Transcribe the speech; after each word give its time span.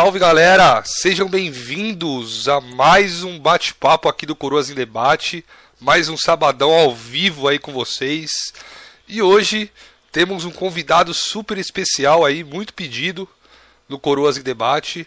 Salve 0.00 0.18
galera, 0.18 0.82
sejam 0.82 1.28
bem-vindos 1.28 2.48
a 2.48 2.58
mais 2.58 3.22
um 3.22 3.38
bate-papo 3.38 4.08
aqui 4.08 4.24
do 4.24 4.34
Coroas 4.34 4.70
em 4.70 4.74
Debate, 4.74 5.44
mais 5.78 6.08
um 6.08 6.16
sabadão 6.16 6.72
ao 6.72 6.94
vivo 6.94 7.46
aí 7.46 7.58
com 7.58 7.70
vocês. 7.70 8.30
E 9.06 9.20
hoje 9.20 9.70
temos 10.10 10.46
um 10.46 10.50
convidado 10.50 11.12
super 11.12 11.58
especial 11.58 12.24
aí, 12.24 12.42
muito 12.42 12.72
pedido 12.72 13.28
no 13.86 13.98
Coroas 13.98 14.38
em 14.38 14.42
Debate. 14.42 15.06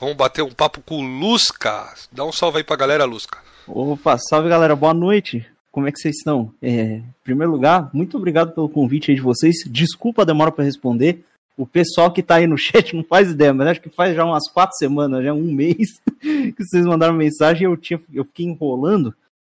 Vamos 0.00 0.16
bater 0.16 0.42
um 0.42 0.52
papo 0.52 0.80
com 0.80 1.04
o 1.04 1.20
Lusca. 1.20 1.92
Dá 2.10 2.24
um 2.24 2.32
salve 2.32 2.56
aí 2.56 2.64
pra 2.64 2.76
galera, 2.76 3.04
Lusca. 3.04 3.40
Opa, 3.68 4.16
salve 4.16 4.48
galera, 4.48 4.74
boa 4.74 4.94
noite. 4.94 5.44
Como 5.70 5.86
é 5.86 5.92
que 5.92 5.98
vocês 5.98 6.16
estão? 6.16 6.50
É, 6.62 6.70
em 6.70 7.14
primeiro 7.22 7.52
lugar, 7.52 7.90
muito 7.92 8.16
obrigado 8.16 8.52
pelo 8.52 8.70
convite 8.70 9.10
aí 9.10 9.16
de 9.16 9.22
vocês. 9.22 9.56
Desculpa 9.66 10.22
a 10.22 10.24
demora 10.24 10.50
para 10.50 10.64
responder. 10.64 11.26
O 11.60 11.66
pessoal 11.66 12.10
que 12.10 12.22
tá 12.22 12.36
aí 12.36 12.46
no 12.46 12.56
chat 12.56 12.96
não 12.96 13.04
faz 13.04 13.30
ideia, 13.30 13.52
mas 13.52 13.68
acho 13.68 13.82
que 13.82 13.90
faz 13.90 14.16
já 14.16 14.24
umas 14.24 14.48
quatro 14.48 14.74
semanas, 14.78 15.22
já 15.22 15.34
um 15.34 15.42
mês, 15.52 16.00
que 16.18 16.54
vocês 16.58 16.86
mandaram 16.86 17.12
mensagem 17.12 17.62
e 17.62 17.66
eu, 17.66 17.76
tinha, 17.76 18.00
eu 18.14 18.24
fiquei 18.24 18.46
enrolando. 18.46 19.14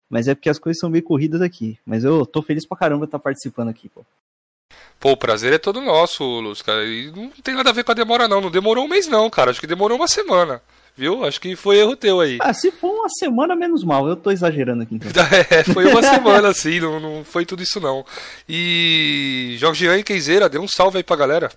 Mas 0.09 0.27
é 0.27 0.35
porque 0.35 0.50
as 0.50 0.59
coisas 0.59 0.79
são 0.79 0.89
meio 0.89 1.03
corridas 1.03 1.41
aqui. 1.41 1.79
Mas 1.85 2.03
eu 2.03 2.25
tô 2.25 2.41
feliz 2.41 2.67
pra 2.67 2.77
caramba 2.77 3.05
estar 3.05 3.19
participando 3.19 3.69
aqui, 3.69 3.88
pô. 3.88 4.05
Pô, 5.00 5.13
o 5.13 5.17
prazer 5.17 5.53
é 5.53 5.57
todo 5.57 5.81
nosso, 5.81 6.23
Luz, 6.23 6.61
cara. 6.61 6.85
E 6.85 7.09
não 7.11 7.29
tem 7.41 7.55
nada 7.55 7.69
a 7.69 7.73
ver 7.73 7.83
com 7.83 7.94
a 7.94 7.95
demora, 7.95 8.27
não. 8.27 8.41
Não 8.41 8.51
demorou 8.51 8.85
um 8.85 8.88
mês, 8.88 9.07
não, 9.07 9.29
cara. 9.29 9.51
Acho 9.51 9.61
que 9.61 9.65
demorou 9.65 9.97
uma 9.97 10.07
semana. 10.07 10.61
Viu? 10.95 11.25
Acho 11.25 11.41
que 11.41 11.56
foi 11.56 11.79
erro 11.79 11.95
teu 11.95 12.19
aí. 12.19 12.38
Ah, 12.39 12.53
se 12.53 12.69
for 12.69 12.91
uma 12.91 13.09
semana, 13.09 13.56
menos 13.56 13.83
mal. 13.83 14.07
Eu 14.07 14.15
tô 14.15 14.29
exagerando 14.29 14.83
aqui. 14.83 14.95
Então. 14.95 15.09
É, 15.49 15.63
foi 15.63 15.85
uma 15.85 16.03
semana, 16.03 16.53
sim. 16.53 16.79
Não, 16.79 16.99
não 16.99 17.23
foi 17.23 17.45
tudo 17.45 17.63
isso, 17.63 17.79
não. 17.79 18.06
E 18.47 19.56
Jorgian 19.57 19.97
e 19.97 20.03
Keizeira, 20.03 20.47
dê 20.47 20.59
um 20.59 20.67
salve 20.67 20.97
aí 20.97 21.03
pra 21.03 21.15
galera. 21.15 21.49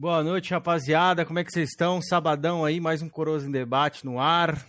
Boa 0.00 0.22
noite, 0.22 0.52
rapaziada. 0.52 1.26
Como 1.26 1.40
é 1.40 1.44
que 1.44 1.50
vocês 1.50 1.70
estão? 1.70 2.00
Sabadão 2.00 2.64
aí, 2.64 2.78
mais 2.78 3.02
um 3.02 3.08
Coroas 3.08 3.42
em 3.42 3.50
Debate 3.50 4.04
no 4.04 4.20
ar. 4.20 4.64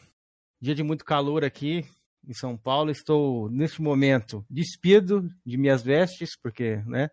Dia 0.60 0.74
de 0.74 0.82
muito 0.82 1.06
calor 1.06 1.46
aqui 1.46 1.86
em 2.28 2.34
São 2.34 2.58
Paulo. 2.58 2.90
Estou, 2.90 3.48
neste 3.48 3.80
momento, 3.80 4.44
despido 4.50 5.30
de 5.46 5.56
minhas 5.56 5.84
vestes, 5.84 6.32
porque, 6.42 6.78
né, 6.78 7.10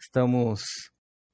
estamos 0.00 0.60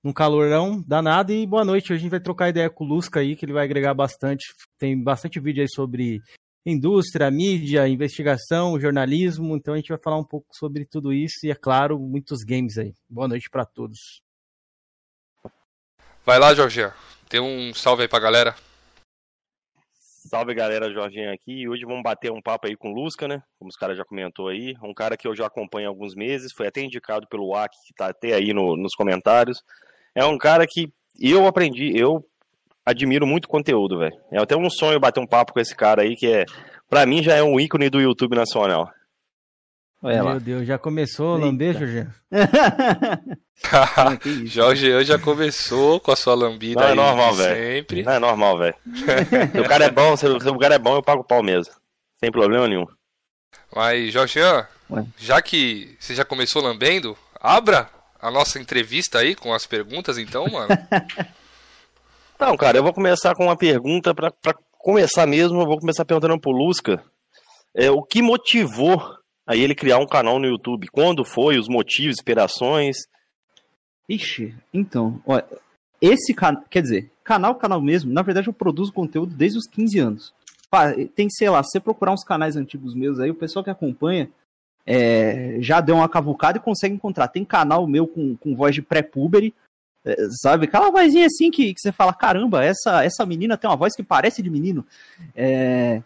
num 0.03 0.15
calorão 0.15 0.83
danado. 0.87 1.31
E 1.31 1.47
boa 1.47 1.63
noite. 1.63 1.93
Hoje 1.93 2.01
a 2.01 2.03
gente 2.05 2.11
vai 2.11 2.21
trocar 2.21 2.49
ideia 2.49 2.71
com 2.71 2.85
o 2.85 2.89
Lusca 2.89 3.21
aí, 3.21 3.37
que 3.37 3.45
ele 3.45 3.53
vai 3.53 3.65
agregar 3.65 3.93
bastante. 3.93 4.47
Tem 4.79 4.99
bastante 4.99 5.39
vídeo 5.39 5.61
aí 5.61 5.69
sobre 5.69 6.23
indústria, 6.65 7.31
mídia, 7.31 7.87
investigação, 7.87 8.81
jornalismo. 8.81 9.55
Então 9.59 9.75
a 9.75 9.77
gente 9.77 9.91
vai 9.91 9.99
falar 10.03 10.17
um 10.17 10.27
pouco 10.27 10.47
sobre 10.55 10.87
tudo 10.87 11.13
isso 11.13 11.45
e, 11.45 11.51
é 11.51 11.55
claro, 11.55 12.01
muitos 12.01 12.43
games 12.43 12.79
aí. 12.79 12.95
Boa 13.11 13.29
noite 13.29 13.51
para 13.51 13.67
todos. 13.67 14.24
Vai 16.27 16.39
lá, 16.39 16.55
Jorginho. 16.55 16.91
Dê 17.29 17.39
um 17.39 17.75
salve 17.75 18.03
aí 18.03 18.09
pra 18.09 18.19
galera. 18.19 18.55
Salve 19.91 20.55
galera, 20.55 20.91
Jorginho 20.91 21.31
aqui. 21.31 21.69
Hoje 21.69 21.85
vamos 21.85 22.03
bater 22.03 22.33
um 22.33 22.41
papo 22.41 22.67
aí 22.67 22.75
com 22.75 22.91
o 22.91 22.95
Lusca, 22.95 23.29
né? 23.29 23.43
Como 23.59 23.69
os 23.69 23.77
caras 23.77 23.99
já 23.99 24.07
comentou 24.07 24.49
aí. 24.49 24.73
Um 24.83 24.95
cara 24.95 25.19
que 25.19 25.29
eu 25.29 25.37
já 25.37 25.45
acompanho 25.45 25.87
há 25.87 25.91
alguns 25.91 26.15
meses, 26.15 26.51
foi 26.57 26.67
até 26.67 26.81
indicado 26.81 27.27
pelo 27.29 27.49
WAC, 27.49 27.71
que 27.87 27.93
tá 27.95 28.07
até 28.07 28.33
aí 28.33 28.55
no, 28.55 28.75
nos 28.75 28.95
comentários. 28.95 29.59
É 30.15 30.25
um 30.25 30.39
cara 30.39 30.67
que 30.67 30.91
eu 31.21 31.47
aprendi, 31.47 31.93
eu 31.95 32.25
admiro 32.87 33.27
muito 33.27 33.47
conteúdo, 33.47 33.99
velho. 33.99 34.17
É 34.33 34.39
até 34.39 34.57
um 34.57 34.71
sonho 34.71 34.99
bater 34.99 35.21
um 35.21 35.27
papo 35.27 35.53
com 35.53 35.61
esse 35.61 35.77
cara 35.77 36.01
aí, 36.01 36.17
que 36.17 36.27
é, 36.27 36.47
pra 36.89 37.05
mim 37.05 37.23
já 37.23 37.37
é 37.37 37.43
um 37.43 37.61
ícone 37.61 37.91
do 37.91 38.01
YouTube 38.01 38.35
nacional. 38.35 38.91
Olha 40.05 40.17
Meu 40.17 40.25
lá. 40.27 40.39
Deus, 40.39 40.67
já 40.67 40.77
começou 40.77 41.35
a 41.35 41.39
lamber, 41.39 41.73
Jorge? 41.79 42.07
Jorge 44.45 45.05
já 45.05 45.19
começou 45.19 45.99
com 45.99 46.13
a 46.13 46.17
sua 46.17 46.35
lambida 46.35 46.83
Não 46.83 46.89
é 46.89 46.95
normal, 46.95 47.35
velho. 47.35 47.87
Não 48.05 48.13
é 48.13 48.19
normal, 48.19 48.59
velho. 48.59 48.75
se 49.51 49.61
o 49.61 49.65
cara 49.67 49.87
é 49.87 49.91
bom, 49.91 50.15
se 50.15 50.27
o 50.27 50.59
cara 50.59 50.75
é 50.75 50.79
bom, 50.79 50.97
eu 50.97 51.03
pago 51.03 51.23
o 51.23 51.25
pau 51.25 51.43
mesmo. 51.43 51.73
Sem 52.19 52.31
problema 52.31 52.69
nenhum. 52.69 52.85
Mas, 53.75 54.13
Jorge, 54.13 54.41
já 55.17 55.41
que 55.41 55.97
você 55.99 56.15
já 56.15 56.23
começou 56.23 56.61
lambendo, 56.61 57.17
abra 57.41 57.89
a 58.21 58.31
nossa 58.31 58.59
entrevista 58.59 59.21
aí 59.21 59.35
com 59.35 59.55
as 59.55 59.67
perguntas, 59.67 60.19
então, 60.19 60.47
mano. 60.49 60.69
Não, 62.39 62.59
cara, 62.59 62.77
eu 62.77 62.83
vou 62.83 62.93
começar 62.93 63.35
com 63.35 63.45
uma 63.45 63.57
pergunta 63.57 64.15
para 64.15 64.31
começar 64.73 65.27
mesmo. 65.27 65.63
Eu 65.63 65.67
vou 65.67 65.79
começar 65.79 66.05
perguntando 66.05 66.39
pro 66.39 66.51
Lusca. 66.51 67.03
É, 67.75 67.91
o 67.91 68.03
que 68.03 68.21
motivou 68.21 69.01
aí 69.47 69.61
ele 69.61 69.75
criar 69.75 69.99
um 69.99 70.07
canal 70.07 70.39
no 70.39 70.47
YouTube? 70.47 70.89
Quando 70.89 71.25
foi? 71.25 71.59
Os 71.59 71.69
motivos, 71.69 72.17
inspirações? 72.17 72.97
Ixi, 74.09 74.55
então, 74.73 75.21
olha, 75.27 75.47
esse 76.01 76.35
canal, 76.35 76.63
quer 76.69 76.83
dizer, 76.83 77.11
canal, 77.23 77.55
canal 77.55 77.81
mesmo, 77.81 78.13
na 78.13 78.21
verdade 78.21 78.49
eu 78.49 78.53
produzo 78.53 78.93
conteúdo 78.93 79.35
desde 79.35 79.59
os 79.59 79.67
15 79.67 79.99
anos. 79.99 80.35
Tem, 81.15 81.31
sei 81.31 81.49
lá, 81.49 81.63
você 81.63 81.79
procurar 81.79 82.13
uns 82.13 82.25
canais 82.25 82.57
antigos 82.57 82.95
meus 82.95 83.21
aí, 83.21 83.31
o 83.31 83.35
pessoal 83.35 83.65
que 83.65 83.71
acompanha 83.71 84.29
é, 84.87 85.57
já 85.61 85.81
deu 85.81 85.97
uma 85.97 86.09
cavucada 86.09 86.59
e 86.59 86.61
consegue 86.61 86.95
encontrar. 86.95 87.29
Tem 87.29 87.45
canal 87.45 87.87
meu 87.87 88.07
com, 88.07 88.37
com 88.37 88.57
voz 88.57 88.75
de 88.75 88.83
pré-puberi, 88.83 89.55
é, 90.05 90.17
sabe? 90.43 90.67
Aquela 90.67 90.91
vozinha 90.91 91.27
assim 91.27 91.51
que, 91.51 91.73
que 91.73 91.81
você 91.81 91.93
fala, 91.93 92.13
caramba, 92.13 92.63
essa, 92.63 93.05
essa 93.05 93.25
menina 93.25 93.57
tem 93.57 93.71
uma 93.71 93.77
voz 93.77 93.95
que 93.95 94.03
parece 94.03 94.43
de 94.43 94.51
menino. 94.51 94.85
É, 95.35 96.03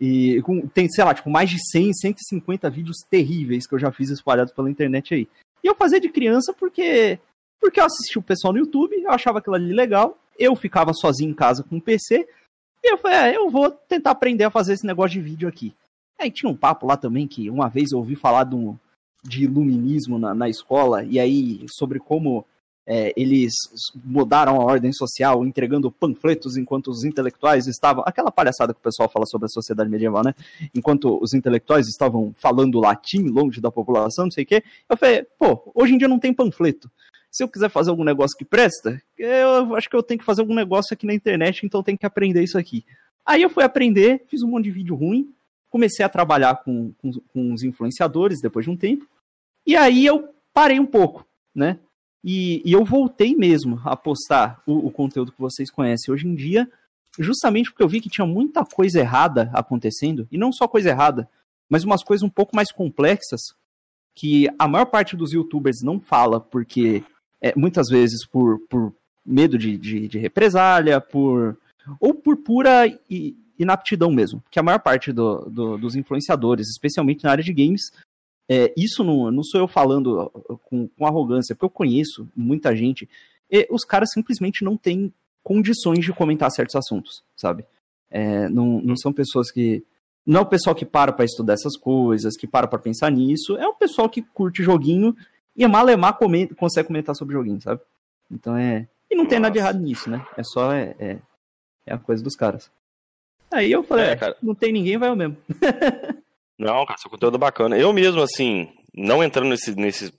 e 0.00 0.40
com, 0.42 0.66
tem, 0.68 0.88
sei 0.88 1.04
lá, 1.04 1.14
tipo, 1.14 1.30
mais 1.30 1.50
de 1.50 1.58
100, 1.70 1.92
150 1.92 2.70
vídeos 2.70 2.98
terríveis 3.10 3.66
que 3.66 3.74
eu 3.74 3.78
já 3.78 3.90
fiz 3.90 4.10
espalhados 4.10 4.52
pela 4.52 4.70
internet 4.70 5.14
aí. 5.14 5.28
E 5.62 5.66
eu 5.66 5.74
fazia 5.74 6.00
de 6.00 6.08
criança 6.08 6.52
porque 6.52 7.18
porque 7.60 7.80
eu 7.80 7.84
assistia 7.84 8.20
o 8.20 8.24
pessoal 8.24 8.52
no 8.52 8.60
YouTube, 8.60 8.94
eu 8.94 9.10
achava 9.10 9.38
aquilo 9.38 9.56
ali 9.56 9.72
legal, 9.72 10.16
eu 10.38 10.54
ficava 10.54 10.92
sozinho 10.94 11.30
em 11.30 11.34
casa 11.34 11.64
com 11.64 11.76
o 11.78 11.82
PC, 11.82 12.26
e 12.82 12.92
eu 12.92 12.98
falei, 12.98 13.18
é, 13.18 13.36
eu 13.36 13.50
vou 13.50 13.70
tentar 13.70 14.12
aprender 14.12 14.44
a 14.44 14.50
fazer 14.50 14.74
esse 14.74 14.86
negócio 14.86 15.20
de 15.20 15.20
vídeo 15.20 15.48
aqui. 15.48 15.74
Aí 16.18 16.30
tinha 16.30 16.50
um 16.50 16.56
papo 16.56 16.86
lá 16.86 16.96
também 16.96 17.26
que 17.26 17.50
uma 17.50 17.68
vez 17.68 17.90
eu 17.90 17.98
ouvi 17.98 18.14
falar 18.14 18.44
de, 18.44 18.54
um, 18.54 18.76
de 19.24 19.44
iluminismo 19.44 20.18
na, 20.18 20.34
na 20.34 20.48
escola, 20.48 21.02
e 21.04 21.18
aí 21.18 21.66
sobre 21.68 21.98
como 21.98 22.46
é, 22.90 23.12
eles 23.14 23.52
mudaram 24.02 24.58
a 24.58 24.64
ordem 24.64 24.90
social, 24.94 25.44
entregando 25.44 25.92
panfletos 25.92 26.56
enquanto 26.56 26.88
os 26.88 27.04
intelectuais 27.04 27.66
estavam. 27.66 28.02
Aquela 28.06 28.30
palhaçada 28.30 28.72
que 28.72 28.80
o 28.80 28.82
pessoal 28.82 29.10
fala 29.10 29.26
sobre 29.26 29.44
a 29.44 29.50
sociedade 29.50 29.90
medieval, 29.90 30.24
né? 30.24 30.34
Enquanto 30.74 31.22
os 31.22 31.34
intelectuais 31.34 31.86
estavam 31.86 32.32
falando 32.38 32.80
latim 32.80 33.24
longe 33.28 33.60
da 33.60 33.70
população, 33.70 34.24
não 34.24 34.32
sei 34.32 34.44
o 34.44 34.46
quê. 34.46 34.64
Eu 34.88 34.96
falei, 34.96 35.26
pô, 35.38 35.70
hoje 35.74 35.92
em 35.92 35.98
dia 35.98 36.08
não 36.08 36.18
tem 36.18 36.32
panfleto. 36.32 36.90
Se 37.30 37.44
eu 37.44 37.48
quiser 37.48 37.68
fazer 37.68 37.90
algum 37.90 38.04
negócio 38.04 38.34
que 38.38 38.44
presta, 38.44 39.02
eu 39.18 39.76
acho 39.76 39.90
que 39.90 39.94
eu 39.94 40.02
tenho 40.02 40.18
que 40.18 40.24
fazer 40.24 40.40
algum 40.40 40.54
negócio 40.54 40.94
aqui 40.94 41.06
na 41.06 41.12
internet, 41.12 41.66
então 41.66 41.80
eu 41.80 41.84
tenho 41.84 41.98
que 41.98 42.06
aprender 42.06 42.42
isso 42.42 42.56
aqui. 42.56 42.86
Aí 43.26 43.42
eu 43.42 43.50
fui 43.50 43.62
aprender, 43.62 44.24
fiz 44.28 44.42
um 44.42 44.48
monte 44.48 44.64
de 44.64 44.70
vídeo 44.70 44.96
ruim, 44.96 45.30
comecei 45.68 46.02
a 46.02 46.08
trabalhar 46.08 46.62
com, 46.64 46.94
com, 47.02 47.12
com 47.34 47.52
os 47.52 47.62
influenciadores 47.62 48.40
depois 48.40 48.64
de 48.64 48.70
um 48.70 48.76
tempo, 48.76 49.06
e 49.66 49.76
aí 49.76 50.06
eu 50.06 50.30
parei 50.54 50.80
um 50.80 50.86
pouco, 50.86 51.26
né? 51.54 51.78
E, 52.30 52.60
e 52.62 52.74
eu 52.74 52.84
voltei 52.84 53.34
mesmo 53.34 53.80
a 53.86 53.96
postar 53.96 54.62
o, 54.66 54.86
o, 54.86 54.90
conteúdo 54.90 55.32
que 55.32 55.40
vocês 55.40 55.70
conhecem 55.70 56.12
hoje 56.12 56.28
em 56.28 56.34
dia, 56.34 56.70
justamente 57.18 57.70
porque 57.70 57.82
eu 57.82 57.88
vi 57.88 58.02
que 58.02 58.10
tinha 58.10 58.26
muita 58.26 58.66
coisa 58.66 59.00
errada 59.00 59.50
acontecendo, 59.54 60.28
e 60.30 60.36
não 60.36 60.52
só 60.52 60.68
coisa 60.68 60.90
errada, 60.90 61.26
mas 61.70 61.84
umas 61.84 62.04
coisas 62.04 62.22
um 62.22 62.28
pouco 62.28 62.54
mais 62.54 62.70
complexas 62.70 63.40
que 64.14 64.46
a 64.58 64.68
maior 64.68 64.84
parte 64.84 65.16
dos 65.16 65.32
youtubers 65.32 65.78
não 65.82 65.98
fala, 65.98 66.38
porque 66.38 67.02
é, 67.40 67.54
muitas 67.56 67.88
vezes 67.88 68.26
por, 68.26 68.58
por 68.68 68.92
medo 69.24 69.56
de, 69.56 69.78
de, 69.78 70.06
de, 70.06 70.18
represália, 70.18 71.00
por 71.00 71.56
ou 71.98 72.12
por 72.12 72.36
pura 72.36 72.84
inaptidão 73.58 74.10
mesmo. 74.12 74.44
Que 74.50 74.58
a 74.58 74.62
maior 74.62 74.80
parte 74.80 75.14
do, 75.14 75.48
do, 75.48 75.78
dos 75.78 75.96
influenciadores, 75.96 76.68
especialmente 76.68 77.24
na 77.24 77.30
área 77.30 77.42
de 77.42 77.54
games, 77.54 77.90
é, 78.48 78.72
isso 78.76 79.04
não, 79.04 79.30
não 79.30 79.42
sou 79.42 79.60
eu 79.60 79.68
falando 79.68 80.30
com, 80.64 80.88
com 80.88 81.06
arrogância, 81.06 81.54
porque 81.54 81.66
eu 81.66 81.70
conheço 81.70 82.28
muita 82.34 82.74
gente. 82.74 83.08
E 83.50 83.66
os 83.70 83.84
caras 83.84 84.10
simplesmente 84.12 84.64
não 84.64 84.76
têm 84.76 85.12
condições 85.42 86.04
de 86.04 86.12
comentar 86.12 86.50
certos 86.50 86.74
assuntos, 86.74 87.22
sabe? 87.36 87.64
É, 88.10 88.48
não, 88.48 88.80
não 88.80 88.96
são 88.96 89.12
pessoas 89.12 89.50
que. 89.50 89.84
Não 90.26 90.40
é 90.40 90.42
o 90.42 90.46
pessoal 90.46 90.74
que 90.74 90.84
para 90.84 91.12
para 91.12 91.24
estudar 91.24 91.54
essas 91.54 91.76
coisas, 91.76 92.36
que 92.36 92.46
para 92.46 92.66
para 92.66 92.78
pensar 92.78 93.10
nisso. 93.10 93.56
É 93.56 93.66
o 93.66 93.74
pessoal 93.74 94.08
que 94.08 94.22
curte 94.22 94.62
joguinho 94.62 95.14
e 95.56 95.64
é 95.64 95.68
malemar 95.68 96.18
comenta, 96.18 96.54
consegue 96.54 96.88
comentar 96.88 97.14
sobre 97.14 97.34
joguinho, 97.34 97.60
sabe? 97.60 97.80
Então 98.30 98.56
é. 98.56 98.88
E 99.10 99.16
não 99.16 99.26
tem 99.26 99.38
nada 99.38 99.52
de 99.52 99.58
errado 99.58 99.78
nisso, 99.78 100.10
né? 100.10 100.26
É 100.36 100.42
só. 100.42 100.72
É, 100.72 100.94
é, 100.98 101.18
é 101.86 101.94
a 101.94 101.98
coisa 101.98 102.22
dos 102.22 102.36
caras. 102.36 102.70
Aí 103.50 103.72
eu 103.72 103.82
falei, 103.82 104.06
é, 104.06 104.12
é 104.12 104.36
não 104.42 104.54
tem 104.54 104.72
ninguém, 104.72 104.98
vai 104.98 105.08
eu 105.08 105.16
mesmo. 105.16 105.36
Não, 106.58 106.84
cara, 106.84 106.98
seu 106.98 107.10
conteúdo 107.10 107.36
é 107.36 107.38
bacana. 107.38 107.78
Eu 107.78 107.92
mesmo, 107.92 108.20
assim, 108.20 108.68
não 108.94 109.22
entrando 109.22 109.48
nesse, 109.48 109.74
nesse, 109.76 110.12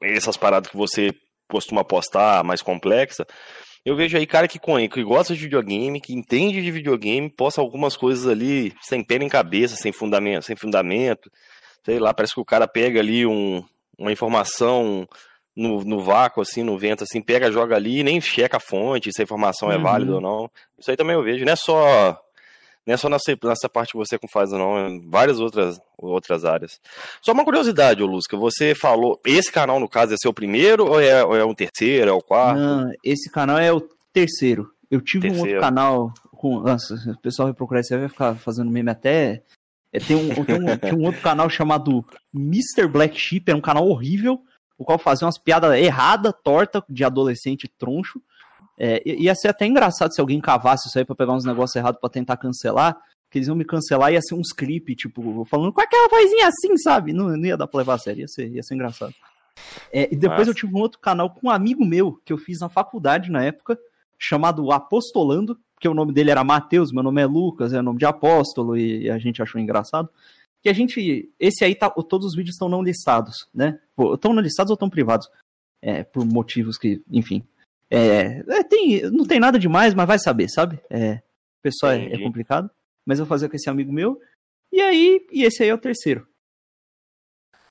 nessas 0.00 0.36
paradas 0.36 0.70
que 0.70 0.76
você 0.76 1.10
costuma 1.48 1.84
postar, 1.84 2.44
mais 2.44 2.62
complexa, 2.62 3.26
eu 3.84 3.94
vejo 3.94 4.16
aí 4.16 4.26
cara 4.26 4.48
que, 4.48 4.58
que 4.58 5.02
gosta 5.04 5.34
de 5.34 5.40
videogame, 5.40 6.00
que 6.00 6.14
entende 6.14 6.62
de 6.62 6.70
videogame, 6.70 7.28
posta 7.28 7.60
algumas 7.60 7.96
coisas 7.96 8.26
ali 8.26 8.72
sem 8.80 9.04
pé 9.04 9.18
nem 9.18 9.28
cabeça, 9.28 9.76
sem 9.76 9.92
fundamento, 9.92 10.44
sem 10.44 10.56
fundamento. 10.56 11.30
Sei 11.84 11.98
lá, 11.98 12.14
parece 12.14 12.32
que 12.34 12.40
o 12.40 12.44
cara 12.46 12.66
pega 12.66 13.00
ali 13.00 13.26
um, 13.26 13.62
uma 13.98 14.10
informação 14.10 15.06
no, 15.54 15.84
no 15.84 16.00
vácuo, 16.00 16.40
assim, 16.40 16.62
no 16.62 16.78
vento, 16.78 17.04
assim, 17.04 17.20
pega, 17.20 17.52
joga 17.52 17.76
ali, 17.76 18.02
nem 18.02 18.20
checa 18.22 18.56
a 18.56 18.60
fonte, 18.60 19.12
se 19.12 19.20
a 19.20 19.24
informação 19.24 19.70
é 19.70 19.76
Uhum. 19.76 19.82
válida 19.82 20.14
ou 20.14 20.20
não. 20.20 20.50
Isso 20.78 20.90
aí 20.90 20.96
também 20.96 21.14
eu 21.14 21.22
vejo. 21.22 21.44
Não 21.44 21.52
é 21.52 21.56
só, 21.56 22.18
não 22.86 22.94
é 22.94 22.96
só 22.96 23.08
nessa, 23.08 23.36
nessa 23.42 23.68
parte 23.68 23.92
que 23.92 23.98
você 23.98 24.18
faz, 24.30 24.50
não. 24.50 24.76
É 24.78 24.88
em 24.88 25.08
várias 25.08 25.40
outras, 25.40 25.80
outras 25.96 26.44
áreas. 26.44 26.80
Só 27.22 27.32
uma 27.32 27.44
curiosidade, 27.44 28.02
ô 28.02 28.06
Lusca. 28.06 28.36
Você 28.36 28.74
falou, 28.74 29.20
esse 29.24 29.50
canal, 29.50 29.80
no 29.80 29.88
caso, 29.88 30.12
é 30.12 30.16
seu 30.18 30.32
primeiro 30.32 30.86
ou 30.86 31.00
é, 31.00 31.24
ou 31.24 31.36
é 31.36 31.44
um 31.44 31.54
terceiro, 31.54 32.10
é 32.10 32.12
o 32.12 32.20
quarto? 32.20 32.58
Não, 32.58 32.92
esse 33.02 33.30
canal 33.30 33.58
é 33.58 33.72
o 33.72 33.80
terceiro. 34.12 34.70
Eu 34.90 35.00
tive 35.00 35.28
um 35.28 35.30
outro 35.30 35.44
Terceiro. 35.44 35.60
canal 35.60 36.12
com. 36.36 36.60
Nossa, 36.60 36.94
o 37.10 37.18
pessoal 37.18 37.48
vai 37.48 37.54
procurar 37.54 37.80
isso 37.80 37.94
aí, 37.94 38.00
vai 38.00 38.08
ficar 38.08 38.34
fazendo 38.36 38.70
meme 38.70 38.90
até. 38.90 39.42
É, 39.92 39.98
tem, 39.98 40.16
um, 40.16 40.44
tem, 40.44 40.56
um, 40.56 40.76
tem 40.76 40.94
um 40.94 41.04
outro 41.04 41.20
canal 41.22 41.48
chamado 41.48 42.04
Mr. 42.34 42.86
Black 42.86 43.18
Sheep, 43.18 43.48
era 43.48 43.56
um 43.56 43.62
canal 43.62 43.88
horrível, 43.88 44.40
o 44.76 44.84
qual 44.84 44.98
fazia 44.98 45.26
umas 45.26 45.38
piadas 45.38 45.74
erradas, 45.76 46.34
torta, 46.42 46.84
de 46.88 47.02
adolescente 47.04 47.68
troncho. 47.78 48.20
É, 48.78 49.02
ia 49.06 49.34
ser 49.34 49.48
até 49.48 49.66
engraçado 49.66 50.12
se 50.12 50.20
alguém 50.20 50.40
cavasse 50.40 50.88
isso 50.88 50.98
aí 50.98 51.04
pra 51.04 51.14
pegar 51.14 51.32
uns 51.32 51.44
negócios 51.44 51.76
errados 51.76 52.00
pra 52.00 52.10
tentar 52.10 52.36
cancelar. 52.36 52.96
Que 53.30 53.38
eles 53.38 53.48
iam 53.48 53.56
me 53.56 53.64
cancelar 53.64 54.12
ia 54.12 54.20
ser 54.22 54.34
uns 54.34 54.52
clipes, 54.52 54.96
tipo, 54.96 55.44
falando 55.46 55.72
com 55.72 55.80
aquela 55.80 56.08
vozinha 56.08 56.46
assim, 56.46 56.76
sabe? 56.76 57.12
Não, 57.12 57.36
não 57.36 57.44
ia 57.44 57.56
dar 57.56 57.66
pra 57.66 57.78
levar 57.78 57.94
a 57.94 57.98
sério, 57.98 58.20
ia 58.20 58.28
ser, 58.28 58.48
ia 58.48 58.62
ser 58.62 58.74
engraçado. 58.74 59.14
É, 59.92 60.12
e 60.12 60.16
depois 60.16 60.40
Massa. 60.40 60.50
eu 60.50 60.54
tive 60.54 60.74
um 60.74 60.80
outro 60.80 61.00
canal 61.00 61.30
com 61.30 61.48
um 61.48 61.50
amigo 61.50 61.84
meu, 61.84 62.20
que 62.24 62.32
eu 62.32 62.38
fiz 62.38 62.60
na 62.60 62.68
faculdade 62.68 63.30
na 63.30 63.44
época, 63.44 63.78
chamado 64.18 64.70
Apostolando, 64.70 65.58
porque 65.74 65.88
o 65.88 65.94
nome 65.94 66.12
dele 66.12 66.30
era 66.30 66.44
Mateus, 66.44 66.92
meu 66.92 67.02
nome 67.02 67.20
é 67.20 67.26
Lucas, 67.26 67.72
é 67.72 67.82
nome 67.82 67.98
de 67.98 68.06
apóstolo, 68.06 68.76
e 68.76 69.10
a 69.10 69.18
gente 69.18 69.42
achou 69.42 69.60
engraçado. 69.60 70.08
Que 70.62 70.68
a 70.68 70.72
gente. 70.72 71.30
Esse 71.38 71.64
aí 71.64 71.74
tá. 71.74 71.90
Todos 71.90 72.28
os 72.28 72.34
vídeos 72.34 72.54
estão 72.54 72.70
não 72.70 72.82
listados, 72.82 73.46
né? 73.54 73.78
Estão 74.14 74.32
não 74.32 74.42
listados 74.42 74.70
ou 74.70 74.74
estão 74.74 74.88
privados? 74.88 75.28
É, 75.82 76.02
por 76.02 76.24
motivos 76.24 76.78
que, 76.78 77.02
enfim. 77.10 77.44
É, 77.90 78.42
é, 78.48 78.62
tem, 78.64 79.02
não 79.10 79.24
tem 79.24 79.38
nada 79.38 79.58
demais, 79.58 79.94
mas 79.94 80.06
vai 80.06 80.18
saber, 80.18 80.48
sabe? 80.48 80.80
É, 80.90 81.14
o 81.58 81.62
pessoal 81.62 81.92
é, 81.92 82.06
é 82.12 82.18
complicado. 82.18 82.70
Mas 83.06 83.18
eu 83.18 83.26
fazia 83.26 83.48
com 83.48 83.56
esse 83.56 83.68
amigo 83.68 83.92
meu. 83.92 84.20
E 84.72 84.80
aí, 84.80 85.24
e 85.30 85.44
esse 85.44 85.62
aí 85.62 85.68
é 85.68 85.74
o 85.74 85.78
terceiro. 85.78 86.26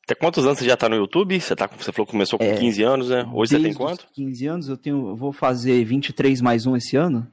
Até 0.03 0.15
quantos 0.15 0.45
anos 0.45 0.59
você 0.59 0.65
já 0.65 0.75
tá 0.77 0.89
no 0.89 0.95
YouTube? 0.95 1.39
Você, 1.39 1.55
tá, 1.55 1.65
você 1.67 1.91
falou 1.91 2.05
que 2.05 2.11
começou 2.11 2.37
com 2.37 2.45
É, 2.45 2.57
15 2.57 2.83
anos, 2.83 3.09
né? 3.09 3.23
Hoje 3.33 3.51
você 3.55 3.63
tem 3.63 3.73
quanto? 3.73 4.07
15 4.13 4.47
anos, 4.47 4.67
eu 4.69 4.77
tenho. 4.77 5.07
eu 5.09 5.15
Vou 5.15 5.31
fazer 5.31 5.83
23 5.85 6.41
mais 6.41 6.65
um 6.65 6.75
esse 6.75 6.95
ano. 6.97 7.25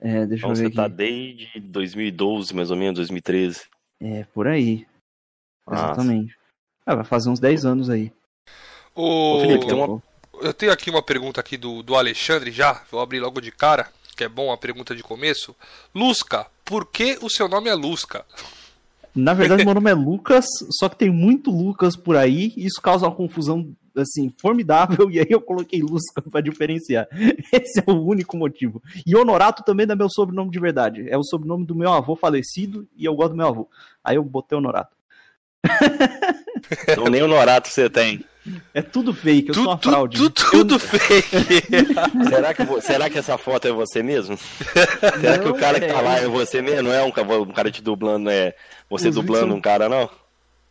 É, 0.00 0.26
deixa 0.26 0.46
Então 0.46 0.50
eu 0.50 0.54
ver 0.56 0.60
você 0.62 0.66
aqui. 0.66 0.76
tá 0.76 0.88
desde 0.88 1.60
2012, 1.60 2.54
mais 2.54 2.70
ou 2.70 2.76
menos, 2.76 2.96
2013. 2.96 3.64
É, 4.00 4.24
por 4.24 4.46
aí. 4.46 4.86
Nossa. 5.66 5.84
Exatamente. 5.84 6.36
Ah, 6.84 6.94
vai 6.94 7.04
fazer 7.04 7.28
uns 7.30 7.40
10 7.40 7.64
anos 7.66 7.90
aí. 7.90 8.12
Ô, 8.94 9.36
Ô, 9.36 9.40
Felipe, 9.42 9.66
tem 9.66 9.74
uma- 9.74 10.02
Eu 10.40 10.52
tenho 10.52 10.72
aqui 10.72 10.90
uma 10.90 11.02
pergunta 11.02 11.40
aqui 11.40 11.56
do, 11.56 11.82
do 11.82 11.94
Alexandre 11.94 12.50
já, 12.50 12.82
vou 12.90 13.00
abrir 13.00 13.20
logo 13.20 13.40
de 13.40 13.50
cara, 13.50 13.88
que 14.16 14.24
é 14.24 14.28
bom 14.28 14.52
a 14.52 14.56
pergunta 14.56 14.94
de 14.94 15.02
começo. 15.02 15.54
Lusca, 15.94 16.46
por 16.64 16.86
que 16.86 17.18
o 17.22 17.28
seu 17.28 17.48
nome 17.48 17.68
é 17.68 17.74
Lusca? 17.74 18.24
Na 19.14 19.32
verdade, 19.32 19.64
meu 19.64 19.74
nome 19.74 19.90
é 19.90 19.94
Lucas, 19.94 20.44
só 20.78 20.90
que 20.90 20.96
tem 20.96 21.10
muito 21.10 21.50
Lucas 21.50 21.96
por 21.96 22.16
aí, 22.16 22.52
e 22.54 22.66
isso 22.66 22.82
causa 22.82 23.06
uma 23.06 23.14
confusão, 23.14 23.74
assim, 23.96 24.30
formidável, 24.38 25.08
e 25.10 25.18
aí 25.18 25.26
eu 25.30 25.40
coloquei 25.40 25.80
Lusca 25.80 26.20
pra 26.20 26.42
diferenciar. 26.42 27.08
Esse 27.50 27.80
é 27.80 27.90
o 27.90 28.04
único 28.04 28.36
motivo. 28.36 28.82
E 29.06 29.16
Honorato 29.16 29.64
também 29.64 29.86
não 29.86 29.94
é 29.94 29.96
meu 29.96 30.10
sobrenome 30.10 30.50
de 30.50 30.60
verdade, 30.60 31.08
é 31.08 31.16
o 31.16 31.24
sobrenome 31.24 31.64
do 31.64 31.74
meu 31.74 31.92
avô 31.92 32.14
falecido, 32.14 32.86
e 32.94 33.06
eu 33.06 33.14
gosto 33.14 33.30
do 33.30 33.36
meu 33.38 33.46
avô. 33.46 33.70
Aí 34.04 34.16
eu 34.16 34.22
botei 34.22 34.58
Honorato. 34.58 34.94
Então 36.88 37.04
nem 37.08 37.22
o 37.22 37.28
Norato 37.28 37.68
você 37.68 37.88
tem. 37.88 38.24
É 38.74 38.82
tudo 38.82 39.12
fake, 39.14 39.48
eu 39.48 39.54
sou 39.54 39.64
uma 39.64 39.76
Tu- 39.78 39.90
fraude. 39.90 40.16
tu- 40.18 40.30
tudo 40.30 40.78
fake. 40.78 41.36
será, 42.28 42.54
que, 42.54 42.80
será 42.82 43.10
que 43.10 43.18
essa 43.18 43.36
foto 43.38 43.66
é 43.68 43.72
você 43.72 44.02
mesmo? 44.02 44.36
será 45.20 45.38
que 45.38 45.48
o 45.48 45.54
cara 45.54 45.80
que 45.80 45.86
tá 45.86 45.98
é. 45.98 46.02
lá 46.02 46.18
é 46.18 46.26
você 46.28 46.60
mesmo? 46.62 46.84
Não 46.84 46.92
é 46.92 47.02
um, 47.02 47.08
um 47.42 47.46
cara 47.52 47.70
te 47.70 47.82
dublando, 47.82 48.28
é 48.30 48.54
você 48.88 49.08
Os 49.08 49.14
dublando 49.14 49.48
são- 49.48 49.56
um 49.56 49.60
cara, 49.60 49.88
não? 49.88 50.08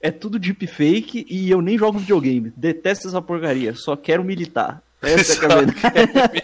É 0.02 0.12
tudo 0.12 0.38
deepfake 0.38 1.26
e 1.30 1.50
eu 1.50 1.62
nem 1.62 1.78
jogo 1.78 1.98
videogame. 2.00 2.54
Detesto 2.56 3.08
essa 3.08 3.22
porcaria, 3.22 3.74
só 3.74 3.96
quero 3.96 4.24
militar. 4.24 4.82
Essa 5.02 5.46
é 5.46 5.50
é 5.50 5.52
a 5.52 5.56
verdade. 5.58 6.44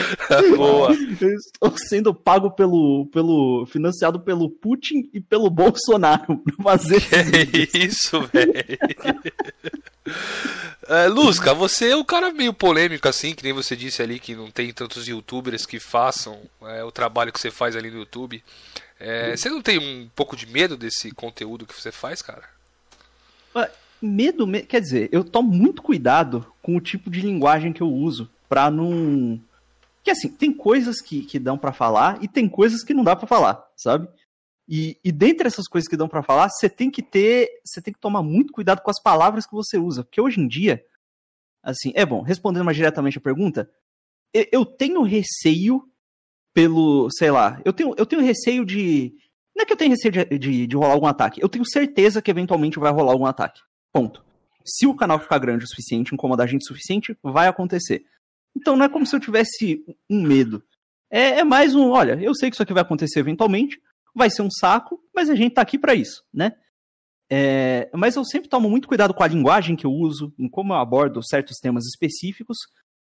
Boa. 0.56 0.92
Eu 0.92 1.34
estou 1.36 1.74
sendo 1.88 2.14
pago 2.14 2.50
pelo, 2.50 3.06
pelo. 3.12 3.66
financiado 3.66 4.20
pelo 4.20 4.50
Putin 4.50 5.08
e 5.12 5.20
pelo 5.20 5.48
Bolsonaro 5.50 6.38
pra 6.38 6.54
fazer. 6.62 7.00
Que 7.46 7.78
isso, 7.86 8.20
velho. 8.32 8.52
É, 10.88 11.54
você 11.54 11.90
é 11.90 11.96
um 11.96 12.04
cara 12.04 12.32
meio 12.32 12.52
polêmico 12.52 13.08
assim, 13.08 13.34
que 13.34 13.42
nem 13.42 13.52
você 13.52 13.74
disse 13.74 14.02
ali 14.02 14.18
que 14.18 14.34
não 14.34 14.50
tem 14.50 14.72
tantos 14.72 15.08
youtubers 15.08 15.66
que 15.66 15.80
façam 15.80 16.38
é, 16.62 16.84
o 16.84 16.92
trabalho 16.92 17.32
que 17.32 17.40
você 17.40 17.50
faz 17.50 17.74
ali 17.74 17.90
no 17.90 17.98
YouTube. 17.98 18.42
É, 18.98 19.36
você 19.36 19.48
não 19.50 19.60
tem 19.60 19.78
um 19.78 20.08
pouco 20.14 20.36
de 20.36 20.46
medo 20.46 20.76
desse 20.76 21.10
conteúdo 21.10 21.66
que 21.66 21.74
você 21.78 21.90
faz, 21.92 22.22
cara? 22.22 22.42
Medo, 24.00 24.46
me- 24.46 24.60
quer 24.62 24.80
dizer, 24.80 25.08
eu 25.10 25.24
tomo 25.24 25.50
muito 25.50 25.80
cuidado 25.82 26.46
com 26.60 26.76
o 26.76 26.80
tipo 26.80 27.08
de 27.10 27.22
linguagem 27.22 27.72
que 27.72 27.80
eu 27.80 27.90
uso 27.90 28.28
pra 28.46 28.70
não. 28.70 29.40
Que 30.06 30.12
assim, 30.12 30.28
tem 30.28 30.52
coisas 30.52 31.00
que, 31.00 31.22
que 31.22 31.36
dão 31.36 31.58
pra 31.58 31.72
falar 31.72 32.22
e 32.22 32.28
tem 32.28 32.48
coisas 32.48 32.84
que 32.84 32.94
não 32.94 33.02
dá 33.02 33.16
pra 33.16 33.26
falar, 33.26 33.66
sabe? 33.76 34.06
E, 34.68 34.96
e 35.02 35.10
dentre 35.10 35.48
essas 35.48 35.66
coisas 35.66 35.88
que 35.88 35.96
dão 35.96 36.06
pra 36.06 36.22
falar, 36.22 36.48
você 36.48 36.68
tem 36.68 36.92
que 36.92 37.02
ter. 37.02 37.48
Você 37.64 37.82
tem 37.82 37.92
que 37.92 37.98
tomar 37.98 38.22
muito 38.22 38.52
cuidado 38.52 38.82
com 38.82 38.90
as 38.92 39.02
palavras 39.02 39.44
que 39.44 39.52
você 39.52 39.76
usa. 39.76 40.04
Porque 40.04 40.20
hoje 40.20 40.40
em 40.40 40.46
dia, 40.46 40.80
assim, 41.60 41.90
é 41.96 42.06
bom, 42.06 42.22
respondendo 42.22 42.64
mais 42.64 42.76
diretamente 42.76 43.18
a 43.18 43.20
pergunta, 43.20 43.68
eu, 44.32 44.46
eu 44.52 44.64
tenho 44.64 45.02
receio 45.02 45.82
pelo. 46.54 47.08
sei 47.10 47.32
lá, 47.32 47.60
eu 47.64 47.72
tenho, 47.72 47.92
eu 47.98 48.06
tenho 48.06 48.22
receio 48.22 48.64
de. 48.64 49.12
Não 49.56 49.64
é 49.64 49.66
que 49.66 49.72
eu 49.72 49.76
tenho 49.76 49.90
receio 49.90 50.12
de, 50.12 50.38
de, 50.38 50.66
de 50.68 50.76
rolar 50.76 50.92
algum 50.92 51.08
ataque. 51.08 51.42
Eu 51.42 51.48
tenho 51.48 51.68
certeza 51.68 52.22
que 52.22 52.30
eventualmente 52.30 52.78
vai 52.78 52.92
rolar 52.92 53.10
algum 53.10 53.26
ataque. 53.26 53.60
Ponto. 53.92 54.24
Se 54.64 54.86
o 54.86 54.94
canal 54.94 55.18
ficar 55.18 55.40
grande 55.40 55.64
o 55.64 55.68
suficiente, 55.68 56.14
incomodar 56.14 56.46
a 56.46 56.48
gente 56.48 56.62
o 56.62 56.68
suficiente, 56.68 57.18
vai 57.24 57.48
acontecer. 57.48 58.06
Então 58.56 58.76
não 58.76 58.86
é 58.86 58.88
como 58.88 59.04
se 59.06 59.14
eu 59.14 59.20
tivesse 59.20 59.84
um 60.08 60.22
medo. 60.22 60.62
É, 61.10 61.40
é 61.40 61.44
mais 61.44 61.74
um, 61.74 61.90
olha, 61.90 62.18
eu 62.20 62.34
sei 62.34 62.48
que 62.50 62.56
isso 62.56 62.62
aqui 62.62 62.72
vai 62.72 62.82
acontecer 62.82 63.20
eventualmente, 63.20 63.78
vai 64.14 64.30
ser 64.30 64.42
um 64.42 64.50
saco, 64.50 64.98
mas 65.14 65.28
a 65.28 65.34
gente 65.34 65.52
tá 65.54 65.60
aqui 65.62 65.78
pra 65.78 65.94
isso, 65.94 66.24
né? 66.32 66.52
É, 67.30 67.90
mas 67.92 68.16
eu 68.16 68.24
sempre 68.24 68.48
tomo 68.48 68.70
muito 68.70 68.88
cuidado 68.88 69.12
com 69.12 69.22
a 69.22 69.26
linguagem 69.28 69.76
que 69.76 69.84
eu 69.84 69.92
uso, 69.92 70.32
em 70.38 70.48
como 70.48 70.72
eu 70.72 70.78
abordo 70.78 71.20
certos 71.26 71.58
temas 71.58 71.84
específicos, 71.86 72.56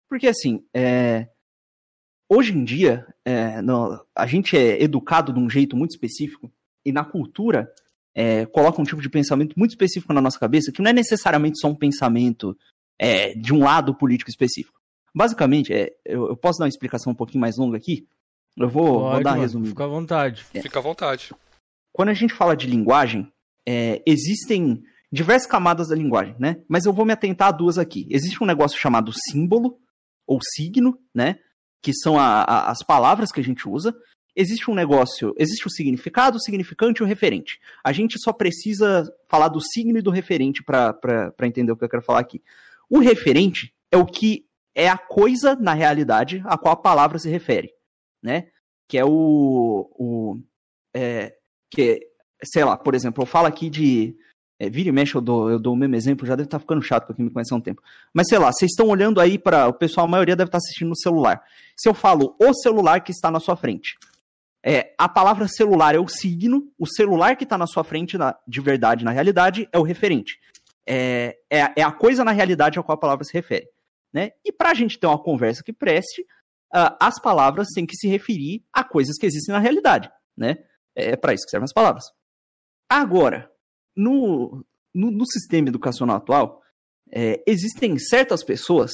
porque 0.10 0.28
assim, 0.28 0.66
é, 0.74 1.28
hoje 2.30 2.54
em 2.54 2.64
dia, 2.64 3.06
é, 3.24 3.62
no- 3.62 4.04
a 4.16 4.26
gente 4.26 4.58
é 4.58 4.82
educado 4.82 5.32
de 5.34 5.40
um 5.40 5.50
jeito 5.50 5.76
muito 5.78 5.92
específico, 5.92 6.52
e 6.86 6.92
na 6.92 7.04
cultura 7.04 7.70
é, 8.18 8.46
coloca 8.46 8.82
um 8.82 8.86
tipo 8.86 9.02
de 9.02 9.10
pensamento 9.10 9.58
muito 9.58 9.72
específico 9.72 10.14
na 10.14 10.22
nossa 10.22 10.40
cabeça, 10.40 10.72
que 10.72 10.82
não 10.82 10.90
é 10.90 10.94
necessariamente 10.94 11.60
só 11.60 11.68
um 11.68 11.76
pensamento 11.76 12.58
é, 12.98 13.34
de 13.36 13.54
um 13.54 13.60
lado 13.64 13.94
político 13.94 14.30
específico. 14.30 14.75
Basicamente, 15.16 15.74
é, 15.74 15.96
eu, 16.06 16.28
eu 16.30 16.36
posso 16.36 16.60
dar 16.60 16.66
uma 16.66 16.70
explicação 16.70 17.14
um 17.14 17.16
pouquinho 17.16 17.40
mais 17.42 17.58
longa 17.58 17.78
aqui? 17.78 18.06
Eu 18.58 18.68
vou, 18.70 18.86
vou 19.00 19.12
Pode, 19.12 19.24
dar 19.24 19.30
uma 19.32 19.36
mano, 19.36 19.42
resumida. 19.44 19.70
Fica 19.70 19.84
à 19.84 19.88
vontade. 19.88 20.44
Fica 20.44 20.80
à 20.80 20.82
vontade. 20.82 21.34
Quando 21.94 22.10
a 22.10 22.14
gente 22.14 22.34
fala 22.34 22.56
de 22.56 22.68
linguagem, 22.68 23.32
é, 23.66 24.02
existem 24.06 24.84
diversas 25.12 25.48
camadas 25.50 25.88
da 25.90 25.96
linguagem, 25.96 26.36
né? 26.40 26.62
Mas 26.68 26.86
eu 26.86 26.92
vou 26.94 27.06
me 27.06 27.14
atentar 27.14 27.48
a 27.50 27.52
duas 27.52 27.78
aqui. 27.78 28.06
Existe 28.10 28.44
um 28.44 28.48
negócio 28.48 28.78
chamado 28.78 29.12
símbolo, 29.14 29.78
ou 30.28 30.40
signo, 30.42 30.98
né? 31.14 31.40
Que 31.82 31.94
são 31.94 32.20
a- 32.20 32.42
a- 32.44 32.72
as 32.72 32.84
palavras 32.84 33.32
que 33.32 33.40
a 33.40 33.44
gente 33.44 33.68
usa. 33.70 33.96
Existe 34.36 34.70
um 34.70 34.76
negócio, 34.76 35.34
existe 35.38 35.66
o 35.66 35.70
significado, 35.70 36.36
o 36.38 36.42
significante 36.42 37.02
e 37.02 37.04
o 37.04 37.08
referente. 37.08 37.58
A 37.82 37.94
gente 37.94 38.20
só 38.20 38.34
precisa 38.34 39.10
falar 39.30 39.48
do 39.48 39.62
signo 39.62 39.98
e 39.98 40.02
do 40.02 40.12
referente 40.12 40.62
para 40.62 41.34
entender 41.44 41.72
o 41.72 41.78
que 41.78 41.86
eu 41.86 41.90
quero 41.90 42.04
falar 42.04 42.20
aqui. 42.20 42.42
O 42.90 43.00
referente 43.00 43.74
é 43.92 43.98
o 43.98 44.06
que 44.06 44.45
é 44.76 44.90
a 44.90 44.98
coisa 44.98 45.56
na 45.56 45.74
realidade 45.74 46.44
a 46.46 46.58
qual 46.58 46.74
a 46.74 46.78
palavra 46.78 47.18
se 47.18 47.30
refere, 47.30 47.74
né? 48.22 48.50
Que 48.88 48.98
é 48.98 49.06
o, 49.06 49.90
o 49.98 50.40
é, 50.94 51.36
que, 51.72 52.08
sei 52.44 52.64
lá, 52.64 52.78
por 52.78 52.94
exemplo, 52.94 53.24
eu 53.24 53.26
falo 53.28 53.48
aqui 53.48 53.70
de. 53.70 54.16
É, 54.58 54.70
vira 54.70 54.88
e 54.88 54.92
mexe, 54.92 55.14
eu 55.16 55.20
dou, 55.22 55.50
eu 55.50 55.60
dou 55.60 55.74
o 55.74 55.76
mesmo 55.76 55.96
exemplo, 55.96 56.26
já 56.26 56.34
deve 56.34 56.48
estar 56.48 56.60
ficando 56.60 56.82
chato 56.82 57.06
pra 57.08 57.16
quem 57.16 57.26
me 57.26 57.32
conhece 57.32 57.54
há 57.54 57.58
um 57.58 57.62
tempo. 57.62 57.82
Mas 58.14 58.28
sei 58.30 58.38
lá, 58.38 58.52
vocês 58.54 58.72
estão 58.72 58.88
olhando 58.88 59.20
aí 59.20 59.38
para 59.38 59.68
O 59.68 59.74
pessoal, 59.74 60.06
a 60.06 60.10
maioria 60.10 60.36
deve 60.36 60.48
estar 60.48 60.60
assistindo 60.60 60.90
no 60.90 60.98
celular. 60.98 61.44
Se 61.76 61.90
eu 61.90 61.94
falo 61.94 62.36
o 62.40 62.54
celular 62.54 63.02
que 63.02 63.12
está 63.12 63.30
na 63.30 63.42
sua 63.42 63.58
frente, 63.58 63.98
é, 64.64 64.94
a 64.98 65.10
palavra 65.10 65.48
celular 65.50 65.94
é 65.94 66.00
o 66.00 66.08
signo, 66.08 66.72
o 66.80 66.88
celular 66.88 67.36
que 67.36 67.44
está 67.44 67.58
na 67.58 67.68
sua 67.68 67.84
frente, 67.84 68.18
na- 68.18 68.36
de 68.48 68.62
verdade, 68.62 69.04
na 69.04 69.12
realidade, 69.12 69.68
é 69.74 69.78
o 69.78 69.84
referente. 69.84 70.40
É, 70.88 71.38
é, 71.52 71.74
é 71.76 71.84
a 71.84 71.92
coisa 71.92 72.24
na 72.24 72.32
realidade 72.32 72.80
a 72.80 72.84
qual 72.84 72.96
a 72.96 73.00
palavra 73.00 73.26
se 73.26 73.34
refere. 73.34 73.68
Né? 74.16 74.32
E 74.46 74.52
para 74.54 74.72
a 74.72 74.74
gente 74.74 74.98
ter 74.98 75.08
uma 75.08 75.22
conversa 75.22 75.62
que 75.62 75.74
preste, 75.74 76.26
ah, 76.74 76.96
as 77.02 77.20
palavras 77.22 77.68
têm 77.76 77.86
que 77.86 77.98
se 77.98 78.08
referir 78.08 78.64
a 78.72 78.82
coisas 78.82 79.18
que 79.18 79.26
existem 79.26 79.52
na 79.52 79.60
realidade. 79.60 80.10
Né? 80.38 80.56
É 80.96 81.18
para 81.18 81.34
isso 81.34 81.44
que 81.44 81.50
servem 81.50 81.66
as 81.66 81.74
palavras. 81.74 82.06
Agora, 82.88 83.52
no, 83.94 84.66
no, 84.94 85.12
no 85.12 85.26
sistema 85.26 85.68
educacional 85.68 86.16
atual, 86.16 86.62
é, 87.12 87.44
existem 87.46 88.00
certas 88.00 88.42
pessoas 88.42 88.94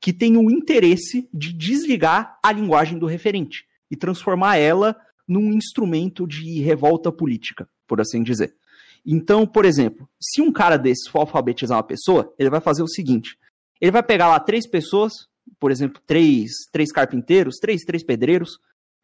que 0.00 0.12
têm 0.12 0.36
o 0.36 0.50
interesse 0.50 1.28
de 1.32 1.52
desligar 1.52 2.36
a 2.42 2.50
linguagem 2.50 2.98
do 2.98 3.06
referente 3.06 3.64
e 3.88 3.96
transformar 3.96 4.56
ela 4.56 4.96
num 5.28 5.52
instrumento 5.52 6.26
de 6.26 6.60
revolta 6.60 7.12
política, 7.12 7.68
por 7.86 8.00
assim 8.00 8.20
dizer. 8.24 8.56
Então, 9.06 9.46
por 9.46 9.64
exemplo, 9.64 10.08
se 10.20 10.42
um 10.42 10.50
cara 10.50 10.76
desse 10.76 11.08
for 11.08 11.20
alfabetizar 11.20 11.78
uma 11.78 11.84
pessoa, 11.84 12.34
ele 12.36 12.50
vai 12.50 12.60
fazer 12.60 12.82
o 12.82 12.88
seguinte: 12.88 13.38
ele 13.80 13.90
vai 13.90 14.02
pegar 14.02 14.28
lá 14.28 14.40
três 14.40 14.68
pessoas, 14.68 15.12
por 15.58 15.70
exemplo, 15.70 16.00
três, 16.06 16.50
três 16.72 16.90
carpinteiros, 16.92 17.56
três, 17.56 17.82
três 17.82 18.02
pedreiros. 18.02 18.58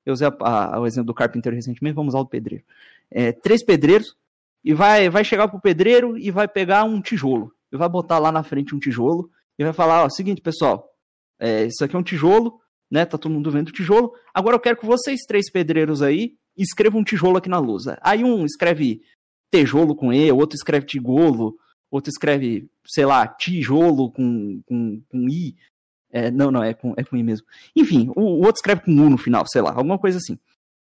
Eu 0.05 0.13
usei 0.13 0.29
a, 0.29 0.35
a, 0.41 0.81
o 0.81 0.87
exemplo 0.87 1.09
do 1.09 1.15
carpinteiro 1.15 1.57
recentemente, 1.57 1.95
vamos 1.95 2.15
usar 2.15 2.23
o 2.23 2.27
pedreiro. 2.27 2.65
É, 3.11 3.33
três 3.33 3.65
pedreiros, 3.65 4.17
e 4.65 4.75
vai, 4.75 5.09
vai 5.09 5.25
chegar 5.25 5.49
pro 5.49 5.61
pedreiro 5.61 6.19
e 6.19 6.31
vai 6.31 6.47
pegar 6.47 6.85
um 6.85 7.01
tijolo. 7.01 7.53
E 7.73 7.77
vai 7.77 7.89
botar 7.89 8.19
lá 8.19 8.31
na 8.31 8.43
frente 8.43 8.75
um 8.75 8.79
tijolo 8.79 9.31
e 9.59 9.65
vai 9.65 9.73
falar: 9.73 10.05
ó, 10.05 10.09
seguinte, 10.11 10.41
pessoal, 10.41 10.91
é, 11.39 11.65
isso 11.65 11.85
aqui 11.85 11.97
é 11.97 11.99
um 11.99 12.03
tijolo, 12.03 12.61
né? 12.91 13.05
Tá 13.05 13.17
todo 13.17 13.33
mundo 13.33 13.51
vendo 13.51 13.69
o 13.69 13.73
tijolo. 13.73 14.13
Agora 14.35 14.57
eu 14.57 14.61
quero 14.61 14.77
que 14.77 14.87
vocês 14.87 15.21
três 15.27 15.51
pedreiros 15.51 16.03
aí 16.03 16.35
escrevam 16.57 17.01
um 17.01 17.05
tijolo 17.05 17.39
aqui 17.39 17.49
na 17.49 17.59
lousa. 17.59 17.99
Aí 18.03 18.23
um 18.23 18.45
escreve 18.45 19.03
tijolo 19.53 19.97
com 19.97 20.13
E, 20.13 20.31
outro 20.31 20.57
escreve 20.57 20.87
tigolo, 20.87 21.57
outro 21.91 22.11
escreve, 22.11 22.71
sei 22.87 23.05
lá, 23.05 23.27
tijolo 23.27 24.11
com, 24.11 24.63
com, 24.67 25.03
com 25.09 25.29
I. 25.29 25.57
É, 26.13 26.31
não, 26.31 26.51
não, 26.51 26.63
é 26.63 26.75
com, 26.75 26.95
é 26.97 27.05
com 27.05 27.17
I 27.17 27.23
mesmo. 27.23 27.47
Enfim, 27.75 28.11
o, 28.17 28.21
o 28.21 28.39
outro 28.39 28.57
escreve 28.57 28.83
com 28.83 28.93
U 28.93 29.11
no 29.11 29.19
final, 29.19 29.45
sei 29.47 29.63
lá, 29.63 29.71
alguma 29.71 29.99
coisa 29.99 30.19
assim. 30.19 30.39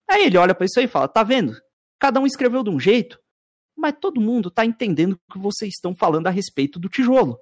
Aí 0.09 0.25
ele 0.25 0.38
olha 0.38 0.53
para 0.53 0.65
isso 0.65 0.79
aí 0.79 0.85
e 0.85 0.89
fala: 0.89 1.07
tá 1.07 1.24
vendo? 1.24 1.55
Cada 2.00 2.19
um 2.19 2.25
escreveu 2.25 2.63
de 2.63 2.69
um 2.69 2.79
jeito, 2.79 3.19
mas 3.75 3.95
todo 4.00 4.21
mundo 4.21 4.51
tá 4.51 4.65
entendendo 4.65 5.13
o 5.13 5.33
que 5.33 5.39
vocês 5.39 5.74
estão 5.74 5.95
falando 5.95 6.27
a 6.27 6.31
respeito 6.31 6.79
do 6.79 6.89
tijolo. 6.89 7.39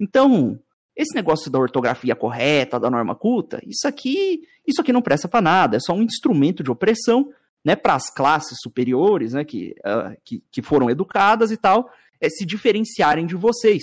Então, 0.00 0.58
esse 0.96 1.14
negócio 1.14 1.50
da 1.50 1.58
ortografia 1.58 2.14
correta, 2.14 2.80
da 2.80 2.90
norma 2.90 3.14
culta, 3.14 3.60
isso 3.66 3.86
aqui, 3.86 4.42
isso 4.66 4.80
aqui 4.80 4.92
não 4.92 5.02
presta 5.02 5.28
para 5.28 5.40
nada, 5.40 5.76
é 5.76 5.80
só 5.80 5.92
um 5.92 6.02
instrumento 6.02 6.62
de 6.62 6.70
opressão, 6.70 7.32
né, 7.64 7.76
para 7.76 7.94
as 7.94 8.10
classes 8.10 8.58
superiores, 8.60 9.32
né, 9.32 9.44
que, 9.44 9.74
uh, 9.80 10.16
que, 10.24 10.42
que, 10.50 10.60
foram 10.60 10.90
educadas 10.90 11.52
e 11.52 11.56
tal, 11.56 11.88
é 12.22 12.30
se 12.30 12.46
diferenciarem 12.46 13.26
de 13.26 13.34
vocês 13.34 13.82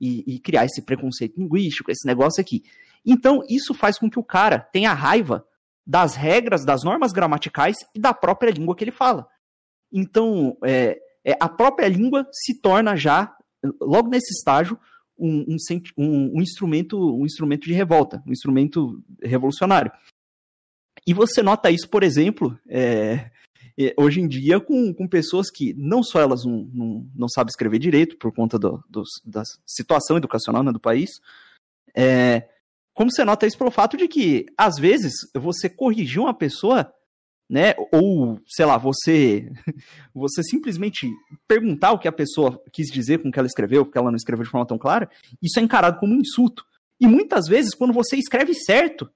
e, 0.00 0.34
e 0.34 0.40
criar 0.40 0.64
esse 0.64 0.82
preconceito 0.82 1.38
linguístico, 1.38 1.90
esse 1.90 2.06
negócio 2.06 2.40
aqui. 2.40 2.64
Então, 3.04 3.42
isso 3.48 3.74
faz 3.74 3.98
com 3.98 4.10
que 4.10 4.18
o 4.18 4.24
cara 4.24 4.58
tenha 4.58 4.92
raiva 4.94 5.46
das 5.86 6.16
regras, 6.16 6.64
das 6.64 6.82
normas 6.82 7.12
gramaticais 7.12 7.76
e 7.94 8.00
da 8.00 8.14
própria 8.14 8.50
língua 8.50 8.74
que 8.74 8.82
ele 8.82 8.90
fala. 8.90 9.28
Então, 9.92 10.56
é, 10.64 10.98
é, 11.24 11.36
a 11.38 11.48
própria 11.48 11.86
língua 11.86 12.26
se 12.32 12.58
torna 12.60 12.96
já, 12.96 13.36
logo 13.80 14.08
nesse 14.08 14.32
estágio, 14.32 14.78
um, 15.16 15.56
um, 15.96 16.38
um, 16.38 16.42
instrumento, 16.42 16.98
um 16.98 17.24
instrumento 17.24 17.64
de 17.66 17.74
revolta, 17.74 18.22
um 18.26 18.32
instrumento 18.32 19.02
revolucionário. 19.22 19.92
E 21.06 21.12
você 21.12 21.42
nota 21.42 21.70
isso, 21.70 21.88
por 21.88 22.02
exemplo, 22.02 22.58
é, 22.66 23.30
hoje 23.96 24.20
em 24.20 24.28
dia 24.28 24.60
com, 24.60 24.94
com 24.94 25.08
pessoas 25.08 25.50
que 25.50 25.74
não 25.74 26.02
só 26.02 26.20
elas 26.20 26.44
não, 26.44 26.68
não, 26.72 27.06
não 27.14 27.28
sabem 27.28 27.50
escrever 27.50 27.78
direito 27.78 28.16
por 28.16 28.32
conta 28.32 28.58
do, 28.58 28.82
do, 28.88 29.02
da 29.24 29.42
situação 29.66 30.16
educacional 30.16 30.62
né, 30.62 30.72
do 30.72 30.80
país, 30.80 31.10
é, 31.94 32.48
como 32.92 33.10
você 33.10 33.24
nota 33.24 33.46
isso 33.46 33.58
pelo 33.58 33.72
fato 33.72 33.96
de 33.96 34.06
que, 34.06 34.46
às 34.56 34.76
vezes, 34.76 35.12
você 35.34 35.68
corrigir 35.68 36.20
uma 36.20 36.34
pessoa 36.34 36.92
né? 37.48 37.74
Ou, 37.92 38.40
sei 38.46 38.64
lá, 38.64 38.78
você 38.78 39.52
você 40.14 40.42
simplesmente 40.42 41.10
perguntar 41.46 41.92
o 41.92 41.98
que 41.98 42.08
a 42.08 42.12
pessoa 42.12 42.60
quis 42.72 42.86
dizer 42.88 43.18
com 43.18 43.28
o 43.28 43.32
que 43.32 43.38
ela 43.38 43.46
escreveu, 43.46 43.84
porque 43.84 43.98
ela 43.98 44.10
não 44.10 44.16
escreveu 44.16 44.44
de 44.44 44.50
forma 44.50 44.66
tão 44.66 44.78
clara, 44.78 45.10
isso 45.42 45.58
é 45.58 45.62
encarado 45.62 45.98
como 45.98 46.14
um 46.14 46.20
insulto. 46.20 46.64
E 47.00 47.06
muitas 47.06 47.46
vezes, 47.46 47.74
quando 47.74 47.92
você 47.92 48.16
escreve 48.16 48.54
certo, 48.54 49.10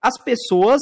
as 0.00 0.18
pessoas 0.22 0.80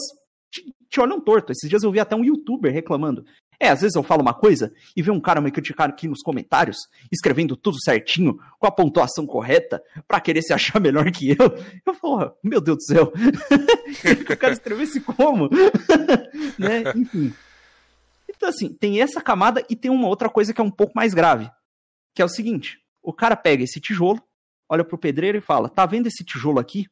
te, 0.52 0.74
te 0.88 1.00
olham 1.00 1.20
torto. 1.20 1.50
Esses 1.50 1.68
dias 1.68 1.82
eu 1.82 1.90
vi 1.90 1.98
até 1.98 2.14
um 2.14 2.24
youtuber 2.24 2.72
reclamando. 2.72 3.24
É, 3.58 3.68
às 3.68 3.80
vezes 3.80 3.94
eu 3.94 4.02
falo 4.02 4.22
uma 4.22 4.34
coisa 4.34 4.72
e 4.94 5.02
vê 5.02 5.10
um 5.10 5.20
cara 5.20 5.40
me 5.40 5.50
criticar 5.50 5.88
aqui 5.88 6.08
nos 6.08 6.20
comentários, 6.20 6.76
escrevendo 7.10 7.56
tudo 7.56 7.80
certinho, 7.80 8.38
com 8.58 8.66
a 8.66 8.72
pontuação 8.72 9.24
correta, 9.24 9.82
para 10.06 10.20
querer 10.20 10.42
se 10.42 10.52
achar 10.52 10.78
melhor 10.82 11.10
que 11.10 11.30
eu. 11.30 11.36
Eu 11.86 11.94
falo, 11.94 12.36
meu 12.42 12.60
Deus 12.60 12.78
do 12.78 12.82
céu, 12.82 13.12
o 14.30 14.36
cara 14.36 14.52
escrevesse 14.52 15.00
como? 15.00 15.48
né? 16.58 16.82
Enfim. 16.94 17.32
Então, 18.28 18.48
assim, 18.48 18.72
tem 18.72 19.00
essa 19.00 19.20
camada 19.20 19.64
e 19.70 19.76
tem 19.76 19.90
uma 19.90 20.08
outra 20.08 20.28
coisa 20.28 20.52
que 20.52 20.60
é 20.60 20.64
um 20.64 20.70
pouco 20.70 20.92
mais 20.96 21.14
grave, 21.14 21.48
que 22.14 22.20
é 22.20 22.24
o 22.24 22.28
seguinte: 22.28 22.80
o 23.00 23.12
cara 23.12 23.36
pega 23.36 23.62
esse 23.62 23.80
tijolo, 23.80 24.20
olha 24.68 24.84
pro 24.84 24.98
pedreiro 24.98 25.38
e 25.38 25.40
fala: 25.40 25.68
tá 25.68 25.86
vendo 25.86 26.08
esse 26.08 26.24
tijolo 26.24 26.58
aqui? 26.58 26.88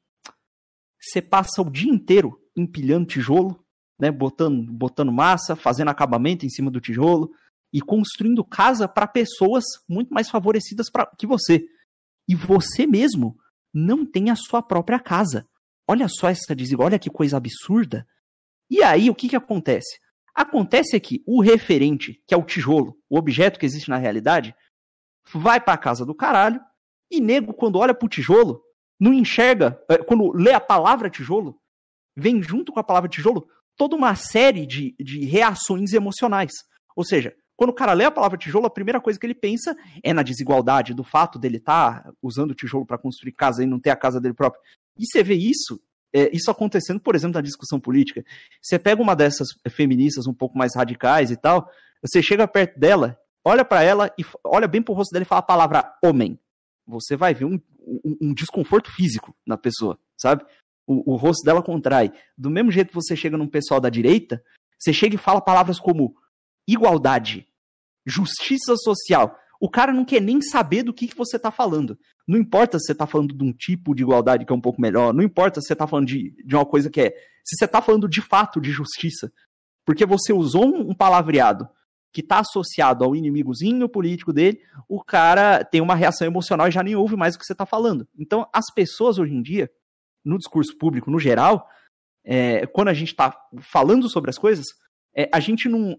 Você 1.00 1.20
passa 1.20 1.62
o 1.62 1.70
dia 1.70 1.90
inteiro 1.90 2.39
empilhando 2.56 3.06
tijolo, 3.06 3.64
né, 3.98 4.10
botando, 4.10 4.72
botando 4.72 5.12
massa, 5.12 5.54
fazendo 5.54 5.88
acabamento 5.88 6.46
em 6.46 6.48
cima 6.48 6.70
do 6.70 6.80
tijolo 6.80 7.30
e 7.72 7.80
construindo 7.80 8.44
casa 8.44 8.88
para 8.88 9.06
pessoas 9.06 9.64
muito 9.88 10.12
mais 10.12 10.28
favorecidas 10.28 10.90
pra, 10.90 11.06
que 11.18 11.26
você. 11.26 11.64
E 12.26 12.34
você 12.34 12.86
mesmo 12.86 13.36
não 13.72 14.04
tem 14.04 14.30
a 14.30 14.36
sua 14.36 14.62
própria 14.62 14.98
casa. 14.98 15.46
Olha 15.88 16.08
só 16.08 16.28
essa 16.28 16.54
desigualdade, 16.54 16.94
olha 16.94 16.98
que 17.00 17.10
coisa 17.10 17.36
absurda. 17.36 18.06
E 18.70 18.82
aí, 18.82 19.10
o 19.10 19.14
que, 19.14 19.28
que 19.28 19.36
acontece? 19.36 19.98
Acontece 20.34 20.98
que 21.00 21.22
o 21.26 21.40
referente, 21.40 22.22
que 22.26 22.32
é 22.32 22.36
o 22.36 22.44
tijolo, 22.44 22.96
o 23.08 23.18
objeto 23.18 23.58
que 23.58 23.66
existe 23.66 23.90
na 23.90 23.96
realidade, 23.96 24.54
vai 25.32 25.60
para 25.60 25.74
a 25.74 25.78
casa 25.78 26.06
do 26.06 26.14
caralho, 26.14 26.60
e 27.10 27.20
nego, 27.20 27.52
quando 27.52 27.78
olha 27.78 27.92
pro 27.92 28.08
tijolo, 28.08 28.62
não 28.98 29.12
enxerga, 29.12 29.82
eh, 29.90 29.98
quando 29.98 30.32
lê 30.32 30.52
a 30.52 30.60
palavra 30.60 31.10
tijolo, 31.10 31.60
vem 32.16 32.42
junto 32.42 32.72
com 32.72 32.80
a 32.80 32.84
palavra 32.84 33.08
tijolo 33.08 33.46
toda 33.76 33.96
uma 33.96 34.14
série 34.14 34.66
de, 34.66 34.94
de 35.00 35.24
reações 35.24 35.92
emocionais. 35.92 36.52
Ou 36.94 37.04
seja, 37.04 37.34
quando 37.56 37.70
o 37.70 37.74
cara 37.74 37.92
lê 37.92 38.04
a 38.04 38.10
palavra 38.10 38.38
tijolo, 38.38 38.66
a 38.66 38.70
primeira 38.70 39.00
coisa 39.00 39.18
que 39.18 39.26
ele 39.26 39.34
pensa 39.34 39.76
é 40.02 40.12
na 40.12 40.22
desigualdade, 40.22 40.94
do 40.94 41.04
fato 41.04 41.38
dele 41.38 41.58
estar 41.58 42.02
tá 42.02 42.12
usando 42.22 42.52
o 42.52 42.54
tijolo 42.54 42.86
para 42.86 42.98
construir 42.98 43.32
casa 43.32 43.62
e 43.62 43.66
não 43.66 43.78
ter 43.78 43.90
a 43.90 43.96
casa 43.96 44.20
dele 44.20 44.34
próprio. 44.34 44.62
E 44.98 45.06
você 45.06 45.22
vê 45.22 45.34
isso, 45.34 45.80
é, 46.12 46.34
isso 46.34 46.50
acontecendo, 46.50 47.00
por 47.00 47.14
exemplo, 47.14 47.34
na 47.34 47.42
discussão 47.42 47.78
política. 47.80 48.24
Você 48.60 48.78
pega 48.78 49.00
uma 49.00 49.14
dessas 49.14 49.48
feministas 49.70 50.26
um 50.26 50.34
pouco 50.34 50.56
mais 50.56 50.74
radicais 50.74 51.30
e 51.30 51.36
tal, 51.36 51.70
você 52.02 52.22
chega 52.22 52.48
perto 52.48 52.78
dela, 52.78 53.18
olha 53.44 53.64
para 53.64 53.82
ela 53.82 54.10
e 54.18 54.24
olha 54.44 54.66
bem 54.66 54.82
pro 54.82 54.94
rosto 54.94 55.12
dela 55.12 55.22
e 55.22 55.26
fala 55.28 55.40
a 55.40 55.42
palavra 55.42 55.98
homem. 56.02 56.38
Você 56.86 57.16
vai 57.16 57.34
ver 57.34 57.44
um, 57.44 57.60
um, 57.80 58.16
um 58.22 58.34
desconforto 58.34 58.90
físico 58.90 59.34
na 59.46 59.56
pessoa, 59.56 59.98
sabe? 60.16 60.44
O, 60.86 61.12
o 61.12 61.16
rosto 61.16 61.44
dela 61.44 61.62
contrai. 61.62 62.12
Do 62.36 62.50
mesmo 62.50 62.70
jeito 62.70 62.88
que 62.88 62.94
você 62.94 63.14
chega 63.14 63.36
num 63.36 63.48
pessoal 63.48 63.80
da 63.80 63.88
direita, 63.88 64.42
você 64.78 64.92
chega 64.92 65.14
e 65.14 65.18
fala 65.18 65.40
palavras 65.40 65.78
como 65.78 66.14
igualdade, 66.66 67.46
justiça 68.06 68.76
social. 68.76 69.36
O 69.60 69.68
cara 69.68 69.92
não 69.92 70.04
quer 70.04 70.20
nem 70.20 70.40
saber 70.40 70.82
do 70.82 70.92
que, 70.92 71.08
que 71.08 71.16
você 71.16 71.36
está 71.36 71.50
falando. 71.50 71.98
Não 72.26 72.38
importa 72.38 72.78
se 72.78 72.86
você 72.86 72.92
está 72.92 73.06
falando 73.06 73.34
de 73.34 73.44
um 73.44 73.52
tipo 73.52 73.94
de 73.94 74.02
igualdade 74.02 74.44
que 74.46 74.52
é 74.52 74.56
um 74.56 74.60
pouco 74.60 74.80
melhor, 74.80 75.12
não 75.12 75.22
importa 75.22 75.60
se 75.60 75.66
você 75.66 75.72
está 75.74 75.86
falando 75.86 76.06
de, 76.06 76.34
de 76.44 76.54
uma 76.54 76.64
coisa 76.64 76.88
que 76.88 77.00
é. 77.00 77.10
Se 77.44 77.56
você 77.56 77.64
está 77.64 77.82
falando 77.82 78.08
de 78.08 78.22
fato 78.22 78.60
de 78.60 78.70
justiça. 78.70 79.30
Porque 79.84 80.06
você 80.06 80.32
usou 80.32 80.64
um, 80.66 80.90
um 80.90 80.94
palavreado 80.94 81.68
que 82.12 82.20
está 82.20 82.40
associado 82.40 83.04
ao 83.04 83.14
inimigozinho 83.14 83.88
político 83.88 84.32
dele, 84.32 84.60
o 84.88 85.02
cara 85.02 85.64
tem 85.64 85.80
uma 85.80 85.94
reação 85.94 86.26
emocional 86.26 86.68
e 86.68 86.72
já 86.72 86.82
nem 86.82 86.96
ouve 86.96 87.16
mais 87.16 87.34
o 87.34 87.38
que 87.38 87.44
você 87.44 87.52
está 87.52 87.64
falando. 87.64 88.06
Então, 88.18 88.48
as 88.52 88.66
pessoas 88.74 89.18
hoje 89.18 89.34
em 89.34 89.42
dia, 89.42 89.70
no 90.24 90.38
discurso 90.38 90.76
público 90.76 91.10
no 91.10 91.18
geral, 91.18 91.68
é, 92.24 92.66
quando 92.66 92.88
a 92.88 92.94
gente 92.94 93.08
está 93.08 93.36
falando 93.60 94.08
sobre 94.08 94.30
as 94.30 94.38
coisas, 94.38 94.66
é, 95.14 95.28
a 95.32 95.40
gente 95.40 95.68
não. 95.68 95.98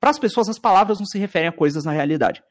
Para 0.00 0.10
as 0.10 0.18
pessoas, 0.18 0.48
as 0.48 0.58
palavras 0.58 0.98
não 0.98 1.06
se 1.06 1.18
referem 1.18 1.48
a 1.48 1.52
coisas 1.52 1.84
na 1.84 1.92
realidade. 1.92 2.42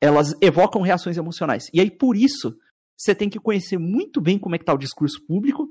Elas 0.00 0.34
evocam 0.40 0.80
reações 0.80 1.18
emocionais. 1.18 1.68
E 1.74 1.80
aí, 1.80 1.90
por 1.90 2.16
isso, 2.16 2.56
você 2.96 3.14
tem 3.14 3.28
que 3.28 3.38
conhecer 3.38 3.78
muito 3.78 4.20
bem 4.20 4.38
como 4.38 4.54
é 4.54 4.58
que 4.58 4.62
está 4.62 4.72
o 4.72 4.78
discurso 4.78 5.20
público 5.26 5.68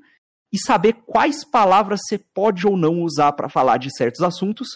e 0.52 0.60
saber 0.60 0.94
quais 1.06 1.44
palavras 1.44 2.02
você 2.04 2.18
pode 2.18 2.66
ou 2.66 2.78
não 2.78 3.02
usar 3.02 3.32
para 3.34 3.50
falar 3.50 3.78
de 3.78 3.96
certos 3.96 4.22
assuntos, 4.22 4.68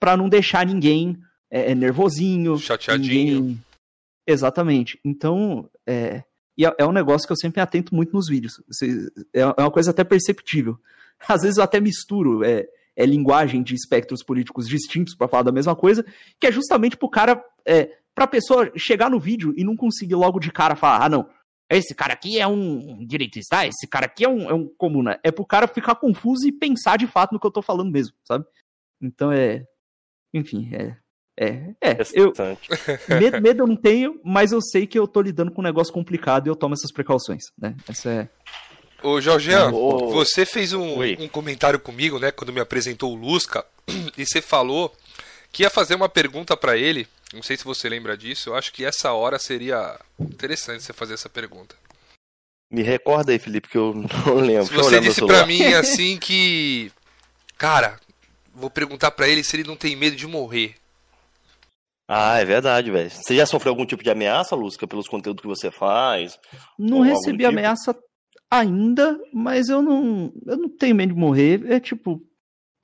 para 0.00 0.16
não 0.16 0.28
deixar 0.28 0.64
ninguém 0.66 1.18
é, 1.50 1.72
é 1.72 1.74
nervosinho. 1.74 2.58
Chateadinho. 2.58 3.40
Ninguém... 3.40 3.64
Exatamente. 4.26 4.98
Então, 5.04 5.68
é, 5.86 6.24
e 6.56 6.66
é, 6.66 6.74
é, 6.78 6.86
um 6.86 6.92
negócio 6.92 7.26
que 7.26 7.32
eu 7.32 7.36
sempre 7.36 7.60
atento 7.60 7.94
muito 7.94 8.12
nos 8.12 8.28
vídeos. 8.28 8.60
É, 9.34 9.40
é 9.40 9.46
uma 9.62 9.70
coisa 9.70 9.90
até 9.90 10.04
perceptível. 10.04 10.78
Às 11.28 11.42
vezes 11.42 11.56
eu 11.56 11.64
até 11.64 11.80
misturo 11.80 12.44
é, 12.44 12.66
é 12.96 13.06
linguagem 13.06 13.62
de 13.62 13.74
espectros 13.74 14.22
políticos 14.22 14.66
distintos 14.68 15.14
para 15.14 15.28
falar 15.28 15.44
da 15.44 15.52
mesma 15.52 15.74
coisa, 15.74 16.04
que 16.38 16.46
é 16.46 16.52
justamente 16.52 16.96
pro 16.96 17.08
cara, 17.08 17.42
é, 17.64 17.90
pra 18.14 18.26
pessoa 18.26 18.70
chegar 18.76 19.10
no 19.10 19.20
vídeo 19.20 19.54
e 19.56 19.64
não 19.64 19.76
conseguir 19.76 20.14
logo 20.14 20.38
de 20.38 20.50
cara 20.50 20.76
falar, 20.76 21.06
ah, 21.06 21.08
não, 21.08 21.28
esse 21.70 21.94
cara 21.94 22.12
aqui 22.12 22.38
é 22.38 22.46
um 22.46 23.04
direitista, 23.06 23.58
ah, 23.58 23.66
esse 23.66 23.86
cara 23.86 24.06
aqui 24.06 24.24
é 24.24 24.28
um, 24.28 24.50
é 24.50 24.54
um 24.54 24.68
comuna. 24.76 25.18
É 25.22 25.30
pro 25.30 25.46
cara 25.46 25.66
ficar 25.66 25.94
confuso 25.94 26.46
e 26.46 26.52
pensar 26.52 26.98
de 26.98 27.06
fato 27.06 27.32
no 27.32 27.40
que 27.40 27.46
eu 27.46 27.50
tô 27.50 27.62
falando 27.62 27.90
mesmo, 27.90 28.14
sabe? 28.24 28.44
Então 29.00 29.32
é. 29.32 29.66
Enfim, 30.34 30.68
é. 30.74 30.96
É, 31.38 31.70
é. 31.80 31.96
Eu, 32.12 32.32
medo, 33.20 33.40
medo 33.40 33.62
eu 33.62 33.66
não 33.66 33.76
tenho, 33.76 34.20
mas 34.24 34.52
eu 34.52 34.60
sei 34.60 34.86
que 34.86 34.98
eu 34.98 35.08
tô 35.08 35.20
lidando 35.20 35.50
com 35.50 35.60
um 35.60 35.64
negócio 35.64 35.92
complicado 35.92 36.46
e 36.46 36.50
eu 36.50 36.56
tomo 36.56 36.74
essas 36.74 36.92
precauções, 36.92 37.44
né? 37.58 37.74
Essa 37.88 38.10
é. 38.10 38.28
Ô, 39.02 39.20
Jorgean, 39.20 39.70
você 39.70 40.46
fez 40.46 40.72
um, 40.72 41.02
um, 41.02 41.28
comentário 41.28 41.80
comigo, 41.80 42.20
né, 42.20 42.30
quando 42.30 42.52
me 42.52 42.60
apresentou 42.60 43.12
o 43.12 43.16
Lusca, 43.16 43.64
e 44.16 44.24
você 44.24 44.40
falou 44.40 44.94
que 45.50 45.64
ia 45.64 45.70
fazer 45.70 45.94
uma 45.94 46.08
pergunta 46.08 46.56
para 46.56 46.76
ele. 46.76 47.08
Não 47.32 47.42
sei 47.42 47.56
se 47.56 47.64
você 47.64 47.88
lembra 47.88 48.16
disso. 48.16 48.50
Eu 48.50 48.54
acho 48.54 48.72
que 48.72 48.84
essa 48.84 49.12
hora 49.12 49.38
seria 49.38 49.98
interessante 50.20 50.82
você 50.82 50.92
fazer 50.92 51.14
essa 51.14 51.28
pergunta. 51.28 51.74
Me 52.70 52.82
recorda 52.82 53.32
aí, 53.32 53.38
Felipe, 53.38 53.68
que 53.68 53.76
eu 53.76 53.92
não 54.26 54.34
lembro. 54.36 54.66
Se 54.66 54.74
você 54.74 55.00
disse 55.00 55.24
para 55.26 55.46
mim 55.46 55.62
assim 55.74 56.16
que, 56.16 56.92
cara, 57.58 57.98
vou 58.54 58.70
perguntar 58.70 59.10
para 59.10 59.28
ele 59.28 59.42
se 59.42 59.56
ele 59.56 59.68
não 59.68 59.76
tem 59.76 59.96
medo 59.96 60.14
de 60.14 60.26
morrer. 60.26 60.74
Ah, 62.14 62.38
é 62.38 62.44
verdade, 62.44 62.90
velho. 62.90 63.08
Você 63.08 63.34
já 63.34 63.46
sofreu 63.46 63.70
algum 63.70 63.86
tipo 63.86 64.04
de 64.04 64.10
ameaça, 64.10 64.54
Lusca, 64.54 64.86
pelos 64.86 65.08
conteúdos 65.08 65.40
que 65.40 65.48
você 65.48 65.70
faz? 65.70 66.38
Não 66.78 67.00
recebi 67.00 67.38
tipo? 67.38 67.48
ameaça 67.48 67.96
ainda, 68.50 69.18
mas 69.32 69.70
eu 69.70 69.80
não, 69.80 70.30
eu 70.46 70.58
não 70.58 70.68
tenho 70.68 70.94
medo 70.94 71.14
de 71.14 71.18
morrer. 71.18 71.64
É 71.72 71.80
tipo, 71.80 72.20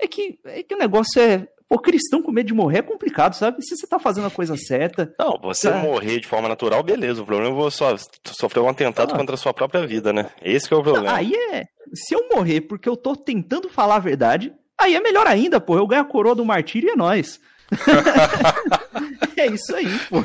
é 0.00 0.06
que, 0.06 0.38
é 0.46 0.62
que 0.62 0.74
o 0.74 0.78
negócio 0.78 1.20
é. 1.20 1.46
Pô, 1.68 1.78
cristão 1.78 2.22
com 2.22 2.32
medo 2.32 2.46
de 2.46 2.54
morrer 2.54 2.78
é 2.78 2.82
complicado, 2.82 3.34
sabe? 3.34 3.62
Se 3.62 3.76
você 3.76 3.86
tá 3.86 3.98
fazendo 3.98 4.28
a 4.28 4.30
coisa 4.30 4.56
certa. 4.56 5.14
Não, 5.18 5.38
você 5.42 5.70
tá... 5.70 5.76
morrer 5.76 6.20
de 6.20 6.26
forma 6.26 6.48
natural, 6.48 6.82
beleza. 6.82 7.20
O 7.20 7.26
problema 7.26 7.54
é 7.54 7.54
você 7.54 7.84
sofrer 8.24 8.62
um 8.62 8.68
atentado 8.70 9.12
ah. 9.12 9.18
contra 9.18 9.34
a 9.34 9.38
sua 9.38 9.52
própria 9.52 9.86
vida, 9.86 10.10
né? 10.10 10.30
Esse 10.42 10.72
é 10.72 10.76
o 10.76 10.82
problema. 10.82 11.14
Aí 11.14 11.34
é. 11.52 11.64
Se 11.92 12.14
eu 12.14 12.26
morrer 12.32 12.62
porque 12.62 12.88
eu 12.88 12.96
tô 12.96 13.14
tentando 13.14 13.68
falar 13.68 13.96
a 13.96 14.00
verdade, 14.00 14.54
aí 14.80 14.94
é 14.94 15.00
melhor 15.00 15.26
ainda, 15.26 15.60
pô. 15.60 15.76
Eu 15.76 15.86
ganho 15.86 16.00
a 16.00 16.06
coroa 16.06 16.34
do 16.34 16.46
martírio 16.46 16.88
e 16.88 16.92
é 16.92 16.96
nóis. 16.96 17.38
é 19.36 19.46
isso 19.46 19.74
aí, 19.74 19.98
pô. 20.08 20.18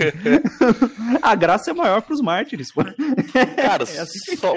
A 1.22 1.36
graça 1.36 1.72
é 1.72 1.74
maior 1.74 2.02
pros 2.02 2.22
mártires, 2.22 2.72
pô. 2.72 2.84
Cara, 2.84 3.84
é 3.96 4.00
assim 4.00 4.36
só, 4.38 4.54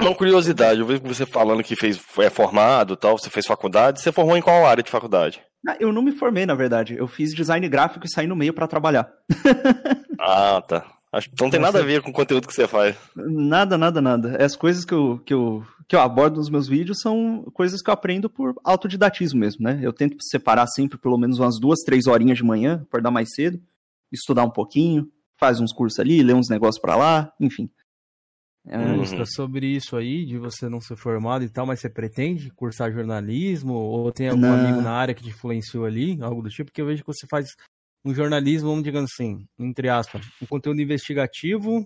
uma 0.00 0.14
curiosidade, 0.14 0.80
eu 0.80 0.86
vejo 0.86 1.02
você 1.02 1.26
falando 1.26 1.62
que 1.62 1.76
fez, 1.76 2.00
é 2.18 2.30
formado 2.30 2.96
tal, 2.96 3.18
você 3.18 3.28
fez 3.28 3.46
faculdade, 3.46 4.00
você 4.00 4.10
formou 4.10 4.36
em 4.36 4.40
qual 4.40 4.66
área 4.66 4.82
de 4.82 4.90
faculdade? 4.90 5.42
Ah, 5.68 5.76
eu 5.78 5.92
não 5.92 6.00
me 6.00 6.12
formei, 6.12 6.46
na 6.46 6.54
verdade. 6.54 6.96
Eu 6.96 7.06
fiz 7.06 7.34
design 7.34 7.68
gráfico 7.68 8.06
e 8.06 8.10
saí 8.10 8.26
no 8.26 8.34
meio 8.34 8.54
para 8.54 8.66
trabalhar. 8.66 9.12
ah, 10.18 10.62
tá. 10.66 10.86
Acho 11.12 11.28
que 11.28 11.42
não 11.42 11.50
tem 11.50 11.60
nada 11.60 11.80
a 11.80 11.84
ver 11.84 12.00
com 12.00 12.10
o 12.10 12.14
conteúdo 12.14 12.46
que 12.48 12.54
você 12.54 12.66
faz. 12.66 12.96
Nada, 13.14 13.76
nada, 13.76 14.00
nada. 14.00 14.42
As 14.42 14.56
coisas 14.56 14.84
que 14.84 14.94
eu, 14.94 15.20
que 15.26 15.34
eu, 15.34 15.62
que 15.90 15.96
eu 15.96 16.00
abordo 16.00 16.36
nos 16.36 16.48
meus 16.48 16.68
vídeos 16.68 17.00
são 17.00 17.42
coisas 17.52 17.82
que 17.82 17.90
eu 17.90 17.92
aprendo 17.92 18.30
por 18.30 18.54
autodidatismo 18.62 19.40
mesmo, 19.40 19.64
né? 19.64 19.80
Eu 19.82 19.92
tento 19.92 20.16
separar 20.20 20.68
sempre 20.68 20.96
pelo 20.96 21.18
menos 21.18 21.40
umas 21.40 21.58
duas, 21.58 21.80
três 21.80 22.06
horinhas 22.06 22.38
de 22.38 22.44
manhã, 22.44 22.82
acordar 22.86 23.10
mais 23.10 23.34
cedo, 23.34 23.60
estudar 24.12 24.44
um 24.44 24.52
pouquinho, 24.52 25.10
faz 25.36 25.58
uns 25.58 25.72
cursos 25.72 25.98
ali, 25.98 26.22
lê 26.22 26.32
uns 26.32 26.48
negócios 26.48 26.80
para 26.80 26.94
lá, 26.94 27.32
enfim. 27.40 27.68
É, 28.68 28.78
uhum. 28.78 29.26
sobre 29.26 29.66
isso 29.66 29.96
aí, 29.96 30.24
de 30.24 30.38
você 30.38 30.68
não 30.68 30.80
ser 30.80 30.94
formado 30.94 31.42
e 31.42 31.48
tal, 31.48 31.66
mas 31.66 31.80
você 31.80 31.90
pretende 31.90 32.50
cursar 32.50 32.92
jornalismo? 32.92 33.72
Ou 33.72 34.12
tem 34.12 34.28
algum 34.28 34.42
não. 34.42 34.64
amigo 34.64 34.80
na 34.80 34.92
área 34.92 35.12
que 35.12 35.24
te 35.24 35.30
influenciou 35.30 35.86
ali, 35.86 36.22
algo 36.22 36.40
do 36.40 36.50
tipo? 36.50 36.70
Porque 36.70 36.82
eu 36.82 36.86
vejo 36.86 37.02
que 37.02 37.12
você 37.12 37.26
faz 37.28 37.48
um 38.04 38.14
jornalismo, 38.14 38.68
vamos 38.68 38.84
dizer 38.84 38.96
assim, 38.96 39.44
entre 39.58 39.88
aspas, 39.88 40.24
um 40.40 40.46
conteúdo 40.46 40.80
investigativo, 40.80 41.84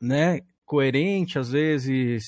né, 0.00 0.40
coerente, 0.66 1.38
às 1.38 1.52
vezes 1.52 2.24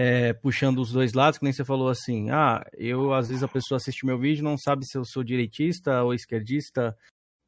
é, 0.00 0.32
puxando 0.32 0.78
os 0.78 0.92
dois 0.92 1.12
lados, 1.12 1.40
que 1.40 1.44
nem 1.44 1.52
você 1.52 1.64
falou 1.64 1.88
assim, 1.88 2.30
ah, 2.30 2.64
eu, 2.74 3.12
às 3.12 3.26
vezes 3.26 3.42
a 3.42 3.48
pessoa 3.48 3.78
assiste 3.78 4.06
meu 4.06 4.16
vídeo 4.16 4.44
não 4.44 4.56
sabe 4.56 4.86
se 4.86 4.96
eu 4.96 5.04
sou 5.04 5.24
direitista 5.24 6.04
ou 6.04 6.14
esquerdista, 6.14 6.96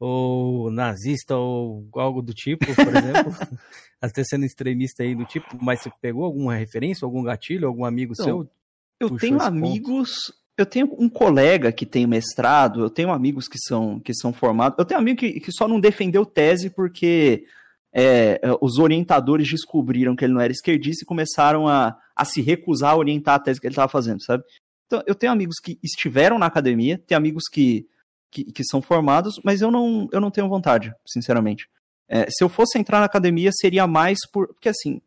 ou 0.01 0.69
nazista 0.69 1.37
ou 1.37 1.89
algo 1.95 2.21
do 2.21 2.35
tipo, 2.35 2.67
por 2.75 2.89
exemplo, 2.89 3.33
até 4.03 4.25
sendo 4.25 4.45
extremista 4.45 5.05
aí 5.05 5.15
do 5.15 5.25
tipo, 5.25 5.47
mas 5.63 5.81
você 5.81 5.93
pegou 6.03 6.25
alguma 6.25 6.57
referência, 6.57 7.05
algum 7.05 7.23
gatilho, 7.23 7.69
algum 7.69 7.85
amigo 7.85 8.15
então, 8.15 8.25
seu? 8.25 8.51
Eu 8.99 9.17
tenho 9.17 9.41
amigos, 9.41 10.11
ponto? 10.27 10.39
eu 10.59 10.67
tenho 10.67 10.97
um 10.99 11.09
colega 11.09 11.71
que 11.71 11.87
tem 11.87 12.05
mestrado, 12.05 12.81
eu 12.81 12.91
tenho 12.91 13.13
amigos 13.13 13.47
que 13.47 13.59
são, 13.61 14.01
que 14.01 14.13
são 14.13 14.33
formados, 14.33 14.77
eu 14.77 14.85
tenho 14.85 14.99
amigo 14.99 15.21
que, 15.21 15.39
que 15.39 15.53
só 15.53 15.69
não 15.69 15.79
defendeu 15.79 16.27
tese 16.27 16.69
porque 16.69 17.45
é, 17.93 18.41
os 18.61 18.79
orientadores 18.79 19.49
descobriram 19.49 20.15
que 20.15 20.25
ele 20.25 20.35
não 20.35 20.41
era 20.41 20.53
esquerdista 20.53 21.05
e 21.05 21.07
começaram 21.07 21.67
a, 21.67 21.97
a 22.15 22.25
se 22.25 22.41
recusar 22.41 22.93
a 22.93 22.97
orientar 22.97 23.35
a 23.35 23.39
tese 23.39 23.61
que 23.61 23.67
ele 23.67 23.73
estava 23.73 23.91
fazendo, 23.91 24.23
sabe? 24.23 24.45
Então, 24.87 25.03
eu 25.07 25.15
tenho 25.15 25.33
amigos 25.33 25.57
que 25.63 25.79
estiveram 25.83 26.39
na 26.39 26.47
academia, 26.47 26.99
tenho 27.07 27.19
amigos 27.19 27.45
que 27.51 27.87
que, 28.31 28.45
que 28.45 28.65
são 28.65 28.81
formados, 28.81 29.41
mas 29.45 29.61
eu 29.61 29.71
não, 29.71 30.09
eu 30.13 30.21
não 30.21 30.31
tenho 30.31 30.49
vontade, 30.49 30.95
sinceramente. 31.07 31.69
É, 32.09 32.31
se 32.31 32.43
eu 32.43 32.49
fosse 32.49 32.79
entrar 32.79 33.01
na 33.01 33.07
academia, 33.07 33.51
seria 33.53 33.87
mais 33.87 34.19
por. 34.33 34.49
Porque 34.49 34.69
assim, 34.69 35.01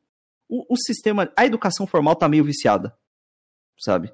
o, 0.50 0.74
o 0.74 0.78
sistema. 0.78 1.32
A 1.36 1.46
educação 1.46 1.88
formal 1.88 2.16
tá 2.16 2.28
meio 2.28 2.44
viciada, 2.44 2.96
sabe? 3.80 4.12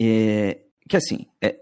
É, 0.00 0.60
que 0.88 0.96
assim, 0.96 1.26
é, 1.42 1.58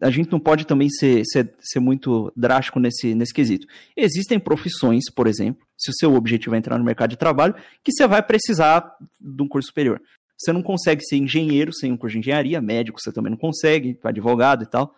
a 0.00 0.10
gente 0.10 0.30
não 0.30 0.38
pode 0.38 0.66
também 0.66 0.88
ser, 0.88 1.22
ser, 1.24 1.54
ser 1.60 1.80
muito 1.80 2.32
drástico 2.36 2.78
nesse, 2.78 3.14
nesse 3.14 3.32
quesito. 3.32 3.66
Existem 3.96 4.38
profissões, 4.38 5.04
por 5.14 5.26
exemplo, 5.26 5.66
se 5.76 5.90
o 5.90 5.94
seu 5.94 6.14
objetivo 6.14 6.54
é 6.54 6.58
entrar 6.58 6.78
no 6.78 6.84
mercado 6.84 7.10
de 7.10 7.16
trabalho, 7.16 7.54
que 7.82 7.92
você 7.92 8.06
vai 8.06 8.22
precisar 8.22 8.96
de 9.20 9.42
um 9.42 9.48
curso 9.48 9.68
superior. 9.68 10.00
Você 10.38 10.52
não 10.52 10.62
consegue 10.62 11.02
ser 11.04 11.16
engenheiro 11.16 11.72
sem 11.72 11.92
um 11.92 11.96
curso 11.96 12.14
de 12.14 12.20
engenharia, 12.20 12.60
médico 12.60 13.00
você 13.00 13.12
também 13.12 13.30
não 13.30 13.38
consegue, 13.38 13.98
advogado 14.02 14.62
e 14.62 14.66
tal. 14.66 14.94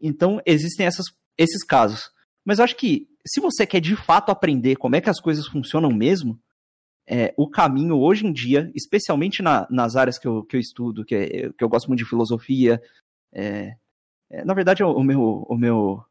Então, 0.00 0.40
existem 0.44 0.86
essas, 0.86 1.06
esses 1.38 1.64
casos. 1.64 2.10
Mas 2.44 2.58
eu 2.58 2.64
acho 2.64 2.76
que 2.76 3.08
se 3.26 3.40
você 3.40 3.66
quer 3.66 3.80
de 3.80 3.94
fato 3.94 4.30
aprender 4.30 4.76
como 4.76 4.96
é 4.96 5.00
que 5.00 5.10
as 5.10 5.20
coisas 5.20 5.46
funcionam 5.46 5.90
mesmo, 5.90 6.38
é, 7.06 7.32
o 7.36 7.48
caminho 7.48 7.96
hoje 7.98 8.26
em 8.26 8.32
dia, 8.32 8.70
especialmente 8.74 9.42
na, 9.42 9.66
nas 9.70 9.96
áreas 9.96 10.18
que 10.18 10.26
eu, 10.26 10.42
que 10.44 10.56
eu 10.56 10.60
estudo, 10.60 11.04
que, 11.04 11.14
é, 11.14 11.28
que 11.52 11.62
eu 11.62 11.68
gosto 11.68 11.88
muito 11.88 11.98
de 11.98 12.08
filosofia, 12.08 12.82
é, 13.32 13.76
na 14.44 14.54
verdade, 14.54 14.82
o, 14.82 15.02
meu, 15.02 15.44
o 15.48 15.56
meu, 15.56 16.02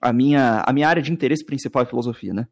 a 0.00 0.12
minha, 0.12 0.62
a 0.66 0.72
minha 0.72 0.88
área 0.88 1.02
de 1.02 1.12
interesse 1.12 1.44
principal 1.44 1.82
é 1.82 1.86
filosofia, 1.86 2.34
né? 2.34 2.46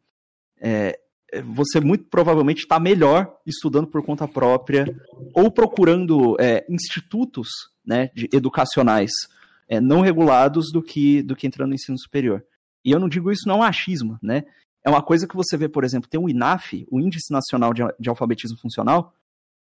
É, 0.61 0.99
você 1.45 1.79
muito 1.81 2.05
provavelmente 2.05 2.61
está 2.61 2.81
melhor 2.81 3.37
estudando 3.47 3.87
por 3.87 4.03
conta 4.03 4.27
própria 4.27 4.87
ou 5.35 5.51
procurando 5.51 6.37
é, 6.41 6.65
institutos 6.69 7.49
né, 7.85 8.11
de, 8.15 8.29
educacionais 8.33 9.11
é, 9.69 9.81
não 9.81 10.01
regulados 10.01 10.73
do 10.73 10.83
que, 10.83 11.23
do 11.23 11.37
que 11.37 11.47
entrando 11.47 11.69
no 11.69 11.75
ensino 11.75 11.99
superior. 11.99 12.45
E 12.85 12.91
eu 12.91 12.99
não 12.99 13.09
digo 13.09 13.31
isso 13.31 13.47
não 13.47 13.57
é 13.57 13.59
um 13.59 13.63
achismo, 13.63 14.19
né? 14.23 14.45
É 14.85 14.89
uma 14.89 15.03
coisa 15.03 15.27
que 15.27 15.37
você 15.37 15.57
vê, 15.57 15.69
por 15.69 15.85
exemplo, 15.85 16.09
tem 16.09 16.19
o 16.19 16.31
INAF, 16.31 16.87
o 16.91 16.99
Índice 16.99 17.31
Nacional 17.31 17.75
de, 17.75 17.83
de 18.01 18.09
Alfabetismo 18.09 18.57
Funcional, 18.59 19.13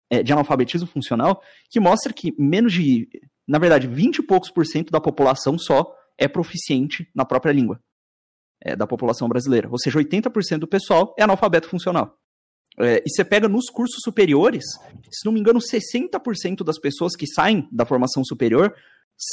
é, 0.10 0.24
de 0.24 0.32
analfabetismo 0.32 0.88
funcional, 0.88 1.42
que 1.70 1.80
mostra 1.80 2.14
que 2.14 2.34
menos 2.38 2.74
de, 2.74 3.10
na 3.48 3.58
verdade, 3.60 3.88
20 3.88 4.18
e 4.18 4.24
poucos 4.24 4.52
por 4.52 4.66
cento 4.66 4.92
da 4.92 5.00
população 5.00 5.58
só 5.58 5.94
é 6.18 6.28
proficiente 6.28 7.10
na 7.16 7.24
própria 7.24 7.52
língua 7.52 7.80
é, 8.62 8.76
da 8.76 8.88
população 8.88 9.28
brasileira. 9.30 9.70
Ou 9.70 9.80
seja, 9.80 10.00
80% 10.00 10.60
do 10.60 10.68
pessoal 10.68 11.16
é 11.18 11.24
analfabeto 11.24 11.70
funcional. 11.70 12.18
É, 12.80 13.02
e 13.06 13.10
você 13.10 13.24
pega 13.24 13.48
nos 13.48 13.70
cursos 13.70 14.02
superiores, 14.04 14.64
se 15.12 15.26
não 15.26 15.32
me 15.32 15.40
engano, 15.40 15.60
60% 15.60 16.64
das 16.64 16.80
pessoas 16.80 17.16
que 17.16 17.26
saem 17.26 17.68
da 17.72 17.86
formação 17.86 18.24
superior 18.24 18.76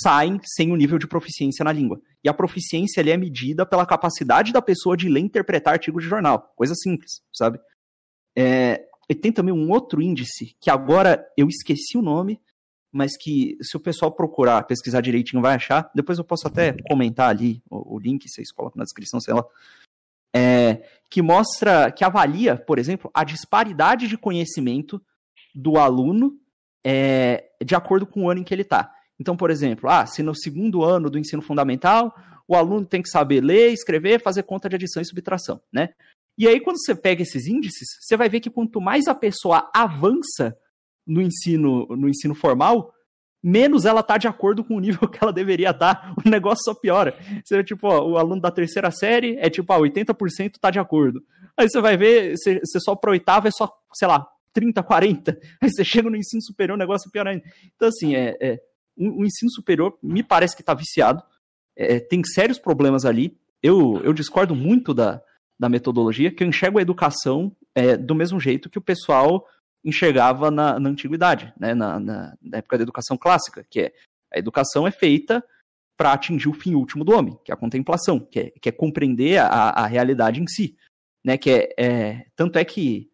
saem 0.03 0.41
sem 0.43 0.73
o 0.73 0.77
nível 0.77 0.99
de 0.99 1.07
proficiência 1.07 1.63
na 1.63 1.73
língua. 1.73 2.01
E 2.23 2.29
a 2.29 2.33
proficiência 2.33 3.03
é 3.03 3.17
medida 3.19 3.67
pela 3.67 3.85
capacidade 3.85 4.51
da 4.51 4.63
pessoa 4.63 4.97
de 4.97 5.11
ler 5.11 5.21
e 5.21 5.25
interpretar 5.25 5.75
artigos 5.75 6.03
de 6.03 6.09
jornal. 6.09 6.53
Coisa 6.57 6.75
simples, 6.75 7.21
sabe? 7.33 7.59
É, 8.37 8.83
e 9.11 9.15
tem 9.15 9.31
também 9.31 9.53
um 9.53 9.71
outro 9.71 10.01
índice, 10.01 10.57
que 10.59 10.71
agora 10.71 11.23
eu 11.37 11.49
esqueci 11.49 11.99
o 11.99 12.03
nome, 12.03 12.41
mas 12.95 13.17
que 13.17 13.59
se 13.61 13.77
o 13.77 13.81
pessoal 13.81 14.13
procurar, 14.13 14.63
pesquisar 14.63 15.01
direitinho, 15.01 15.43
vai 15.43 15.57
achar. 15.57 15.91
Depois 15.93 16.17
eu 16.17 16.25
posso 16.25 16.47
até 16.47 16.73
comentar 16.89 17.29
ali 17.29 17.61
o, 17.69 17.97
o 17.97 17.99
link, 17.99 18.29
vocês 18.29 18.53
colocam 18.53 18.79
na 18.79 18.85
descrição, 18.85 19.21
sei 19.21 19.35
lá. 19.35 19.45
É, 20.33 20.83
que 21.11 21.21
mostra, 21.21 21.91
que 21.91 22.05
avalia, 22.05 22.57
por 22.57 22.79
exemplo, 22.79 23.11
a 23.13 23.25
disparidade 23.25 24.07
de 24.07 24.17
conhecimento 24.17 25.03
do 25.53 25.77
aluno 25.77 26.39
é, 26.87 27.51
de 27.65 27.75
acordo 27.75 28.07
com 28.07 28.25
o 28.25 28.31
ano 28.31 28.41
em 28.41 28.45
que 28.45 28.55
ele 28.55 28.63
está. 28.63 28.93
Então, 29.19 29.37
por 29.37 29.51
exemplo, 29.51 29.91
ah, 29.91 30.07
se 30.07 30.23
no 30.23 30.35
segundo 30.35 30.85
ano 30.85 31.11
do 31.11 31.19
ensino 31.19 31.43
fundamental 31.43 32.15
o 32.47 32.55
aluno 32.55 32.87
tem 32.87 33.03
que 33.03 33.09
saber 33.09 33.41
ler, 33.41 33.73
escrever, 33.73 34.21
fazer 34.21 34.45
conta 34.45 34.69
de 34.69 34.77
adição 34.77 35.03
e 35.03 35.07
subtração, 35.07 35.61
né? 35.73 35.95
E 36.37 36.47
aí, 36.47 36.61
quando 36.61 36.79
você 36.79 36.95
pega 36.95 37.23
esses 37.23 37.47
índices, 37.47 37.89
você 38.01 38.17
vai 38.17 38.29
ver 38.29 38.41
que 38.41 38.51
quanto 38.51 38.81
mais 38.81 39.07
a 39.07 39.15
pessoa 39.15 39.71
avança 39.75 40.57
no 41.07 41.21
ensino, 41.21 41.87
no 41.91 42.09
ensino 42.09 42.35
formal, 42.35 42.93
menos 43.43 43.85
ela 43.85 44.03
tá 44.03 44.17
de 44.17 44.27
acordo 44.27 44.65
com 44.65 44.77
o 44.77 44.81
nível 44.81 45.07
que 45.09 45.19
ela 45.21 45.33
deveria 45.33 45.71
estar. 45.71 45.95
Tá. 45.95 46.15
O 46.25 46.29
negócio 46.29 46.65
só 46.65 46.75
piora. 46.75 47.17
Você 47.45 47.63
tipo, 47.63 47.87
ó, 47.87 48.09
o 48.09 48.17
aluno 48.17 48.41
da 48.41 48.51
terceira 48.51 48.91
série 48.91 49.37
é 49.39 49.51
tipo, 49.51 49.71
ah, 49.73 49.79
80% 49.79 50.55
tá 50.59 50.71
de 50.71 50.79
acordo. 50.79 51.23
Aí 51.57 51.69
você 51.69 51.81
vai 51.81 51.97
ver, 51.97 52.37
você, 52.37 52.61
você 52.61 52.81
só 52.81 52.97
pro 52.97 53.13
oitavo 53.13 53.47
é 53.47 53.51
só, 53.51 53.71
sei 53.93 54.09
lá, 54.09 54.27
30, 54.55 54.83
40. 54.83 55.39
Aí 55.61 55.71
você 55.71 55.85
chega 55.85 56.09
no 56.09 56.17
ensino 56.17 56.43
superior, 56.43 56.75
o 56.75 56.79
negócio 56.79 57.11
piora 57.11 57.31
ainda. 57.31 57.45
Então, 57.77 57.89
assim, 57.89 58.15
é, 58.15 58.37
é 58.41 58.61
o, 58.97 59.25
ensino 59.25 59.51
superior 59.51 59.97
me 60.03 60.23
parece 60.23 60.57
que 60.57 60.63
está 60.63 60.73
viciado. 60.73 61.23
é, 61.77 62.01
tem 62.01 62.23
sérios 62.25 62.59
problemas 62.59 63.05
ali. 63.05 63.37
Eu, 63.63 64.01
eu 64.05 64.13
discordo 64.13 64.55
muito 64.55 64.95
da, 64.95 65.23
da 65.59 65.69
metodologia, 65.69 66.31
que 66.31 66.43
eu 66.43 66.49
enxergo 66.49 66.79
a 66.79 66.83
educação 66.83 67.55
é, 67.75 67.97
do 67.97 68.15
mesmo 68.15 68.39
jeito 68.41 68.71
que 68.71 68.79
o 68.79 68.83
pessoal 68.83 69.47
enxergava 69.85 70.51
na, 70.51 70.79
na 70.81 70.89
antiguidade, 70.89 71.53
né, 71.59 71.75
na, 71.75 72.01
na, 72.01 72.37
na, 72.41 72.59
época 72.59 72.79
da 72.79 72.83
educação 72.83 73.17
clássica, 73.17 73.65
que 73.69 73.81
é 73.81 73.93
a 74.33 74.39
educação 74.39 74.87
é 74.87 74.91
feita 74.91 75.45
para 75.97 76.13
atingir 76.13 76.49
o 76.49 76.55
fim 76.55 76.75
último 76.75 77.05
do 77.05 77.13
homem, 77.13 77.39
que 77.45 77.53
é 77.53 77.55
a 77.55 77.59
contemplação, 77.59 78.19
que 78.19 78.41
é, 78.41 78.51
que 78.61 78.69
é 78.69 78.73
compreender 78.73 79.39
a, 79.39 79.71
a 79.71 79.87
realidade 79.87 80.41
em 80.41 80.47
si, 80.47 80.77
né, 81.25 81.37
que 81.37 81.51
é, 81.51 81.75
é 81.77 82.27
tanto 82.35 82.59
é 82.59 82.65
que 82.65 83.11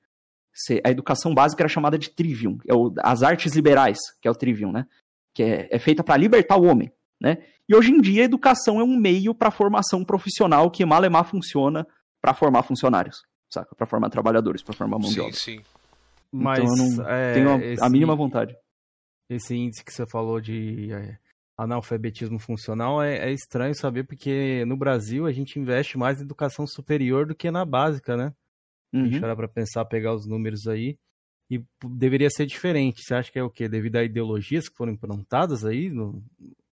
a 0.84 0.90
educação 0.90 1.34
básica 1.34 1.62
era 1.62 1.68
chamada 1.68 1.98
de 1.98 2.10
trivium, 2.10 2.58
é 2.66 2.74
o, 2.74 2.92
as 2.98 3.22
artes 3.22 3.54
liberais, 3.54 3.98
que 4.20 4.28
é 4.28 4.30
o 4.30 4.34
trivium, 4.34 4.72
né, 4.72 4.86
que 5.34 5.42
é, 5.42 5.68
é 5.70 5.78
feita 5.78 6.04
para 6.04 6.16
libertar 6.16 6.56
o 6.56 6.64
homem, 6.64 6.92
né, 7.20 7.38
e 7.68 7.74
hoje 7.74 7.92
em 7.92 8.00
dia 8.00 8.22
a 8.22 8.24
educação 8.24 8.80
é 8.80 8.84
um 8.84 8.96
meio 8.96 9.34
para 9.34 9.50
formação 9.50 10.04
profissional 10.04 10.70
que 10.70 10.84
malemar 10.84 11.24
funciona 11.24 11.86
para 12.20 12.34
formar 12.34 12.64
funcionários, 12.64 13.22
saca? 13.48 13.74
Para 13.76 13.86
formar 13.86 14.10
trabalhadores, 14.10 14.60
para 14.60 14.74
formar 14.74 14.98
mão 14.98 15.08
sim, 15.08 15.14
de 15.14 15.20
obra. 15.20 15.32
Sim, 15.32 15.60
Mas 16.32 16.60
então 16.60 16.76
eu 16.76 16.96
não 16.96 17.08
é, 17.08 17.34
tenho 17.34 17.50
a, 17.50 17.64
esse, 17.64 17.84
a, 17.84 17.88
mínima 17.88 18.14
vontade. 18.14 18.56
Esse 19.28 19.54
índice 19.54 19.84
que 19.84 19.92
você 19.92 20.06
falou 20.06 20.40
de 20.40 20.92
é, 20.92 21.18
analfabetismo 21.58 22.38
funcional 22.38 23.02
é, 23.02 23.30
é, 23.30 23.32
estranho 23.32 23.74
saber 23.74 24.04
porque 24.04 24.64
no 24.64 24.76
Brasil 24.76 25.26
a 25.26 25.32
gente 25.32 25.58
investe 25.58 25.98
mais 25.98 26.20
em 26.20 26.24
educação 26.24 26.66
superior 26.66 27.26
do 27.26 27.34
que 27.34 27.50
na 27.50 27.64
básica, 27.64 28.16
né? 28.16 28.32
Uhum. 28.92 29.02
A 29.02 29.04
gente 29.06 29.20
parar 29.20 29.36
para 29.36 29.48
pensar, 29.48 29.84
pegar 29.84 30.14
os 30.14 30.26
números 30.26 30.66
aí. 30.66 30.96
E 31.50 31.60
deveria 31.84 32.30
ser 32.30 32.46
diferente. 32.46 33.02
Você 33.02 33.12
acha 33.12 33.30
que 33.30 33.38
é 33.38 33.42
o 33.42 33.50
quê? 33.50 33.68
Devido 33.68 33.96
a 33.96 34.04
ideologias 34.04 34.68
que 34.68 34.76
foram 34.76 34.92
implantadas 34.92 35.64
aí 35.64 35.90
no, 35.90 36.22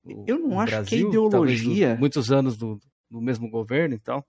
no 0.04 0.24
Eu 0.26 0.38
não 0.40 0.48
no 0.48 0.60
acho 0.60 0.72
Brasil, 0.72 1.10
que 1.10 1.16
é 1.16 1.18
ideologia. 1.18 1.94
Do, 1.94 2.00
muitos 2.00 2.32
anos 2.32 2.56
do, 2.56 2.80
do 3.08 3.20
mesmo 3.20 3.48
governo, 3.48 3.94
então. 3.94 4.24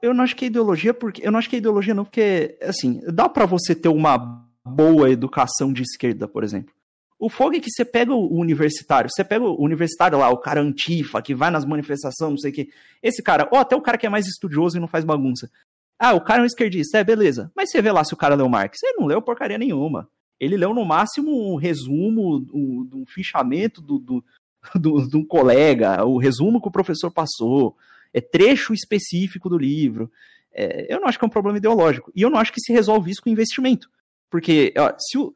Eu 0.00 0.14
não 0.14 0.22
acho 0.22 0.36
que 0.36 0.44
é 0.44 0.48
ideologia, 0.48 0.94
porque. 0.94 1.26
Eu 1.26 1.32
não 1.32 1.38
acho 1.40 1.50
que 1.50 1.56
é 1.56 1.58
ideologia, 1.58 1.94
não, 1.94 2.04
porque, 2.04 2.56
assim, 2.62 3.00
dá 3.12 3.28
para 3.28 3.44
você 3.44 3.74
ter 3.74 3.88
uma 3.88 4.47
boa 4.68 5.10
educação 5.10 5.72
de 5.72 5.82
esquerda, 5.82 6.28
por 6.28 6.44
exemplo. 6.44 6.72
O 7.18 7.28
fogo 7.28 7.56
é 7.56 7.60
que 7.60 7.70
você 7.70 7.84
pega 7.84 8.14
o 8.14 8.38
universitário, 8.38 9.10
você 9.10 9.24
pega 9.24 9.44
o 9.44 9.60
universitário 9.60 10.18
lá, 10.18 10.30
o 10.30 10.38
cara 10.38 10.60
antifa, 10.60 11.20
que 11.20 11.34
vai 11.34 11.50
nas 11.50 11.64
manifestações, 11.64 12.30
não 12.30 12.38
sei 12.38 12.52
o 12.52 12.54
quê. 12.54 12.68
Esse 13.02 13.22
cara, 13.22 13.48
ou 13.50 13.58
até 13.58 13.74
o 13.74 13.80
cara 13.80 13.98
que 13.98 14.06
é 14.06 14.10
mais 14.10 14.26
estudioso 14.26 14.76
e 14.76 14.80
não 14.80 14.86
faz 14.86 15.04
bagunça. 15.04 15.50
Ah, 15.98 16.14
o 16.14 16.20
cara 16.20 16.40
é 16.40 16.42
um 16.44 16.46
esquerdista, 16.46 16.98
é, 16.98 17.02
beleza. 17.02 17.50
Mas 17.56 17.70
você 17.70 17.82
vê 17.82 17.90
lá 17.90 18.04
se 18.04 18.14
o 18.14 18.16
cara 18.16 18.36
leu 18.36 18.48
Marx. 18.48 18.78
Ele 18.84 18.98
não 19.00 19.06
leu 19.06 19.20
porcaria 19.20 19.58
nenhuma. 19.58 20.08
Ele 20.38 20.56
leu 20.56 20.72
no 20.72 20.84
máximo 20.84 21.52
um 21.52 21.56
resumo, 21.56 22.46
um, 22.54 22.88
um 22.94 23.04
fichamento 23.04 23.82
do, 23.82 23.98
do, 23.98 24.24
do, 24.78 25.08
de 25.08 25.16
um 25.16 25.24
colega, 25.24 26.04
o 26.04 26.18
resumo 26.18 26.60
que 26.60 26.68
o 26.68 26.72
professor 26.72 27.10
passou 27.10 27.76
é 28.14 28.20
trecho 28.20 28.72
específico 28.72 29.48
do 29.48 29.58
livro. 29.58 30.10
É, 30.52 30.92
eu 30.92 31.00
não 31.00 31.08
acho 31.08 31.18
que 31.18 31.24
é 31.24 31.26
um 31.26 31.30
problema 31.30 31.58
ideológico. 31.58 32.12
E 32.14 32.22
eu 32.22 32.30
não 32.30 32.38
acho 32.38 32.52
que 32.52 32.60
se 32.60 32.72
resolve 32.72 33.10
isso 33.10 33.22
com 33.22 33.28
investimento. 33.28 33.90
Porque, 34.30 34.72
ó, 34.76 34.92
se 34.98 35.18
o. 35.18 35.32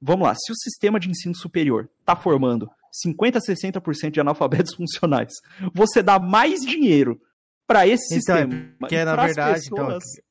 Vamos 0.00 0.26
lá, 0.26 0.34
se 0.34 0.52
o 0.52 0.56
sistema 0.56 1.00
de 1.00 1.08
ensino 1.08 1.34
superior 1.34 1.88
está 2.00 2.14
formando 2.14 2.68
50% 3.04 3.36
a 3.36 3.40
60% 3.40 4.10
de 4.10 4.20
analfabetos 4.20 4.74
funcionais, 4.76 5.32
você 5.74 6.02
dá 6.02 6.18
mais 6.18 6.60
dinheiro 6.60 7.20
para 7.66 7.86
esse 7.86 8.14
então, 8.14 8.36
sistema. 8.36 8.88
Que 8.88 8.96
é 8.96 9.04
na 9.04 9.16
verdade, 9.16 9.66
então, 9.66 9.86
pessoas... 9.86 10.04
então, 10.14 10.26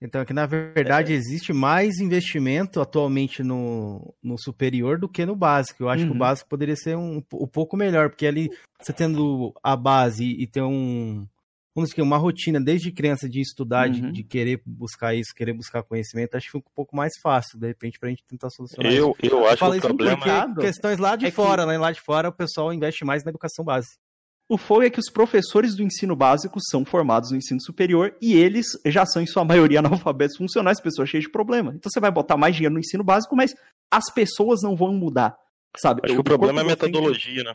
então, 0.00 0.24
que 0.24 0.32
na 0.32 0.46
verdade 0.46 1.12
é. 1.12 1.16
existe 1.16 1.52
mais 1.52 1.98
investimento 1.98 2.80
atualmente 2.80 3.42
no, 3.42 4.14
no 4.22 4.38
superior 4.38 4.98
do 4.98 5.08
que 5.08 5.26
no 5.26 5.34
básico. 5.34 5.82
Eu 5.82 5.88
acho 5.88 6.02
uhum. 6.02 6.08
que 6.08 6.12
o 6.12 6.14
uhum. 6.14 6.18
básico 6.18 6.48
poderia 6.48 6.76
ser 6.76 6.96
um, 6.96 7.22
um 7.32 7.46
pouco 7.46 7.76
melhor, 7.76 8.10
porque 8.10 8.26
ali 8.26 8.48
você 8.80 8.92
tendo 8.92 9.52
a 9.62 9.76
base 9.76 10.24
e 10.24 10.46
ter 10.46 10.62
um, 10.62 11.26
vamos 11.78 11.90
dizer, 11.90 12.02
uma 12.02 12.16
rotina 12.16 12.60
desde 12.60 12.90
criança 12.90 13.28
de 13.28 13.40
estudar, 13.40 13.86
uhum. 13.86 13.92
de, 13.92 14.12
de, 14.12 14.22
querer 14.24 14.60
buscar 14.66 15.14
isso, 15.14 15.32
querer 15.34 15.52
buscar 15.52 15.82
conhecimento, 15.84 16.36
acho 16.36 16.46
que 16.46 16.52
fica 16.52 16.68
um 16.68 16.74
pouco 16.74 16.96
mais 16.96 17.12
fácil, 17.22 17.58
de 17.58 17.68
repente, 17.68 17.98
pra 17.98 18.08
gente 18.08 18.24
tentar 18.24 18.50
solucionar 18.50 18.92
eu, 18.92 19.16
isso. 19.22 19.32
Eu 19.34 19.46
acho 19.46 19.70
que 19.70 19.78
o 19.78 19.80
problema 19.80 20.48
porque 20.48 20.60
questões 20.60 20.98
lá 20.98 21.14
de 21.14 21.26
é 21.26 21.30
fora, 21.30 21.62
que... 21.62 21.68
né? 21.68 21.78
Lá 21.78 21.92
de 21.92 22.00
fora 22.00 22.28
o 22.28 22.32
pessoal 22.32 22.72
investe 22.72 23.04
mais 23.04 23.22
na 23.22 23.30
educação 23.30 23.64
básica. 23.64 23.96
O 24.48 24.56
fogo 24.56 24.82
é 24.82 24.90
que 24.90 24.98
os 24.98 25.10
professores 25.10 25.76
do 25.76 25.82
ensino 25.82 26.16
básico 26.16 26.58
são 26.70 26.84
formados 26.84 27.30
no 27.30 27.36
ensino 27.36 27.60
superior 27.60 28.16
e 28.20 28.34
eles 28.34 28.66
já 28.86 29.04
são, 29.06 29.22
em 29.22 29.26
sua 29.26 29.44
maioria, 29.44 29.78
analfabetos 29.80 30.36
funcionais, 30.36 30.80
pessoas 30.80 31.08
cheias 31.08 31.24
de 31.24 31.30
problema. 31.30 31.72
Então 31.76 31.90
você 31.92 32.00
vai 32.00 32.10
botar 32.10 32.36
mais 32.36 32.56
dinheiro 32.56 32.74
no 32.74 32.80
ensino 32.80 33.04
básico, 33.04 33.36
mas 33.36 33.54
as 33.90 34.12
pessoas 34.12 34.62
não 34.62 34.74
vão 34.74 34.92
mudar, 34.94 35.36
sabe? 35.76 36.00
Acho 36.04 36.14
que 36.14 36.20
o, 36.20 36.24
problema 36.24 36.62
é 36.62 36.64
metodologia, 36.64 37.44
né? 37.44 37.54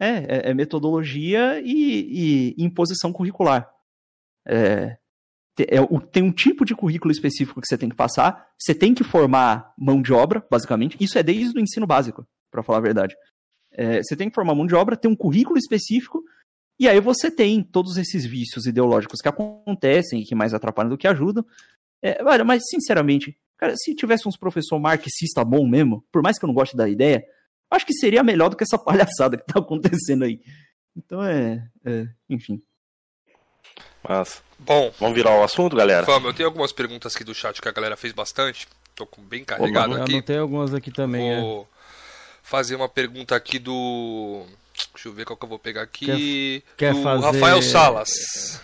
É, 0.00 0.08
é, 0.08 0.50
é 0.50 0.54
metodologia 0.54 1.60
e, 1.60 2.54
e, 2.56 2.64
imposição 2.64 3.12
curricular. 3.12 3.68
É, 4.46 4.96
é, 5.60 5.78
tem 6.12 6.22
um 6.22 6.30
tipo 6.30 6.64
de 6.64 6.74
currículo 6.74 7.10
específico 7.10 7.60
que 7.60 7.66
você 7.66 7.76
tem 7.76 7.88
que 7.88 7.96
passar, 7.96 8.48
você 8.58 8.74
tem 8.74 8.94
que 8.94 9.02
formar 9.02 9.72
mão 9.76 10.00
de 10.00 10.12
obra, 10.12 10.44
basicamente. 10.50 10.96
Isso 11.00 11.18
é 11.18 11.22
desde 11.22 11.58
o 11.58 11.60
ensino 11.60 11.86
básico, 11.86 12.26
para 12.50 12.62
falar 12.62 12.78
a 12.78 12.82
verdade. 12.82 13.16
É, 13.72 14.02
você 14.02 14.14
tem 14.14 14.28
que 14.28 14.34
formar 14.34 14.54
mão 14.54 14.66
de 14.66 14.74
obra, 14.74 14.96
ter 14.96 15.08
um 15.08 15.16
currículo 15.16 15.58
específico, 15.58 16.22
e 16.78 16.88
aí 16.88 17.00
você 17.00 17.30
tem 17.30 17.62
todos 17.62 17.96
esses 17.96 18.24
vícios 18.24 18.66
ideológicos 18.66 19.20
que 19.20 19.28
acontecem 19.28 20.20
e 20.20 20.24
que 20.24 20.34
mais 20.34 20.54
atrapalham 20.54 20.90
do 20.90 20.98
que 20.98 21.08
ajudam. 21.08 21.44
É, 22.00 22.22
mas, 22.44 22.62
sinceramente, 22.70 23.36
cara, 23.56 23.74
se 23.76 23.94
tivesse 23.94 24.28
uns 24.28 24.36
professor 24.36 24.78
marxista 24.78 25.44
bom 25.44 25.66
mesmo, 25.66 26.04
por 26.12 26.22
mais 26.22 26.38
que 26.38 26.44
eu 26.44 26.46
não 26.46 26.54
goste 26.54 26.76
da 26.76 26.88
ideia, 26.88 27.24
acho 27.70 27.86
que 27.86 27.92
seria 27.92 28.22
melhor 28.22 28.48
do 28.48 28.56
que 28.56 28.64
essa 28.64 28.78
palhaçada 28.82 29.36
que 29.36 29.46
tá 29.46 29.58
acontecendo 29.60 30.24
aí. 30.24 30.40
Então 30.96 31.22
é. 31.22 31.62
é 31.84 32.06
enfim. 32.28 32.62
Mas, 34.02 34.42
bom, 34.58 34.92
vamos 34.98 35.14
virar 35.14 35.38
o 35.38 35.42
assunto, 35.42 35.76
galera? 35.76 36.06
Vamos, 36.06 36.28
eu 36.28 36.34
tenho 36.34 36.48
algumas 36.48 36.72
perguntas 36.72 37.14
aqui 37.14 37.24
do 37.24 37.34
chat 37.34 37.60
que 37.60 37.68
a 37.68 37.72
galera 37.72 37.96
fez 37.96 38.12
bastante. 38.12 38.66
Tô 38.94 39.08
bem 39.18 39.44
carregado 39.44 39.92
Opa, 39.92 40.02
aqui. 40.02 40.12
Eu 40.12 40.16
anotei 40.16 40.38
algumas 40.38 40.74
aqui 40.74 40.90
também, 40.90 41.40
Vou... 41.40 41.68
é 41.72 41.78
fazer 42.48 42.76
uma 42.76 42.88
pergunta 42.88 43.36
aqui 43.36 43.58
do. 43.58 44.44
Deixa 44.94 45.08
eu 45.08 45.12
ver 45.12 45.26
qual 45.26 45.36
que 45.36 45.44
eu 45.44 45.48
vou 45.48 45.58
pegar 45.58 45.82
aqui. 45.82 46.62
Quer, 46.76 46.92
quer 46.92 46.94
do 46.94 47.02
fazer... 47.02 47.24
Rafael 47.26 47.60
Salas. 47.60 48.60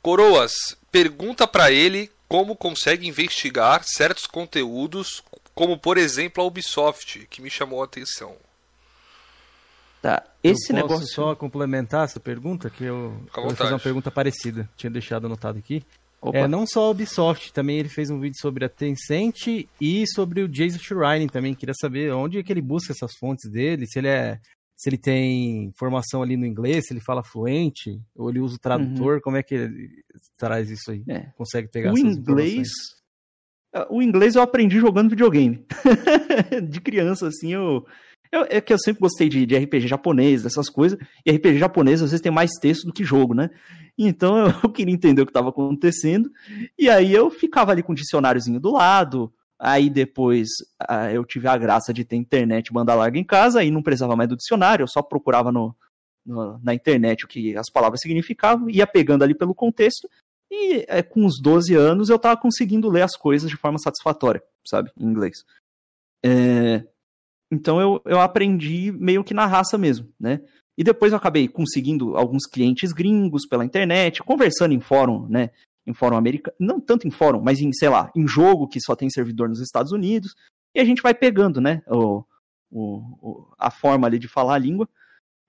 Coroas, 0.00 0.52
pergunta 0.90 1.46
para 1.46 1.70
ele 1.72 2.10
como 2.28 2.56
consegue 2.56 3.06
investigar 3.06 3.82
certos 3.84 4.26
conteúdos, 4.26 5.22
como 5.54 5.78
por 5.78 5.98
exemplo 5.98 6.42
a 6.42 6.46
Ubisoft, 6.46 7.26
que 7.30 7.42
me 7.42 7.50
chamou 7.50 7.82
a 7.82 7.84
atenção. 7.84 8.36
Tá, 10.00 10.24
esse 10.42 10.72
eu 10.72 10.80
posso 10.80 10.94
negócio. 10.94 11.14
só 11.14 11.34
complementar 11.34 12.04
essa 12.04 12.18
pergunta, 12.18 12.68
que 12.68 12.82
eu, 12.84 13.14
eu 13.36 13.42
vou 13.42 13.54
fazer 13.54 13.72
uma 13.72 13.78
pergunta 13.78 14.10
parecida. 14.10 14.68
Tinha 14.76 14.90
deixado 14.90 15.26
anotado 15.26 15.58
aqui. 15.58 15.84
Opa. 16.20 16.38
É, 16.38 16.48
não 16.48 16.66
só 16.66 16.86
a 16.86 16.90
Ubisoft, 16.90 17.52
também 17.52 17.78
ele 17.78 17.88
fez 17.88 18.10
um 18.10 18.18
vídeo 18.18 18.36
sobre 18.40 18.64
a 18.64 18.68
Tencent 18.68 19.68
e 19.80 20.04
sobre 20.06 20.42
o 20.42 20.48
Jason 20.48 20.78
Schreier 20.78 21.28
também. 21.30 21.54
Queria 21.54 21.74
saber 21.80 22.12
onde 22.12 22.38
é 22.38 22.42
que 22.42 22.52
ele 22.52 22.60
busca 22.60 22.92
essas 22.92 23.12
fontes 23.18 23.50
dele, 23.50 23.86
se 23.86 23.98
ele 23.98 24.08
é 24.08 24.40
se 24.76 24.88
ele 24.88 24.98
tem 24.98 25.72
formação 25.78 26.22
ali 26.22 26.36
no 26.36 26.44
inglês, 26.44 26.86
se 26.86 26.92
ele 26.92 27.00
fala 27.00 27.22
fluente, 27.22 28.00
ou 28.16 28.28
ele 28.28 28.40
usa 28.40 28.56
o 28.56 28.58
tradutor, 28.58 29.14
uhum. 29.14 29.20
como 29.20 29.36
é 29.36 29.42
que 29.42 29.54
ele 29.54 30.04
traz 30.36 30.70
isso 30.70 30.90
aí? 30.90 31.04
É. 31.08 31.26
Consegue 31.36 31.68
pegar 31.68 31.92
o 31.92 31.98
inglês 31.98 32.68
ah, 32.68 33.01
O 33.88 34.02
inglês 34.02 34.34
eu 34.34 34.42
aprendi 34.42 34.78
jogando 34.78 35.10
videogame. 35.10 35.64
de 36.68 36.80
criança, 36.80 37.28
assim, 37.28 37.52
eu, 37.54 37.86
eu, 38.30 38.46
É 38.50 38.60
que 38.60 38.72
eu 38.72 38.78
sempre 38.78 39.00
gostei 39.00 39.28
de, 39.28 39.46
de 39.46 39.56
RPG 39.56 39.86
japonês, 39.88 40.42
dessas 40.42 40.68
coisas, 40.68 40.98
e 41.24 41.30
RPG 41.30 41.58
japonês 41.58 42.02
às 42.02 42.10
vezes 42.10 42.22
tem 42.22 42.32
mais 42.32 42.50
texto 42.60 42.84
do 42.84 42.92
que 42.92 43.04
jogo, 43.04 43.34
né? 43.34 43.50
Então 43.96 44.46
eu 44.62 44.70
queria 44.70 44.94
entender 44.94 45.22
o 45.22 45.26
que 45.26 45.30
estava 45.30 45.50
acontecendo. 45.50 46.30
E 46.78 46.88
aí 46.88 47.12
eu 47.12 47.30
ficava 47.30 47.72
ali 47.72 47.82
com 47.82 47.92
o 47.92 47.96
dicionáriozinho 47.96 48.60
do 48.60 48.72
lado. 48.72 49.32
Aí 49.58 49.88
depois 49.88 50.48
eu 51.12 51.24
tive 51.24 51.46
a 51.46 51.56
graça 51.56 51.94
de 51.94 52.04
ter 52.04 52.16
internet 52.16 52.72
banda 52.72 52.96
larga 52.96 53.16
em 53.16 53.22
casa, 53.22 53.60
aí 53.60 53.70
não 53.70 53.80
precisava 53.80 54.16
mais 54.16 54.28
do 54.28 54.36
dicionário, 54.36 54.82
eu 54.82 54.88
só 54.88 55.00
procurava 55.00 55.52
no, 55.52 55.72
no, 56.26 56.58
na 56.62 56.74
internet 56.74 57.24
o 57.24 57.28
que 57.28 57.56
as 57.56 57.70
palavras 57.70 58.00
significavam, 58.00 58.68
ia 58.68 58.88
pegando 58.88 59.22
ali 59.22 59.36
pelo 59.36 59.54
contexto, 59.54 60.08
e 60.54 60.84
é, 60.86 61.02
com 61.02 61.24
uns 61.24 61.40
12 61.40 61.74
anos 61.74 62.10
eu 62.10 62.16
estava 62.16 62.38
conseguindo 62.38 62.90
ler 62.90 63.00
as 63.00 63.16
coisas 63.16 63.48
de 63.48 63.56
forma 63.56 63.78
satisfatória, 63.78 64.42
sabe, 64.66 64.92
em 64.98 65.06
inglês. 65.06 65.38
É, 66.22 66.86
então 67.50 67.80
eu, 67.80 68.02
eu 68.04 68.20
aprendi 68.20 68.92
meio 68.92 69.24
que 69.24 69.32
na 69.32 69.46
raça 69.46 69.78
mesmo, 69.78 70.12
né? 70.20 70.42
E 70.76 70.84
depois 70.84 71.12
eu 71.12 71.16
acabei 71.16 71.48
conseguindo 71.48 72.16
alguns 72.16 72.46
clientes 72.46 72.92
gringos 72.92 73.46
pela 73.46 73.64
internet, 73.64 74.22
conversando 74.22 74.74
em 74.74 74.80
fórum, 74.80 75.26
né? 75.26 75.50
Em 75.86 75.94
fórum 75.94 76.18
americano, 76.18 76.54
não 76.60 76.78
tanto 76.78 77.08
em 77.08 77.10
fórum, 77.10 77.40
mas 77.40 77.58
em, 77.60 77.72
sei 77.72 77.88
lá, 77.88 78.10
em 78.14 78.26
jogo 78.26 78.68
que 78.68 78.80
só 78.80 78.94
tem 78.94 79.08
servidor 79.08 79.48
nos 79.48 79.60
Estados 79.60 79.90
Unidos. 79.90 80.34
E 80.74 80.80
a 80.80 80.84
gente 80.84 81.02
vai 81.02 81.14
pegando, 81.14 81.62
né? 81.62 81.82
O, 81.86 82.24
o, 82.70 83.48
a 83.58 83.70
forma 83.70 84.06
ali 84.06 84.18
de 84.18 84.28
falar 84.28 84.54
a 84.56 84.58
língua. 84.58 84.86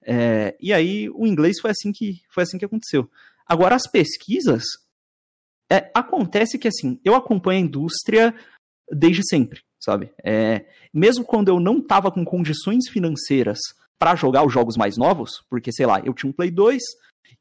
É, 0.06 0.56
e 0.62 0.72
aí 0.72 1.10
o 1.10 1.28
inglês 1.28 1.60
foi 1.60 1.72
assim 1.72 1.92
que 1.92 2.22
foi 2.30 2.44
assim 2.44 2.58
que 2.58 2.66
aconteceu. 2.66 3.10
Agora 3.46 3.76
as 3.76 3.86
pesquisas 3.90 4.64
é, 5.74 5.90
acontece 5.94 6.60
que 6.60 6.68
assim 6.68 7.00
eu 7.04 7.16
acompanho 7.16 7.64
a 7.64 7.66
indústria 7.66 8.36
desde 8.92 9.28
sempre, 9.28 9.62
sabe? 9.80 10.12
É, 10.24 10.66
mesmo 10.94 11.26
quando 11.26 11.50
eu 11.50 11.60
não 11.60 11.80
estava 11.80 12.12
com 12.12 12.24
condições 12.24 12.88
financeiras 12.90 13.58
para 13.98 14.16
jogar 14.16 14.46
os 14.46 14.54
jogos 14.54 14.78
mais 14.78 14.98
novos, 14.98 15.44
porque 15.50 15.72
sei 15.72 15.88
lá, 15.88 16.00
eu 16.02 16.14
tinha 16.14 16.30
um 16.30 16.34
Play 16.34 16.52
2 16.52 16.80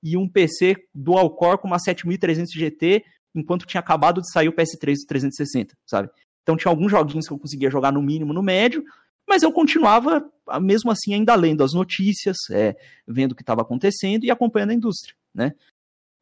e 0.02 0.16
um 0.16 0.26
PC 0.26 0.76
dual 0.94 1.28
core 1.30 1.58
com 1.58 1.66
uma 1.66 1.78
7300 1.78 2.52
GT, 2.52 3.04
enquanto 3.34 3.66
tinha 3.66 3.80
acabado 3.80 4.22
de 4.22 4.30
sair 4.32 4.48
o 4.48 4.52
PS3 4.52 4.94
360, 5.06 5.74
sabe? 5.86 6.08
Então 6.42 6.56
tinha 6.56 6.70
alguns 6.70 6.90
joguinhos 6.90 7.26
que 7.26 7.32
eu 7.34 7.38
conseguia 7.38 7.70
jogar 7.70 7.92
no 7.92 8.02
mínimo, 8.02 8.32
no 8.32 8.42
médio, 8.42 8.82
mas 9.28 9.42
eu 9.42 9.52
continuava, 9.52 10.24
mesmo 10.60 10.90
assim, 10.90 11.14
ainda 11.14 11.34
lendo 11.34 11.62
as 11.62 11.72
notícias, 11.72 12.36
é, 12.50 12.76
vendo 13.06 13.32
o 13.32 13.34
que 13.34 13.42
estava 13.42 13.62
acontecendo 13.62 14.24
e 14.24 14.30
acompanhando 14.30 14.70
a 14.70 14.74
indústria, 14.74 15.14
né? 15.34 15.52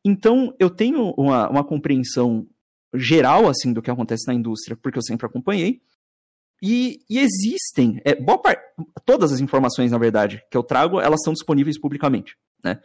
Então, 0.04 0.54
eu 0.58 0.70
tenho 0.70 1.12
uma, 1.16 1.48
uma 1.48 1.64
compreensão 1.64 2.46
geral, 2.94 3.48
assim, 3.48 3.72
do 3.72 3.82
que 3.82 3.90
acontece 3.90 4.26
na 4.26 4.34
indústria, 4.34 4.76
porque 4.76 4.98
eu 4.98 5.02
sempre 5.02 5.26
acompanhei, 5.26 5.80
e, 6.62 7.00
e 7.08 7.18
existem, 7.18 8.00
é, 8.04 8.14
boa 8.14 8.40
todas 9.04 9.32
as 9.32 9.40
informações, 9.40 9.90
na 9.90 9.98
verdade, 9.98 10.42
que 10.50 10.56
eu 10.56 10.62
trago, 10.62 11.00
elas 11.00 11.22
são 11.22 11.32
disponíveis 11.32 11.78
publicamente, 11.78 12.36
né? 12.62 12.80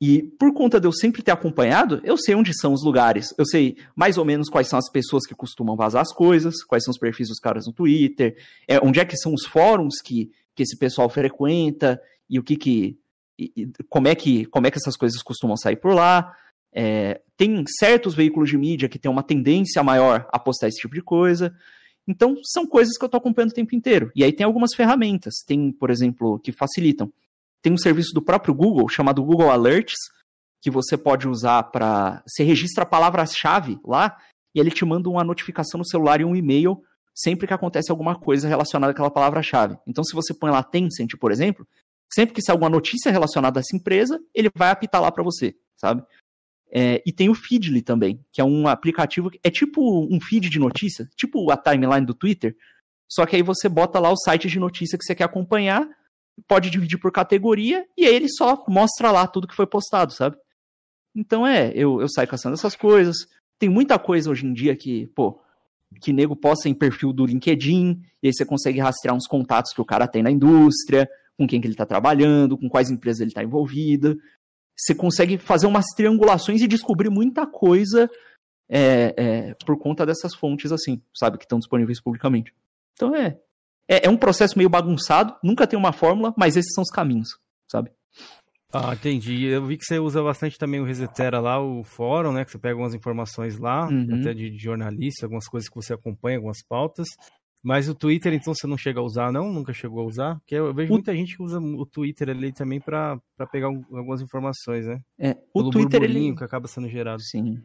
E 0.00 0.22
por 0.22 0.54
conta 0.54 0.78
de 0.78 0.86
eu 0.86 0.92
sempre 0.92 1.22
ter 1.22 1.32
acompanhado, 1.32 2.00
eu 2.04 2.16
sei 2.16 2.34
onde 2.34 2.56
são 2.56 2.72
os 2.72 2.84
lugares. 2.84 3.34
Eu 3.36 3.44
sei 3.44 3.76
mais 3.96 4.16
ou 4.16 4.24
menos 4.24 4.48
quais 4.48 4.68
são 4.68 4.78
as 4.78 4.88
pessoas 4.88 5.26
que 5.26 5.34
costumam 5.34 5.76
vazar 5.76 6.02
as 6.02 6.12
coisas, 6.12 6.62
quais 6.62 6.84
são 6.84 6.92
os 6.92 6.98
perfis 6.98 7.28
dos 7.28 7.40
caras 7.40 7.66
no 7.66 7.72
Twitter, 7.72 8.36
é, 8.68 8.78
onde 8.78 9.00
é 9.00 9.04
que 9.04 9.16
são 9.16 9.34
os 9.34 9.44
fóruns 9.44 10.00
que, 10.00 10.30
que 10.54 10.62
esse 10.62 10.78
pessoal 10.78 11.08
frequenta 11.08 12.00
e 12.30 12.38
o 12.38 12.44
que 12.44 12.56
que. 12.56 12.98
E, 13.38 13.70
como, 13.88 14.08
é 14.08 14.14
que 14.14 14.46
como 14.46 14.66
é 14.66 14.70
que 14.70 14.78
essas 14.78 14.96
coisas 14.96 15.22
costumam 15.22 15.56
sair 15.56 15.76
por 15.76 15.94
lá. 15.94 16.34
É, 16.72 17.20
tem 17.36 17.64
certos 17.78 18.14
veículos 18.14 18.50
de 18.50 18.58
mídia 18.58 18.88
que 18.88 18.98
têm 18.98 19.10
uma 19.10 19.22
tendência 19.22 19.82
maior 19.82 20.28
a 20.30 20.38
postar 20.38 20.68
esse 20.68 20.80
tipo 20.80 20.94
de 20.94 21.02
coisa. 21.02 21.54
Então, 22.06 22.36
são 22.42 22.66
coisas 22.66 22.96
que 22.96 23.04
eu 23.04 23.06
estou 23.06 23.18
acompanhando 23.18 23.50
o 23.50 23.54
tempo 23.54 23.74
inteiro. 23.74 24.10
E 24.14 24.24
aí 24.24 24.32
tem 24.32 24.44
algumas 24.44 24.74
ferramentas. 24.74 25.34
Tem, 25.46 25.70
por 25.72 25.90
exemplo, 25.90 26.38
que 26.40 26.52
facilitam 26.52 27.12
tem 27.62 27.72
um 27.72 27.78
serviço 27.78 28.12
do 28.14 28.22
próprio 28.22 28.54
Google 28.54 28.88
chamado 28.88 29.22
Google 29.22 29.50
Alerts, 29.50 29.96
que 30.60 30.70
você 30.70 30.96
pode 30.96 31.28
usar 31.28 31.62
para. 31.64 32.22
Você 32.26 32.42
registra 32.42 32.84
a 32.84 32.86
palavra-chave 32.86 33.78
lá 33.84 34.16
e 34.54 34.60
ele 34.60 34.70
te 34.70 34.84
manda 34.84 35.08
uma 35.08 35.24
notificação 35.24 35.78
no 35.78 35.86
celular 35.86 36.20
e 36.20 36.24
um 36.24 36.36
e-mail 36.36 36.80
sempre 37.14 37.46
que 37.46 37.54
acontece 37.54 37.90
alguma 37.90 38.14
coisa 38.14 38.46
relacionada 38.46 38.92
àquela 38.92 39.10
palavra-chave. 39.10 39.76
Então, 39.86 40.04
se 40.04 40.14
você 40.14 40.32
põe 40.32 40.50
lá 40.50 40.62
Tencent, 40.62 41.16
por 41.18 41.32
exemplo, 41.32 41.66
sempre 42.12 42.34
que 42.34 42.42
sair 42.42 42.54
alguma 42.54 42.70
notícia 42.70 43.12
relacionada 43.12 43.58
a 43.58 43.60
essa 43.60 43.76
empresa, 43.76 44.20
ele 44.34 44.50
vai 44.54 44.70
apitar 44.70 45.00
lá 45.00 45.10
para 45.10 45.24
você, 45.24 45.54
sabe? 45.76 46.02
É, 46.70 47.02
e 47.06 47.12
tem 47.12 47.28
o 47.28 47.34
Feedly 47.34 47.82
também, 47.82 48.24
que 48.32 48.40
é 48.40 48.44
um 48.44 48.68
aplicativo, 48.68 49.30
é 49.42 49.50
tipo 49.50 50.06
um 50.10 50.20
feed 50.20 50.50
de 50.50 50.58
notícia, 50.58 51.08
tipo 51.16 51.50
a 51.50 51.56
timeline 51.56 52.04
do 52.04 52.12
Twitter, 52.12 52.54
só 53.10 53.24
que 53.24 53.36
aí 53.36 53.42
você 53.42 53.68
bota 53.68 53.98
lá 53.98 54.10
o 54.10 54.16
site 54.16 54.48
de 54.48 54.58
notícia 54.58 54.98
que 54.98 55.04
você 55.04 55.14
quer 55.14 55.24
acompanhar, 55.24 55.88
pode 56.46 56.70
dividir 56.70 56.98
por 56.98 57.10
categoria 57.10 57.86
e 57.96 58.06
aí 58.06 58.14
ele 58.14 58.28
só 58.28 58.64
mostra 58.68 59.10
lá 59.10 59.26
tudo 59.26 59.48
que 59.48 59.54
foi 59.54 59.66
postado, 59.66 60.12
sabe? 60.12 60.36
Então 61.16 61.46
é, 61.46 61.72
eu, 61.74 62.00
eu 62.00 62.08
saio 62.08 62.28
caçando 62.28 62.54
essas 62.54 62.76
coisas. 62.76 63.26
Tem 63.58 63.68
muita 63.68 63.98
coisa 63.98 64.30
hoje 64.30 64.46
em 64.46 64.52
dia 64.52 64.76
que, 64.76 65.06
pô, 65.08 65.40
que 66.00 66.12
nego 66.12 66.36
posta 66.36 66.68
em 66.68 66.74
perfil 66.74 67.12
do 67.12 67.24
LinkedIn, 67.24 68.00
e 68.22 68.28
aí 68.28 68.32
você 68.32 68.44
consegue 68.44 68.78
rastrear 68.78 69.16
uns 69.16 69.26
contatos 69.26 69.72
que 69.72 69.80
o 69.80 69.86
cara 69.86 70.06
tem 70.06 70.22
na 70.22 70.30
indústria, 70.30 71.08
com 71.38 71.46
quem 71.46 71.60
que 71.60 71.66
ele 71.66 71.74
está 71.74 71.86
trabalhando, 71.86 72.58
com 72.58 72.68
quais 72.68 72.90
empresas 72.90 73.20
ele 73.20 73.30
está 73.30 73.42
envolvido. 73.42 74.18
Você 74.76 74.94
consegue 74.94 75.38
fazer 75.38 75.66
umas 75.66 75.86
triangulações 75.96 76.60
e 76.60 76.68
descobrir 76.68 77.10
muita 77.10 77.46
coisa 77.46 78.10
é, 78.68 79.14
é, 79.16 79.54
por 79.64 79.78
conta 79.78 80.04
dessas 80.04 80.34
fontes, 80.34 80.72
assim, 80.72 81.00
sabe, 81.14 81.38
que 81.38 81.44
estão 81.44 81.58
disponíveis 81.58 82.00
publicamente. 82.00 82.52
Então 82.94 83.14
é, 83.14 83.38
é, 83.88 84.06
é 84.06 84.10
um 84.10 84.16
processo 84.16 84.58
meio 84.58 84.68
bagunçado, 84.68 85.34
nunca 85.42 85.66
tem 85.66 85.78
uma 85.78 85.92
fórmula, 85.92 86.34
mas 86.36 86.56
esses 86.56 86.74
são 86.74 86.82
os 86.82 86.90
caminhos, 86.90 87.38
sabe? 87.70 87.90
Ah, 88.70 88.92
entendi. 88.92 89.46
Eu 89.46 89.64
vi 89.64 89.78
que 89.78 89.84
você 89.84 89.98
usa 89.98 90.22
bastante 90.22 90.58
também 90.58 90.78
o 90.78 90.84
Resetera 90.84 91.40
lá, 91.40 91.58
o 91.58 91.82
fórum, 91.82 92.32
né? 92.32 92.44
Que 92.44 92.50
você 92.50 92.58
pega 92.58 92.74
algumas 92.74 92.92
informações 92.92 93.58
lá, 93.58 93.88
uhum. 93.88 94.20
até 94.20 94.34
de, 94.34 94.50
de 94.50 94.58
jornalista, 94.58 95.24
algumas 95.24 95.48
coisas 95.48 95.70
que 95.70 95.74
você 95.74 95.94
acompanha, 95.94 96.36
algumas 96.36 96.62
pautas. 96.62 97.08
Mas 97.62 97.88
o 97.88 97.94
Twitter, 97.94 98.32
então, 98.32 98.54
você 98.54 98.66
não 98.66 98.76
chega 98.76 99.00
a 99.00 99.02
usar, 99.02 99.32
não? 99.32 99.52
Nunca 99.52 99.72
chegou 99.72 100.00
a 100.00 100.04
usar? 100.04 100.36
Porque 100.36 100.54
eu 100.54 100.72
vejo 100.72 100.92
o... 100.92 100.94
muita 100.94 101.14
gente 101.14 101.36
que 101.36 101.42
usa 101.42 101.58
o 101.58 101.84
Twitter 101.84 102.30
ali 102.30 102.52
também 102.52 102.80
para 102.80 103.20
pegar 103.50 103.68
um, 103.68 103.84
algumas 103.92 104.22
informações, 104.22 104.86
né? 104.86 105.00
É, 105.18 105.36
o 105.52 105.60
Pelo 105.60 105.70
Twitter 105.70 106.02
ele... 106.02 106.34
que 106.34 106.44
acaba 106.44 106.68
sendo 106.68 106.88
gerado. 106.88 107.20
Sim. 107.20 107.60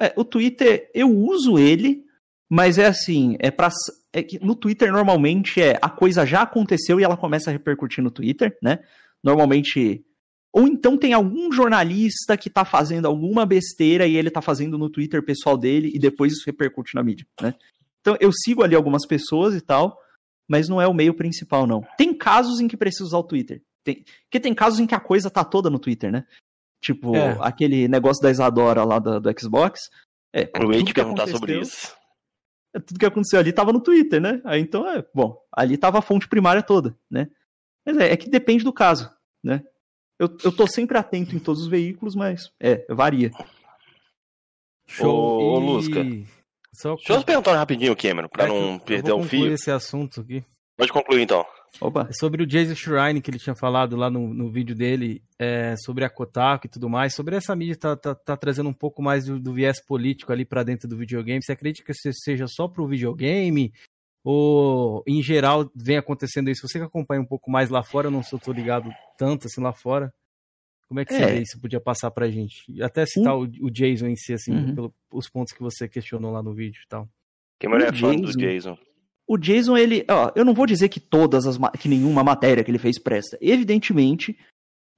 É, 0.00 0.12
o 0.16 0.24
Twitter, 0.24 0.90
eu 0.94 1.08
uso 1.08 1.58
ele, 1.58 2.04
mas 2.50 2.78
é 2.78 2.86
assim, 2.86 3.36
é 3.38 3.50
para 3.50 3.68
é 4.12 4.22
que 4.22 4.38
no 4.44 4.54
Twitter 4.54 4.92
normalmente 4.92 5.60
é 5.60 5.78
a 5.82 5.90
coisa 5.90 6.24
já 6.24 6.42
aconteceu 6.42 7.00
e 7.00 7.04
ela 7.04 7.16
começa 7.16 7.50
a 7.50 7.52
repercutir 7.52 8.02
no 8.02 8.10
Twitter, 8.10 8.56
né? 8.62 8.78
Normalmente 9.22 10.04
ou 10.52 10.68
então 10.68 10.96
tem 10.96 11.12
algum 11.12 11.50
jornalista 11.50 12.36
que 12.36 12.48
tá 12.48 12.64
fazendo 12.64 13.06
alguma 13.06 13.44
besteira 13.44 14.06
e 14.06 14.16
ele 14.16 14.30
tá 14.30 14.40
fazendo 14.40 14.78
no 14.78 14.88
Twitter 14.88 15.20
pessoal 15.24 15.58
dele 15.58 15.90
e 15.92 15.98
depois 15.98 16.32
isso 16.32 16.46
repercute 16.46 16.94
na 16.94 17.02
mídia, 17.02 17.26
né? 17.42 17.54
Então 18.04 18.18
eu 18.20 18.30
sigo 18.30 18.62
ali 18.62 18.74
algumas 18.74 19.06
pessoas 19.06 19.54
e 19.54 19.62
tal, 19.62 19.98
mas 20.46 20.68
não 20.68 20.78
é 20.78 20.86
o 20.86 20.92
meio 20.92 21.14
principal 21.14 21.66
não. 21.66 21.82
Tem 21.96 22.12
casos 22.12 22.60
em 22.60 22.68
que 22.68 22.76
precisa 22.76 23.04
usar 23.04 23.18
o 23.18 23.24
Twitter. 23.24 23.62
Tem, 23.82 24.04
porque 24.24 24.38
tem 24.38 24.54
casos 24.54 24.78
em 24.78 24.86
que 24.86 24.94
a 24.94 25.00
coisa 25.00 25.30
tá 25.30 25.42
toda 25.42 25.70
no 25.70 25.78
Twitter, 25.78 26.12
né? 26.12 26.26
Tipo, 26.82 27.16
é. 27.16 27.38
aquele 27.40 27.88
negócio 27.88 28.22
da 28.22 28.30
Isadora 28.30 28.84
lá 28.84 28.98
do, 28.98 29.18
do 29.18 29.40
Xbox. 29.40 29.80
É, 30.34 30.50
eu 30.54 30.70
ia 30.70 30.84
te 30.84 30.92
perguntar 30.92 31.26
sobre 31.28 31.60
isso. 31.60 31.96
É, 32.74 32.78
tudo 32.78 32.98
que 32.98 33.06
aconteceu 33.06 33.38
ali 33.38 33.48
estava 33.48 33.72
no 33.72 33.80
Twitter, 33.80 34.20
né? 34.20 34.42
Aí 34.44 34.60
então, 34.60 34.86
é, 34.86 35.02
bom, 35.14 35.38
ali 35.50 35.76
estava 35.76 35.98
a 35.98 36.02
fonte 36.02 36.28
primária 36.28 36.62
toda, 36.62 36.94
né? 37.10 37.30
Mas 37.86 37.96
é, 37.96 38.12
é 38.12 38.16
que 38.18 38.28
depende 38.28 38.64
do 38.64 38.72
caso, 38.72 39.10
né? 39.42 39.62
Eu, 40.18 40.28
eu 40.44 40.54
tô 40.54 40.66
sempre 40.66 40.98
atento 40.98 41.34
em 41.34 41.38
todos 41.38 41.62
os 41.62 41.68
veículos, 41.68 42.14
mas 42.14 42.52
é, 42.60 42.84
varia. 42.92 43.30
Show. 44.86 45.08
Ô, 45.08 45.54
ô 45.54 45.58
Lusca. 45.58 46.04
Só... 46.74 46.94
Deixa 46.96 47.14
eu 47.14 47.22
perguntar 47.22 47.56
rapidinho, 47.56 47.96
Cameron, 47.96 48.28
pra 48.28 48.44
é, 48.44 48.48
não 48.48 48.78
perder 48.78 49.12
o 49.12 49.22
fio. 49.22 49.52
esse 49.52 49.70
assunto 49.70 50.20
aqui. 50.20 50.44
Pode 50.76 50.92
concluir 50.92 51.22
então. 51.22 51.46
Opa. 51.80 52.08
Sobre 52.12 52.42
o 52.42 52.46
Jason 52.46 52.74
Shrine, 52.74 53.20
que 53.20 53.30
ele 53.30 53.38
tinha 53.38 53.54
falado 53.54 53.96
lá 53.96 54.10
no, 54.10 54.32
no 54.32 54.50
vídeo 54.50 54.74
dele, 54.74 55.22
é, 55.38 55.74
sobre 55.76 56.04
a 56.04 56.10
Kotaku 56.10 56.66
e 56.66 56.70
tudo 56.70 56.88
mais, 56.88 57.14
sobre 57.14 57.36
essa 57.36 57.54
mídia 57.54 57.76
tá, 57.76 57.96
tá, 57.96 58.14
tá 58.14 58.36
trazendo 58.36 58.68
um 58.68 58.74
pouco 58.74 59.02
mais 59.02 59.24
do, 59.24 59.40
do 59.40 59.52
viés 59.52 59.84
político 59.84 60.32
ali 60.32 60.44
para 60.44 60.62
dentro 60.62 60.88
do 60.88 60.96
videogame. 60.96 61.42
Você 61.42 61.52
acredita 61.52 61.84
que 61.84 61.92
isso 61.92 62.20
seja 62.22 62.46
só 62.46 62.68
pro 62.68 62.86
videogame? 62.86 63.72
Ou, 64.24 65.02
em 65.06 65.22
geral, 65.22 65.70
vem 65.74 65.98
acontecendo 65.98 66.48
isso? 66.48 66.66
Você 66.66 66.78
que 66.78 66.84
acompanha 66.84 67.20
um 67.20 67.26
pouco 67.26 67.50
mais 67.50 67.68
lá 67.68 67.82
fora, 67.82 68.06
eu 68.06 68.10
não 68.10 68.22
sou 68.22 68.38
tô 68.38 68.52
ligado 68.52 68.88
tanto 69.18 69.46
assim 69.46 69.60
lá 69.60 69.72
fora. 69.72 70.12
Como 70.88 71.00
é 71.00 71.04
que 71.04 71.14
é. 71.14 71.40
isso 71.40 71.60
podia 71.60 71.80
passar 71.80 72.10
pra 72.10 72.30
gente? 72.30 72.64
Até 72.82 73.06
citar 73.06 73.36
o, 73.36 73.42
o 73.42 73.70
Jason 73.70 74.06
em 74.06 74.16
si, 74.16 74.32
assim, 74.32 74.52
uhum. 74.52 74.90
pelos 75.10 75.28
pontos 75.28 75.52
que 75.52 75.62
você 75.62 75.88
questionou 75.88 76.30
lá 76.32 76.42
no 76.42 76.54
vídeo 76.54 76.80
e 76.84 76.88
tal. 76.88 77.08
Quem 77.58 77.72
é 77.72 77.92
fã 77.92 78.14
do 78.14 78.32
Jason? 78.36 78.76
o 79.26 79.38
Jason, 79.38 79.76
ele. 79.76 80.04
Ó, 80.08 80.30
eu 80.34 80.44
não 80.44 80.54
vou 80.54 80.66
dizer 80.66 80.88
que 80.88 81.00
todas 81.00 81.46
as. 81.46 81.58
que 81.80 81.88
nenhuma 81.88 82.22
matéria 82.22 82.62
que 82.62 82.70
ele 82.70 82.78
fez 82.78 82.98
presta. 82.98 83.38
Evidentemente, 83.40 84.38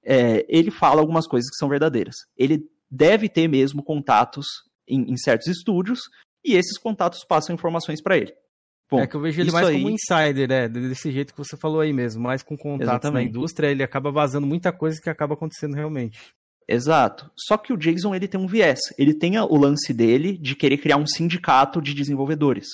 é, 0.03 0.45
ele 0.49 0.71
fala 0.71 1.01
algumas 1.01 1.27
coisas 1.27 1.49
que 1.49 1.57
são 1.57 1.69
verdadeiras. 1.69 2.15
Ele 2.35 2.65
deve 2.89 3.29
ter 3.29 3.47
mesmo 3.47 3.83
contatos 3.83 4.45
em, 4.87 5.11
em 5.11 5.17
certos 5.17 5.47
estúdios 5.47 6.01
e 6.43 6.55
esses 6.55 6.77
contatos 6.77 7.23
passam 7.23 7.53
informações 7.53 8.01
para 8.01 8.17
ele. 8.17 8.33
Bom, 8.89 8.99
é 8.99 9.07
que 9.07 9.15
eu 9.15 9.21
vejo 9.21 9.41
ele 9.41 9.51
mais 9.51 9.67
aí... 9.67 9.75
como 9.75 9.89
insider, 9.89 10.47
né? 10.47 10.69
Desse 10.69 11.11
jeito 11.11 11.33
que 11.33 11.37
você 11.37 11.57
falou 11.57 11.81
aí 11.81 11.91
mesmo, 11.91 12.23
mais 12.23 12.41
com 12.41 12.57
contatos 12.57 13.11
na 13.11 13.21
indústria, 13.21 13.67
ele 13.67 13.83
acaba 13.83 14.11
vazando 14.11 14.47
muita 14.47 14.71
coisa 14.71 15.01
que 15.01 15.09
acaba 15.09 15.33
acontecendo 15.33 15.75
realmente. 15.75 16.33
Exato. 16.67 17.29
Só 17.37 17.57
que 17.57 17.71
o 17.71 17.77
Jason 17.77 18.13
ele 18.15 18.27
tem 18.27 18.39
um 18.39 18.47
viés. 18.47 18.79
Ele 18.97 19.13
tem 19.13 19.37
o 19.39 19.55
lance 19.55 19.93
dele 19.93 20.37
de 20.37 20.55
querer 20.55 20.77
criar 20.77 20.97
um 20.97 21.07
sindicato 21.07 21.81
de 21.81 21.93
desenvolvedores, 21.93 22.67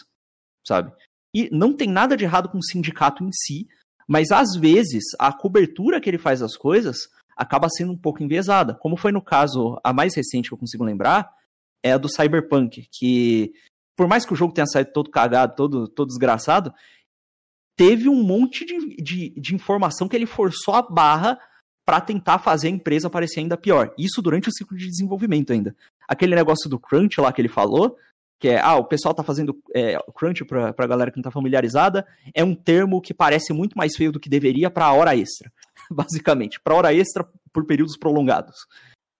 sabe? 0.67 0.91
E 1.35 1.49
não 1.51 1.75
tem 1.75 1.89
nada 1.89 2.15
de 2.15 2.23
errado 2.23 2.49
com 2.49 2.57
o 2.57 2.63
sindicato 2.63 3.23
em 3.23 3.31
si, 3.31 3.67
mas 4.07 4.31
às 4.31 4.55
vezes 4.55 5.03
a 5.19 5.31
cobertura 5.31 5.99
que 5.99 6.09
ele 6.09 6.17
faz 6.17 6.41
das 6.41 6.55
coisas 6.55 7.07
acaba 7.35 7.69
sendo 7.69 7.91
um 7.91 7.97
pouco 7.97 8.23
enviesada. 8.23 8.75
Como 8.75 8.97
foi 8.97 9.11
no 9.11 9.21
caso, 9.21 9.79
a 9.83 9.91
mais 9.91 10.15
recente 10.15 10.49
que 10.49 10.53
eu 10.53 10.59
consigo 10.59 10.83
lembrar, 10.83 11.29
é 11.83 11.93
a 11.93 11.97
do 11.97 12.09
Cyberpunk, 12.09 12.87
que 12.91 13.51
por 13.95 14.07
mais 14.07 14.25
que 14.25 14.33
o 14.33 14.35
jogo 14.35 14.53
tenha 14.53 14.67
saído 14.67 14.91
todo 14.91 15.09
cagado, 15.09 15.55
todo, 15.55 15.87
todo 15.87 16.07
desgraçado, 16.07 16.73
teve 17.75 18.09
um 18.09 18.23
monte 18.23 18.65
de, 18.65 18.95
de, 18.97 19.29
de 19.39 19.55
informação 19.55 20.07
que 20.07 20.15
ele 20.15 20.25
forçou 20.25 20.75
a 20.75 20.81
barra 20.81 21.39
para 21.85 21.99
tentar 21.99 22.39
fazer 22.39 22.67
a 22.67 22.71
empresa 22.71 23.09
parecer 23.09 23.41
ainda 23.41 23.57
pior. 23.57 23.93
Isso 23.97 24.21
durante 24.21 24.49
o 24.49 24.51
ciclo 24.51 24.77
de 24.77 24.87
desenvolvimento 24.87 25.51
ainda. 25.51 25.75
Aquele 26.07 26.35
negócio 26.35 26.69
do 26.69 26.79
crunch 26.79 27.19
lá 27.19 27.31
que 27.31 27.41
ele 27.41 27.49
falou, 27.49 27.97
que 28.39 28.49
é, 28.49 28.59
ah, 28.59 28.75
o 28.75 28.85
pessoal 28.85 29.13
tá 29.13 29.23
fazendo 29.23 29.57
é, 29.75 29.97
crunch 30.15 30.45
pra, 30.45 30.73
pra 30.73 30.87
galera 30.87 31.11
que 31.11 31.17
não 31.17 31.23
tá 31.23 31.31
familiarizada, 31.31 32.05
é 32.33 32.43
um 32.43 32.55
termo 32.55 33.01
que 33.01 33.13
parece 33.13 33.53
muito 33.53 33.77
mais 33.77 33.95
feio 33.95 34.11
do 34.11 34.19
que 34.19 34.29
deveria 34.29 34.69
para 34.69 34.91
hora 34.91 35.15
extra, 35.15 35.51
basicamente, 35.91 36.59
para 36.59 36.75
hora 36.75 36.93
extra 36.93 37.27
por 37.51 37.65
períodos 37.65 37.97
prolongados. 37.97 38.65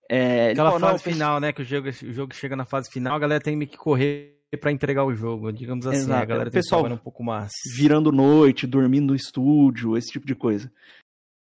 É, 0.10 0.52
Aquela 0.52 0.72
falou, 0.72 0.90
fase 0.92 1.04
final, 1.04 1.40
né, 1.40 1.52
que 1.54 1.62
o 1.62 1.66
jogo, 1.66 1.90
o 1.90 2.14
jogo 2.14 2.36
chega 2.36 2.56
na 2.56 2.66
fase 2.66 2.90
final, 2.90 3.16
a 3.16 3.20
galera 3.20 3.42
tem 3.42 3.58
que 3.60 3.78
correr 3.78 4.43
para 4.58 4.72
entregar 4.72 5.06
o 5.06 5.14
jogo, 5.14 5.52
digamos 5.52 5.86
assim, 5.88 5.98
Exato. 5.98 6.22
a 6.22 6.26
galera 6.26 6.52
tem 6.52 6.62
pessoal 6.62 6.86
que 6.86 6.94
um 6.94 6.98
pouco 6.98 7.24
mais. 7.24 7.52
Virando 7.76 8.12
noite, 8.12 8.68
dormindo 8.68 9.08
no 9.08 9.16
estúdio, 9.16 9.98
esse 9.98 10.12
tipo 10.12 10.26
de 10.26 10.36
coisa. 10.36 10.72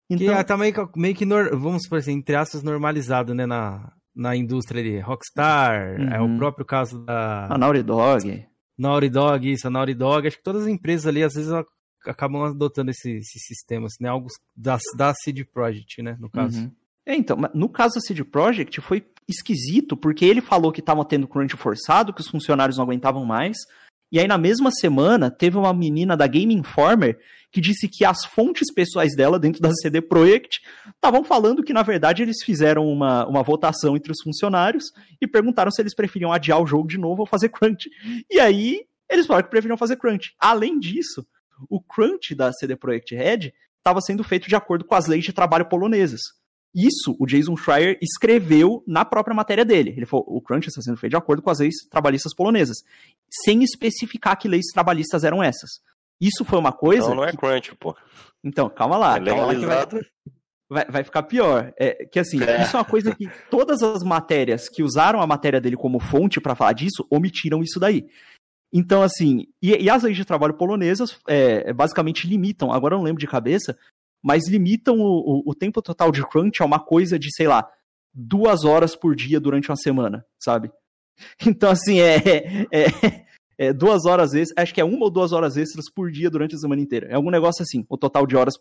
Então, 0.09 0.35
que 0.35 0.43
tá 0.43 0.57
meio, 0.57 0.73
meio 0.95 1.15
que, 1.15 1.25
vamos 1.25 1.87
por 1.87 1.97
assim, 1.97 2.13
entre 2.13 2.35
aspas, 2.35 2.63
normalizado, 2.63 3.33
né, 3.33 3.45
na, 3.45 3.91
na 4.15 4.35
indústria 4.35 4.81
ali. 4.81 4.99
Rockstar, 4.99 5.99
uhum. 5.99 6.09
é 6.09 6.21
o 6.21 6.23
uhum. 6.23 6.37
próprio 6.37 6.65
caso 6.65 7.03
da... 7.03 7.47
A 7.53 7.57
Naughty 7.57 7.83
Dog. 7.83 8.45
Naughty 8.77 9.09
Dog, 9.09 9.51
isso, 9.51 9.67
a 9.67 9.69
Naughty 9.69 9.93
Dog. 9.93 10.27
Acho 10.27 10.37
que 10.37 10.43
todas 10.43 10.63
as 10.63 10.67
empresas 10.69 11.07
ali, 11.07 11.23
às 11.23 11.33
vezes, 11.33 11.51
acabam 12.05 12.43
adotando 12.43 12.91
esse, 12.91 13.17
esse 13.17 13.39
sistema, 13.39 13.87
assim, 13.87 14.03
né? 14.03 14.09
Algo 14.09 14.27
da, 14.55 14.77
da 14.95 15.13
CD 15.13 15.43
Projekt, 15.43 16.01
né, 16.01 16.15
no 16.19 16.29
caso. 16.29 16.61
Uhum. 16.61 16.71
É, 17.05 17.15
então, 17.15 17.37
no 17.53 17.69
caso 17.69 17.95
da 17.95 18.01
CD 18.01 18.23
Projekt 18.23 18.81
foi 18.81 19.05
esquisito, 19.27 19.97
porque 19.97 20.25
ele 20.25 20.41
falou 20.41 20.71
que 20.71 20.79
estava 20.79 21.03
tendo 21.03 21.27
crunch 21.27 21.55
forçado, 21.55 22.13
que 22.13 22.21
os 22.21 22.27
funcionários 22.27 22.77
não 22.77 22.85
aguentavam 22.85 23.25
mais, 23.25 23.57
e 24.11 24.19
aí 24.19 24.27
na 24.27 24.37
mesma 24.37 24.71
semana 24.71 25.29
teve 25.29 25.57
uma 25.57 25.73
menina 25.73 26.15
da 26.15 26.27
Game 26.27 26.53
Informer 26.53 27.19
que 27.51 27.61
disse 27.61 27.87
que 27.87 28.05
as 28.05 28.25
fontes 28.25 28.73
pessoais 28.73 29.15
dela 29.15 29.39
dentro 29.39 29.61
da 29.61 29.71
CD 29.71 30.01
Projekt 30.01 30.59
estavam 30.93 31.23
falando 31.23 31.63
que 31.63 31.73
na 31.73 31.83
verdade 31.83 32.21
eles 32.21 32.43
fizeram 32.43 32.85
uma, 32.87 33.25
uma 33.27 33.43
votação 33.43 33.95
entre 33.95 34.11
os 34.11 34.21
funcionários 34.21 34.85
e 35.21 35.27
perguntaram 35.27 35.71
se 35.71 35.81
eles 35.81 35.95
preferiam 35.95 36.31
adiar 36.31 36.61
o 36.61 36.67
jogo 36.67 36.87
de 36.87 36.97
novo 36.97 37.21
ou 37.21 37.27
fazer 37.27 37.49
crunch. 37.49 37.89
E 38.29 38.39
aí 38.39 38.85
eles 39.09 39.25
falaram 39.25 39.45
que 39.45 39.51
preferiam 39.51 39.77
fazer 39.77 39.97
crunch. 39.97 40.33
Além 40.39 40.79
disso, 40.79 41.25
o 41.69 41.81
crunch 41.81 42.35
da 42.35 42.51
CD 42.53 42.75
Projekt 42.75 43.15
Red 43.15 43.53
estava 43.77 44.01
sendo 44.01 44.23
feito 44.23 44.47
de 44.47 44.55
acordo 44.55 44.85
com 44.85 44.95
as 44.95 45.07
leis 45.07 45.23
de 45.23 45.33
trabalho 45.33 45.67
polonesas. 45.67 46.21
Isso 46.75 47.15
o 47.19 47.25
Jason 47.25 47.55
Schreier 47.55 47.97
escreveu 48.01 48.83
na 48.85 49.03
própria 49.03 49.35
matéria 49.35 49.65
dele. 49.65 49.93
Ele 49.95 50.05
falou: 50.05 50.25
o 50.27 50.41
crunch 50.41 50.67
está 50.67 50.81
sendo 50.81 50.97
feito 50.97 51.11
de 51.11 51.17
acordo 51.17 51.41
com 51.41 51.49
as 51.49 51.59
leis 51.59 51.75
trabalhistas 51.89 52.33
polonesas, 52.33 52.77
sem 53.43 53.63
especificar 53.63 54.37
que 54.37 54.47
leis 54.47 54.67
trabalhistas 54.73 55.23
eram 55.23 55.41
essas. 55.41 55.81
Isso 56.19 56.43
foi 56.45 56.59
uma 56.59 56.71
coisa. 56.71 57.09
Não, 57.09 57.17
não 57.17 57.23
é 57.23 57.31
que... 57.31 57.37
crunch, 57.37 57.75
pô. 57.75 57.95
Então, 58.43 58.69
calma 58.69 58.97
lá. 58.97 59.17
É 59.17 59.23
calma 59.23 59.45
lá 59.45 59.55
que 59.55 59.65
vai... 59.65 60.01
Vai, 60.69 60.85
vai, 60.85 61.03
ficar 61.03 61.23
pior. 61.23 61.73
É, 61.79 62.05
que 62.05 62.19
assim, 62.19 62.43
é. 62.43 62.63
isso 62.63 62.75
é 62.75 62.79
uma 62.79 62.85
coisa 62.85 63.15
que 63.15 63.29
todas 63.49 63.81
as 63.81 64.03
matérias 64.03 64.67
que 64.67 64.83
usaram 64.83 65.21
a 65.21 65.27
matéria 65.27 65.61
dele 65.61 65.77
como 65.77 65.97
fonte 65.97 66.41
para 66.41 66.55
falar 66.55 66.73
disso 66.73 67.07
omitiram 67.09 67.63
isso 67.63 67.79
daí. 67.79 68.05
Então, 68.73 69.01
assim, 69.01 69.47
e, 69.61 69.71
e 69.71 69.89
as 69.89 70.03
leis 70.03 70.17
de 70.17 70.25
trabalho 70.25 70.55
polonesas 70.55 71.17
é, 71.25 71.71
basicamente 71.71 72.27
limitam, 72.27 72.73
agora 72.73 72.95
eu 72.95 72.97
não 72.97 73.05
lembro 73.05 73.19
de 73.21 73.27
cabeça, 73.27 73.77
mas 74.27 74.49
limitam 74.49 74.99
o, 74.99 75.05
o, 75.05 75.51
o, 75.51 75.55
tempo 75.55 75.81
total 75.81 76.11
de 76.11 76.21
crunch 76.27 76.61
a 76.61 76.65
uma 76.65 76.81
coisa 76.81 77.17
de, 77.17 77.33
sei 77.33 77.47
lá, 77.47 77.65
duas 78.13 78.65
horas 78.65 78.93
por 78.93 79.15
dia 79.15 79.39
durante 79.39 79.69
uma 79.69 79.77
semana, 79.77 80.25
sabe? 80.37 80.69
Então, 81.47 81.71
assim, 81.71 81.99
é, 81.99 82.67
é, 82.71 83.25
é 83.57 83.73
duas 83.73 84.05
horas 84.05 84.33
extras, 84.33 84.61
acho 84.61 84.73
que 84.73 84.81
é 84.81 84.83
uma 84.83 85.05
ou 85.05 85.09
duas 85.09 85.31
horas 85.31 85.55
extras 85.55 85.89
por 85.89 86.11
dia 86.11 86.29
durante 86.29 86.55
a 86.55 86.57
semana 86.59 86.81
inteira. 86.81 87.07
É 87.07 87.15
algum 87.15 87.31
negócio 87.31 87.63
assim, 87.63 87.85
o 87.89 87.97
total 87.97 88.27
de 88.27 88.35
horas 88.35 88.53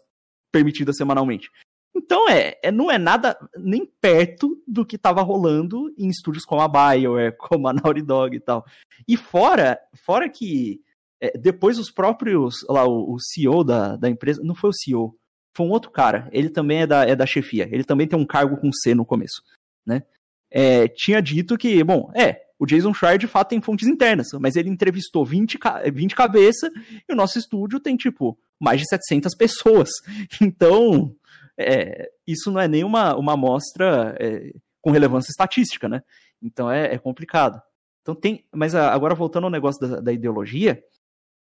permitidas 0.53 0.97
semanalmente. 0.97 1.51
Então, 1.95 2.29
é, 2.31 2.57
é 2.63 2.71
não 2.71 2.89
é 2.89 2.97
nada 2.97 3.37
nem 3.59 3.85
perto 4.01 4.63
do 4.69 4.87
que 4.87 4.95
estava 4.95 5.21
rolando 5.21 5.93
em 5.99 6.09
estúdios 6.09 6.45
como 6.45 6.63
a 6.63 6.69
BioWare, 6.69 7.37
como 7.37 7.67
a 7.67 7.73
Naughty 7.73 8.03
Dog 8.03 8.37
e 8.37 8.41
tal. 8.41 8.65
E 9.07 9.17
fora, 9.17 9.79
fora 10.07 10.31
que 10.31 10.81
é, 11.21 11.37
depois 11.37 11.77
os 11.77 11.91
próprios, 11.91 12.65
lá, 12.69 12.87
o, 12.87 13.15
o 13.15 13.19
CEO 13.19 13.65
da, 13.65 13.97
da 13.97 14.09
empresa, 14.09 14.41
não 14.45 14.55
foi 14.55 14.71
o 14.71 14.73
CEO, 14.73 15.19
foi 15.57 15.67
um 15.67 15.71
outro 15.71 15.91
cara. 15.91 16.29
Ele 16.31 16.51
também 16.51 16.83
é 16.83 16.87
da, 16.87 17.05
é 17.05 17.17
da 17.17 17.25
chefia. 17.25 17.67
Ele 17.73 17.83
também 17.83 18.07
tem 18.07 18.19
um 18.19 18.27
cargo 18.27 18.59
com 18.59 18.71
C 18.71 18.95
no 18.95 19.07
começo, 19.07 19.43
né? 19.87 20.03
É, 20.51 20.87
tinha 20.87 21.21
dito 21.23 21.57
que, 21.57 21.83
bom, 21.83 22.11
é, 22.15 22.43
o 22.59 22.67
Jason 22.67 22.93
Schreier 22.93 23.19
de 23.19 23.27
fato 23.27 23.49
tem 23.49 23.61
fontes 23.61 23.89
internas, 23.89 24.29
mas 24.39 24.55
ele 24.55 24.69
entrevistou 24.69 25.25
20, 25.25 25.59
20 25.93 26.15
cabeças 26.15 26.71
e 27.09 27.13
o 27.13 27.17
nosso 27.17 27.39
estúdio 27.39 27.81
tem, 27.81 27.97
tipo, 27.97 28.39
mais 28.61 28.81
de 28.81 28.89
700 28.89 29.35
pessoas. 29.35 29.89
Então, 30.41 31.15
é, 31.59 32.11
isso 32.27 32.51
não 32.51 32.61
é 32.61 32.69
nem 32.69 32.85
uma, 32.85 33.17
uma 33.17 33.33
amostra 33.33 34.15
é, 34.21 34.53
com 34.83 34.91
relevância 34.91 35.31
estatística, 35.31 35.89
né? 35.89 36.03
Então 36.43 36.71
é, 36.71 36.95
é, 36.95 36.99
complicado. 36.99 37.61
Então 38.03 38.15
tem, 38.15 38.45
mas 38.55 38.75
agora 38.75 39.15
voltando 39.15 39.45
ao 39.45 39.51
negócio 39.51 39.81
da, 39.81 40.01
da 40.01 40.13
ideologia, 40.13 40.83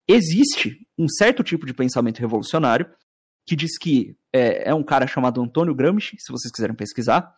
existe 0.08 0.88
um 0.98 1.10
certo 1.10 1.44
tipo 1.44 1.66
de 1.66 1.74
pensamento 1.74 2.20
revolucionário 2.20 2.88
que 3.46 3.56
diz 3.56 3.78
que 3.78 4.16
é, 4.32 4.70
é 4.70 4.74
um 4.74 4.84
cara 4.84 5.08
chamado 5.08 5.42
Antônio 5.42 5.76
Gramsci, 5.76 6.18
se 6.20 6.32
vocês 6.32 6.52
quiserem 6.52 6.76
pesquisar, 6.76 7.34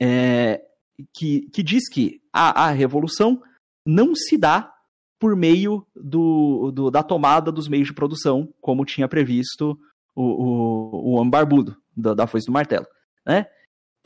é, 0.00 0.62
que, 1.12 1.48
que 1.50 1.62
diz 1.62 1.88
que 1.88 2.20
a, 2.32 2.66
a 2.66 2.70
revolução 2.70 3.42
não 3.86 4.14
se 4.14 4.38
dá 4.38 4.72
por 5.18 5.36
meio 5.36 5.86
do, 5.94 6.70
do, 6.70 6.90
da 6.90 7.02
tomada 7.02 7.50
dos 7.50 7.68
meios 7.68 7.88
de 7.88 7.94
produção, 7.94 8.52
como 8.60 8.84
tinha 8.84 9.08
previsto 9.08 9.78
o, 10.14 10.22
o, 10.22 11.10
o 11.10 11.10
homem 11.12 11.30
barbudo 11.30 11.76
da, 11.96 12.14
da 12.14 12.26
foice 12.26 12.46
do 12.46 12.52
martelo, 12.52 12.86
né? 13.26 13.46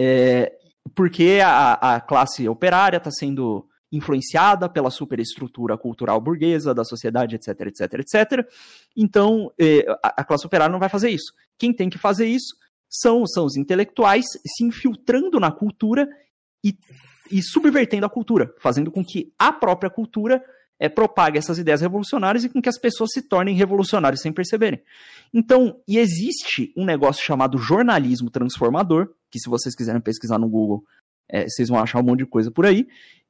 É, 0.00 0.56
porque 0.94 1.40
a, 1.44 1.96
a 1.96 2.00
classe 2.00 2.48
operária 2.48 2.98
está 2.98 3.10
sendo 3.10 3.68
influenciada 3.91 4.68
pela 4.68 4.91
superestrutura 4.91 5.76
cultural 5.78 6.20
burguesa 6.20 6.74
da 6.74 6.84
sociedade, 6.84 7.36
etc, 7.36 7.61
etc, 7.61 7.95
etc. 7.95 8.49
Então, 8.97 9.53
eh, 9.59 9.84
a 10.03 10.24
classe 10.24 10.47
operária 10.47 10.72
não 10.72 10.78
vai 10.78 10.89
fazer 10.89 11.11
isso. 11.11 11.32
Quem 11.59 11.72
tem 11.72 11.89
que 11.89 11.99
fazer 11.99 12.26
isso 12.26 12.55
são, 12.89 13.26
são 13.26 13.45
os 13.45 13.57
intelectuais 13.57 14.26
se 14.47 14.64
infiltrando 14.64 15.41
na 15.41 15.51
cultura 15.51 16.09
e, 16.64 16.76
e 17.30 17.43
subvertendo 17.43 18.07
a 18.07 18.11
cultura, 18.11 18.55
fazendo 18.59 18.91
com 18.91 19.05
que 19.05 19.32
a 19.39 19.53
própria 19.53 19.91
cultura 19.91 20.43
é, 20.78 20.89
propague 20.89 21.39
essas 21.39 21.59
ideias 21.59 21.80
revolucionárias 21.80 22.45
e 22.45 22.49
com 22.49 22.62
que 22.62 22.68
as 22.68 22.78
pessoas 22.78 23.11
se 23.12 23.22
tornem 23.22 23.55
revolucionárias 23.55 24.20
sem 24.20 24.32
perceberem. 24.32 24.80
Então, 25.32 25.80
e 25.86 25.99
existe 25.99 26.72
um 26.76 26.84
negócio 26.84 27.24
chamado 27.24 27.59
jornalismo 27.59 28.30
transformador, 28.30 29.11
que 29.30 29.39
se 29.39 29.49
vocês 29.49 29.74
quiserem 29.74 30.01
pesquisar 30.01 30.39
no 30.39 30.49
Google, 30.49 30.84
é, 31.28 31.45
vocês 31.45 31.68
vão 31.68 31.78
achar 31.78 32.01
um 32.01 32.05
monte 32.05 32.20
de 32.20 32.26
coisa 32.26 32.51
por 32.51 32.64
aí, 32.64 32.86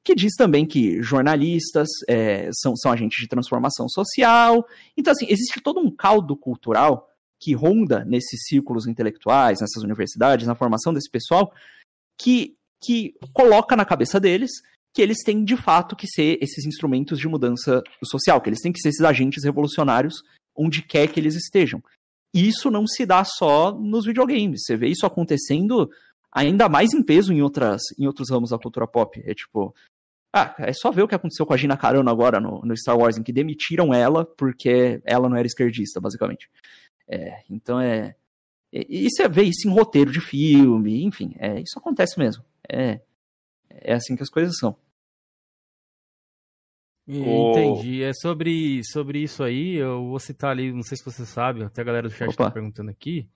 que 0.09 0.15
diz 0.15 0.35
também 0.37 0.65
que 0.65 1.03
jornalistas 1.03 1.87
é, 2.09 2.49
são, 2.55 2.75
são 2.75 2.91
agentes 2.91 3.21
de 3.21 3.29
transformação 3.29 3.87
social. 3.91 4.67
Então, 4.97 5.13
assim, 5.13 5.27
existe 5.29 5.61
todo 5.61 5.81
um 5.81 5.95
caldo 5.95 6.35
cultural 6.35 7.11
que 7.39 7.53
ronda 7.53 8.07
nesses 8.07 8.47
círculos 8.47 8.87
intelectuais, 8.87 9.61
nessas 9.61 9.83
universidades, 9.83 10.47
na 10.47 10.55
formação 10.55 10.95
desse 10.95 11.11
pessoal, 11.11 11.53
que, 12.19 12.57
que 12.83 13.13
coloca 13.35 13.77
na 13.77 13.85
cabeça 13.85 14.19
deles 14.19 14.51
que 14.95 15.03
eles 15.03 15.19
têm 15.23 15.45
de 15.45 15.59
fato 15.59 15.95
que 15.95 16.07
ser 16.07 16.39
esses 16.41 16.65
instrumentos 16.65 17.19
de 17.19 17.29
mudança 17.29 17.83
social, 18.03 18.41
que 18.41 18.49
eles 18.49 18.63
têm 18.63 18.73
que 18.73 18.81
ser 18.81 18.89
esses 18.89 19.05
agentes 19.05 19.45
revolucionários 19.45 20.23
onde 20.57 20.81
quer 20.81 21.07
que 21.09 21.21
eles 21.21 21.35
estejam. 21.35 21.83
E 22.35 22.49
isso 22.49 22.71
não 22.71 22.87
se 22.87 23.05
dá 23.05 23.23
só 23.25 23.73
nos 23.73 24.07
videogames. 24.07 24.63
Você 24.65 24.75
vê 24.75 24.89
isso 24.89 25.05
acontecendo 25.05 25.91
ainda 26.33 26.67
mais 26.67 26.95
em 26.95 27.03
peso 27.03 27.31
em, 27.31 27.43
outras, 27.43 27.83
em 27.99 28.07
outros 28.07 28.31
ramos 28.31 28.51
da 28.51 28.59
cultura 28.59 28.87
pop. 28.87 29.23
É 29.27 29.35
tipo. 29.35 29.75
Ah, 30.33 30.55
é 30.59 30.73
só 30.73 30.91
ver 30.91 31.03
o 31.03 31.09
que 31.09 31.15
aconteceu 31.15 31.47
com 31.47 31.55
a 31.55 31.57
Gina 31.57 31.77
Carano 31.77 32.11
agora 32.11 32.39
no, 32.39 32.61
no 32.61 32.77
Star 32.77 32.97
Wars, 32.97 33.17
em 33.17 33.23
que 33.23 33.33
demitiram 33.33 33.95
ela 33.95 34.25
porque 34.25 35.01
ela 35.05 35.29
não 35.29 35.37
era 35.37 35.47
esquerdista, 35.47 36.01
basicamente. 36.01 36.51
É, 37.09 37.43
então 37.49 37.81
é. 37.81 38.15
E 38.71 39.09
você 39.09 39.27
vê 39.27 39.45
isso 39.45 39.67
em 39.67 39.71
roteiro 39.71 40.13
de 40.13 40.21
filme, 40.21 41.03
enfim, 41.03 41.35
é, 41.39 41.59
isso 41.61 41.79
acontece 41.79 42.19
mesmo. 42.19 42.45
É, 42.71 43.01
é 43.71 43.95
assim 43.95 44.15
que 44.15 44.23
as 44.23 44.29
coisas 44.29 44.59
são. 44.59 44.77
Entendi. 47.07 48.03
É 48.03 48.13
sobre, 48.13 48.83
sobre 48.85 49.23
isso 49.23 49.43
aí, 49.43 49.77
eu 49.77 50.09
vou 50.09 50.19
citar 50.19 50.51
ali, 50.51 50.71
não 50.71 50.83
sei 50.83 50.99
se 50.99 51.05
você 51.05 51.25
sabe, 51.25 51.65
até 51.65 51.81
a 51.81 51.85
galera 51.85 52.09
do 52.09 52.15
chat 52.15 52.29
está 52.29 52.51
perguntando 52.51 52.91
aqui 52.91 53.27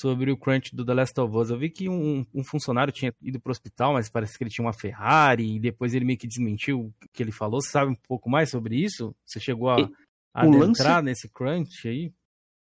sobre 0.00 0.30
o 0.30 0.36
crunch 0.36 0.74
do 0.74 0.84
The 0.84 0.94
Last 0.94 1.20
of 1.20 1.36
Us. 1.36 1.50
Eu 1.50 1.58
vi 1.58 1.70
que 1.70 1.88
um, 1.88 2.24
um 2.32 2.44
funcionário 2.44 2.92
tinha 2.92 3.12
ido 3.20 3.40
pro 3.40 3.50
hospital, 3.50 3.94
mas 3.94 4.08
parece 4.08 4.38
que 4.38 4.44
ele 4.44 4.50
tinha 4.50 4.64
uma 4.64 4.72
Ferrari, 4.72 5.56
e 5.56 5.58
depois 5.58 5.92
ele 5.92 6.04
meio 6.04 6.18
que 6.18 6.26
desmentiu 6.26 6.80
o 6.80 6.94
que 7.12 7.22
ele 7.22 7.32
falou. 7.32 7.60
Você 7.60 7.70
sabe 7.70 7.90
um 7.90 7.96
pouco 8.06 8.30
mais 8.30 8.50
sobre 8.50 8.76
isso? 8.76 9.14
Você 9.26 9.40
chegou 9.40 9.70
a, 9.70 9.90
a 10.32 10.42
adentrar 10.42 10.96
lance... 10.96 11.04
nesse 11.04 11.28
crunch 11.28 11.88
aí? 11.88 12.12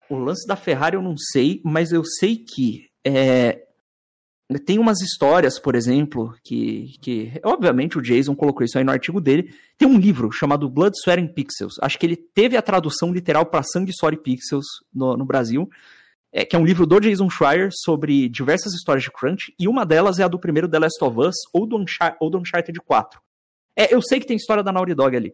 O 0.09 0.16
lance 0.16 0.47
da 0.47 0.55
Ferrari 0.55 0.95
eu 0.95 1.03
não 1.03 1.16
sei, 1.16 1.61
mas 1.64 1.91
eu 1.91 2.05
sei 2.05 2.37
que 2.37 2.89
é, 3.05 3.66
tem 4.64 4.79
umas 4.79 5.01
histórias, 5.01 5.59
por 5.59 5.74
exemplo, 5.74 6.33
que, 6.45 6.97
que 7.01 7.33
obviamente 7.43 7.99
o 7.99 8.03
Jason 8.03 8.37
colocou 8.37 8.64
isso 8.64 8.79
aí 8.79 8.85
no 8.85 8.93
artigo 8.93 9.20
dele. 9.20 9.53
Tem 9.77 9.89
um 9.89 9.99
livro 9.99 10.31
chamado 10.31 10.70
Blood, 10.70 10.97
Sweat 10.97 11.20
and 11.20 11.33
Pixels. 11.35 11.74
Acho 11.83 11.99
que 11.99 12.07
ele 12.07 12.16
teve 12.16 12.57
a 12.57 12.62
tradução 12.62 13.12
literal 13.12 13.45
para 13.47 13.64
Sangue, 13.64 13.93
Suor 13.93 14.14
e 14.14 14.16
Pixels 14.16 14.66
no, 14.95 15.16
no 15.16 15.24
Brasil 15.24 15.68
é, 16.37 16.45
que 16.45 16.55
é 16.55 16.59
um 16.59 16.66
livro 16.66 16.87
do 16.87 17.01
Jason 17.01 17.30
Schreier 17.30 17.70
sobre 17.72 18.28
diversas 18.28 18.74
histórias 18.74 19.03
de 19.03 19.11
Crunch, 19.11 19.55
e 19.59 19.66
uma 19.66 19.87
delas 19.87 20.18
é 20.18 20.22
a 20.22 20.28
do 20.28 20.39
primeiro 20.39 20.68
The 20.68 20.78
Last 20.78 21.03
of 21.03 21.18
Us 21.18 21.34
ou 21.51 21.66
do, 21.66 21.78
Unchar 21.78 22.14
ou 22.20 22.28
do 22.28 22.39
Uncharted 22.39 22.78
4. 22.78 23.18
É, 23.74 23.95
eu 23.95 24.03
sei 24.03 24.20
que 24.20 24.26
tem 24.26 24.37
história 24.37 24.62
da 24.62 24.70
Naughty 24.70 24.95
Dog 24.95 25.16
ali. 25.16 25.32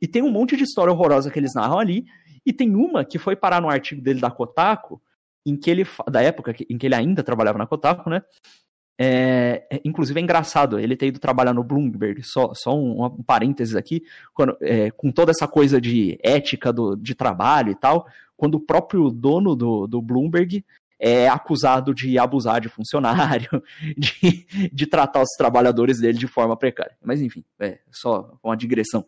E 0.00 0.06
tem 0.06 0.22
um 0.22 0.30
monte 0.30 0.56
de 0.56 0.62
história 0.62 0.92
horrorosa 0.92 1.32
que 1.32 1.38
eles 1.40 1.52
narram 1.52 1.80
ali, 1.80 2.04
e 2.46 2.52
tem 2.52 2.76
uma 2.76 3.04
que 3.04 3.18
foi 3.18 3.34
parar 3.34 3.60
no 3.60 3.68
artigo 3.68 4.00
dele 4.00 4.20
da 4.20 4.30
Kotaku, 4.30 5.02
em 5.44 5.56
que 5.56 5.68
ele, 5.68 5.84
da 6.08 6.22
época 6.22 6.54
em 6.70 6.78
que 6.78 6.86
ele 6.86 6.94
ainda 6.94 7.24
trabalhava 7.24 7.58
na 7.58 7.66
Kotaku, 7.66 8.08
né? 8.08 8.22
É, 8.98 9.66
é, 9.70 9.80
inclusive 9.84 10.18
é 10.18 10.22
engraçado 10.22 10.78
ele 10.78 10.96
ter 10.96 11.08
ido 11.08 11.18
trabalhar 11.18 11.52
no 11.52 11.62
Bloomberg, 11.62 12.22
só, 12.22 12.54
só 12.54 12.74
um, 12.74 13.04
um 13.04 13.22
parênteses 13.22 13.76
aqui, 13.76 14.02
quando, 14.32 14.56
é, 14.60 14.90
com 14.90 15.12
toda 15.12 15.30
essa 15.30 15.46
coisa 15.46 15.80
de 15.80 16.18
ética 16.22 16.72
do, 16.72 16.96
de 16.96 17.14
trabalho 17.14 17.70
e 17.70 17.74
tal, 17.74 18.06
quando 18.36 18.54
o 18.54 18.60
próprio 18.60 19.10
dono 19.10 19.54
do, 19.54 19.86
do 19.86 20.00
Bloomberg 20.00 20.64
é 20.98 21.28
acusado 21.28 21.94
de 21.94 22.18
abusar 22.18 22.58
de 22.60 22.70
funcionário, 22.70 23.62
de, 23.96 24.70
de 24.72 24.86
tratar 24.86 25.20
os 25.20 25.36
trabalhadores 25.36 26.00
dele 26.00 26.18
de 26.18 26.26
forma 26.26 26.56
precária. 26.56 26.96
Mas 27.02 27.20
enfim, 27.20 27.44
é 27.60 27.78
só 27.90 28.38
uma 28.42 28.56
digressão. 28.56 29.04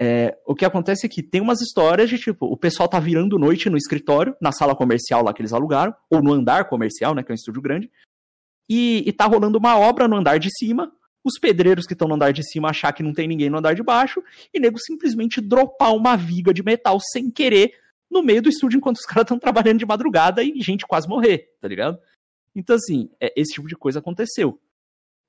É, 0.00 0.36
o 0.44 0.54
que 0.54 0.64
acontece 0.64 1.06
é 1.06 1.08
que 1.08 1.22
tem 1.22 1.40
umas 1.40 1.60
histórias 1.60 2.10
de 2.10 2.18
tipo, 2.18 2.46
o 2.46 2.56
pessoal 2.56 2.88
tá 2.88 2.98
virando 2.98 3.38
noite 3.38 3.70
no 3.70 3.76
escritório, 3.76 4.34
na 4.40 4.50
sala 4.50 4.74
comercial 4.74 5.22
lá 5.22 5.32
que 5.32 5.40
eles 5.40 5.52
alugaram, 5.52 5.94
ou 6.10 6.20
no 6.20 6.32
andar 6.32 6.68
comercial, 6.68 7.14
né, 7.14 7.22
que 7.22 7.30
é 7.30 7.34
um 7.34 7.36
estúdio 7.36 7.62
grande, 7.62 7.88
e, 8.68 9.02
e 9.06 9.12
tá 9.12 9.26
rolando 9.26 9.58
uma 9.58 9.78
obra 9.78 10.08
no 10.08 10.16
andar 10.16 10.38
de 10.38 10.48
cima, 10.50 10.92
os 11.24 11.38
pedreiros 11.38 11.86
que 11.86 11.92
estão 11.92 12.08
no 12.08 12.14
andar 12.14 12.32
de 12.32 12.42
cima 12.42 12.70
achar 12.70 12.92
que 12.92 13.02
não 13.02 13.12
tem 13.12 13.28
ninguém 13.28 13.48
no 13.48 13.58
andar 13.58 13.74
de 13.74 13.82
baixo, 13.82 14.22
e 14.52 14.58
nego 14.58 14.78
simplesmente 14.78 15.40
dropar 15.40 15.94
uma 15.94 16.16
viga 16.16 16.52
de 16.52 16.62
metal 16.62 16.98
sem 17.00 17.30
querer 17.30 17.74
no 18.10 18.22
meio 18.22 18.42
do 18.42 18.48
estúdio 18.48 18.76
enquanto 18.76 18.96
os 18.96 19.06
caras 19.06 19.22
estão 19.22 19.38
trabalhando 19.38 19.78
de 19.78 19.86
madrugada 19.86 20.42
e 20.42 20.60
gente 20.60 20.86
quase 20.86 21.08
morrer, 21.08 21.50
tá 21.60 21.68
ligado? 21.68 21.98
Então, 22.54 22.76
assim, 22.76 23.08
é, 23.20 23.32
esse 23.40 23.54
tipo 23.54 23.66
de 23.66 23.76
coisa 23.76 24.00
aconteceu. 24.00 24.60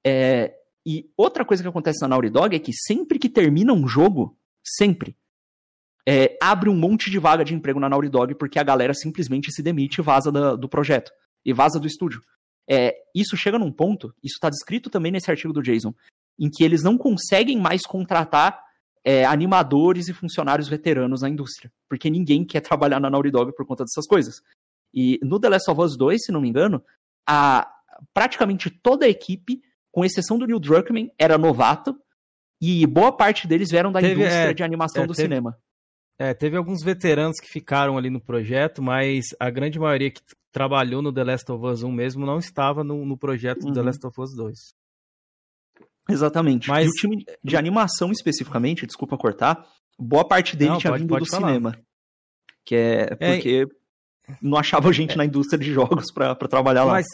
É, 0.05 0.53
e 0.85 1.09
outra 1.15 1.45
coisa 1.45 1.63
que 1.63 1.69
acontece 1.69 2.01
na 2.01 2.09
Naughty 2.09 2.29
Dog 2.29 2.55
é 2.55 2.59
que 2.59 2.73
sempre 2.73 3.17
que 3.17 3.29
termina 3.29 3.71
um 3.71 3.87
jogo, 3.87 4.37
sempre, 4.61 5.15
é, 6.05 6.37
abre 6.41 6.69
um 6.69 6.75
monte 6.75 7.09
de 7.09 7.17
vaga 7.17 7.45
de 7.45 7.53
emprego 7.55 7.79
na 7.79 7.87
Naughty 7.87 8.09
Dog 8.09 8.35
porque 8.35 8.59
a 8.59 8.63
galera 8.63 8.93
simplesmente 8.93 9.51
se 9.51 9.63
demite 9.63 10.01
e 10.01 10.03
vaza 10.03 10.31
da, 10.31 10.55
do 10.55 10.67
projeto. 10.67 11.11
E 11.45 11.53
vaza 11.53 11.79
do 11.79 11.87
estúdio. 11.87 12.21
É, 12.69 12.95
isso 13.13 13.35
chega 13.35 13.59
num 13.59 13.71
ponto, 13.71 14.13
isso 14.23 14.35
está 14.35 14.49
descrito 14.49 14.89
também 14.89 15.11
nesse 15.11 15.29
artigo 15.29 15.53
do 15.53 15.61
Jason, 15.61 15.93
em 16.39 16.49
que 16.49 16.63
eles 16.63 16.81
não 16.81 16.97
conseguem 16.97 17.59
mais 17.59 17.81
contratar 17.85 18.63
é, 19.05 19.25
animadores 19.25 20.07
e 20.07 20.13
funcionários 20.13 20.67
veteranos 20.69 21.21
na 21.21 21.29
indústria, 21.29 21.71
porque 21.89 22.09
ninguém 22.09 22.45
quer 22.45 22.61
trabalhar 22.61 22.99
na 22.99 23.09
Naughty 23.09 23.31
Dog 23.31 23.53
por 23.55 23.65
conta 23.65 23.83
dessas 23.83 24.07
coisas. 24.07 24.41
E 24.93 25.19
no 25.23 25.39
The 25.39 25.49
Last 25.49 25.69
of 25.69 25.81
Us 25.81 25.97
2, 25.97 26.25
se 26.25 26.31
não 26.31 26.39
me 26.39 26.47
engano, 26.49 26.83
a, 27.27 27.69
praticamente 28.13 28.69
toda 28.69 29.05
a 29.05 29.09
equipe, 29.09 29.61
com 29.91 30.05
exceção 30.05 30.37
do 30.37 30.45
Neil 30.45 30.59
Druckmann, 30.59 31.11
era 31.17 31.37
novato, 31.37 31.99
e 32.61 32.85
boa 32.87 33.11
parte 33.11 33.47
deles 33.47 33.69
vieram 33.69 33.91
da 33.91 33.99
Teve, 33.99 34.13
indústria 34.13 34.51
é, 34.51 34.53
de 34.53 34.63
animação 34.63 35.03
é, 35.03 35.07
do 35.07 35.13
teve- 35.13 35.27
cinema. 35.27 35.57
É, 36.17 36.33
teve 36.33 36.55
alguns 36.55 36.83
veteranos 36.83 37.39
que 37.39 37.47
ficaram 37.47 37.97
ali 37.97 38.09
no 38.09 38.21
projeto, 38.21 38.81
mas 38.81 39.25
a 39.39 39.49
grande 39.49 39.79
maioria 39.79 40.11
que 40.11 40.21
trabalhou 40.53 41.01
no 41.01 41.11
The 41.11 41.23
Last 41.25 41.51
of 41.51 41.65
Us 41.65 41.83
1 41.83 41.91
mesmo 41.91 42.25
não 42.25 42.37
estava 42.37 42.83
no, 42.83 43.03
no 43.05 43.17
projeto 43.17 43.59
do 43.65 43.73
The 43.73 43.79
Uhum. 43.81 43.85
Last 43.87 44.05
of 44.07 44.21
Us 44.21 44.33
2. 44.35 44.57
Exatamente. 46.09 46.69
Mas- 46.69 46.85
E 46.85 46.89
o 46.89 46.91
time 46.93 47.25
de 47.43 47.57
animação 47.57 48.11
especificamente, 48.11 48.85
desculpa 48.85 49.17
cortar, 49.17 49.65
boa 49.97 50.25
parte 50.27 50.55
dele 50.55 50.71
Não, 50.71 50.77
tinha 50.77 50.91
pode- 50.91 51.01
vindo 51.03 51.09
pode 51.09 51.25
do 51.25 51.31
falar. 51.31 51.47
cinema. 51.47 51.77
Que 52.65 52.75
é 52.75 53.01
É, 53.19 53.35
porque 53.35 53.67
não 54.41 54.57
achava 54.57 54.91
gente 54.93 55.17
na 55.17 55.25
indústria 55.25 55.57
de 55.59 55.71
jogos 55.73 56.11
pra, 56.13 56.35
pra 56.35 56.47
trabalhar 56.47 56.83
lá. 56.83 56.93
Mas 56.93 57.07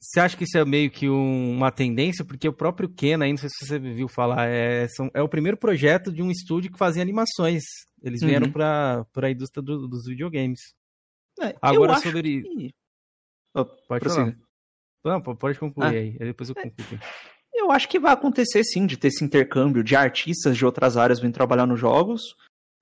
você 0.00 0.20
acha 0.20 0.36
que 0.36 0.44
isso 0.44 0.56
é 0.56 0.64
meio 0.64 0.90
que 0.90 1.08
um- 1.08 1.56
uma 1.56 1.70
tendência? 1.72 2.24
Porque 2.24 2.48
o 2.48 2.52
próprio 2.52 2.88
Ken, 2.88 3.20
aí, 3.22 3.30
não 3.30 3.36
sei 3.38 3.48
se 3.50 3.66
você 3.66 3.78
viu 3.78 4.08
falar, 4.08 4.46
é, 4.46 4.86
são- 4.88 5.10
é 5.12 5.20
o 5.22 5.28
primeiro 5.28 5.56
projeto 5.56 6.12
de 6.12 6.22
um 6.22 6.30
estúdio 6.30 6.70
que 6.70 6.78
fazia 6.78 7.02
animações. 7.02 7.62
Eles 8.02 8.20
vieram 8.20 8.46
Uhum. 8.46 8.52
para 8.52 9.04
a 9.16 9.30
indústria 9.30 9.62
do- 9.62 9.88
dos 9.88 10.04
videogames. 10.06 10.60
É, 11.40 11.54
Agora 11.60 11.92
eu 11.92 11.94
acho 11.96 12.02
sobre. 12.10 12.42
que- 12.42 12.70
Oh, 13.54 13.64
Pode 13.64 14.00
prossiga. 14.00 14.36
falar. 15.02 15.18
Não, 15.24 15.36
pode 15.36 15.58
concluir 15.58 15.86
Ah. 15.86 15.90
aí. 15.90 16.16
aí 16.20 16.26
Depois 16.26 16.48
eu 16.48 16.54
concluo. 16.54 17.00
Eu 17.54 17.70
acho 17.72 17.88
que 17.88 17.98
vai 17.98 18.12
acontecer 18.12 18.62
sim, 18.64 18.86
de 18.86 18.96
ter 18.96 19.08
esse 19.08 19.24
intercâmbio 19.24 19.82
de 19.82 19.96
artistas 19.96 20.56
de 20.56 20.64
outras 20.64 20.96
áreas 20.96 21.18
virem 21.18 21.32
trabalhar 21.32 21.66
nos 21.66 21.80
jogos. 21.80 22.36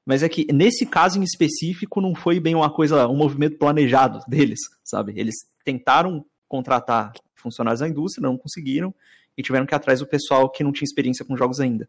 Mas 0.06 0.22
é 0.22 0.28
que 0.28 0.46
nesse 0.52 0.86
caso 0.86 1.18
em 1.18 1.24
específico 1.24 2.00
não 2.00 2.14
foi 2.14 2.38
bem 2.38 2.54
uma 2.54 2.72
coisa, 2.72 3.08
um 3.08 3.16
movimento 3.16 3.58
planejado 3.58 4.20
deles, 4.28 4.60
sabe? 4.84 5.12
Eles 5.16 5.34
tentaram 5.64 6.24
contratar 6.48 7.12
funcionários 7.34 7.80
da 7.80 7.88
indústria, 7.88 8.22
não 8.28 8.36
conseguiram, 8.36 8.94
e 9.36 9.42
tiveram 9.42 9.66
que 9.66 9.74
ir 9.74 9.76
atrás 9.76 10.00
do 10.00 10.06
pessoal 10.06 10.48
que 10.50 10.62
não 10.64 10.72
tinha 10.72 10.84
experiência 10.86 11.24
com 11.24 11.36
jogos 11.36 11.58
ainda. 11.60 11.88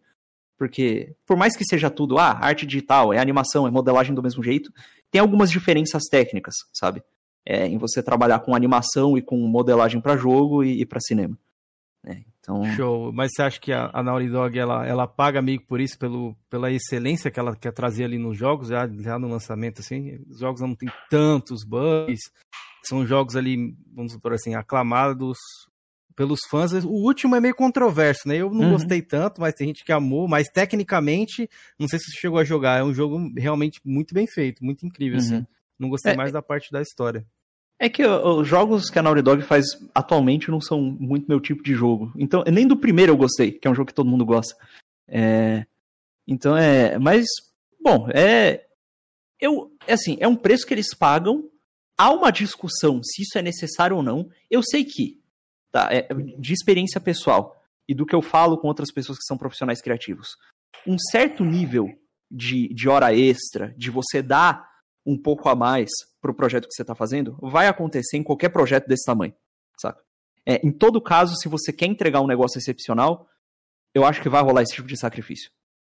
Porque, 0.57 1.15
por 1.25 1.37
mais 1.37 1.55
que 1.55 1.63
seja 1.63 1.89
tudo, 1.89 2.17
ah, 2.17 2.31
arte 2.41 2.65
digital, 2.65 3.13
é 3.13 3.19
animação, 3.19 3.67
é 3.67 3.71
modelagem 3.71 4.15
do 4.15 4.23
mesmo 4.23 4.41
jeito, 4.43 4.71
tem 5.11 5.21
algumas 5.21 5.49
diferenças 5.49 6.03
técnicas, 6.09 6.55
sabe? 6.73 7.01
É, 7.45 7.65
em 7.65 7.77
você 7.77 8.03
trabalhar 8.03 8.39
com 8.39 8.55
animação 8.55 9.17
e 9.17 9.21
com 9.21 9.37
modelagem 9.37 10.01
para 10.01 10.17
jogo 10.17 10.63
e, 10.63 10.81
e 10.81 10.85
para 10.85 10.99
cinema. 10.99 11.37
né? 12.03 12.23
Então, 12.39 12.63
Show. 12.75 13.11
Mas 13.11 13.31
você 13.33 13.41
acha 13.41 13.59
que 13.59 13.73
a, 13.73 13.89
a 13.93 14.01
Naughty 14.01 14.29
Dog 14.29 14.57
ela, 14.57 14.85
ela 14.85 15.07
paga 15.07 15.41
meio 15.41 15.61
por 15.61 15.81
isso, 15.81 15.97
pelo, 15.97 16.35
pela 16.49 16.71
excelência 16.71 17.29
que 17.29 17.39
ela 17.39 17.55
quer 17.55 17.73
trazer 17.73 18.05
ali 18.05 18.17
nos 18.17 18.37
jogos, 18.37 18.69
já, 18.69 18.87
já 18.87 19.19
no 19.19 19.27
lançamento, 19.27 19.79
assim? 19.79 20.17
Os 20.29 20.39
jogos 20.39 20.61
não 20.61 20.73
tem 20.73 20.89
tantos 21.09 21.63
bugs, 21.65 22.19
são 22.83 23.05
jogos 23.05 23.35
ali, 23.35 23.75
vamos 23.93 24.13
supor 24.13 24.33
assim, 24.33 24.55
aclamados 24.55 25.37
pelos 26.17 26.39
fãs. 26.49 26.73
O 26.83 26.89
último 26.89 27.35
é 27.35 27.39
meio 27.39 27.55
controverso, 27.55 28.27
né? 28.27 28.35
Eu 28.37 28.49
não 28.51 28.65
Uhum. 28.65 28.71
gostei 28.71 29.01
tanto, 29.03 29.39
mas 29.39 29.53
tem 29.53 29.67
gente 29.67 29.85
que 29.85 29.91
amou. 29.93 30.27
Mas 30.27 30.49
tecnicamente, 30.49 31.47
não 31.79 31.87
sei 31.87 31.99
se 31.99 32.05
você 32.11 32.17
chegou 32.19 32.39
a 32.39 32.43
jogar, 32.43 32.79
é 32.79 32.83
um 32.83 32.93
jogo 32.93 33.31
realmente 33.37 33.79
muito 33.85 34.13
bem 34.15 34.25
feito, 34.27 34.65
muito 34.65 34.85
incrível, 34.85 35.19
assim. 35.19 35.35
Uhum. 35.37 35.45
Não 35.79 35.89
gostei 35.89 36.13
É, 36.13 36.15
mais 36.17 36.31
da 36.33 36.41
parte 36.41 36.71
da 36.71 36.81
história. 36.81 37.23
É 37.79 37.87
que 37.87 38.03
os 38.03 38.47
jogos 38.47 38.89
que 38.89 38.97
a 38.97 39.03
Naughty 39.03 39.21
Dog 39.21 39.43
faz 39.43 39.65
atualmente 39.93 40.49
não 40.49 40.59
são 40.59 40.81
muito 40.81 41.27
meu 41.27 41.39
tipo 41.39 41.61
de 41.61 41.75
jogo. 41.75 42.11
Então, 42.17 42.43
nem 42.51 42.67
do 42.67 42.75
primeiro 42.75 43.11
eu 43.13 43.17
gostei, 43.17 43.51
que 43.51 43.67
é 43.67 43.71
um 43.71 43.75
jogo 43.75 43.87
que 43.89 43.93
todo 43.93 44.09
mundo 44.09 44.25
gosta. 44.25 44.55
É, 45.07 45.67
então 46.27 46.57
é. 46.57 46.97
Mas, 46.97 47.27
bom, 47.79 48.09
é. 48.11 48.65
Eu, 49.39 49.71
é 49.85 49.93
assim, 49.93 50.17
é 50.19 50.27
um 50.27 50.35
preço 50.35 50.65
que 50.65 50.73
eles 50.73 50.95
pagam. 50.95 51.47
Há 51.95 52.09
uma 52.11 52.31
discussão 52.31 53.01
se 53.03 53.21
isso 53.21 53.37
é 53.37 53.41
necessário 53.43 53.95
ou 53.95 54.01
não. 54.01 54.27
Eu 54.49 54.63
sei 54.63 54.83
que, 54.83 55.21
tá, 55.71 55.89
é, 55.91 56.07
de 56.37 56.53
experiência 56.53 56.99
pessoal 56.99 57.55
e 57.87 57.93
do 57.93 58.05
que 58.05 58.15
eu 58.15 58.21
falo 58.21 58.57
com 58.57 58.67
outras 58.67 58.91
pessoas 58.91 59.17
que 59.17 59.25
são 59.25 59.37
profissionais 59.37 59.81
criativos, 59.81 60.29
um 60.85 60.97
certo 61.11 61.43
nível 61.43 61.87
de, 62.29 62.73
de 62.73 62.89
hora 62.89 63.15
extra, 63.15 63.73
de 63.77 63.89
você 63.89 64.21
dar 64.21 64.67
um 65.05 65.17
pouco 65.17 65.47
a 65.47 65.55
mais 65.55 65.89
pro 66.21 66.33
projeto 66.33 66.67
que 66.67 66.73
você 66.73 66.81
está 66.81 66.93
fazendo, 66.93 67.37
vai 67.41 67.67
acontecer 67.67 68.17
em 68.17 68.23
qualquer 68.23 68.49
projeto 68.49 68.87
desse 68.87 69.05
tamanho, 69.05 69.33
saca? 69.79 70.01
É, 70.45 70.65
em 70.65 70.71
todo 70.71 71.01
caso, 71.01 71.35
se 71.35 71.49
você 71.49 71.73
quer 71.73 71.87
entregar 71.87 72.21
um 72.21 72.27
negócio 72.27 72.57
excepcional, 72.57 73.27
eu 73.93 74.05
acho 74.05 74.21
que 74.21 74.29
vai 74.29 74.41
rolar 74.41 74.61
esse 74.61 74.75
tipo 74.75 74.87
de 74.87 74.97
sacrifício, 74.97 75.49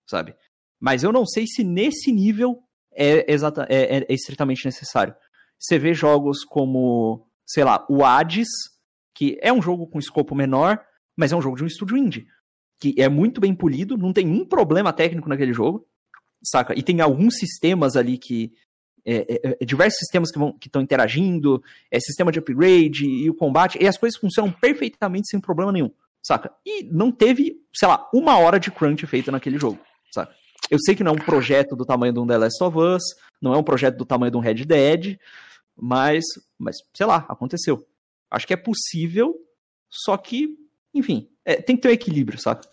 sabe? 0.08 0.36
Mas 0.80 1.04
eu 1.04 1.12
não 1.12 1.26
sei 1.26 1.46
se 1.48 1.64
nesse 1.64 2.12
nível 2.12 2.62
é, 2.92 3.32
exata, 3.32 3.66
é, 3.70 3.98
é 3.98 4.14
estritamente 4.14 4.66
necessário. 4.66 5.16
Você 5.60 5.80
vê 5.80 5.94
jogos 5.94 6.44
como, 6.44 7.28
sei 7.48 7.64
lá, 7.64 7.86
o 7.90 8.04
Hades, 8.04 8.50
que 9.14 9.38
é 9.42 9.52
um 9.52 9.62
jogo 9.62 9.88
com 9.88 10.00
escopo 10.00 10.36
menor, 10.36 10.80
mas 11.16 11.32
é 11.32 11.36
um 11.36 11.42
jogo 11.42 11.58
de 11.58 11.64
um 11.64 11.68
estúdio 11.68 11.98
indie, 11.98 12.28
que 12.80 12.96
é 12.98 13.08
muito 13.08 13.40
bem 13.40 13.54
polido, 13.54 13.98
não 13.98 14.12
tem 14.12 14.28
um 14.28 14.46
problema 14.46 14.92
técnico 14.92 15.30
naquele 15.30 15.54
jogo, 15.54 15.88
saca? 16.44 16.78
E 16.78 16.84
tem 16.84 17.00
alguns 17.02 17.38
sistemas 17.38 17.96
ali 17.96 18.18
que, 18.18 18.52
é, 19.06 19.16
é, 19.16 19.58
é, 19.62 19.66
diversos 19.66 20.00
sistemas 20.00 20.32
que 20.32 20.40
vão 20.40 20.52
que 20.58 20.68
estão 20.68 20.82
interagindo, 20.82 21.62
é 21.92 22.00
sistema 22.00 22.32
de 22.32 22.40
upgrade 22.40 23.06
e 23.06 23.30
o 23.30 23.36
combate, 23.36 23.78
e 23.82 23.88
as 23.88 23.98
coisas 23.98 24.20
funcionam 24.20 24.52
perfeitamente 24.52 25.30
sem 25.30 25.40
problema 25.40 25.72
nenhum, 25.72 25.92
saca? 26.22 26.52
E 26.66 26.84
não 26.84 27.12
teve, 27.12 27.62
sei 27.74 27.88
lá, 27.88 28.10
uma 28.14 28.38
hora 28.38 28.60
de 28.60 28.72
crunch 28.72 29.06
feita 29.06 29.32
naquele 29.32 29.58
jogo, 29.58 29.80
saca? 30.12 30.34
Eu 30.70 30.80
sei 30.80 30.96
que 30.96 31.04
não 31.04 31.12
é 31.12 31.16
um 31.16 31.26
projeto 31.26 31.76
do 31.76 31.86
tamanho 31.86 32.14
de 32.14 32.20
um 32.20 32.28
The 32.28 32.38
Last 32.38 32.64
of 32.64 32.78
Us, 32.78 33.04
não 33.42 33.54
é 33.54 33.58
um 33.58 33.64
projeto 33.64 33.98
do 33.98 34.06
tamanho 34.06 34.32
de 34.32 34.38
um 34.38 34.40
Red 34.40 34.66
Dead, 34.66 35.18
mas, 35.76 36.24
mas 36.58 36.78
sei 36.94 37.06
lá, 37.06 37.26
aconteceu. 37.28 37.86
Acho 38.34 38.48
que 38.48 38.54
é 38.54 38.58
possível, 38.58 39.36
só 39.92 40.18
que, 40.18 40.58
enfim, 40.94 41.30
é, 41.46 41.62
tem 41.62 41.76
que 41.76 41.82
ter 41.84 41.90
um 41.90 41.92
equilíbrio, 41.92 42.40
saca? 42.40 42.68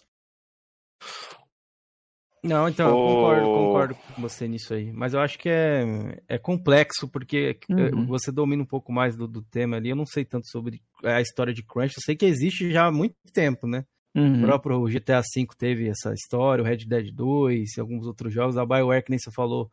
Não, 2.43 2.67
então, 2.67 2.89
eu 2.89 2.97
concordo, 2.97 3.49
concordo 3.51 3.95
com 3.95 4.23
você 4.23 4.49
nisso 4.49 4.73
aí. 4.73 4.91
Mas 4.93 5.13
eu 5.13 5.21
acho 5.21 5.39
que 5.39 5.49
é, 5.51 5.85
é 6.27 6.39
complexo, 6.39 7.07
porque 7.07 7.59
é, 7.69 7.75
Uhum. 7.95 8.07
você 8.07 8.33
domina 8.33 8.63
um 8.63 8.67
pouco 8.67 8.91
mais 8.91 9.15
do, 9.15 9.29
do 9.29 9.43
tema 9.43 9.77
ali. 9.77 9.91
Eu 9.91 9.97
não 9.97 10.07
sei 10.07 10.25
tanto 10.25 10.49
sobre 10.49 10.81
a 11.05 11.21
história 11.21 11.53
de 11.53 11.63
Crunch. 11.63 11.95
Eu 11.97 12.03
sei 12.03 12.17
que 12.17 12.25
existe 12.25 12.73
já 12.73 12.87
há 12.87 12.93
muito 12.93 13.15
tempo, 13.33 13.67
né? 13.67 13.85
O 14.15 14.21
Uhum. 14.21 14.41
próprio 14.41 14.89
GTA 14.89 15.21
V 15.21 15.47
teve 15.59 15.89
essa 15.89 16.13
história, 16.15 16.63
o 16.63 16.67
Red 16.67 16.79
Dead 16.79 17.13
2 17.15 17.77
e 17.77 17.81
alguns 17.81 18.07
outros 18.07 18.33
jogos. 18.33 18.57
A 18.57 18.65
BioWare, 18.65 19.05
que 19.05 19.11
nem 19.11 19.19
você 19.19 19.31
falou, 19.31 19.71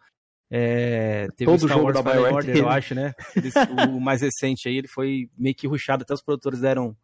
é, 0.49 1.27
teve 1.35 1.49
Todo 1.51 1.55
o 1.63 1.67
Star 1.67 1.77
jogo 1.77 1.83
Wars 1.85 1.95
da 1.95 2.03
Fallen 2.03 2.33
Order, 2.33 2.55
eu 2.57 2.69
acho, 2.69 2.95
né? 2.95 3.13
Eles- 3.35 3.53
o 3.89 3.99
mais 3.99 4.21
recente 4.21 4.67
aí, 4.69 4.77
ele 4.77 4.87
foi 4.87 5.29
meio 5.37 5.53
que 5.55 5.67
ruxado. 5.67 6.03
Até 6.03 6.13
os 6.13 6.23
produtores 6.23 6.59
deram, 6.61 6.95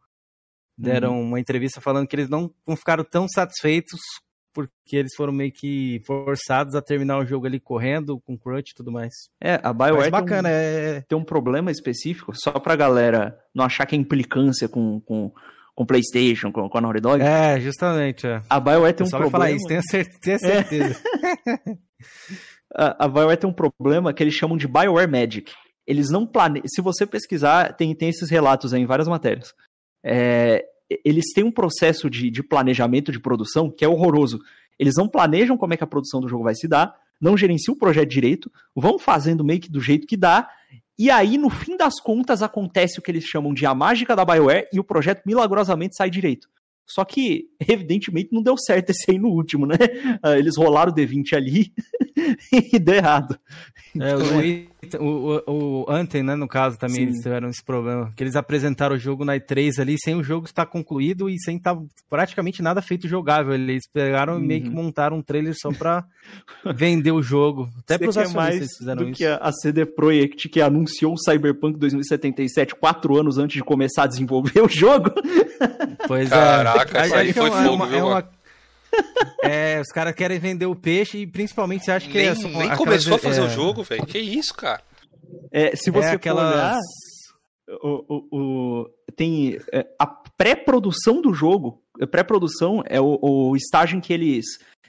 deram 0.77 1.13
Uhum. 1.15 1.23
uma 1.29 1.39
entrevista 1.39 1.81
falando 1.81 2.07
que 2.07 2.15
eles 2.15 2.29
não, 2.29 2.53
não 2.67 2.75
ficaram 2.75 3.03
tão 3.03 3.27
satisfeitos 3.27 3.99
porque 4.55 4.95
eles 4.95 5.15
foram 5.15 5.33
meio 5.33 5.51
que 5.51 5.99
forçados 6.05 6.75
a 6.75 6.81
terminar 6.81 7.17
o 7.17 7.25
jogo 7.25 7.47
ali 7.47 7.59
correndo, 7.59 8.19
com 8.19 8.37
crunch 8.37 8.69
e 8.71 8.75
tudo 8.75 8.91
mais. 8.91 9.11
É, 9.41 9.59
a 9.63 9.73
BioWare 9.73 9.97
tem 10.03 10.07
um- 10.07 10.11
bacana, 10.11 10.49
é... 10.49 11.01
tem 11.01 11.17
um 11.17 11.23
problema 11.23 11.71
específico, 11.71 12.31
só 12.35 12.51
pra 12.59 12.75
galera 12.75 13.35
não 13.53 13.65
achar 13.65 13.85
que 13.87 13.95
é 13.95 13.97
implicância 13.97 14.69
com, 14.69 15.01
com, 15.01 15.33
com 15.73 15.85
PlayStation, 15.87 16.51
com, 16.51 16.69
com 16.69 16.77
a 16.77 16.81
Naughty 16.81 17.01
Dog. 17.01 17.23
É, 17.23 17.59
justamente, 17.59 18.27
é. 18.27 18.43
A 18.47 18.59
BioWare 18.59 18.93
tem 18.93 19.07
um 19.07 19.09
só 19.09 19.17
problema. 19.17 19.31
falar 19.45 19.51
isso, 19.51 19.65
cer- 19.89 20.19
tenha 20.19 20.37
certeza. 20.39 21.01
A, 22.75 23.07
BioWare 23.07 23.37
tem 23.37 23.49
um 23.49 23.53
problema 23.53 24.13
que 24.13 24.23
eles 24.23 24.33
chamam 24.33 24.57
de 24.57 24.67
BioWare 24.67 25.09
Magic, 25.09 25.51
Eles 25.85 26.09
não 26.09 26.25
planejam. 26.25 26.67
Se 26.67 26.81
você 26.81 27.05
pesquisar, 27.05 27.73
tem, 27.73 27.93
tem 27.95 28.09
esses 28.09 28.29
relatos 28.29 28.73
aí 28.73 28.81
em 28.81 28.85
várias 28.85 29.07
matérias. 29.07 29.53
É, 30.03 30.65
eles 31.03 31.25
têm 31.33 31.43
um 31.43 31.51
processo 31.51 32.09
de, 32.09 32.29
de 32.29 32.43
planejamento 32.43 33.11
de 33.11 33.19
produção 33.19 33.69
que 33.69 33.85
é 33.85 33.87
horroroso. 33.87 34.39
Eles 34.79 34.95
não 34.97 35.07
planejam 35.07 35.57
como 35.57 35.73
é 35.73 35.77
que 35.77 35.83
a 35.83 35.87
produção 35.87 36.19
do 36.19 36.27
jogo 36.27 36.43
vai 36.43 36.55
se 36.55 36.67
dar, 36.67 36.95
não 37.21 37.37
gerenciam 37.37 37.75
o 37.75 37.77
projeto 37.77 38.09
direito, 38.09 38.51
vão 38.75 38.97
fazendo 38.97 39.43
meio 39.43 39.59
que 39.59 39.71
do 39.71 39.79
jeito 39.79 40.07
que 40.07 40.17
dá, 40.17 40.49
e 40.97 41.09
aí, 41.09 41.37
no 41.37 41.49
fim 41.49 41.75
das 41.75 41.99
contas, 41.99 42.43
acontece 42.43 42.99
o 42.99 43.01
que 43.01 43.09
eles 43.09 43.23
chamam 43.23 43.53
de 43.53 43.65
a 43.65 43.73
mágica 43.73 44.15
da 44.15 44.23
BioWare 44.23 44.67
e 44.71 44.79
o 44.79 44.83
projeto 44.83 45.23
milagrosamente 45.25 45.95
sai 45.95 46.09
direito. 46.09 46.47
Só 46.85 47.03
que, 47.05 47.49
evidentemente, 47.67 48.29
não 48.31 48.41
deu 48.41 48.55
certo 48.57 48.91
esse 48.91 49.11
aí 49.11 49.17
no 49.17 49.29
último, 49.29 49.65
né? 49.65 49.75
Ah, 50.21 50.37
eles 50.37 50.57
rolaram 50.57 50.91
o 50.91 50.95
D20 50.95 51.33
ali 51.33 51.73
e 52.51 52.79
deu 52.79 52.95
errado. 52.95 53.37
É, 53.99 54.11
então, 54.13 54.72
o, 54.99 55.41
o, 55.47 55.83
o, 55.83 55.91
Anthem, 55.91 56.23
né, 56.23 56.35
no 56.35 56.47
caso, 56.47 56.77
também 56.77 56.97
sim. 56.97 57.01
eles 57.03 57.19
tiveram 57.19 57.49
esse 57.49 57.63
problema. 57.63 58.11
Que 58.15 58.23
eles 58.23 58.35
apresentaram 58.35 58.95
o 58.95 58.99
jogo 58.99 59.25
na 59.25 59.35
E3 59.35 59.79
ali, 59.79 59.95
sem 59.97 60.15
o 60.15 60.23
jogo 60.23 60.45
estar 60.45 60.65
concluído 60.65 61.29
e 61.29 61.39
sem 61.39 61.57
estar 61.57 61.77
praticamente 62.09 62.61
nada 62.61 62.81
feito 62.81 63.07
jogável. 63.07 63.53
Eles 63.53 63.87
pegaram 63.91 64.35
uhum. 64.35 64.43
e 64.43 64.47
meio 64.47 64.61
que 64.63 64.69
uhum. 64.69 64.75
montaram 64.75 65.17
um 65.17 65.21
trailer 65.21 65.53
só 65.55 65.71
pra 65.71 66.03
vender 66.75 67.11
o 67.11 67.21
jogo. 67.21 67.69
Até 67.79 67.97
para 67.97 68.11
pros 68.11 68.33
mais 68.33 68.77
fizeram 68.77 69.03
do 69.03 69.09
isso. 69.09 69.17
que 69.17 69.25
a 69.25 69.51
CD 69.51 69.85
Projekt, 69.85 70.49
que 70.49 70.61
anunciou 70.61 71.13
o 71.13 71.17
Cyberpunk 71.17 71.77
2077 71.77 72.75
quatro 72.75 73.17
anos 73.17 73.37
antes 73.37 73.55
de 73.55 73.63
começar 73.63 74.03
a 74.03 74.07
desenvolver 74.07 74.61
o 74.63 74.69
jogo. 74.69 75.11
Pois 76.07 76.29
Caraca, 76.29 76.81
é. 76.81 76.85
Caraca, 76.85 77.17
aí 77.17 77.33
foi 77.33 77.49
é 77.49 77.51
fogo, 77.51 77.75
uma, 77.75 77.87
viu, 77.87 77.97
é 77.97 78.03
uma, 78.03 78.29
é, 79.43 79.81
os 79.81 79.89
caras 79.89 80.13
querem 80.13 80.39
vender 80.39 80.65
o 80.65 80.75
peixe 80.75 81.19
e 81.19 81.27
principalmente 81.27 81.85
você 81.85 81.91
acha 81.91 82.07
que 82.07 82.17
nem, 82.17 82.27
é 82.27 82.33
Nem 82.33 82.75
começou 82.75 83.15
a 83.15 83.19
fazer 83.19 83.41
é... 83.41 83.43
o 83.43 83.49
jogo, 83.49 83.83
velho. 83.83 84.05
Que 84.05 84.19
isso, 84.19 84.53
cara? 84.53 84.81
É, 85.51 85.75
se 85.75 85.91
você 85.91 86.09
é 86.09 86.11
aquelas... 86.13 86.53
olhar, 86.53 86.79
o, 87.81 88.05
o, 88.07 88.37
o, 88.37 88.89
tem 89.15 89.57
é, 89.71 89.87
a 89.97 90.05
pré-produção 90.05 91.21
do 91.21 91.33
jogo. 91.33 91.81
A 92.01 92.07
pré-produção 92.07 92.83
é 92.85 92.99
o, 92.99 93.19
o, 93.21 93.55
estágio 93.55 93.97
em 93.97 94.01
que 94.01 94.13
eles 94.13 94.45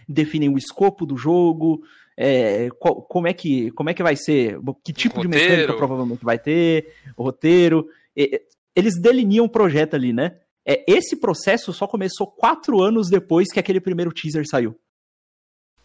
definem 0.08 0.48
o 0.48 0.58
escopo 0.58 1.06
do 1.06 1.16
jogo, 1.16 1.82
é, 2.16 2.68
qual, 2.78 3.02
como, 3.02 3.26
é 3.26 3.32
que, 3.32 3.70
como 3.72 3.90
é 3.90 3.94
que 3.94 4.02
vai 4.02 4.16
ser, 4.16 4.58
que 4.82 4.92
tipo 4.92 5.20
de 5.20 5.28
mecânica 5.28 5.74
provavelmente 5.74 6.24
vai 6.24 6.38
ter, 6.38 6.92
o 7.16 7.22
roteiro. 7.22 7.88
eles 8.74 9.00
delineam 9.00 9.44
o 9.44 9.50
projeto 9.50 9.94
ali, 9.94 10.12
né? 10.12 10.36
É, 10.66 10.82
esse 10.90 11.16
processo 11.16 11.72
só 11.72 11.86
começou 11.86 12.26
quatro 12.26 12.80
anos 12.80 13.08
depois 13.10 13.52
que 13.52 13.60
aquele 13.60 13.80
primeiro 13.80 14.12
teaser 14.12 14.44
saiu. 14.48 14.78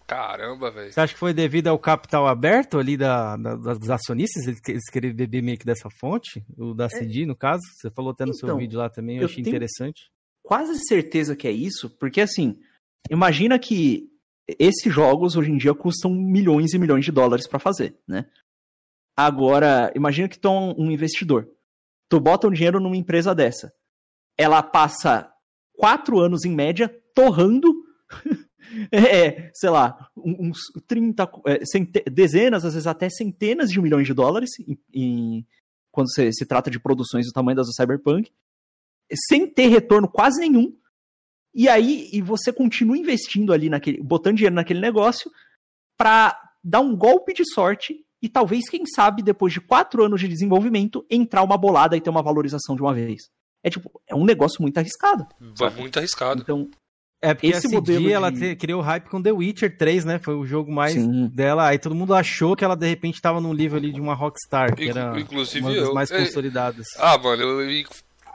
Caramba, 0.08 0.72
velho. 0.72 0.92
Você 0.92 1.00
acha 1.00 1.14
que 1.14 1.20
foi 1.20 1.34
devido 1.34 1.68
ao 1.68 1.78
capital 1.78 2.26
aberto 2.26 2.80
ali 2.80 2.98
da, 2.98 3.38
da, 3.38 3.56
dos 3.56 3.92
acionistas? 3.92 4.48
Eles, 4.48 4.60
eles 4.68 4.90
queriam 4.90 5.14
beber 5.14 5.44
meio 5.44 5.58
que 5.58 5.66
dessa 5.66 5.88
fonte? 6.00 6.44
O 6.58 6.74
da 6.74 6.90
CD, 6.90 7.24
é. 7.24 7.26
no 7.28 7.36
caso? 7.36 7.62
Você 7.76 7.92
falou 7.92 8.12
até 8.12 8.26
no 8.26 8.32
então, 8.32 8.50
seu 8.50 8.58
vídeo 8.58 8.80
lá 8.80 8.90
também, 8.90 9.18
eu, 9.18 9.24
eu 9.24 9.28
achei 9.28 9.42
interessante. 9.42 10.10
Quase 10.42 10.80
certeza 10.88 11.36
que 11.36 11.48
é 11.48 11.52
isso, 11.52 11.92
porque 12.00 12.22
assim, 12.22 12.60
imagina 13.08 13.60
que 13.60 14.10
esses 14.58 14.92
jogos 14.92 15.36
hoje 15.36 15.52
em 15.52 15.58
dia 15.58 15.76
custam 15.76 16.10
milhões 16.10 16.74
e 16.74 16.80
milhões 16.80 17.06
de 17.06 17.12
dólares 17.12 17.48
para 17.48 17.60
fazer, 17.60 17.96
né? 18.08 18.26
Agora, 19.16 19.92
imagina 19.96 20.28
que 20.28 20.40
tu 20.40 20.48
é 20.48 20.52
um 20.52 20.90
investidor. 20.90 21.48
Tu 22.10 22.20
bota 22.20 22.48
um 22.48 22.52
dinheiro 22.52 22.80
numa 22.80 22.98
empresa 22.98 23.36
dessa 23.36 23.72
ela 24.40 24.64
passa 24.64 25.30
quatro 25.74 26.18
anos 26.18 26.46
em 26.46 26.56
média 26.56 26.88
torrando, 27.14 27.74
é, 28.90 29.52
sei 29.54 29.70
lá, 29.70 30.10
uns 30.16 30.60
30, 30.88 31.30
é, 31.46 32.10
dezenas, 32.10 32.64
às 32.64 32.74
vezes 32.74 32.88
até 32.88 33.10
centenas 33.10 33.70
de 33.70 33.82
milhões 33.82 34.08
de 34.08 34.14
dólares 34.14 34.52
em, 34.62 34.80
em, 34.94 35.48
quando 35.92 36.10
se, 36.10 36.32
se 36.32 36.46
trata 36.46 36.72
de 36.72 36.80
produções 36.80 37.26
do 37.26 37.34
tamanho 37.34 37.58
das 37.58 37.68
do 37.68 37.74
Cyberpunk, 37.74 38.32
sem 39.28 39.46
ter 39.46 39.68
retorno 39.68 40.08
quase 40.08 40.40
nenhum. 40.40 40.74
E 41.54 41.68
aí 41.68 42.10
e 42.14 42.22
você 42.22 42.54
continua 42.54 42.98
investindo 42.98 43.52
ali 43.52 43.70
naquele, 43.70 44.02
botando 44.02 44.38
dinheiro 44.38 44.56
naquele 44.56 44.80
negócio 44.80 45.30
para 45.98 46.34
dar 46.64 46.80
um 46.80 46.96
golpe 46.96 47.34
de 47.34 47.44
sorte 47.54 48.06
e 48.22 48.30
talvez, 48.30 48.70
quem 48.70 48.86
sabe, 48.86 49.22
depois 49.22 49.52
de 49.52 49.60
quatro 49.60 50.02
anos 50.02 50.22
de 50.22 50.30
desenvolvimento, 50.30 51.06
entrar 51.10 51.44
uma 51.44 51.58
bolada 51.58 51.98
e 51.98 52.02
ter 52.02 52.10
uma 52.10 52.24
valorização 52.24 52.74
de 52.78 52.82
uma 52.82 52.94
vez. 52.94 53.30
É 53.64 53.70
tipo, 53.70 53.92
é 54.08 54.16
um 54.16 54.26
negócio 54.26 54.62
muito 54.62 54.78
arriscado. 54.78 55.28
Vai 55.58 55.70
muito 55.72 55.98
arriscado. 56.00 56.42
Então, 56.42 56.70
é 57.22 57.34
porque 57.34 57.48
esse 57.48 57.68
modelo 57.68 58.06
de... 58.06 58.14
ela 58.14 58.32
criou 58.58 58.82
hype 58.82 59.10
com 59.10 59.22
The 59.22 59.32
Witcher 59.32 59.78
3, 59.78 60.06
né? 60.06 60.20
Foi 60.20 60.36
o 60.36 60.46
jogo 60.46 60.72
mais 60.72 60.94
Sim. 60.94 61.28
dela. 61.28 61.68
Aí 61.68 61.78
todo 61.78 61.94
mundo 61.94 62.14
achou 62.14 62.56
que 62.56 62.64
ela 62.64 62.76
de 62.76 62.88
repente 62.88 63.16
estava 63.16 63.42
num 63.42 63.54
nível 63.54 63.78
ali 63.78 63.92
de 63.92 64.00
uma 64.00 64.14
Rockstar, 64.14 64.74
que 64.74 64.90
era 64.90 65.20
Inclusive, 65.20 65.66
uma 65.66 65.74
das 65.74 65.88
eu, 65.88 65.94
mais 65.94 66.12
é... 66.12 66.20
consolidadas. 66.20 66.88
Ah, 66.98 67.18
mano, 67.18 67.44
eu, 67.44 67.84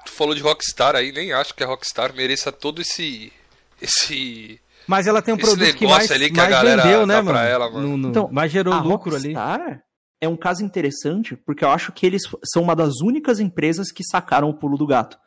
tu 0.04 0.12
falou 0.12 0.34
de 0.34 0.42
Rockstar 0.42 0.94
aí, 0.94 1.12
nem 1.12 1.32
acho 1.32 1.54
que 1.54 1.64
a 1.64 1.66
Rockstar 1.66 2.14
mereça 2.14 2.52
todo 2.52 2.82
esse 2.82 3.32
esse 3.80 4.60
mas 4.86 5.06
ela 5.06 5.22
tem 5.22 5.32
um 5.32 5.38
produto 5.38 5.74
que 5.74 5.86
mais, 5.86 6.10
ali 6.10 6.30
que 6.30 6.36
mais 6.36 6.60
vendeu, 6.60 7.06
né, 7.06 7.20
mano? 7.22 7.38
Ela, 7.38 7.70
mano. 7.70 7.88
No, 7.88 7.96
no, 7.96 8.08
então, 8.10 8.28
mais 8.30 8.52
gerou 8.52 8.74
lucro 8.74 9.12
Rockstar, 9.12 9.60
ali 9.60 9.80
é 10.20 10.28
um 10.28 10.36
caso 10.36 10.64
interessante, 10.64 11.36
porque 11.36 11.64
eu 11.64 11.70
acho 11.70 11.92
que 11.92 12.06
eles 12.06 12.22
são 12.44 12.62
uma 12.62 12.74
das 12.74 13.00
únicas 13.00 13.40
empresas 13.40 13.90
que 13.92 14.04
sacaram 14.04 14.48
o 14.48 14.54
pulo 14.54 14.76
do 14.76 14.86
gato. 14.86 15.18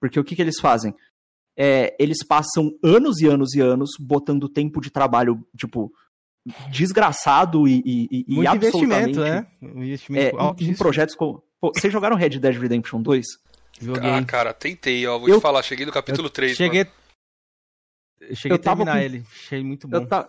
Porque 0.00 0.18
o 0.18 0.24
que, 0.24 0.36
que 0.36 0.42
eles 0.42 0.60
fazem? 0.60 0.94
É, 1.58 1.96
eles 1.98 2.24
passam 2.24 2.70
anos 2.82 3.20
e 3.20 3.26
anos 3.26 3.54
e 3.54 3.60
anos 3.60 3.90
botando 3.98 4.48
tempo 4.48 4.80
de 4.80 4.90
trabalho, 4.90 5.46
tipo, 5.56 5.90
desgraçado 6.70 7.66
e, 7.66 7.82
e, 7.84 8.24
e 8.28 8.34
Muito 8.34 8.48
absolutamente... 8.48 9.18
investimento, 9.18 9.20
né? 9.20 9.46
investimento 9.62 10.38
é, 10.38 10.64
em, 10.64 10.70
em 10.70 10.74
projetos 10.74 11.14
como... 11.14 11.42
Pô, 11.60 11.72
vocês 11.74 11.92
jogaram 11.92 12.16
Red 12.16 12.38
Dead 12.38 12.56
Redemption 12.56 13.00
2? 13.00 13.26
Joguei. 13.80 14.10
Ah, 14.10 14.24
cara, 14.24 14.54
tentei, 14.54 15.06
ó. 15.06 15.18
Vou 15.18 15.28
eu, 15.28 15.38
te 15.38 15.42
falar, 15.42 15.62
cheguei 15.62 15.84
no 15.84 15.92
capítulo 15.92 16.30
3, 16.30 16.56
cheguei, 16.56 16.84
mano. 16.84 18.34
Cheguei 18.34 18.52
eu 18.52 18.56
a 18.56 18.58
terminar 18.58 18.92
com, 18.92 18.98
ele. 18.98 19.24
Achei 19.30 19.62
muito 19.62 19.86
bom. 19.86 19.96
Eu, 19.98 20.06
ta, 20.06 20.28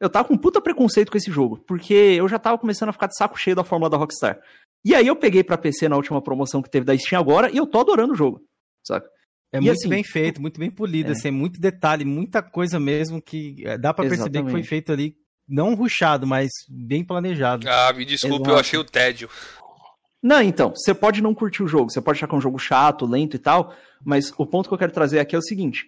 eu 0.00 0.10
tava 0.10 0.28
com 0.28 0.36
puta 0.36 0.60
preconceito 0.60 1.10
com 1.10 1.18
esse 1.18 1.30
jogo, 1.30 1.58
porque 1.66 1.94
eu 1.94 2.28
já 2.28 2.38
tava 2.38 2.58
começando 2.58 2.90
a 2.90 2.92
ficar 2.92 3.06
de 3.06 3.16
saco 3.16 3.38
cheio 3.38 3.56
da 3.56 3.64
fórmula 3.64 3.90
da 3.90 3.96
Rockstar. 3.96 4.38
E 4.84 4.94
aí 4.94 5.06
eu 5.06 5.16
peguei 5.16 5.42
pra 5.42 5.58
PC 5.58 5.88
na 5.88 5.96
última 5.96 6.22
promoção 6.22 6.62
que 6.62 6.70
teve 6.70 6.86
da 6.86 6.96
Steam 6.96 7.20
agora, 7.20 7.50
e 7.50 7.56
eu 7.56 7.66
tô 7.66 7.80
adorando 7.80 8.12
o 8.12 8.16
jogo, 8.16 8.40
saca? 8.84 9.08
É 9.52 9.58
e 9.58 9.60
muito 9.60 9.78
assim, 9.78 9.88
bem 9.88 10.04
feito, 10.04 10.40
muito 10.40 10.60
bem 10.60 10.70
polido, 10.70 11.10
é. 11.10 11.12
assim, 11.12 11.30
muito 11.30 11.60
detalhe, 11.60 12.04
muita 12.04 12.42
coisa 12.42 12.78
mesmo 12.78 13.22
que 13.22 13.56
é, 13.64 13.78
dá 13.78 13.94
para 13.94 14.08
perceber 14.08 14.44
que 14.44 14.50
foi 14.50 14.62
feito 14.62 14.92
ali, 14.92 15.16
não 15.48 15.74
ruchado, 15.74 16.26
mas 16.26 16.50
bem 16.68 17.04
planejado. 17.04 17.68
Ah, 17.68 17.92
me 17.92 18.04
desculpe, 18.04 18.36
Exato. 18.36 18.50
eu 18.50 18.58
achei 18.58 18.78
o 18.78 18.84
tédio. 18.84 19.30
Não, 20.22 20.42
então, 20.42 20.70
você 20.74 20.92
pode 20.92 21.22
não 21.22 21.34
curtir 21.34 21.62
o 21.62 21.68
jogo, 21.68 21.90
você 21.90 22.00
pode 22.00 22.18
achar 22.18 22.26
que 22.26 22.34
é 22.34 22.38
um 22.38 22.40
jogo 22.40 22.58
chato, 22.58 23.06
lento 23.06 23.36
e 23.36 23.38
tal, 23.38 23.74
mas 24.04 24.32
o 24.36 24.44
ponto 24.44 24.68
que 24.68 24.74
eu 24.74 24.78
quero 24.78 24.92
trazer 24.92 25.20
aqui 25.20 25.36
é 25.36 25.38
o 25.38 25.42
seguinte: 25.42 25.86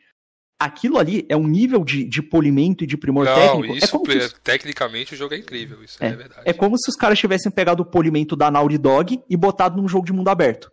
aquilo 0.59 0.99
ali 0.99 1.25
é 1.29 1.37
um 1.37 1.47
nível 1.47 1.85
de, 1.85 2.05
de 2.05 2.21
polimento 2.21 2.83
e 2.83 2.87
de 2.87 2.97
primor 2.97 3.25
não, 3.25 3.35
técnico. 3.35 3.75
Isso, 3.77 4.03
é 4.11 4.21
se... 4.29 4.41
tecnicamente 4.41 5.15
o 5.15 5.17
jogo 5.17 5.35
é 5.35 5.39
incrível, 5.39 5.83
isso 5.85 6.03
é, 6.03 6.09
é 6.09 6.17
verdade. 6.17 6.43
É 6.45 6.53
como 6.53 6.77
se 6.77 6.91
os 6.91 6.97
caras 6.97 7.19
tivessem 7.19 7.51
pegado 7.53 7.83
o 7.83 7.87
polimento 7.87 8.35
da 8.35 8.51
Naughty 8.51 8.79
Dog 8.79 9.23
e 9.29 9.37
botado 9.37 9.81
num 9.81 9.87
jogo 9.87 10.05
de 10.05 10.13
mundo 10.13 10.29
aberto. 10.29 10.71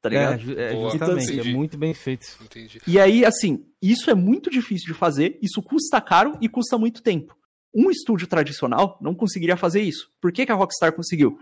Tá 0.00 0.08
ligado? 0.08 0.58
É, 0.58 0.72
é 0.72 0.80
justamente, 0.80 0.94
então, 0.94 1.16
assim, 1.16 1.40
é 1.40 1.44
muito 1.52 1.76
bem 1.76 1.92
feito. 1.92 2.26
Entendi. 2.40 2.80
E 2.86 3.00
aí, 3.00 3.24
assim, 3.24 3.66
isso 3.82 4.08
é 4.10 4.14
muito 4.14 4.48
difícil 4.48 4.86
de 4.86 4.94
fazer, 4.94 5.36
isso 5.42 5.60
custa 5.60 6.00
caro 6.00 6.38
e 6.40 6.48
custa 6.48 6.78
muito 6.78 7.02
tempo. 7.02 7.36
Um 7.74 7.90
estúdio 7.90 8.28
tradicional 8.28 8.96
não 9.00 9.14
conseguiria 9.14 9.56
fazer 9.56 9.82
isso. 9.82 10.10
Por 10.20 10.32
que, 10.32 10.46
que 10.46 10.52
a 10.52 10.54
Rockstar 10.54 10.92
conseguiu? 10.92 11.38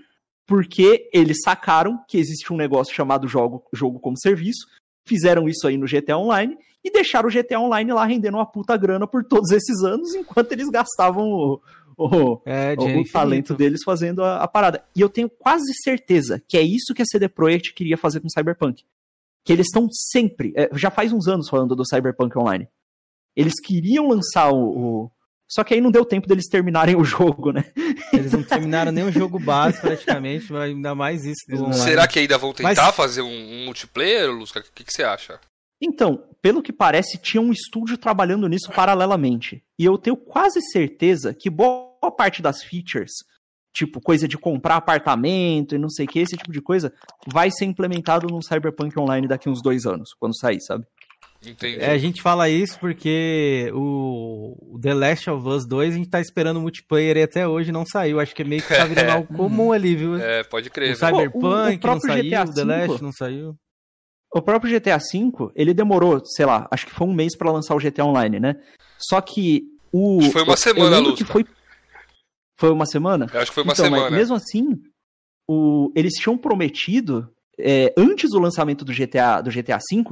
Porque 0.47 1.09
eles 1.13 1.39
sacaram 1.43 2.03
que 2.09 2.17
existe 2.17 2.53
um 2.53 2.57
negócio 2.57 2.95
chamado 2.95 3.29
jogo, 3.29 3.65
jogo 3.73 4.01
como 4.01 4.19
serviço, 4.19 4.67
fizeram 5.07 5.49
isso 5.49 5.67
aí 5.67 5.77
no 5.77 5.87
GTA 5.87 6.17
Online 6.17 6.57
e 6.87 6.91
deixaram 6.91 7.29
o 7.29 7.33
GTA 7.33 7.59
Online 7.59 7.93
lá 7.93 8.07
rendendo 8.07 8.37
uma 8.37 8.47
puta 8.47 8.77
grana 8.77 9.09
por 9.09 9.25
todos 9.25 9.51
esses 9.51 9.83
anos, 9.83 10.15
enquanto 10.15 10.53
eles 10.53 10.69
gastavam 10.69 11.25
o, 11.25 11.61
o, 11.99 12.41
é, 12.47 12.77
o, 12.79 13.01
o 13.01 13.11
talento 13.11 13.55
deles 13.55 13.81
fazendo 13.85 14.23
a, 14.23 14.37
a, 14.37 14.47
parada. 14.47 14.85
E 14.95 15.01
eu 15.01 15.09
tenho 15.09 15.29
quase 15.29 15.75
certeza 15.83 16.41
que 16.49 16.57
é 16.57 16.63
isso 16.63 16.95
que 16.95 17.03
a 17.03 17.05
CD 17.05 17.29
Projekt 17.29 17.75
queria 17.75 17.97
fazer 17.99 18.21
com 18.21 18.29
Cyberpunk. 18.29 18.85
Que 19.45 19.53
eles 19.53 19.67
estão 19.67 19.89
sempre, 19.91 20.53
é, 20.57 20.71
já 20.75 20.89
faz 20.89 21.13
uns 21.13 21.27
anos 21.27 21.49
falando 21.49 21.75
do 21.75 21.85
Cyberpunk 21.85 22.39
Online. 22.39 22.69
Eles 23.35 23.55
queriam 23.61 24.07
lançar 24.07 24.53
o, 24.53 24.79
o, 24.79 25.11
Só 25.49 25.65
que 25.65 25.75
aí 25.75 25.81
não 25.81 25.91
deu 25.91 26.05
tempo 26.05 26.29
deles 26.29 26.47
terminarem 26.49 26.95
o 27.01 27.03
jogo, 27.03 27.51
né? 27.51 27.65
Eles 28.13 28.31
não 28.31 28.45
terminaram 28.45 28.93
nem 28.93 29.03
o 29.03 29.11
jogo 29.13 29.41
base 29.41 29.81
praticamente, 29.81 30.53
mas 30.53 30.63
ainda 30.71 30.95
mais 30.95 31.25
isso 31.25 31.45
do. 31.49 31.73
Será 31.73 32.07
que 32.07 32.21
ainda 32.21 32.39
vão 32.39 32.53
tentar 32.53 32.87
mas... 32.87 32.95
fazer 32.95 33.23
um, 33.23 33.29
um 33.29 33.65
multiplayer, 33.65 34.31
Lusca? 34.31 34.61
O 34.61 34.73
que, 34.73 34.85
que 34.85 34.93
você 34.93 35.03
acha? 35.03 35.41
Então, 35.81 36.25
pelo 36.41 36.63
que 36.63 36.73
parece, 36.73 37.19
tinha 37.19 37.41
um 37.41 37.53
estúdio 37.53 37.99
trabalhando 37.99 38.49
nisso 38.49 38.71
paralelamente. 38.75 39.63
E 39.79 39.85
eu 39.85 39.99
tenho 39.99 40.17
quase 40.17 40.61
certeza 40.63 41.35
que 41.35 41.51
boa 41.51 42.11
parte 42.17 42.41
das 42.41 42.63
features, 42.63 43.13
tipo 43.75 44.01
coisa 44.01 44.27
de 44.27 44.39
comprar 44.39 44.77
apartamento 44.77 45.75
e 45.75 45.79
não 45.79 45.91
sei 45.91 46.07
o 46.07 46.09
que, 46.09 46.19
esse 46.21 46.37
tipo 46.37 46.53
de 46.53 46.63
coisa, 46.63 46.93
vai 47.27 47.51
ser 47.51 47.65
implementado 47.67 48.27
no 48.29 48.43
Cyberpunk 48.43 48.99
Online 48.99 49.29
daqui 49.29 49.49
uns 49.51 49.61
dois 49.63 49.85
anos, 49.87 50.11
quando 50.19 50.39
sair, 50.39 50.61
sabe? 50.61 50.85
Entendi. 51.47 51.79
É, 51.79 51.91
a 51.91 51.99
gente 51.99 52.23
fala 52.23 52.49
isso 52.49 52.79
porque 52.81 53.71
o, 53.75 54.79
The 54.81 54.95
Last 54.95 55.31
of 55.31 55.47
Us 55.47 55.67
2 55.67 55.95
a 55.95 55.97
gente 55.99 56.09
tá 56.09 56.21
esperando 56.21 56.57
o 56.57 56.61
multiplayer 56.63 57.19
e 57.19 57.23
até 57.23 57.47
hoje 57.47 57.71
não 57.71 57.85
saiu. 57.85 58.19
Acho 58.19 58.35
que 58.35 58.43
é 58.43 58.45
meio 58.45 58.63
que 58.63 58.69
tá 58.75 58.85
virando 58.87 59.11
algo 59.13 59.35
comum 59.37 59.71
ali, 59.71 59.95
viu? 59.95 60.17
É, 60.17 60.43
pode 60.43 60.71
crer. 60.71 60.93
o. 60.95 60.97
Cyberpunk 60.97 61.79
Pô, 61.79 61.89
o- 61.89 61.91
o 61.91 61.95
não 61.95 62.01
saiu, 62.01 62.25
GTA 62.25 62.43
o 62.45 62.55
The 62.55 62.65
Last 62.65 63.03
não 63.03 63.13
saiu. 63.13 63.57
O 64.35 64.43
próprio 64.43 64.71
GTA 64.71 64.99
V, 64.99 65.51
ele 65.55 65.73
demorou, 65.73 66.21
sei 66.25 66.45
lá, 66.45 66.67
acho 66.71 66.87
que 66.87 66.93
foi 66.93 67.07
um 67.07 67.15
mês 67.15 67.37
pra 67.37 67.51
lançar 67.51 67.75
o 67.75 67.79
GTA 67.79 68.05
Online, 68.05 68.39
né? 68.41 68.57
Só 68.99 69.21
que 69.21 69.63
o. 69.93 70.21
Foi 70.33 70.43
uma 70.43 70.57
semana, 70.57 70.97
eu 70.97 71.01
lembro 71.01 71.17
que 71.17 71.25
foi. 71.25 71.45
Foi 72.59 72.71
uma 72.71 72.87
semana? 72.87 73.27
Eu 73.33 73.41
acho 73.41 73.51
que 73.51 73.55
foi 73.55 73.63
uma 73.65 73.73
então, 73.73 73.91
mas 73.91 74.01
semana. 74.01 74.17
mesmo 74.17 74.35
assim, 74.35 74.81
o, 75.49 75.93
eles 75.95 76.15
tinham 76.15 76.37
prometido, 76.39 77.31
é, 77.59 77.93
antes 77.97 78.31
do 78.31 78.39
lançamento 78.39 78.85
do 78.85 78.93
GTA, 78.93 79.41
do 79.43 79.51
GTA 79.51 79.79
V, 79.79 80.05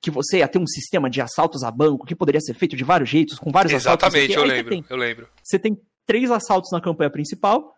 que 0.00 0.10
você 0.10 0.38
ia 0.38 0.48
ter 0.48 0.58
um 0.58 0.66
sistema 0.66 1.08
de 1.08 1.20
assaltos 1.20 1.62
a 1.62 1.70
banco 1.70 2.04
que 2.06 2.14
poderia 2.14 2.40
ser 2.40 2.54
feito 2.54 2.76
de 2.76 2.84
vários 2.84 3.08
jeitos, 3.08 3.38
com 3.38 3.50
vários 3.50 3.72
assaltos. 3.74 4.10
sei 4.12 4.22
o 4.22 4.24
Exatamente, 4.24 4.38
eu 4.38 4.56
lembro. 4.56 4.70
tem- 4.70 4.84
Eu 4.90 4.96
lembro. 4.96 5.28
você 5.42 5.58
tem 5.58 5.80
três 6.06 6.30
assaltos 6.30 6.70
na 6.72 6.80
campanha 6.80 7.10
principal, 7.10 7.72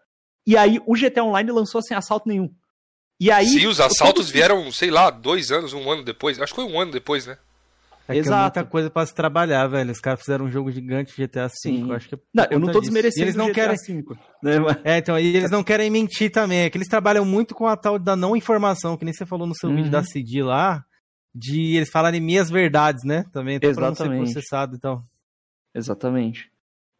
e 0.47 0.57
aí 0.57 0.81
o 0.87 0.95
GTA 0.97 1.23
Online 1.25 1.51
lançou 1.51 1.83
sem 1.83 1.97
assalto 1.97 2.29
nenhum. 2.29 2.51
E 3.21 3.31
aí. 3.31 3.47
Sim, 3.47 3.67
os 3.67 3.81
assaltos 3.81 4.29
vieram, 4.31 4.71
sei 4.73 4.91
lá, 4.91 5.11
dois 5.11 5.51
anos, 5.53 5.73
um 5.73 5.91
ano 5.91 6.03
depois. 6.03 6.41
Acho 6.41 6.53
que 6.55 6.61
foi 6.63 6.71
um 6.71 6.81
ano 6.81 6.93
depois, 6.93 7.27
né? 7.27 7.39
É 8.07 8.13
que 8.13 8.19
é 8.19 8.21
Exato. 8.21 8.59
muita 8.59 8.65
coisa 8.71 8.91
pra 8.91 9.07
se 9.07 9.15
trabalhar, 9.15 9.67
velho. 9.67 9.91
Os 9.91 10.01
caras 10.01 10.21
fizeram 10.21 10.45
um 10.45 10.51
jogo 10.51 10.71
gigante 10.71 11.15
de 11.17 11.23
GTA 11.27 11.47
V. 11.47 11.53
Sim. 11.55 11.89
Eu 11.89 11.95
acho 11.95 12.09
que 12.09 12.15
é 12.15 12.19
Não, 12.35 12.47
eu 12.51 12.59
não 12.61 12.71
tô 12.71 12.81
desmerecendo 12.81 13.23
E 13.23 13.25
eles 13.25 13.35
não 13.35 13.47
o 13.47 13.49
GTA 13.49 13.55
querem. 13.55 13.77
V, 13.77 14.05
né, 14.43 14.59
mas- 14.59 14.77
É, 14.85 14.99
então, 14.99 15.19
e 15.19 15.35
eles 15.37 15.51
não 15.51 15.65
querem 15.65 15.89
mentir 15.91 16.31
também. 16.31 16.61
É 16.65 16.71
que 16.71 16.77
eles 16.77 16.89
trabalham 16.89 17.25
muito 17.25 17.55
com 17.55 17.67
a 17.67 17.77
tal 17.77 17.99
da 17.99 18.15
não 18.15 18.37
informação, 18.37 18.97
que 18.99 19.05
nem 19.07 19.15
você 19.15 19.25
falou 19.25 19.47
no 19.47 19.55
seu 19.57 19.71
Uhum. 19.71 19.77
vídeo 19.77 19.91
da 19.91 20.03
CD 20.05 20.43
lá, 20.43 20.85
de 21.35 21.77
eles 21.77 21.89
falarem 21.91 22.21
meias 22.21 22.51
verdades, 22.51 23.05
né? 23.05 23.25
Também, 23.33 23.57
até 23.57 23.73
pra 23.73 23.87
não 23.89 23.95
ser 23.95 24.03
Exatamente. 24.03 24.33
processado, 24.33 24.77
então. 24.77 25.03
Exatamente. 25.75 26.51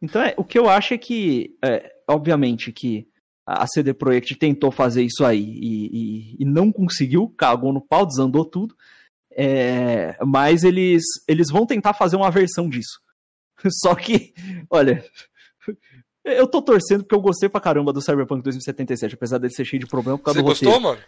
Então, 0.01 0.21
é, 0.23 0.33
o 0.37 0.43
que 0.43 0.57
eu 0.57 0.67
acho 0.69 0.93
é 0.93 0.97
que, 0.97 1.55
é, 1.63 1.91
obviamente, 2.07 2.71
que 2.71 3.07
a 3.45 3.67
CD 3.67 3.93
Projekt 3.93 4.35
tentou 4.35 4.71
fazer 4.71 5.03
isso 5.03 5.23
aí 5.23 5.41
e, 5.43 5.85
e- 5.91 6.35
e 6.39 6.45
não 6.45 6.71
conseguiu, 6.71 7.29
cagou 7.37 7.71
no 7.71 7.81
pau, 7.81 8.05
desandou 8.05 8.43
tudo. 8.45 8.75
É, 9.37 10.17
mas 10.25 10.63
eles, 10.63 11.03
eles 11.27 11.49
vão 11.51 11.65
tentar 11.65 11.93
fazer 11.93 12.15
uma 12.15 12.31
versão 12.31 12.69
disso. 12.69 12.99
Só 13.81 13.93
que, 13.95 14.33
olha, 14.69 15.03
eu 16.23 16.47
tô 16.47 16.61
torcendo 16.61 17.03
porque 17.03 17.15
eu 17.15 17.21
gostei 17.21 17.49
pra 17.49 17.59
caramba 17.61 17.91
do 17.93 18.01
Cyberpunk 18.01 18.41
2077, 18.43 19.15
apesar 19.15 19.37
dele 19.37 19.53
ser 19.53 19.65
cheio 19.65 19.79
de 19.81 19.87
problema 19.87 20.17
por 20.17 20.23
causa 20.25 20.39
Você 20.39 20.43
do 20.43 20.47
roteiro. 20.49 20.73
gostou, 20.73 20.91
mano? 20.91 21.03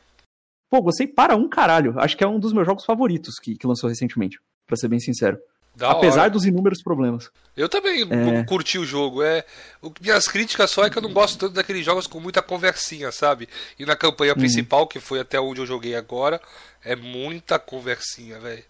Pô, 0.70 0.82
gostei 0.82 1.08
para 1.08 1.36
um 1.36 1.48
caralho. 1.48 1.98
Acho 2.00 2.18
que 2.18 2.24
é 2.24 2.28
um 2.28 2.40
dos 2.40 2.52
meus 2.52 2.66
jogos 2.68 2.84
favoritos 2.84 3.36
que, 3.42 3.56
que 3.56 3.66
lançou 3.66 3.90
recentemente, 3.90 4.38
pra 4.68 4.76
ser 4.76 4.90
bem 4.90 5.00
sincero. 5.00 5.40
Da 5.78 5.92
apesar 5.92 6.22
hora. 6.22 6.30
dos 6.32 6.44
inúmeros 6.46 6.82
problemas. 6.82 7.30
Eu 7.56 7.70
também 7.70 8.02
É. 8.10 8.44
curti 8.46 8.80
o 8.80 8.86
jogo. 8.86 9.22
É, 9.22 9.46
o- 9.82 9.92
minhas 10.02 10.28
críticas 10.28 10.72
só 10.72 10.84
é 10.86 10.90
que 10.90 10.98
eu 10.98 11.02
não 11.04 11.14
gosto 11.14 11.38
tanto 11.40 11.54
daqueles 11.54 11.86
jogos 11.86 12.08
com 12.08 12.20
muita 12.20 12.42
conversinha, 12.42 13.12
sabe? 13.12 13.48
E 13.78 13.86
na 13.86 13.96
campanha 13.96 14.34
Uhum. 14.34 14.40
principal, 14.40 14.88
que 14.88 15.00
foi 15.00 15.20
até 15.20 15.40
onde 15.40 15.62
eu 15.62 15.66
joguei 15.68 15.96
agora, 15.96 16.42
é 16.84 16.96
muita 16.96 17.60
conversinha, 17.60 18.40
velho. 18.40 18.64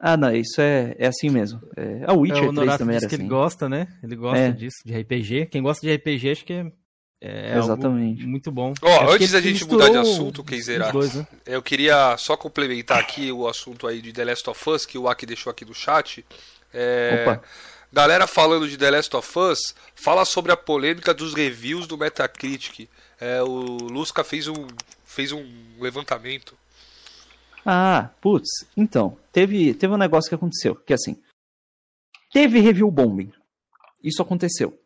Ah, 0.00 0.16
não, 0.16 0.34
isso 0.34 0.60
é, 0.60 0.94
é 0.98 1.08
assim 1.08 1.28
mesmo. 1.28 1.60
É, 1.76 2.04
a 2.06 2.12
Witcher 2.14 2.36
É, 2.44 2.46
o 2.46 2.52
3 2.52 2.54
Norato 2.54 2.78
também 2.78 2.94
disse 2.94 3.04
era 3.04 3.08
que 3.10 3.14
assim. 3.16 3.24
ele 3.24 3.28
gosta, 3.30 3.68
né? 3.68 3.88
Ele 4.02 4.16
gosta 4.16 4.38
É. 4.38 4.50
disso, 4.52 4.76
de 4.86 4.94
RPG. 4.94 5.46
Quem 5.46 5.60
gosta 5.62 5.84
de 5.86 5.92
RPG, 5.92 6.30
acho 6.30 6.44
que 6.44 6.52
é, 6.52 6.72
é 7.20 7.54
algo 7.54 7.66
Exatamente. 7.66 8.26
muito 8.26 8.50
bom. 8.52 8.72
Ó, 8.80 8.88
É 8.88 8.98
porque 8.98 9.14
antes 9.14 9.32
da 9.32 9.40
gente 9.40 9.64
mudar 9.64 9.88
de 9.88 9.96
assunto, 9.96 10.44
Keizera, 10.44 10.92
dois, 10.92 11.14
né? 11.14 11.26
Eu 11.44 11.60
queria 11.62 12.16
só 12.16 12.36
complementar 12.36 12.98
aqui 12.98 13.32
o 13.32 13.48
assunto 13.48 13.86
aí 13.86 14.00
de 14.00 14.12
The 14.12 14.24
Last 14.24 14.48
of 14.48 14.70
Us, 14.70 14.86
que 14.86 14.96
o 14.96 15.08
Aki 15.08 15.26
deixou 15.26 15.50
aqui 15.50 15.64
no 15.64 15.74
chat. 15.74 16.24
É, 16.72 17.24
Opa. 17.26 17.42
Galera 17.92 18.26
falando 18.26 18.68
de 18.68 18.76
The 18.76 18.90
Last 18.90 19.16
of 19.16 19.38
Us, 19.38 19.74
fala 19.94 20.24
sobre 20.24 20.52
a 20.52 20.56
polêmica 20.56 21.12
dos 21.12 21.34
reviews 21.34 21.86
do 21.86 21.98
Metacritic. 21.98 22.88
É, 23.20 23.42
o 23.42 23.48
Lusca 23.48 24.22
fez 24.22 24.46
um, 24.46 24.66
fez 25.04 25.32
um 25.32 25.44
levantamento. 25.80 26.56
Ah, 27.66 28.10
putz, 28.20 28.48
então, 28.76 29.18
teve, 29.32 29.74
teve 29.74 29.92
um 29.92 29.98
negócio 29.98 30.28
que 30.28 30.34
aconteceu, 30.34 30.76
que 30.76 30.92
assim, 30.92 31.20
teve 32.32 32.60
review 32.60 32.90
bombing. 32.90 33.32
Isso 34.02 34.22
aconteceu. 34.22 34.78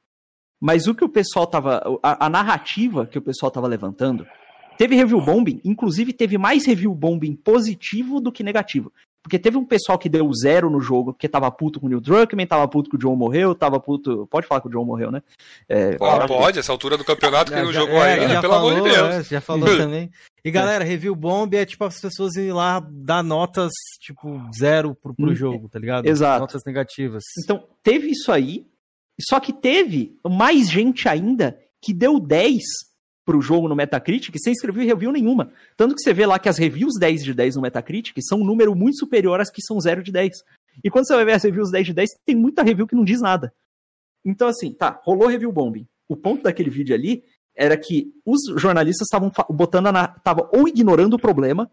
Mas 0.64 0.86
o 0.86 0.94
que 0.94 1.04
o 1.04 1.08
pessoal 1.08 1.44
tava, 1.46 1.82
a, 2.00 2.26
a 2.26 2.30
narrativa 2.30 3.04
que 3.04 3.18
o 3.18 3.22
pessoal 3.22 3.50
tava 3.50 3.66
levantando, 3.66 4.24
teve 4.78 4.94
review 4.94 5.20
bombing, 5.20 5.60
inclusive 5.64 6.12
teve 6.12 6.38
mais 6.38 6.64
review 6.66 6.94
bombing 6.94 7.34
positivo 7.34 8.20
do 8.20 8.30
que 8.30 8.44
negativo. 8.44 8.92
Porque 9.24 9.38
teve 9.38 9.56
um 9.56 9.64
pessoal 9.64 9.96
que 9.98 10.08
deu 10.08 10.28
zero 10.34 10.68
no 10.68 10.80
jogo, 10.80 11.12
porque 11.12 11.28
tava 11.28 11.48
puto 11.50 11.78
com 11.80 11.86
o 11.86 11.88
Neil 11.88 12.00
Druckmann, 12.00 12.44
tava 12.46 12.66
puto 12.66 12.90
que 12.90 12.96
o 12.96 12.98
John 12.98 13.14
morreu, 13.14 13.54
tava 13.54 13.78
puto. 13.78 14.26
Pode 14.28 14.48
falar 14.48 14.60
que 14.60 14.66
o 14.66 14.70
John 14.70 14.84
morreu, 14.84 15.12
né? 15.12 15.22
É, 15.68 15.96
Pode, 15.96 16.26
pode, 16.26 16.58
essa 16.58 16.72
altura 16.72 16.96
do 16.96 17.04
campeonato, 17.04 17.52
quem 17.52 17.60
É, 17.60 17.64
não 17.64 17.72
jogou 17.72 18.02
é, 18.02 18.14
ainda, 18.14 18.28
já 18.34 18.40
pelo 18.40 18.54
amor 18.54 18.70
de 18.74 18.80
falou, 18.80 18.92
Deus. 18.92 19.14
é, 19.14 19.22
já 19.22 19.40
falou 19.40 19.66
também. 19.78 20.10
E 20.44 20.50
galera, 20.50 20.82
review 20.84 21.14
bomb 21.14 21.54
é 21.54 21.64
tipo 21.64 21.84
as 21.84 22.00
pessoas 22.00 22.34
irem 22.34 22.52
lá 22.52 22.84
dar 22.90 23.22
notas, 23.22 23.70
tipo, 24.00 24.40
zero 24.58 24.92
pro, 25.00 25.14
pro 25.14 25.30
Hum, 25.30 25.34
jogo, 25.36 25.68
tá 25.68 25.78
ligado? 25.78 26.04
exato. 26.06 26.40
Notas 26.40 26.62
negativas. 26.66 27.22
Então, 27.44 27.62
teve 27.80 28.08
isso 28.08 28.32
aí, 28.32 28.66
só 29.20 29.38
que 29.40 29.52
teve 29.52 30.18
mais 30.28 30.70
gente 30.70 31.08
ainda 31.08 31.58
que 31.80 31.92
deu 31.92 32.18
10 32.18 32.62
pro 33.24 33.40
jogo 33.40 33.68
no 33.68 33.76
Metacritic 33.76 34.34
sem 34.38 34.52
escrever 34.52 34.84
review 34.84 35.12
nenhuma. 35.12 35.52
Tanto 35.76 35.94
que 35.94 36.02
você 36.02 36.12
vê 36.12 36.26
lá 36.26 36.38
que 36.38 36.48
as 36.48 36.58
reviews 36.58 36.94
10 36.98 37.24
de 37.24 37.34
10 37.34 37.56
no 37.56 37.62
Metacritic 37.62 38.16
são 38.20 38.40
um 38.40 38.44
número 38.44 38.74
muito 38.74 38.98
superior 38.98 39.40
às 39.40 39.50
que 39.50 39.62
são 39.62 39.80
0 39.80 40.02
de 40.02 40.10
10. 40.10 40.42
E 40.82 40.90
quando 40.90 41.06
você 41.06 41.14
vai 41.14 41.24
ver 41.24 41.32
as 41.32 41.42
reviews 41.44 41.70
10 41.70 41.86
de 41.86 41.92
10, 41.92 42.10
tem 42.24 42.34
muita 42.34 42.62
review 42.62 42.86
que 42.86 42.96
não 42.96 43.04
diz 43.04 43.20
nada. 43.20 43.52
Então, 44.24 44.48
assim, 44.48 44.72
tá, 44.72 45.00
rolou 45.04 45.28
review 45.28 45.52
bombing. 45.52 45.86
O 46.08 46.16
ponto 46.16 46.42
daquele 46.42 46.70
vídeo 46.70 46.94
ali 46.94 47.22
era 47.54 47.76
que 47.76 48.12
os 48.24 48.40
jornalistas 48.60 49.06
estavam 49.06 49.30
botando, 49.50 49.86
tava 50.22 50.48
ou 50.52 50.66
ignorando 50.66 51.14
o 51.14 51.18
problema, 51.18 51.70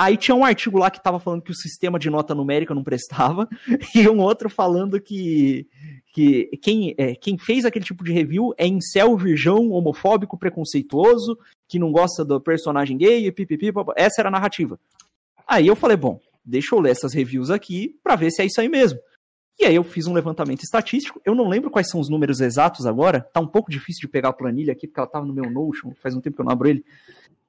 aí 0.00 0.16
tinha 0.16 0.34
um 0.34 0.44
artigo 0.44 0.78
lá 0.78 0.90
que 0.90 1.02
tava 1.02 1.20
falando 1.20 1.42
que 1.42 1.50
o 1.50 1.54
sistema 1.54 1.98
de 1.98 2.08
nota 2.08 2.34
numérica 2.34 2.74
não 2.74 2.82
prestava, 2.82 3.46
e 3.94 4.08
um 4.08 4.18
outro 4.20 4.48
falando 4.48 4.98
que, 4.98 5.66
que 6.14 6.46
quem, 6.62 6.94
é, 6.96 7.14
quem 7.14 7.36
fez 7.36 7.66
aquele 7.66 7.84
tipo 7.84 8.02
de 8.02 8.10
review 8.10 8.54
é 8.56 8.66
incel, 8.66 9.14
virgão, 9.16 9.70
homofóbico, 9.70 10.38
preconceituoso, 10.38 11.38
que 11.68 11.78
não 11.78 11.92
gosta 11.92 12.24
do 12.24 12.40
personagem 12.40 12.96
gay, 12.96 13.26
e 13.26 13.32
pipipi, 13.32 13.70
essa 13.94 14.22
era 14.22 14.28
a 14.28 14.32
narrativa. 14.32 14.80
Aí 15.46 15.66
eu 15.66 15.76
falei, 15.76 15.98
bom, 15.98 16.18
deixa 16.42 16.74
eu 16.74 16.80
ler 16.80 16.92
essas 16.92 17.12
reviews 17.12 17.50
aqui 17.50 17.98
pra 18.02 18.16
ver 18.16 18.30
se 18.30 18.40
é 18.40 18.46
isso 18.46 18.60
aí 18.60 18.68
mesmo. 18.68 18.98
E 19.58 19.66
aí 19.66 19.74
eu 19.74 19.84
fiz 19.84 20.06
um 20.06 20.14
levantamento 20.14 20.62
estatístico, 20.62 21.20
eu 21.26 21.34
não 21.34 21.46
lembro 21.46 21.70
quais 21.70 21.90
são 21.90 22.00
os 22.00 22.08
números 22.08 22.40
exatos 22.40 22.86
agora, 22.86 23.20
tá 23.20 23.40
um 23.40 23.46
pouco 23.46 23.70
difícil 23.70 24.00
de 24.00 24.08
pegar 24.08 24.30
a 24.30 24.32
planilha 24.32 24.72
aqui, 24.72 24.86
porque 24.86 24.98
ela 24.98 25.06
tava 25.06 25.26
no 25.26 25.34
meu 25.34 25.50
Notion, 25.50 25.92
faz 26.02 26.14
um 26.14 26.20
tempo 26.22 26.36
que 26.36 26.40
eu 26.40 26.46
não 26.46 26.52
abro 26.52 26.68
ele. 26.68 26.82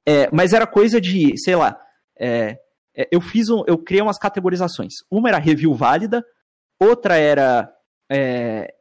É, 0.05 0.29
mas 0.33 0.51
era 0.51 0.67
coisa 0.67 0.99
de, 0.99 1.33
sei 1.37 1.55
lá, 1.55 1.79
é, 2.21 2.59
é, 2.95 3.09
eu 3.11 3.19
fiz 3.19 3.49
um, 3.49 3.63
eu 3.65 3.77
criei 3.77 4.01
umas 4.01 4.19
categorizações. 4.19 4.93
Uma 5.09 5.29
era 5.29 5.39
review 5.39 5.73
válida, 5.73 6.23
outra 6.79 7.17
era 7.17 7.73
é, 8.09 8.71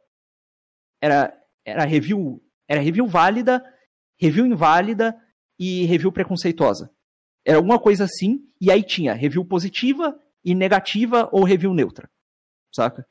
era 1.01 1.35
era 1.65 1.83
review 1.83 2.41
era 2.67 2.79
review 2.79 3.07
válida, 3.07 3.63
review 4.19 4.45
inválida 4.45 5.17
e 5.59 5.85
review 5.85 6.11
preconceituosa. 6.11 6.91
Era 7.43 7.57
alguma 7.57 7.79
coisa 7.79 8.03
assim, 8.03 8.39
e 8.59 8.71
aí 8.71 8.83
tinha 8.83 9.13
review 9.13 9.43
positiva 9.43 10.17
e 10.45 10.53
negativa 10.53 11.27
ou 11.31 11.43
review 11.43 11.73
neutra. 11.73 12.09
Saca? 12.71 13.05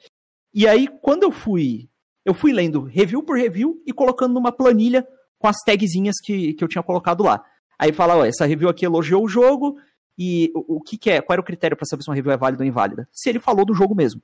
E 0.55 0.67
aí 0.69 0.87
quando 1.03 1.25
eu 1.25 1.33
fui 1.33 1.91
eu 2.25 2.35
fui 2.35 2.53
lendo 2.53 2.85
review 2.85 3.23
por 3.25 3.37
review 3.37 3.83
e 3.87 3.93
colocando 3.93 4.35
numa 4.35 4.53
planilha 4.53 5.07
com 5.39 5.49
as 5.49 5.57
tagzinhas 5.65 6.17
que, 6.23 6.55
que 6.55 6.63
eu 6.63 6.69
tinha 6.69 6.83
colocado 6.83 7.25
lá. 7.25 7.43
Aí 7.79 7.93
fala, 7.93 8.15
ó, 8.15 8.25
essa 8.27 8.45
review 8.45 8.69
aqui 8.69 8.85
elogiou 8.85 9.25
o 9.25 9.29
jogo, 9.29 9.79
e 10.19 10.51
o, 10.55 10.77
o 10.77 10.81
que, 10.81 10.99
que 10.99 11.11
é? 11.11 11.21
Qual 11.21 11.35
era 11.35 11.41
o 11.41 11.45
critério 11.45 11.77
para 11.77 11.87
saber 11.87 12.03
se 12.03 12.09
uma 12.11 12.15
review 12.15 12.33
é 12.33 12.37
válida 12.37 12.63
ou 12.63 12.69
inválida? 12.69 13.09
Se 13.13 13.29
ele 13.29 13.39
falou 13.41 13.65
do 13.65 13.75
jogo 13.75 13.95
mesmo. 13.95 14.23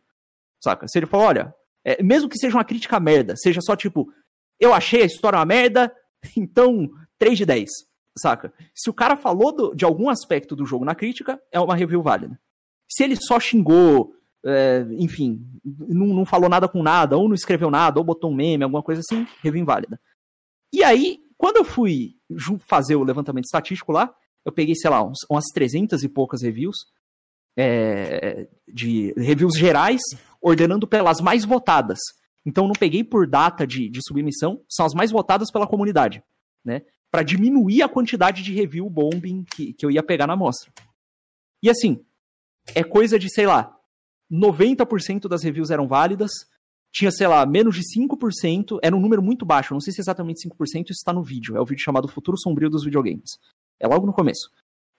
Saca? 0.62 0.86
Se 0.88 0.98
ele 0.98 1.06
falou, 1.06 1.26
olha, 1.26 1.54
é, 1.84 2.02
mesmo 2.02 2.28
que 2.28 2.38
seja 2.38 2.56
uma 2.56 2.64
crítica 2.64 2.98
merda, 2.98 3.34
seja 3.36 3.60
só 3.62 3.76
tipo, 3.76 4.12
eu 4.58 4.72
achei 4.72 5.02
a 5.02 5.06
história 5.06 5.38
uma 5.38 5.44
merda, 5.44 5.94
então 6.36 6.90
3 7.18 7.38
de 7.38 7.46
10. 7.46 7.70
Saca? 8.18 8.52
Se 8.74 8.88
o 8.88 8.94
cara 8.94 9.16
falou 9.16 9.52
do- 9.52 9.74
de 9.74 9.84
algum 9.84 10.08
aspecto 10.08 10.56
do 10.56 10.64
jogo 10.64 10.84
na 10.84 10.94
crítica, 10.94 11.40
é 11.52 11.60
uma 11.60 11.76
review 11.76 12.02
válida. 12.02 12.38
Se 12.88 13.04
ele 13.04 13.16
só 13.16 13.38
xingou, 13.38 14.14
é, 14.44 14.86
enfim, 14.92 15.46
não, 15.64 16.06
não 16.06 16.24
falou 16.24 16.48
nada 16.48 16.66
com 16.68 16.82
nada, 16.82 17.16
ou 17.18 17.28
não 17.28 17.34
escreveu 17.34 17.70
nada, 17.70 17.98
ou 17.98 18.04
botou 18.04 18.30
um 18.30 18.34
meme, 18.34 18.64
alguma 18.64 18.82
coisa 18.82 19.00
assim, 19.00 19.26
review 19.42 19.60
inválida. 19.62 20.00
E 20.72 20.82
aí, 20.82 21.20
quando 21.36 21.58
eu 21.58 21.64
fui 21.64 22.16
fazer 22.66 22.96
o 22.96 23.04
levantamento 23.04 23.44
estatístico 23.44 23.92
lá, 23.92 24.14
eu 24.46 24.52
peguei, 24.52 24.76
sei 24.76 24.88
lá, 24.88 25.02
uns, 25.02 25.18
umas 25.28 25.46
300 25.52 26.04
e 26.04 26.08
poucas 26.08 26.40
reviews, 26.40 26.76
é, 27.58 28.46
de 28.72 29.12
reviews 29.16 29.58
gerais, 29.58 30.00
ordenando 30.40 30.86
pelas 30.86 31.20
mais 31.20 31.44
votadas. 31.44 31.98
Então, 32.46 32.68
não 32.68 32.74
peguei 32.74 33.02
por 33.02 33.26
data 33.26 33.66
de, 33.66 33.90
de 33.90 34.00
submissão, 34.06 34.62
são 34.70 34.86
as 34.86 34.94
mais 34.94 35.10
votadas 35.10 35.50
pela 35.50 35.66
comunidade, 35.66 36.22
né? 36.64 36.82
Para 37.10 37.24
diminuir 37.24 37.82
a 37.82 37.88
quantidade 37.88 38.42
de 38.42 38.54
review 38.54 38.88
bombing 38.88 39.44
que, 39.44 39.72
que 39.72 39.84
eu 39.84 39.90
ia 39.90 40.02
pegar 40.02 40.28
na 40.28 40.34
amostra. 40.34 40.72
E 41.60 41.68
assim, 41.68 42.04
é 42.72 42.84
coisa 42.84 43.18
de, 43.18 43.28
sei 43.28 43.46
lá, 43.46 43.76
90% 44.30 45.28
das 45.28 45.42
reviews 45.42 45.70
eram 45.70 45.88
válidas, 45.88 46.30
tinha, 46.92 47.10
sei 47.10 47.26
lá, 47.26 47.44
menos 47.44 47.74
de 47.74 47.82
5%, 47.82 48.78
era 48.80 48.94
um 48.94 49.00
número 49.00 49.22
muito 49.22 49.44
baixo, 49.44 49.74
não 49.74 49.80
sei 49.80 49.92
se 49.92 50.00
é 50.00 50.02
exatamente 50.02 50.48
5%, 50.48 50.84
isso 50.84 50.92
está 50.92 51.12
no 51.12 51.22
vídeo, 51.22 51.56
é 51.56 51.60
o 51.60 51.64
vídeo 51.64 51.82
chamado 51.82 52.06
Futuro 52.06 52.38
Sombrio 52.38 52.70
dos 52.70 52.84
Videogames. 52.84 53.38
É 53.78 53.86
logo 53.86 54.06
no 54.06 54.12
começo. 54.12 54.50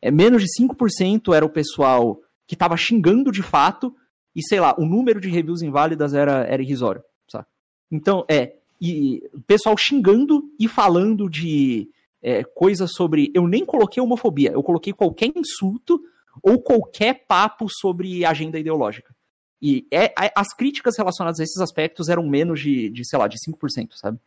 É 0.01 0.11
menos 0.11 0.43
de 0.43 0.47
5% 0.61 1.33
era 1.33 1.45
o 1.45 1.49
pessoal 1.49 2.19
que 2.45 2.55
estava 2.55 2.77
xingando 2.77 3.31
de 3.31 3.41
fato, 3.43 3.95
e 4.35 4.41
sei 4.41 4.59
lá, 4.59 4.75
o 4.77 4.85
número 4.85 5.19
de 5.19 5.29
reviews 5.29 5.61
inválidas 5.61 6.13
era, 6.13 6.45
era 6.45 6.61
irrisório, 6.61 7.03
sabe? 7.27 7.45
Então, 7.91 8.23
é, 8.29 8.55
e 8.79 9.27
pessoal 9.47 9.75
xingando 9.77 10.43
e 10.59 10.67
falando 10.67 11.29
de 11.29 11.89
é, 12.21 12.43
coisas 12.43 12.91
sobre. 12.93 13.31
Eu 13.33 13.47
nem 13.47 13.65
coloquei 13.65 14.01
homofobia, 14.01 14.51
eu 14.51 14.63
coloquei 14.63 14.93
qualquer 14.93 15.31
insulto 15.35 15.99
ou 16.43 16.61
qualquer 16.61 17.25
papo 17.27 17.67
sobre 17.69 18.23
agenda 18.23 18.59
ideológica. 18.59 19.15
E 19.61 19.87
é, 19.91 20.13
as 20.35 20.53
críticas 20.55 20.95
relacionadas 20.97 21.39
a 21.39 21.43
esses 21.43 21.59
aspectos 21.59 22.09
eram 22.09 22.27
menos 22.27 22.59
de, 22.59 22.89
de 22.89 23.07
sei 23.07 23.17
lá, 23.17 23.27
de 23.27 23.37
5%, 23.37 23.89
sabe? 23.93 24.19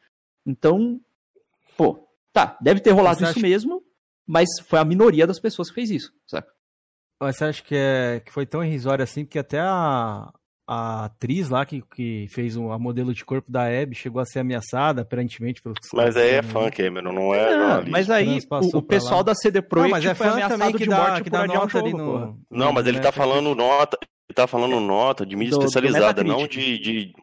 Então, 0.44 1.00
pô, 1.76 2.04
tá, 2.32 2.56
deve 2.60 2.80
ter 2.80 2.90
rolado 2.90 3.22
isso 3.22 3.30
acha... 3.30 3.40
mesmo, 3.40 3.82
mas 4.30 4.48
foi 4.68 4.78
a 4.78 4.84
minoria 4.84 5.26
das 5.26 5.40
pessoas 5.40 5.68
que 5.70 5.74
fez 5.74 5.90
isso, 5.90 6.12
sabe? 6.24 6.46
Mas 7.20 7.36
você 7.36 7.44
acha 7.46 7.62
que, 7.64 7.74
é, 7.74 8.22
que 8.24 8.32
foi 8.32 8.46
tão 8.46 8.64
irrisório 8.64 9.02
assim? 9.02 9.24
Que 9.24 9.40
até 9.40 9.58
a, 9.58 10.32
a 10.68 11.06
atriz 11.06 11.48
lá 11.48 11.66
que, 11.66 11.82
que 11.82 12.28
fez 12.30 12.56
um, 12.56 12.70
a 12.70 12.78
modelo 12.78 13.12
de 13.12 13.24
corpo 13.24 13.50
da 13.50 13.64
Abby 13.64 13.96
chegou 13.96 14.22
a 14.22 14.24
ser 14.24 14.38
ameaçada, 14.38 15.02
aparentemente. 15.02 15.60
Pelo 15.60 15.74
mas 15.92 16.16
aí 16.16 16.30
é 16.30 16.42
fã, 16.42 16.70
Cameron, 16.70 17.12
não 17.12 17.34
é 17.34 17.56
não, 17.56 17.90
Mas 17.90 18.08
aí 18.08 18.38
o, 18.48 18.78
o 18.78 18.82
pessoal 18.82 19.24
da 19.24 19.34
CD 19.34 19.60
Projekt 19.60 19.90
mas 19.90 20.06
é 20.06 20.14
foi 20.14 20.28
ameaçado 20.28 20.78
de 20.78 20.86
dá, 20.86 20.96
morte 20.96 21.22
que 21.24 21.30
dá 21.30 21.46
nota 21.48 21.78
ali 21.78 21.92
no, 21.92 22.38
Não, 22.48 22.72
mas 22.72 22.86
ele 22.86 23.00
tá 23.00 23.10
falando 23.10 23.52
nota, 23.52 23.98
ele 24.00 24.34
tá 24.34 24.46
falando 24.46 24.78
nota 24.78 25.26
de 25.26 25.34
mídia 25.34 25.58
do, 25.58 25.64
especializada, 25.64 26.22
do 26.22 26.28
não 26.28 26.46
de, 26.46 26.78
de, 26.78 27.14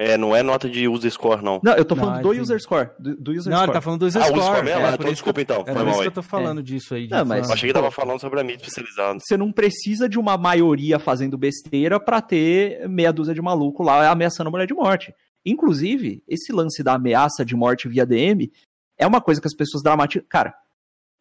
é, 0.00 0.16
não 0.16 0.34
é 0.34 0.44
nota 0.44 0.70
de 0.70 0.86
user 0.86 1.10
score, 1.10 1.42
não. 1.42 1.60
Não, 1.60 1.72
eu 1.72 1.84
tô 1.84 1.96
falando 1.96 2.22
não, 2.22 2.22
do 2.22 2.40
user 2.40 2.60
score. 2.60 2.88
Do, 3.00 3.16
do 3.16 3.32
user 3.32 3.50
não, 3.50 3.58
score. 3.58 3.70
ele 3.70 3.72
tá 3.72 3.80
falando 3.80 3.98
do 3.98 4.06
user 4.06 4.22
ah, 4.22 4.26
score. 4.26 4.40
User 4.40 4.54
score 4.54 4.68
é, 4.68 4.94
então 4.94 5.10
desculpa 5.10 5.40
então. 5.40 5.64
É 5.66 5.74
por 5.74 5.88
isso 5.88 6.00
que 6.00 6.06
eu 6.06 6.12
tô 6.12 6.22
falando 6.22 6.60
é. 6.60 6.62
disso 6.62 6.94
aí. 6.94 7.08
Não, 7.08 7.24
mas, 7.24 7.48
eu 7.48 7.52
achei 7.52 7.68
que 7.68 7.74
tava 7.74 7.90
falando 7.90 8.20
sobre 8.20 8.38
a 8.38 8.44
mídia 8.44 8.62
especializada. 8.62 9.18
Você 9.18 9.36
não 9.36 9.50
precisa 9.50 10.08
de 10.08 10.16
uma 10.16 10.38
maioria 10.38 11.00
fazendo 11.00 11.36
besteira 11.36 11.98
pra 11.98 12.20
ter 12.20 12.88
meia 12.88 13.12
dúzia 13.12 13.34
de 13.34 13.42
maluco 13.42 13.82
lá 13.82 14.08
ameaçando 14.08 14.46
a 14.46 14.50
mulher 14.52 14.68
de 14.68 14.74
morte. 14.74 15.12
Inclusive, 15.44 16.22
esse 16.28 16.52
lance 16.52 16.80
da 16.80 16.94
ameaça 16.94 17.44
de 17.44 17.56
morte 17.56 17.88
via 17.88 18.06
DM 18.06 18.52
é 18.96 19.04
uma 19.04 19.20
coisa 19.20 19.40
que 19.40 19.48
as 19.48 19.54
pessoas 19.54 19.82
dramatizam. 19.82 20.24
Cara, 20.28 20.54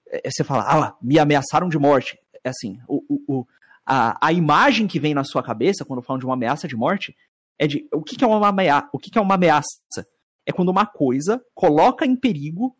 é, 0.07 0.30
você 0.30 0.43
fala, 0.43 0.63
ah, 0.67 0.95
me 1.01 1.17
ameaçaram 1.17 1.67
de 1.67 1.80
morte. 1.80 2.19
É 2.43 2.49
assim, 2.49 2.80
o, 2.88 3.03
o, 3.09 3.39
o, 3.39 3.47
a, 3.84 4.28
a 4.28 4.32
imagem 4.32 4.86
que 4.86 4.99
vem 4.99 5.15
na 5.15 5.23
sua 5.23 5.41
cabeça 5.41 5.84
quando 5.84 6.03
falam 6.03 6.19
de 6.19 6.25
uma 6.25 6.36
ameaça 6.36 6.67
de 6.67 6.75
morte 6.75 7.15
é 7.60 7.68
de 7.68 7.88
o 7.93 8.01
que, 8.01 8.16
que 8.16 8.24
é 8.24 8.28
uma 8.28 8.47
ameaça? 8.47 8.89
O 8.93 8.99
que, 8.99 9.10
que 9.10 9.18
é 9.18 9.22
uma 9.22 9.36
ameaça? 9.36 10.08
É 10.45 10.51
quando 10.51 10.70
uma 10.70 10.86
coisa 10.86 11.43
coloca 11.53 12.05
em 12.05 12.16
perigo 12.16 12.76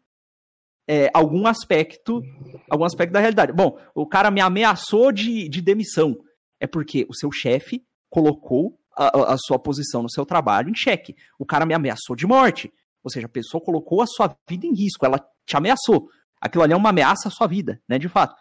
é, 0.88 1.10
algum 1.14 1.46
aspecto, 1.46 2.22
algum 2.70 2.86
aspecto 2.86 3.12
da 3.12 3.20
realidade. 3.20 3.52
Bom, 3.52 3.78
o 3.94 4.08
cara 4.08 4.32
me 4.32 4.40
ameaçou 4.40 5.12
de, 5.12 5.50
de 5.50 5.62
demissão. 5.62 6.18
É 6.60 6.66
porque 6.66 7.06
o 7.10 7.14
seu 7.14 7.32
chefe 7.32 7.84
colocou 8.10 8.80
a, 8.96 9.34
a, 9.34 9.38
sua 9.38 9.60
posição 9.60 10.02
no 10.02 10.10
seu 10.10 10.26
trabalho 10.26 10.70
em 10.70 10.76
xeque. 10.76 11.16
O 11.38 11.46
cara 11.46 11.66
me 11.66 11.74
ameaçou 11.74 12.16
de 12.16 12.26
morte. 12.26 12.72
Ou 13.04 13.12
seja, 13.12 13.28
a 13.28 13.30
pessoa 13.30 13.64
colocou 13.64 14.02
a 14.02 14.08
sua 14.08 14.36
vida 14.50 14.66
em 14.66 14.74
risco, 14.74 15.06
ela 15.06 15.20
te 15.46 15.56
ameaçou. 15.56 16.10
Aquilo 16.42 16.64
ali 16.64 16.74
é 16.74 16.76
uma 16.78 16.90
ameaça 16.90 17.28
à 17.28 17.32
sua 17.32 17.48
vida, 17.48 17.82
né, 17.88 17.98
de 17.98 18.10
fato. 18.10 18.36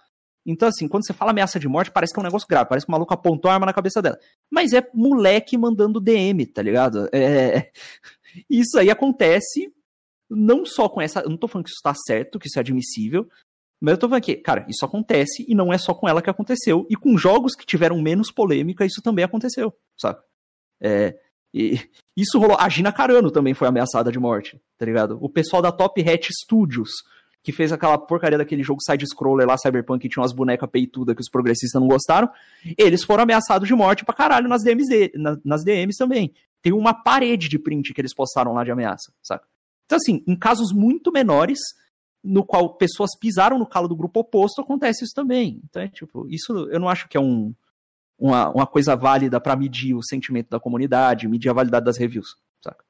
Então, 0.46 0.68
assim, 0.68 0.86
quando 0.86 1.04
você 1.04 1.12
fala 1.12 1.32
ameaça 1.32 1.58
de 1.58 1.66
morte, 1.66 1.90
parece 1.90 2.12
que 2.12 2.20
é 2.20 2.22
um 2.22 2.24
negócio 2.24 2.46
grave, 2.48 2.68
parece 2.68 2.86
que 2.86 2.90
o 2.90 2.92
maluco 2.92 3.12
apontou 3.12 3.50
a 3.50 3.54
arma 3.54 3.66
na 3.66 3.72
cabeça 3.72 4.00
dela. 4.00 4.18
Mas 4.50 4.72
é 4.72 4.88
moleque 4.94 5.58
mandando 5.58 6.00
DM, 6.00 6.46
tá 6.46 6.62
ligado? 6.62 7.08
É... 7.12 7.70
Isso 8.48 8.78
aí 8.78 8.90
acontece 8.90 9.72
não 10.30 10.64
só 10.64 10.88
com 10.88 11.00
essa. 11.00 11.20
Eu 11.20 11.30
não 11.30 11.36
tô 11.36 11.48
falando 11.48 11.64
que 11.64 11.70
isso 11.70 11.80
tá 11.82 11.94
certo, 11.94 12.38
que 12.38 12.48
isso 12.48 12.58
é 12.58 12.60
admissível, 12.60 13.26
mas 13.80 13.92
eu 13.92 13.98
tô 13.98 14.08
falando 14.08 14.22
que, 14.22 14.36
cara, 14.36 14.66
isso 14.68 14.84
acontece 14.84 15.44
e 15.48 15.54
não 15.54 15.72
é 15.72 15.78
só 15.78 15.94
com 15.94 16.08
ela 16.08 16.22
que 16.22 16.30
aconteceu. 16.30 16.86
E 16.90 16.96
com 16.96 17.16
jogos 17.16 17.54
que 17.54 17.64
tiveram 17.64 18.00
menos 18.00 18.30
polêmica, 18.30 18.84
isso 18.84 19.00
também 19.02 19.24
aconteceu, 19.24 19.72
sabe? 19.98 20.20
É, 20.80 21.18
e 21.54 21.80
isso 22.16 22.38
rolou. 22.38 22.56
A 22.58 22.68
Gina 22.68 22.92
Carano 22.92 23.30
também 23.30 23.54
foi 23.54 23.68
ameaçada 23.68 24.12
de 24.12 24.18
morte, 24.18 24.60
tá 24.76 24.84
ligado? 24.84 25.18
O 25.20 25.28
pessoal 25.28 25.62
da 25.62 25.72
Top 25.72 26.00
Hat 26.00 26.28
Studios 26.32 26.90
que 27.46 27.52
fez 27.52 27.70
aquela 27.70 27.96
porcaria 27.96 28.36
daquele 28.36 28.64
jogo 28.64 28.82
side-scroller 28.82 29.46
lá, 29.46 29.56
Cyberpunk, 29.56 30.02
que 30.02 30.08
tinha 30.08 30.20
umas 30.20 30.32
bonecas 30.32 30.68
peitudas 30.68 31.14
que 31.14 31.20
os 31.20 31.30
progressistas 31.30 31.80
não 31.80 31.86
gostaram, 31.86 32.28
eles 32.76 33.04
foram 33.04 33.22
ameaçados 33.22 33.68
de 33.68 33.72
morte 33.72 34.04
pra 34.04 34.12
caralho 34.12 34.48
nas 34.48 34.64
DMs, 34.64 34.88
de, 34.88 35.12
na, 35.14 35.38
nas 35.44 35.62
DMs 35.62 35.96
também. 35.96 36.34
Tem 36.60 36.72
uma 36.72 36.92
parede 36.92 37.48
de 37.48 37.56
print 37.56 37.94
que 37.94 38.00
eles 38.00 38.12
postaram 38.12 38.52
lá 38.52 38.64
de 38.64 38.72
ameaça, 38.72 39.12
saca? 39.22 39.46
Então, 39.84 39.94
assim, 39.94 40.24
em 40.26 40.36
casos 40.36 40.72
muito 40.72 41.12
menores, 41.12 41.60
no 42.20 42.44
qual 42.44 42.76
pessoas 42.76 43.10
pisaram 43.16 43.60
no 43.60 43.68
calo 43.68 43.86
do 43.86 43.94
grupo 43.94 44.18
oposto, 44.18 44.60
acontece 44.60 45.04
isso 45.04 45.14
também. 45.14 45.60
Então, 45.70 45.80
é, 45.80 45.86
tipo, 45.86 46.26
isso 46.28 46.52
eu 46.68 46.80
não 46.80 46.88
acho 46.88 47.08
que 47.08 47.16
é 47.16 47.20
um, 47.20 47.54
uma, 48.18 48.50
uma 48.50 48.66
coisa 48.66 48.96
válida 48.96 49.40
para 49.40 49.54
medir 49.54 49.94
o 49.94 50.02
sentimento 50.02 50.48
da 50.48 50.58
comunidade, 50.58 51.28
medir 51.28 51.48
a 51.48 51.54
validade 51.54 51.84
das 51.84 51.96
reviews, 51.96 52.34
saca? 52.60 52.84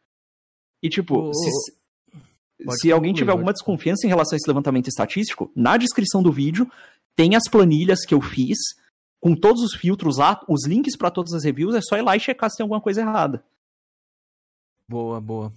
E, 0.82 0.88
tipo, 0.88 1.30
se, 1.34 1.76
Pode 2.64 2.80
Se 2.80 2.90
alguém 2.90 3.12
tiver 3.12 3.32
alguma 3.32 3.52
desconfiança 3.52 4.06
em 4.06 4.08
relação 4.08 4.34
a 4.34 4.38
esse 4.38 4.48
levantamento 4.48 4.88
estatístico, 4.88 5.50
na 5.54 5.76
descrição 5.76 6.22
do 6.22 6.32
vídeo 6.32 6.70
tem 7.14 7.34
as 7.34 7.48
planilhas 7.50 8.04
que 8.04 8.14
eu 8.14 8.20
fiz, 8.20 8.58
com 9.20 9.34
todos 9.34 9.62
os 9.62 9.74
filtros 9.74 10.18
lá, 10.18 10.40
os 10.48 10.66
links 10.66 10.96
para 10.96 11.10
todas 11.10 11.32
as 11.32 11.44
reviews, 11.44 11.74
é 11.74 11.80
só 11.80 11.96
ir 11.96 12.02
lá 12.02 12.16
e 12.16 12.20
checar 12.20 12.50
se 12.50 12.58
tem 12.58 12.64
alguma 12.64 12.80
coisa 12.80 13.00
errada. 13.00 13.44
Boa, 14.88 15.20
boa. 15.20 15.52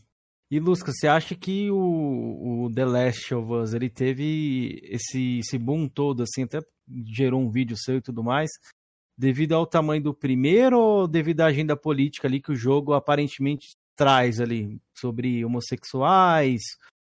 E 0.51 0.59
Lusca, 0.59 0.91
você 0.91 1.07
acha 1.07 1.35
que 1.35 1.69
o, 1.69 2.65
o, 2.65 2.73
The 2.73 2.85
Last 2.85 3.35
of 3.35 3.51
Us 3.51 3.73
ele 3.73 3.89
teve 3.89 4.81
esse, 4.83 5.39
esse 5.39 5.57
boom 5.59 5.87
todo, 5.87 6.23
assim, 6.23 6.43
até 6.43 6.59
gerou 7.05 7.39
um 7.39 7.51
vídeo 7.51 7.77
seu 7.77 7.97
e 7.97 8.01
tudo 8.01 8.23
mais, 8.23 8.49
devido 9.15 9.53
ao 9.53 9.67
tamanho 9.67 10.01
do 10.01 10.13
primeiro 10.13 10.79
ou 10.79 11.07
devido 11.07 11.41
à 11.41 11.45
agenda 11.45 11.77
política 11.77 12.27
ali 12.27 12.41
que 12.41 12.51
o 12.51 12.55
jogo 12.55 12.93
aparentemente 12.93 13.75
traz 13.99 14.39
ali 14.39 14.81
sobre 14.95 15.43
homossexuais, 15.43 16.61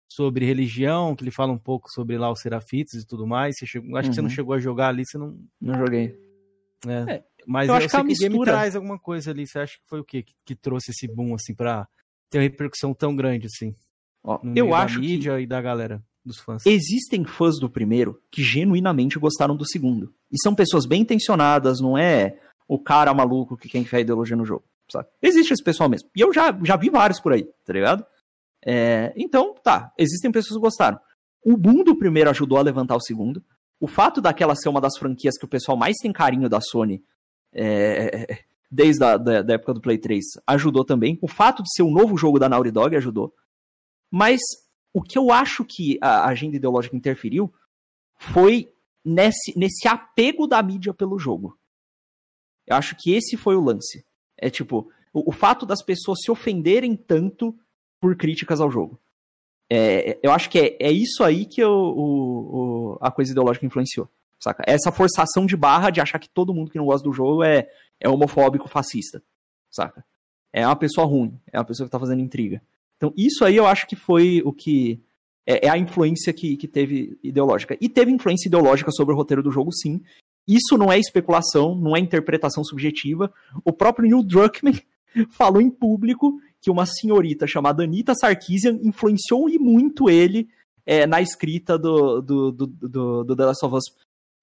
sobre 0.06 0.44
religião, 0.44 1.16
que 1.16 1.24
ele 1.24 1.30
fala 1.30 1.50
um 1.50 1.58
pouco 1.58 1.90
sobre 1.90 2.18
lá 2.18 2.30
os 2.30 2.40
serafitas 2.40 3.00
e 3.00 3.06
tudo 3.06 3.26
mais. 3.26 3.56
Chegou, 3.64 3.96
acho 3.96 4.08
uhum. 4.08 4.10
que 4.10 4.14
você 4.14 4.20
não 4.20 4.28
uhum. 4.28 4.34
chegou 4.34 4.54
a 4.54 4.58
jogar 4.58 4.88
ali, 4.88 5.06
você 5.06 5.16
não. 5.16 5.34
Não 5.58 5.78
joguei. 5.78 6.14
É. 6.86 7.14
é 7.14 7.24
mas 7.46 7.66
eu, 7.66 7.74
eu 7.74 7.78
acho 7.78 7.88
que, 7.88 7.96
a 7.96 8.04
mistura... 8.04 8.30
game 8.30 8.44
traz 8.44 8.76
alguma 8.76 8.98
coisa 8.98 9.30
ali. 9.30 9.46
Você 9.46 9.58
acha 9.58 9.78
que 9.78 9.88
foi 9.88 10.00
o 10.00 10.04
quê 10.04 10.22
que, 10.22 10.34
que 10.44 10.54
trouxe 10.54 10.90
esse 10.90 11.08
boom, 11.08 11.34
assim, 11.34 11.54
pra 11.54 11.88
ter 12.28 12.38
uma 12.38 12.42
repercussão 12.42 12.92
tão 12.92 13.16
grande, 13.16 13.46
assim? 13.46 13.74
Ó, 14.22 14.38
eu 14.54 14.74
acho 14.74 14.96
da 14.96 15.00
mídia 15.00 15.36
que... 15.36 15.42
e 15.44 15.46
da 15.46 15.62
galera, 15.62 16.04
dos 16.22 16.38
fãs. 16.40 16.66
Existem 16.66 17.24
fãs 17.24 17.58
do 17.58 17.70
primeiro 17.70 18.20
que 18.30 18.42
genuinamente 18.42 19.18
gostaram 19.18 19.56
do 19.56 19.66
segundo. 19.66 20.14
E 20.30 20.38
são 20.42 20.54
pessoas 20.54 20.84
bem 20.84 21.00
intencionadas, 21.00 21.80
não 21.80 21.96
é 21.96 22.38
o 22.68 22.78
cara 22.78 23.14
maluco 23.14 23.56
que 23.56 23.68
quer 23.68 23.78
enfiar 23.78 24.00
ideologia 24.00 24.36
no 24.36 24.44
jogo 24.44 24.64
sabe? 24.92 25.08
Existe 25.20 25.52
esse 25.52 25.62
pessoal 25.62 25.88
mesmo. 25.88 26.08
E 26.14 26.20
eu 26.20 26.32
já, 26.32 26.56
já 26.64 26.76
vi 26.76 26.90
vários 26.90 27.20
por 27.20 27.32
aí, 27.32 27.44
tá 27.64 27.72
ligado? 27.72 28.06
É, 28.64 29.12
então, 29.16 29.54
tá, 29.54 29.92
existem 29.98 30.30
pessoas 30.30 30.56
que 30.56 30.62
gostaram. 30.62 30.98
O 31.44 31.56
boom 31.56 31.82
do 31.82 31.96
primeiro 31.96 32.30
ajudou 32.30 32.58
a 32.58 32.62
levantar 32.62 32.96
o 32.96 33.00
segundo. 33.00 33.44
O 33.80 33.88
fato 33.88 34.20
daquela 34.20 34.54
ser 34.54 34.68
uma 34.68 34.80
das 34.80 34.96
franquias 34.96 35.36
que 35.36 35.44
o 35.44 35.48
pessoal 35.48 35.76
mais 35.76 35.96
tem 35.96 36.12
carinho 36.12 36.48
da 36.48 36.60
Sony 36.60 37.02
é, 37.52 38.44
desde 38.70 39.02
a 39.02 39.16
da, 39.16 39.42
da, 39.42 39.54
época 39.54 39.74
do 39.74 39.80
Play 39.80 39.98
3 39.98 40.24
ajudou 40.46 40.84
também. 40.84 41.18
O 41.20 41.26
fato 41.26 41.62
de 41.62 41.74
ser 41.74 41.82
um 41.82 41.90
novo 41.90 42.16
jogo 42.16 42.38
da 42.38 42.48
Naughty 42.48 42.70
Dog 42.70 42.94
ajudou. 42.96 43.34
Mas 44.10 44.40
o 44.92 45.02
que 45.02 45.18
eu 45.18 45.32
acho 45.32 45.64
que 45.64 45.98
a 46.00 46.26
agenda 46.26 46.56
ideológica 46.56 46.96
interferiu 46.96 47.52
foi 48.16 48.72
nesse, 49.04 49.58
nesse 49.58 49.88
apego 49.88 50.46
da 50.46 50.62
mídia 50.62 50.94
pelo 50.94 51.18
jogo. 51.18 51.58
Eu 52.66 52.76
acho 52.76 52.94
que 52.96 53.12
esse 53.12 53.36
foi 53.36 53.56
o 53.56 53.60
lance. 53.60 54.04
É 54.42 54.50
tipo, 54.50 54.90
o, 55.12 55.30
o 55.30 55.32
fato 55.32 55.64
das 55.64 55.82
pessoas 55.82 56.18
se 56.22 56.30
ofenderem 56.30 56.96
tanto 56.96 57.56
por 58.00 58.16
críticas 58.16 58.60
ao 58.60 58.70
jogo. 58.70 58.98
É, 59.70 60.18
eu 60.22 60.32
acho 60.32 60.50
que 60.50 60.58
é, 60.58 60.76
é 60.80 60.90
isso 60.90 61.22
aí 61.24 61.46
que 61.46 61.64
o, 61.64 61.70
o, 61.70 62.98
a 63.00 63.10
coisa 63.10 63.30
ideológica 63.30 63.64
influenciou. 63.64 64.08
Saca? 64.38 64.64
Essa 64.66 64.90
forçação 64.90 65.46
de 65.46 65.56
barra 65.56 65.90
de 65.90 66.00
achar 66.00 66.18
que 66.18 66.28
todo 66.28 66.52
mundo 66.52 66.70
que 66.70 66.76
não 66.76 66.86
gosta 66.86 67.08
do 67.08 67.12
jogo 67.12 67.44
é, 67.44 67.68
é 68.00 68.08
homofóbico, 68.08 68.68
fascista. 68.68 69.22
Saca? 69.70 70.04
É 70.52 70.66
uma 70.66 70.76
pessoa 70.76 71.06
ruim, 71.06 71.38
é 71.50 71.58
uma 71.58 71.64
pessoa 71.64 71.86
que 71.86 71.92
tá 71.92 71.98
fazendo 71.98 72.20
intriga. 72.20 72.60
Então, 72.96 73.14
isso 73.16 73.44
aí 73.44 73.56
eu 73.56 73.66
acho 73.66 73.86
que 73.86 73.96
foi 73.96 74.42
o 74.44 74.52
que. 74.52 75.00
É, 75.46 75.66
é 75.66 75.70
a 75.70 75.78
influência 75.78 76.32
que, 76.32 76.56
que 76.56 76.68
teve 76.68 77.18
ideológica. 77.22 77.76
E 77.80 77.88
teve 77.88 78.12
influência 78.12 78.48
ideológica 78.48 78.90
sobre 78.90 79.14
o 79.14 79.16
roteiro 79.16 79.42
do 79.42 79.50
jogo, 79.50 79.72
sim. 79.72 80.02
Isso 80.46 80.76
não 80.76 80.90
é 80.90 80.98
especulação, 80.98 81.74
não 81.74 81.96
é 81.96 82.00
interpretação 82.00 82.64
subjetiva. 82.64 83.32
O 83.64 83.72
próprio 83.72 84.08
Neil 84.08 84.22
Druckmann 84.22 84.80
falou 85.30 85.60
em 85.60 85.70
público 85.70 86.40
que 86.60 86.70
uma 86.70 86.86
senhorita 86.86 87.46
chamada 87.46 87.82
Anita 87.82 88.14
Sarkeesian 88.14 88.78
influenciou 88.82 89.48
e 89.48 89.58
muito 89.58 90.08
ele 90.08 90.48
é, 90.86 91.06
na 91.06 91.20
escrita 91.20 91.78
do, 91.78 92.20
do, 92.20 92.52
do, 92.52 92.66
do, 92.66 93.24
do 93.24 93.36
The 93.36 93.44
Last 93.44 93.66
of 93.66 93.76
Us. 93.76 93.84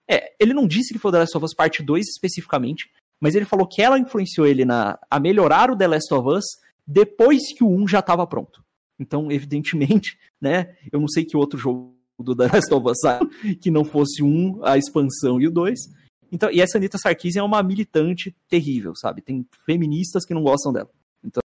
É, 0.10 0.34
ele 0.40 0.54
não 0.54 0.68
disse 0.68 0.94
que 0.94 1.00
foi 1.00 1.12
The 1.12 1.20
Last 1.20 1.38
of 1.38 1.46
Us 1.46 1.54
Parte 1.54 1.84
2 1.84 2.08
especificamente, 2.08 2.90
mas 3.20 3.36
ele 3.36 3.46
falou 3.46 3.68
que 3.68 3.82
ela 3.82 4.00
influenciou 4.00 4.48
ele 4.48 4.66
na, 4.66 4.98
a 5.10 5.20
melhorar 5.20 5.70
o 5.70 5.78
The 5.78 5.88
Last 5.88 6.14
of 6.14 6.30
Us 6.30 6.46
depois 6.86 7.54
que 7.54 7.64
o 7.64 7.70
1 7.70 7.88
já 7.88 8.00
estava 8.00 8.26
pronto. 8.26 8.64
Então, 9.00 9.32
evidentemente, 9.32 10.18
né, 10.42 10.76
eu 10.92 11.00
não 11.00 11.08
sei 11.08 11.24
que 11.26 11.38
outro 11.38 11.60
jogo 11.60 11.99
do 12.24 12.36
The 12.36 12.48
Last 12.48 12.74
of 12.74 12.88
Us 12.88 12.98
que 13.62 13.72
não 13.72 13.84
fosse 13.84 14.24
um, 14.24 14.64
a 14.64 14.78
expansão 14.78 15.40
e 15.40 15.48
o 15.48 15.52
2. 15.52 15.80
Então, 16.32 16.52
e 16.52 16.62
essa 16.62 16.78
Anitta 16.78 16.98
Sarkeesian 16.98 17.42
é 17.42 17.44
uma 17.44 17.64
militante 17.64 18.36
terrível, 18.48 18.94
sabe? 18.96 19.22
Tem 19.22 19.46
feministas 19.66 20.26
que 20.26 20.34
não 20.34 20.44
gostam 20.44 20.72
dela. 20.72 20.90
Então, 21.24 21.42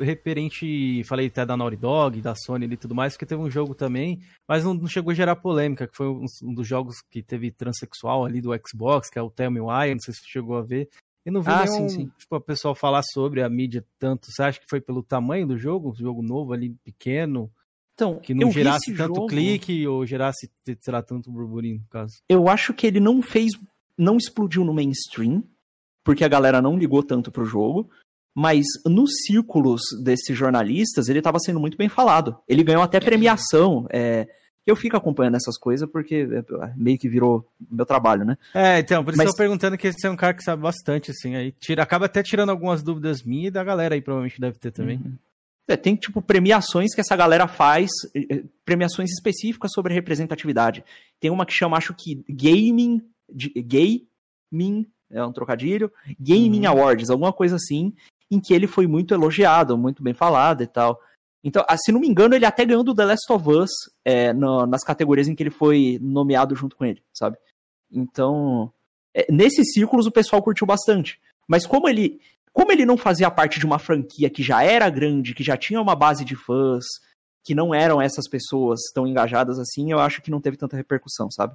referente, 0.00 1.02
falei 1.04 1.28
até 1.28 1.46
da 1.46 1.56
Naughty 1.56 1.76
Dog, 1.76 2.20
da 2.20 2.34
Sony 2.34 2.66
e 2.66 2.76
tudo 2.76 2.94
mais, 2.94 3.14
porque 3.14 3.26
teve 3.26 3.40
um 3.40 3.50
jogo 3.50 3.74
também, 3.74 4.20
mas 4.48 4.64
não, 4.64 4.86
chegou 4.86 5.12
a 5.12 5.14
gerar 5.14 5.36
polêmica, 5.36 5.86
que 5.86 5.96
foi 5.96 6.08
um, 6.08 6.24
um, 6.42 6.54
dos 6.54 6.66
jogos 6.66 7.00
que 7.10 7.22
teve 7.22 7.50
transexual 7.50 8.24
ali 8.24 8.40
do 8.40 8.50
Xbox, 8.66 9.08
que 9.08 9.18
é 9.18 9.22
o 9.22 9.30
Tell 9.30 9.50
Me 9.50 9.60
Why, 9.60 9.92
não 9.92 10.00
sei 10.00 10.14
se 10.14 10.20
você 10.20 10.28
chegou 10.28 10.56
a 10.56 10.62
ver. 10.62 10.88
E 11.24 11.30
não 11.30 11.40
vi 11.40 11.50
ah, 11.50 11.64
nenhum, 11.64 11.88
sim, 11.88 12.00
sim. 12.00 12.12
tipo, 12.18 12.34
a 12.34 12.40
pessoa 12.40 12.74
falar 12.74 13.02
sobre 13.02 13.42
a 13.42 13.48
mídia 13.48 13.84
tanto. 13.98 14.26
Você 14.30 14.42
acha 14.42 14.60
que 14.60 14.66
foi 14.68 14.80
pelo 14.80 15.02
tamanho 15.02 15.46
do 15.46 15.56
jogo? 15.56 15.90
Um 15.90 15.94
jogo 15.94 16.22
novo 16.22 16.52
ali, 16.52 16.74
pequeno? 16.84 17.50
Então, 17.94 18.18
que 18.18 18.34
não 18.34 18.50
gerasse 18.50 18.92
tanto 18.94 19.14
jogo... 19.14 19.26
clique 19.28 19.86
ou 19.86 20.04
gerasse, 20.04 20.50
sei 20.64 20.92
lá, 20.92 21.02
tanto 21.02 21.30
burburinho, 21.30 21.78
no 21.78 21.86
caso. 21.88 22.14
Eu 22.28 22.48
acho 22.48 22.74
que 22.74 22.86
ele 22.86 22.98
não 22.98 23.22
fez, 23.22 23.52
não 23.96 24.16
explodiu 24.16 24.64
no 24.64 24.74
mainstream, 24.74 25.44
porque 26.02 26.24
a 26.24 26.28
galera 26.28 26.60
não 26.60 26.76
ligou 26.76 27.02
tanto 27.02 27.30
pro 27.30 27.44
jogo. 27.44 27.88
Mas 28.34 28.64
nos 28.86 29.10
círculos 29.26 29.82
desses 30.02 30.36
jornalistas, 30.36 31.08
ele 31.08 31.18
estava 31.18 31.38
sendo 31.38 31.60
muito 31.60 31.76
bem 31.76 31.90
falado. 31.90 32.38
Ele 32.48 32.64
ganhou 32.64 32.82
até 32.82 32.98
premiação. 32.98 33.86
É, 33.90 34.26
eu 34.66 34.76
fico 34.76 34.96
acompanhando 34.96 35.36
essas 35.36 35.58
coisas 35.58 35.88
porque 35.90 36.26
é, 36.30 36.72
meio 36.76 36.98
que 36.98 37.08
virou 37.08 37.46
meu 37.70 37.84
trabalho, 37.84 38.24
né? 38.24 38.38
É, 38.54 38.78
então, 38.78 39.04
por 39.04 39.10
isso 39.10 39.18
Mas... 39.18 39.26
eu 39.26 39.32
tô 39.32 39.38
perguntando 39.38 39.76
que 39.76 39.92
você 39.92 40.06
é 40.06 40.10
um 40.10 40.16
cara 40.16 40.34
que 40.34 40.42
sabe 40.42 40.62
bastante, 40.62 41.10
assim. 41.10 41.34
Aí 41.34 41.52
tira, 41.52 41.82
acaba 41.82 42.06
até 42.06 42.22
tirando 42.22 42.50
algumas 42.50 42.82
dúvidas 42.82 43.22
minhas 43.22 43.48
e 43.48 43.50
da 43.50 43.64
galera 43.64 43.94
aí, 43.94 44.00
provavelmente 44.00 44.40
deve 44.40 44.58
ter 44.58 44.70
também. 44.70 44.98
Uhum. 44.98 45.14
É, 45.68 45.76
tem, 45.76 45.94
tipo, 45.94 46.20
premiações 46.20 46.94
que 46.94 47.00
essa 47.00 47.16
galera 47.16 47.46
faz, 47.46 47.90
premiações 48.64 49.10
específicas 49.10 49.70
sobre 49.72 49.94
representatividade. 49.94 50.84
Tem 51.20 51.30
uma 51.30 51.46
que 51.46 51.52
chama, 51.52 51.76
acho 51.76 51.94
que, 51.94 52.22
Gaming, 52.28 53.00
de, 53.32 53.52
Gaming, 53.56 54.86
é 55.10 55.24
um 55.24 55.32
trocadilho, 55.32 55.90
Gaming 56.18 56.66
uhum. 56.66 56.72
Awards, 56.72 57.10
alguma 57.10 57.32
coisa 57.32 57.56
assim, 57.56 57.94
em 58.30 58.40
que 58.40 58.52
ele 58.52 58.66
foi 58.66 58.86
muito 58.86 59.14
elogiado, 59.14 59.78
muito 59.78 60.02
bem 60.02 60.14
falado 60.14 60.62
e 60.62 60.66
tal. 60.66 61.00
Então, 61.44 61.64
ah, 61.68 61.76
se 61.76 61.90
não 61.90 62.00
me 62.00 62.08
engano, 62.08 62.34
ele 62.34 62.46
até 62.46 62.64
ganhou 62.64 62.84
do 62.84 62.94
The 62.94 63.04
Last 63.04 63.32
of 63.32 63.48
Us 63.48 63.70
é, 64.04 64.32
no, 64.32 64.64
nas 64.66 64.84
categorias 64.84 65.26
em 65.26 65.34
que 65.34 65.42
ele 65.42 65.50
foi 65.50 65.98
nomeado 66.00 66.54
junto 66.54 66.76
com 66.76 66.84
ele, 66.84 67.02
sabe? 67.12 67.36
Então, 67.90 68.72
é, 69.12 69.30
nesses 69.30 69.72
círculos 69.72 70.06
o 70.06 70.12
pessoal 70.12 70.42
curtiu 70.42 70.66
bastante. 70.66 71.20
Mas 71.48 71.66
como 71.66 71.88
ele, 71.88 72.20
como 72.52 72.70
ele 72.70 72.86
não 72.86 72.96
fazia 72.96 73.30
parte 73.30 73.58
de 73.58 73.66
uma 73.66 73.78
franquia 73.78 74.30
que 74.30 74.42
já 74.42 74.62
era 74.62 74.88
grande, 74.88 75.34
que 75.34 75.42
já 75.42 75.56
tinha 75.56 75.80
uma 75.80 75.96
base 75.96 76.24
de 76.24 76.36
fãs, 76.36 76.84
que 77.44 77.54
não 77.54 77.74
eram 77.74 78.00
essas 78.00 78.28
pessoas 78.28 78.80
tão 78.94 79.06
engajadas 79.06 79.58
assim, 79.58 79.90
eu 79.90 79.98
acho 79.98 80.22
que 80.22 80.30
não 80.30 80.40
teve 80.40 80.56
tanta 80.56 80.76
repercussão, 80.76 81.28
sabe? 81.30 81.54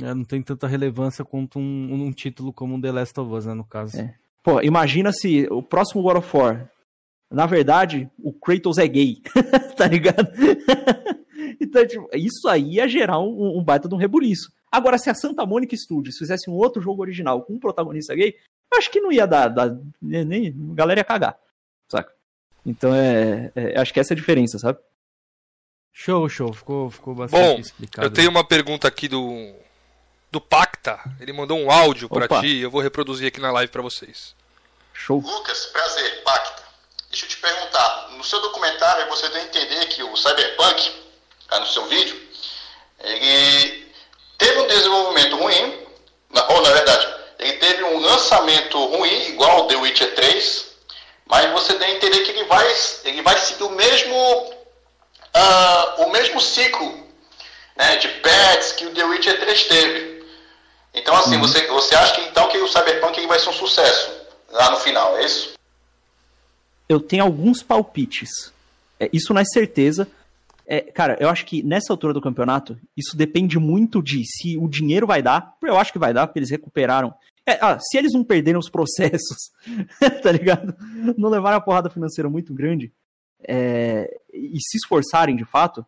É, 0.00 0.12
não 0.14 0.24
tem 0.24 0.42
tanta 0.42 0.66
relevância 0.66 1.24
quanto 1.24 1.58
um, 1.58 2.04
um 2.04 2.12
título 2.12 2.52
como 2.52 2.80
The 2.80 2.92
Last 2.92 3.18
of 3.18 3.32
Us, 3.32 3.46
né, 3.46 3.54
no 3.54 3.64
caso. 3.64 3.98
É. 3.98 4.14
Pô, 4.42 4.60
imagina 4.60 5.10
se 5.10 5.48
o 5.50 5.62
próximo 5.62 6.02
God 6.02 6.18
of 6.18 6.36
War, 6.36 6.70
na 7.34 7.46
verdade, 7.46 8.08
o 8.18 8.32
Kratos 8.32 8.78
é 8.78 8.86
gay, 8.86 9.20
tá 9.76 9.86
ligado? 9.86 10.28
então, 11.60 11.86
tipo, 11.86 12.08
isso 12.14 12.48
aí 12.48 12.74
ia 12.74 12.88
gerar 12.88 13.18
um, 13.18 13.58
um, 13.58 13.64
baita 13.64 13.88
de 13.88 13.94
um 13.94 13.98
rebuliço. 13.98 14.52
Agora, 14.70 14.98
se 14.98 15.10
a 15.10 15.14
Santa 15.14 15.44
Mônica 15.44 15.76
Studios 15.76 16.16
fizesse 16.16 16.48
um 16.48 16.54
outro 16.54 16.80
jogo 16.80 17.02
original 17.02 17.42
com 17.42 17.54
um 17.54 17.58
protagonista 17.58 18.14
gay, 18.14 18.36
acho 18.76 18.90
que 18.90 19.00
não 19.00 19.12
ia 19.12 19.26
dar, 19.26 19.48
dar 19.48 19.76
nem, 20.00 20.48
a 20.48 20.74
galera 20.74 21.00
ia 21.00 21.04
cagar, 21.04 21.38
saca? 21.88 22.12
Então, 22.64 22.94
é, 22.94 23.52
é, 23.54 23.80
acho 23.80 23.92
que 23.92 24.00
essa 24.00 24.12
é 24.12 24.14
a 24.14 24.18
diferença, 24.18 24.58
sabe? 24.58 24.78
Show, 25.92 26.28
show, 26.28 26.52
ficou, 26.52 26.90
ficou 26.90 27.14
bastante 27.14 27.40
Bom, 27.40 27.60
explicado. 27.60 28.06
Eu 28.06 28.10
tenho 28.10 28.30
uma 28.30 28.42
pergunta 28.42 28.88
aqui 28.88 29.06
do 29.06 29.54
do 30.34 30.40
Pacta. 30.40 30.98
Ele 31.20 31.32
mandou 31.32 31.56
um 31.56 31.70
áudio 31.70 32.08
para 32.08 32.26
ti, 32.40 32.56
eu 32.56 32.68
vou 32.70 32.80
reproduzir 32.80 33.28
aqui 33.28 33.40
na 33.40 33.52
live 33.52 33.70
para 33.70 33.80
vocês. 33.80 34.34
Show. 34.92 35.20
Lucas, 35.20 35.66
prazer, 35.66 36.22
Pacta. 36.24 36.63
Deixa 37.14 37.26
eu 37.26 37.28
te 37.28 37.36
perguntar, 37.36 38.08
no 38.16 38.24
seu 38.24 38.40
documentário 38.40 39.06
você 39.06 39.28
deu 39.28 39.40
a 39.40 39.44
entender 39.44 39.86
que 39.86 40.02
o 40.02 40.16
Cyberpunk, 40.16 40.90
tá 41.48 41.60
no 41.60 41.66
seu 41.68 41.86
vídeo, 41.86 42.20
ele 42.98 43.94
teve 44.36 44.58
um 44.58 44.66
desenvolvimento 44.66 45.36
ruim, 45.36 45.86
ou 46.48 46.62
na 46.62 46.70
verdade, 46.72 47.14
ele 47.38 47.52
teve 47.58 47.84
um 47.84 48.00
lançamento 48.00 48.84
ruim, 48.86 49.28
igual 49.28 49.60
o 49.60 49.68
The 49.68 49.76
Witcher 49.76 50.12
3, 50.16 50.64
mas 51.26 51.52
você 51.52 51.74
deu 51.74 51.86
a 51.86 51.90
entender 51.92 52.18
que 52.24 52.32
ele 52.32 52.46
vai, 52.46 52.66
ele 53.04 53.22
vai 53.22 53.38
seguir 53.38 53.62
o 53.62 53.70
mesmo, 53.70 54.16
uh, 54.16 56.02
o 56.02 56.10
mesmo 56.10 56.40
ciclo 56.40 57.08
né, 57.76 57.94
de 57.94 58.08
pets 58.08 58.72
que 58.72 58.86
o 58.86 58.92
The 58.92 59.04
Witcher 59.04 59.38
3 59.38 59.62
teve. 59.68 60.26
Então, 60.92 61.14
assim, 61.14 61.36
uhum. 61.36 61.42
você, 61.42 61.64
você 61.68 61.94
acha 61.94 62.14
que 62.14 62.22
então 62.22 62.48
que 62.48 62.58
o 62.58 62.66
Cyberpunk 62.66 63.24
vai 63.28 63.38
ser 63.38 63.50
um 63.50 63.52
sucesso 63.52 64.10
lá 64.50 64.70
no 64.70 64.80
final, 64.80 65.16
é 65.16 65.24
isso? 65.24 65.53
Eu 66.88 67.00
tenho 67.00 67.22
alguns 67.22 67.62
palpites. 67.62 68.52
É, 68.98 69.08
isso 69.12 69.32
não 69.32 69.40
é 69.40 69.44
certeza. 69.44 70.08
É, 70.66 70.80
cara, 70.80 71.16
eu 71.20 71.28
acho 71.28 71.44
que 71.44 71.62
nessa 71.62 71.92
altura 71.92 72.14
do 72.14 72.20
campeonato, 72.20 72.78
isso 72.96 73.16
depende 73.16 73.58
muito 73.58 74.02
de 74.02 74.22
se 74.24 74.56
o 74.56 74.68
dinheiro 74.68 75.06
vai 75.06 75.22
dar. 75.22 75.54
Eu 75.62 75.78
acho 75.78 75.92
que 75.92 75.98
vai 75.98 76.12
dar, 76.12 76.26
porque 76.26 76.38
eles 76.38 76.50
recuperaram. 76.50 77.14
É, 77.46 77.58
ah, 77.60 77.78
se 77.78 77.98
eles 77.98 78.12
não 78.12 78.24
perderem 78.24 78.58
os 78.58 78.70
processos, 78.70 79.50
tá 80.22 80.32
ligado? 80.32 80.74
Não 81.16 81.28
levaram 81.28 81.58
a 81.58 81.60
porrada 81.60 81.90
financeira 81.90 82.30
muito 82.30 82.54
grande 82.54 82.92
é, 83.46 84.10
e 84.32 84.58
se 84.60 84.78
esforçarem 84.78 85.36
de 85.36 85.44
fato, 85.44 85.84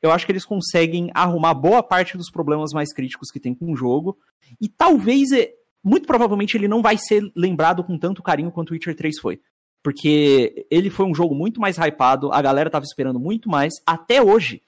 eu 0.00 0.10
acho 0.10 0.26
que 0.26 0.32
eles 0.32 0.44
conseguem 0.44 1.10
arrumar 1.14 1.54
boa 1.54 1.82
parte 1.82 2.16
dos 2.16 2.30
problemas 2.30 2.72
mais 2.72 2.92
críticos 2.92 3.30
que 3.30 3.40
tem 3.40 3.54
com 3.54 3.72
o 3.72 3.76
jogo. 3.76 4.18
E 4.60 4.68
talvez, 4.68 5.32
é, 5.32 5.52
muito 5.82 6.06
provavelmente, 6.06 6.56
ele 6.56 6.68
não 6.68 6.82
vai 6.82 6.96
ser 6.98 7.22
lembrado 7.34 7.84
com 7.84 7.98
tanto 7.98 8.22
carinho 8.22 8.50
quanto 8.50 8.70
o 8.70 8.72
Witcher 8.72 8.96
3 8.96 9.18
foi. 9.20 9.40
Porque 9.84 10.66
ele 10.70 10.88
foi 10.88 11.04
um 11.04 11.14
jogo 11.14 11.34
muito 11.34 11.60
mais 11.60 11.76
hypado, 11.76 12.32
a 12.32 12.40
galera 12.40 12.70
tava 12.70 12.86
esperando 12.86 13.20
muito 13.20 13.50
mais. 13.50 13.74
Até 13.84 14.22
hoje, 14.22 14.62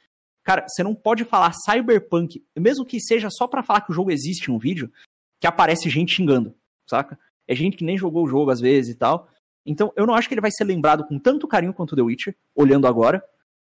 cara, 0.44 0.66
você 0.68 0.82
não 0.82 0.94
pode 0.94 1.24
falar 1.24 1.54
Cyberpunk, 1.54 2.44
mesmo 2.54 2.84
que 2.84 3.00
seja 3.00 3.30
só 3.30 3.46
para 3.48 3.62
falar 3.62 3.80
que 3.80 3.90
o 3.90 3.94
jogo 3.94 4.10
existe 4.10 4.50
em 4.50 4.54
um 4.54 4.58
vídeo, 4.58 4.92
que 5.40 5.46
aparece 5.46 5.88
gente 5.88 6.14
xingando, 6.14 6.54
saca? 6.86 7.18
É 7.48 7.54
gente 7.54 7.78
que 7.78 7.84
nem 7.84 7.96
jogou 7.96 8.24
o 8.24 8.28
jogo 8.28 8.50
às 8.50 8.60
vezes 8.60 8.94
e 8.94 8.98
tal. 8.98 9.26
Então, 9.64 9.90
eu 9.96 10.06
não 10.06 10.14
acho 10.14 10.28
que 10.28 10.34
ele 10.34 10.40
vai 10.42 10.50
ser 10.50 10.64
lembrado 10.64 11.04
com 11.04 11.18
tanto 11.18 11.48
carinho 11.48 11.72
quanto 11.72 11.96
The 11.96 12.02
Witcher, 12.02 12.36
olhando 12.54 12.86
agora. 12.86 13.24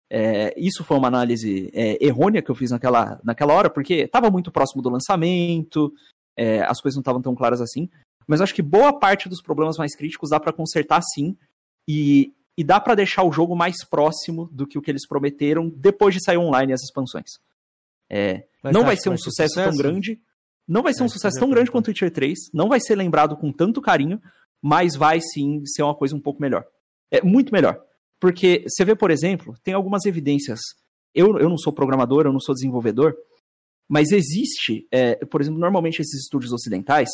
É, 0.09 0.53
isso 0.57 0.83
foi 0.83 0.97
uma 0.97 1.07
análise 1.07 1.69
é, 1.73 2.03
errônea 2.03 2.41
que 2.41 2.49
eu 2.49 2.55
fiz 2.55 2.71
naquela, 2.71 3.19
naquela 3.23 3.53
hora, 3.53 3.69
porque 3.69 3.93
estava 3.95 4.31
muito 4.31 4.51
próximo 4.51 4.81
do 4.81 4.89
lançamento, 4.89 5.93
é, 6.35 6.61
as 6.63 6.81
coisas 6.81 6.95
não 6.95 7.01
estavam 7.01 7.21
tão 7.21 7.35
claras 7.35 7.61
assim. 7.61 7.89
Mas 8.27 8.41
acho 8.41 8.53
que 8.53 8.61
boa 8.61 8.97
parte 8.97 9.27
dos 9.27 9.41
problemas 9.41 9.77
mais 9.77 9.95
críticos 9.95 10.29
dá 10.29 10.39
para 10.39 10.53
consertar 10.53 11.01
sim, 11.01 11.35
e, 11.87 12.33
e 12.57 12.63
dá 12.63 12.79
para 12.79 12.95
deixar 12.95 13.23
o 13.23 13.31
jogo 13.31 13.55
mais 13.55 13.83
próximo 13.83 14.49
do 14.51 14.67
que 14.67 14.77
o 14.77 14.81
que 14.81 14.91
eles 14.91 15.07
prometeram 15.07 15.69
depois 15.69 16.13
de 16.13 16.23
sair 16.23 16.37
online 16.37 16.73
as 16.73 16.81
expansões. 16.81 17.29
É, 18.09 18.45
não 18.63 18.83
vai 18.83 18.97
ser 18.97 19.09
um 19.09 19.17
sucesso, 19.17 19.53
sucesso, 19.53 19.69
tão 19.69 19.77
grande, 19.77 20.19
não 20.67 20.83
vai 20.83 20.93
ser 20.93 21.03
um 21.03 21.09
sucesso 21.09 21.39
tão 21.39 21.49
grande 21.49 21.71
quanto 21.71 21.87
o 21.87 21.89
Witcher 21.89 22.11
3, 22.11 22.37
não 22.53 22.69
vai 22.69 22.79
ser 22.79 22.95
lembrado 22.95 23.35
com 23.37 23.51
tanto 23.51 23.81
carinho, 23.81 24.21
mas 24.61 24.95
vai 24.95 25.19
sim 25.21 25.65
ser 25.65 25.83
uma 25.83 25.95
coisa 25.95 26.15
um 26.15 26.19
pouco 26.19 26.41
melhor. 26.41 26.65
É 27.09 27.21
muito 27.21 27.51
melhor. 27.51 27.81
Porque 28.19 28.63
você 28.67 28.85
vê, 28.85 28.95
por 28.95 29.09
exemplo, 29.09 29.55
tem 29.63 29.73
algumas 29.73 30.05
evidências. 30.05 30.59
Eu, 31.15 31.39
eu 31.39 31.49
não 31.49 31.57
sou 31.57 31.73
programador, 31.73 32.25
eu 32.25 32.31
não 32.31 32.39
sou 32.39 32.53
desenvolvedor, 32.53 33.15
mas 33.89 34.11
existe, 34.11 34.87
é, 34.91 35.15
por 35.25 35.41
exemplo, 35.41 35.59
normalmente 35.59 36.01
esses 36.01 36.21
estúdios 36.21 36.53
ocidentais, 36.53 37.09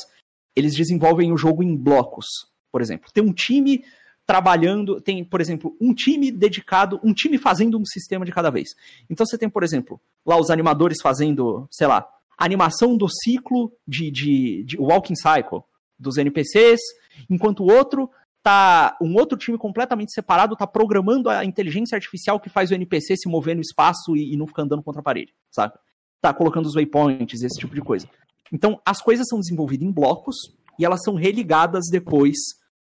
eles 0.58 0.76
desenvolvem 0.76 1.32
o 1.32 1.38
jogo 1.38 1.62
em 1.62 1.76
blocos, 1.76 2.26
por 2.72 2.82
exemplo. 2.82 3.12
Tem 3.14 3.24
um 3.24 3.32
time 3.32 3.84
trabalhando, 4.26 5.00
tem, 5.00 5.24
por 5.24 5.40
exemplo, 5.40 5.78
um 5.80 5.94
time 5.94 6.32
dedicado, 6.32 7.00
um 7.04 7.14
time 7.14 7.38
fazendo 7.38 7.78
um 7.78 7.86
sistema 7.86 8.26
de 8.26 8.32
cada 8.32 8.50
vez. 8.50 8.70
Então 9.10 9.26
você 9.26 9.38
tem, 9.38 9.48
por 9.48 9.64
exemplo, 9.64 10.02
lá 10.26 10.36
os 10.38 10.50
animadores 10.50 10.98
fazendo, 11.02 11.68
sei 11.72 11.86
lá, 11.86 12.06
animação 12.38 12.98
do 12.98 13.08
ciclo 13.08 13.72
de, 13.88 14.10
de, 14.10 14.64
de 14.64 14.78
walking 14.78 15.16
cycle 15.16 15.62
dos 15.98 16.18
NPCs, 16.18 16.82
enquanto 17.30 17.64
o 17.64 17.72
outro 17.72 18.10
tá 18.44 18.98
um 19.02 19.16
outro 19.16 19.38
time 19.38 19.58
completamente 19.58 20.14
separado 20.14 20.56
tá 20.56 20.66
programando 20.66 21.30
a 21.30 21.44
inteligência 21.46 21.96
artificial 21.96 22.40
que 22.40 22.50
faz 22.50 22.72
o 22.72 22.74
NPC 22.74 23.16
se 23.18 23.30
mover 23.30 23.56
no 23.56 23.62
espaço 23.62 24.16
e, 24.16 24.34
e 24.34 24.38
não 24.38 24.48
ficar 24.48 24.64
andando 24.64 24.84
contra 24.84 25.02
a 25.02 25.04
parede, 25.04 25.34
sabe? 25.52 25.74
Tá 26.20 26.34
colocando 26.34 26.66
os 26.66 26.74
waypoints, 26.74 27.44
esse 27.44 27.60
tipo 27.60 27.76
de 27.76 27.82
coisa. 27.82 28.08
Então, 28.52 28.80
as 28.86 29.02
coisas 29.02 29.28
são 29.28 29.40
desenvolvidas 29.40 29.88
em 29.88 29.92
blocos 29.92 30.36
e 30.80 30.86
elas 30.86 31.02
são 31.04 31.16
religadas 31.16 31.86
depois 31.92 32.38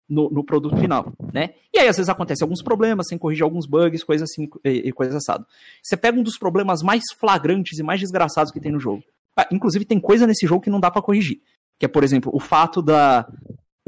no, 0.08 0.30
no, 0.30 0.44
produto 0.44 0.78
final, 0.78 1.12
né? 1.34 1.56
E 1.74 1.80
aí, 1.80 1.88
às 1.88 1.98
vezes, 1.98 2.10
acontece 2.10 2.44
alguns 2.44 2.62
problemas, 2.62 3.08
sem 3.08 3.18
corrigir 3.18 3.44
alguns 3.44 3.66
bugs, 3.66 4.04
coisas 4.04 4.30
assim, 4.30 4.48
e, 4.64 4.90
e 4.90 4.92
coisa 4.92 5.18
assado. 5.18 5.46
Você 5.82 5.98
pega 5.98 6.20
um 6.20 6.24
dos 6.24 6.38
problemas 6.38 6.82
mais 6.84 7.04
flagrantes 7.20 7.80
e 7.80 7.84
mais 7.84 8.00
desgraçados 8.00 8.52
que 8.52 8.60
tem 8.60 8.72
no 8.72 8.80
jogo. 8.80 9.04
Ah, 9.36 9.48
inclusive, 9.52 9.84
tem 9.84 10.00
coisa 10.00 10.28
nesse 10.28 10.46
jogo 10.46 10.62
que 10.62 10.70
não 10.70 10.80
dá 10.80 10.92
para 10.92 11.02
corrigir. 11.02 11.42
Que 11.80 11.86
é, 11.86 11.90
por 11.90 12.04
exemplo, 12.04 12.32
o 12.34 12.40
fato 12.40 12.82
da, 12.82 13.28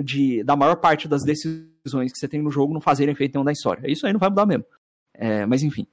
de, 0.02 0.44
da 0.44 0.56
maior 0.56 0.76
parte 0.78 1.08
das 1.08 1.24
decisões 1.24 2.12
que 2.12 2.18
você 2.18 2.28
tem 2.28 2.42
no 2.42 2.52
jogo 2.52 2.74
não 2.74 2.82
fazerem 2.82 3.14
efeito 3.14 3.36
nenhum 3.36 3.46
da 3.46 3.52
história. 3.52 3.90
Isso 3.90 4.06
aí 4.06 4.12
não 4.12 4.20
vai 4.20 4.30
mudar 4.30 4.46
mesmo. 4.46 4.66
É, 5.14 5.46
mas 5.46 5.64
enfim. 5.64 5.88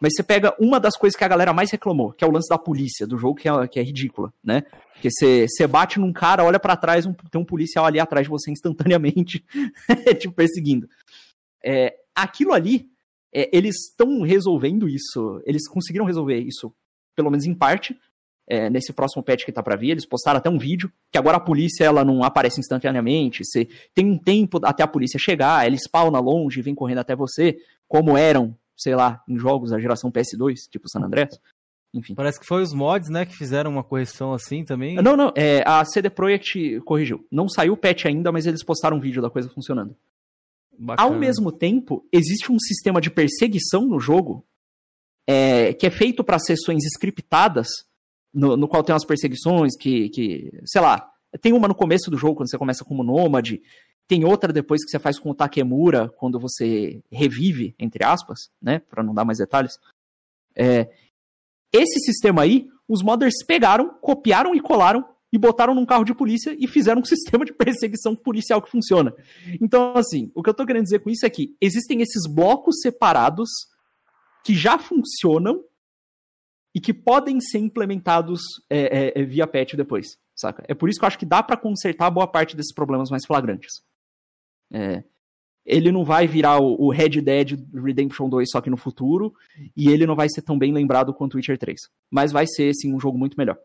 Mas 0.00 0.14
você 0.14 0.22
pega 0.22 0.54
uma 0.60 0.78
das 0.78 0.96
coisas 0.96 1.16
que 1.16 1.24
a 1.24 1.28
galera 1.28 1.52
mais 1.52 1.70
reclamou, 1.70 2.12
que 2.12 2.24
é 2.24 2.26
o 2.26 2.30
lance 2.30 2.48
da 2.48 2.58
polícia 2.58 3.06
do 3.06 3.18
jogo, 3.18 3.34
que 3.34 3.48
é, 3.48 3.68
que 3.68 3.80
é 3.80 3.82
ridícula, 3.82 4.32
né? 4.42 4.62
Porque 4.92 5.08
você, 5.10 5.66
bate 5.66 5.98
num 5.98 6.12
cara, 6.12 6.44
olha 6.44 6.58
para 6.58 6.76
trás, 6.76 7.06
um, 7.06 7.12
tem 7.12 7.40
um 7.40 7.44
policial 7.44 7.84
ali 7.84 7.98
atrás 7.98 8.26
de 8.26 8.30
você 8.30 8.50
instantaneamente, 8.50 9.44
te 10.18 10.30
perseguindo. 10.30 10.88
É, 11.64 11.94
aquilo 12.14 12.52
ali, 12.52 12.88
é, 13.32 13.48
eles 13.56 13.88
estão 13.88 14.22
resolvendo 14.22 14.88
isso, 14.88 15.42
eles 15.44 15.68
conseguiram 15.68 16.04
resolver 16.04 16.38
isso, 16.38 16.72
pelo 17.14 17.30
menos 17.30 17.46
em 17.46 17.54
parte, 17.54 17.96
é, 18.48 18.70
nesse 18.70 18.92
próximo 18.92 19.22
patch 19.22 19.44
que 19.44 19.52
tá 19.52 19.62
para 19.62 19.76
vir, 19.76 19.90
eles 19.90 20.06
postaram 20.06 20.38
até 20.38 20.48
um 20.48 20.58
vídeo, 20.58 20.90
que 21.12 21.18
agora 21.18 21.36
a 21.36 21.40
polícia 21.40 21.84
ela 21.84 22.04
não 22.04 22.24
aparece 22.24 22.58
instantaneamente, 22.58 23.44
você 23.44 23.68
tem 23.94 24.06
um 24.06 24.16
tempo 24.16 24.58
até 24.64 24.82
a 24.82 24.88
polícia 24.88 25.18
chegar, 25.18 25.66
ela 25.66 25.76
spawna 25.76 26.18
longe 26.18 26.62
vem 26.62 26.74
correndo 26.74 26.98
até 26.98 27.14
você, 27.14 27.58
como 27.86 28.16
eram 28.16 28.56
sei 28.78 28.94
lá, 28.94 29.22
em 29.28 29.36
jogos 29.36 29.70
da 29.70 29.80
geração 29.80 30.10
PS2, 30.10 30.68
tipo 30.70 30.88
San 30.88 31.00
Andreas. 31.00 31.38
Enfim. 31.92 32.14
Parece 32.14 32.38
que 32.38 32.46
foi 32.46 32.62
os 32.62 32.72
mods, 32.72 33.08
né, 33.08 33.24
que 33.24 33.34
fizeram 33.34 33.70
uma 33.70 33.82
correção 33.82 34.32
assim 34.32 34.64
também. 34.64 34.96
Não, 34.96 35.16
não, 35.16 35.32
é, 35.34 35.62
a 35.66 35.84
CD 35.84 36.10
Projekt 36.10 36.80
corrigiu. 36.82 37.26
Não 37.32 37.48
saiu 37.48 37.72
o 37.72 37.76
patch 37.76 38.06
ainda, 38.06 38.30
mas 38.30 38.46
eles 38.46 38.62
postaram 38.62 38.98
um 38.98 39.00
vídeo 39.00 39.22
da 39.22 39.30
coisa 39.30 39.48
funcionando. 39.48 39.96
Bacana. 40.78 41.08
Ao 41.08 41.18
mesmo 41.18 41.50
tempo, 41.50 42.06
existe 42.12 42.52
um 42.52 42.58
sistema 42.58 43.00
de 43.00 43.10
perseguição 43.10 43.86
no 43.86 43.98
jogo 43.98 44.46
é, 45.26 45.72
que 45.74 45.86
é 45.86 45.90
feito 45.90 46.22
para 46.22 46.38
sessões 46.38 46.84
scriptadas, 46.84 47.68
no, 48.32 48.56
no, 48.56 48.68
qual 48.68 48.84
tem 48.84 48.94
umas 48.94 49.04
perseguições 49.04 49.76
que, 49.76 50.08
que, 50.10 50.50
sei 50.64 50.80
lá, 50.80 51.10
tem 51.40 51.52
uma 51.52 51.68
no 51.68 51.74
começo 51.74 52.10
do 52.10 52.16
jogo, 52.16 52.36
quando 52.36 52.50
você 52.50 52.56
começa 52.56 52.84
como 52.84 53.02
nômade, 53.02 53.60
tem 54.08 54.24
outra 54.24 54.52
depois 54.52 54.82
que 54.82 54.90
você 54.90 54.98
faz 54.98 55.18
com 55.18 55.30
o 55.30 55.34
Takemura, 55.34 56.08
quando 56.08 56.40
você 56.40 57.02
revive, 57.12 57.74
entre 57.78 58.02
aspas, 58.02 58.50
né? 58.60 58.78
Para 58.78 59.02
não 59.02 59.14
dar 59.14 59.26
mais 59.26 59.36
detalhes. 59.36 59.78
É, 60.56 60.88
esse 61.70 62.00
sistema 62.00 62.42
aí, 62.42 62.66
os 62.88 63.02
modders 63.02 63.44
pegaram, 63.46 63.90
copiaram 64.00 64.54
e 64.54 64.60
colaram 64.60 65.04
e 65.30 65.36
botaram 65.36 65.74
num 65.74 65.84
carro 65.84 66.04
de 66.04 66.14
polícia 66.14 66.56
e 66.58 66.66
fizeram 66.66 67.02
um 67.02 67.04
sistema 67.06 67.44
de 67.44 67.52
perseguição 67.52 68.16
policial 68.16 68.62
que 68.62 68.70
funciona. 68.70 69.12
Então, 69.60 69.94
assim, 69.94 70.32
o 70.34 70.42
que 70.42 70.48
eu 70.48 70.54
tô 70.54 70.64
querendo 70.64 70.84
dizer 70.84 71.00
com 71.00 71.10
isso 71.10 71.26
é 71.26 71.30
que 71.30 71.54
existem 71.60 72.00
esses 72.00 72.26
blocos 72.26 72.80
separados 72.80 73.50
que 74.42 74.54
já 74.54 74.78
funcionam 74.78 75.62
e 76.74 76.80
que 76.80 76.94
podem 76.94 77.40
ser 77.40 77.58
implementados 77.58 78.40
é, 78.70 79.12
é, 79.20 79.22
via 79.22 79.46
patch 79.46 79.74
depois, 79.74 80.18
saca? 80.34 80.64
É 80.66 80.74
por 80.74 80.88
isso 80.88 80.98
que 80.98 81.04
eu 81.04 81.08
acho 81.08 81.18
que 81.18 81.26
dá 81.26 81.42
para 81.42 81.58
consertar 81.58 82.10
boa 82.10 82.26
parte 82.26 82.56
desses 82.56 82.72
problemas 82.72 83.10
mais 83.10 83.26
flagrantes. 83.26 83.82
É, 84.72 85.02
ele 85.68 85.92
não 85.92 86.02
vai 86.02 86.26
virar 86.26 86.58
o, 86.58 86.86
o, 86.86 86.90
Red 86.90 87.20
Dead 87.20 87.58
Redemption 87.74 88.28
2 88.28 88.48
só 88.50 88.60
que 88.60 88.70
no 88.70 88.76
futuro, 88.78 89.34
e 89.76 89.90
ele 89.90 90.06
não 90.06 90.16
vai 90.16 90.26
ser 90.30 90.40
tão 90.40 90.58
bem 90.58 90.72
lembrado 90.72 91.12
quanto 91.12 91.36
Witcher 91.36 91.58
3. 91.58 91.78
Mas 92.10 92.32
vai 92.32 92.46
ser, 92.46 92.72
sim, 92.74 92.94
um 92.94 92.98
jogo 92.98 93.18
muito 93.18 93.36
melhor. 93.36 93.58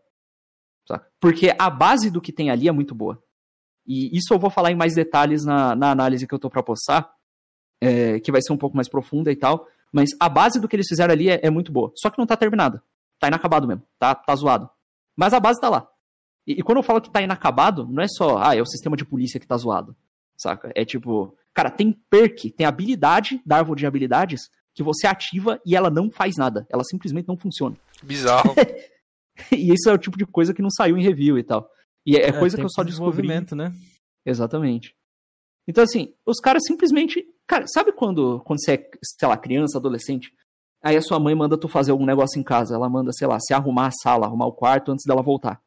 Saca? 0.86 1.08
Porque 1.20 1.56
a 1.58 1.70
base 1.70 2.12
do 2.12 2.22
que 2.22 2.34
tem 2.34 2.50
ali 2.52 2.68
é 2.68 2.72
muito 2.74 2.94
boa. 2.94 3.24
E 3.88 4.16
isso 4.18 4.34
eu 4.34 4.40
vou 4.40 4.50
falar 4.50 4.72
em 4.72 4.76
mais 4.76 4.96
detalhes 4.96 5.46
na, 5.46 5.76
na 5.76 5.92
análise 5.92 6.28
que 6.28 6.34
eu 6.34 6.40
tô 6.40 6.50
pra 6.50 6.62
postar, 6.62 7.10
é, 7.82 8.20
que 8.20 8.34
vai 8.34 8.42
ser 8.42 8.52
um 8.52 8.58
pouco 8.58 8.76
mais 8.76 8.90
profunda 8.90 9.32
e 9.32 9.36
tal. 9.36 9.66
Mas 9.90 10.10
a 10.20 10.28
base 10.28 10.60
do 10.60 10.68
que 10.68 10.76
eles 10.76 10.88
fizeram 10.90 11.14
ali 11.14 11.30
é, 11.30 11.40
é, 11.42 11.50
muito 11.50 11.72
boa. 11.72 11.94
Só 11.96 12.10
que 12.10 12.18
não 12.18 12.26
tá 12.26 12.36
terminada. 12.36 12.84
Tá 13.18 13.30
inacabado 13.30 13.66
mesmo. 13.66 13.84
Tá, 13.98 14.14
tá 14.14 14.36
zoado. 14.36 14.70
Mas 15.16 15.34
a 15.34 15.40
base 15.40 15.62
tá 15.62 15.70
lá. 15.70 15.88
E, 16.46 16.60
e 16.60 16.64
quando 16.64 16.80
eu 16.80 16.84
falo 16.84 17.00
que 17.00 17.10
tá 17.10 17.22
inacabado, 17.22 17.88
não 17.88 18.04
é 18.04 18.08
só, 18.10 18.40
ah, 18.40 18.56
é 18.56 18.62
o 18.62 18.66
sistema 18.66 18.98
de 18.98 19.06
polícia 19.06 19.40
que 19.40 19.48
tá 19.48 19.56
zoado 19.56 19.96
saca? 20.38 20.72
É 20.76 20.84
tipo, 20.86 21.36
cara, 21.54 21.70
tem 21.70 21.92
perk, 22.10 22.52
tem 22.52 22.66
habilidade 22.66 23.42
da 23.46 23.58
árvore 23.58 23.80
de 23.80 23.86
habilidades 23.86 24.50
que 24.74 24.84
você 24.84 25.08
ativa 25.08 25.62
e 25.66 25.76
ela 25.76 25.90
não 25.90 26.10
faz 26.10 26.36
nada. 26.38 26.66
Ela 26.70 26.84
simplesmente 26.84 27.28
não 27.28 27.38
funciona. 27.38 27.76
Bizarro. 28.02 28.56
e 29.52 29.74
isso 29.74 29.90
é 29.90 29.94
o 29.94 29.98
tipo 29.98 30.18
de 30.18 30.26
coisa 30.26 30.54
que 30.54 30.62
não 30.62 30.70
saiu 30.70 30.98
em 30.98 31.04
review 31.04 31.38
e 31.38 31.44
tal. 31.44 31.70
E 32.06 32.18
é, 32.18 32.30
é 32.30 32.32
coisa 32.32 32.58
que 32.58 32.64
eu 32.64 32.70
só 32.70 32.84
descobri. 32.84 33.28
né? 33.56 33.74
Exatamente. 34.26 34.96
Então, 35.68 35.84
assim, 35.84 36.14
os 36.26 36.40
caras 36.40 36.64
simplesmente. 36.66 37.26
Cara, 37.46 37.66
sabe 37.68 37.92
quando, 37.92 38.42
quando 38.42 38.64
você 38.64 38.74
é, 38.74 38.90
sei 39.04 39.28
lá, 39.28 39.38
criança, 39.38 39.78
adolescente? 39.78 40.34
Aí 40.82 40.98
a 40.98 41.02
sua 41.02 41.20
mãe 41.20 41.34
manda 41.34 41.58
tu 41.58 41.68
fazer 41.68 41.92
algum 41.92 42.06
negócio 42.06 42.40
em 42.40 42.44
casa. 42.44 42.76
Ela 42.76 42.90
manda, 42.90 43.12
sei 43.14 43.28
lá, 43.28 43.40
se 43.40 43.54
arrumar 43.54 43.88
a 43.88 43.92
sala, 43.92 44.26
arrumar 44.26 44.48
o 44.48 44.54
quarto 44.54 44.92
antes 44.92 45.06
dela 45.06 45.22
voltar. 45.22 45.62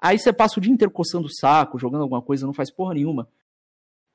Aí 0.00 0.18
você 0.18 0.32
passa 0.32 0.58
o 0.58 0.62
dia 0.62 0.72
inteiro 0.72 0.92
coçando 0.92 1.26
o 1.26 1.32
saco, 1.32 1.78
jogando 1.78 2.02
alguma 2.02 2.22
coisa, 2.22 2.46
não 2.46 2.52
faz 2.52 2.70
porra 2.70 2.94
nenhuma. 2.94 3.28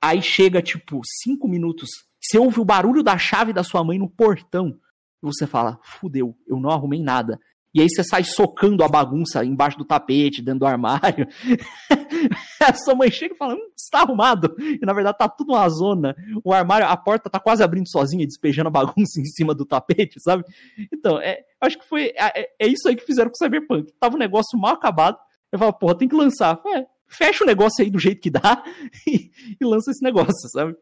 Aí 0.04 0.22
chega, 0.22 0.62
tipo, 0.62 1.00
cinco 1.24 1.48
minutos. 1.48 1.90
Você 2.20 2.38
ouve 2.38 2.60
o 2.60 2.66
barulho 2.66 3.02
da 3.02 3.18
chave 3.18 3.54
da 3.54 3.64
sua 3.64 3.86
mãe 3.86 3.98
no 3.98 4.10
portão. 4.10 4.78
E 5.24 5.26
você 5.26 5.48
fala, 5.48 5.80
fudeu, 5.82 6.36
eu 6.46 6.60
não 6.60 6.70
arrumei 6.72 7.02
nada. 7.02 7.40
E 7.74 7.80
aí 7.80 7.88
você 7.90 8.04
sai 8.04 8.26
socando 8.26 8.84
a 8.84 8.90
bagunça 8.90 9.46
embaixo 9.46 9.78
do 9.78 9.86
tapete, 9.86 10.42
dentro 10.42 10.60
do 10.60 10.66
armário. 10.66 11.26
a 12.62 12.74
sua 12.74 12.96
mãe 12.96 13.10
chega 13.10 13.34
e 13.34 13.38
fala, 13.38 13.56
hum, 13.56 13.70
está 13.78 14.02
arrumado. 14.02 14.54
E 14.60 14.86
na 14.86 14.92
verdade 14.92 15.18
tá 15.18 15.30
tudo 15.30 15.54
uma 15.54 15.70
zona. 15.70 16.14
O 16.44 16.52
armário, 16.52 16.86
a 16.86 16.98
porta 16.98 17.30
tá 17.30 17.40
quase 17.40 17.64
abrindo 17.64 17.90
sozinha, 17.90 18.28
despejando 18.28 18.68
a 18.68 18.72
bagunça 18.72 19.20
em 19.24 19.26
cima 19.26 19.56
do 19.56 19.66
tapete, 19.66 20.20
sabe? 20.20 20.44
Então, 20.92 21.18
é, 21.18 21.40
acho 21.62 21.80
que 21.80 21.88
foi. 21.88 22.12
É, 22.18 22.50
é 22.60 22.68
isso 22.68 22.90
aí 22.90 22.96
que 22.98 23.06
fizeram 23.06 23.30
com 23.30 23.36
o 23.36 23.38
Cyberpunk. 23.38 23.94
Tava 24.02 24.16
um 24.16 24.20
negócio 24.20 24.60
mal 24.60 24.74
acabado. 24.74 25.18
Eu 25.50 25.58
falo, 25.58 25.72
porra, 25.72 25.98
tem 25.98 26.10
que 26.10 26.16
lançar. 26.16 26.62
É, 26.76 26.86
fecha 27.08 27.44
o 27.44 27.48
negócio 27.48 27.84
aí 27.84 27.90
do 27.90 28.00
jeito 28.00 28.22
que 28.22 28.30
dá 28.30 28.64
e, 29.08 29.32
e, 29.60 29.66
lança 29.66 29.92
esse 29.92 30.04
negócio, 30.04 30.50
sabe? 30.50 30.76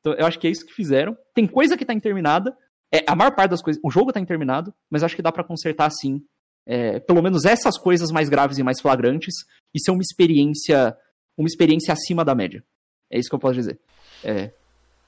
Então 0.00 0.14
eu 0.14 0.26
acho 0.26 0.38
que 0.38 0.46
é 0.46 0.50
isso 0.50 0.66
que 0.66 0.72
fizeram. 0.72 1.16
Tem 1.34 1.46
coisa 1.46 1.76
que 1.76 1.84
tá 1.84 1.94
interminada, 1.94 2.56
é, 2.92 3.04
a 3.06 3.16
maior 3.16 3.34
parte 3.34 3.50
das 3.50 3.62
coisas, 3.62 3.80
o 3.84 3.90
jogo 3.90 4.12
tá 4.12 4.20
interminado, 4.20 4.72
mas 4.90 5.02
acho 5.02 5.16
que 5.16 5.22
dá 5.22 5.32
para 5.32 5.44
consertar 5.44 5.90
sim. 5.90 6.22
É, 6.68 6.98
pelo 6.98 7.22
menos 7.22 7.44
essas 7.44 7.78
coisas 7.78 8.10
mais 8.10 8.28
graves 8.28 8.58
e 8.58 8.62
mais 8.62 8.80
flagrantes 8.80 9.34
e 9.72 9.80
ser 9.80 9.92
uma 9.92 10.02
experiência 10.02 10.96
uma 11.36 11.46
experiência 11.46 11.92
acima 11.92 12.24
da 12.24 12.34
média. 12.34 12.64
É 13.10 13.18
isso 13.18 13.28
que 13.28 13.34
eu 13.34 13.38
posso 13.38 13.54
dizer. 13.54 13.78
É, 14.24 14.50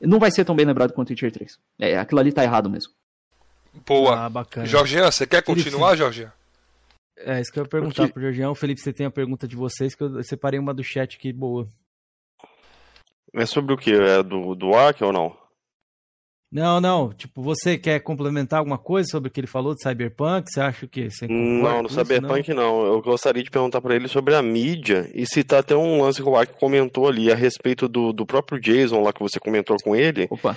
não 0.01 0.19
vai 0.19 0.31
ser 0.31 0.45
tão 0.45 0.55
bem 0.55 0.67
lembrado 0.67 0.93
quanto 0.93 1.09
o 1.09 1.13
Witcher 1.13 1.33
3. 1.33 1.59
É, 1.79 1.99
aquilo 1.99 2.21
ali 2.21 2.33
tá 2.33 2.45
errado 2.45 2.69
mesmo. 2.69 2.93
Boa. 3.87 4.27
Ah, 4.27 4.29
bacana. 4.29 4.67
Jorginho, 4.67 5.05
você 5.05 5.27
quer 5.27 5.43
continuar, 5.43 5.97
Jorginho? 5.97 6.33
É, 7.21 7.41
isso 7.41 7.53
que 7.53 7.59
eu 7.59 7.65
ia 7.65 7.69
perguntar 7.69 8.03
Porque... 8.03 8.13
pro 8.13 8.23
Jorgião. 8.23 8.55
Felipe, 8.55 8.81
você 8.81 8.93
tem 8.93 9.07
a 9.07 9.11
pergunta 9.11 9.47
de 9.47 9.57
vocês, 9.57 9.95
que 9.95 10.03
eu 10.03 10.23
separei 10.23 10.59
uma 10.59 10.75
do 10.75 10.85
chat 10.85 11.17
aqui 11.17 11.33
boa. 11.33 11.67
É 13.35 13.45
sobre 13.45 13.75
o 13.75 13.77
que? 13.77 13.93
É 13.93 14.23
do, 14.23 14.55
do 14.55 14.75
Ark 14.75 15.03
ou 15.03 15.13
não? 15.13 15.37
Não, 16.51 16.81
não. 16.81 17.13
Tipo, 17.13 17.43
você 17.43 17.77
quer 17.77 18.01
complementar 18.01 18.61
alguma 18.61 18.79
coisa 18.79 19.09
sobre 19.11 19.29
o 19.29 19.31
que 19.31 19.39
ele 19.39 19.47
falou 19.47 19.75
de 19.75 19.83
Cyberpunk? 19.83 20.51
Você 20.51 20.61
acha 20.61 20.87
o 20.87 20.89
quê? 20.89 21.11
Você 21.11 21.27
não, 21.29 21.83
no 21.83 21.91
Cyberpunk 21.91 22.49
não? 22.55 22.85
não. 22.85 22.87
Eu 22.87 23.03
gostaria 23.03 23.43
de 23.43 23.51
perguntar 23.51 23.83
para 23.83 23.95
ele 23.95 24.09
sobre 24.09 24.35
a 24.35 24.43
mídia 24.43 25.11
e 25.15 25.27
citar 25.27 25.61
até 25.61 25.77
um 25.77 26.03
lance 26.03 26.23
que 26.23 26.29
o 26.29 26.37
Ark 26.37 26.55
comentou 26.59 27.07
ali 27.07 27.31
a 27.31 27.35
respeito 27.35 27.87
do, 27.87 28.15
do 28.15 28.25
próprio 28.25 28.59
Jason 28.59 29.03
lá 29.03 29.13
que 29.13 29.21
você 29.21 29.39
comentou 29.39 29.77
com 29.83 29.95
ele. 29.95 30.27
Opa. 30.31 30.57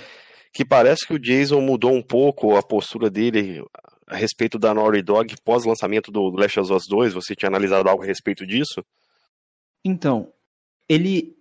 Que 0.54 0.64
parece 0.64 1.06
que 1.06 1.14
o 1.14 1.18
Jason 1.18 1.60
mudou 1.60 1.92
um 1.92 2.02
pouco 2.02 2.56
a 2.56 2.62
postura 2.62 3.10
dele 3.10 3.62
a 4.12 4.16
respeito 4.16 4.58
da 4.58 4.74
Naughty 4.74 5.02
Dog 5.02 5.34
pós-lançamento 5.42 6.12
do 6.12 6.28
Last 6.30 6.60
of 6.60 6.72
Us 6.72 6.86
2? 6.86 7.14
Você 7.14 7.34
tinha 7.34 7.48
analisado 7.48 7.88
algo 7.88 8.02
a 8.02 8.06
respeito 8.06 8.46
disso? 8.46 8.84
Então, 9.84 10.32
ele. 10.88 11.36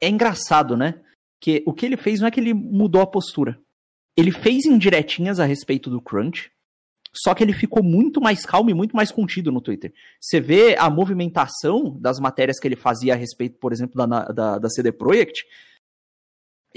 É 0.00 0.08
engraçado, 0.08 0.76
né? 0.76 1.00
Que 1.40 1.62
o 1.66 1.72
que 1.72 1.86
ele 1.86 1.96
fez 1.96 2.20
não 2.20 2.28
é 2.28 2.30
que 2.30 2.38
ele 2.38 2.54
mudou 2.54 3.00
a 3.00 3.06
postura. 3.06 3.58
Ele 4.16 4.30
fez 4.30 4.64
indiretinhas 4.66 5.40
a 5.40 5.44
respeito 5.44 5.88
do 5.88 6.00
Crunch, 6.00 6.50
só 7.12 7.34
que 7.34 7.42
ele 7.42 7.52
ficou 7.52 7.82
muito 7.82 8.20
mais 8.20 8.44
calmo 8.44 8.70
e 8.70 8.74
muito 8.74 8.94
mais 8.94 9.10
contido 9.10 9.50
no 9.50 9.60
Twitter. 9.60 9.92
Você 10.20 10.40
vê 10.40 10.76
a 10.76 10.90
movimentação 10.90 11.96
das 11.98 12.20
matérias 12.20 12.58
que 12.60 12.68
ele 12.68 12.76
fazia 12.76 13.14
a 13.14 13.16
respeito, 13.16 13.58
por 13.58 13.72
exemplo, 13.72 13.96
da, 13.96 14.24
da, 14.26 14.58
da 14.58 14.68
CD 14.68 14.92
Projekt, 14.92 15.44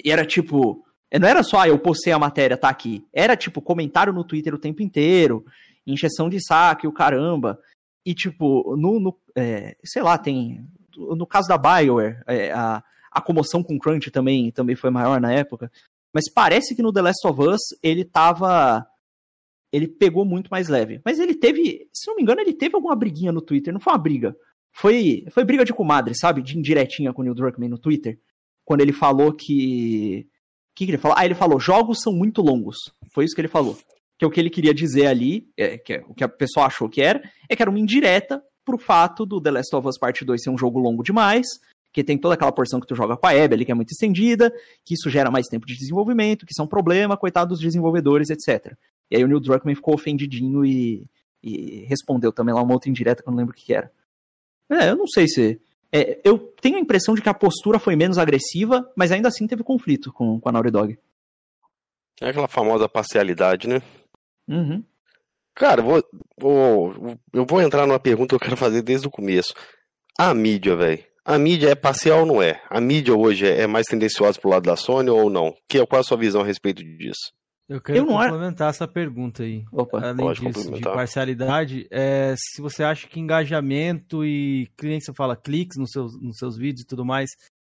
e 0.03 0.11
era 0.11 0.25
tipo, 0.25 0.85
não 1.19 1.27
era 1.27 1.43
só, 1.43 1.59
ah, 1.59 1.67
eu 1.67 1.77
postei 1.77 2.13
a 2.13 2.19
matéria, 2.19 2.57
tá 2.57 2.69
aqui. 2.69 3.05
Era, 3.13 3.35
tipo, 3.35 3.61
comentário 3.61 4.13
no 4.13 4.23
Twitter 4.23 4.53
o 4.53 4.59
tempo 4.59 4.81
inteiro, 4.81 5.45
injeção 5.85 6.29
de 6.29 6.43
saque, 6.43 6.87
o 6.87 6.91
caramba. 6.91 7.59
E, 8.05 8.13
tipo, 8.13 8.75
no, 8.77 8.99
no 8.99 9.17
é, 9.35 9.75
sei 9.83 10.01
lá, 10.01 10.17
tem. 10.17 10.65
No 10.97 11.25
caso 11.25 11.47
da 11.47 11.57
Bioware, 11.57 12.21
é, 12.27 12.51
a, 12.51 12.83
a 13.11 13.21
comoção 13.21 13.63
com 13.63 13.79
Crunch 13.79 14.09
também, 14.11 14.51
também 14.51 14.75
foi 14.75 14.89
maior 14.89 15.19
na 15.19 15.31
época. 15.31 15.71
Mas 16.13 16.31
parece 16.31 16.75
que 16.75 16.81
no 16.81 16.91
The 16.91 17.01
Last 17.01 17.27
of 17.27 17.41
Us 17.41 17.61
ele 17.81 18.03
tava. 18.03 18.85
Ele 19.71 19.87
pegou 19.87 20.25
muito 20.25 20.49
mais 20.49 20.67
leve. 20.67 21.01
Mas 21.05 21.19
ele 21.19 21.33
teve, 21.33 21.87
se 21.93 22.07
não 22.07 22.15
me 22.17 22.23
engano, 22.23 22.41
ele 22.41 22.53
teve 22.53 22.75
alguma 22.75 22.95
briguinha 22.95 23.31
no 23.31 23.41
Twitter. 23.41 23.73
Não 23.73 23.79
foi 23.79 23.93
uma 23.93 23.99
briga. 23.99 24.35
Foi, 24.73 25.25
foi 25.31 25.45
briga 25.45 25.63
de 25.63 25.73
comadre, 25.73 26.13
sabe? 26.15 26.41
De 26.41 26.57
indiretinha 26.57 27.13
com 27.13 27.21
o 27.21 27.23
Neil 27.23 27.35
Druckmann 27.35 27.69
no 27.69 27.77
Twitter. 27.77 28.19
quando 28.65 28.81
ele 28.81 28.93
falou 28.93 29.33
que. 29.33 30.27
Que, 30.81 30.85
que 30.85 30.91
ele 30.91 30.97
falou? 30.97 31.15
Ah, 31.15 31.23
ele 31.23 31.35
falou: 31.35 31.59
jogos 31.59 31.99
são 32.01 32.11
muito 32.11 32.41
longos. 32.41 32.75
Foi 33.13 33.23
isso 33.23 33.35
que 33.35 33.41
ele 33.41 33.47
falou. 33.47 33.77
Que 34.17 34.25
é 34.25 34.27
o 34.27 34.31
que 34.31 34.39
ele 34.39 34.49
queria 34.49 34.73
dizer 34.73 35.05
ali, 35.05 35.47
é, 35.55 35.77
que 35.77 35.93
é, 35.93 36.03
o 36.07 36.13
que 36.15 36.23
a 36.23 36.27
pessoa 36.27 36.65
achou 36.65 36.89
que 36.89 37.03
era, 37.03 37.21
é 37.47 37.55
que 37.55 37.61
era 37.61 37.69
uma 37.69 37.79
indireta 37.79 38.41
pro 38.65 38.79
fato 38.79 39.23
do 39.23 39.39
The 39.39 39.51
Last 39.51 39.75
of 39.75 39.87
Us 39.87 39.99
Part 39.99 40.25
2 40.25 40.41
ser 40.41 40.49
um 40.49 40.57
jogo 40.57 40.79
longo 40.79 41.03
demais, 41.03 41.45
que 41.93 42.03
tem 42.03 42.17
toda 42.17 42.33
aquela 42.33 42.51
porção 42.51 42.79
que 42.79 42.87
tu 42.87 42.95
joga 42.95 43.15
com 43.15 43.27
a 43.27 43.29
Abby 43.29 43.53
ali, 43.53 43.65
que 43.65 43.71
é 43.71 43.75
muito 43.75 43.91
estendida, 43.91 44.51
que 44.83 44.95
isso 44.95 45.07
gera 45.07 45.29
mais 45.29 45.45
tempo 45.45 45.67
de 45.67 45.77
desenvolvimento, 45.77 46.47
que 46.47 46.51
isso 46.51 46.61
é 46.61 46.65
um 46.65 46.67
problema, 46.67 47.15
coitado 47.15 47.49
dos 47.49 47.59
desenvolvedores, 47.59 48.31
etc. 48.31 48.75
E 49.11 49.17
aí 49.17 49.23
o 49.23 49.27
Neil 49.27 49.39
Druckmann 49.39 49.75
ficou 49.75 49.93
ofendidinho 49.93 50.65
e, 50.65 51.05
e 51.43 51.85
respondeu 51.87 52.31
também 52.31 52.55
lá 52.55 52.63
uma 52.63 52.73
outra 52.73 52.89
indireta 52.89 53.21
que 53.21 53.29
eu 53.29 53.31
não 53.31 53.37
lembro 53.37 53.53
o 53.53 53.55
que, 53.55 53.65
que 53.65 53.73
era. 53.73 53.91
É, 54.67 54.89
eu 54.89 54.95
não 54.95 55.05
sei 55.05 55.27
se. 55.27 55.61
É, 55.93 56.21
eu 56.23 56.37
tenho 56.61 56.77
a 56.77 56.79
impressão 56.79 57.13
de 57.13 57.21
que 57.21 57.29
a 57.29 57.33
postura 57.33 57.77
foi 57.77 57.95
menos 57.95 58.17
agressiva, 58.17 58.89
mas 58.95 59.11
ainda 59.11 59.27
assim 59.27 59.45
teve 59.45 59.63
conflito 59.63 60.11
com, 60.13 60.39
com 60.39 60.49
a 60.49 60.51
Naughty 60.51 60.71
Dog. 60.71 60.99
É 62.21 62.29
aquela 62.29 62.47
famosa 62.47 62.87
parcialidade, 62.87 63.67
né? 63.67 63.81
Uhum. 64.47 64.83
Cara, 65.53 65.81
vou, 65.81 66.03
vou, 66.37 67.17
eu 67.33 67.45
vou 67.45 67.61
entrar 67.61 67.85
numa 67.85 67.99
pergunta 67.99 68.29
que 68.29 68.35
eu 68.35 68.39
quero 68.39 68.55
fazer 68.55 68.81
desde 68.81 69.07
o 69.07 69.11
começo. 69.11 69.53
A 70.17 70.33
mídia, 70.33 70.75
velho. 70.75 71.03
A 71.25 71.37
mídia 71.37 71.69
é 71.69 71.75
parcial 71.75 72.21
ou 72.21 72.25
não 72.25 72.41
é? 72.41 72.61
A 72.69 72.79
mídia 72.79 73.15
hoje 73.15 73.47
é 73.47 73.67
mais 73.67 73.85
tendenciosa 73.85 74.39
pro 74.39 74.49
lado 74.49 74.63
da 74.63 74.75
Sony 74.75 75.09
ou 75.09 75.29
não? 75.29 75.53
Que, 75.67 75.85
qual 75.85 75.99
é 75.99 76.01
a 76.01 76.03
sua 76.03 76.17
visão 76.17 76.41
a 76.41 76.45
respeito 76.45 76.83
disso? 76.83 77.31
Eu 77.71 77.79
quero 77.79 77.99
Eu 77.99 78.05
complementar 78.05 78.69
essa 78.69 78.85
pergunta 78.85 79.43
aí. 79.43 79.63
Opa. 79.71 80.05
Além 80.05 80.33
disso, 80.33 80.73
de 80.73 80.81
parcialidade, 80.81 81.87
é, 81.89 82.35
se 82.37 82.61
você 82.61 82.83
acha 82.83 83.07
que 83.07 83.17
engajamento 83.17 84.25
e 84.25 84.67
cliente, 84.75 85.05
você 85.05 85.13
fala 85.13 85.37
cliques 85.37 85.77
nos 85.77 85.89
seus, 85.91 86.21
nos 86.21 86.35
seus 86.35 86.57
vídeos 86.57 86.81
e 86.81 86.85
tudo 86.85 87.05
mais, 87.05 87.29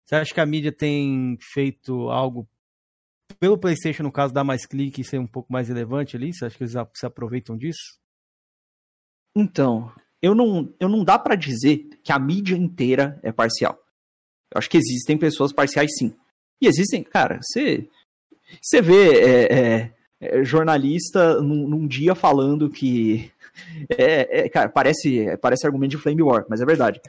você 0.06 0.16
acha 0.16 0.32
que 0.32 0.40
a 0.40 0.46
mídia 0.46 0.72
tem 0.72 1.36
feito 1.52 2.12
algo 2.12 2.48
pelo 3.40 3.58
PlayStation, 3.58 4.04
no 4.04 4.12
caso, 4.12 4.32
dar 4.32 4.44
mais 4.44 4.68
clique 4.68 5.02
e 5.02 5.04
ser 5.04 5.20
um 5.20 5.26
pouco 5.26 5.52
mais 5.52 5.68
relevante 5.68 6.16
ali? 6.16 6.32
Você 6.32 6.46
acha 6.46 6.56
que 6.56 6.64
eles 6.64 6.76
se 6.94 7.06
aproveitam 7.08 7.58
disso? 7.58 7.98
Então, 9.36 9.92
eu 10.22 10.36
não, 10.36 10.72
eu 10.80 10.88
não 10.88 11.04
dá 11.04 11.18
pra 11.18 11.34
dizer 11.34 11.90
que 12.04 12.12
a 12.12 12.20
mídia 12.20 12.56
inteira 12.56 13.20
é 13.24 13.32
parcial. 13.32 13.84
Eu 14.54 14.60
acho 14.60 14.70
que 14.70 14.78
existem 14.78 15.18
pessoas 15.18 15.52
parciais 15.52 15.90
sim. 15.98 16.16
E 16.62 16.68
existem, 16.68 17.04
cara, 17.04 17.40
você, 17.42 17.90
você 18.62 18.82
vê 18.82 19.20
é, 19.20 19.54
é, 19.54 19.92
é, 20.22 20.44
jornalista 20.44 21.42
num, 21.42 21.68
num 21.68 21.88
dia 21.88 22.16
falando 22.16 22.70
que. 22.70 23.32
É, 23.90 24.42
é, 24.42 24.50
cara, 24.50 24.70
parece, 24.70 25.36
parece 25.42 25.66
argumento 25.66 25.90
de 25.90 25.98
Flame 25.98 26.22
War, 26.22 26.46
mas 26.48 26.62
é 26.62 26.66
verdade. 26.66 27.02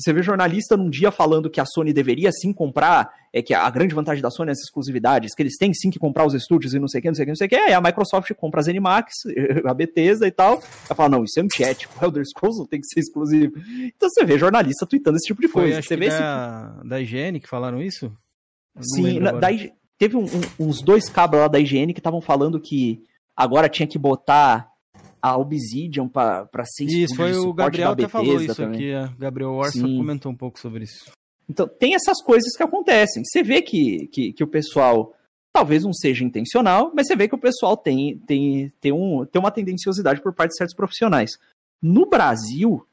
Você 0.00 0.14
vê 0.14 0.22
jornalista 0.22 0.74
num 0.74 0.88
dia 0.88 1.10
falando 1.10 1.50
que 1.50 1.60
a 1.60 1.66
Sony 1.66 1.92
deveria 1.92 2.32
sim 2.32 2.54
comprar, 2.54 3.12
é 3.34 3.42
que 3.42 3.52
a 3.52 3.68
grande 3.68 3.94
vantagem 3.94 4.22
da 4.22 4.30
Sony 4.30 4.48
é 4.48 4.52
as 4.52 4.60
exclusividades, 4.60 5.34
que 5.34 5.42
eles 5.42 5.58
têm 5.58 5.74
sim 5.74 5.90
que 5.90 5.98
comprar 5.98 6.24
os 6.24 6.32
estúdios 6.32 6.72
e 6.72 6.78
não 6.78 6.88
sei 6.88 7.00
o 7.00 7.02
que, 7.02 7.08
não 7.08 7.14
sei 7.14 7.22
o 7.22 7.26
que, 7.26 7.30
não 7.32 7.36
sei 7.36 7.46
o 7.46 7.50
que, 7.50 7.56
aí 7.56 7.74
a 7.74 7.82
Microsoft 7.82 8.32
compra 8.32 8.60
a 8.60 8.62
ZeniMax, 8.62 9.12
a 9.68 9.74
Bethesda 9.74 10.26
e 10.26 10.30
tal, 10.30 10.62
ela 10.86 10.94
fala, 10.96 11.10
não, 11.10 11.22
isso 11.24 11.38
é 11.38 11.42
antiético, 11.42 11.92
o 12.00 12.00
Elder 12.06 12.24
Scrolls 12.24 12.58
não 12.58 12.66
tem 12.66 12.80
que 12.80 12.86
ser 12.86 13.00
exclusivo. 13.00 13.52
Então 13.94 14.08
você 14.08 14.24
vê 14.24 14.38
jornalista 14.38 14.86
tweetando 14.86 15.18
esse 15.18 15.26
tipo 15.26 15.42
de 15.42 15.48
Foi, 15.48 15.64
coisa. 15.64 15.80
acho 15.80 15.88
Você 15.88 15.96
vê 15.98 16.06
esse 16.06 16.18
da, 16.18 16.80
da 16.82 16.98
IGN 16.98 17.38
que 17.38 17.48
falaram 17.48 17.82
isso? 17.82 18.10
Sim, 18.80 19.20
na- 19.20 19.32
da 19.32 19.48
teve 20.00 20.16
um- 20.16 20.24
um- 20.24 20.66
uns 20.68 20.80
dois 20.82 21.10
cabras 21.10 21.42
lá 21.42 21.48
da 21.48 21.60
IGN 21.60 21.92
que 21.92 22.00
estavam 22.00 22.22
falando 22.22 22.58
que 22.58 23.04
agora 23.36 23.68
tinha 23.68 23.86
que 23.86 23.98
botar 23.98 24.68
a 25.22 25.36
Obsidian 25.36 26.08
pra, 26.08 26.46
pra 26.46 26.64
ser 26.64 26.86
Isso, 26.86 27.14
foi 27.14 27.34
o 27.36 27.52
Gabriel 27.52 27.90
até 27.92 28.08
falou 28.08 28.40
isso 28.40 28.54
também. 28.54 28.74
aqui. 28.74 28.92
A 28.94 29.06
Gabriel 29.18 29.50
Orson 29.52 29.86
Sim. 29.86 29.96
comentou 29.98 30.32
um 30.32 30.36
pouco 30.36 30.58
sobre 30.58 30.84
isso. 30.84 31.12
Então, 31.46 31.68
tem 31.68 31.94
essas 31.94 32.22
coisas 32.22 32.56
que 32.56 32.62
acontecem. 32.62 33.22
Você 33.24 33.42
vê 33.42 33.60
que, 33.60 34.06
que, 34.06 34.32
que 34.32 34.42
o 34.42 34.46
pessoal 34.46 35.12
talvez 35.52 35.84
não 35.84 35.92
seja 35.92 36.24
intencional, 36.24 36.90
mas 36.94 37.06
você 37.06 37.14
vê 37.16 37.28
que 37.28 37.34
o 37.34 37.38
pessoal 37.40 37.76
tem, 37.76 38.18
tem, 38.20 38.70
tem, 38.80 38.92
um, 38.92 39.26
tem 39.26 39.38
uma 39.38 39.50
tendenciosidade 39.50 40.22
por 40.22 40.32
parte 40.32 40.52
de 40.52 40.56
certos 40.56 40.74
profissionais. 40.76 41.32
No 41.82 42.06
Brasil, 42.08 42.86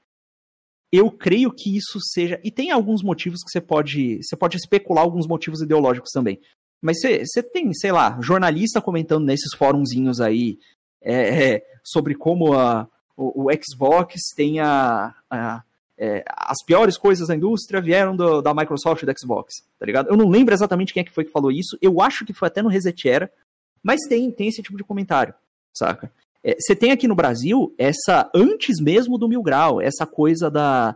eu 0.92 1.10
creio 1.12 1.52
que 1.54 1.78
isso 1.78 2.00
seja. 2.02 2.42
E 2.44 2.52
tem 2.52 2.72
alguns 2.72 3.02
motivos 3.04 3.42
que 3.44 3.52
você 3.52 3.62
pode. 3.62 4.22
Você 4.24 4.36
pode 4.36 4.58
especular 4.58 5.04
alguns 5.04 5.28
motivos 5.28 5.62
ideológicos 5.62 6.12
também. 6.12 6.40
Mas 6.82 6.98
você, 7.02 7.42
tem, 7.44 7.74
sei 7.74 7.92
lá, 7.92 8.18
jornalista 8.22 8.82
comentando 8.82 9.26
nesses 9.26 9.54
fórumzinhos 9.58 10.22
aí 10.22 10.60
é, 11.02 11.54
é, 11.56 11.66
sobre 11.84 12.14
como 12.16 12.54
a, 12.54 12.88
o, 13.16 13.46
o 13.46 13.48
Xbox 13.64 14.14
tem 14.36 14.60
a, 14.60 15.14
a- 15.30 15.64
é, 16.00 16.24
as 16.28 16.58
piores 16.64 16.96
coisas 16.98 17.28
da 17.28 17.36
indústria 17.36 17.82
vieram 17.82 18.16
do- 18.16 18.42
da 18.42 18.54
Microsoft 18.54 19.02
e 19.02 19.06
da 19.08 19.14
Xbox, 19.20 19.64
tá 19.80 19.86
ligado? 19.86 20.10
Eu 20.10 20.16
não 20.18 20.30
lembro 20.30 20.54
exatamente 20.54 20.94
quem 20.94 21.02
é 21.02 21.04
que 21.04 21.12
foi 21.14 21.26
que 21.26 21.32
falou 21.32 21.52
isso, 21.52 21.76
eu 21.82 22.00
acho 22.02 22.24
que 22.24 22.34
foi 22.34 22.48
até 22.48 22.62
no 22.62 22.70
Reset 22.70 23.10
Era, 23.10 23.32
mas 23.82 24.02
tem, 24.08 24.30
tem 24.32 24.48
esse 24.48 24.62
tipo 24.62 24.78
de 24.78 24.84
comentário, 24.84 25.34
saca? 25.74 26.12
É, 26.44 26.56
Você 26.60 26.76
tem 26.76 26.92
aqui 26.92 27.08
no 27.08 27.16
Brasil 27.16 27.74
essa, 27.80 28.30
antes 28.36 28.80
mesmo 28.80 29.18
do 29.18 29.28
Mil 29.28 29.42
Grau, 29.42 29.82
essa 29.82 30.06
coisa 30.06 30.52
da, 30.52 30.96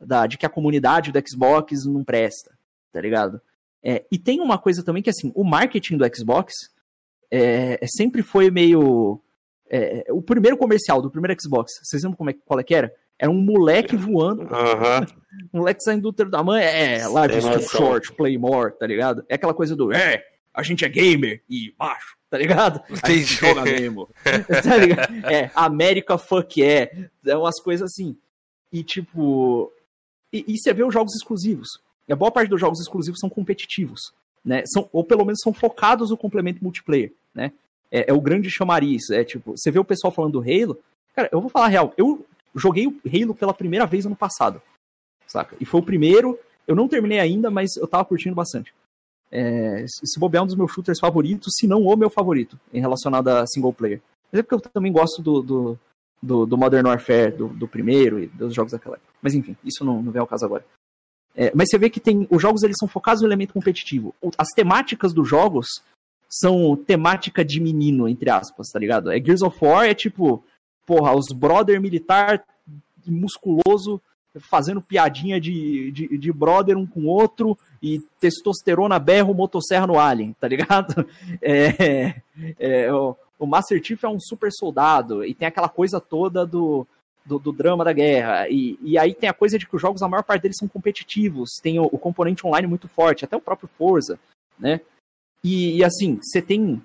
da 0.00 0.26
de 0.26 0.38
que 0.38 0.46
a 0.46 0.50
comunidade 0.50 1.12
do 1.12 1.22
Xbox 1.28 1.84
não 1.84 2.02
presta, 2.02 2.52
tá 2.90 3.00
ligado? 3.02 3.38
É, 3.82 4.04
e 4.10 4.18
tem 4.18 4.40
uma 4.40 4.58
coisa 4.58 4.84
também 4.84 5.02
que, 5.02 5.10
assim, 5.10 5.32
o 5.34 5.44
marketing 5.44 5.96
do 5.96 6.16
Xbox 6.16 6.52
é, 7.30 7.78
sempre 7.86 8.22
foi 8.22 8.50
meio... 8.50 9.20
é, 9.70 10.04
o 10.10 10.22
primeiro 10.22 10.56
comercial 10.56 11.00
do 11.00 11.10
primeiro 11.10 11.40
Xbox, 11.40 11.72
vocês 11.82 12.02
lembram 12.02 12.16
como 12.16 12.30
é, 12.30 12.34
qual 12.44 12.60
é 12.60 12.64
que 12.64 12.74
era? 12.74 12.92
Era 13.18 13.30
um 13.30 13.40
moleque 13.40 13.96
voando 13.96 14.42
Aham. 14.42 15.06
um 15.52 15.58
moleque 15.58 15.82
saindo 15.82 16.02
do 16.02 16.08
útero 16.10 16.30
da 16.30 16.42
mãe, 16.42 16.62
é, 16.62 16.98
is 16.98 17.44
too 17.44 17.62
short, 17.62 18.12
play 18.14 18.38
more, 18.38 18.72
tá 18.78 18.86
ligado? 18.86 19.24
É 19.28 19.34
aquela 19.34 19.54
coisa 19.54 19.74
do, 19.74 19.92
é, 19.92 20.22
a 20.58 20.62
gente 20.62 20.84
é 20.84 20.88
gamer 20.88 21.42
e 21.48 21.72
macho, 21.78 22.16
tá 22.28 22.36
ligado? 22.36 22.82
A 23.02 23.10
gente 23.10 23.34
joga 23.34 23.62
mesmo. 23.62 24.08
tá 24.62 24.76
ligado? 24.76 25.14
É, 25.26 25.50
América 25.54 26.18
fuck 26.18 26.62
é, 26.62 27.08
é 27.24 27.36
umas 27.36 27.60
coisas 27.60 27.90
assim. 27.92 28.16
E 28.72 28.82
tipo, 28.82 29.72
e, 30.32 30.44
e 30.48 30.58
você 30.58 30.72
vê 30.72 30.82
os 30.82 30.92
jogos 30.92 31.14
exclusivos. 31.14 31.80
E 32.08 32.12
a 32.12 32.16
boa 32.16 32.30
parte 32.30 32.48
dos 32.48 32.60
jogos 32.60 32.80
exclusivos 32.80 33.20
são 33.20 33.28
competitivos, 33.28 34.12
né? 34.44 34.62
São, 34.66 34.88
ou 34.92 35.04
pelo 35.04 35.24
menos 35.24 35.40
são 35.42 35.52
focados 35.52 36.10
no 36.10 36.16
complemento 36.16 36.62
multiplayer, 36.62 37.12
né? 37.34 37.52
É, 37.90 38.10
é 38.10 38.12
o 38.12 38.20
grande 38.20 38.50
chamariz, 38.50 39.10
é 39.10 39.24
tipo, 39.24 39.56
você 39.56 39.70
vê 39.70 39.78
o 39.78 39.84
pessoal 39.84 40.12
falando 40.12 40.32
do 40.32 40.40
Halo, 40.40 40.78
cara, 41.14 41.28
eu 41.32 41.40
vou 41.40 41.48
falar 41.50 41.66
a 41.66 41.68
real, 41.68 41.94
eu 41.96 42.26
joguei 42.54 42.86
o 42.86 43.00
Halo 43.06 43.34
pela 43.34 43.54
primeira 43.54 43.86
vez 43.86 44.04
ano 44.04 44.16
passado 44.16 44.60
saca? 45.28 45.54
E 45.60 45.64
foi 45.64 45.80
o 45.80 45.84
primeiro, 45.84 46.38
eu 46.66 46.74
não 46.74 46.88
terminei 46.88 47.20
ainda, 47.20 47.50
mas 47.50 47.76
eu 47.76 47.86
tava 47.86 48.04
curtindo 48.04 48.34
bastante. 48.34 48.74
É, 49.30 49.84
se 49.86 50.18
bobear 50.18 50.40
é 50.40 50.44
um 50.44 50.46
dos 50.46 50.56
meus 50.56 50.72
shooters 50.72 50.98
favoritos, 50.98 51.52
se 51.56 51.66
não 51.66 51.82
o 51.82 51.96
meu 51.96 52.08
favorito, 52.08 52.58
em 52.72 52.80
relacionado 52.80 53.28
a 53.28 53.46
single 53.46 53.72
player. 53.72 54.00
Mas 54.32 54.40
é 54.40 54.42
porque 54.42 54.54
eu 54.54 54.70
também 54.72 54.90
gosto 54.90 55.22
do, 55.22 55.42
do, 55.42 55.78
do, 56.22 56.46
do 56.46 56.58
Modern 56.58 56.86
Warfare, 56.86 57.36
do, 57.36 57.48
do 57.48 57.68
primeiro 57.68 58.18
e 58.18 58.26
dos 58.26 58.54
jogos 58.54 58.72
daquela 58.72 58.96
época. 58.96 59.12
Mas 59.20 59.34
enfim, 59.34 59.54
isso 59.62 59.84
não, 59.84 60.02
não 60.02 60.10
vem 60.10 60.20
ao 60.20 60.26
caso 60.26 60.46
agora. 60.46 60.64
É, 61.40 61.52
mas 61.54 61.68
você 61.70 61.78
vê 61.78 61.88
que 61.88 62.00
tem. 62.00 62.26
Os 62.28 62.42
jogos 62.42 62.64
eles 62.64 62.74
são 62.76 62.88
focados 62.88 63.22
no 63.22 63.28
elemento 63.28 63.54
competitivo. 63.54 64.12
As 64.36 64.48
temáticas 64.48 65.14
dos 65.14 65.28
jogos 65.28 65.68
são 66.28 66.74
temática 66.74 67.44
de 67.44 67.60
menino, 67.60 68.08
entre 68.08 68.28
aspas, 68.28 68.66
tá 68.72 68.78
ligado? 68.78 69.12
É 69.12 69.20
Gears 69.20 69.42
of 69.42 69.56
War 69.64 69.86
é 69.86 69.94
tipo, 69.94 70.42
porra, 70.84 71.14
os 71.14 71.26
brother 71.32 71.80
militar 71.80 72.44
musculoso 73.06 74.02
fazendo 74.50 74.82
piadinha 74.82 75.40
de, 75.40 75.92
de, 75.92 76.18
de 76.18 76.32
brother 76.32 76.76
um 76.76 76.86
com 76.86 77.02
o 77.02 77.06
outro 77.06 77.56
e 77.80 78.00
testosterona 78.20 78.98
berro, 78.98 79.32
motosserra 79.32 79.86
no 79.86 79.98
alien, 79.98 80.34
tá 80.40 80.48
ligado? 80.48 81.06
É, 81.40 82.20
é, 82.58 82.92
o, 82.92 83.16
o 83.38 83.46
Master 83.46 83.82
Chief 83.82 84.02
é 84.02 84.08
um 84.08 84.18
super 84.18 84.50
soldado 84.50 85.24
e 85.24 85.34
tem 85.34 85.46
aquela 85.46 85.68
coisa 85.68 86.00
toda 86.00 86.44
do, 86.44 86.86
do, 87.28 87.38
do 87.38 87.52
drama 87.52 87.84
da 87.84 87.92
guerra. 87.92 88.48
E, 88.48 88.78
e 88.82 88.98
aí 88.98 89.14
tem 89.14 89.28
a 89.28 89.34
coisa 89.34 89.58
de 89.58 89.68
que 89.68 89.76
os 89.76 89.82
jogos, 89.82 90.02
a 90.02 90.08
maior 90.08 90.22
parte 90.22 90.42
deles 90.42 90.56
são 90.56 90.66
competitivos, 90.66 91.50
tem 91.62 91.78
o, 91.78 91.84
o 91.84 91.98
componente 91.98 92.46
online 92.46 92.66
muito 92.66 92.88
forte, 92.88 93.24
até 93.24 93.36
o 93.36 93.40
próprio 93.40 93.68
Forza, 93.76 94.18
né? 94.58 94.80
E, 95.44 95.76
e 95.76 95.84
assim, 95.84 96.18
você 96.20 96.40
tem 96.40 96.82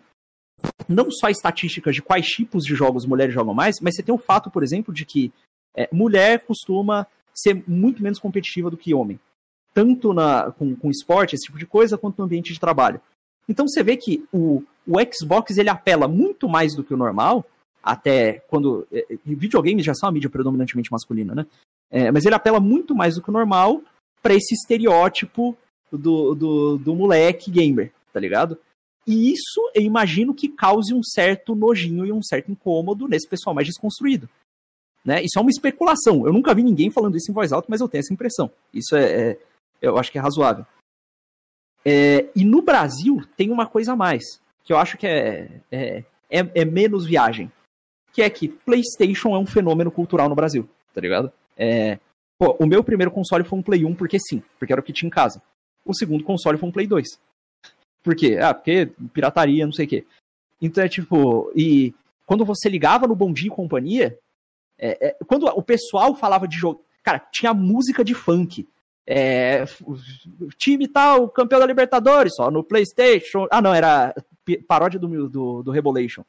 não 0.87 1.09
só 1.09 1.29
estatísticas 1.29 1.95
de 1.95 2.01
quais 2.01 2.27
tipos 2.27 2.63
de 2.63 2.75
jogos 2.75 3.05
mulheres 3.05 3.33
jogam 3.33 3.53
mais, 3.53 3.79
mas 3.81 3.95
você 3.95 4.03
tem 4.03 4.13
o 4.13 4.19
fato, 4.19 4.51
por 4.51 4.63
exemplo, 4.63 4.93
de 4.93 5.05
que 5.05 5.31
é, 5.75 5.89
mulher 5.91 6.45
costuma 6.45 7.07
ser 7.33 7.63
muito 7.67 8.03
menos 8.03 8.19
competitiva 8.19 8.69
do 8.69 8.77
que 8.77 8.93
homem. 8.93 9.19
Tanto 9.73 10.13
na, 10.13 10.51
com, 10.51 10.75
com 10.75 10.91
esporte, 10.91 11.33
esse 11.33 11.45
tipo 11.45 11.57
de 11.57 11.65
coisa, 11.65 11.97
quanto 11.97 12.19
no 12.19 12.25
ambiente 12.25 12.53
de 12.53 12.59
trabalho. 12.59 13.01
Então 13.49 13.67
você 13.67 13.81
vê 13.81 13.97
que 13.97 14.23
o, 14.31 14.63
o 14.87 14.97
Xbox 15.11 15.57
ele 15.57 15.69
apela 15.69 16.07
muito 16.07 16.47
mais 16.47 16.75
do 16.75 16.83
que 16.83 16.93
o 16.93 16.97
normal, 16.97 17.43
até 17.83 18.39
quando. 18.47 18.87
é, 18.91 19.05
é, 19.13 19.17
videogames 19.25 19.85
já 19.85 19.93
são 19.93 20.07
uma 20.07 20.13
mídia 20.13 20.29
predominantemente 20.29 20.91
masculina, 20.91 21.35
né? 21.35 21.45
É, 21.91 22.11
mas 22.11 22.25
ele 22.25 22.33
apela 22.33 22.59
muito 22.59 22.95
mais 22.95 23.15
do 23.15 23.21
que 23.21 23.29
o 23.29 23.33
normal 23.33 23.81
para 24.21 24.33
esse 24.33 24.55
estereótipo 24.55 25.55
do, 25.91 26.33
do, 26.33 26.77
do 26.77 26.95
moleque 26.95 27.51
gamer, 27.51 27.91
tá 28.11 28.19
ligado? 28.19 28.57
E 29.05 29.31
isso 29.31 29.69
eu 29.75 29.81
imagino 29.81 30.33
que 30.33 30.47
cause 30.47 30.93
um 30.93 31.03
certo 31.03 31.53
nojinho 31.53 32.05
e 32.05 32.11
um 32.11 32.23
certo 32.23 32.51
incômodo 32.51 33.07
nesse 33.07 33.27
pessoal 33.27 33.53
mais 33.53 33.67
desconstruído. 33.67 34.29
Né? 35.03 35.21
Isso 35.21 35.37
é 35.37 35.41
uma 35.41 35.51
especulação. 35.51 36.25
Eu 36.25 36.31
nunca 36.31 36.55
vi 36.55 36.63
ninguém 36.63 36.89
falando 36.89 37.17
isso 37.17 37.29
em 37.29 37.33
voz 37.33 37.51
alta, 37.51 37.67
mas 37.69 37.81
eu 37.81 37.89
tenho 37.89 37.99
essa 37.99 38.13
impressão. 38.13 38.49
Isso 38.73 38.95
é, 38.95 39.31
é- 39.31 39.39
eu 39.81 39.97
acho 39.97 40.11
que 40.11 40.17
é 40.17 40.21
razoável. 40.21 40.65
É, 41.83 42.29
e 42.33 42.45
no 42.45 42.61
Brasil 42.61 43.21
tem 43.35 43.51
uma 43.51 43.67
coisa 43.67 43.91
a 43.91 43.95
mais, 43.95 44.23
que 44.63 44.71
eu 44.71 44.77
acho 44.77 44.97
que 44.97 45.05
é, 45.05 45.61
é, 45.69 46.05
é, 46.29 46.61
é 46.61 46.65
menos 46.65 47.05
viagem. 47.05 47.51
Que 48.13 48.21
é 48.21 48.29
que 48.29 48.47
PlayStation 48.47 49.35
é 49.35 49.39
um 49.39 49.45
fenômeno 49.45 49.91
cultural 49.91 50.29
no 50.29 50.35
Brasil, 50.35 50.69
tá 50.93 51.01
ligado? 51.01 51.31
É, 51.57 51.99
pô, 52.37 52.55
o 52.59 52.65
meu 52.65 52.83
primeiro 52.83 53.11
console 53.11 53.43
foi 53.43 53.59
um 53.59 53.63
Play 53.63 53.83
1 53.83 53.95
porque 53.95 54.17
sim, 54.19 54.41
porque 54.57 54.71
era 54.71 54.79
o 54.79 54.83
que 54.83 54.93
tinha 54.93 55.07
em 55.07 55.11
casa. 55.11 55.41
O 55.85 55.93
segundo 55.93 56.23
console 56.23 56.57
foi 56.57 56.69
um 56.69 56.71
Play 56.71 56.87
2. 56.87 57.19
Por 58.01 58.15
quê? 58.15 58.37
Ah, 58.41 58.53
porque 58.53 58.91
pirataria, 59.13 59.65
não 59.65 59.73
sei 59.73 59.85
o 59.85 59.89
quê. 59.89 60.05
Então 60.61 60.83
é 60.83 60.87
tipo, 60.87 61.51
e 61.55 61.93
quando 62.25 62.45
você 62.45 62.69
ligava 62.69 63.07
no 63.07 63.15
Bom 63.15 63.33
Dia 63.33 63.47
e 63.47 63.55
Companhia, 63.55 64.17
é, 64.77 65.07
é, 65.07 65.17
quando 65.27 65.45
o 65.45 65.61
pessoal 65.61 66.15
falava 66.15 66.47
de 66.47 66.57
jogo, 66.57 66.83
cara, 67.03 67.19
tinha 67.31 67.53
música 67.53 68.03
de 68.03 68.13
funk. 68.13 68.67
É, 69.05 69.65
time 70.57 70.87
tal, 70.87 71.27
campeão 71.29 71.59
da 71.59 71.65
Libertadores, 71.65 72.33
só 72.35 72.49
no 72.49 72.63
PlayStation. 72.63 73.47
Ah, 73.51 73.61
não, 73.61 73.73
era 73.73 74.13
paródia 74.67 74.99
do, 74.99 75.29
do, 75.29 75.63
do 75.63 75.71
Rebolation, 75.71 76.23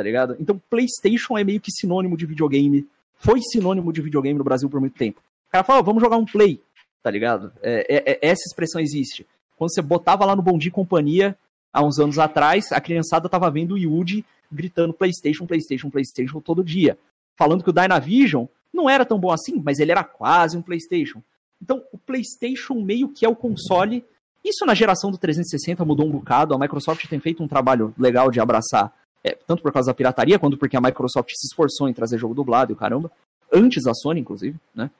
tá 0.00 0.04
ligado? 0.04 0.34
Então, 0.40 0.58
PlayStation 0.70 1.36
é 1.36 1.44
meio 1.44 1.60
que 1.60 1.70
sinônimo 1.70 2.16
de 2.16 2.24
videogame. 2.24 2.88
Foi 3.16 3.38
sinônimo 3.52 3.92
de 3.92 4.00
videogame 4.00 4.38
no 4.38 4.44
Brasil 4.44 4.70
por 4.70 4.80
muito 4.80 4.96
tempo. 4.96 5.20
O 5.46 5.52
cara 5.52 5.62
fala, 5.62 5.82
vamos 5.82 6.02
jogar 6.02 6.16
um 6.16 6.24
Play, 6.24 6.58
tá 7.02 7.10
ligado? 7.10 7.52
É, 7.60 7.96
é, 7.96 8.12
é, 8.12 8.18
essa 8.22 8.44
expressão 8.46 8.80
existe. 8.80 9.26
Quando 9.58 9.74
você 9.74 9.82
botava 9.82 10.24
lá 10.24 10.34
no 10.34 10.40
Bom 10.40 10.56
Dia 10.56 10.70
Companhia, 10.70 11.36
há 11.70 11.84
uns 11.84 11.98
anos 11.98 12.18
atrás, 12.18 12.72
a 12.72 12.80
criançada 12.80 13.28
tava 13.28 13.50
vendo 13.50 13.72
o 13.72 13.78
Yuji 13.78 14.24
gritando 14.50 14.94
PlayStation, 14.94 15.44
PlayStation, 15.44 15.90
PlayStation 15.90 16.40
todo 16.40 16.64
dia. 16.64 16.96
Falando 17.36 17.62
que 17.62 17.68
o 17.68 17.72
Dynavision 17.72 18.46
não 18.72 18.88
era 18.88 19.04
tão 19.04 19.18
bom 19.18 19.30
assim, 19.30 19.60
mas 19.62 19.80
ele 19.80 19.92
era 19.92 20.02
quase 20.02 20.56
um 20.56 20.62
PlayStation. 20.62 21.22
Então, 21.60 21.84
o 21.92 21.98
PlayStation 21.98 22.80
meio 22.80 23.10
que 23.10 23.26
é 23.26 23.28
o 23.28 23.36
console. 23.36 24.02
Isso 24.42 24.64
na 24.64 24.72
geração 24.72 25.10
do 25.10 25.18
360 25.18 25.84
mudou 25.84 26.06
um 26.06 26.10
bocado. 26.10 26.54
A 26.54 26.58
Microsoft 26.58 27.06
tem 27.06 27.20
feito 27.20 27.42
um 27.42 27.48
trabalho 27.48 27.94
legal 27.98 28.30
de 28.30 28.40
abraçar, 28.40 28.90
é, 29.24 29.36
tanto 29.46 29.62
por 29.62 29.72
causa 29.72 29.90
da 29.90 29.94
pirataria, 29.94 30.38
quanto 30.38 30.56
porque 30.56 30.76
a 30.76 30.80
Microsoft 30.80 31.30
se 31.34 31.46
esforçou 31.46 31.88
em 31.88 31.92
trazer 31.92 32.18
jogo 32.18 32.34
dublado 32.34 32.72
e 32.72 32.74
o 32.74 32.76
caramba. 32.76 33.10
Antes 33.52 33.84
da 33.84 33.92
Sony, 33.94 34.20
inclusive, 34.20 34.58
né? 34.74 34.90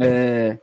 É, 0.00 0.58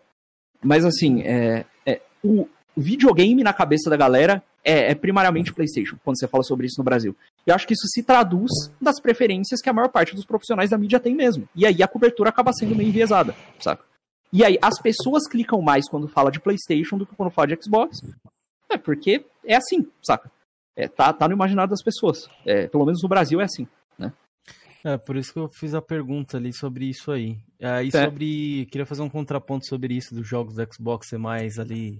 mas 0.62 0.86
assim, 0.86 1.22
é, 1.22 1.66
é, 1.86 2.02
o 2.24 2.48
videogame 2.76 3.44
na 3.44 3.54
cabeça 3.54 3.90
da 3.90 3.98
galera 3.98 4.44
é, 4.64 4.92
é 4.92 4.96
primariamente 4.96 5.54
PlayStation, 5.54 5.98
quando 6.04 6.20
você 6.20 6.28
fala 6.28 6.44
sobre 6.44 6.68
isso 6.68 6.76
no 6.78 6.84
Brasil. 6.84 7.16
E 7.46 7.52
acho 7.52 7.66
que 7.66 7.74
isso 7.74 7.88
se 7.88 8.04
traduz 8.04 8.52
das 8.80 9.00
preferências 9.00 9.62
que 9.62 9.70
a 9.70 9.74
maior 9.74 9.90
parte 9.90 10.16
dos 10.16 10.26
profissionais 10.26 10.70
da 10.70 10.78
mídia 10.78 11.00
tem 11.00 11.16
mesmo. 11.16 11.48
E 11.56 11.66
aí 11.66 11.82
a 11.82 11.88
cobertura 11.88 12.30
acaba 12.30 12.54
sendo 12.54 12.76
meio 12.76 12.90
enviesada, 12.90 13.36
saca? 13.60 13.84
E 14.32 14.46
aí 14.46 14.58
as 14.62 14.80
pessoas 14.80 15.28
clicam 15.28 15.62
mais 15.62 15.90
quando 15.90 16.08
fala 16.08 16.32
de 16.32 16.40
PlayStation 16.40 16.98
do 16.98 17.06
que 17.06 17.16
quando 17.16 17.32
fala 17.32 17.48
de 17.48 17.64
Xbox. 17.64 18.02
É 18.70 18.78
porque 18.78 19.26
é 19.44 19.56
assim, 19.56 19.88
saca? 20.02 20.32
É, 20.76 20.88
tá, 20.88 21.12
tá 21.12 21.28
no 21.28 21.34
imaginário 21.34 21.70
das 21.70 21.84
pessoas. 21.84 22.30
É, 22.46 22.68
pelo 22.68 22.86
menos 22.86 23.02
no 23.02 23.10
Brasil 23.10 23.42
é 23.42 23.44
assim, 23.44 23.68
né? 23.98 24.14
É, 24.84 24.98
por 24.98 25.16
isso 25.16 25.32
que 25.32 25.40
eu 25.40 25.48
fiz 25.48 25.74
a 25.74 25.82
pergunta 25.82 26.38
ali 26.38 26.52
sobre 26.52 26.86
isso 26.86 27.12
aí. 27.12 27.38
Aí 27.62 27.90
é. 27.90 27.92
sobre. 27.92 28.66
Queria 28.72 28.86
fazer 28.86 29.02
um 29.02 29.10
contraponto 29.10 29.68
sobre 29.68 29.94
isso 29.96 30.16
dos 30.16 30.28
jogos 30.28 30.56
do 30.56 30.74
Xbox 30.74 31.08
ser 31.08 31.18
mais 31.18 31.60
ali 31.60 32.00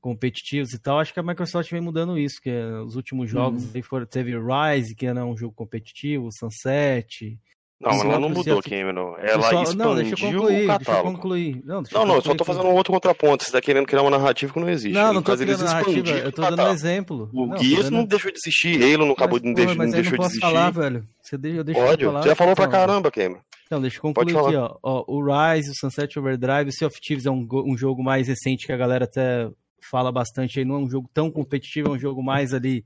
competitivos 0.00 0.72
e 0.72 0.78
tal. 0.78 0.98
Acho 0.98 1.12
que 1.12 1.20
a 1.20 1.22
Microsoft 1.22 1.70
vem 1.70 1.80
mudando 1.80 2.18
isso, 2.18 2.40
que 2.40 2.50
os 2.84 2.96
últimos 2.96 3.30
jogos 3.30 3.74
uhum. 3.74 3.82
foram, 3.82 4.06
teve 4.06 4.32
Rise, 4.32 4.94
que 4.94 5.06
era 5.06 5.24
um 5.24 5.36
jogo 5.36 5.54
competitivo, 5.54 6.30
Sunset. 6.32 7.38
Não, 7.80 7.92
ela 7.92 8.20
não 8.20 8.28
mudou, 8.28 8.62
Cameron. 8.62 9.16
Ela 9.18 9.42
só, 9.42 9.62
expandiu 9.62 9.74
não, 9.74 9.94
deixa 9.94 10.14
eu 10.14 10.32
concluir, 10.32 10.64
o 10.64 10.66
catálogo. 10.66 10.84
Deixa 10.84 11.02
concluir. 11.02 11.62
Não, 11.64 11.82
deixa 11.82 11.98
não, 11.98 12.06
não, 12.06 12.14
eu 12.16 12.22
só 12.22 12.34
tô 12.34 12.44
fazendo 12.44 12.66
um 12.66 12.74
outro 12.74 12.92
contraponto. 12.92 13.42
Você 13.42 13.50
tá 13.50 13.60
querendo 13.60 13.86
criar 13.86 14.02
uma 14.02 14.10
narrativa 14.10 14.52
que 14.52 14.60
não 14.60 14.68
existe. 14.68 14.92
Não, 14.92 15.14
não 15.14 15.22
tô 15.22 15.34
criando 15.34 15.64
narrativa, 15.64 16.10
eu 16.10 16.30
tô 16.30 16.42
dando 16.42 16.62
um 16.62 16.72
exemplo. 16.72 17.30
O 17.32 17.46
não, 17.46 17.90
não 17.90 18.04
deixou 18.04 18.30
de 18.30 18.38
existir, 18.38 18.82
Halo 18.82 19.06
não 19.06 19.12
acabou 19.12 19.38
de 19.38 19.46
não 19.46 19.54
deixou, 19.54 19.76
mas 19.76 19.86
não 19.86 19.94
deixou 19.94 20.18
não 20.18 20.18
de 20.18 20.24
existir. 20.26 20.40
falar, 20.40 20.70
velho. 20.70 21.04
Você 21.22 21.38
deixa, 21.38 21.58
eu 21.58 21.64
deixo 21.64 21.80
Pode, 21.80 22.04
falar, 22.04 22.22
você 22.22 22.28
já 22.28 22.36
falou 22.36 22.54
pra 22.54 22.68
caramba, 22.68 23.10
Cameron. 23.10 23.40
Então, 23.64 23.80
deixa 23.80 23.96
eu 23.96 24.02
concluir 24.02 24.36
aqui, 24.36 24.56
ó. 24.56 24.76
ó. 24.82 25.04
O 25.06 25.24
Rise, 25.24 25.70
o 25.70 25.74
Sunset 25.74 26.18
Overdrive, 26.18 26.68
o 26.68 26.72
Sea 26.72 26.86
of 26.86 27.00
Thieves 27.00 27.24
é 27.24 27.30
um, 27.30 27.48
um 27.50 27.78
jogo 27.78 28.02
mais 28.02 28.28
recente 28.28 28.66
que 28.66 28.72
a 28.72 28.76
galera 28.76 29.04
até 29.06 29.48
fala 29.90 30.12
bastante 30.12 30.58
aí, 30.58 30.66
não 30.66 30.74
é 30.74 30.78
um 30.78 30.90
jogo 30.90 31.08
tão 31.14 31.30
competitivo, 31.30 31.88
é 31.88 31.92
um 31.92 31.98
jogo 31.98 32.22
mais 32.22 32.52
ali 32.52 32.84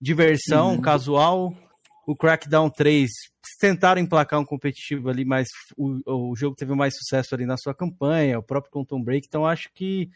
diversão, 0.00 0.74
uhum. 0.74 0.80
casual. 0.80 1.52
O 2.06 2.14
Crackdown 2.14 2.70
3 2.70 3.10
tentaram 3.58 4.00
emplacar 4.00 4.40
um 4.40 4.44
competitivo 4.44 5.08
ali, 5.08 5.24
mas 5.24 5.48
o, 5.76 6.30
o 6.30 6.36
jogo 6.36 6.56
teve 6.56 6.74
mais 6.74 6.94
sucesso 6.96 7.34
ali 7.34 7.46
na 7.46 7.56
sua 7.56 7.74
campanha, 7.74 8.38
o 8.38 8.42
próprio 8.42 8.72
Quantum 8.72 9.02
Break, 9.02 9.26
então 9.26 9.46
acho 9.46 9.70
que 9.74 10.10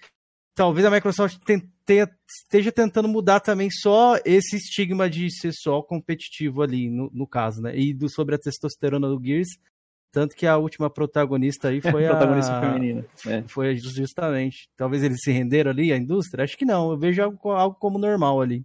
talvez 0.55 0.85
a 0.87 0.91
Microsoft 0.91 1.39
esteja 2.29 2.73
tentando 2.73 3.09
mudar 3.09 3.41
também 3.41 3.71
só 3.71 4.17
esse 4.25 4.57
estigma 4.57 5.09
de 5.09 5.31
ser 5.31 5.53
só 5.53 5.83
competitivo 5.83 6.62
ali, 6.62 6.91
no, 6.91 7.11
no 7.12 7.27
caso, 7.27 7.62
né? 7.62 7.77
E 7.77 7.95
do, 7.95 8.09
sobre 8.09 8.35
a 8.35 8.39
testosterona 8.39 9.09
do 9.09 9.21
Gears, 9.23 9.49
tanto 10.12 10.35
que 10.35 10.47
a 10.47 10.57
última 10.57 10.91
protagonista 10.91 11.69
aí 11.69 11.81
foi 11.83 12.07
a. 12.07 12.11
protagonista 12.11 12.61
feminina. 12.61 13.05
É. 13.27 13.43
Foi 13.47 13.77
justamente. 13.77 14.69
Talvez 14.77 15.03
eles 15.03 15.21
se 15.23 15.31
renderam 15.31 15.71
ali, 15.71 15.93
a 15.93 15.97
indústria? 15.97 16.45
Acho 16.45 16.57
que 16.57 16.65
não. 16.65 16.91
Eu 16.91 16.99
vejo 16.99 17.23
algo, 17.23 17.51
algo 17.51 17.77
como 17.79 17.99
normal 17.99 18.41
ali. 18.41 18.62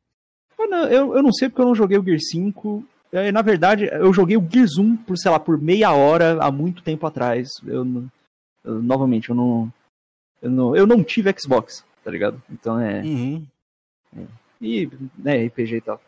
Eu 0.57 0.69
não, 0.69 0.83
eu, 0.87 1.15
eu 1.15 1.23
não 1.23 1.31
sei 1.31 1.49
porque 1.49 1.61
eu 1.61 1.67
não 1.67 1.75
joguei 1.75 1.97
o 1.97 2.03
Gear 2.03 2.19
5. 2.19 2.85
É, 3.15 3.31
na 3.31 3.41
verdade, 3.41 3.85
eu 3.85 4.13
joguei 4.13 4.35
o 4.35 4.47
Gears 4.47 4.77
1 4.77 4.97
por, 4.97 5.17
sei 5.17 5.31
lá, 5.31 5.39
por 5.39 5.59
meia 5.59 5.93
hora 5.93 6.37
há 6.41 6.51
muito 6.51 6.83
tempo 6.83 7.07
atrás. 7.07 7.49
Eu, 7.65 7.85
eu 8.63 8.81
novamente, 8.81 9.29
eu 9.29 9.35
não, 9.35 9.71
eu 10.41 10.49
não. 10.49 10.75
Eu 10.75 10.85
não 10.85 11.03
tive 11.03 11.33
Xbox, 11.39 11.85
tá 12.03 12.11
ligado? 12.11 12.41
Então 12.51 12.79
é. 12.79 13.01
Uhum. 13.01 13.45
é 14.17 14.21
e, 14.61 14.89
né, 15.17 15.45
RPG 15.45 15.75
e 15.75 15.81
tal. 15.81 16.01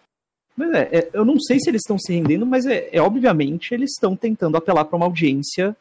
Mas 0.55 0.71
é, 0.73 0.89
é, 0.91 1.09
eu 1.13 1.23
não 1.23 1.39
sei 1.39 1.59
se 1.59 1.69
eles 1.69 1.81
estão 1.81 1.99
se 1.99 2.11
rendendo, 2.13 2.45
mas 2.45 2.65
é, 2.65 2.89
é 2.91 3.01
obviamente 3.01 3.73
eles 3.73 3.91
estão 3.91 4.15
tentando 4.15 4.57
apelar 4.57 4.85
para 4.85 4.97
uma 4.97 5.05
audiência, 5.05 5.75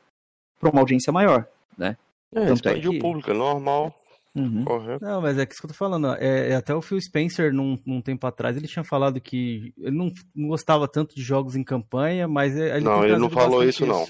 para 0.61 0.71
uma 0.71 0.81
audiência 0.81 1.13
maior, 1.13 1.47
né? 1.77 1.97
É, 2.35 2.47
Tanto 2.47 2.69
é 2.69 2.79
que... 2.79 2.89
o 2.89 2.99
público, 2.99 3.31
é 3.31 3.35
normal. 3.35 3.95
Uhum. 4.37 4.65
Não, 5.01 5.23
mas 5.23 5.39
é 5.39 5.47
que 5.47 5.55
isso 5.55 5.63
que 5.63 5.67
eu 5.67 5.71
tô 5.71 5.77
falando. 5.77 6.15
É, 6.17 6.51
é, 6.51 6.55
até 6.55 6.75
o 6.75 6.83
Phil 6.83 7.01
Spencer, 7.01 7.55
num, 7.55 7.79
num 7.87 8.03
tempo 8.03 8.27
atrás, 8.27 8.55
ele 8.55 8.69
tinha 8.69 8.85
falado 8.85 9.19
que 9.19 9.73
ele 9.79 9.97
não, 9.97 10.13
não 10.35 10.49
gostava 10.49 10.87
tanto 10.87 11.15
de 11.15 11.23
jogos 11.23 11.57
em 11.57 11.65
campanha, 11.65 12.29
mas 12.29 12.55
ele 12.55 12.85
Não, 12.85 13.03
ele 13.03 13.17
não 13.17 13.31
falou 13.31 13.65
isso, 13.65 13.85
isso, 13.85 13.87
não. 13.87 14.07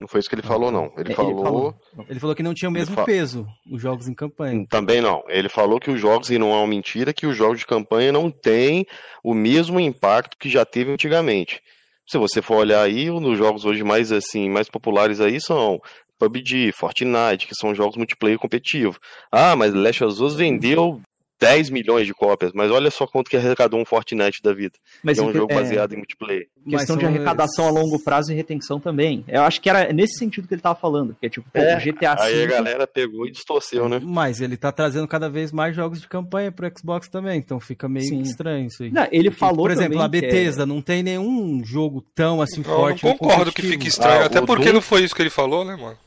Não 0.00 0.08
foi 0.08 0.20
isso 0.20 0.28
que 0.28 0.34
ele 0.36 0.42
falou, 0.42 0.70
não. 0.70 0.86
Ele, 0.96 1.08
ele 1.08 1.14
falou... 1.14 1.42
falou... 1.42 1.74
Ele 2.08 2.20
falou 2.20 2.36
que 2.36 2.42
não 2.42 2.54
tinha 2.54 2.68
o 2.68 2.72
mesmo 2.72 2.94
fa... 2.94 3.04
peso 3.04 3.46
os 3.70 3.82
jogos 3.82 4.08
em 4.08 4.14
campanha. 4.14 4.64
Também 4.68 5.00
não. 5.00 5.24
Ele 5.28 5.48
falou 5.48 5.80
que 5.80 5.90
os 5.90 6.00
jogos, 6.00 6.30
e 6.30 6.38
não 6.38 6.52
é 6.52 6.56
uma 6.56 6.66
mentira, 6.66 7.12
que 7.12 7.26
os 7.26 7.36
jogos 7.36 7.58
de 7.58 7.66
campanha 7.66 8.12
não 8.12 8.30
têm 8.30 8.86
o 9.24 9.34
mesmo 9.34 9.80
impacto 9.80 10.36
que 10.38 10.48
já 10.48 10.64
teve 10.64 10.92
antigamente. 10.92 11.60
Se 12.06 12.18
você 12.18 12.42
for 12.42 12.56
olhar 12.56 12.82
aí, 12.82 13.10
os 13.10 13.38
jogos 13.38 13.64
hoje 13.64 13.84
mais 13.84 14.10
assim, 14.10 14.48
mais 14.48 14.68
populares 14.68 15.20
aí 15.20 15.40
são 15.40 15.80
PUBG, 16.28 16.72
Fortnite, 16.72 17.46
que 17.46 17.54
são 17.54 17.74
jogos 17.74 17.96
multiplayer 17.96 18.38
competitivo. 18.38 18.98
Ah, 19.30 19.56
mas 19.56 19.74
Last 19.74 20.04
of 20.04 20.22
Us 20.22 20.34
vendeu 20.34 21.00
10 21.42 21.70
milhões 21.70 22.06
de 22.06 22.14
cópias, 22.14 22.52
mas 22.54 22.70
olha 22.70 22.88
só 22.88 23.04
quanto 23.04 23.28
que 23.28 23.36
arrecadou 23.36 23.80
um 23.80 23.84
Fortnite 23.84 24.40
da 24.40 24.52
vida. 24.52 24.78
Mas 25.02 25.18
é 25.18 25.22
um 25.22 25.32
jogo 25.32 25.52
é... 25.52 25.56
baseado 25.56 25.92
em 25.92 25.96
multiplayer. 25.96 26.46
Questão 26.68 26.96
de 26.96 27.04
arrecadação 27.04 27.66
a 27.66 27.70
longo 27.70 27.98
prazo 27.98 28.30
e 28.30 28.36
retenção 28.36 28.78
também. 28.78 29.24
Eu 29.26 29.42
acho 29.42 29.60
que 29.60 29.68
era 29.68 29.92
nesse 29.92 30.18
sentido 30.18 30.46
que 30.46 30.54
ele 30.54 30.60
tava 30.60 30.78
falando, 30.78 31.16
que 31.18 31.26
é 31.26 31.28
tipo, 31.28 31.50
pô, 31.50 31.58
é, 31.58 31.80
GTA 31.80 32.14
V. 32.14 32.22
Aí 32.22 32.44
a 32.44 32.46
galera 32.46 32.86
pegou 32.86 33.26
e 33.26 33.32
distorceu, 33.32 33.88
né? 33.88 34.00
Mas 34.00 34.40
ele 34.40 34.56
tá 34.56 34.70
trazendo 34.70 35.08
cada 35.08 35.28
vez 35.28 35.50
mais 35.50 35.74
jogos 35.74 36.00
de 36.00 36.06
campanha 36.06 36.52
pro 36.52 36.70
Xbox 36.78 37.08
também, 37.08 37.38
então 37.38 37.58
fica 37.58 37.88
meio 37.88 38.06
Sim. 38.06 38.20
estranho 38.20 38.68
isso 38.68 38.84
aí. 38.84 38.92
Não, 38.92 39.08
ele 39.10 39.24
Porque, 39.24 39.40
falou 39.40 39.64
Por 39.64 39.72
exemplo, 39.72 40.00
a 40.00 40.06
Bethesda 40.06 40.62
é... 40.62 40.66
não 40.66 40.80
tem 40.80 41.02
nenhum 41.02 41.64
jogo 41.64 42.04
tão 42.14 42.40
assim 42.40 42.60
eu 42.60 42.64
forte. 42.64 43.04
Eu 43.04 43.16
concordo 43.16 43.50
que 43.50 43.62
fica 43.62 43.88
estranho, 43.88 44.22
ah, 44.22 44.26
até 44.26 44.40
porque 44.40 44.66
Doom... 44.66 44.74
não 44.74 44.80
foi 44.80 45.02
isso 45.02 45.14
que 45.14 45.22
ele 45.22 45.30
falou, 45.30 45.64
né, 45.64 45.74
mano? 45.74 45.98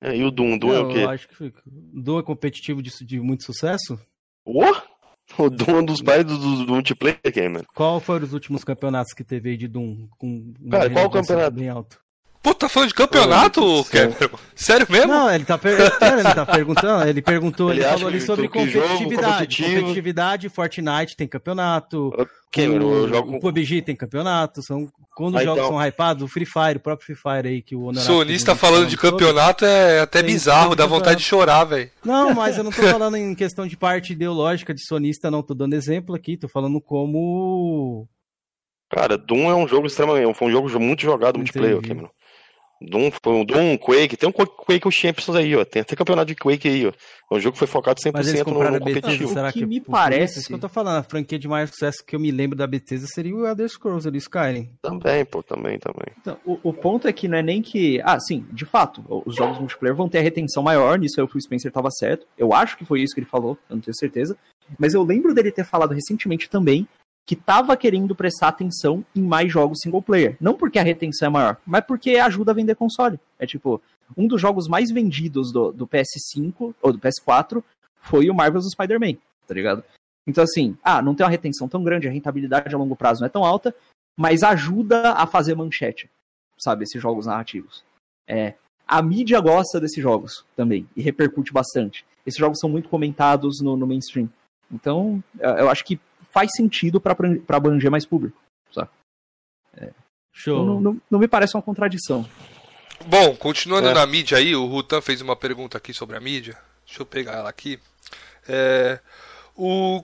É, 0.00 0.16
e 0.16 0.24
o 0.24 0.30
Doom, 0.30 0.56
Doom 0.58 0.72
é 0.72 0.80
o 0.80 0.88
quê? 0.88 0.98
Eu 1.04 1.10
acho 1.10 1.28
que. 1.28 1.52
Doom 1.66 2.18
é 2.18 2.22
competitivo 2.22 2.82
de, 2.82 2.90
de 3.04 3.20
muito 3.20 3.44
sucesso? 3.44 3.98
Oh? 4.44 4.74
O 5.38 5.50
Doom 5.50 5.76
é 5.76 5.80
um 5.80 5.84
dos 5.84 6.02
pais 6.02 6.24
do, 6.24 6.36
do, 6.38 6.66
do 6.66 6.72
multiplayer 6.72 7.20
game. 7.32 7.62
Qual 7.74 8.00
foram 8.00 8.24
os 8.24 8.32
últimos 8.32 8.64
campeonatos 8.64 9.12
que 9.12 9.22
teve 9.22 9.50
aí 9.50 9.56
de 9.56 9.68
Doom? 9.68 10.08
Com 10.18 10.52
Cara, 10.70 10.90
qual 10.90 11.06
o 11.06 11.10
campeonato? 11.10 11.56
Bem 11.56 11.68
alto? 11.68 12.00
Pô, 12.42 12.54
tá 12.54 12.70
falando 12.70 12.88
de 12.88 12.94
campeonato, 12.94 13.62
oh, 13.62 13.84
Cameron? 13.84 14.38
Sério 14.54 14.86
mesmo? 14.88 15.12
Não, 15.12 15.30
ele 15.30 15.44
tá, 15.44 15.58
per... 15.58 15.78
ele 15.78 16.34
tá 16.34 16.46
perguntando, 16.46 17.06
ele 17.06 17.20
perguntou, 17.20 17.70
ele, 17.70 17.80
ele 17.80 17.90
falou 17.90 18.08
ali 18.08 18.20
sobre 18.20 18.48
competitividade. 18.48 19.62
Competitividade, 19.62 20.48
Fortnite 20.48 21.16
tem 21.16 21.28
campeonato. 21.28 22.10
Cameron, 22.50 22.86
o, 22.86 23.08
jogo... 23.08 23.36
o 23.36 23.40
PUBG 23.40 23.82
tem 23.82 23.94
campeonato. 23.94 24.62
São... 24.62 24.88
Quando 25.14 25.36
os 25.36 25.44
jogos 25.44 25.64
então... 25.64 25.78
são 25.78 25.86
hypados, 25.86 26.22
o 26.22 26.28
Free 26.28 26.46
Fire, 26.46 26.78
o 26.78 26.80
próprio 26.80 27.06
Free 27.06 27.16
Fire 27.16 27.48
aí 27.48 27.62
que 27.62 27.76
o 27.76 27.82
Honorato 27.82 28.06
Sonista 28.06 28.56
falando 28.56 28.86
de 28.86 28.96
campeonato 28.96 29.66
é 29.66 30.00
até 30.00 30.22
tem, 30.22 30.32
bizarro, 30.32 30.74
dá 30.74 30.86
vontade 30.86 31.18
de 31.18 31.26
chorar, 31.26 31.64
velho. 31.64 31.90
Não, 32.02 32.32
mas 32.34 32.56
eu 32.56 32.64
não 32.64 32.72
tô 32.72 32.80
falando 32.88 33.18
em 33.18 33.34
questão 33.34 33.66
de 33.66 33.76
parte 33.76 34.14
ideológica 34.14 34.72
de 34.72 34.82
sonista, 34.82 35.30
não. 35.30 35.42
Tô 35.42 35.52
dando 35.52 35.74
exemplo 35.74 36.14
aqui, 36.14 36.38
tô 36.38 36.48
falando 36.48 36.80
como. 36.80 38.08
Cara, 38.90 39.18
Doom 39.18 39.50
é 39.50 39.54
um 39.54 39.68
jogo 39.68 39.86
extremamente. 39.86 40.34
Foi 40.34 40.48
um 40.48 40.50
jogo 40.50 40.80
muito 40.80 41.02
jogado 41.02 41.38
Entendi. 41.38 41.58
multiplayer, 41.58 41.82
Cameron. 41.82 42.10
Doom, 42.82 43.10
Doom, 43.44 43.76
Quake, 43.76 44.16
tem 44.16 44.26
um 44.28 44.32
Quake 44.32 44.90
Champions 44.90 45.28
aí, 45.36 45.54
ó. 45.54 45.64
Tem 45.64 45.82
até 45.82 45.94
campeonato 45.94 46.28
de 46.28 46.34
Quake 46.34 46.66
aí, 46.66 46.86
ó. 46.86 46.90
É 47.30 47.36
um 47.36 47.38
jogo 47.38 47.52
que 47.52 47.58
foi 47.58 47.68
focado 47.68 48.00
100% 48.00 48.12
Mas 48.14 48.28
eles 48.28 48.40
no, 48.40 48.44
compraram 48.46 48.72
no 48.74 48.78
competitivo. 48.80 49.32
será 49.32 49.50
O 49.50 49.52
que 49.52 49.58
que 49.60 49.66
me 49.66 49.80
parece- 49.80 50.38
Isso 50.38 50.48
que 50.48 50.54
eu 50.54 50.58
tô 50.58 50.68
falando, 50.68 50.96
a 50.96 51.02
franquia 51.02 51.38
de 51.38 51.46
maior 51.46 51.68
sucesso 51.68 52.02
que 52.04 52.16
eu 52.16 52.20
me 52.20 52.30
lembro 52.30 52.56
da 52.56 52.66
Bethesda 52.66 53.06
seria 53.06 53.36
o 53.36 53.46
Elder 53.46 53.68
Scrolls 53.68 54.08
ali, 54.08 54.18
Skyrim. 54.18 54.70
Também, 54.80 55.24
pô, 55.26 55.42
também, 55.42 55.78
também. 55.78 56.06
Então, 56.20 56.38
o, 56.44 56.58
o 56.62 56.72
ponto 56.72 57.06
é 57.06 57.12
que 57.12 57.28
não 57.28 57.36
é 57.38 57.42
nem 57.42 57.60
que. 57.60 58.00
Ah, 58.02 58.18
sim, 58.18 58.46
de 58.50 58.64
fato, 58.64 59.04
os 59.26 59.36
jogos 59.36 59.58
multiplayer 59.58 59.94
vão 59.94 60.08
ter 60.08 60.18
a 60.18 60.22
retenção 60.22 60.62
maior, 60.62 60.98
nisso 60.98 61.20
aí 61.20 61.24
o 61.24 61.28
Phil 61.28 61.40
Spencer 61.40 61.68
estava 61.68 61.90
certo. 61.90 62.26
Eu 62.38 62.54
acho 62.54 62.76
que 62.78 62.84
foi 62.86 63.02
isso 63.02 63.14
que 63.14 63.20
ele 63.20 63.26
falou, 63.28 63.58
eu 63.68 63.76
não 63.76 63.82
tenho 63.82 63.94
certeza. 63.94 64.36
Mas 64.78 64.94
eu 64.94 65.02
lembro 65.02 65.34
dele 65.34 65.50
ter 65.52 65.64
falado 65.64 65.92
recentemente 65.92 66.48
também 66.48 66.88
que 67.30 67.34
estava 67.34 67.76
querendo 67.76 68.12
prestar 68.12 68.48
atenção 68.48 69.04
em 69.14 69.22
mais 69.22 69.52
jogos 69.52 69.78
single 69.80 70.02
player. 70.02 70.36
Não 70.40 70.54
porque 70.54 70.80
a 70.80 70.82
retenção 70.82 71.28
é 71.28 71.30
maior, 71.30 71.56
mas 71.64 71.84
porque 71.84 72.16
ajuda 72.16 72.50
a 72.50 72.54
vender 72.54 72.74
console. 72.74 73.20
É 73.38 73.46
tipo, 73.46 73.80
um 74.16 74.26
dos 74.26 74.40
jogos 74.40 74.66
mais 74.66 74.90
vendidos 74.90 75.52
do, 75.52 75.70
do 75.70 75.86
PS5 75.86 76.74
ou 76.82 76.92
do 76.92 76.98
PS4 76.98 77.62
foi 78.00 78.28
o 78.28 78.34
Marvel's 78.34 78.68
Spider-Man, 78.72 79.14
tá 79.46 79.54
ligado? 79.54 79.84
Então, 80.26 80.42
assim, 80.42 80.76
ah, 80.82 81.00
não 81.00 81.14
tem 81.14 81.24
uma 81.24 81.30
retenção 81.30 81.68
tão 81.68 81.84
grande, 81.84 82.08
a 82.08 82.10
rentabilidade 82.10 82.74
a 82.74 82.78
longo 82.78 82.96
prazo 82.96 83.20
não 83.20 83.26
é 83.26 83.30
tão 83.30 83.44
alta, 83.44 83.72
mas 84.16 84.42
ajuda 84.42 85.12
a 85.12 85.24
fazer 85.24 85.54
manchete, 85.54 86.10
sabe, 86.58 86.82
esses 86.82 87.00
jogos 87.00 87.26
narrativos. 87.26 87.84
É, 88.26 88.54
a 88.88 89.00
mídia 89.00 89.40
gosta 89.40 89.78
desses 89.78 90.02
jogos 90.02 90.44
também, 90.56 90.84
e 90.96 91.00
repercute 91.00 91.52
bastante. 91.52 92.04
Esses 92.26 92.40
jogos 92.40 92.58
são 92.58 92.68
muito 92.68 92.88
comentados 92.88 93.60
no, 93.60 93.76
no 93.76 93.86
mainstream. 93.86 94.28
Então, 94.68 95.22
eu 95.38 95.50
eu 95.50 95.70
acho 95.70 95.84
que 95.84 96.00
faz 96.30 96.50
sentido 96.54 97.00
para 97.00 97.16
abranger 97.48 97.90
mais 97.90 98.04
público. 98.06 98.40
Show. 100.32 100.62
Então, 100.62 100.66
não, 100.66 100.80
não, 100.80 101.00
não 101.10 101.18
me 101.18 101.26
parece 101.28 101.56
uma 101.56 101.62
contradição. 101.62 102.26
Bom, 103.06 103.34
continuando 103.34 103.88
É. 103.88 103.94
na 103.94 104.06
mídia 104.06 104.38
aí, 104.38 104.54
o 104.54 104.64
Rutan 104.66 105.00
fez 105.00 105.20
uma 105.20 105.34
pergunta 105.34 105.76
aqui 105.76 105.92
sobre 105.92 106.16
a 106.16 106.20
mídia. 106.20 106.56
Deixa 106.86 107.02
eu 107.02 107.06
pegar 107.06 107.32
ela 107.32 107.50
aqui. 107.50 107.78
É, 108.48 109.00
o, 109.56 110.02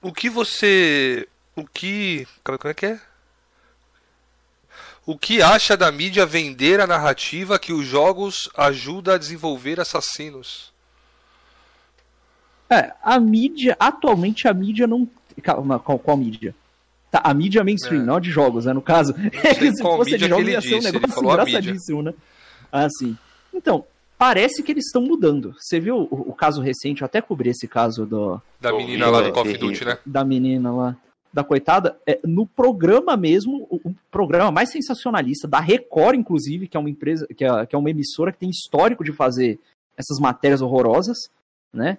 o 0.00 0.12
que 0.12 0.30
você. 0.30 1.28
O 1.54 1.66
que. 1.66 2.26
Como 2.44 2.58
é 2.64 2.74
que 2.74 2.86
é? 2.86 3.00
O 5.04 5.18
que 5.18 5.42
acha 5.42 5.76
da 5.76 5.90
mídia 5.92 6.24
vender 6.26 6.80
a 6.80 6.86
narrativa 6.86 7.58
que 7.58 7.72
os 7.72 7.86
jogos 7.86 8.48
ajudam 8.56 9.14
a 9.14 9.18
desenvolver 9.18 9.78
assassinos? 9.80 10.72
É, 12.70 12.92
a 13.02 13.18
mídia, 13.20 13.76
atualmente 13.78 14.48
a 14.48 14.54
mídia 14.54 14.86
não. 14.86 15.08
Calma, 15.42 15.78
qual, 15.78 15.98
qual 15.98 16.16
mídia? 16.16 16.54
Tá, 17.10 17.20
a 17.24 17.32
mídia 17.32 17.62
mainstream, 17.62 18.02
É. 18.02 18.04
não 18.04 18.16
a 18.16 18.20
de 18.20 18.30
jogos, 18.30 18.66
né? 18.66 18.72
No 18.72 18.82
caso. 18.82 19.14
É 19.44 19.54
que 19.54 19.72
se 19.72 19.82
fosse 19.82 20.16
de 20.18 20.28
jogos 20.28 20.48
ia 20.48 20.60
ser 20.60 20.76
um 20.76 20.82
negócio 20.82 21.22
engraçadíssimo, 21.22 22.02
né? 22.02 22.14
Ah, 22.72 22.88
sim. 22.98 23.16
Então, 23.54 23.84
parece 24.18 24.62
que 24.62 24.72
eles 24.72 24.86
estão 24.86 25.02
mudando. 25.02 25.54
Você 25.58 25.78
viu 25.78 25.96
o, 25.96 26.30
o 26.30 26.34
caso 26.34 26.60
recente, 26.60 27.02
eu 27.02 27.06
até 27.06 27.20
cobri 27.20 27.50
esse 27.50 27.68
caso 27.68 28.04
do, 28.04 28.40
Da 28.60 28.72
menina 28.72 29.06
vendo, 29.06 29.14
lá 29.14 29.20
do 29.22 29.28
é 29.28 29.32
Call 29.32 29.42
of 29.42 29.58
Duty, 29.58 29.84
né? 29.84 29.98
da 30.04 30.24
menina 30.24 30.72
lá, 30.72 30.96
da 31.32 31.44
coitada, 31.44 31.96
é, 32.06 32.18
no 32.24 32.46
programa 32.46 33.16
mesmo, 33.16 33.66
o, 33.70 33.90
o 33.90 33.94
programa 34.10 34.50
mais 34.50 34.70
sensacionalista, 34.70 35.46
da 35.46 35.60
Record, 35.60 36.18
inclusive, 36.18 36.66
que 36.66 36.76
é 36.76 36.80
uma 36.80 36.90
empresa, 36.90 37.26
que 37.26 37.44
é, 37.44 37.66
que 37.66 37.76
é 37.76 37.78
uma 37.78 37.90
emissora 37.90 38.32
que 38.32 38.38
tem 38.38 38.50
histórico 38.50 39.04
de 39.04 39.12
fazer 39.12 39.58
essas 39.96 40.18
matérias 40.18 40.60
horrorosas, 40.60 41.30
né? 41.72 41.98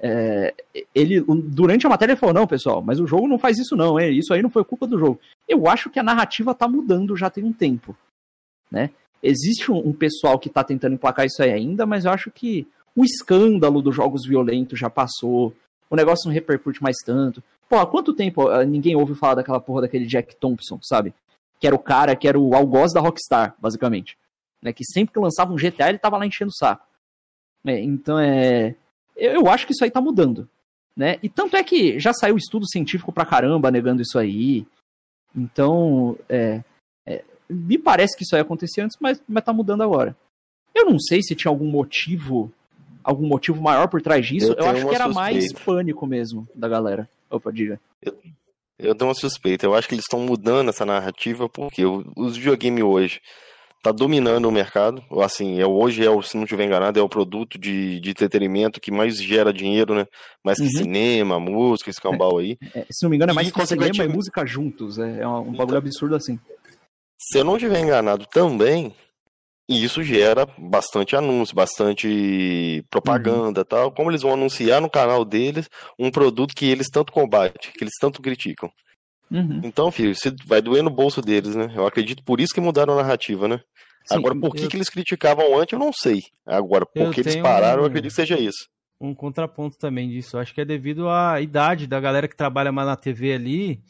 É, 0.00 0.54
ele, 0.94 1.20
durante 1.20 1.86
a 1.86 1.90
matéria, 1.90 2.12
ele 2.12 2.20
falou: 2.20 2.34
não, 2.34 2.46
pessoal, 2.46 2.82
mas 2.82 3.00
o 3.00 3.06
jogo 3.06 3.26
não 3.26 3.38
faz 3.38 3.58
isso, 3.58 3.76
não, 3.76 3.98
é, 3.98 4.10
isso 4.10 4.32
aí 4.32 4.42
não 4.42 4.50
foi 4.50 4.64
culpa 4.64 4.86
do 4.86 4.98
jogo. 4.98 5.20
Eu 5.46 5.68
acho 5.68 5.90
que 5.90 5.98
a 5.98 6.04
narrativa 6.04 6.54
tá 6.54 6.68
mudando 6.68 7.16
já 7.16 7.28
tem 7.28 7.44
um 7.44 7.52
tempo, 7.52 7.96
né? 8.70 8.90
Existe 9.22 9.72
um, 9.72 9.88
um 9.88 9.92
pessoal 9.92 10.38
que 10.38 10.48
tá 10.48 10.62
tentando 10.62 10.94
emplacar 10.94 11.26
isso 11.26 11.42
aí 11.42 11.52
ainda, 11.52 11.84
mas 11.84 12.04
eu 12.04 12.12
acho 12.12 12.30
que 12.30 12.66
o 12.94 13.04
escândalo 13.04 13.82
dos 13.82 13.94
jogos 13.94 14.26
violentos 14.26 14.78
já 14.78 14.88
passou, 14.88 15.52
o 15.90 15.96
negócio 15.96 16.26
não 16.28 16.34
repercute 16.34 16.82
mais 16.82 16.96
tanto. 17.04 17.42
Pô, 17.68 17.76
há 17.78 17.86
quanto 17.86 18.14
tempo 18.14 18.48
ah, 18.48 18.64
ninguém 18.64 18.96
ouve 18.96 19.14
falar 19.14 19.36
daquela 19.36 19.60
porra 19.60 19.82
daquele 19.82 20.06
Jack 20.06 20.36
Thompson, 20.36 20.78
sabe? 20.82 21.12
Que 21.60 21.66
era 21.66 21.74
o 21.76 21.78
cara 21.78 22.14
que 22.16 22.28
era 22.28 22.38
o 22.38 22.54
algoz 22.54 22.92
da 22.92 23.00
Rockstar, 23.00 23.54
basicamente. 23.58 24.16
Né? 24.62 24.72
Que 24.72 24.84
sempre 24.84 25.12
que 25.12 25.20
lançava 25.20 25.52
um 25.52 25.56
GTA, 25.56 25.88
ele 25.88 25.98
tava 25.98 26.16
lá 26.16 26.26
enchendo 26.26 26.50
o 26.50 26.56
saco. 26.56 26.86
É, 27.66 27.80
então 27.80 28.18
é. 28.18 28.74
Eu, 29.18 29.32
eu 29.32 29.48
acho 29.48 29.66
que 29.66 29.72
isso 29.72 29.84
aí 29.84 29.90
tá 29.90 30.00
mudando. 30.00 30.48
Né? 30.96 31.18
E 31.22 31.28
tanto 31.28 31.56
é 31.56 31.62
que 31.62 31.98
já 32.00 32.12
saiu 32.12 32.36
estudo 32.36 32.66
científico 32.66 33.12
pra 33.12 33.26
caramba 33.26 33.70
negando 33.70 34.02
isso 34.02 34.18
aí. 34.18 34.66
Então, 35.36 36.18
é, 36.28 36.62
é, 37.06 37.22
me 37.48 37.78
parece 37.78 38.16
que 38.16 38.24
isso 38.24 38.34
aí 38.34 38.42
acontecia 38.42 38.84
antes, 38.84 38.96
mas, 39.00 39.22
mas 39.28 39.44
tá 39.44 39.52
mudando 39.52 39.82
agora. 39.82 40.16
Eu 40.74 40.86
não 40.86 40.98
sei 40.98 41.22
se 41.22 41.36
tinha 41.36 41.50
algum 41.50 41.70
motivo, 41.70 42.50
algum 43.04 43.26
motivo 43.26 43.60
maior 43.60 43.88
por 43.88 44.02
trás 44.02 44.26
disso. 44.26 44.52
Eu 44.52 44.64
Eu, 44.64 44.70
acho 44.70 44.88
que 44.88 44.94
era 44.94 45.08
mais 45.08 45.44
suspeita. 45.44 45.64
pânico 45.64 46.06
mesmo 46.06 46.48
da 46.54 46.68
galera. 46.68 47.08
Opa, 47.30 47.52
diga. 47.52 47.80
Eu 48.78 48.94
tenho 48.94 49.08
uma 49.08 49.14
suspeita. 49.14 49.66
Eu 49.66 49.74
acho 49.74 49.88
que 49.88 49.94
eles 49.94 50.04
estão 50.04 50.20
mudando 50.20 50.68
essa 50.68 50.86
narrativa 50.86 51.48
porque 51.48 51.84
os 51.84 52.36
videogames 52.36 52.84
hoje 52.84 53.20
tá 53.82 53.92
dominando 53.92 54.46
o 54.46 54.52
mercado. 54.52 55.02
Assim, 55.22 55.60
é, 55.60 55.66
hoje 55.66 56.04
é, 56.04 56.10
o- 56.10 56.22
se 56.22 56.36
não 56.36 56.44
estiver 56.44 56.64
enganado, 56.64 56.98
é 56.98 57.02
o 57.02 57.08
produto 57.08 57.58
de, 57.58 58.00
de 58.00 58.10
entretenimento 58.10 58.80
que 58.80 58.90
mais 58.90 59.16
gera 59.22 59.52
dinheiro, 59.52 59.94
né? 59.94 60.06
Mais 60.44 60.58
que 60.58 60.64
Uhum. 60.64 60.70
cinema, 60.70 61.38
música, 61.40 61.90
esse 61.90 62.00
cambal 62.00 62.38
aí. 62.38 62.56
É, 62.74 62.84
se 62.90 63.02
não 63.04 63.10
me 63.10 63.16
engano, 63.16 63.30
é 63.30 63.32
E, 63.32 63.36
mais 63.36 63.50
que 63.52 63.66
cinema 63.66 64.04
e 64.04 64.08
música 64.08 64.44
juntos. 64.46 64.98
É, 64.98 65.20
é 65.20 65.28
um 65.28 65.40
Então. 65.42 65.52
bagulho 65.54 65.78
absurdo 65.78 66.14
assim. 66.14 66.38
Se 67.20 67.38
eu 67.38 67.44
não 67.44 67.56
estiver 67.56 67.80
enganado 67.80 68.26
também, 68.26 68.94
e 69.68 69.84
isso 69.84 70.02
gera 70.02 70.46
bastante 70.56 71.14
anúncio, 71.16 71.54
bastante 71.54 72.84
propaganda 72.88 73.64
tal. 73.64 73.92
Como 73.92 74.10
eles 74.10 74.22
vão 74.22 74.32
anunciar 74.32 74.80
no 74.80 74.88
canal 74.88 75.24
deles 75.24 75.68
um 75.98 76.10
produto 76.10 76.54
que 76.54 76.66
eles 76.66 76.88
tanto 76.88 77.12
combatem, 77.12 77.70
que 77.72 77.84
eles 77.84 77.94
tanto 78.00 78.22
criticam. 78.22 78.70
Uhum. 79.30 79.60
Então, 79.62 79.90
filho, 79.90 80.10
isso 80.12 80.34
vai 80.46 80.60
doer 80.62 80.82
no 80.82 80.90
bolso 80.90 81.20
deles, 81.20 81.54
né? 81.54 81.70
Eu 81.74 81.86
acredito 81.86 82.22
por 82.22 82.40
isso 82.40 82.54
que 82.54 82.60
mudaram 82.60 82.94
a 82.94 83.02
narrativa, 83.02 83.46
né? 83.48 83.60
Sim, 84.06 84.16
Agora, 84.16 84.34
por 84.34 84.54
que, 84.54 84.64
eu- 84.64 84.68
que 84.68 84.76
eles 84.76 84.88
criticavam 84.88 85.58
antes, 85.58 85.72
eu 85.74 85.78
não 85.78 85.92
sei. 85.92 86.22
Agora, 86.46 86.86
por 86.86 87.02
Eu 87.08 87.10
que 87.10 87.20
eles 87.20 87.36
pararam, 87.36 87.78
eu 87.80 87.84
um- 87.84 87.86
acredito 87.86 88.10
que 88.10 88.16
seja 88.16 88.38
isso. 88.38 88.66
um 89.00 89.14
contraponto 89.14 89.76
também 89.78 90.08
disso. 90.08 90.36
Eu 90.36 90.40
Acho 90.40 90.54
que 90.54 90.60
é 90.60 90.64
devido 90.64 91.08
à 91.08 91.40
idade 91.40 91.86
da 91.86 92.00
galera 92.00 92.26
que 92.26 92.34
trabalha 92.36 92.72
mais 92.72 92.88
na 92.88 92.96
TV 92.96 93.32
ali, 93.34 93.80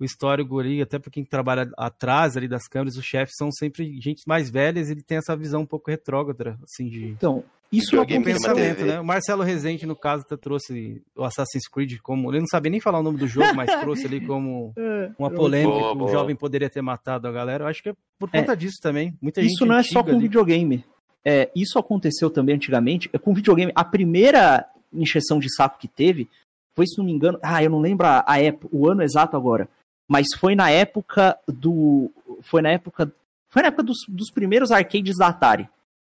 o 0.00 0.04
histórico 0.04 0.58
ali, 0.58 0.80
até 0.80 0.98
pra 0.98 1.10
quem 1.10 1.24
trabalha 1.24 1.68
atrás 1.76 2.36
ali 2.36 2.46
das 2.46 2.68
câmeras, 2.68 2.96
os 2.96 3.04
chefes 3.04 3.34
são 3.36 3.50
sempre 3.50 4.00
gente 4.00 4.22
mais 4.26 4.48
velhas 4.50 4.88
e 4.88 4.92
ele 4.92 5.02
tem 5.02 5.18
essa 5.18 5.36
visão 5.36 5.62
um 5.62 5.66
pouco 5.66 5.90
retrógrada, 5.90 6.56
assim, 6.62 6.88
de 6.88 7.06
Então, 7.08 7.42
isso 7.72 7.96
uma 7.96 8.02
aconteceu. 8.04 8.24
pensamento, 8.54 8.84
né? 8.86 9.00
O 9.00 9.04
Marcelo 9.04 9.42
Rezende, 9.42 9.84
no 9.86 9.96
caso, 9.96 10.22
até 10.24 10.36
trouxe 10.36 11.02
o 11.16 11.24
Assassin's 11.24 11.68
Creed 11.68 11.98
como. 12.02 12.30
Ele 12.30 12.40
não 12.40 12.46
sabia 12.46 12.70
nem 12.70 12.80
falar 12.80 13.00
o 13.00 13.02
nome 13.02 13.18
do 13.18 13.26
jogo, 13.26 13.52
mas 13.54 13.68
trouxe 13.80 14.06
ali 14.06 14.20
como 14.24 14.72
É, 14.76 15.10
uma 15.18 15.30
polêmica 15.30 15.72
Boa, 15.78 15.90
que 15.90 15.96
o 15.96 15.98
boa. 15.98 16.10
jovem 16.12 16.36
poderia 16.36 16.70
ter 16.70 16.80
matado 16.80 17.26
a 17.28 17.32
galera. 17.32 17.64
Eu 17.64 17.68
acho 17.68 17.82
que 17.82 17.88
é 17.90 17.94
por 18.18 18.30
É. 18.32 18.40
conta 18.40 18.56
disso 18.56 18.76
também. 18.80 19.12
Muita 19.20 19.42
gente 19.42 19.52
Isso 19.52 19.66
não 19.66 19.76
é 19.76 19.82
só 19.82 20.02
com 20.02 20.10
ali. 20.10 20.20
videogame. 20.20 20.84
É, 21.24 21.50
isso 21.54 21.78
aconteceu 21.78 22.30
também 22.30 22.54
antigamente. 22.54 23.10
É 23.12 23.18
com 23.18 23.34
videogame. 23.34 23.72
A 23.74 23.84
primeira 23.84 24.64
encheção 24.92 25.38
de 25.38 25.52
saco 25.54 25.78
que 25.78 25.88
teve 25.88 26.26
foi, 26.74 26.86
se 26.86 26.96
não 26.96 27.04
me 27.04 27.12
engano. 27.12 27.38
Ah, 27.42 27.62
eu 27.62 27.68
não 27.68 27.80
lembro 27.80 28.06
a, 28.06 28.24
a 28.26 28.40
época, 28.40 28.68
o 28.74 28.88
ano 28.88 29.02
exato 29.02 29.36
agora. 29.36 29.68
Mas 30.08 30.26
foi 30.38 30.54
na 30.54 30.70
época 30.70 31.38
do. 31.46 32.10
Foi 32.42 32.62
na 32.62 32.70
época. 32.70 33.12
Foi 33.50 33.62
na 33.62 33.68
época 33.68 33.82
dos, 33.82 33.98
dos 34.08 34.30
primeiros 34.30 34.72
arcades 34.72 35.16
da 35.18 35.28
Atari. 35.28 35.68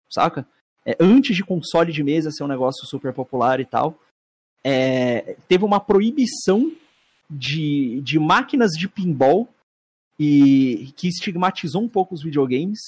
Saca? 0.09 0.47
É, 0.85 0.95
antes 0.99 1.35
de 1.35 1.43
console 1.43 1.91
de 1.91 2.03
mesa 2.03 2.31
ser 2.31 2.43
um 2.43 2.47
negócio 2.47 2.85
super 2.85 3.13
popular 3.13 3.59
e 3.59 3.65
tal. 3.65 3.99
é, 4.63 5.35
teve 5.47 5.63
uma 5.63 5.79
proibição 5.79 6.71
de, 7.29 8.01
de 8.01 8.19
máquinas 8.19 8.71
de 8.71 8.87
pinball 8.87 9.47
e 10.17 10.91
que 10.95 11.07
estigmatizou 11.07 11.81
um 11.81 11.87
pouco 11.87 12.13
os 12.13 12.21
videogames 12.21 12.79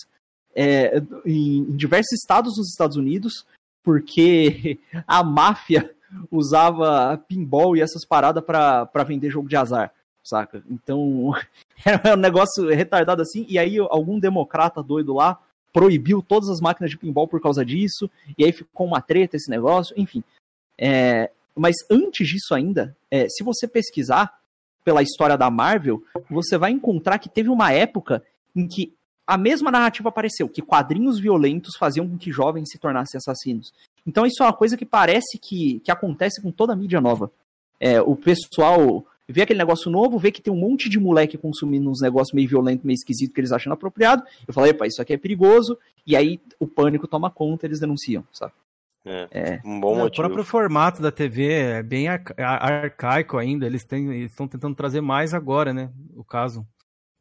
é, 0.56 1.02
em, 1.26 1.60
em 1.60 1.76
diversos 1.76 2.12
estados 2.14 2.56
dos 2.56 2.70
Estados 2.70 2.98
Unidos, 2.98 3.46
porque 3.84 4.80
a 5.08 5.24
máfia 5.24 5.94
usava 6.30 7.18
pinball 7.18 7.78
e 7.78 7.82
essas 7.82 8.06
paradas 8.06 8.44
pra 8.44 9.04
vender 9.08 9.30
jogo 9.30 9.48
de 9.48 9.56
azar, 9.56 9.94
saca? 10.24 10.64
Então, 10.70 11.32
era 11.86 12.14
um 12.16 12.20
negócio 12.20 12.68
retardado 12.70 13.22
assim, 13.22 13.46
e 13.50 13.58
aí 13.58 13.78
algum 13.78 14.20
democrata 14.20 14.82
doido 14.82 15.14
lá 15.14 15.40
proibiu 15.74 16.22
todas 16.22 16.50
as 16.50 16.60
máquinas 16.60 16.92
de 16.92 16.98
pinball 16.98 17.28
por 17.28 17.42
causa 17.42 17.64
disso, 17.64 18.10
e 18.38 18.44
aí 18.44 18.52
ficou 18.52 18.86
uma 18.86 19.02
treta 19.02 19.38
esse 19.38 19.50
negócio, 19.50 19.94
enfim. 19.98 20.24
É, 20.78 21.32
mas 21.56 21.76
antes 21.90 22.28
disso 22.28 22.54
ainda, 22.54 22.96
é, 23.10 23.28
se 23.30 23.44
você 23.44 23.68
pesquisar 23.68 24.34
pela 24.84 25.02
história 25.02 25.38
da 25.38 25.50
Marvel, 25.50 26.04
você 26.30 26.58
vai 26.58 26.72
encontrar 26.72 27.20
que 27.20 27.30
teve 27.30 27.50
uma 27.50 27.72
época 27.72 28.24
em 28.56 28.68
que 28.68 28.94
a 29.26 29.38
mesma 29.38 29.72
narrativa 29.72 30.10
apareceu, 30.10 30.50
que 30.50 30.62
quadrinhos 30.62 31.20
violentos 31.20 31.78
faziam 31.78 32.08
com 32.08 32.18
que 32.18 32.32
jovens 32.32 32.70
se 32.70 32.78
tornassem 32.78 33.18
assassinos. 33.18 33.72
Então 34.06 34.26
isso 34.26 34.42
é 34.42 34.46
uma 34.46 34.54
coisa 34.54 34.76
que 34.76 34.86
parece 34.86 35.38
que, 35.40 35.80
que 35.82 35.92
acontece 35.92 36.42
com 36.42 36.52
toda 36.52 36.74
a 36.74 36.76
mídia 36.76 37.00
nova. 37.00 37.32
É, 37.80 38.02
o 38.02 38.16
pessoal 38.16 39.06
vê 39.32 39.42
aquele 39.44 39.60
negócio 39.60 39.90
novo, 39.92 40.18
vê 40.20 40.32
que 40.32 40.42
tem 40.42 40.54
um 40.54 40.58
monte 40.58 40.90
de 40.90 41.00
moleque 41.00 41.38
consumindo 41.38 41.90
uns 41.90 42.02
negócios 42.02 42.34
meio 42.34 42.48
violentos, 42.48 42.84
meio 42.86 42.96
esquisito 42.96 43.34
que 43.34 43.40
eles 43.42 43.52
acham 43.52 43.70
inapropriado. 43.70 44.24
Eu 44.48 44.54
falei, 44.54 44.72
epa, 44.72 44.86
isso 44.88 45.02
aqui 45.02 45.14
é 45.14 45.18
perigoso. 45.18 45.78
E 46.06 46.16
aí 46.16 46.40
o 46.60 46.68
pânico 46.68 47.08
toma 47.08 47.30
conta, 47.32 47.66
eles 47.66 47.80
denunciam, 47.80 48.24
sabe? 48.32 48.54
É, 49.04 49.28
É. 49.32 49.62
um 49.66 49.80
bom 49.80 49.96
Não, 49.98 50.06
o 50.06 50.12
próprio 50.12 50.44
formato 50.44 51.02
da 51.02 51.12
TV 51.12 51.52
é 51.52 51.84
bem 51.84 52.08
arca- 52.08 52.36
ar- 52.38 52.84
arcaico 52.84 53.38
ainda. 53.38 53.66
Eles 53.66 53.86
estão 53.92 54.48
tentando 54.48 54.76
trazer 54.76 55.02
mais 55.02 55.34
agora, 55.34 55.74
né? 55.74 55.90
O 56.16 56.24
caso. 56.24 56.66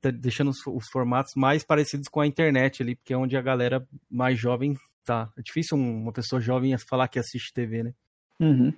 Tá 0.02 0.10
deixando 0.10 0.48
os, 0.48 0.66
os 0.66 0.88
formatos 0.88 1.34
mais 1.36 1.62
parecidos 1.62 2.08
com 2.08 2.20
a 2.20 2.26
internet 2.26 2.82
ali, 2.82 2.96
porque 2.96 3.12
é 3.12 3.16
onde 3.18 3.36
a 3.36 3.42
galera 3.42 3.86
mais 4.10 4.38
jovem 4.38 4.74
tá. 5.04 5.30
É 5.38 5.42
difícil 5.42 5.76
um- 5.76 6.02
uma 6.04 6.12
pessoa 6.12 6.40
jovem 6.40 6.74
falar 6.78 7.06
que 7.08 7.18
assiste 7.18 7.52
TV, 7.52 7.82
né? 7.82 7.92
Uhum. 8.40 8.72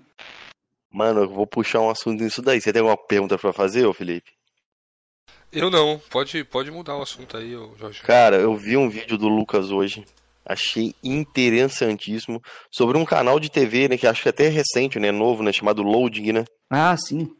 Mano, 0.93 1.23
eu 1.23 1.29
vou 1.29 1.47
puxar 1.47 1.81
um 1.81 1.91
assunto 1.91 2.23
nisso 2.23 2.43
daí. 2.43 2.61
Você 2.61 2.73
tem 2.73 2.81
alguma 2.81 2.97
pergunta 2.97 3.39
pra 3.39 3.53
fazer, 3.53 3.87
ô 3.87 3.93
Felipe? 3.93 4.31
Eu 5.53 5.71
não. 5.71 6.01
Pode, 6.11 6.45
pode 6.45 6.71
mudar 6.71 6.97
o 6.97 7.03
assunto 7.03 7.37
aí, 7.37 7.55
ô 7.57 7.75
Jorge. 7.79 8.03
Cara, 8.03 8.37
eu 8.37 8.55
vi 8.57 8.77
um 8.77 8.89
vídeo 8.89 9.17
do 9.19 9.29
Lucas 9.29 9.71
hoje. 9.71 10.05
Achei 10.45 10.95
interessantíssimo. 11.03 12.43
Sobre 12.71 12.99
um 12.99 13.05
canal 13.05 13.39
de 13.39 13.51
TV, 13.51 13.89
né? 13.89 13.97
Que 13.97 14.07
acho 14.07 14.23
que 14.23 14.29
até 14.29 14.47
é 14.47 14.49
recente, 14.49 14.99
né? 14.99 15.11
Novo, 15.13 15.43
né? 15.43 15.53
Chamado 15.53 15.83
Loading, 15.83 16.33
né? 16.33 16.45
Ah, 16.71 16.97
sim. 16.97 17.31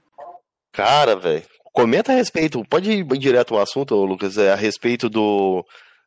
Cara, 0.73 1.17
velho. 1.17 1.43
Comenta 1.73 2.13
a 2.13 2.15
respeito. 2.15 2.63
Pode 2.69 2.91
ir 2.91 3.05
direto 3.19 3.55
ao 3.55 3.63
assunto, 3.63 3.95
ô, 3.95 4.05
Lucas. 4.05 4.37
É 4.39 4.53
a 4.53 4.57
respeito 4.57 5.09
do. 5.09 5.65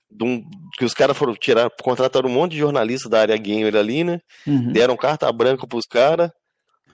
do 0.09 0.25
um- 0.25 0.43
que 0.77 0.85
os 0.85 0.93
caras 0.93 1.17
foram 1.17 1.33
tirar. 1.35 1.69
Contrataram 1.81 2.29
um 2.29 2.33
monte 2.33 2.51
de 2.53 2.59
jornalista 2.59 3.09
da 3.09 3.19
área 3.21 3.35
gamer 3.37 3.75
ali, 3.75 4.03
né? 4.03 4.19
Uhum. 4.47 4.71
Deram 4.71 4.95
carta 4.95 5.31
branca 5.31 5.67
pros 5.67 5.85
caras. 5.85 6.29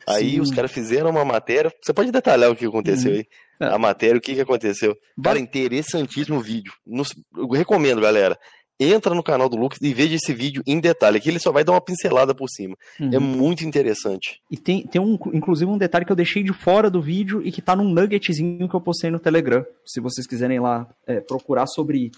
Aí 0.08 0.32
Sim. 0.32 0.40
os 0.42 0.52
caras 0.52 0.72
fizeram 0.72 1.10
uma 1.10 1.24
matéria. 1.26 1.72
Você 1.82 1.94
pode 1.94 2.12
detalhar 2.12 2.50
o 2.52 2.56
que 2.56 2.66
aconteceu 2.66 3.12
Uhum. 3.12 3.18
aí? 3.18 3.26
É. 3.62 3.66
A 3.74 3.78
matéria, 3.78 4.18
o 4.18 4.22
que, 4.22 4.34
que 4.34 4.42
aconteceu. 4.42 4.96
Cara, 5.24 5.38
interessantíssimo 5.40 6.38
o 6.38 6.42
vídeo. 6.42 6.74
Nos- 6.86 7.14
Eu 7.38 7.48
recomendo, 7.50 8.02
galera. 8.02 8.38
Entra 8.80 9.14
no 9.14 9.22
canal 9.22 9.48
do 9.48 9.56
Lucas 9.56 9.78
e 9.80 9.94
veja 9.94 10.16
esse 10.16 10.34
vídeo 10.34 10.64
em 10.66 10.80
detalhe. 10.80 11.18
Aqui 11.18 11.30
ele 11.30 11.38
só 11.38 11.52
vai 11.52 11.64
dar 11.64 11.74
uma 11.74 11.82
pincelada 11.82 12.34
por 12.34 12.50
cima. 12.50 12.76
Uhum. 13.00 13.12
É 13.14 13.20
muito 13.20 13.64
interessante. 13.64 14.40
E 14.50 14.58
tem, 14.58 14.88
tem 14.88 15.00
um, 15.00 15.20
inclusive 15.34 15.70
um 15.70 15.78
detalhe 15.78 16.04
que 16.04 16.12
eu 16.12 16.16
deixei 16.16 16.42
de 16.42 16.52
fora 16.52 16.90
do 16.90 17.00
vídeo 17.00 17.44
e 17.46 17.52
que 17.52 17.62
tá 17.62 17.76
num 17.76 17.88
nuggetzinho 17.94 18.68
que 18.68 18.76
eu 18.76 18.82
postei 18.82 19.12
no 19.12 19.20
Telegram. 19.20 19.64
Se 19.86 20.02
vocês 20.02 20.26
quiserem 20.26 20.60
lá 20.60 20.90
é, 21.06 21.20
procurar 21.20 21.68
sobre 21.68 22.10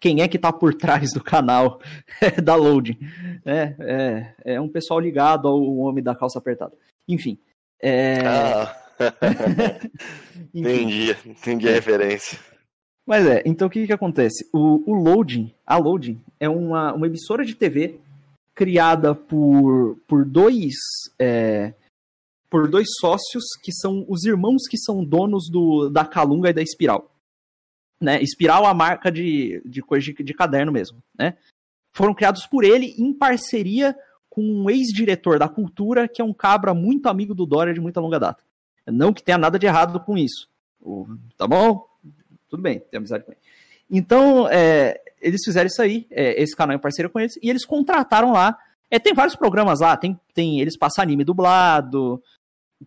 quem 0.00 0.20
é 0.22 0.28
que 0.28 0.38
tá 0.38 0.52
por 0.52 0.72
trás 0.74 1.12
do 1.12 1.22
canal 1.22 1.80
da 2.44 2.54
Loading. 2.54 2.98
É, 3.44 3.74
é, 4.44 4.54
é 4.54 4.60
um 4.60 4.68
pessoal 4.68 5.00
ligado 5.00 5.48
ao 5.48 5.60
homem 5.78 6.04
da 6.04 6.14
calça 6.14 6.38
apertada. 6.38 6.72
Enfim. 7.08 7.38
É, 7.80 8.20
Ah, 8.26 8.76
entendi. 10.54 11.16
Entendi 11.26 11.68
a 11.68 11.72
referência. 11.72 12.38
Mas 13.06 13.26
é, 13.26 13.42
então 13.44 13.66
o 13.66 13.70
que 13.70 13.86
que 13.86 13.92
acontece? 13.92 14.48
O, 14.52 14.90
o 14.90 14.94
Loading, 14.94 15.52
a 15.66 15.76
Loading, 15.76 16.22
é 16.38 16.48
uma, 16.48 16.92
uma 16.92 17.06
emissora 17.06 17.44
de 17.44 17.54
TV 17.54 17.98
criada 18.54 19.14
por, 19.14 19.98
por 20.06 20.24
dois 20.24 20.74
é, 21.18 21.74
por 22.48 22.68
dois 22.68 22.86
sócios 23.00 23.44
que 23.62 23.72
são 23.72 24.04
os 24.08 24.24
irmãos 24.24 24.68
que 24.68 24.76
são 24.76 25.02
donos 25.02 25.48
do, 25.50 25.88
da 25.88 26.04
Calunga 26.04 26.50
e 26.50 26.52
da 26.52 26.62
Espiral. 26.62 27.10
Né? 28.00 28.22
Espiral 28.22 28.64
é 28.64 28.68
a 28.68 28.74
marca 28.74 29.10
de, 29.10 29.62
de 29.64 29.80
coisa 29.80 30.04
de, 30.04 30.22
de 30.22 30.34
caderno 30.34 30.70
mesmo, 30.70 31.02
né? 31.18 31.36
Foram 31.94 32.14
criados 32.14 32.46
por 32.46 32.64
ele 32.64 32.94
em 32.98 33.12
parceria 33.12 33.96
com 34.32 34.40
um 34.40 34.70
ex-diretor 34.70 35.38
da 35.38 35.46
cultura, 35.46 36.08
que 36.08 36.22
é 36.22 36.24
um 36.24 36.32
cabra 36.32 36.72
muito 36.72 37.06
amigo 37.06 37.34
do 37.34 37.44
Dória 37.44 37.74
de 37.74 37.80
muita 37.82 38.00
longa 38.00 38.18
data. 38.18 38.42
Não 38.86 39.12
que 39.12 39.22
tenha 39.22 39.36
nada 39.36 39.58
de 39.58 39.66
errado 39.66 40.00
com 40.00 40.16
isso. 40.16 40.48
Tá 41.36 41.46
bom? 41.46 41.86
Tudo 42.48 42.62
bem, 42.62 42.80
tem 42.90 42.96
amizade 42.96 43.24
com 43.24 43.32
ele. 43.32 43.40
Então, 43.90 44.48
é, 44.48 44.98
eles 45.20 45.42
fizeram 45.44 45.66
isso 45.66 45.82
aí, 45.82 46.06
é, 46.10 46.42
esse 46.42 46.56
canal 46.56 46.74
em 46.74 46.80
parceria 46.80 47.10
com 47.10 47.20
eles, 47.20 47.38
e 47.42 47.50
eles 47.50 47.66
contrataram 47.66 48.32
lá. 48.32 48.58
É, 48.90 48.98
tem 48.98 49.12
vários 49.12 49.36
programas 49.36 49.80
lá, 49.80 49.98
tem, 49.98 50.18
tem 50.32 50.62
eles 50.62 50.78
passam 50.78 51.02
anime 51.02 51.24
dublado, 51.24 52.22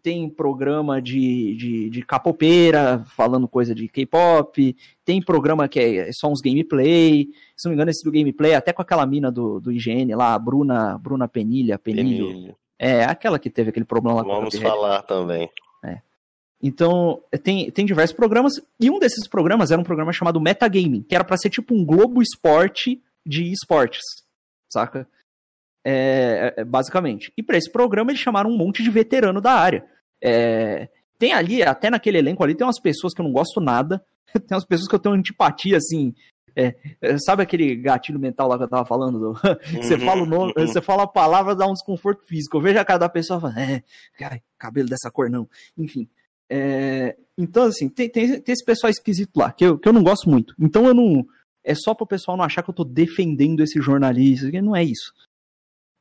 tem 0.02 0.30
programa 0.30 1.02
de, 1.02 1.56
de, 1.56 1.90
de 1.90 2.02
capoeira, 2.02 3.04
falando 3.16 3.48
coisa 3.48 3.74
de 3.74 3.88
K-pop, 3.88 4.76
tem 5.04 5.22
programa 5.22 5.68
que 5.68 5.80
é 5.80 6.12
só 6.12 6.28
uns 6.28 6.42
gameplay, 6.42 7.28
se 7.56 7.66
não 7.66 7.72
me 7.72 7.76
engano, 7.76 7.92
esse 7.92 8.04
do 8.04 8.12
gameplay, 8.12 8.54
até 8.54 8.74
com 8.74 8.82
aquela 8.82 9.06
mina 9.06 9.32
do, 9.32 9.60
do 9.60 9.72
IGN 9.72 10.16
lá, 10.16 10.34
a 10.34 10.40
Bruna, 10.40 10.98
Bruna 10.98 11.28
Penilha, 11.28 11.78
Penilho. 11.80 12.30
Emílio, 12.30 12.56
É, 12.78 13.04
aquela 13.04 13.40
que 13.40 13.50
teve 13.50 13.70
aquele 13.70 13.86
problema 13.86 14.18
lá 14.18 14.24
com 14.24 14.32
a 14.32 14.36
Vamos 14.36 14.58
falar 14.58 15.02
também. 15.04 15.50
Então, 16.62 17.22
tem, 17.44 17.70
tem 17.70 17.86
diversos 17.86 18.16
programas, 18.16 18.54
e 18.80 18.90
um 18.90 18.98
desses 18.98 19.28
programas 19.28 19.70
era 19.70 19.80
um 19.80 19.84
programa 19.84 20.12
chamado 20.12 20.42
Metagaming, 20.42 21.04
que 21.04 21.14
era 21.14 21.24
pra 21.24 21.38
ser 21.38 21.50
tipo 21.50 21.76
um 21.76 21.86
Globo 21.86 22.22
Esporte 22.22 23.02
de 23.26 23.52
esportes, 23.52 24.02
saca? 24.68 25.08
É, 25.86 26.54
é, 26.58 26.64
basicamente. 26.66 27.32
E 27.38 27.44
pra 27.44 27.58
esse 27.58 27.72
programa 27.72 28.12
eles 28.12 28.20
chamaram 28.22 28.50
um 28.50 28.58
monte 28.58 28.82
de 28.82 28.90
veterano 28.90 29.40
da 29.40 29.52
área. 29.54 29.86
É, 30.22 30.90
tem 31.20 31.32
ali, 31.34 31.62
até 31.62 31.90
naquele 31.90 32.18
elenco 32.18 32.44
ali, 32.44 32.56
tem 32.56 32.66
umas 32.66 32.80
pessoas 32.82 33.14
que 33.14 33.22
eu 33.22 33.26
não 33.26 33.32
gosto 33.32 33.62
nada, 33.62 34.04
tem 34.34 34.56
umas 34.56 34.66
pessoas 34.66 34.88
que 34.90 34.96
eu 34.96 35.00
tenho 35.00 35.14
antipatia, 35.16 35.78
assim. 35.78 36.14
é, 36.56 36.74
é, 37.02 37.18
sabe 37.20 37.44
aquele 37.44 37.76
gatilho 37.76 38.20
mental 38.20 38.48
lá 38.48 38.58
que 38.58 38.64
eu 38.64 38.68
tava 38.68 38.86
falando? 38.86 39.20
do- 39.20 39.34
você 39.82 39.98
fala 40.00 40.24
o 40.24 40.26
nome, 40.26 40.54
você 40.56 40.82
fala 40.82 41.04
a 41.04 41.08
palavra, 41.08 41.56
dá 41.56 41.68
um 41.68 41.74
desconforto 41.74 42.26
físico. 42.26 42.58
Eu 42.58 42.62
vejo 42.62 42.80
a 42.80 42.86
cara 42.86 43.00
da 43.00 43.10
pessoa 43.10 43.38
e 43.38 43.42
falo, 43.42 43.60
é, 43.60 43.84
cara, 44.18 44.42
cabelo 44.58 44.90
dessa 44.90 45.12
cor 45.12 45.30
não. 45.30 45.48
Enfim. 45.78 46.08
É, 46.50 47.16
então, 47.38 47.64
assim, 47.64 47.90
tem, 47.90 48.10
tem, 48.10 48.40
tem 48.40 48.54
esse 48.54 48.64
pessoal 48.66 48.90
esquisito 48.90 49.36
lá, 49.38 49.52
que 49.52 49.66
eu, 49.66 49.78
que 49.78 49.88
eu 49.88 49.94
não 49.94 50.04
gosto 50.04 50.30
muito. 50.30 50.56
Então 50.60 50.86
eu 50.88 50.94
não. 50.94 51.26
É 51.64 51.74
só 51.74 51.94
pro 51.96 52.06
pessoal 52.06 52.38
não 52.38 52.46
achar 52.46 52.62
que 52.62 52.70
eu 52.70 52.74
tô 52.76 52.84
defendendo 52.84 53.62
esse 53.62 53.82
jornalista, 53.82 54.52
que 54.52 54.62
não 54.62 54.76
é 54.76 54.84
isso. 54.84 55.12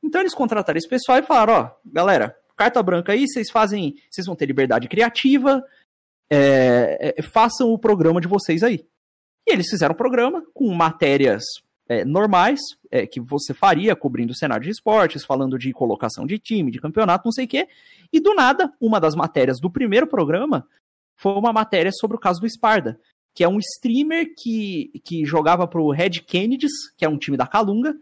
Então 0.05 0.21
eles 0.21 0.35
contrataram 0.35 0.77
esse 0.77 0.87
pessoal 0.87 1.17
e 1.17 1.23
falaram, 1.23 1.53
ó, 1.53 1.71
galera, 1.83 2.37
carta 2.55 2.81
branca 2.83 3.11
aí, 3.11 3.27
vocês 3.27 3.49
fazem. 3.49 3.95
Vocês 4.09 4.27
vão 4.27 4.35
ter 4.35 4.45
liberdade 4.45 4.87
criativa. 4.87 5.63
é, 6.29 7.13
é, 7.17 7.21
façam 7.21 7.71
o 7.71 7.79
programa 7.79 8.21
de 8.21 8.27
vocês 8.27 8.63
aí. 8.63 8.85
E 9.47 9.51
eles 9.51 9.69
fizeram 9.69 9.93
o 9.93 9.97
programa 9.97 10.43
com 10.53 10.71
matérias 10.73 11.43
é, 11.87 12.03
normais 12.03 12.59
é, 12.89 13.05
que 13.05 13.19
você 13.19 13.53
faria, 13.53 13.95
cobrindo 13.95 14.31
o 14.31 14.35
cenário 14.35 14.63
de 14.63 14.71
esportes, 14.71 15.23
falando 15.23 15.57
de 15.57 15.71
colocação 15.71 16.25
de 16.25 16.39
time, 16.39 16.71
de 16.71 16.79
campeonato, 16.79 17.25
não 17.25 17.31
sei 17.31 17.45
o 17.45 17.47
quê. 17.47 17.67
E 18.11 18.19
do 18.19 18.33
nada, 18.33 18.73
uma 18.79 18.99
das 18.99 19.15
matérias 19.15 19.59
do 19.59 19.69
primeiro 19.69 20.07
programa 20.07 20.67
foi 21.15 21.33
uma 21.33 21.53
matéria 21.53 21.91
sobre 21.91 22.17
o 22.17 22.19
caso 22.19 22.41
do 22.41 22.49
Sparda, 22.49 22.99
que 23.33 23.43
é 23.43 23.47
um 23.47 23.59
streamer 23.59 24.33
que, 24.35 24.91
que 25.03 25.25
jogava 25.25 25.67
pro 25.67 25.89
Red 25.89 26.21
Kennedys, 26.21 26.91
que 26.97 27.05
é 27.05 27.09
um 27.09 27.17
time 27.17 27.37
da 27.37 27.45
Calunga, 27.45 27.95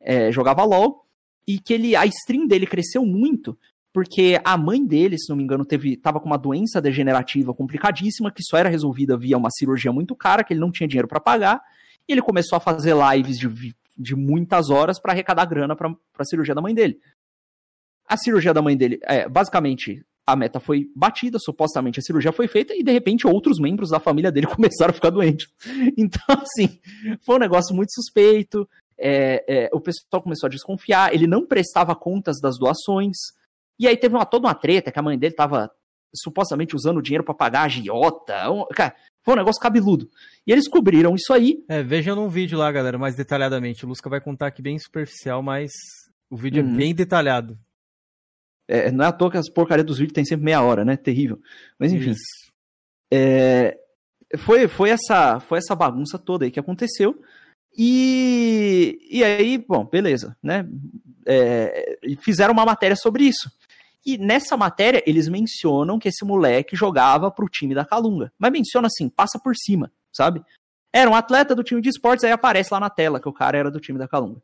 é, 0.00 0.30
jogava 0.30 0.64
LOL, 0.64 1.06
e 1.46 1.58
que 1.58 1.74
ele, 1.74 1.96
a 1.96 2.06
stream 2.06 2.46
dele 2.46 2.66
cresceu 2.66 3.04
muito, 3.04 3.58
porque 3.92 4.40
a 4.44 4.56
mãe 4.56 4.84
dele, 4.84 5.18
se 5.18 5.28
não 5.28 5.36
me 5.36 5.42
engano, 5.42 5.64
teve, 5.64 5.96
com 5.96 6.26
uma 6.26 6.38
doença 6.38 6.80
degenerativa 6.80 7.52
complicadíssima, 7.52 8.30
que 8.30 8.42
só 8.42 8.56
era 8.56 8.68
resolvida 8.68 9.16
via 9.16 9.36
uma 9.36 9.50
cirurgia 9.50 9.92
muito 9.92 10.14
cara, 10.14 10.44
que 10.44 10.52
ele 10.52 10.60
não 10.60 10.70
tinha 10.70 10.88
dinheiro 10.88 11.08
para 11.08 11.20
pagar, 11.20 11.60
e 12.08 12.12
ele 12.12 12.22
começou 12.22 12.56
a 12.56 12.60
fazer 12.60 12.94
lives 12.94 13.38
de, 13.38 13.74
de 13.96 14.14
muitas 14.14 14.70
horas 14.70 15.00
para 15.00 15.12
arrecadar 15.12 15.44
grana 15.44 15.74
para 15.74 15.94
a 16.18 16.24
cirurgia 16.24 16.54
da 16.54 16.62
mãe 16.62 16.74
dele. 16.74 16.98
A 18.06 18.16
cirurgia 18.16 18.54
da 18.54 18.62
mãe 18.62 18.76
dele, 18.76 18.98
é, 19.02 19.28
basicamente, 19.28 20.04
a 20.26 20.36
meta 20.36 20.60
foi 20.60 20.88
batida, 20.94 21.38
supostamente 21.38 21.98
a 21.98 22.02
cirurgia 22.02 22.32
foi 22.32 22.46
feita, 22.46 22.74
e 22.74 22.82
de 22.82 22.92
repente 22.92 23.26
outros 23.26 23.58
membros 23.58 23.90
da 23.90 23.98
família 23.98 24.30
dele 24.30 24.46
começaram 24.54 24.90
a 24.90 24.94
ficar 24.94 25.10
doentes. 25.10 25.48
Então, 25.96 26.22
assim, 26.28 26.78
foi 27.24 27.36
um 27.36 27.40
negócio 27.40 27.74
muito 27.74 27.92
suspeito. 27.92 28.68
É, 29.00 29.44
é, 29.48 29.70
o 29.72 29.80
pessoal 29.80 30.22
começou 30.22 30.46
a 30.46 30.50
desconfiar, 30.50 31.14
ele 31.14 31.26
não 31.26 31.46
prestava 31.46 31.94
contas 31.96 32.40
das 32.40 32.58
doações. 32.58 33.16
E 33.78 33.88
aí 33.88 33.96
teve 33.96 34.14
uma, 34.14 34.26
toda 34.26 34.46
uma 34.46 34.54
treta 34.54 34.92
que 34.92 34.98
a 34.98 35.02
mãe 35.02 35.18
dele 35.18 35.34
tava 35.34 35.70
supostamente 36.14 36.74
usando 36.76 37.00
dinheiro 37.00 37.24
para 37.24 37.34
pagar 37.34 37.60
a 37.60 37.64
agiota. 37.64 38.50
Um, 38.50 38.66
cara, 38.66 38.94
foi 39.24 39.34
um 39.34 39.38
negócio 39.38 39.60
cabeludo. 39.60 40.10
E 40.46 40.52
eles 40.52 40.68
cobriram 40.68 41.14
isso 41.14 41.32
aí. 41.32 41.64
É, 41.68 41.82
vejam 41.82 42.16
num 42.16 42.28
vídeo 42.28 42.58
lá, 42.58 42.70
galera, 42.70 42.98
mais 42.98 43.16
detalhadamente. 43.16 43.84
O 43.84 43.88
Lusca 43.88 44.10
vai 44.10 44.20
contar 44.20 44.48
aqui 44.48 44.60
bem 44.60 44.78
superficial, 44.78 45.42
mas 45.42 45.70
o 46.28 46.36
vídeo 46.36 46.62
Uhum. 46.62 46.74
é 46.74 46.76
bem 46.76 46.94
detalhado. 46.94 47.58
É, 48.68 48.90
não 48.90 49.04
é 49.04 49.08
à 49.08 49.12
toa 49.12 49.30
que 49.30 49.36
as 49.36 49.48
porcarias 49.48 49.86
dos 49.86 49.98
vídeos 49.98 50.14
tem 50.14 50.24
sempre 50.24 50.44
meia 50.44 50.62
hora, 50.62 50.84
né? 50.84 50.96
Terrível. 50.96 51.40
Mas 51.78 51.92
enfim. 51.92 52.14
É, 53.12 53.76
foi, 54.38 54.68
foi, 54.68 54.90
essa, 54.90 55.40
foi 55.40 55.58
essa 55.58 55.74
bagunça 55.74 56.18
toda 56.18 56.44
aí 56.44 56.50
que 56.50 56.60
aconteceu. 56.60 57.20
E, 57.82 58.98
e 59.10 59.24
aí, 59.24 59.56
bom, 59.56 59.86
beleza, 59.86 60.36
né? 60.42 60.68
É, 61.26 61.98
fizeram 62.20 62.52
uma 62.52 62.66
matéria 62.66 62.94
sobre 62.94 63.24
isso. 63.24 63.50
E 64.04 64.18
nessa 64.18 64.54
matéria, 64.54 65.02
eles 65.06 65.28
mencionam 65.28 65.98
que 65.98 66.08
esse 66.08 66.22
moleque 66.22 66.76
jogava 66.76 67.30
pro 67.30 67.48
time 67.48 67.74
da 67.74 67.82
Calunga. 67.82 68.30
Mas 68.38 68.52
menciona 68.52 68.86
assim, 68.86 69.08
passa 69.08 69.38
por 69.42 69.56
cima, 69.56 69.90
sabe? 70.12 70.44
Era 70.92 71.08
um 71.08 71.14
atleta 71.14 71.54
do 71.54 71.64
time 71.64 71.80
de 71.80 71.88
esportes, 71.88 72.22
aí 72.22 72.30
aparece 72.30 72.68
lá 72.70 72.78
na 72.78 72.90
tela 72.90 73.18
que 73.18 73.30
o 73.30 73.32
cara 73.32 73.56
era 73.56 73.70
do 73.70 73.80
time 73.80 73.98
da 73.98 74.06
Calunga. 74.06 74.42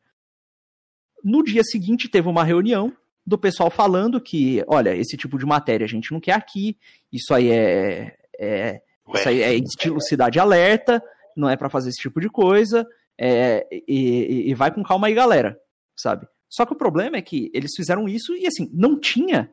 No 1.22 1.44
dia 1.44 1.62
seguinte, 1.62 2.08
teve 2.08 2.28
uma 2.28 2.42
reunião 2.42 2.90
do 3.26 3.36
pessoal 3.36 3.70
falando 3.70 4.18
que, 4.18 4.64
olha, 4.66 4.96
esse 4.96 5.14
tipo 5.14 5.36
de 5.38 5.44
matéria 5.44 5.84
a 5.84 5.88
gente 5.88 6.10
não 6.10 6.20
quer 6.20 6.32
aqui, 6.32 6.78
isso 7.12 7.34
aí 7.34 7.50
é, 7.50 8.16
é, 8.40 8.80
isso 9.14 9.28
aí 9.28 9.42
é 9.42 9.54
estilo 9.56 10.00
cidade 10.00 10.40
alerta, 10.40 11.02
não 11.36 11.50
é 11.50 11.54
para 11.54 11.68
fazer 11.68 11.90
esse 11.90 12.00
tipo 12.00 12.18
de 12.18 12.30
coisa, 12.30 12.86
é, 13.18 13.66
e, 13.88 14.50
e, 14.50 14.54
vai 14.54 14.72
com 14.72 14.82
calma 14.82 15.06
aí, 15.06 15.14
galera, 15.14 15.58
sabe? 15.96 16.26
Só 16.48 16.66
que 16.66 16.72
o 16.72 16.76
problema 16.76 17.16
é 17.16 17.22
que 17.22 17.50
eles 17.54 17.72
fizeram 17.74 18.08
isso 18.08 18.34
e 18.34 18.46
assim, 18.46 18.70
não 18.72 18.98
tinha 18.98 19.50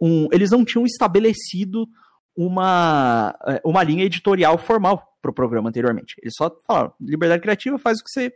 um. 0.00 0.28
Eles 0.32 0.50
não 0.50 0.64
tinham 0.64 0.84
estabelecido 0.84 1.88
uma, 2.36 3.36
é, 3.46 3.60
uma 3.64 3.82
linha 3.82 4.04
editorial 4.04 4.58
formal 4.58 5.16
para 5.22 5.30
o 5.30 5.34
programa 5.34 5.68
anteriormente. 5.68 6.14
Eles 6.22 6.34
só 6.36 6.54
falaram, 6.66 6.92
liberdade 7.00 7.42
criativa, 7.42 7.78
faz 7.78 7.98
o 7.98 8.04
que 8.04 8.10
você. 8.10 8.32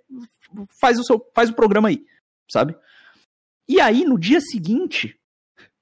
faz 0.81 0.99
o 0.99 1.05
seu. 1.05 1.25
faz 1.35 1.51
o 1.51 1.55
programa 1.55 1.89
aí, 1.89 2.05
sabe? 2.51 2.75
E 3.69 3.81
aí, 3.81 4.05
no 4.05 4.19
dia 4.19 4.41
seguinte, 4.41 5.17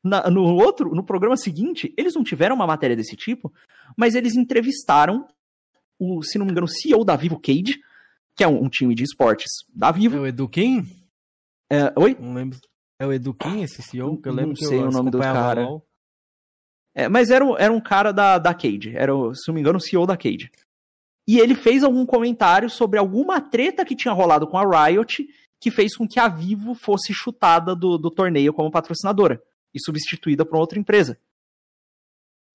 na, 0.05 0.29
no 0.29 0.43
outro, 0.57 0.95
no 0.95 1.05
programa 1.05 1.37
seguinte, 1.37 1.95
eles 1.97 2.15
não 2.15 2.23
tiveram 2.23 2.57
uma 2.57 2.67
matéria 2.67 2.97
desse 2.97 3.17
tipo, 3.17 3.53
mas 3.97 4.15
eles 4.15 4.35
entrevistaram 4.35 5.27
o, 5.99 6.23
se 6.23 6.39
não 6.39 6.45
me 6.47 6.53
engano, 6.53 6.67
o 6.67 6.71
CEO 6.71 7.05
da 7.05 7.17
Vivo 7.17 7.41
Cage, 7.41 7.81
que 8.39 8.45
é 8.45 8.49
um, 8.49 8.65
um 8.65 8.69
time 8.69 8.95
de 8.95 9.03
esportes 9.03 9.51
da 9.75 9.91
Vivo. 9.91 10.17
É 10.17 10.21
o 10.21 10.27
Edu 10.27 10.49
Kim? 10.49 10.87
É, 11.71 11.93
oi? 11.97 12.17
Não 12.19 12.33
lembro. 12.33 12.59
É 13.01 13.05
o 13.05 13.13
Edu 13.13 13.35
Kim, 13.35 13.63
esse 13.63 13.83
CEO? 13.83 14.17
Que 14.23 14.29
eu 14.29 14.33
lembro 14.33 14.51
não 14.51 14.69
sei 14.69 14.79
o 14.79 14.91
nome 14.91 15.11
do 15.11 15.19
cara. 15.19 15.67
É, 16.95 17.09
mas 17.09 17.31
era, 17.31 17.45
era 17.59 17.73
um 17.73 17.81
cara 17.81 18.13
da, 18.13 18.39
da 18.39 18.55
Cage, 18.55 18.97
era, 18.97 19.13
se 19.35 19.49
não 19.49 19.55
me 19.55 19.61
engano, 19.61 19.79
o 19.79 19.81
CEO 19.81 20.07
da 20.07 20.17
Cage. 20.17 20.51
E 21.27 21.39
ele 21.39 21.55
fez 21.55 21.83
algum 21.83 22.07
comentário 22.07 22.71
sobre 22.71 22.99
alguma 22.99 23.41
treta 23.41 23.85
que 23.85 23.97
tinha 23.97 24.15
rolado 24.15 24.47
com 24.47 24.57
a 24.57 24.87
Riot 24.87 25.29
que 25.61 25.71
fez 25.71 25.97
com 25.97 26.07
que 26.07 26.21
a 26.21 26.29
Vivo 26.29 26.75
fosse 26.75 27.13
chutada 27.13 27.75
do, 27.75 27.99
do 27.99 28.11
torneio 28.11 28.55
como 28.55 28.71
patrocinadora 28.71 29.43
e 29.75 29.81
substituída 29.85 30.45
por 30.45 30.57
outra 30.59 30.79
empresa. 30.79 31.21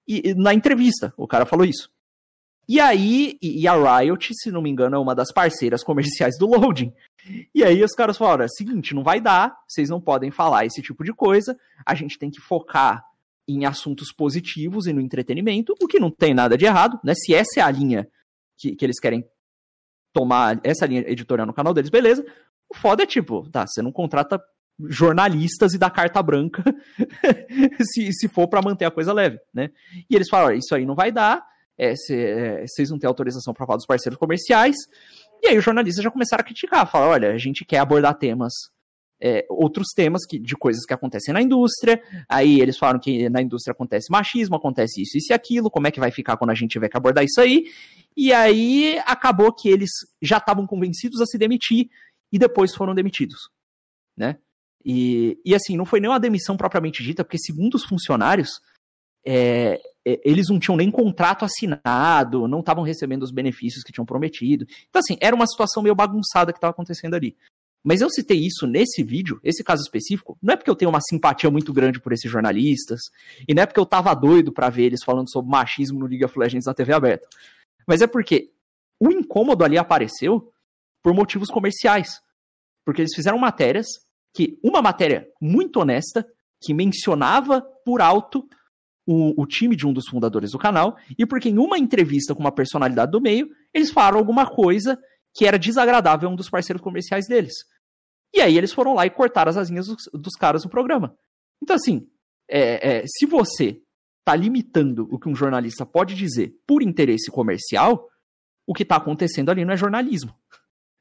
E, 0.07 0.29
e, 0.29 0.33
na 0.33 0.53
entrevista, 0.53 1.13
o 1.17 1.27
cara 1.27 1.45
falou 1.45 1.65
isso. 1.65 1.91
E 2.67 2.79
aí, 2.79 3.37
e, 3.41 3.67
a 3.67 3.99
Riot, 3.99 4.31
se 4.33 4.49
não 4.49 4.61
me 4.61 4.69
engano, 4.69 4.95
é 4.95 4.99
uma 4.99 5.13
das 5.13 5.31
parceiras 5.31 5.83
comerciais 5.83 6.37
do 6.37 6.47
Loading. 6.47 6.93
E 7.53 7.63
aí 7.63 7.83
os 7.83 7.91
caras 7.91 8.17
falaram: 8.17 8.45
é 8.45 8.47
seguinte, 8.47 8.95
não 8.95 9.03
vai 9.03 9.19
dar, 9.19 9.55
vocês 9.67 9.89
não 9.89 9.99
podem 9.99 10.31
falar 10.31 10.65
esse 10.65 10.81
tipo 10.81 11.03
de 11.03 11.13
coisa, 11.13 11.57
a 11.85 11.93
gente 11.93 12.17
tem 12.17 12.31
que 12.31 12.39
focar 12.39 13.03
em 13.47 13.65
assuntos 13.65 14.13
positivos 14.13 14.87
e 14.87 14.93
no 14.93 15.01
entretenimento, 15.01 15.75
o 15.81 15.87
que 15.87 15.99
não 15.99 16.09
tem 16.09 16.33
nada 16.33 16.57
de 16.57 16.65
errado, 16.65 16.99
né? 17.03 17.13
Se 17.13 17.33
essa 17.33 17.59
é 17.59 17.61
a 17.61 17.69
linha 17.69 18.07
que, 18.57 18.75
que 18.75 18.85
eles 18.85 18.99
querem 18.99 19.25
tomar, 20.13 20.61
essa 20.63 20.85
linha 20.85 21.01
editorial 21.01 21.45
no 21.45 21.53
canal 21.53 21.73
deles, 21.73 21.89
beleza. 21.89 22.25
O 22.69 22.75
foda 22.75 23.03
é 23.03 23.05
tipo, 23.05 23.49
tá, 23.49 23.67
você 23.67 23.81
não 23.81 23.91
contrata 23.91 24.41
jornalistas 24.87 25.73
e 25.73 25.77
dá 25.77 25.89
carta 25.89 26.23
branca 26.23 26.63
se, 27.93 28.11
se 28.13 28.27
for 28.27 28.47
para 28.47 28.61
manter 28.61 28.85
a 28.85 28.91
coisa 28.91 29.11
leve, 29.11 29.39
né? 29.53 29.69
E 30.09 30.15
eles 30.15 30.29
falaram, 30.29 30.55
isso 30.55 30.73
aí 30.73 30.85
não 30.85 30.95
vai 30.95 31.11
dar, 31.11 31.45
é, 31.77 31.95
cê, 31.95 32.15
é, 32.15 32.65
vocês 32.67 32.89
não 32.89 32.99
têm 32.99 33.07
autorização 33.07 33.53
para 33.53 33.65
falar 33.65 33.77
dos 33.77 33.85
parceiros 33.85 34.19
comerciais. 34.19 34.75
E 35.41 35.47
aí 35.47 35.57
os 35.57 35.63
jornalistas 35.63 36.03
já 36.03 36.11
começaram 36.11 36.41
a 36.41 36.45
criticar, 36.45 36.89
falaram, 36.89 37.11
olha, 37.11 37.31
a 37.31 37.37
gente 37.37 37.65
quer 37.65 37.79
abordar 37.79 38.17
temas, 38.17 38.53
é, 39.21 39.45
outros 39.49 39.87
temas 39.95 40.25
que, 40.25 40.39
de 40.39 40.55
coisas 40.55 40.85
que 40.85 40.93
acontecem 40.93 41.33
na 41.33 41.41
indústria. 41.41 42.01
Aí 42.29 42.59
eles 42.59 42.77
falaram 42.77 42.99
que 42.99 43.29
na 43.29 43.41
indústria 43.41 43.71
acontece 43.71 44.11
machismo, 44.11 44.55
acontece 44.55 45.01
isso, 45.01 45.17
isso 45.17 45.31
e 45.31 45.33
aquilo, 45.33 45.71
como 45.71 45.87
é 45.87 45.91
que 45.91 45.99
vai 45.99 46.11
ficar 46.11 46.37
quando 46.37 46.51
a 46.51 46.55
gente 46.55 46.71
tiver 46.71 46.89
que 46.89 46.97
abordar 46.97 47.23
isso 47.23 47.41
aí? 47.41 47.65
E 48.15 48.31
aí 48.31 48.99
acabou 49.05 49.51
que 49.53 49.69
eles 49.69 49.89
já 50.21 50.37
estavam 50.37 50.67
convencidos 50.67 51.19
a 51.21 51.25
se 51.25 51.37
demitir 51.37 51.89
e 52.31 52.37
depois 52.37 52.75
foram 52.75 52.93
demitidos, 52.93 53.49
né? 54.15 54.37
E, 54.85 55.39
e 55.45 55.55
assim, 55.55 55.77
não 55.77 55.85
foi 55.85 55.99
nem 55.99 56.09
uma 56.09 56.19
demissão 56.19 56.57
propriamente 56.57 57.01
dita, 57.01 57.23
porque 57.23 57.37
segundo 57.37 57.75
os 57.75 57.85
funcionários, 57.85 58.59
é, 59.25 59.79
eles 60.05 60.47
não 60.49 60.59
tinham 60.59 60.75
nem 60.75 60.91
contrato 60.91 61.45
assinado, 61.45 62.47
não 62.47 62.59
estavam 62.59 62.83
recebendo 62.83 63.23
os 63.23 63.31
benefícios 63.31 63.83
que 63.83 63.91
tinham 63.91 64.05
prometido. 64.05 64.65
Então, 64.89 64.99
assim, 64.99 65.17
era 65.21 65.35
uma 65.35 65.47
situação 65.47 65.81
meio 65.81 65.95
bagunçada 65.95 66.51
que 66.51 66.57
estava 66.57 66.71
acontecendo 66.71 67.13
ali. 67.13 67.35
Mas 67.83 67.99
eu 67.99 68.09
citei 68.09 68.37
isso 68.37 68.65
nesse 68.65 69.03
vídeo, 69.03 69.39
esse 69.43 69.63
caso 69.63 69.81
específico, 69.81 70.37
não 70.41 70.53
é 70.53 70.57
porque 70.57 70.69
eu 70.69 70.75
tenho 70.75 70.89
uma 70.89 71.01
simpatia 71.01 71.51
muito 71.51 71.73
grande 71.73 71.99
por 71.99 72.13
esses 72.13 72.31
jornalistas, 72.31 73.01
e 73.45 73.53
não 73.53 73.63
é 73.63 73.65
porque 73.65 73.79
eu 73.79 73.85
tava 73.85 74.13
doido 74.13 74.53
para 74.53 74.69
ver 74.69 74.83
eles 74.83 75.03
falando 75.03 75.29
sobre 75.29 75.51
machismo 75.51 75.99
no 75.99 76.05
League 76.05 76.23
of 76.23 76.37
Legends 76.39 76.65
na 76.65 76.73
TV 76.73 76.93
aberta. 76.93 77.27
Mas 77.85 78.01
é 78.01 78.07
porque 78.07 78.51
o 78.99 79.11
incômodo 79.11 79.65
ali 79.65 79.77
apareceu 79.77 80.49
por 81.03 81.13
motivos 81.13 81.49
comerciais. 81.49 82.21
Porque 82.85 83.01
eles 83.01 83.13
fizeram 83.13 83.37
matérias 83.37 83.87
que 84.33 84.57
uma 84.63 84.81
matéria 84.81 85.27
muito 85.41 85.79
honesta, 85.79 86.25
que 86.61 86.73
mencionava 86.73 87.61
por 87.85 88.01
alto 88.01 88.47
o, 89.05 89.41
o, 89.41 89.45
time 89.45 89.75
de 89.75 89.85
um 89.85 89.93
dos 89.93 90.07
fundadores 90.07 90.51
do 90.51 90.57
canal, 90.57 90.97
e 91.17 91.25
porque 91.25 91.49
em 91.49 91.57
uma 91.57 91.77
entrevista 91.77 92.33
com 92.33 92.39
uma 92.39 92.51
personalidade 92.51 93.11
do 93.11 93.21
meio, 93.21 93.49
eles 93.73 93.91
falaram 93.91 94.17
alguma 94.17 94.45
coisa 94.45 94.97
que 95.33 95.45
era 95.45 95.59
desagradável 95.59 96.29
a 96.29 96.31
um 96.31 96.35
dos 96.35 96.49
parceiros 96.49 96.81
comerciais 96.81 97.27
deles. 97.27 97.53
E 98.33 98.41
aí 98.41 98.57
eles 98.57 98.71
foram 98.71 98.93
lá 98.93 99.05
e 99.05 99.09
cortaram 99.09 99.49
as 99.49 99.57
asinhas 99.57 99.87
dos, 99.87 100.09
dos 100.13 100.35
caras 100.35 100.63
no 100.63 100.69
programa. 100.69 101.15
Então, 101.61 101.75
assim, 101.75 102.07
é, 102.49 102.97
é, 102.97 103.03
se 103.07 103.25
você 103.25 103.81
está 104.19 104.35
limitando 104.35 105.07
o 105.11 105.19
que 105.19 105.27
um 105.27 105.35
jornalista 105.35 105.85
pode 105.85 106.15
dizer 106.15 106.53
por 106.65 106.81
interesse 106.81 107.29
comercial, 107.29 108.07
o 108.65 108.73
que 108.73 108.83
está 108.83 108.95
acontecendo 108.95 109.49
ali 109.49 109.65
não 109.65 109.73
é 109.73 109.77
jornalismo. 109.77 110.33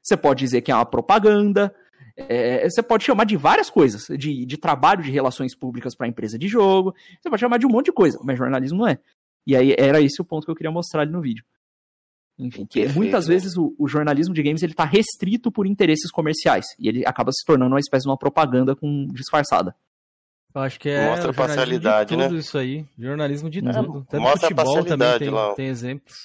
Você 0.01 0.17
pode 0.17 0.39
dizer 0.39 0.61
que 0.61 0.71
é 0.71 0.75
uma 0.75 0.85
propaganda, 0.85 1.73
é, 2.17 2.69
você 2.69 2.83
pode 2.83 3.03
chamar 3.03 3.25
de 3.25 3.35
várias 3.35 3.69
coisas, 3.69 4.05
de, 4.17 4.45
de 4.45 4.57
trabalho 4.57 5.01
de 5.01 5.11
relações 5.11 5.55
públicas 5.55 5.95
para 5.95 6.05
a 6.05 6.09
empresa 6.09 6.37
de 6.37 6.47
jogo, 6.47 6.93
você 7.21 7.29
pode 7.29 7.39
chamar 7.39 7.57
de 7.57 7.65
um 7.65 7.69
monte 7.69 7.85
de 7.85 7.91
coisa, 7.91 8.19
mas 8.23 8.37
jornalismo 8.37 8.79
não 8.79 8.87
é. 8.87 8.99
E 9.45 9.55
aí 9.55 9.75
era 9.77 9.99
esse 9.99 10.21
o 10.21 10.25
ponto 10.25 10.45
que 10.45 10.51
eu 10.51 10.55
queria 10.55 10.71
mostrar 10.71 11.01
ali 11.01 11.11
no 11.11 11.21
vídeo. 11.21 11.43
Enfim, 12.37 12.65
que 12.65 12.79
Perfeito. 12.79 12.95
muitas 12.95 13.27
vezes 13.27 13.55
o, 13.55 13.75
o, 13.77 13.87
jornalismo 13.87 14.33
de 14.33 14.41
games 14.41 14.63
ele 14.63 14.73
tá 14.73 14.85
restrito 14.85 15.51
por 15.51 15.67
interesses 15.67 16.09
comerciais 16.09 16.65
e 16.79 16.87
ele 16.87 17.05
acaba 17.05 17.31
se 17.31 17.45
tornando 17.45 17.73
uma 17.73 17.79
espécie 17.79 18.03
de 18.03 18.09
uma 18.09 18.17
propaganda 18.17 18.75
com 18.75 19.07
disfarçada. 19.13 19.75
Eu 20.53 20.61
acho 20.61 20.79
que 20.79 20.89
é 20.89 21.09
mostra 21.09 21.33
parcialidade, 21.33 22.09
tudo 22.09 22.29
né? 22.29 22.39
isso 22.39 22.57
aí, 22.57 22.85
jornalismo 22.97 23.49
de 23.49 23.59
é, 23.59 23.71
tudo. 23.71 24.05
Tanto 24.09 24.21
mostra 24.21 24.49
futebol 24.49 24.83
também 24.83 25.19
tem, 25.19 25.29
lá. 25.29 25.53
tem 25.53 25.67
exemplos. 25.67 26.15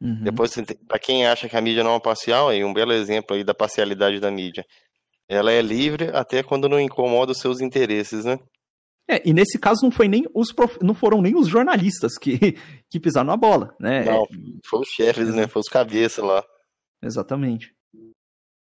Uhum. 0.00 0.22
Depois, 0.22 0.54
para 0.86 0.98
quem 0.98 1.26
acha 1.26 1.48
que 1.48 1.56
a 1.56 1.60
mídia 1.60 1.84
não 1.84 1.94
é 1.94 2.00
parcial, 2.00 2.48
aí 2.48 2.64
um 2.64 2.72
belo 2.72 2.92
exemplo 2.92 3.36
aí 3.36 3.44
da 3.44 3.54
parcialidade 3.54 4.20
da 4.20 4.30
mídia. 4.30 4.66
Ela 5.28 5.52
é 5.52 5.62
livre 5.62 6.10
até 6.12 6.42
quando 6.42 6.68
não 6.68 6.80
incomoda 6.80 7.32
os 7.32 7.38
seus 7.38 7.60
interesses, 7.60 8.24
né? 8.24 8.38
É, 9.08 9.28
e 9.28 9.32
nesse 9.32 9.58
caso 9.58 9.82
não 9.82 9.90
foi 9.90 10.08
nem 10.08 10.24
os 10.34 10.52
prof... 10.52 10.78
não 10.82 10.94
foram 10.94 11.20
nem 11.20 11.36
os 11.36 11.48
jornalistas 11.48 12.16
que, 12.16 12.38
que 12.88 13.00
pisaram 13.00 13.26
na 13.26 13.36
bola, 13.36 13.74
né? 13.78 14.04
Não, 14.04 14.26
foi 14.66 14.80
os 14.80 14.88
chefes, 14.88 15.34
né? 15.34 15.48
Foi 15.48 15.60
os 15.60 15.68
cabeças 15.68 16.24
lá. 16.24 16.44
Exatamente. 17.02 17.74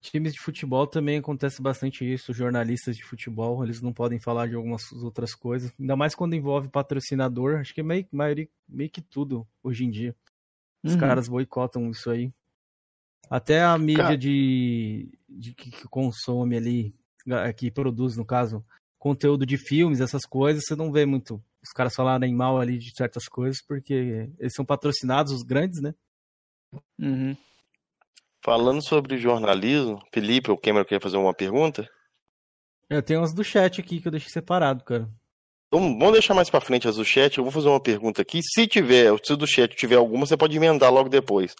Times 0.00 0.32
de 0.32 0.40
futebol 0.40 0.86
também 0.86 1.18
acontece 1.18 1.60
bastante 1.60 2.10
isso. 2.10 2.32
Jornalistas 2.32 2.96
de 2.96 3.04
futebol, 3.04 3.64
eles 3.64 3.82
não 3.82 3.92
podem 3.92 4.20
falar 4.20 4.46
de 4.46 4.54
algumas 4.54 4.92
outras 4.92 5.34
coisas. 5.34 5.72
Ainda 5.78 5.96
mais 5.96 6.14
quando 6.14 6.34
envolve 6.34 6.68
patrocinador. 6.68 7.56
Acho 7.56 7.74
que 7.74 7.80
é 7.80 7.84
meio, 7.84 8.06
meio, 8.12 8.48
meio 8.68 8.90
que 8.90 9.00
tudo 9.00 9.46
hoje 9.62 9.84
em 9.84 9.90
dia. 9.90 10.14
Os 10.84 10.94
uhum. 10.94 11.00
caras 11.00 11.28
boicotam 11.28 11.90
isso 11.90 12.08
aí. 12.10 12.32
Até 13.30 13.62
a 13.62 13.76
mídia 13.76 14.04
Cara... 14.04 14.18
de, 14.18 15.10
de 15.28 15.54
que, 15.54 15.70
que 15.70 15.88
consome 15.88 16.56
ali, 16.56 16.94
que 17.56 17.70
produz, 17.70 18.16
no 18.16 18.24
caso, 18.24 18.64
conteúdo 18.98 19.44
de 19.44 19.56
filmes, 19.58 20.00
essas 20.00 20.24
coisas, 20.24 20.64
você 20.64 20.74
não 20.74 20.90
vê 20.90 21.04
muito 21.04 21.42
os 21.62 21.72
caras 21.72 21.94
falarem 21.94 22.34
mal 22.34 22.58
ali 22.58 22.78
de 22.78 22.94
certas 22.96 23.26
coisas, 23.26 23.60
porque 23.62 24.30
eles 24.38 24.54
são 24.54 24.64
patrocinados, 24.64 25.32
os 25.32 25.42
grandes, 25.42 25.80
né? 25.80 25.94
Uhum. 26.98 27.36
Falando 28.44 28.82
sobre 28.82 29.18
jornalismo, 29.18 30.00
Felipe, 30.12 30.50
o 30.50 30.56
Cameron 30.56 30.84
quer 30.84 31.02
fazer 31.02 31.16
uma 31.16 31.34
pergunta? 31.34 31.88
Eu 32.88 33.02
tenho 33.02 33.20
umas 33.20 33.34
do 33.34 33.44
chat 33.44 33.80
aqui 33.80 34.00
que 34.00 34.08
eu 34.08 34.12
deixei 34.12 34.30
separado, 34.30 34.84
cara. 34.84 35.10
Então, 35.66 35.98
vamos 35.98 36.12
deixar 36.12 36.34
mais 36.34 36.48
para 36.48 36.60
frente 36.60 36.88
as 36.88 36.96
do 36.96 37.04
chat. 37.04 37.36
Eu 37.36 37.44
vou 37.44 37.52
fazer 37.52 37.68
uma 37.68 37.82
pergunta 37.82 38.22
aqui. 38.22 38.40
Se 38.42 38.66
tiver, 38.66 39.12
se 39.22 39.36
do 39.36 39.46
chat 39.46 39.76
tiver 39.76 39.96
alguma, 39.96 40.24
você 40.24 40.36
pode 40.36 40.56
emendar 40.56 40.90
logo 40.90 41.10
depois. 41.10 41.54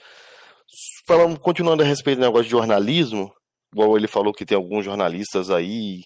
Falando, 1.07 1.39
continuando 1.41 1.83
a 1.83 1.87
respeito 1.87 2.19
do 2.19 2.25
negócio 2.25 2.45
de 2.45 2.51
jornalismo, 2.51 3.33
igual 3.73 3.97
ele 3.97 4.07
falou 4.07 4.33
que 4.33 4.45
tem 4.45 4.57
alguns 4.57 4.85
jornalistas 4.85 5.51
aí 5.51 6.05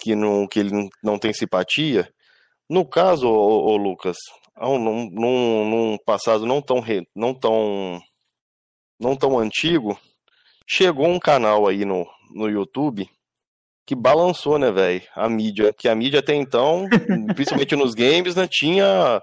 que 0.00 0.14
não, 0.14 0.46
que 0.46 0.58
ele 0.58 0.88
não 1.02 1.18
tem 1.18 1.32
simpatia. 1.32 2.10
No 2.68 2.86
caso, 2.86 3.28
ô, 3.28 3.72
ô 3.72 3.76
Lucas, 3.76 4.16
num, 4.58 5.10
num, 5.10 5.70
num, 5.70 5.98
passado 6.04 6.46
não 6.46 6.62
tão, 6.62 6.82
não 7.14 7.34
tão 7.34 8.00
não 8.98 9.16
tão 9.16 9.38
antigo, 9.38 9.98
chegou 10.68 11.06
um 11.06 11.18
canal 11.18 11.66
aí 11.66 11.84
no, 11.84 12.06
no 12.34 12.48
YouTube 12.48 13.08
que 13.86 13.94
balançou, 13.94 14.58
né, 14.58 14.70
velho, 14.70 15.02
a 15.16 15.28
mídia, 15.28 15.72
que 15.72 15.88
a 15.88 15.94
mídia 15.94 16.20
até 16.20 16.34
então, 16.34 16.86
principalmente 17.34 17.74
nos 17.74 17.94
games, 17.94 18.36
né, 18.36 18.46
tinha 18.46 19.20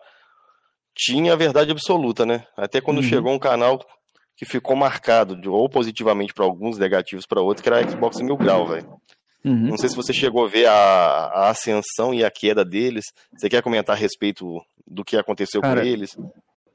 tinha 0.94 1.34
a 1.34 1.36
verdade 1.36 1.72
absoluta, 1.72 2.26
né? 2.26 2.46
Até 2.58 2.82
quando 2.82 2.98
uhum. 2.98 3.04
chegou 3.04 3.32
um 3.32 3.38
canal 3.38 3.80
que 4.38 4.46
ficou 4.46 4.76
marcado, 4.76 5.36
ou 5.52 5.68
positivamente 5.68 6.32
para 6.32 6.46
alguns, 6.46 6.78
negativos 6.78 7.26
para 7.26 7.42
outros, 7.42 7.64
que 7.64 7.68
era 7.68 7.80
a 7.80 7.90
Xbox 7.90 8.22
Mil 8.22 8.38
Grau, 8.38 8.68
velho. 8.68 8.88
Uhum. 9.44 9.70
Não 9.70 9.78
sei 9.78 9.90
se 9.90 9.96
você 9.96 10.14
chegou 10.14 10.46
a 10.46 10.48
ver 10.48 10.68
a, 10.68 10.74
a, 10.74 11.50
ascensão 11.50 12.14
e 12.14 12.24
a 12.24 12.30
queda 12.30 12.64
deles. 12.64 13.06
Você 13.36 13.50
quer 13.50 13.64
comentar 13.64 13.96
a 13.96 14.00
respeito 14.00 14.62
do 14.86 15.04
que 15.04 15.18
aconteceu 15.18 15.60
Cara, 15.60 15.82
com 15.82 15.88
eles? 15.88 16.16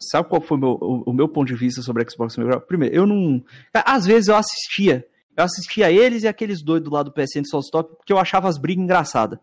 sabe 0.00 0.28
qual 0.28 0.42
foi 0.42 0.58
meu, 0.58 0.70
o, 0.80 1.10
o, 1.10 1.12
meu 1.12 1.28
ponto 1.28 1.46
de 1.46 1.54
vista 1.54 1.80
sobre 1.82 2.04
Xbox 2.10 2.36
Mil 2.36 2.48
Grau? 2.48 2.60
Primeiro, 2.60 2.94
eu 2.94 3.06
não. 3.06 3.42
Às 3.72 4.04
vezes 4.06 4.28
eu 4.28 4.36
assistia. 4.36 5.06
Eu 5.36 5.44
assistia 5.44 5.90
eles 5.90 6.24
e 6.24 6.28
aqueles 6.28 6.62
doidos 6.62 6.92
lá 6.92 7.02
do 7.02 7.12
PSN 7.12 7.44
Soul 7.44 7.62
Stop, 7.62 7.96
porque 7.96 8.12
eu 8.12 8.18
achava 8.18 8.48
as 8.48 8.58
brigas 8.58 8.82
engraçadas. 8.82 9.38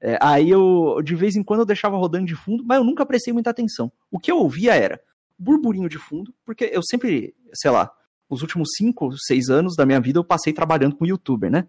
É, 0.00 0.16
aí 0.20 0.50
eu, 0.50 1.02
de 1.02 1.16
vez 1.16 1.34
em 1.34 1.42
quando, 1.42 1.60
eu 1.60 1.66
deixava 1.66 1.96
rodando 1.96 2.26
de 2.26 2.36
fundo, 2.36 2.64
mas 2.64 2.78
eu 2.78 2.84
nunca 2.84 3.04
prestei 3.04 3.32
muita 3.32 3.50
atenção. 3.50 3.90
O 4.10 4.18
que 4.20 4.30
eu 4.30 4.38
ouvia 4.38 4.74
era 4.74 5.00
burburinho 5.38 5.88
de 5.88 5.98
fundo, 5.98 6.34
porque 6.44 6.70
eu 6.72 6.82
sempre, 6.82 7.34
sei 7.54 7.70
lá, 7.70 7.90
os 8.28 8.42
últimos 8.42 8.70
5, 8.76 9.16
6 9.18 9.50
anos 9.50 9.76
da 9.76 9.86
minha 9.86 10.00
vida 10.00 10.18
eu 10.18 10.24
passei 10.24 10.52
trabalhando 10.52 10.96
com 10.96 11.06
youtuber, 11.06 11.50
né? 11.50 11.66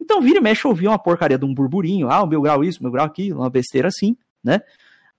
Então, 0.00 0.20
vira 0.20 0.38
e 0.38 0.42
mexe, 0.42 0.64
eu 0.64 0.70
ouvia 0.70 0.90
uma 0.90 0.98
porcaria 0.98 1.38
de 1.38 1.44
um 1.44 1.54
burburinho, 1.54 2.10
ah, 2.10 2.22
o 2.22 2.26
meu 2.26 2.40
grau 2.40 2.64
isso, 2.64 2.80
o 2.80 2.82
meu 2.82 2.92
grau 2.92 3.06
aquilo, 3.06 3.40
uma 3.40 3.50
besteira 3.50 3.88
assim, 3.88 4.16
né? 4.42 4.60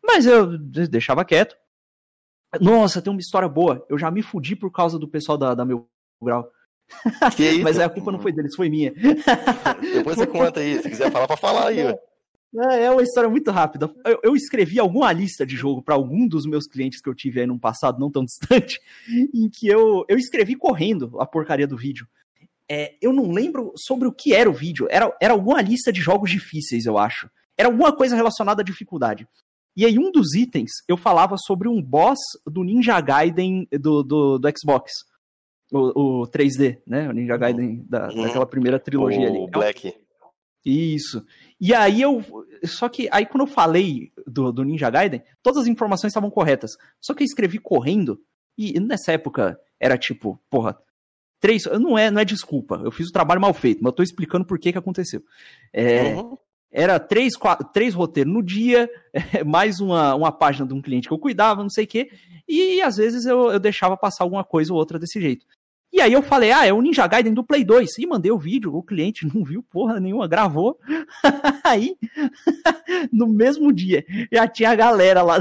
Mas 0.03 0.25
eu 0.25 0.57
deixava 0.57 1.23
quieto. 1.23 1.55
Nossa, 2.59 3.01
tem 3.01 3.11
uma 3.11 3.19
história 3.19 3.47
boa. 3.47 3.85
Eu 3.87 3.97
já 3.97 4.11
me 4.11 4.21
fudi 4.21 4.55
por 4.55 4.71
causa 4.71 4.99
do 4.99 5.07
pessoal 5.07 5.37
da, 5.37 5.53
da 5.53 5.63
meu 5.63 5.87
grau. 6.21 6.51
Mas 7.63 7.79
a 7.79 7.87
culpa 7.87 8.11
não 8.11 8.19
foi 8.19 8.33
deles, 8.33 8.55
foi 8.55 8.69
minha. 8.69 8.91
Depois 9.93 10.17
você 10.17 10.27
conta 10.27 10.59
aí, 10.59 10.81
se 10.81 10.89
quiser 10.89 11.11
falar, 11.11 11.27
pra 11.27 11.37
falar 11.37 11.67
aí. 11.67 11.95
É, 12.53 12.83
é 12.83 12.91
uma 12.91 13.03
história 13.03 13.29
muito 13.29 13.49
rápida. 13.51 13.93
Eu, 14.05 14.19
eu 14.23 14.35
escrevi 14.35 14.79
alguma 14.79 15.11
lista 15.11 15.45
de 15.45 15.55
jogo 15.55 15.81
para 15.81 15.95
algum 15.95 16.27
dos 16.27 16.45
meus 16.45 16.67
clientes 16.67 17.01
que 17.01 17.09
eu 17.09 17.15
tive 17.15 17.39
aí 17.39 17.47
num 17.47 17.59
passado 17.59 17.99
não 17.99 18.11
tão 18.11 18.23
distante, 18.25 18.79
em 19.33 19.49
que 19.49 19.67
eu, 19.67 20.05
eu 20.07 20.17
escrevi 20.17 20.55
correndo 20.55 21.19
a 21.19 21.25
porcaria 21.25 21.67
do 21.67 21.77
vídeo. 21.77 22.07
É, 22.69 22.95
eu 23.01 23.11
não 23.11 23.31
lembro 23.31 23.73
sobre 23.75 24.07
o 24.07 24.13
que 24.13 24.33
era 24.33 24.49
o 24.49 24.53
vídeo. 24.53 24.87
Era, 24.89 25.15
era 25.21 25.33
alguma 25.33 25.61
lista 25.61 25.91
de 25.91 26.01
jogos 26.01 26.29
difíceis, 26.29 26.85
eu 26.85 26.97
acho. 26.97 27.29
Era 27.57 27.67
alguma 27.67 27.93
coisa 27.95 28.15
relacionada 28.15 28.61
à 28.61 28.65
dificuldade. 28.65 29.27
E 29.75 29.85
aí, 29.85 29.97
um 29.97 30.11
dos 30.11 30.33
itens, 30.35 30.71
eu 30.87 30.97
falava 30.97 31.35
sobre 31.37 31.67
um 31.67 31.81
boss 31.81 32.19
do 32.45 32.63
Ninja 32.63 32.99
Gaiden 32.99 33.67
do, 33.71 34.03
do, 34.03 34.37
do 34.37 34.49
Xbox. 34.57 34.91
O, 35.71 36.23
o 36.23 36.27
3D, 36.27 36.79
né? 36.85 37.07
O 37.07 37.13
Ninja 37.13 37.37
Gaiden 37.37 37.85
da, 37.87 38.09
uhum. 38.09 38.23
daquela 38.23 38.45
primeira 38.45 38.77
trilogia 38.77 39.21
o 39.21 39.27
ali. 39.27 39.39
O 39.39 39.47
Black. 39.47 39.93
Isso. 40.63 41.25
E 41.59 41.73
aí 41.73 42.01
eu. 42.01 42.23
Só 42.63 42.87
que 42.87 43.09
aí 43.11 43.25
quando 43.25 43.41
eu 43.41 43.47
falei 43.47 44.11
do, 44.27 44.51
do 44.51 44.63
Ninja 44.63 44.89
Gaiden, 44.89 45.23
todas 45.41 45.63
as 45.63 45.67
informações 45.67 46.11
estavam 46.11 46.29
corretas. 46.29 46.71
Só 46.99 47.13
que 47.13 47.23
eu 47.23 47.25
escrevi 47.25 47.57
correndo. 47.57 48.21
E 48.57 48.79
nessa 48.79 49.13
época 49.13 49.59
era 49.79 49.97
tipo, 49.97 50.39
porra, 50.49 50.77
três. 51.39 51.63
Não 51.65 51.97
é, 51.97 52.11
não 52.11 52.21
é 52.21 52.25
desculpa. 52.25 52.79
Eu 52.83 52.91
fiz 52.91 53.07
o 53.07 53.13
trabalho 53.13 53.41
mal 53.41 53.53
feito, 53.53 53.79
mas 53.81 53.91
eu 53.91 53.95
tô 53.95 54.03
explicando 54.03 54.45
por 54.45 54.59
que 54.59 54.71
que 54.71 54.77
aconteceu. 54.77 55.23
É, 55.73 56.13
uhum 56.13 56.37
era 56.71 56.99
três, 56.99 57.35
quatro, 57.35 57.67
três 57.73 57.93
roteiros 57.93 58.33
no 58.33 58.41
dia, 58.41 58.89
mais 59.45 59.81
uma, 59.81 60.15
uma 60.15 60.31
página 60.31 60.65
de 60.65 60.73
um 60.73 60.81
cliente 60.81 61.07
que 61.07 61.13
eu 61.13 61.19
cuidava, 61.19 61.61
não 61.61 61.69
sei 61.69 61.83
o 61.83 61.87
quê, 61.87 62.09
e 62.47 62.81
às 62.81 62.95
vezes 62.95 63.25
eu, 63.25 63.51
eu 63.51 63.59
deixava 63.59 63.97
passar 63.97 64.23
alguma 64.23 64.43
coisa 64.43 64.71
ou 64.71 64.79
outra 64.79 64.97
desse 64.97 65.19
jeito. 65.19 65.45
E 65.93 65.99
aí 65.99 66.13
eu 66.13 66.21
falei, 66.21 66.51
ah, 66.51 66.65
é 66.65 66.71
o 66.71 66.81
Ninja 66.81 67.05
Gaiden 67.05 67.33
do 67.33 67.43
Play 67.43 67.65
2. 67.65 67.97
E 67.97 68.07
mandei 68.07 68.31
o 68.31 68.37
vídeo, 68.37 68.73
o 68.73 68.81
cliente 68.81 69.27
não 69.33 69.43
viu 69.43 69.61
porra 69.61 69.99
nenhuma, 69.99 70.27
gravou. 70.27 70.79
aí, 71.63 71.95
no 73.11 73.27
mesmo 73.27 73.73
dia, 73.73 74.05
já 74.31 74.47
tinha 74.47 74.69
a 74.69 74.75
galera 74.75 75.21
lá 75.21 75.39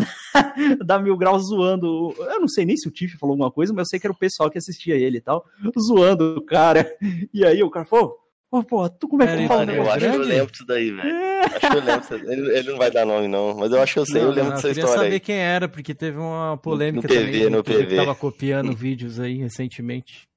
da 0.84 0.98
Mil 0.98 1.16
Grau 1.16 1.38
zoando. 1.38 2.14
Eu 2.18 2.40
não 2.40 2.48
sei 2.48 2.64
nem 2.64 2.76
se 2.76 2.88
o 2.88 2.90
Tiff 2.90 3.16
falou 3.16 3.34
alguma 3.34 3.50
coisa, 3.50 3.72
mas 3.72 3.86
eu 3.86 3.90
sei 3.90 4.00
que 4.00 4.06
era 4.06 4.12
o 4.12 4.18
pessoal 4.18 4.50
que 4.50 4.58
assistia 4.58 4.96
ele 4.96 5.18
e 5.18 5.20
tal, 5.20 5.44
zoando 5.78 6.36
o 6.38 6.42
cara. 6.42 6.90
E 7.32 7.44
aí 7.44 7.62
o 7.62 7.70
cara 7.70 7.86
falou, 7.86 8.18
Pô, 8.50 8.64
pô, 8.64 8.88
tu 8.88 9.06
como 9.06 9.22
é 9.22 9.28
que 9.28 9.42
tu 9.44 9.46
fala 9.46 9.72
Eu 9.72 9.88
acho 9.88 9.98
que 10.00 10.16
eu 10.16 10.22
lembro 10.22 10.50
disso 10.50 10.66
daí, 10.66 10.90
velho. 10.90 11.08
É. 11.08 11.40
Acho 11.44 11.60
que 11.60 11.66
eu 11.66 11.84
lembro. 11.84 12.32
Ele, 12.32 12.58
ele, 12.58 12.70
não 12.70 12.78
vai 12.78 12.90
dar 12.90 13.06
nome, 13.06 13.28
não. 13.28 13.54
Mas 13.54 13.70
eu 13.70 13.80
acho 13.80 13.92
que 13.92 13.98
eu 14.00 14.06
sei, 14.06 14.22
não, 14.22 14.28
eu 14.28 14.34
lembro 14.34 14.50
não, 14.50 14.56
dessa 14.56 14.70
história. 14.70 14.90
Eu 14.90 14.94
queria 14.94 15.04
saber 15.04 15.20
quem 15.20 15.36
era, 15.36 15.68
porque 15.68 15.94
teve 15.94 16.18
uma 16.18 16.58
polêmica 16.60 17.06
no 17.06 17.14
PV, 17.14 17.24
também. 17.24 17.50
No 17.50 17.62
PV. 17.62 17.86
Que 17.86 17.96
tava 17.96 18.14
copiando 18.16 18.74
vídeos 18.74 19.20
aí 19.20 19.36
recentemente. 19.36 20.28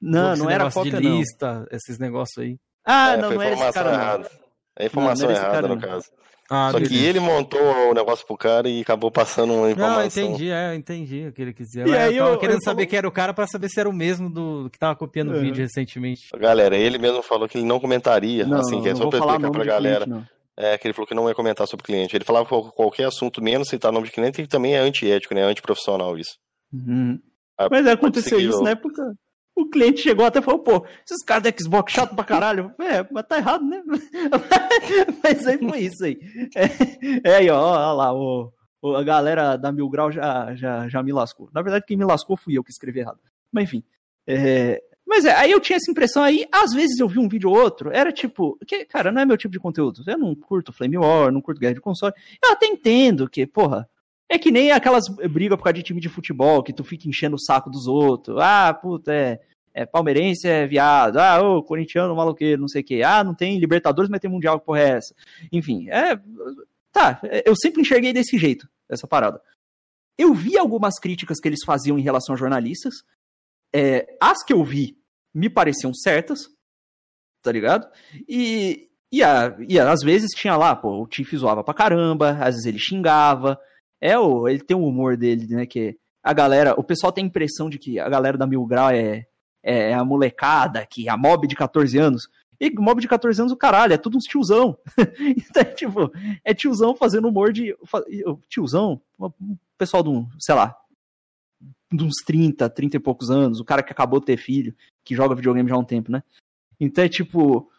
Não, 0.00 0.36
não 0.36 0.50
era 0.50 0.70
cópia, 0.70 1.00
de 1.00 1.08
lista, 1.08 1.60
não. 1.60 1.66
esses 1.70 1.98
negócios 1.98 2.38
aí. 2.38 2.56
Ah, 2.86 3.12
é, 3.12 3.16
não, 3.16 3.32
não 3.32 3.42
era 3.42 3.54
esse 3.54 3.72
cara, 3.72 3.92
errada. 3.92 4.18
não. 4.18 4.48
É 4.78 4.86
informação 4.86 5.30
errada, 5.30 5.50
cara, 5.50 5.68
no 5.68 5.80
caso. 5.80 6.06
Ah, 6.50 6.70
Só 6.72 6.78
que 6.78 6.88
Deus. 6.88 7.02
ele 7.02 7.20
montou 7.20 7.60
o 7.90 7.92
negócio 7.92 8.26
pro 8.26 8.36
cara 8.36 8.70
e 8.70 8.80
acabou 8.80 9.10
passando 9.10 9.52
uma 9.52 9.70
informação. 9.70 10.22
Não, 10.22 10.30
entendi, 10.30 10.50
é, 10.50 10.74
entendi 10.74 11.26
o 11.26 11.32
que 11.32 11.42
ele 11.42 11.52
quis 11.52 11.66
dizer. 11.66 11.86
E 11.86 11.94
aí 11.94 12.16
eu 12.16 12.24
tava 12.24 12.36
eu, 12.36 12.38
querendo 12.38 12.56
eu 12.56 12.62
saber 12.62 12.86
quem 12.86 12.96
era 12.96 13.06
o 13.06 13.12
cara 13.12 13.34
para 13.34 13.46
saber 13.46 13.68
se 13.68 13.78
era 13.78 13.88
o 13.88 13.92
mesmo 13.92 14.30
do 14.30 14.70
que 14.70 14.78
tava 14.78 14.96
copiando 14.96 15.32
o 15.32 15.36
é. 15.36 15.40
vídeo 15.40 15.62
recentemente. 15.62 16.22
Galera, 16.38 16.74
ele 16.74 16.96
mesmo 16.96 17.22
falou 17.22 17.46
que 17.46 17.58
ele 17.58 17.66
não 17.66 17.78
comentaria, 17.78 18.46
não, 18.46 18.60
assim, 18.60 18.80
que 18.80 18.88
é 18.88 18.94
só 18.94 19.10
pra 19.10 19.18
explicar 19.18 19.50
pra 19.50 19.64
galera. 19.64 20.04
Cliente, 20.06 20.26
é, 20.56 20.78
que 20.78 20.86
ele 20.88 20.94
falou 20.94 21.06
que 21.06 21.14
não 21.14 21.28
ia 21.28 21.34
comentar 21.34 21.68
sobre 21.68 21.84
cliente. 21.84 22.16
Ele 22.16 22.24
falava 22.24 22.46
qualquer 22.46 23.04
assunto, 23.04 23.42
menos 23.42 23.68
citar 23.68 23.92
nome 23.92 24.06
de 24.06 24.12
cliente, 24.12 24.40
e 24.40 24.46
também 24.46 24.74
é 24.74 24.78
antiético, 24.78 25.34
né? 25.34 25.42
É 25.42 25.44
antiprofissional 25.44 26.16
isso. 26.18 26.36
Uhum. 26.72 27.18
Mas 27.70 27.86
aconteceu 27.86 28.40
isso 28.40 28.62
na 28.62 28.70
época 28.70 29.02
o 29.62 29.68
cliente 29.68 30.00
chegou 30.00 30.24
até 30.24 30.38
e 30.38 30.42
falou, 30.42 30.60
pô, 30.60 30.86
esses 31.04 31.24
caras 31.24 31.44
da 31.44 31.52
Xbox 31.56 31.92
chato 31.92 32.14
pra 32.14 32.24
caralho. 32.24 32.72
É, 32.78 33.06
mas 33.10 33.26
tá 33.26 33.38
errado, 33.38 33.64
né? 33.64 33.82
mas 35.22 35.46
aí 35.46 35.58
foi 35.58 35.78
isso 35.80 36.04
aí. 36.04 36.18
É, 36.54 37.30
é 37.30 37.36
aí, 37.36 37.50
ó, 37.50 37.58
ó 37.58 37.92
lá, 37.92 38.14
o, 38.14 38.52
a 38.96 39.02
galera 39.02 39.56
da 39.56 39.72
Mil 39.72 39.88
Grau 39.88 40.10
já, 40.12 40.54
já, 40.54 40.88
já 40.88 41.02
me 41.02 41.12
lascou. 41.12 41.50
Na 41.52 41.62
verdade, 41.62 41.84
quem 41.86 41.96
me 41.96 42.04
lascou 42.04 42.36
fui 42.36 42.56
eu 42.56 42.64
que 42.64 42.70
escrevi 42.70 43.00
errado. 43.00 43.18
Mas 43.52 43.64
enfim. 43.64 43.82
É, 44.26 44.82
mas 45.06 45.24
é, 45.24 45.34
aí 45.34 45.50
eu 45.50 45.60
tinha 45.60 45.78
essa 45.78 45.90
impressão 45.90 46.22
aí, 46.22 46.46
às 46.52 46.72
vezes 46.74 46.98
eu 46.98 47.08
vi 47.08 47.18
um 47.18 47.28
vídeo 47.28 47.48
ou 47.48 47.56
outro, 47.56 47.90
era 47.90 48.12
tipo, 48.12 48.58
que, 48.66 48.84
cara, 48.84 49.10
não 49.10 49.22
é 49.22 49.24
meu 49.24 49.38
tipo 49.38 49.52
de 49.52 49.58
conteúdo. 49.58 50.02
Eu 50.06 50.18
não 50.18 50.34
curto 50.34 50.72
Flame 50.72 50.98
War, 50.98 51.32
não 51.32 51.40
curto 51.40 51.58
guerra 51.58 51.74
de 51.74 51.80
console. 51.80 52.12
Eu 52.44 52.52
até 52.52 52.66
entendo 52.66 53.28
que, 53.28 53.46
porra, 53.46 53.88
é 54.28 54.38
que 54.38 54.50
nem 54.50 54.70
aquelas 54.70 55.04
brigas 55.30 55.56
por 55.56 55.64
causa 55.64 55.74
de 55.74 55.82
time 55.82 56.00
de 56.00 56.08
futebol, 56.08 56.62
que 56.62 56.72
tu 56.72 56.84
fica 56.84 57.08
enchendo 57.08 57.36
o 57.36 57.40
saco 57.40 57.70
dos 57.70 57.86
outros. 57.86 58.36
Ah, 58.38 58.74
puta, 58.74 59.12
é, 59.12 59.40
é 59.72 59.86
palmeirense 59.86 60.46
é 60.46 60.66
viado. 60.66 61.16
Ah, 61.16 61.40
ô, 61.40 61.62
corintiano 61.62 62.14
maloqueiro, 62.14 62.60
não 62.60 62.68
sei 62.68 62.82
o 62.82 62.84
quê. 62.84 63.02
Ah, 63.02 63.24
não 63.24 63.34
tem 63.34 63.58
Libertadores, 63.58 64.10
mas 64.10 64.20
tem 64.20 64.30
Mundial, 64.30 64.60
que 64.60 64.66
porra 64.66 64.80
é 64.80 64.88
essa? 64.90 65.14
Enfim, 65.50 65.88
é. 65.88 66.20
Tá, 66.92 67.20
eu 67.44 67.54
sempre 67.56 67.80
enxerguei 67.80 68.12
desse 68.12 68.36
jeito, 68.36 68.68
essa 68.88 69.06
parada. 69.06 69.40
Eu 70.18 70.34
vi 70.34 70.58
algumas 70.58 70.98
críticas 70.98 71.38
que 71.40 71.48
eles 71.48 71.64
faziam 71.64 71.98
em 71.98 72.02
relação 72.02 72.34
a 72.34 72.38
jornalistas. 72.38 73.04
É, 73.72 74.16
as 74.20 74.42
que 74.44 74.52
eu 74.52 74.64
vi 74.64 74.98
me 75.32 75.48
pareciam 75.48 75.94
certas, 75.94 76.48
tá 77.42 77.52
ligado? 77.52 77.88
E, 78.28 78.90
e, 79.12 79.22
a, 79.22 79.56
e 79.68 79.78
às 79.78 80.00
vezes 80.02 80.30
tinha 80.34 80.56
lá, 80.56 80.74
pô, 80.74 81.02
o 81.02 81.06
Tiff 81.06 81.36
zoava 81.36 81.62
pra 81.62 81.72
caramba, 81.72 82.32
às 82.32 82.56
vezes 82.56 82.66
ele 82.66 82.78
xingava. 82.78 83.58
É, 84.00 84.18
o, 84.18 84.48
ele 84.48 84.60
tem 84.60 84.76
o 84.76 84.86
humor 84.86 85.16
dele, 85.16 85.46
né? 85.54 85.66
Que 85.66 85.96
a 86.22 86.32
galera, 86.32 86.74
o 86.78 86.84
pessoal 86.84 87.12
tem 87.12 87.24
a 87.24 87.26
impressão 87.26 87.68
de 87.68 87.78
que 87.78 87.98
a 87.98 88.08
galera 88.08 88.36
da 88.36 88.46
Mil 88.46 88.64
Grau 88.66 88.90
é, 88.90 89.26
é 89.62 89.94
a 89.94 90.04
molecada, 90.04 90.84
que 90.86 91.08
a 91.08 91.16
mob 91.16 91.46
de 91.46 91.56
14 91.56 91.98
anos. 91.98 92.28
E 92.60 92.70
mob 92.70 93.00
de 93.00 93.08
14 93.08 93.40
anos, 93.40 93.52
o 93.52 93.56
caralho, 93.56 93.92
é 93.92 93.98
tudo 93.98 94.16
uns 94.16 94.24
tiozão. 94.24 94.76
então, 95.20 95.62
é, 95.62 95.64
tipo, 95.64 96.12
é 96.44 96.52
tiozão 96.54 96.94
fazendo 96.96 97.28
humor 97.28 97.52
de. 97.52 97.76
Tiozão, 98.48 99.00
o 99.16 99.32
pessoal 99.76 100.02
de 100.02 100.08
um, 100.08 100.28
sei 100.40 100.54
lá, 100.54 100.76
de 101.92 102.04
uns 102.04 102.16
30, 102.24 102.68
30 102.68 102.96
e 102.96 103.00
poucos 103.00 103.30
anos, 103.30 103.60
o 103.60 103.64
cara 103.64 103.82
que 103.82 103.92
acabou 103.92 104.18
de 104.20 104.26
ter 104.26 104.36
filho, 104.36 104.74
que 105.04 105.14
joga 105.14 105.34
videogame 105.34 105.68
já 105.68 105.76
há 105.76 105.78
um 105.78 105.84
tempo, 105.84 106.10
né? 106.10 106.22
Então 106.80 107.04
é 107.04 107.08
tipo. 107.08 107.70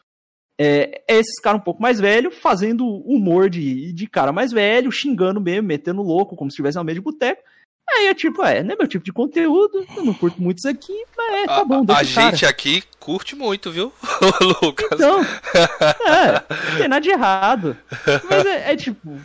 É, 0.61 1.01
é 1.07 1.17
esses 1.17 1.39
caras 1.39 1.61
um 1.61 1.63
pouco 1.63 1.81
mais 1.81 2.01
velhos 2.01 2.35
fazendo 2.35 2.85
humor 2.85 3.49
de, 3.49 3.93
de 3.93 4.07
cara 4.07 4.33
mais 4.33 4.51
velho, 4.51 4.91
xingando 4.91 5.39
mesmo, 5.39 5.65
metendo 5.65 6.01
louco, 6.01 6.35
como 6.35 6.51
se 6.51 6.55
estivesse 6.55 6.75
na 6.75 6.83
meio 6.83 6.95
de 6.95 7.01
boteco. 7.01 7.41
Aí 7.89 8.07
eu, 8.07 8.13
tipo, 8.13 8.43
é, 8.43 8.61
não 8.61 8.73
é 8.73 8.77
meu 8.77 8.87
tipo 8.87 9.03
de 9.03 9.11
conteúdo, 9.11 9.83
eu 9.97 10.03
não 10.03 10.13
curto 10.13 10.41
muito 10.41 10.59
isso 10.59 10.69
aqui, 10.69 10.93
mas 11.17 11.43
é, 11.43 11.45
tá 11.47 11.63
bom, 11.63 11.83
A, 11.87 11.99
a 11.99 12.03
gente 12.03 12.45
aqui 12.45 12.83
curte 12.99 13.35
muito, 13.35 13.71
viu, 13.71 13.91
Lucas? 14.61 14.89
Então, 14.91 15.21
é, 16.05 16.31
não 16.71 16.77
tem 16.77 16.87
nada 16.87 17.01
de 17.01 17.09
errado. 17.09 17.77
Mas 18.29 18.45
é, 18.45 18.73
é 18.73 18.75
tipo. 18.75 19.19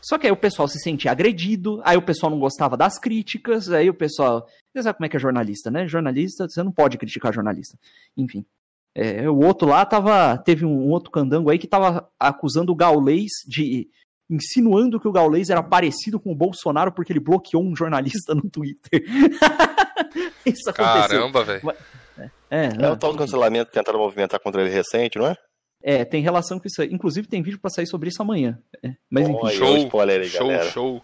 Só 0.00 0.18
que 0.18 0.26
aí 0.26 0.32
o 0.32 0.36
pessoal 0.36 0.68
se 0.68 0.78
sentia 0.78 1.10
agredido, 1.10 1.80
aí 1.82 1.96
o 1.96 2.02
pessoal 2.02 2.30
não 2.30 2.38
gostava 2.38 2.76
das 2.76 2.98
críticas, 2.98 3.70
aí 3.70 3.88
o 3.88 3.94
pessoal. 3.94 4.46
Você 4.72 4.82
sabe 4.82 4.98
como 4.98 5.06
é 5.06 5.08
que 5.08 5.16
é 5.16 5.20
jornalista, 5.20 5.70
né? 5.70 5.88
Jornalista, 5.88 6.46
você 6.48 6.62
não 6.62 6.70
pode 6.70 6.98
criticar 6.98 7.32
jornalista. 7.32 7.76
Enfim. 8.16 8.44
É, 8.94 9.28
o 9.28 9.38
outro 9.38 9.68
lá 9.68 9.84
tava. 9.84 10.38
Teve 10.38 10.64
um, 10.64 10.88
outro 10.90 11.10
candango 11.10 11.50
aí 11.50 11.58
que 11.58 11.66
tava 11.66 12.08
acusando 12.18 12.72
o 12.72 12.76
Gaulês 12.76 13.30
de. 13.46 13.88
insinuando 14.30 15.00
que 15.00 15.08
o 15.08 15.12
Gaulês 15.12 15.50
era 15.50 15.62
parecido 15.62 16.20
com 16.20 16.30
o 16.30 16.36
Bolsonaro 16.36 16.92
porque 16.92 17.12
ele 17.12 17.20
bloqueou 17.20 17.62
um 17.62 17.74
jornalista 17.74 18.34
no 18.34 18.48
Twitter. 18.48 19.02
Isso 20.46 20.70
aconteceu. 20.70 21.18
Caramba, 21.18 21.44
velho. 21.44 21.72
É, 22.16 22.30
é, 22.50 22.68
é 22.82 22.90
o 22.90 22.96
tal 22.96 23.12
do 23.12 23.18
cancelamento 23.18 23.70
que 23.70 23.76
tentaram 23.76 23.98
movimentar 23.98 24.38
contra 24.38 24.62
ele 24.62 24.70
recente, 24.70 25.18
não 25.18 25.26
é? 25.26 25.36
É, 25.82 26.02
tem 26.04 26.22
relação 26.22 26.58
com 26.58 26.66
isso 26.66 26.80
aí. 26.80 26.88
Inclusive 26.90 27.28
tem 27.28 27.42
vídeo 27.42 27.58
para 27.58 27.70
sair 27.70 27.86
sobre 27.86 28.08
isso 28.08 28.22
amanhã. 28.22 28.58
É, 28.82 28.92
mas 29.10 29.28
enfim. 29.28 29.50
Show, 29.50 29.76
spoiler 29.76 30.20
aí, 30.22 30.28
show, 30.28 30.46
galera. 30.48 30.70
show. 30.70 31.02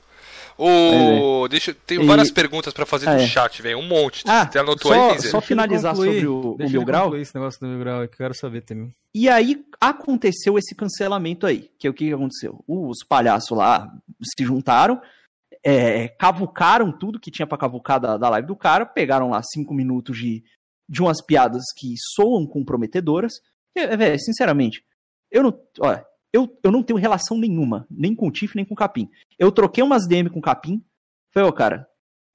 O... 0.63 1.49
Deixa, 1.49 1.73
tenho 1.73 2.07
várias 2.07 2.29
e... 2.29 2.33
perguntas 2.33 2.73
para 2.73 2.85
fazer 2.85 3.09
ah, 3.09 3.15
no 3.15 3.21
é. 3.21 3.27
chat, 3.27 3.63
velho. 3.63 3.79
Um 3.79 3.89
monte. 3.89 4.23
Ah, 4.27 4.47
Você 4.51 4.59
anotou 4.59 4.93
só, 4.93 5.11
aí, 5.13 5.23
Só 5.23 5.41
finalizar 5.41 5.97
sobre 5.97 6.27
o, 6.27 6.53
o 6.53 6.69
Mil 6.69 6.85
Grau. 6.85 7.17
esse 7.17 7.35
negócio 7.35 7.59
do 7.61 7.67
Mil 7.67 7.79
Grau, 7.79 8.01
que 8.07 8.15
eu 8.15 8.19
quero 8.19 8.35
saber 8.35 8.61
também. 8.61 8.91
E 9.15 9.29
aí 9.29 9.65
aconteceu 9.81 10.59
esse 10.59 10.75
cancelamento 10.75 11.47
aí. 11.47 11.71
Que 11.79 11.87
é 11.87 11.91
o 11.91 11.95
que 11.95 12.13
aconteceu? 12.13 12.63
Os 12.69 12.99
palhaços 13.09 13.57
lá 13.57 13.91
se 14.23 14.45
juntaram. 14.45 15.01
é, 15.65 16.09
cavucaram 16.09 16.91
tudo 16.93 17.21
que 17.21 17.31
tinha 17.31 17.47
pra 17.47 17.59
cavucar 17.59 18.01
da, 18.01 18.17
da 18.17 18.29
live 18.31 18.49
do 18.49 18.57
cara, 18.57 18.87
pegaram 18.87 19.31
lá 19.31 19.43
cinco 19.43 19.75
minutos 19.75 20.17
de, 20.17 20.43
de 20.89 21.03
umas 21.03 21.25
piadas 21.25 21.63
que 21.77 21.95
soam 22.15 22.47
comprometedoras. 22.47 23.35
É, 23.75 23.97
velho, 23.97 24.19
sinceramente, 24.19 24.83
eu 25.31 25.43
não. 25.43 25.61
Olha, 25.81 26.05
eu, 26.33 26.59
eu 26.63 26.71
não 26.71 26.83
tenho 26.83 26.99
relação 26.99 27.37
nenhuma, 27.39 27.87
nem 27.91 28.15
com 28.15 28.29
o 28.29 28.31
Tiff, 28.31 28.55
nem 28.55 28.65
com 28.65 28.75
o 28.75 28.77
Capim. 28.77 29.11
Eu 29.39 29.51
troquei 29.51 29.83
umas 29.83 30.07
DM 30.07 30.31
com 30.31 30.39
o 30.39 30.43
Capim. 30.43 30.83
Falei, 31.33 31.49
ô, 31.49 31.53
cara, 31.53 31.89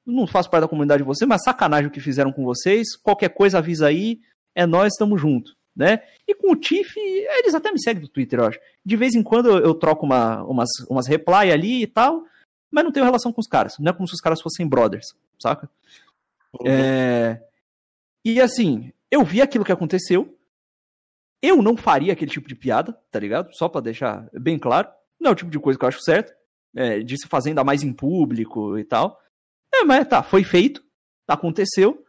não 0.05 0.27
faço 0.27 0.49
parte 0.49 0.63
da 0.63 0.67
comunidade 0.67 1.01
de 1.01 1.07
você, 1.07 1.25
mas 1.25 1.43
sacanagem 1.43 1.87
o 1.87 1.91
que 1.91 1.99
fizeram 1.99 2.31
com 2.31 2.43
vocês. 2.43 2.95
Qualquer 2.95 3.29
coisa 3.29 3.57
avisa 3.57 3.87
aí. 3.87 4.19
É 4.53 4.65
nós, 4.65 4.93
estamos 4.93 5.19
junto, 5.19 5.53
né? 5.75 6.01
E 6.25 6.33
com 6.33 6.51
o 6.51 6.55
Tiff, 6.55 6.97
eles 6.97 7.53
até 7.53 7.71
me 7.71 7.81
seguem 7.81 8.01
no 8.01 8.07
Twitter, 8.07 8.39
eu 8.39 8.45
acho. 8.45 8.59
De 8.85 8.95
vez 8.95 9.15
em 9.15 9.21
quando 9.21 9.49
eu, 9.49 9.57
eu 9.59 9.73
troco 9.73 10.05
uma, 10.05 10.43
umas, 10.43 10.69
umas 10.89 11.07
reply 11.07 11.51
ali 11.51 11.81
e 11.81 11.87
tal, 11.87 12.23
mas 12.71 12.83
não 12.83 12.91
tenho 12.91 13.05
relação 13.05 13.33
com 13.33 13.41
os 13.41 13.47
caras. 13.47 13.77
Não 13.79 13.89
é 13.89 13.93
como 13.93 14.07
se 14.07 14.13
os 14.13 14.21
caras 14.21 14.41
fossem 14.41 14.67
brothers, 14.67 15.07
saca? 15.41 15.69
Uhum. 16.53 16.67
É... 16.67 17.41
E 18.23 18.39
assim, 18.39 18.93
eu 19.11 19.23
vi 19.23 19.41
aquilo 19.41 19.65
que 19.65 19.71
aconteceu. 19.71 20.33
Eu 21.41 21.61
não 21.61 21.77
faria 21.77 22.13
aquele 22.13 22.31
tipo 22.31 22.47
de 22.47 22.55
piada, 22.55 22.97
tá 23.11 23.19
ligado? 23.19 23.49
Só 23.53 23.69
para 23.69 23.81
deixar 23.81 24.27
bem 24.33 24.57
claro. 24.57 24.87
Não 25.19 25.29
é 25.29 25.33
o 25.33 25.35
tipo 25.35 25.51
de 25.51 25.59
coisa 25.59 25.77
que 25.77 25.85
eu 25.85 25.89
acho 25.89 26.01
certo. 26.01 26.33
É, 26.75 26.99
de 26.99 27.17
se 27.17 27.27
fazer 27.27 27.49
ainda 27.49 27.63
mais 27.63 27.83
em 27.83 27.93
público 27.93 28.77
e 28.77 28.83
tal. 28.83 29.17
É, 29.73 29.83
mas 29.83 30.07
tá, 30.07 30.23
foi 30.23 30.43
feito, 30.43 30.83
aconteceu, 31.27 32.03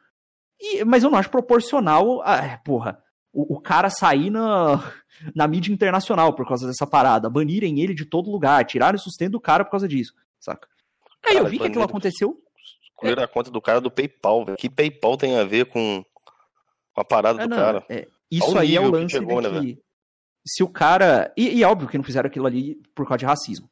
e, 0.60 0.84
mas 0.84 1.02
eu 1.02 1.10
não 1.10 1.18
acho 1.18 1.30
proporcional, 1.30 2.22
a, 2.22 2.36
é, 2.36 2.56
porra, 2.58 3.02
o, 3.32 3.56
o, 3.56 3.60
cara 3.60 3.90
sair 3.90 4.30
na, 4.30 4.92
na 5.34 5.46
mídia 5.46 5.72
internacional 5.72 6.32
por 6.34 6.46
causa 6.46 6.66
dessa 6.66 6.86
parada, 6.86 7.28
banirem 7.28 7.80
ele 7.80 7.94
de 7.94 8.04
todo 8.04 8.30
lugar, 8.30 8.64
tirarem 8.64 8.96
o 8.96 9.02
sustento 9.02 9.32
do 9.32 9.40
cara 9.40 9.64
por 9.64 9.72
causa 9.72 9.88
disso, 9.88 10.14
saca? 10.40 10.68
Aí 11.24 11.34
cara, 11.34 11.44
eu 11.44 11.50
vi 11.50 11.58
que 11.58 11.66
aquilo 11.66 11.84
aconteceu. 11.84 12.40
Escolheram 12.82 13.22
é. 13.22 13.24
a 13.24 13.28
conta 13.28 13.50
do 13.50 13.60
cara 13.60 13.80
do 13.80 13.90
PayPal, 13.90 14.44
velho. 14.44 14.56
Que 14.56 14.70
PayPal 14.70 15.16
tem 15.16 15.36
a 15.38 15.44
ver 15.44 15.66
com, 15.66 16.04
com 16.94 17.00
a 17.00 17.04
parada 17.04 17.42
é, 17.42 17.46
do 17.46 17.50
não, 17.50 17.56
cara? 17.56 17.84
É, 17.88 18.08
isso 18.30 18.58
aí 18.58 18.76
é 18.76 18.80
o 18.80 18.90
lance 18.90 19.14
que 19.14 19.20
chegou, 19.20 19.40
de 19.40 19.48
né, 19.48 19.60
que, 19.60 19.66
né, 19.66 19.76
se 20.46 20.62
o 20.62 20.68
cara. 20.68 21.32
E, 21.36 21.58
e 21.58 21.62
é 21.62 21.68
óbvio 21.68 21.88
que 21.88 21.98
não 21.98 22.04
fizeram 22.04 22.28
aquilo 22.28 22.46
ali 22.46 22.76
por 22.94 23.06
causa 23.06 23.18
de 23.18 23.26
racismo. 23.26 23.68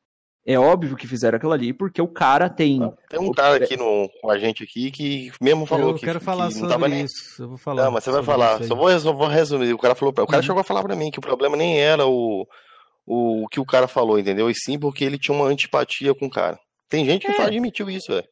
É 0.47 0.59
óbvio 0.59 0.95
que 0.95 1.07
fizeram 1.07 1.37
aquilo 1.37 1.53
ali, 1.53 1.73
porque 1.73 2.03
o 2.03 2.09
cara 2.09 2.51
tem. 2.51 2.83
Ah, 2.83 2.93
tem 3.09 3.19
um 3.19 3.33
cara 3.33 3.57
aqui 3.57 3.79
no, 3.79 4.11
com 4.21 4.31
a 4.31 4.39
gente 4.39 4.63
aqui 4.63 4.91
que 4.91 5.33
mesmo 5.41 5.65
falou 5.65 5.91
eu 5.91 5.95
que. 5.95 6.05
Eu 6.05 6.09
quero 6.09 6.21
falar 6.21 6.49
que 6.49 6.55
sobre 6.55 6.69
não 6.69 6.75
tava 6.75 6.89
isso. 6.91 7.37
Nem... 7.39 7.47
Eu 7.47 7.49
vou 7.49 7.57
falar. 7.57 7.85
Não, 7.85 7.93
mas 7.93 8.05
você 8.05 8.11
vai 8.11 8.23
falar. 8.23 8.63
Só 8.65 8.75
vou, 8.75 9.01
só 9.01 9.13
vou 9.13 9.27
resumir. 9.27 9.73
O 9.73 9.79
cara 9.79 9.95
falou. 9.95 10.13
O 10.13 10.27
cara 10.27 10.37
uhum. 10.37 10.43
chegou 10.43 10.61
a 10.61 10.65
falar 10.65 10.83
pra 10.83 10.97
mim 10.97 11.11
que 11.11 11.19
o 11.19 11.23
problema 11.23 11.57
nem 11.57 11.81
era 11.81 12.07
o, 12.07 12.47
o, 13.07 13.45
o 13.45 13.49
que 13.49 13.59
o 13.59 13.65
cara 13.65 13.89
falou, 13.89 14.19
entendeu? 14.19 14.51
E 14.51 14.55
sim 14.55 14.79
porque 14.79 15.03
ele 15.03 15.19
tinha 15.19 15.35
uma 15.35 15.47
antipatia 15.47 16.15
com 16.15 16.27
o 16.27 16.31
cara. 16.31 16.59
Tem 16.91 17.07
gente 17.07 17.25
que 17.25 17.33
é. 17.33 17.37
só 17.37 17.45
admitiu 17.45 17.89
isso, 17.89 18.13
velho. 18.13 18.29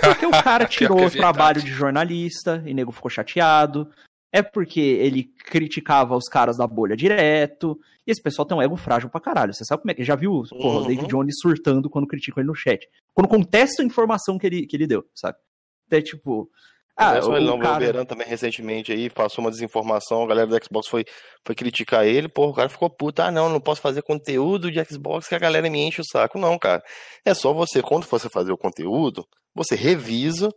Porque 0.00 0.24
o 0.24 0.30
cara 0.30 0.64
tirou 0.66 1.00
é 1.00 1.06
o 1.06 1.10
trabalho 1.10 1.60
de 1.60 1.70
jornalista 1.70 2.62
e 2.64 2.72
nego 2.72 2.90
ficou 2.90 3.10
chateado 3.10 3.86
é 4.34 4.42
porque 4.42 4.80
ele 4.80 5.22
criticava 5.22 6.16
os 6.16 6.28
caras 6.28 6.56
da 6.56 6.66
bolha 6.66 6.96
direto. 6.96 7.78
E 8.04 8.10
esse 8.10 8.20
pessoal 8.20 8.44
tem 8.44 8.58
um 8.58 8.60
ego 8.60 8.74
frágil 8.74 9.08
pra 9.08 9.20
caralho. 9.20 9.54
Você 9.54 9.64
sabe 9.64 9.82
como 9.82 9.92
é 9.92 9.94
que. 9.94 10.02
Já 10.02 10.16
viu 10.16 10.42
porra, 10.50 10.78
uhum. 10.78 10.84
o 10.84 10.86
David 10.88 11.06
Jones 11.06 11.36
surtando 11.40 11.88
quando 11.88 12.08
criticam 12.08 12.40
ele 12.40 12.48
no 12.48 12.54
chat? 12.54 12.84
Quando 13.14 13.28
contesta 13.28 13.80
a 13.80 13.86
informação 13.86 14.36
que 14.36 14.44
ele, 14.48 14.66
que 14.66 14.76
ele 14.76 14.88
deu, 14.88 15.04
sabe? 15.14 15.38
Até 15.86 16.02
tipo. 16.02 16.50
Ah, 16.96 17.20
o, 17.24 17.36
ele 17.36 17.46
não, 17.46 17.60
cara... 17.60 17.78
Beran 17.78 18.04
também 18.04 18.26
recentemente 18.26 18.90
aí 18.90 19.08
passou 19.08 19.44
uma 19.44 19.52
desinformação, 19.52 20.24
a 20.24 20.26
galera 20.26 20.46
do 20.48 20.64
Xbox 20.64 20.88
foi, 20.88 21.04
foi 21.44 21.54
criticar 21.54 22.06
ele, 22.06 22.28
porra, 22.28 22.50
o 22.50 22.54
cara 22.54 22.68
ficou 22.68 22.88
puto, 22.88 23.20
ah 23.20 23.32
não, 23.32 23.48
não 23.48 23.60
posso 23.60 23.80
fazer 23.80 24.00
conteúdo 24.02 24.70
de 24.70 24.84
Xbox 24.84 25.26
que 25.26 25.34
a 25.34 25.38
galera 25.40 25.68
me 25.68 25.80
enche 25.80 26.00
o 26.00 26.04
saco. 26.04 26.38
Não, 26.38 26.56
cara. 26.56 26.82
É 27.24 27.34
só 27.34 27.52
você, 27.52 27.82
quando 27.82 28.04
você 28.04 28.28
fazer 28.28 28.52
o 28.52 28.58
conteúdo, 28.58 29.26
você 29.54 29.74
revisa 29.74 30.50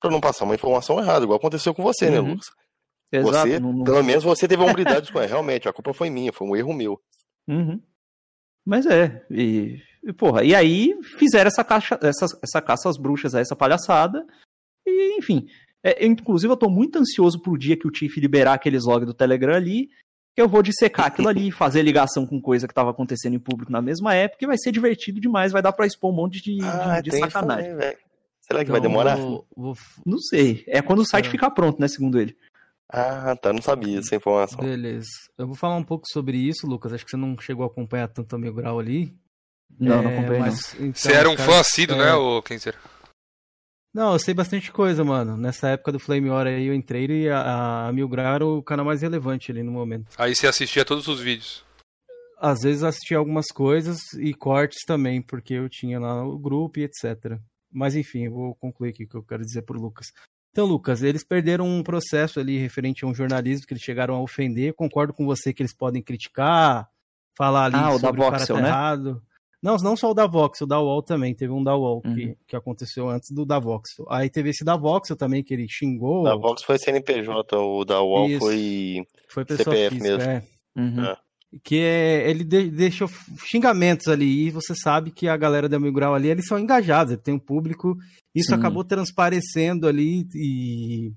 para 0.00 0.10
não 0.10 0.20
passar 0.20 0.44
uma 0.44 0.54
informação 0.54 0.98
errada, 0.98 1.24
igual 1.24 1.38
aconteceu 1.38 1.74
com 1.74 1.82
você, 1.82 2.10
né, 2.10 2.18
uhum. 2.18 2.26
né, 2.26 2.30
Lucas? 2.32 2.46
Exato, 3.12 3.48
você, 3.48 3.58
não, 3.58 3.72
não... 3.72 3.84
pelo 3.84 4.02
menos 4.04 4.22
você 4.22 4.46
teve 4.46 4.62
a 4.62 4.66
humildade 4.70 5.12
com 5.12 5.18
ela. 5.18 5.26
Realmente, 5.26 5.68
a 5.68 5.72
culpa 5.72 5.92
foi 5.92 6.10
minha, 6.10 6.32
foi 6.32 6.46
um 6.46 6.56
erro 6.56 6.72
meu. 6.72 7.00
Uhum. 7.48 7.80
Mas 8.64 8.86
é, 8.86 9.24
e, 9.30 9.80
e, 10.04 10.12
porra, 10.12 10.44
e 10.44 10.54
aí 10.54 10.94
fizeram 11.18 11.48
essa, 11.48 11.64
caixa, 11.64 11.98
essa, 12.02 12.26
essa 12.42 12.62
caça 12.62 12.88
às 12.88 12.96
bruxas, 12.96 13.34
essa 13.34 13.56
palhaçada, 13.56 14.24
e 14.86 15.18
enfim. 15.18 15.46
É, 15.82 16.06
inclusive, 16.06 16.52
eu 16.52 16.56
tô 16.56 16.68
muito 16.68 16.98
ansioso 16.98 17.40
pro 17.40 17.56
dia 17.56 17.76
que 17.76 17.88
o 17.88 17.90
Tiff 17.90 18.20
liberar 18.20 18.54
aqueles 18.54 18.84
logs 18.84 19.06
do 19.06 19.14
Telegram 19.14 19.54
ali, 19.54 19.88
que 20.36 20.42
eu 20.42 20.48
vou 20.48 20.62
dissecar 20.62 21.06
aquilo 21.06 21.28
ali, 21.28 21.50
fazer 21.50 21.82
ligação 21.82 22.26
com 22.26 22.40
coisa 22.40 22.68
que 22.68 22.74
tava 22.74 22.90
acontecendo 22.90 23.34
em 23.34 23.40
público 23.40 23.72
na 23.72 23.80
mesma 23.80 24.14
época, 24.14 24.44
e 24.44 24.46
vai 24.46 24.58
ser 24.58 24.72
divertido 24.72 25.20
demais, 25.20 25.52
vai 25.52 25.62
dar 25.62 25.72
pra 25.72 25.86
expor 25.86 26.12
um 26.12 26.16
monte 26.16 26.42
de, 26.42 26.58
ah, 26.62 27.00
de, 27.00 27.10
de 27.10 27.18
sacanagem. 27.18 27.70
Também, 27.70 27.96
Será 28.42 28.64
que 28.64 28.70
então, 28.70 28.72
vai 28.72 28.80
demorar? 28.80 29.16
Vou, 29.16 29.46
vou... 29.56 29.74
Não 30.04 30.18
sei. 30.18 30.64
É 30.66 30.82
quando 30.82 31.00
o 31.00 31.06
site 31.06 31.28
é. 31.28 31.30
ficar 31.30 31.50
pronto, 31.50 31.80
né, 31.80 31.86
segundo 31.86 32.18
ele. 32.18 32.36
Ah, 32.92 33.36
tá, 33.36 33.52
não 33.52 33.62
sabia 33.62 34.00
essa 34.00 34.16
informação. 34.16 34.58
Beleza. 34.58 35.08
Eu 35.38 35.46
vou 35.46 35.54
falar 35.54 35.76
um 35.76 35.84
pouco 35.84 36.04
sobre 36.10 36.36
isso, 36.36 36.66
Lucas. 36.66 36.92
Acho 36.92 37.04
que 37.04 37.10
você 37.10 37.16
não 37.16 37.38
chegou 37.38 37.64
a 37.64 37.68
acompanhar 37.68 38.08
tanto 38.08 38.34
a 38.34 38.38
Mil 38.38 38.52
Grau 38.52 38.80
ali. 38.80 39.16
Não, 39.78 40.00
é, 40.00 40.02
não 40.02 40.10
acompanhei. 40.10 40.40
Mas, 40.40 40.74
então, 40.74 40.92
você 40.94 41.12
era 41.12 41.30
um 41.30 41.36
cara, 41.36 41.50
fã 41.50 41.60
assíduo, 41.60 41.96
é... 41.96 42.06
né, 42.06 42.14
o 42.14 42.42
Kenzer? 42.42 42.76
Não, 43.94 44.12
eu 44.12 44.18
sei 44.18 44.34
bastante 44.34 44.72
coisa, 44.72 45.04
mano. 45.04 45.36
Nessa 45.36 45.68
época 45.70 45.92
do 45.92 46.00
Flame 46.00 46.30
War 46.30 46.46
aí 46.46 46.66
eu 46.66 46.74
entrei 46.74 47.06
e 47.06 47.28
a, 47.28 47.88
a 47.88 47.92
Mil 47.92 48.08
Grau 48.08 48.34
era 48.34 48.46
o 48.46 48.62
canal 48.62 48.86
mais 48.86 49.02
relevante 49.02 49.50
ali 49.50 49.62
no 49.62 49.72
momento. 49.72 50.08
Aí 50.18 50.34
você 50.34 50.46
assistia 50.46 50.84
todos 50.84 51.06
os 51.08 51.20
vídeos? 51.20 51.64
Às 52.38 52.60
vezes 52.62 52.82
assistia 52.82 53.18
algumas 53.18 53.46
coisas 53.48 53.98
e 54.14 54.32
cortes 54.32 54.84
também, 54.86 55.20
porque 55.20 55.54
eu 55.54 55.68
tinha 55.68 55.98
lá 55.98 56.24
o 56.24 56.38
grupo 56.38 56.78
e 56.78 56.84
etc. 56.84 57.38
Mas 57.70 57.94
enfim, 57.94 58.26
eu 58.26 58.32
vou 58.32 58.54
concluir 58.54 58.90
aqui 58.90 59.04
o 59.04 59.08
que 59.08 59.16
eu 59.16 59.22
quero 59.22 59.44
dizer 59.44 59.62
pro 59.62 59.80
Lucas. 59.80 60.06
Então, 60.50 60.66
Lucas, 60.66 61.02
eles 61.02 61.24
perderam 61.24 61.66
um 61.66 61.82
processo 61.82 62.40
ali 62.40 62.58
referente 62.58 63.04
a 63.04 63.08
um 63.08 63.14
jornalismo 63.14 63.66
que 63.66 63.72
eles 63.72 63.82
chegaram 63.82 64.14
a 64.14 64.22
ofender. 64.22 64.74
Concordo 64.74 65.12
com 65.12 65.24
você 65.24 65.52
que 65.52 65.62
eles 65.62 65.74
podem 65.74 66.02
criticar, 66.02 66.88
falar 67.36 67.66
ali 67.66 67.76
ah, 67.76 67.98
sobre 67.98 68.20
o, 68.20 68.26
o 68.26 68.30
cara 68.30 68.46
tá 68.46 68.54
né? 68.54 68.68
errado. 68.68 69.22
Não, 69.62 69.76
não 69.76 69.94
só 69.94 70.10
o 70.10 70.14
da 70.14 70.26
Voxel, 70.26 70.64
o 70.64 70.68
da 70.68 70.80
UOL 70.80 71.02
também. 71.02 71.34
Teve 71.34 71.52
um 71.52 71.62
da 71.62 71.76
UOL 71.76 72.02
uhum. 72.04 72.14
que, 72.14 72.36
que 72.48 72.56
aconteceu 72.56 73.08
antes 73.08 73.30
do 73.30 73.44
da 73.44 73.58
Voxel. 73.58 74.06
Aí 74.08 74.28
teve 74.30 74.50
esse 74.50 74.64
da 74.64 74.76
Voxel 74.76 75.16
também, 75.16 75.44
que 75.44 75.54
ele 75.54 75.66
xingou. 75.68 76.24
Da 76.24 76.34
Voxel 76.34 76.66
foi 76.66 76.78
CNPJ, 76.78 77.56
o 77.56 77.84
da 77.84 78.02
UOL 78.02 78.28
Isso. 78.28 78.40
foi, 78.40 79.06
foi 79.28 79.44
CPF 79.44 79.96
física, 79.96 80.16
mesmo. 80.16 80.30
É. 80.30 80.42
Uhum. 80.76 81.04
É 81.04 81.16
que 81.64 81.80
é, 81.80 82.30
ele 82.30 82.44
de, 82.44 82.70
deixou 82.70 83.08
xingamentos 83.44 84.06
ali, 84.06 84.46
e 84.46 84.50
você 84.50 84.74
sabe 84.74 85.10
que 85.10 85.26
a 85.26 85.36
galera 85.36 85.68
da 85.68 85.80
Mil 85.80 85.92
Grau 85.92 86.14
ali, 86.14 86.28
eles 86.28 86.46
são 86.46 86.58
engajados, 86.58 87.16
tem 87.16 87.34
um 87.34 87.38
público, 87.38 87.96
isso 88.34 88.50
Sim. 88.50 88.54
acabou 88.54 88.84
transparecendo 88.84 89.86
ali 89.86 90.26
e 90.34 91.12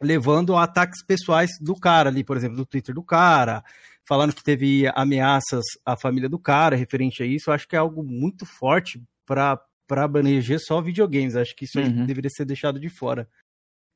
levando 0.00 0.56
a 0.56 0.64
ataques 0.64 1.04
pessoais 1.04 1.50
do 1.60 1.74
cara 1.74 2.10
ali, 2.10 2.24
por 2.24 2.36
exemplo, 2.36 2.56
do 2.56 2.66
Twitter 2.66 2.94
do 2.94 3.02
cara, 3.02 3.62
falando 4.06 4.34
que 4.34 4.42
teve 4.42 4.90
ameaças 4.94 5.62
à 5.86 5.96
família 5.96 6.28
do 6.28 6.38
cara 6.38 6.76
referente 6.76 7.22
a 7.22 7.26
isso, 7.26 7.50
eu 7.50 7.54
acho 7.54 7.68
que 7.68 7.76
é 7.76 7.78
algo 7.78 8.02
muito 8.02 8.44
forte 8.44 9.00
para 9.24 9.60
abranger 9.88 10.58
só 10.60 10.80
videogames, 10.80 11.36
acho 11.36 11.54
que 11.54 11.64
isso 11.64 11.78
uhum. 11.78 12.04
deveria 12.04 12.30
ser 12.30 12.44
deixado 12.44 12.80
de 12.80 12.88
fora. 12.88 13.28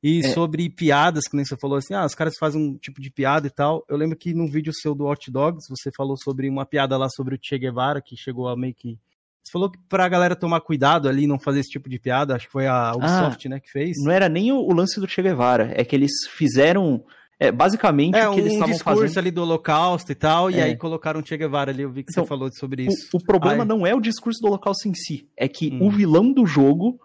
E 0.01 0.19
é. 0.19 0.29
sobre 0.33 0.69
piadas, 0.69 1.23
que 1.27 1.35
nem 1.35 1.43
você 1.43 1.57
falou 1.59 1.77
assim, 1.77 1.93
ah, 1.93 2.05
os 2.05 2.13
caras 2.13 2.35
fazem 2.39 2.61
um 2.61 2.77
tipo 2.77 3.01
de 3.01 3.09
piada 3.09 3.47
e 3.47 3.49
tal. 3.49 3.83
Eu 3.89 3.97
lembro 3.97 4.15
que 4.15 4.33
num 4.33 4.49
vídeo 4.49 4.71
seu 4.73 4.93
do 4.93 5.05
Hot 5.05 5.31
Dogs, 5.31 5.67
você 5.67 5.89
falou 5.95 6.15
sobre 6.17 6.47
uma 6.47 6.65
piada 6.65 6.95
lá 6.97 7.09
sobre 7.09 7.35
o 7.35 7.39
Che 7.41 7.57
Guevara, 7.57 8.01
que 8.01 8.15
chegou 8.15 8.47
a 8.47 8.55
meio 8.55 8.75
que. 8.75 8.99
Você 9.47 9.51
falou 9.53 9.71
que 9.71 9.79
pra 9.87 10.09
galera 10.09 10.35
tomar 10.35 10.59
cuidado 10.59 11.07
ali 11.07 11.25
não 11.25 11.39
fazer 11.39 11.61
esse 11.61 11.69
tipo 11.69 11.89
de 11.89 11.97
piada, 11.97 12.35
acho 12.35 12.47
que 12.47 12.51
foi 12.51 12.67
a 12.67 12.91
Ubisoft, 12.93 13.47
ah, 13.47 13.49
né, 13.49 13.59
que 13.61 13.71
fez. 13.71 13.95
Não 14.03 14.11
era 14.11 14.27
nem 14.27 14.51
o, 14.51 14.57
o, 14.57 14.73
lance 14.73 14.99
do 14.99 15.07
Che 15.07 15.21
Guevara, 15.21 15.71
é 15.73 15.85
que 15.85 15.95
eles 15.95 16.11
fizeram. 16.29 17.01
É, 17.39 17.51
basicamente 17.51 18.15
é, 18.15 18.27
o 18.27 18.33
que 18.33 18.37
um 18.37 18.39
eles 18.39 18.53
estavam 18.53 18.73
discurso 18.73 19.01
fazendo... 19.01 19.19
ali 19.19 19.31
do 19.31 19.43
Holocausto 19.43 20.11
e 20.11 20.15
tal, 20.15 20.49
é. 20.49 20.53
e 20.53 20.61
aí 20.61 20.75
colocaram 20.75 21.21
o 21.21 21.25
Che 21.25 21.37
Guevara 21.37 21.71
ali, 21.71 21.83
eu 21.83 21.91
vi 21.91 22.03
que 22.03 22.11
então, 22.11 22.23
você 22.23 22.27
falou 22.27 22.51
sobre 22.51 22.87
isso. 22.87 23.09
O, 23.13 23.17
o 23.17 23.23
problema 23.23 23.63
não 23.63 23.85
é 23.85 23.95
o 23.95 24.01
discurso 24.01 24.41
do 24.41 24.47
Holocausto 24.47 24.89
em 24.89 24.93
si, 24.95 25.29
é 25.37 25.47
que 25.47 25.69
hum. 25.71 25.85
o 25.85 25.89
vilão 25.89 26.33
do 26.33 26.45
jogo 26.45 26.99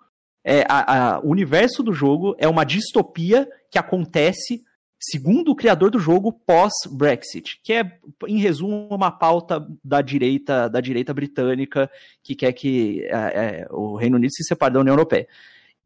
é, 0.44 0.64
a, 0.68 1.14
a, 1.14 1.20
o 1.20 1.28
universo 1.28 1.82
do 1.82 1.92
jogo 1.92 2.34
é 2.38 2.48
uma 2.48 2.64
distopia 2.64 3.48
que 3.70 3.78
acontece, 3.78 4.62
segundo 5.02 5.50
o 5.50 5.56
criador 5.56 5.90
do 5.90 5.98
jogo, 5.98 6.32
pós-Brexit, 6.32 7.60
que 7.62 7.72
é, 7.72 7.98
em 8.28 8.38
resumo, 8.38 8.88
uma 8.90 9.10
pauta 9.10 9.66
da 9.82 10.00
direita, 10.00 10.68
da 10.68 10.80
direita 10.80 11.12
britânica 11.12 11.90
que 12.22 12.36
quer 12.36 12.52
que 12.52 13.02
é, 13.06 13.10
é, 13.10 13.66
o 13.70 13.96
Reino 13.96 14.16
Unido 14.16 14.32
se 14.32 14.44
separe 14.44 14.74
da 14.74 14.80
União 14.80 14.92
Europeia. 14.92 15.26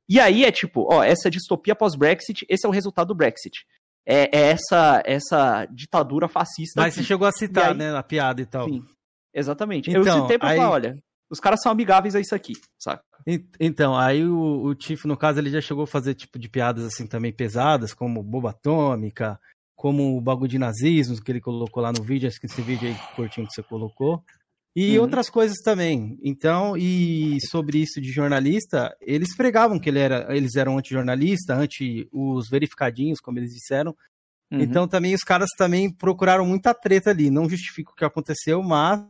E 0.08 0.20
aí 0.20 0.44
é 0.44 0.52
tipo, 0.52 0.86
ó, 0.92 1.02
essa 1.02 1.30
distopia 1.30 1.74
pós-Brexit, 1.74 2.44
esse 2.48 2.66
é 2.66 2.68
o 2.68 2.72
resultado 2.72 3.08
do 3.08 3.14
Brexit. 3.14 3.66
É, 4.04 4.24
é, 4.36 4.50
essa, 4.50 5.02
essa 5.04 5.66
ditadura 5.66 6.28
fascista. 6.28 6.80
Mas 6.80 6.94
aqui. 6.94 7.02
você 7.02 7.08
chegou 7.08 7.26
a 7.26 7.32
citar, 7.32 7.70
aí, 7.70 7.76
né, 7.76 7.96
a 7.96 8.02
piada 8.02 8.40
e 8.40 8.46
tal. 8.46 8.68
Sim, 8.68 8.84
exatamente. 9.34 9.90
Então, 9.90 10.04
Eu 10.04 10.22
citei 10.22 10.38
pra 10.38 10.50
aí... 10.50 10.56
falar, 10.56 10.70
olha, 10.70 11.02
os 11.30 11.40
caras 11.40 11.60
são 11.60 11.72
amigáveis 11.72 12.14
a 12.14 12.20
isso 12.20 12.34
aqui, 12.34 12.54
saca? 12.78 13.02
Então, 13.58 13.96
aí 13.96 14.24
o, 14.24 14.64
o 14.64 14.74
Tiff, 14.74 15.06
no 15.06 15.16
caso, 15.16 15.40
ele 15.40 15.50
já 15.50 15.60
chegou 15.60 15.84
a 15.84 15.86
fazer 15.86 16.14
tipo 16.14 16.38
de 16.38 16.48
piadas 16.48 16.84
assim 16.84 17.06
também 17.06 17.32
pesadas, 17.32 17.92
como 17.92 18.22
bomba 18.22 18.50
atômica, 18.50 19.38
como 19.74 20.16
o 20.16 20.20
bagulho 20.20 20.48
de 20.48 20.58
nazismo 20.58 21.20
que 21.20 21.32
ele 21.32 21.40
colocou 21.40 21.82
lá 21.82 21.92
no 21.92 22.02
vídeo, 22.02 22.28
acho 22.28 22.40
que 22.40 22.46
esse 22.46 22.62
vídeo 22.62 22.88
aí 22.88 22.96
curtinho 23.14 23.46
que 23.46 23.52
você 23.52 23.62
colocou. 23.62 24.22
E 24.76 24.96
uhum. 24.96 25.04
outras 25.04 25.30
coisas 25.30 25.56
também. 25.64 26.18
Então, 26.22 26.76
e 26.76 27.38
sobre 27.48 27.78
isso 27.78 28.00
de 28.00 28.12
jornalista, 28.12 28.94
eles 29.00 29.34
pregavam 29.34 29.80
que 29.80 29.88
ele 29.88 29.98
era, 29.98 30.36
eles 30.36 30.54
eram 30.54 30.78
anti-jornalista, 30.78 31.54
anti 31.54 32.06
os 32.12 32.48
verificadinhos, 32.48 33.18
como 33.18 33.38
eles 33.38 33.52
disseram. 33.52 33.96
Uhum. 34.52 34.60
Então 34.60 34.86
também 34.86 35.14
os 35.14 35.22
caras 35.22 35.48
também 35.56 35.90
procuraram 35.90 36.44
muita 36.46 36.74
treta 36.74 37.10
ali. 37.10 37.30
Não 37.30 37.48
justifico 37.48 37.92
o 37.92 37.94
que 37.94 38.04
aconteceu, 38.04 38.62
mas 38.62 39.08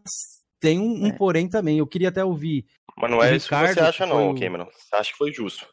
tem 0.60 0.78
um, 0.78 1.04
um 1.04 1.08
é. 1.08 1.12
porém 1.12 1.48
também. 1.48 1.78
Eu 1.78 1.86
queria 1.86 2.08
até 2.08 2.24
ouvir. 2.24 2.66
Mas 2.96 3.10
não 3.10 3.22
é 3.22 3.36
isso 3.36 3.48
que 3.48 3.54
você 3.54 3.80
acha, 3.80 4.06
não, 4.06 4.30
foi... 4.30 4.40
Cameron. 4.40 4.66
Você 4.66 4.96
acha 4.96 5.12
que 5.12 5.18
foi 5.18 5.32
justo? 5.32 5.66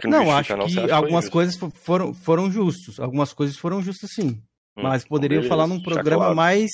Que 0.00 0.06
não, 0.06 0.24
não 0.24 0.36
acho 0.36 0.54
que 0.54 0.90
algumas 0.90 1.28
coisas 1.28 1.56
foram, 1.74 2.14
foram 2.14 2.50
justos. 2.50 2.98
Algumas 2.98 3.32
coisas 3.32 3.56
foram 3.56 3.82
justas 3.82 4.10
sim. 4.14 4.42
Hum, 4.76 4.82
mas 4.82 5.04
poderia 5.04 5.38
beleza, 5.38 5.48
falar 5.48 5.66
num 5.66 5.82
programa 5.82 6.24
claro. 6.24 6.36
mais. 6.36 6.70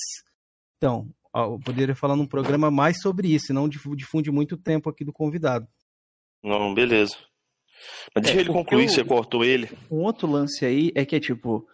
Então, 0.76 1.08
eu 1.34 1.58
poderia 1.64 1.94
falar 1.96 2.14
num 2.14 2.26
programa 2.26 2.70
mais 2.70 3.00
sobre 3.00 3.34
isso, 3.34 3.52
não 3.52 3.68
difunde 3.68 4.30
muito 4.30 4.56
tempo 4.56 4.88
aqui 4.88 5.04
do 5.04 5.12
convidado. 5.12 5.66
Não, 6.42 6.72
beleza. 6.72 7.16
Mas 8.14 8.24
deixa 8.24 8.38
é, 8.38 8.40
ele 8.40 8.52
concluir, 8.52 8.84
eu, 8.84 8.88
você 8.88 9.04
cortou 9.04 9.44
ele. 9.44 9.68
Um 9.90 10.02
outro 10.02 10.30
lance 10.30 10.64
aí 10.64 10.92
é 10.94 11.04
que 11.04 11.16
é 11.16 11.20
tipo. 11.20 11.66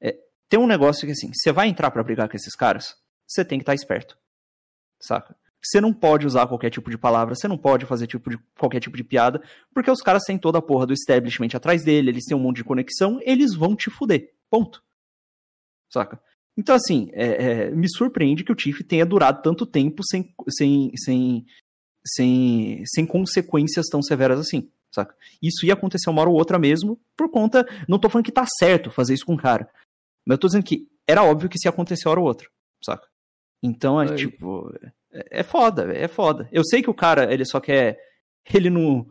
É, 0.00 0.16
tem 0.48 0.58
um 0.58 0.66
negócio 0.66 1.06
que 1.06 1.12
assim, 1.12 1.30
você 1.32 1.52
vai 1.52 1.68
entrar 1.68 1.90
para 1.90 2.02
brigar 2.02 2.28
com 2.28 2.36
esses 2.36 2.54
caras, 2.54 2.94
você 3.26 3.44
tem 3.44 3.58
que 3.58 3.62
estar 3.62 3.72
tá 3.72 3.76
esperto. 3.76 4.16
Saca? 5.02 5.36
Você 5.64 5.80
não 5.80 5.92
pode 5.92 6.26
usar 6.26 6.46
qualquer 6.46 6.70
tipo 6.70 6.90
de 6.90 6.98
palavra, 6.98 7.34
você 7.34 7.46
não 7.46 7.58
pode 7.58 7.86
fazer 7.86 8.06
tipo 8.06 8.30
de, 8.30 8.38
qualquer 8.58 8.80
tipo 8.80 8.96
de 8.96 9.04
piada, 9.04 9.42
porque 9.72 9.90
os 9.90 10.00
caras 10.00 10.22
têm 10.24 10.36
toda 10.36 10.58
a 10.58 10.62
porra 10.62 10.86
do 10.86 10.92
establishment 10.92 11.50
atrás 11.54 11.84
dele, 11.84 12.10
eles 12.10 12.24
têm 12.24 12.36
um 12.36 12.40
monte 12.40 12.56
de 12.56 12.64
conexão, 12.64 13.20
eles 13.22 13.54
vão 13.54 13.76
te 13.76 13.88
fuder. 13.88 14.32
Ponto. 14.50 14.82
Saca? 15.90 16.20
Então, 16.56 16.74
assim, 16.74 17.10
é, 17.12 17.26
é, 17.26 17.70
me 17.70 17.88
surpreende 17.88 18.44
que 18.44 18.52
o 18.52 18.54
Tiff 18.54 18.82
tenha 18.84 19.06
durado 19.06 19.40
tanto 19.40 19.64
tempo 19.64 20.02
sem, 20.04 20.34
sem, 20.50 20.92
sem, 20.96 21.46
sem, 22.04 22.82
sem 22.84 23.06
consequências 23.06 23.86
tão 23.86 24.02
severas 24.02 24.40
assim, 24.40 24.70
saca? 24.92 25.16
Isso 25.40 25.64
ia 25.64 25.74
acontecer 25.74 26.10
uma 26.10 26.20
hora 26.20 26.30
ou 26.30 26.36
outra 26.36 26.58
mesmo, 26.58 27.00
por 27.16 27.30
conta. 27.30 27.66
Não 27.88 27.98
tô 27.98 28.10
falando 28.10 28.26
que 28.26 28.32
tá 28.32 28.44
certo 28.58 28.90
fazer 28.90 29.14
isso 29.14 29.24
com 29.24 29.34
o 29.34 29.38
cara. 29.38 29.68
Mas 30.26 30.34
eu 30.34 30.38
tô 30.38 30.46
dizendo 30.48 30.64
que 30.64 30.88
era 31.06 31.24
óbvio 31.24 31.48
que 31.48 31.56
ia 31.64 31.70
acontecer 31.70 32.08
uma 32.08 32.12
hora 32.12 32.20
ou 32.20 32.26
outra, 32.26 32.48
saca? 32.84 33.11
Então 33.62 34.00
é 34.00 34.14
tipo. 34.14 34.72
É, 35.12 35.40
é 35.40 35.42
foda, 35.42 35.92
é 35.92 36.08
foda. 36.08 36.48
Eu 36.50 36.64
sei 36.64 36.82
que 36.82 36.90
o 36.90 36.94
cara, 36.94 37.32
ele 37.32 37.44
só 37.44 37.60
quer. 37.60 37.98
Ele 38.52 38.68
não 38.70 39.06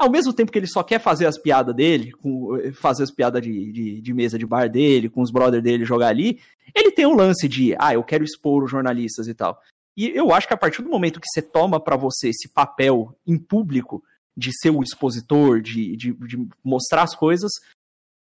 ao 0.00 0.10
mesmo 0.10 0.32
tempo 0.32 0.50
que 0.50 0.58
ele 0.58 0.66
só 0.66 0.82
quer 0.82 0.98
fazer 0.98 1.26
as 1.26 1.36
piadas 1.36 1.76
dele, 1.76 2.10
fazer 2.72 3.02
as 3.02 3.10
piadas 3.10 3.42
de, 3.42 3.70
de, 3.70 4.00
de, 4.00 4.14
mesa 4.14 4.38
de 4.38 4.46
bar 4.46 4.66
dele, 4.66 5.10
com 5.10 5.20
os 5.20 5.30
brothers 5.30 5.62
dele 5.62 5.84
jogar 5.84 6.08
ali, 6.08 6.40
ele 6.74 6.90
tem 6.90 7.04
um 7.04 7.14
lance 7.14 7.46
de, 7.46 7.76
ah, 7.78 7.92
eu 7.92 8.02
quero 8.02 8.24
expor 8.24 8.64
os 8.64 8.70
jornalistas 8.70 9.28
e 9.28 9.34
tal. 9.34 9.60
E 9.94 10.08
eu 10.08 10.32
acho 10.32 10.48
que 10.48 10.54
a 10.54 10.56
partir 10.56 10.80
do 10.80 10.88
momento 10.88 11.20
que 11.20 11.28
você 11.28 11.42
toma 11.42 11.78
para 11.78 11.96
você 11.96 12.30
esse 12.30 12.48
papel 12.48 13.14
em 13.26 13.36
público 13.36 14.02
de 14.34 14.50
ser 14.58 14.70
o 14.70 14.82
expositor, 14.82 15.60
de, 15.60 15.94
de, 15.96 16.12
de 16.14 16.48
mostrar 16.64 17.02
as 17.02 17.14
coisas, 17.14 17.52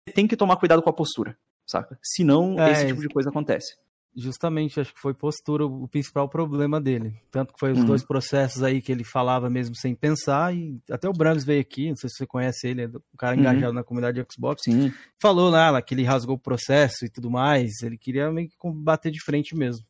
você 0.05 0.13
tem 0.13 0.27
que 0.27 0.37
tomar 0.37 0.57
cuidado 0.57 0.83
com 0.83 0.91
a 0.91 0.93
postura, 0.93 1.39
saca? 1.65 1.97
Senão 2.03 2.59
é, 2.59 2.73
esse 2.73 2.87
tipo 2.89 3.01
de 3.01 3.09
coisa 3.09 3.31
acontece. 3.31 3.77
Justamente, 4.15 4.79
acho 4.79 4.93
que 4.93 5.01
foi 5.01 5.15
postura 5.15 5.65
o 5.65 5.89
principal 5.89 6.29
problema 6.29 6.79
dele. 6.79 7.15
Tanto 7.31 7.55
que 7.55 7.59
foi 7.59 7.73
os 7.73 7.79
uhum. 7.79 7.87
dois 7.87 8.05
processos 8.05 8.63
aí 8.63 8.83
que 8.83 8.93
ele 8.93 9.05
falava 9.05 9.49
mesmo 9.49 9.75
sem 9.75 9.95
pensar, 9.95 10.55
e 10.55 10.79
até 10.91 11.09
o 11.09 11.15
Brandes 11.15 11.45
veio 11.45 11.63
aqui, 11.63 11.89
não 11.89 11.97
sei 11.97 12.11
se 12.11 12.17
você 12.17 12.27
conhece 12.27 12.69
ele, 12.69 12.83
é 12.83 12.89
um 12.89 13.17
cara 13.17 13.35
uhum. 13.35 13.41
engajado 13.41 13.73
na 13.73 13.83
comunidade 13.83 14.23
de 14.23 14.27
Xbox, 14.31 14.63
Sim. 14.65 14.93
falou 15.19 15.49
lá 15.49 15.81
que 15.81 15.95
ele 15.95 16.05
rasgou 16.05 16.37
o 16.37 16.39
processo 16.39 17.07
e 17.07 17.09
tudo 17.09 17.31
mais, 17.31 17.83
ele 17.83 17.97
queria 17.97 18.31
meio 18.31 18.49
que 18.49 18.57
bater 18.75 19.11
de 19.11 19.23
frente 19.25 19.57
mesmo. 19.57 19.85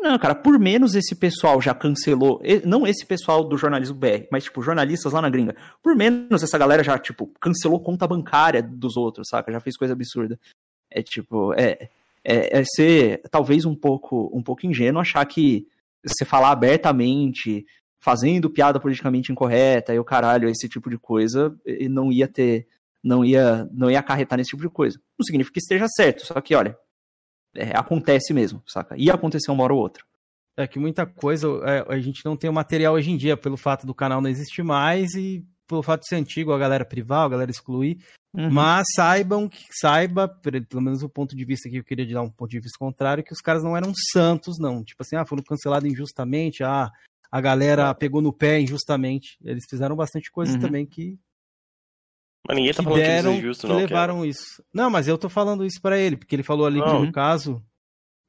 Não, 0.00 0.18
cara, 0.18 0.34
por 0.34 0.58
menos 0.58 0.94
esse 0.94 1.14
pessoal 1.14 1.60
já 1.60 1.74
cancelou, 1.74 2.40
não 2.64 2.86
esse 2.86 3.04
pessoal 3.04 3.44
do 3.44 3.56
jornalismo 3.56 3.96
BR, 3.96 4.26
mas, 4.30 4.44
tipo, 4.44 4.62
jornalistas 4.62 5.12
lá 5.12 5.20
na 5.20 5.28
gringa, 5.28 5.56
por 5.82 5.94
menos 5.94 6.42
essa 6.42 6.56
galera 6.56 6.84
já, 6.84 6.98
tipo, 6.98 7.26
cancelou 7.40 7.80
conta 7.80 8.06
bancária 8.06 8.62
dos 8.62 8.96
outros, 8.96 9.28
saca? 9.28 9.52
Já 9.52 9.60
fez 9.60 9.76
coisa 9.76 9.94
absurda. 9.94 10.38
É 10.90 11.02
tipo, 11.02 11.52
é, 11.54 11.90
é, 12.28 12.60
é 12.60 12.64
ser 12.64 13.22
talvez 13.30 13.64
um 13.64 13.74
pouco, 13.74 14.30
um 14.36 14.42
pouco 14.42 14.66
ingênuo 14.66 15.00
achar 15.00 15.24
que 15.24 15.66
você 16.04 16.26
falar 16.26 16.50
abertamente, 16.50 17.64
fazendo 17.98 18.50
piada 18.50 18.78
politicamente 18.78 19.32
incorreta 19.32 19.94
e 19.94 19.98
o 19.98 20.04
caralho, 20.04 20.48
esse 20.48 20.68
tipo 20.68 20.90
de 20.90 20.98
coisa, 20.98 21.56
não 21.88 22.12
ia 22.12 22.28
ter, 22.28 22.68
não 23.02 23.24
ia, 23.24 23.66
não 23.72 23.90
ia 23.90 23.98
acarretar 23.98 24.36
nesse 24.36 24.50
tipo 24.50 24.62
de 24.62 24.68
coisa. 24.68 25.00
Não 25.18 25.24
significa 25.24 25.54
que 25.54 25.60
esteja 25.60 25.86
certo, 25.88 26.26
só 26.26 26.38
que, 26.40 26.54
olha, 26.54 26.76
é, 27.56 27.70
acontece 27.74 28.34
mesmo, 28.34 28.62
saca? 28.66 28.94
Ia 28.98 29.14
acontecer 29.14 29.50
uma 29.50 29.64
hora 29.64 29.72
ou 29.72 29.80
outra. 29.80 30.04
É 30.56 30.66
que 30.66 30.78
muita 30.78 31.06
coisa 31.06 31.48
é, 31.64 31.84
a 31.88 31.98
gente 31.98 32.24
não 32.24 32.36
tem 32.36 32.50
o 32.50 32.52
material 32.52 32.94
hoje 32.94 33.10
em 33.10 33.16
dia, 33.16 33.36
pelo 33.36 33.56
fato 33.56 33.86
do 33.86 33.94
canal 33.94 34.20
não 34.20 34.28
existir 34.28 34.62
mais 34.62 35.14
e 35.14 35.44
pelo 35.68 35.82
fato 35.82 36.00
de 36.00 36.08
ser 36.08 36.16
antigo, 36.16 36.52
a 36.52 36.58
galera 36.58 36.84
privar, 36.84 37.26
a 37.26 37.28
galera 37.28 37.50
excluir. 37.50 37.98
Uhum. 38.34 38.50
Mas 38.50 38.86
saibam 38.94 39.48
que 39.48 39.64
saiba, 39.70 40.28
pelo 40.28 40.82
menos 40.82 41.02
o 41.02 41.08
ponto 41.08 41.36
de 41.36 41.44
vista 41.44 41.68
que 41.68 41.76
eu 41.76 41.84
queria 41.84 42.06
dar 42.06 42.22
um 42.22 42.30
ponto 42.30 42.50
de 42.50 42.60
vista 42.60 42.78
contrário, 42.78 43.22
que 43.22 43.32
os 43.32 43.40
caras 43.40 43.62
não 43.62 43.76
eram 43.76 43.92
santos, 44.12 44.58
não. 44.58 44.82
Tipo 44.82 45.02
assim, 45.02 45.16
ah, 45.16 45.26
foram 45.26 45.42
cancelados 45.42 45.90
injustamente, 45.90 46.62
ah, 46.62 46.90
a 47.30 47.40
galera 47.40 47.94
pegou 47.94 48.20
no 48.20 48.32
pé 48.32 48.60
injustamente. 48.60 49.38
Eles 49.42 49.64
fizeram 49.68 49.94
bastante 49.94 50.30
coisa 50.30 50.54
uhum. 50.54 50.60
também 50.60 50.86
que. 50.86 51.18
Mas 52.46 52.56
ninguém 52.56 52.72
tá 52.72 52.82
falando 52.82 52.98
deram, 52.98 53.32
que 53.32 53.38
isso 53.38 53.44
é 53.44 53.44
injusto, 53.44 53.68
não. 53.68 53.76
Que 53.76 53.82
levaram 53.82 54.24
isso. 54.24 54.64
Não, 54.72 54.90
mas 54.90 55.06
eu 55.06 55.18
tô 55.18 55.28
falando 55.28 55.64
isso 55.64 55.80
para 55.80 55.98
ele, 55.98 56.16
porque 56.16 56.34
ele 56.34 56.42
falou 56.42 56.66
ali 56.66 56.82
que 56.82 56.92
no 56.92 57.12
caso 57.12 57.62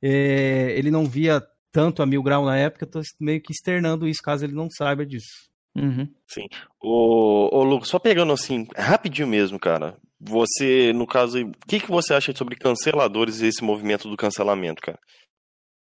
é, 0.01 0.73
ele 0.77 0.91
não 0.91 1.05
via 1.05 1.41
tanto 1.71 2.01
a 2.01 2.05
Mil 2.05 2.23
Grau 2.23 2.45
na 2.45 2.57
época, 2.57 2.85
eu 2.85 2.89
tô 2.89 3.01
meio 3.19 3.41
que 3.41 3.53
externando 3.53 4.07
isso, 4.07 4.21
caso 4.21 4.43
ele 4.43 4.53
não 4.53 4.69
saiba 4.69 5.05
disso. 5.05 5.48
Uhum. 5.79 6.13
Sim. 6.27 6.47
Ô, 6.81 7.57
ô, 7.57 7.63
Lucas, 7.63 7.87
só 7.87 7.97
pegando 7.97 8.33
assim, 8.33 8.67
rapidinho 8.75 9.27
mesmo, 9.27 9.57
cara. 9.57 9.97
Você, 10.19 10.91
no 10.93 11.07
caso, 11.07 11.41
o 11.41 11.51
que, 11.65 11.79
que 11.79 11.89
você 11.89 12.13
acha 12.13 12.35
sobre 12.35 12.57
canceladores 12.57 13.39
e 13.39 13.47
esse 13.47 13.63
movimento 13.63 14.09
do 14.09 14.17
cancelamento, 14.17 14.81
cara? 14.81 14.99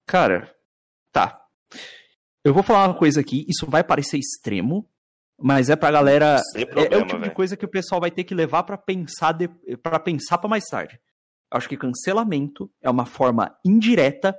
Cara, 0.06 0.56
tá. 1.12 1.44
Eu 2.44 2.54
vou 2.54 2.62
falar 2.62 2.88
uma 2.88 2.98
coisa 2.98 3.20
aqui, 3.20 3.46
isso 3.50 3.66
vai 3.66 3.84
parecer 3.84 4.18
extremo, 4.18 4.88
mas 5.40 5.70
é 5.70 5.76
pra 5.76 5.92
galera. 5.92 6.40
Problema, 6.54 6.82
é, 6.82 6.94
é, 6.94 6.98
o 6.98 7.06
tipo 7.06 7.20
véio. 7.20 7.30
de 7.30 7.36
coisa 7.36 7.58
que 7.58 7.66
o 7.66 7.72
pessoal 7.72 8.00
vai 8.00 8.12
ter 8.12 8.24
que 8.24 8.36
levar 8.36 8.64
para 8.64 8.78
pensar 8.78 9.32
de, 9.32 9.48
para 9.78 10.00
pensar 10.00 10.38
para 10.38 10.50
mais 10.50 10.66
tarde. 10.66 11.00
Acho 11.50 11.68
que 11.68 11.76
cancelamento 11.76 12.72
é 12.82 12.90
uma 12.90 13.06
forma 13.06 13.58
indireta 13.66 14.38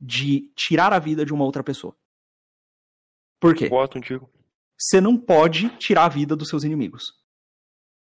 de 0.00 0.50
tirar 0.56 0.92
a 0.92 0.98
vida 0.98 1.24
de 1.24 1.32
uma 1.32 1.44
outra 1.44 1.62
pessoa. 1.62 1.96
Por 3.40 3.54
quê? 3.54 3.68
Concordo 3.68 3.94
contigo 3.94 4.30
você 4.80 5.00
não 5.00 5.16
pode 5.16 5.68
tirar 5.76 6.06
a 6.06 6.08
vida 6.08 6.34
dos 6.34 6.48
seus 6.48 6.64
inimigos. 6.64 7.12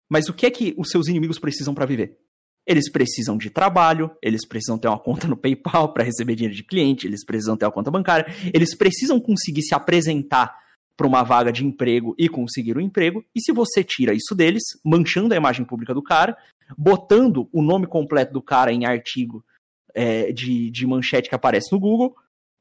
Mas 0.10 0.28
o 0.30 0.34
que 0.34 0.46
é 0.46 0.52
que 0.52 0.74
os 0.78 0.90
seus 0.90 1.08
inimigos 1.08 1.38
precisam 1.38 1.74
para 1.76 1.86
viver? 1.86 2.18
Eles 2.66 2.92
precisam 2.92 3.38
de 3.38 3.52
trabalho, 3.52 4.10
eles 4.22 4.46
precisam 4.48 4.78
ter 4.78 4.88
uma 4.88 4.98
conta 4.98 5.28
no 5.28 5.38
PayPal 5.38 5.94
para 5.94 6.04
receber 6.04 6.36
dinheiro 6.36 6.56
de 6.56 6.64
cliente, 6.64 7.06
eles 7.06 7.24
precisam 7.24 7.56
ter 7.56 7.66
uma 7.66 7.72
conta 7.72 7.92
bancária, 7.92 8.26
eles 8.52 8.76
precisam 8.76 9.20
conseguir 9.20 9.62
se 9.62 9.76
apresentar 9.76 10.58
para 10.98 11.06
uma 11.06 11.24
vaga 11.24 11.52
de 11.52 11.64
emprego 11.66 12.16
e 12.18 12.28
conseguir 12.28 12.78
um 12.78 12.82
emprego. 12.82 13.24
E 13.36 13.42
se 13.42 13.52
você 13.52 13.84
tira 13.84 14.14
isso 14.14 14.34
deles, 14.34 14.64
manchando 14.84 15.34
a 15.34 15.38
imagem 15.38 15.66
pública 15.66 15.94
do 15.94 16.02
cara, 16.02 16.36
botando 16.76 17.48
o 17.52 17.62
nome 17.62 17.86
completo 17.86 18.34
do 18.34 18.42
cara 18.42 18.72
em 18.72 18.86
artigo 18.86 19.46
é, 19.94 20.32
de, 20.32 20.72
de 20.72 20.88
manchete 20.88 21.30
que 21.30 21.36
aparece 21.36 21.72
no 21.72 21.80
Google, 21.80 22.16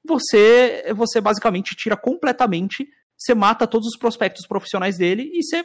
você, 0.06 0.92
você 0.94 1.20
basicamente 1.20 1.74
tira 1.74 1.96
completamente 1.96 2.86
você 3.16 3.34
mata 3.34 3.66
todos 3.66 3.88
os 3.88 3.96
prospectos 3.96 4.46
profissionais 4.46 4.98
dele 4.98 5.30
e 5.32 5.42
você, 5.42 5.64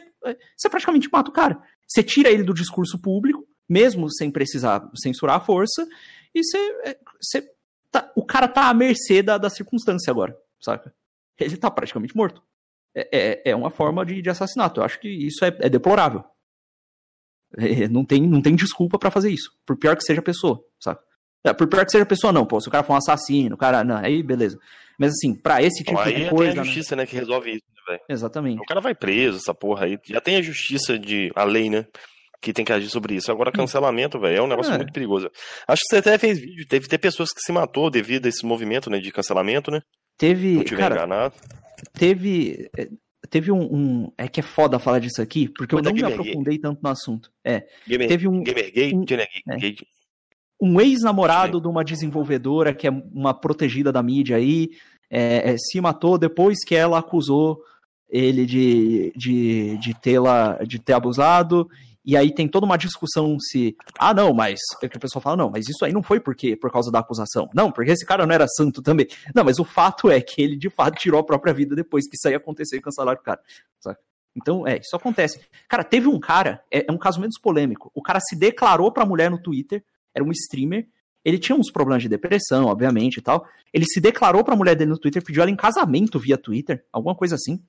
você 0.56 0.68
praticamente 0.68 1.08
mata 1.12 1.30
o 1.30 1.32
cara. 1.32 1.60
Você 1.86 2.02
tira 2.02 2.30
ele 2.30 2.42
do 2.42 2.54
discurso 2.54 2.98
público, 2.98 3.46
mesmo 3.68 4.10
sem 4.12 4.30
precisar 4.30 4.88
censurar 4.94 5.36
a 5.36 5.40
força, 5.40 5.86
e 6.34 6.42
você. 6.42 6.96
você 7.20 7.50
tá, 7.90 8.10
o 8.14 8.24
cara 8.24 8.46
tá 8.46 8.68
à 8.68 8.74
mercê 8.74 9.22
da, 9.22 9.36
da 9.36 9.50
circunstância 9.50 10.10
agora, 10.10 10.36
saca? 10.60 10.94
Ele 11.38 11.56
tá 11.56 11.70
praticamente 11.70 12.16
morto. 12.16 12.42
É, 12.94 13.08
é, 13.12 13.50
é 13.50 13.56
uma 13.56 13.70
forma 13.70 14.04
de, 14.04 14.20
de, 14.20 14.30
assassinato. 14.30 14.80
Eu 14.80 14.84
acho 14.84 15.00
que 15.00 15.08
isso 15.08 15.44
é, 15.44 15.56
é 15.60 15.68
deplorável. 15.68 16.24
É, 17.56 17.88
não, 17.88 18.04
tem, 18.04 18.26
não 18.26 18.40
tem 18.40 18.54
desculpa 18.54 18.98
para 18.98 19.10
fazer 19.10 19.30
isso, 19.30 19.50
por 19.66 19.76
pior 19.76 19.96
que 19.96 20.04
seja 20.04 20.20
a 20.20 20.24
pessoa, 20.24 20.64
saca? 20.78 21.02
É, 21.44 21.52
por 21.52 21.66
pior 21.68 21.84
que 21.84 21.92
seja 21.92 22.04
a 22.04 22.06
pessoa, 22.06 22.32
não. 22.32 22.46
Pô, 22.46 22.60
se 22.60 22.68
o 22.68 22.70
cara 22.70 22.84
for 22.84 22.94
um 22.94 22.96
assassino, 22.96 23.54
o 23.54 23.58
cara. 23.58 23.82
Não, 23.82 23.96
aí 23.96 24.22
beleza. 24.22 24.58
Mas 24.98 25.12
assim, 25.12 25.34
pra 25.34 25.62
esse 25.62 25.82
tipo 25.82 26.02
de 26.04 26.28
coisa. 26.28 26.52
Tem 26.52 26.60
a 26.60 26.64
justiça, 26.64 26.94
né, 26.94 27.02
né 27.02 27.06
que 27.06 27.16
resolve 27.16 27.50
isso, 27.50 27.64
né, 27.74 27.82
velho? 27.88 28.00
Exatamente. 28.08 28.60
O 28.60 28.66
cara 28.66 28.80
vai 28.80 28.94
preso, 28.94 29.38
essa 29.38 29.54
porra 29.54 29.86
aí. 29.86 29.98
Já 30.04 30.20
tem 30.20 30.36
a 30.36 30.42
justiça 30.42 30.98
de. 30.98 31.32
a 31.34 31.44
lei, 31.44 31.70
né? 31.70 31.86
Que 32.42 32.52
tem 32.52 32.64
que 32.64 32.72
agir 32.72 32.88
sobre 32.88 33.14
isso. 33.14 33.30
Agora, 33.30 33.50
hum. 33.50 33.52
cancelamento, 33.52 34.18
velho, 34.18 34.38
é 34.38 34.42
um 34.42 34.46
negócio 34.46 34.72
é. 34.72 34.76
muito 34.76 34.92
perigoso. 34.92 35.30
Acho 35.66 35.82
que 35.82 35.88
você 35.88 35.96
até 35.96 36.18
fez 36.18 36.38
vídeo. 36.38 36.66
Teve 36.68 36.86
ter 36.86 36.98
pessoas 36.98 37.30
que 37.32 37.40
se 37.40 37.52
matou 37.52 37.90
devido 37.90 38.26
a 38.26 38.28
esse 38.28 38.44
movimento, 38.44 38.90
né, 38.90 38.98
de 38.98 39.10
cancelamento, 39.10 39.70
né? 39.70 39.80
Teve. 40.18 40.56
Não 40.56 40.64
tiver 40.64 40.80
cara, 40.80 40.94
enganado. 40.96 41.34
Teve. 41.94 42.70
É, 42.76 42.88
teve 43.30 43.50
um, 43.50 43.62
um, 43.62 44.12
É 44.18 44.28
que 44.28 44.40
é 44.40 44.42
foda 44.42 44.78
falar 44.78 44.98
disso 44.98 45.22
aqui, 45.22 45.48
porque 45.48 45.74
Mas 45.74 45.84
eu 45.84 45.92
não 45.92 45.96
me 45.96 46.12
aprofundei 46.12 46.58
tanto 46.58 46.80
no 46.82 46.90
assunto. 46.90 47.30
É. 47.42 47.64
Gamer, 47.86 48.08
teve 48.08 48.28
um. 48.28 48.42
Gamer 48.42 48.70
gay, 48.70 48.94
um, 48.94 49.02
é, 49.02 49.74
um 50.60 50.80
ex-namorado 50.80 51.60
de 51.60 51.66
uma 51.66 51.84
desenvolvedora 51.84 52.74
que 52.74 52.86
é 52.86 52.90
uma 52.90 53.32
protegida 53.32 53.90
da 53.90 54.02
mídia 54.02 54.36
aí, 54.36 54.70
é, 55.10 55.52
é, 55.52 55.56
se 55.58 55.80
matou 55.80 56.18
depois 56.18 56.64
que 56.64 56.74
ela 56.74 56.98
acusou 56.98 57.60
ele 58.08 58.44
de, 58.44 59.12
de, 59.16 59.78
de, 59.78 59.94
tê-la, 59.94 60.58
de 60.66 60.78
ter 60.78 60.92
abusado. 60.92 61.68
E 62.04 62.16
aí 62.16 62.32
tem 62.32 62.48
toda 62.48 62.66
uma 62.66 62.78
discussão 62.78 63.38
se. 63.38 63.76
Ah, 63.98 64.14
não, 64.14 64.32
mas. 64.32 64.58
É 64.82 64.88
que 64.88 64.96
o 64.96 65.00
pessoal 65.00 65.22
fala, 65.22 65.36
não, 65.36 65.50
mas 65.50 65.68
isso 65.68 65.84
aí 65.84 65.92
não 65.92 66.02
foi 66.02 66.18
porque, 66.18 66.56
por 66.56 66.70
causa 66.70 66.90
da 66.90 66.98
acusação. 66.98 67.48
Não, 67.54 67.70
porque 67.70 67.90
esse 67.90 68.06
cara 68.06 68.26
não 68.26 68.34
era 68.34 68.46
santo 68.48 68.82
também. 68.82 69.06
Não, 69.34 69.44
mas 69.44 69.58
o 69.58 69.64
fato 69.64 70.10
é 70.10 70.20
que 70.20 70.40
ele 70.40 70.56
de 70.56 70.70
fato 70.70 70.98
tirou 70.98 71.20
a 71.20 71.24
própria 71.24 71.52
vida 71.52 71.76
depois 71.76 72.08
que 72.08 72.16
isso 72.16 72.26
aí 72.26 72.34
aconteceu 72.34 72.78
e 72.78 72.82
cancelaram 72.82 73.20
o 73.20 73.22
cara. 73.22 73.40
Saca? 73.78 74.00
Então, 74.34 74.66
é, 74.66 74.78
isso 74.78 74.94
acontece. 74.94 75.40
Cara, 75.68 75.84
teve 75.84 76.06
um 76.06 76.18
cara, 76.18 76.62
é, 76.70 76.86
é 76.88 76.92
um 76.92 76.98
caso 76.98 77.20
menos 77.20 77.38
polêmico. 77.38 77.90
O 77.94 78.02
cara 78.02 78.20
se 78.20 78.36
declarou 78.36 78.92
pra 78.92 79.04
mulher 79.04 79.30
no 79.30 79.42
Twitter, 79.42 79.84
era 80.14 80.24
um 80.24 80.30
streamer. 80.30 80.88
Ele 81.24 81.38
tinha 81.38 81.56
uns 81.56 81.70
problemas 81.70 82.02
de 82.02 82.08
depressão, 82.08 82.66
obviamente 82.66 83.18
e 83.18 83.22
tal. 83.22 83.46
Ele 83.72 83.84
se 83.84 84.00
declarou 84.00 84.42
pra 84.42 84.56
mulher 84.56 84.74
dele 84.74 84.90
no 84.90 84.98
Twitter, 84.98 85.22
pediu 85.22 85.42
ela 85.42 85.50
em 85.50 85.56
casamento 85.56 86.18
via 86.18 86.38
Twitter, 86.38 86.84
alguma 86.92 87.14
coisa 87.14 87.34
assim. 87.34 87.62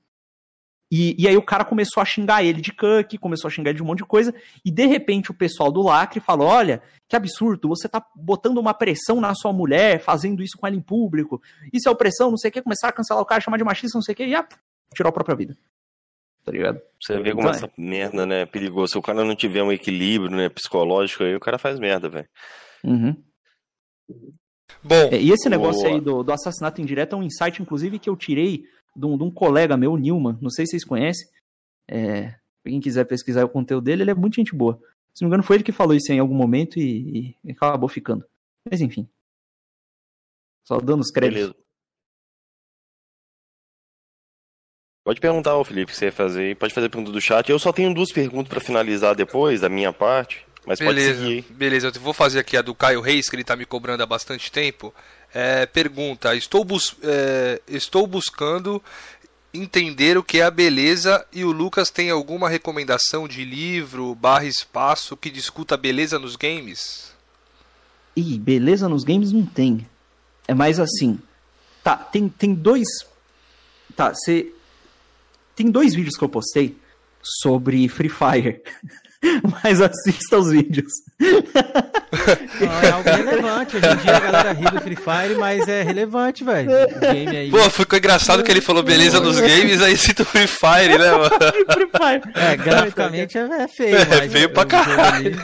E, 0.91 1.15
e 1.17 1.25
aí 1.25 1.37
o 1.37 1.41
cara 1.41 1.63
começou 1.63 2.01
a 2.01 2.05
xingar 2.05 2.43
ele 2.43 2.59
de 2.59 2.73
cuck, 2.73 3.17
começou 3.17 3.47
a 3.47 3.51
xingar 3.51 3.69
ele 3.69 3.77
de 3.77 3.83
um 3.83 3.85
monte 3.85 3.99
de 3.99 4.05
coisa, 4.05 4.35
e 4.63 4.69
de 4.69 4.85
repente 4.85 5.31
o 5.31 5.33
pessoal 5.33 5.71
do 5.71 5.81
lacre 5.81 6.19
falou: 6.19 6.47
olha, 6.47 6.81
que 7.07 7.15
absurdo, 7.15 7.69
você 7.69 7.87
tá 7.87 8.05
botando 8.13 8.57
uma 8.57 8.73
pressão 8.73 9.21
na 9.21 9.33
sua 9.33 9.53
mulher, 9.53 10.01
fazendo 10.01 10.43
isso 10.43 10.57
com 10.57 10.67
ela 10.67 10.75
em 10.75 10.81
público, 10.81 11.41
isso 11.71 11.87
é 11.87 11.91
opressão, 11.91 12.29
não 12.29 12.37
sei 12.37 12.49
o 12.49 12.51
que, 12.51 12.61
começar 12.61 12.89
a 12.89 12.91
cancelar 12.91 13.23
o 13.23 13.25
cara, 13.25 13.39
chamar 13.39 13.55
de 13.55 13.63
machista, 13.63 13.97
não 13.97 14.03
sei 14.03 14.11
o 14.11 14.15
que, 14.17 14.25
e 14.25 14.35
ah, 14.35 14.45
tirou 14.93 15.09
a 15.09 15.13
própria 15.13 15.35
vida. 15.35 15.57
Tá 16.43 16.51
ligado? 16.51 16.81
Você 16.99 17.19
vê 17.21 17.31
como 17.31 17.47
então, 17.47 17.51
essa 17.51 17.71
merda, 17.77 18.25
né, 18.25 18.41
é 18.41 18.45
perigoso. 18.45 18.93
Se 18.93 18.97
o 18.97 19.01
cara 19.01 19.23
não 19.23 19.35
tiver 19.35 19.61
um 19.61 19.71
equilíbrio, 19.71 20.31
né, 20.31 20.49
psicológico 20.49 21.23
aí, 21.23 21.35
o 21.35 21.39
cara 21.39 21.57
faz 21.57 21.79
merda, 21.79 22.09
velho. 22.09 22.27
Uhum. 22.83 23.15
Bom. 24.83 25.09
É, 25.11 25.21
e 25.21 25.31
esse 25.31 25.47
negócio 25.49 25.83
boa. 25.83 25.93
aí 25.93 26.01
do, 26.01 26.23
do 26.23 26.31
assassinato 26.31 26.81
indireto 26.81 27.13
é 27.13 27.17
um 27.17 27.23
insight, 27.23 27.61
inclusive, 27.61 27.99
que 27.99 28.09
eu 28.09 28.15
tirei 28.15 28.65
de 28.95 29.05
um, 29.05 29.17
de 29.17 29.23
um 29.23 29.31
colega 29.31 29.77
meu, 29.77 29.95
Nilman, 29.95 30.37
não 30.41 30.49
sei 30.49 30.65
se 30.65 30.71
vocês 30.71 30.85
conhecem. 30.85 31.27
É, 31.87 32.35
quem 32.63 32.79
quiser 32.79 33.05
pesquisar 33.05 33.45
o 33.45 33.49
conteúdo 33.49 33.83
dele, 33.83 34.03
ele 34.03 34.11
é 34.11 34.15
muito 34.15 34.35
gente 34.35 34.55
boa. 34.55 34.79
Se 35.13 35.23
não 35.23 35.27
me 35.27 35.33
engano, 35.33 35.43
foi 35.43 35.57
ele 35.57 35.63
que 35.63 35.71
falou 35.71 35.95
isso 35.95 36.11
em 36.11 36.19
algum 36.19 36.35
momento 36.35 36.79
e, 36.79 37.35
e 37.43 37.51
acabou 37.51 37.89
ficando. 37.89 38.25
Mas 38.69 38.81
enfim. 38.81 39.07
Só 40.63 40.79
dando 40.79 41.01
os 41.01 41.11
créditos. 41.11 41.49
Beleza. 41.49 41.61
Pode 45.03 45.19
perguntar 45.19 45.51
ao 45.51 45.65
Felipe 45.65 45.91
o 45.91 45.93
que 45.93 45.97
você 45.97 46.05
ia 46.05 46.11
fazer. 46.11 46.55
Pode 46.55 46.73
fazer 46.73 46.89
pergunta 46.89 47.11
do 47.11 47.19
chat. 47.19 47.49
Eu 47.49 47.57
só 47.57 47.71
tenho 47.71 47.93
duas 47.93 48.11
perguntas 48.11 48.47
para 48.47 48.59
finalizar 48.59 49.15
depois, 49.15 49.61
da 49.61 49.69
minha 49.69 49.91
parte. 49.91 50.45
Mas 50.65 50.77
beleza, 50.77 51.13
pode 51.13 51.25
seguir. 51.25 51.45
Beleza, 51.53 51.91
eu 51.93 52.01
vou 52.01 52.13
fazer 52.13 52.39
aqui 52.39 52.55
a 52.55 52.61
do 52.61 52.75
Caio 52.75 53.01
Reis, 53.01 53.27
que 53.27 53.35
ele 53.35 53.43
tá 53.43 53.55
me 53.55 53.65
cobrando 53.65 54.03
há 54.03 54.05
bastante 54.05 54.51
tempo. 54.51 54.93
É, 55.33 55.65
pergunta: 55.65 56.35
estou, 56.35 56.63
bus 56.63 56.95
é, 57.01 57.59
estou 57.67 58.05
buscando 58.05 58.81
entender 59.53 60.17
o 60.17 60.23
que 60.23 60.39
é 60.39 60.43
a 60.43 60.51
beleza 60.51 61.25
e 61.33 61.43
o 61.43 61.51
Lucas 61.51 61.89
tem 61.89 62.09
alguma 62.09 62.47
recomendação 62.47 63.27
de 63.27 63.43
livro 63.43 64.15
barra 64.15 64.45
espaço 64.45 65.17
que 65.17 65.29
discuta 65.29 65.75
beleza 65.75 66.17
nos 66.19 66.35
games? 66.35 67.11
Ih, 68.15 68.37
beleza 68.37 68.87
nos 68.87 69.03
games 69.03 69.31
não 69.31 69.45
tem. 69.45 69.87
É 70.47 70.53
mais 70.53 70.79
assim. 70.79 71.19
Tá, 71.83 71.97
tem, 71.97 72.29
tem 72.29 72.53
dois. 72.53 72.87
Tá, 73.95 74.13
você. 74.13 74.53
Tem 75.61 75.69
dois 75.69 75.93
vídeos 75.93 76.17
que 76.17 76.23
eu 76.23 76.29
postei 76.29 76.75
sobre 77.21 77.87
Free 77.87 78.09
Fire. 78.09 78.63
Mas 79.63 79.79
assista 79.79 80.39
os 80.39 80.49
vídeos. 80.49 80.91
Não, 82.59 82.81
é 82.81 82.89
algo 82.89 83.07
relevante. 83.07 83.77
Hoje 83.77 83.85
em 83.85 83.95
dia 83.97 84.17
a 84.17 84.19
galera 84.19 84.51
ri 84.53 84.65
do 84.65 84.81
Free 84.81 84.95
Fire, 84.95 85.35
mas 85.39 85.67
é 85.67 85.83
relevante, 85.83 86.43
velho. 86.43 86.69
Pô, 87.51 87.69
ficou 87.69 87.97
engraçado 87.97 88.43
que 88.43 88.51
ele 88.51 88.59
falou 88.59 88.81
beleza 88.83 89.19
nos 89.19 89.39
games, 89.39 89.81
aí 89.81 89.95
cita 89.95 90.23
o 90.23 90.25
Free 90.25 90.47
Fire, 90.47 90.97
né, 90.97 91.11
mano? 91.11 91.29
Free 91.71 91.89
Fire. 91.89 92.33
É, 92.35 92.57
graficamente 92.57 93.37
é, 93.37 93.41
é 93.41 93.67
feio. 93.67 93.95
É 93.95 94.27
feio 94.27 94.49
pra 94.49 94.65
caralho. 94.65 95.35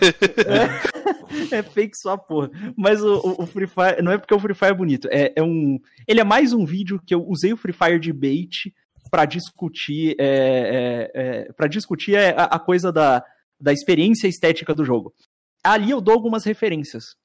É, 1.51 1.57
é 1.57 1.63
fake 1.63 1.95
só 1.97 2.17
porra. 2.17 2.49
Mas 2.75 3.01
o, 3.01 3.35
o, 3.37 3.45
Free 3.45 3.67
Fire, 3.67 4.01
não 4.01 4.11
é 4.11 4.17
porque 4.17 4.33
o 4.33 4.39
Free 4.39 4.55
Fire 4.55 4.71
é 4.71 4.75
bonito, 4.75 5.07
é, 5.11 5.31
é 5.35 5.43
um. 5.43 5.79
Ele 6.07 6.19
é 6.19 6.25
mais 6.25 6.51
um 6.51 6.65
vídeo 6.65 6.99
que 7.05 7.13
eu 7.13 7.23
usei 7.25 7.53
o 7.53 7.57
Free 7.57 7.73
Fire 7.73 7.99
de 7.99 8.11
bait 8.11 8.73
para 9.09 9.25
discutir, 9.25 10.15
é, 10.19 10.25
é, 10.25 11.11
é 11.13 11.53
para 11.53 11.67
discutir 11.67 12.17
a, 12.17 12.43
a 12.45 12.59
coisa 12.59 12.91
da 12.91 13.23
da 13.59 13.73
experiência 13.73 14.27
estética 14.27 14.73
do 14.73 14.85
jogo. 14.85 15.13
Ali 15.63 15.91
eu 15.91 15.99
dou 15.99 16.13
algumas 16.13 16.45
referências. 16.45 17.15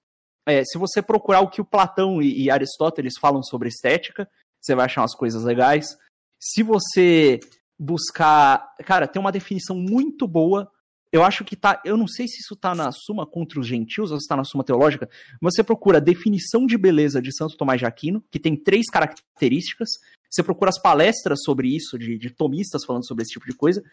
É, 0.47 0.65
se 0.65 0.79
você 0.79 1.01
procurar 1.01 1.41
o 1.41 1.51
que 1.51 1.61
o 1.61 1.65
Platão 1.65 2.21
e, 2.21 2.45
e 2.45 2.51
Aristóteles 2.51 3.15
falam 3.21 3.43
sobre 3.43 3.69
estética, 3.69 4.29
você 4.61 4.75
vai 4.75 4.87
achar 4.87 5.03
umas 5.03 5.15
coisas 5.15 5.45
legais. 5.45 5.97
Se 6.41 6.63
você 6.63 7.39
buscar. 7.79 8.75
Cara, 8.85 9.07
tem 9.07 9.21
uma 9.21 9.31
definição 9.31 9.77
muito 9.77 10.27
boa. 10.27 10.71
Eu 11.13 11.23
acho 11.23 11.45
que 11.45 11.55
tá. 11.55 11.81
Eu 11.85 11.97
não 11.97 12.09
sei 12.09 12.27
se 12.27 12.41
isso 12.41 12.57
tá 12.57 12.75
na 12.75 12.91
Suma 12.91 13.27
contra 13.27 13.61
os 13.61 13.67
Gentios 13.67 14.11
ou 14.11 14.19
se 14.19 14.27
tá 14.27 14.35
na 14.35 14.45
Suma 14.45 14.65
Teológica. 14.65 15.09
Você 15.41 15.63
procura 15.63 16.01
definição 16.01 16.67
de 16.67 16.77
beleza 16.77 17.21
de 17.21 17.35
Santo 17.37 17.57
Tomás 17.57 17.79
de 17.79 17.87
Aquino, 17.87 18.25
que 18.31 18.41
tem 18.41 18.57
três 18.57 18.87
características. 18.91 19.91
Você 20.33 20.43
procura 20.43 20.71
as 20.71 20.81
palestras 20.81 21.41
sobre 21.45 21.69
isso, 21.69 21.99
de, 21.99 22.17
de 22.17 22.31
tomistas 22.31 22.85
falando 22.85 23.07
sobre 23.07 23.23
esse 23.23 23.33
tipo 23.33 23.47
de 23.47 23.55
coisa. 23.55 23.85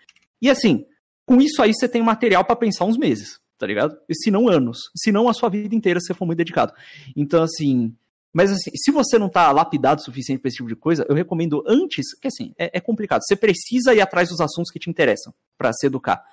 E 0.42 0.50
assim, 0.50 0.86
com 1.26 1.42
isso 1.42 1.62
aí 1.62 1.74
você 1.74 1.88
tem 1.88 2.02
material 2.02 2.46
para 2.46 2.56
pensar 2.56 2.86
uns 2.86 2.98
meses, 2.98 3.40
tá 3.58 3.68
ligado? 3.68 3.98
E 4.08 4.16
se 4.16 4.32
não 4.32 4.48
anos, 4.48 4.90
se 4.96 5.12
não 5.12 5.28
a 5.28 5.34
sua 5.34 5.50
vida 5.50 5.76
inteira 5.76 6.00
se 6.00 6.08
você 6.08 6.14
for 6.14 6.26
muito 6.26 6.38
dedicado. 6.38 6.74
Então, 7.16 7.44
assim, 7.44 7.94
mas 8.34 8.52
assim, 8.52 8.72
se 8.74 8.90
você 8.90 9.20
não 9.20 9.28
tá 9.28 9.52
lapidado 9.52 10.00
o 10.00 10.04
suficiente 10.04 10.40
para 10.40 10.48
esse 10.48 10.58
tipo 10.58 10.70
de 10.70 10.76
coisa, 10.76 11.06
eu 11.10 11.16
recomendo 11.16 11.62
antes, 11.68 12.18
que 12.18 12.28
assim, 12.28 12.54
é, 12.58 12.78
é 12.78 12.80
complicado. 12.80 13.22
Você 13.24 13.36
precisa 13.36 13.94
ir 13.94 14.02
atrás 14.02 14.30
dos 14.30 14.40
assuntos 14.40 14.72
que 14.72 14.80
te 14.80 14.90
interessam 14.90 15.34
para 15.58 15.74
se 15.74 15.88
educar. 15.88 16.24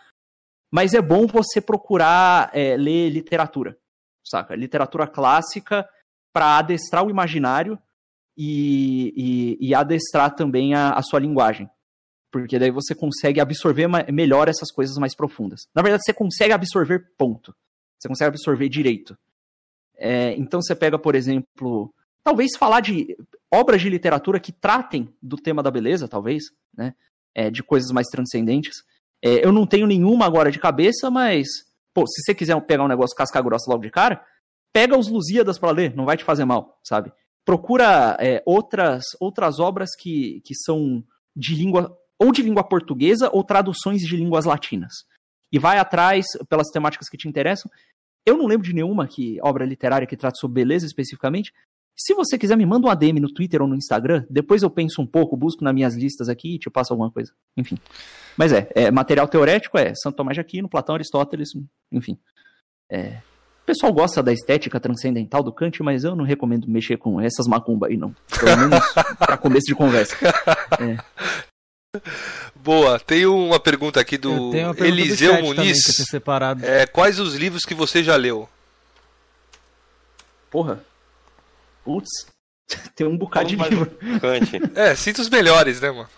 Mas 0.71 0.95
é 0.95 1.01
bom 1.01 1.27
você 1.27 1.61
procurar 1.61 2.51
é, 2.53 2.77
ler 2.77 3.11
literatura, 3.11 3.77
saca? 4.25 4.55
Literatura 4.55 5.07
clássica 5.07 5.89
para 6.33 6.59
adestrar 6.59 7.05
o 7.05 7.11
imaginário 7.11 7.79
e, 8.37 9.57
e, 9.61 9.69
e 9.69 9.75
adestrar 9.75 10.35
também 10.35 10.75
a, 10.75 10.93
a, 10.93 11.03
sua 11.03 11.19
linguagem 11.21 11.69
porque 12.31 12.59
daí 12.59 12.71
você 12.71 12.95
consegue 12.95 13.41
absorver 13.41 13.89
melhor 14.13 14.47
essas 14.47 14.71
coisas 14.71 14.99
mais 14.99 15.17
profundas. 15.17 15.69
Na 15.75 15.81
verdade, 15.81 16.03
você 16.05 16.13
consegue 16.13 16.53
absorver 16.53 16.99
ponto. 17.17 17.55
Você 17.99 18.09
consegue 18.09 18.29
absorver 18.29 18.69
direito. 18.69 19.17
É, 19.97 20.35
então 20.35 20.61
você 20.61 20.75
pega, 20.75 20.99
por 20.99 21.15
exemplo, 21.15 21.93
talvez 22.23 22.51
falar 22.59 22.81
de 22.81 23.17
obras 23.51 23.81
de 23.81 23.89
literatura 23.89 24.39
que 24.39 24.53
tratem 24.53 25.15
do 25.23 25.37
tema 25.37 25.63
da 25.63 25.71
beleza, 25.71 26.07
talvez, 26.07 26.45
né? 26.77 26.95
É, 27.35 27.51
de 27.51 27.63
coisas 27.63 27.91
mais 27.91 28.07
transcendentes. 28.09 28.83
É, 29.23 29.45
eu 29.45 29.53
não 29.53 29.67
tenho 29.67 29.87
nenhuma 29.87 30.27
agora 30.27 30.51
de 30.51 30.59
cabeça, 30.59 31.11
mas, 31.11 31.47
pô, 31.95 32.07
se 32.07 32.23
você 32.23 32.35
quiser 32.35 32.61
pegar 32.63 32.85
um 32.85 32.89
negócio 32.89 33.17
casca 33.17 33.41
grossa 33.41 33.71
logo 33.71 33.83
de 33.83 33.91
cara, 33.91 34.23
pega 34.73 34.99
os 34.99 35.09
Lusíadas 35.09 35.59
para 35.59 35.71
ler, 35.71 35.95
não 35.95 36.05
vai 36.05 36.17
te 36.17 36.25
fazer 36.25 36.45
mal, 36.45 36.79
sabe? 36.85 37.13
Procura 37.47 38.17
é, 38.19 38.43
outras, 38.45 39.05
outras 39.21 39.61
obras 39.61 39.91
que, 39.97 40.43
que 40.45 40.55
são 40.55 41.03
de 41.35 41.55
língua 41.55 41.97
ou 42.19 42.33
de 42.33 42.43
língua 42.43 42.65
portuguesa 42.65 43.31
ou 43.33 43.45
traduções 43.45 44.01
de 44.01 44.17
línguas 44.17 44.45
latinas. 44.45 44.93
E 45.53 45.59
vai 45.59 45.79
atrás 45.79 46.27
pelas 46.49 46.69
temáticas 46.69 47.09
que 47.09 47.17
te 47.17 47.29
interessam. 47.29 47.71
Eu 48.27 48.37
não 48.37 48.47
lembro 48.47 48.67
de 48.67 48.75
nenhuma 48.75 49.07
que, 49.07 49.39
obra 49.43 49.65
literária 49.65 50.07
que 50.07 50.17
trate 50.17 50.41
sobre 50.41 50.63
beleza 50.63 50.87
especificamente. 50.87 51.53
Se 51.97 52.13
você 52.15 52.37
quiser, 52.37 52.57
me 52.57 52.67
manda 52.67 52.87
um 52.87 52.91
ADM 52.91 53.21
no 53.21 53.33
Twitter 53.33 53.63
ou 53.63 53.69
no 53.69 53.77
Instagram. 53.77 54.27
Depois 54.29 54.63
eu 54.63 54.71
penso 54.71 55.01
um 55.01 55.07
pouco, 55.07 55.37
busco 55.37 55.63
nas 55.63 55.73
minhas 55.73 55.95
listas 55.95 56.29
aqui 56.29 56.57
e 56.57 56.59
te 56.59 56.69
passo 56.69 56.93
alguma 56.93 57.11
coisa. 57.11 57.33
Enfim. 57.57 57.79
Mas 58.37 58.53
é, 58.53 58.69
é 58.75 58.91
material 58.91 59.29
teorético 59.29 59.79
é 59.79 59.95
Santo 59.95 60.17
Tomás 60.17 60.35
de 60.35 60.41
Aquino, 60.41 60.69
Platão, 60.69 60.95
Aristóteles, 60.95 61.51
enfim. 61.93 62.19
É, 62.91 63.23
o 63.67 63.73
pessoal 63.75 63.93
gosta 63.93 64.23
da 64.23 64.33
estética 64.33 64.79
transcendental 64.79 65.43
do 65.43 65.53
Kant, 65.53 65.83
mas 65.83 66.05
eu 66.05 66.15
não 66.15 66.25
recomendo 66.25 66.69
mexer 66.69 66.97
com 66.97 67.21
essas 67.21 67.49
macumbas 67.49 67.91
aí, 67.91 67.97
não. 67.97 68.15
Pelo 68.39 68.57
menos 68.59 68.79
pra 69.19 69.37
começo 69.37 69.67
de 69.67 69.75
conversa. 69.75 70.17
É. 70.79 72.01
Boa, 72.55 73.01
tem 73.01 73.27
uma 73.27 73.59
pergunta 73.59 73.99
aqui 73.99 74.17
do 74.17 74.53
pergunta 74.53 74.87
Eliseu 74.87 75.37
do 75.39 75.43
Muniz. 75.43 75.79
É, 76.63 76.87
quais 76.87 77.19
os 77.19 77.35
livros 77.35 77.65
que 77.65 77.75
você 77.75 78.05
já 78.05 78.15
leu? 78.15 78.49
Porra. 80.49 80.85
Putz. 81.85 82.09
Tem 82.95 83.05
um 83.05 83.19
bocado 83.19 83.49
de 83.49 83.57
livro. 83.57 83.91
é, 84.77 84.95
sinta 84.95 85.23
os 85.23 85.29
melhores, 85.29 85.81
né, 85.81 85.91
mano? 85.91 86.09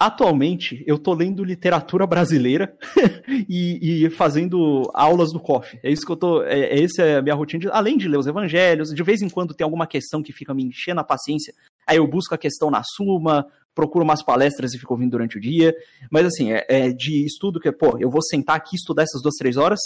Atualmente, 0.00 0.82
eu 0.84 0.98
tô 0.98 1.14
lendo 1.14 1.44
literatura 1.44 2.04
brasileira 2.04 2.76
e, 3.48 4.04
e, 4.04 4.10
fazendo 4.10 4.90
aulas 4.92 5.32
do 5.32 5.38
COF. 5.38 5.78
É 5.80 5.90
isso 5.90 6.04
que 6.04 6.10
eu 6.10 6.16
tô. 6.16 6.42
É, 6.42 6.60
é 6.60 6.82
essa 6.82 7.02
é 7.02 7.18
a 7.18 7.22
minha 7.22 7.36
rotina. 7.36 7.60
De, 7.60 7.68
além 7.70 7.96
de 7.96 8.08
ler 8.08 8.18
os 8.18 8.26
evangelhos, 8.26 8.90
de 8.90 9.02
vez 9.04 9.22
em 9.22 9.28
quando 9.28 9.54
tem 9.54 9.64
alguma 9.64 9.86
questão 9.86 10.22
que 10.22 10.32
fica 10.32 10.52
me 10.52 10.64
enchendo 10.64 11.00
a 11.00 11.04
paciência. 11.04 11.54
Aí 11.86 11.98
eu 11.98 12.06
busco 12.06 12.34
a 12.34 12.38
questão 12.38 12.68
na 12.68 12.82
Suma, 12.84 13.46
procuro 13.72 14.04
umas 14.04 14.24
palestras 14.24 14.74
e 14.74 14.78
fico 14.78 14.92
ouvindo 14.92 15.12
durante 15.12 15.38
o 15.38 15.40
dia. 15.40 15.72
Mas 16.10 16.26
assim, 16.26 16.52
é, 16.52 16.66
é 16.68 16.92
de 16.92 17.24
estudo 17.24 17.60
que, 17.60 17.70
pô, 17.70 17.96
eu 18.00 18.10
vou 18.10 18.22
sentar 18.22 18.56
aqui 18.56 18.74
estudar 18.74 19.04
essas 19.04 19.22
duas, 19.22 19.36
três 19.36 19.56
horas. 19.56 19.78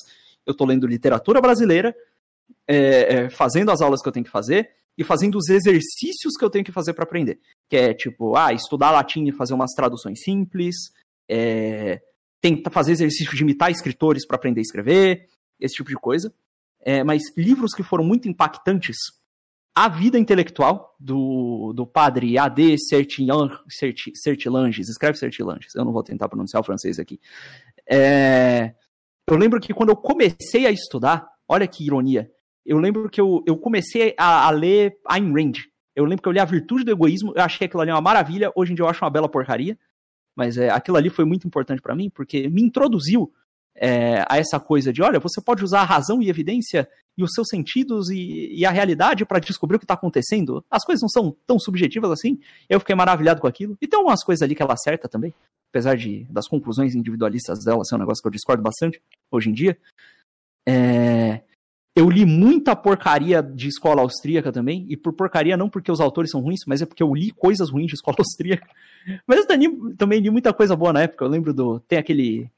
Eu 0.47 0.55
tô 0.55 0.65
lendo 0.65 0.87
literatura 0.87 1.43
brasileira, 1.43 1.95
é, 2.67 2.77
é, 3.15 3.31
fazendo 3.31 3.71
as 3.71 3.83
aulas 3.83 4.01
que 4.01 4.09
eu 4.09 4.13
tenho 4.13 4.25
que 4.25 4.31
fazer, 4.31 4.71
e 4.97 5.05
fazendo 5.05 5.37
os 5.37 5.49
exercícios 5.49 6.37
que 6.39 6.45
eu 6.45 6.51
tenho 6.51 6.65
que 6.65 6.73
fazer 6.73 6.95
para 6.95 7.05
aprender. 7.05 7.41
Que 7.69 7.77
é 7.77 7.95
tipo, 7.95 8.37
ah, 8.37 8.53
estudar 8.53 8.91
latim 8.91 9.27
e 9.27 9.33
fazer 9.33 9.55
umas 9.55 9.73
traduções 9.73 10.23
simples, 10.23 10.77
é, 11.29 12.01
tentar 12.41 12.71
fazer 12.71 12.93
exercício 12.93 13.35
de 13.35 13.43
imitar 13.43 13.71
escritores 13.71 14.27
para 14.27 14.37
aprender 14.37 14.61
a 14.61 14.63
escrever, 14.63 15.29
esse 15.59 15.75
tipo 15.75 15.89
de 15.89 15.97
coisa. 15.97 16.33
É, 16.81 17.03
mas 17.03 17.23
livros 17.37 17.73
que 17.73 17.83
foram 17.83 18.05
muito 18.05 18.29
impactantes, 18.29 18.97
A 19.75 19.89
Vida 19.89 20.19
Intelectual, 20.19 20.95
do, 21.01 21.73
do 21.73 21.87
padre 21.87 22.39
A.D. 22.39 22.77
Sertilanges, 22.79 24.89
escreve 24.89 25.19
Sertilanges, 25.19 25.75
eu 25.75 25.85
não 25.85 25.93
vou 25.93 26.03
tentar 26.03 26.29
pronunciar 26.29 26.61
o 26.61 26.65
francês 26.65 26.99
aqui. 26.99 27.19
É, 27.89 28.75
eu 29.27 29.37
lembro 29.37 29.61
que 29.61 29.73
quando 29.73 29.89
eu 29.89 29.97
comecei 29.97 30.67
a 30.67 30.71
estudar, 30.71 31.27
olha 31.49 31.67
que 31.67 31.85
ironia, 31.85 32.31
eu 32.65 32.79
lembro 32.79 33.09
que 33.09 33.21
eu, 33.21 33.43
eu 33.47 33.57
comecei 33.57 34.15
a, 34.17 34.47
a 34.47 34.51
ler 34.51 34.99
Ayn 35.07 35.33
Rand. 35.33 35.53
Eu 35.95 36.05
lembro 36.05 36.23
que 36.23 36.29
eu 36.29 36.33
li 36.33 36.41
A 36.41 36.45
Virtude 36.45 36.85
do 36.85 36.91
Egoísmo, 36.91 37.33
eu 37.37 37.43
achei 37.43 37.67
aquilo 37.67 37.83
ali 37.83 37.91
uma 37.91 38.01
maravilha, 38.01 38.51
hoje 38.55 38.73
em 38.73 38.75
dia 38.75 38.85
eu 38.85 38.89
acho 38.89 39.05
uma 39.05 39.11
bela 39.11 39.29
porcaria, 39.29 39.79
mas 40.37 40.57
é, 40.57 40.69
aquilo 40.71 40.97
ali 40.97 41.09
foi 41.09 41.25
muito 41.25 41.47
importante 41.47 41.81
para 41.81 41.95
mim, 41.95 42.11
porque 42.11 42.49
me 42.49 42.63
introduziu 42.63 43.33
é, 43.77 44.25
a 44.29 44.39
essa 44.39 44.59
coisa 44.59 44.93
de, 44.93 45.03
olha, 45.03 45.21
você 45.21 45.41
pode 45.41 45.63
usar 45.63 45.81
a 45.81 45.85
razão 45.85 46.21
e 46.21 46.29
evidência 46.29 46.89
e 47.17 47.23
os 47.23 47.31
seus 47.33 47.49
sentidos 47.49 48.11
e, 48.11 48.53
e 48.53 48.67
a 48.67 48.71
realidade 48.71 49.25
para 49.25 49.39
descobrir 49.39 49.77
o 49.77 49.79
que 49.79 49.85
está 49.85 49.95
acontecendo. 49.95 50.65
As 50.71 50.85
coisas 50.85 51.03
não 51.03 51.09
são 51.09 51.37
tão 51.47 51.59
subjetivas 51.59 52.11
assim. 52.11 52.41
Eu 52.69 52.81
fiquei 52.81 52.95
maravilhado 52.95 53.41
com 53.41 53.47
aquilo. 53.47 53.77
E 53.81 53.87
tem 53.87 53.97
algumas 53.97 54.25
coisas 54.25 54.43
ali 54.43 54.55
que 54.55 54.63
ela 54.63 54.75
acerta 54.75 55.09
também, 55.09 55.33
apesar 55.71 55.97
de 55.97 56.25
das 56.25 56.49
conclusões 56.49 56.95
individualistas 56.95 57.65
dela 57.65 57.85
ser 57.85 57.95
um 57.95 57.99
negócio 57.99 58.21
que 58.21 58.27
eu 58.27 58.33
discordo 58.33 58.63
bastante 58.63 59.01
hoje 59.31 59.51
em 59.51 59.53
dia. 59.53 59.79
É, 60.67 61.43
eu 61.97 62.11
li 62.11 62.27
muita 62.27 62.75
porcaria 62.75 63.41
de 63.41 63.69
escola 63.69 64.03
austríaca 64.03 64.51
também, 64.51 64.85
e 64.89 64.97
por 64.97 65.13
porcaria 65.13 65.57
não 65.57 65.71
porque 65.71 65.93
os 65.93 66.01
autores 66.01 66.31
são 66.31 66.41
ruins, 66.41 66.61
mas 66.67 66.83
é 66.83 66.87
porque 66.87 67.03
eu 67.03 67.15
li 67.15 67.31
coisas 67.31 67.71
ruins 67.71 67.87
de 67.87 67.95
escola 67.95 68.17
austríaca. 68.21 68.69
Mas 69.27 69.39
eu 69.39 69.47
também, 69.97 70.19
li 70.19 70.31
muita 70.31 70.53
coisa 70.53 70.75
boa 70.75 70.93
na 70.93 71.03
época. 71.03 71.25
Eu 71.25 71.29
lembro 71.29 71.55
do. 71.55 71.79
Tem 71.81 71.99
aquele. 71.99 72.51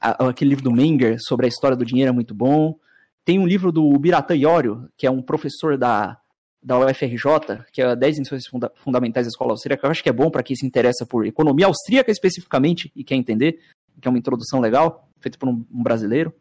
aquele 0.00 0.50
livro 0.50 0.64
do 0.64 0.72
Menger 0.72 1.16
sobre 1.18 1.46
a 1.46 1.48
história 1.48 1.76
do 1.76 1.84
dinheiro, 1.84 2.10
é 2.10 2.12
muito 2.12 2.34
bom. 2.34 2.78
Tem 3.24 3.40
um 3.40 3.46
livro 3.46 3.72
do 3.72 3.98
Biratan 3.98 4.36
Iorio, 4.36 4.88
que 4.96 5.04
é 5.04 5.10
um 5.10 5.20
professor 5.20 5.76
da, 5.76 6.16
da 6.62 6.78
UFRJ, 6.78 7.64
que 7.72 7.82
é 7.82 7.96
10 7.96 8.20
lições 8.20 8.46
funda 8.46 8.70
fundamentais 8.76 9.26
da 9.26 9.30
escola 9.30 9.50
austríaca. 9.50 9.84
Eu 9.84 9.90
acho 9.90 10.02
que 10.02 10.08
é 10.08 10.12
bom 10.12 10.30
para 10.30 10.44
quem 10.44 10.54
se 10.54 10.64
interessa 10.64 11.04
por 11.04 11.26
economia 11.26 11.66
austríaca 11.66 12.12
especificamente 12.12 12.92
e 12.94 13.02
quer 13.02 13.16
entender, 13.16 13.58
que 14.00 14.06
é 14.06 14.10
uma 14.10 14.18
introdução 14.18 14.60
legal, 14.60 15.08
feita 15.18 15.36
por 15.38 15.48
um, 15.48 15.64
um 15.72 15.82
brasileiro. 15.82 16.32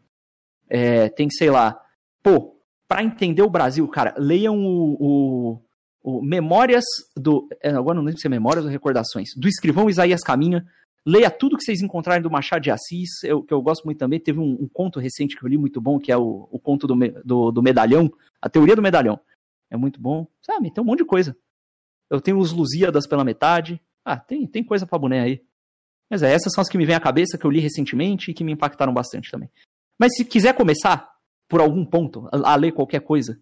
É, 0.70 1.10
tem, 1.10 1.28
sei 1.32 1.50
lá, 1.50 1.80
pô, 2.26 2.60
para 2.88 3.04
entender 3.04 3.44
o 3.44 3.50
Brasil, 3.50 3.88
cara, 3.88 4.16
leiam 4.18 4.58
o, 4.58 4.98
o, 5.00 5.62
o 6.02 6.22
Memórias 6.24 6.84
do. 7.16 7.48
É, 7.62 7.70
agora 7.70 7.96
não 7.96 8.04
lembro 8.04 8.20
se 8.20 8.26
é 8.26 8.30
Memórias 8.30 8.66
ou 8.66 8.72
Recordações. 8.72 9.30
Do 9.38 9.48
escrivão 9.48 9.88
Isaías 9.88 10.22
Caminha. 10.22 10.66
Leia 11.06 11.30
tudo 11.30 11.56
que 11.56 11.64
vocês 11.64 11.84
encontrarem 11.84 12.24
do 12.24 12.32
Machado 12.32 12.64
de 12.64 12.72
Assis, 12.72 13.24
eu, 13.24 13.44
que 13.44 13.54
eu 13.54 13.62
gosto 13.62 13.86
muito 13.86 14.00
também. 14.00 14.20
Teve 14.20 14.40
um, 14.40 14.58
um, 14.60 14.68
conto 14.68 15.00
recente 15.00 15.38
que 15.38 15.46
eu 15.46 15.48
li 15.48 15.56
muito 15.56 15.80
bom, 15.80 16.00
que 16.00 16.12
é 16.12 16.18
o, 16.18 16.48
o 16.52 16.58
conto 16.58 16.88
do, 16.88 16.96
do, 17.24 17.52
do, 17.52 17.62
medalhão, 17.62 18.12
a 18.42 18.50
teoria 18.50 18.76
do 18.76 18.82
medalhão. 18.82 19.20
É 19.70 19.78
muito 19.78 20.02
bom. 20.02 20.26
Sabe, 20.42 20.74
tem 20.74 20.84
um 20.84 20.88
monte 20.88 21.00
de 21.00 21.06
coisa. 21.06 21.38
Eu 22.10 22.20
tenho 22.20 22.40
os 22.40 22.52
Lusíadas 22.52 23.06
pela 23.06 23.24
metade. 23.24 23.80
Ah, 24.04 24.18
tem, 24.18 24.48
tem 24.48 24.64
coisa 24.64 24.88
pra 24.88 24.98
boné 24.98 25.22
aí. 25.22 25.44
Mas 26.10 26.24
é, 26.24 26.34
essas 26.34 26.52
são 26.54 26.64
as 26.64 26.70
que 26.70 26.78
me 26.78 26.88
vêm 26.88 26.96
à 26.96 27.00
cabeça, 27.00 27.38
que 27.38 27.46
eu 27.46 27.52
li 27.52 27.60
recentemente 27.60 28.32
e 28.32 28.34
que 28.34 28.44
me 28.44 28.54
impactaram 28.54 28.92
bastante 28.94 29.30
também. 29.30 29.50
Mas 30.00 30.16
se 30.16 30.26
quiser 30.26 30.56
começar, 30.56 31.15
por 31.48 31.62
algum 31.62 31.86
ponto, 31.86 32.28
a, 32.32 32.54
a 32.54 32.56
ler 32.56 32.72
qualquer 32.72 33.02
coisa, 33.02 33.40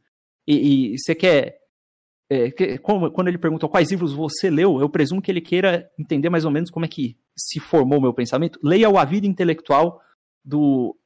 e, 0.48 0.94
e 0.94 1.00
você 1.00 1.16
quer. 1.16 1.60
É, 2.30 2.50
que, 2.50 2.78
como, 2.80 3.12
quando 3.12 3.28
ele 3.28 3.38
pergunta 3.38 3.68
quais 3.68 3.92
livros 3.92 4.14
você 4.14 4.50
leu, 4.50 4.80
eu 4.80 4.90
presumo 4.90 5.22
que 5.22 5.30
ele 5.30 5.42
queira 5.42 5.92
entender 6.00 6.30
mais 6.30 6.46
ou 6.46 6.52
menos 6.52 6.72
como 6.72 6.86
é 6.86 6.88
que 6.88 7.18
se 7.38 7.60
formou 7.60 8.00
o 8.00 8.02
meu 8.02 8.14
pensamento. 8.14 8.60
Leia 8.64 8.90
o 8.90 8.98
A 8.98 9.06
Vida 9.06 9.28
Intelectual 9.28 10.02
do, 10.44 10.98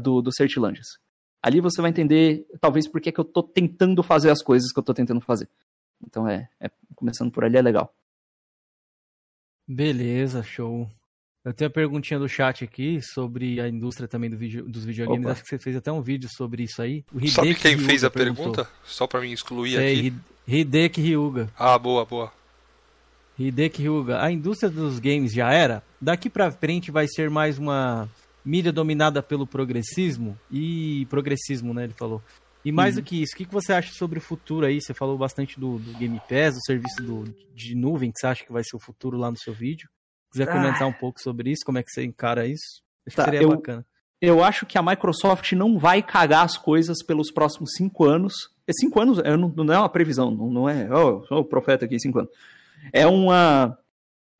do, 0.00 0.22
do 0.22 0.34
Sertilanges. 0.34 0.98
Ali 1.42 1.60
você 1.60 1.80
vai 1.80 1.90
entender, 1.90 2.46
talvez, 2.60 2.88
por 2.88 3.00
que 3.00 3.12
eu 3.16 3.22
estou 3.22 3.42
tentando 3.42 4.02
fazer 4.02 4.30
as 4.30 4.42
coisas 4.42 4.72
que 4.72 4.78
eu 4.78 4.82
estou 4.82 4.94
tentando 4.94 5.20
fazer. 5.20 5.48
Então, 6.04 6.26
é, 6.26 6.48
é, 6.60 6.70
começando 6.94 7.30
por 7.30 7.44
ali 7.44 7.56
é 7.56 7.62
legal. 7.62 7.94
Beleza, 9.66 10.42
show. 10.42 10.88
Eu 11.44 11.52
tenho 11.52 11.68
a 11.68 11.72
perguntinha 11.72 12.20
do 12.20 12.28
chat 12.28 12.62
aqui 12.62 13.02
sobre 13.02 13.60
a 13.60 13.68
indústria 13.68 14.06
também 14.06 14.30
do 14.30 14.36
video, 14.36 14.64
dos 14.64 14.84
videogames. 14.84 15.24
Opa. 15.24 15.32
Acho 15.32 15.42
que 15.42 15.48
você 15.48 15.58
fez 15.58 15.74
até 15.74 15.90
um 15.90 16.00
vídeo 16.00 16.28
sobre 16.36 16.62
isso 16.62 16.80
aí. 16.80 17.04
O 17.12 17.26
Sabe 17.28 17.54
quem 17.56 17.72
Ryuga 17.72 17.86
fez 17.86 18.04
a 18.04 18.10
perguntou. 18.10 18.52
pergunta? 18.52 18.70
Só 18.84 19.08
para 19.08 19.20
mim 19.20 19.32
excluir 19.32 19.72
Sei, 19.72 19.98
aqui. 19.98 20.14
Hideki 20.46 21.00
Ryuga. 21.00 21.50
Ah, 21.58 21.76
boa, 21.76 22.04
boa. 22.04 22.32
Hideki 23.36 23.82
Ryuga. 23.82 24.22
A 24.22 24.30
indústria 24.30 24.70
dos 24.70 25.00
games 25.00 25.32
já 25.32 25.52
era? 25.52 25.82
Daqui 26.00 26.30
pra 26.30 26.52
frente 26.52 26.92
vai 26.92 27.08
ser 27.08 27.28
mais 27.28 27.58
uma 27.58 28.08
mídia 28.44 28.70
dominada 28.70 29.20
pelo 29.20 29.44
progressismo 29.44 30.38
e 30.48 31.06
progressismo, 31.06 31.74
né? 31.74 31.84
Ele 31.84 31.94
falou. 31.94 32.22
E 32.64 32.70
mais 32.70 32.94
uhum. 32.94 33.02
do 33.02 33.04
que 33.04 33.20
isso, 33.20 33.34
o 33.34 33.36
que 33.36 33.44
você 33.46 33.72
acha 33.72 33.92
sobre 33.92 34.20
o 34.20 34.22
futuro 34.22 34.64
aí? 34.64 34.80
Você 34.80 34.94
falou 34.94 35.18
bastante 35.18 35.58
do, 35.58 35.80
do 35.80 35.92
Game 35.98 36.20
Pass, 36.28 36.54
do 36.54 36.64
serviço 36.64 37.02
do, 37.02 37.24
de 37.52 37.74
nuvem, 37.74 38.12
que 38.12 38.20
você 38.20 38.28
acha 38.28 38.44
que 38.44 38.52
vai 38.52 38.62
ser 38.62 38.76
o 38.76 38.80
futuro 38.80 39.18
lá 39.18 39.28
no 39.28 39.36
seu 39.36 39.52
vídeo 39.52 39.88
quiser 40.32 40.46
comentar 40.46 40.82
ah. 40.82 40.86
um 40.86 40.92
pouco 40.92 41.20
sobre 41.20 41.50
isso, 41.50 41.64
como 41.64 41.78
é 41.78 41.82
que 41.82 41.90
você 41.90 42.02
encara 42.02 42.46
isso, 42.46 42.82
acho 43.06 43.16
tá, 43.16 43.24
que 43.24 43.30
seria 43.30 43.44
eu, 43.44 43.50
bacana. 43.50 43.86
Eu 44.20 44.42
acho 44.42 44.64
que 44.66 44.78
a 44.78 44.82
Microsoft 44.82 45.52
não 45.52 45.78
vai 45.78 46.02
cagar 46.02 46.44
as 46.44 46.56
coisas 46.56 47.02
pelos 47.04 47.30
próximos 47.30 47.72
cinco 47.76 48.04
anos. 48.04 48.50
É 48.66 48.72
cinco 48.72 49.00
anos, 49.00 49.18
não, 49.18 49.48
não 49.48 49.74
é 49.74 49.78
uma 49.78 49.88
previsão, 49.88 50.30
não, 50.30 50.48
não 50.48 50.68
é. 50.68 50.88
Oh, 50.92 51.24
sou 51.26 51.40
o 51.40 51.44
profeta 51.44 51.84
aqui, 51.84 51.98
cinco 51.98 52.20
anos. 52.20 52.30
É 52.92 53.06
uma. 53.06 53.76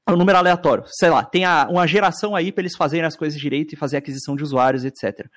É 0.09 0.13
um 0.13 0.17
número 0.17 0.39
aleatório. 0.39 0.85
Sei 0.87 1.11
lá, 1.11 1.25
tem 1.25 1.45
a, 1.45 1.69
uma 1.69 1.87
geração 1.87 2.35
aí 2.35 2.51
para 2.51 2.63
eles 2.63 2.77
fazerem 2.77 3.07
as 3.07 3.17
coisas 3.17 3.39
direito 3.39 3.73
e 3.73 3.77
fazer 3.77 3.97
aquisição 3.97 4.35
de 4.35 4.43
usuários, 4.43 4.85
etc. 4.85 5.29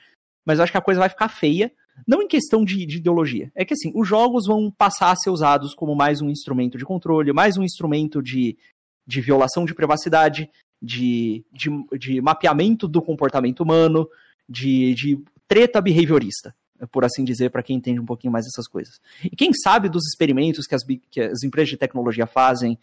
Mas 0.46 0.58
eu 0.58 0.64
acho 0.64 0.72
que 0.72 0.78
a 0.78 0.82
coisa 0.82 1.00
vai 1.00 1.10
ficar 1.10 1.28
feia, 1.28 1.72
não 2.08 2.22
em 2.22 2.28
questão 2.28 2.64
de, 2.64 2.86
de, 2.86 2.98
ideologia. 2.98 3.52
É 3.56 3.66
que 3.66 3.74
assim, 3.74 3.92
os 3.96 4.08
jogos 4.08 4.46
vão 4.46 4.72
passar 4.72 5.12
a 5.12 5.16
ser 5.16 5.30
usados 5.30 5.74
como 5.74 5.96
mais 5.96 6.22
um 6.22 6.30
instrumento 6.30 6.78
de 6.78 6.86
controle, 6.86 7.34
mais 7.34 7.58
um 7.58 7.64
instrumento 7.64 8.22
de 8.22 8.58
de 9.06 9.22
violação 9.22 9.66
de 9.66 9.74
privacidade, 9.74 10.50
de, 10.82 11.46
de, 11.52 11.70
de 11.98 12.22
mapeamento 12.22 12.88
do 12.88 13.02
comportamento 13.02 13.62
humano, 13.62 14.08
de, 14.48 14.94
de 14.94 15.24
treta 15.48 15.82
behaviorista, 15.82 16.56
por 16.92 17.06
assim 17.06 17.24
dizer, 17.24 17.50
para 17.50 17.64
quem 17.64 17.78
entende 17.78 18.00
um 18.00 18.06
pouquinho 18.06 18.34
mais 18.34 18.46
dessas 18.46 18.68
coisas. 18.68 19.00
E 19.24 19.36
quem 19.36 19.54
sabe 19.54 19.90
dos 19.90 20.06
experimentos 20.08 20.68
que 20.68 20.76
as, 20.76 20.84
que 20.84 21.22
as 21.22 21.44
empresas 21.44 21.70
de 21.70 21.78
tecnologia 21.78 22.28
fazem, 22.28 22.78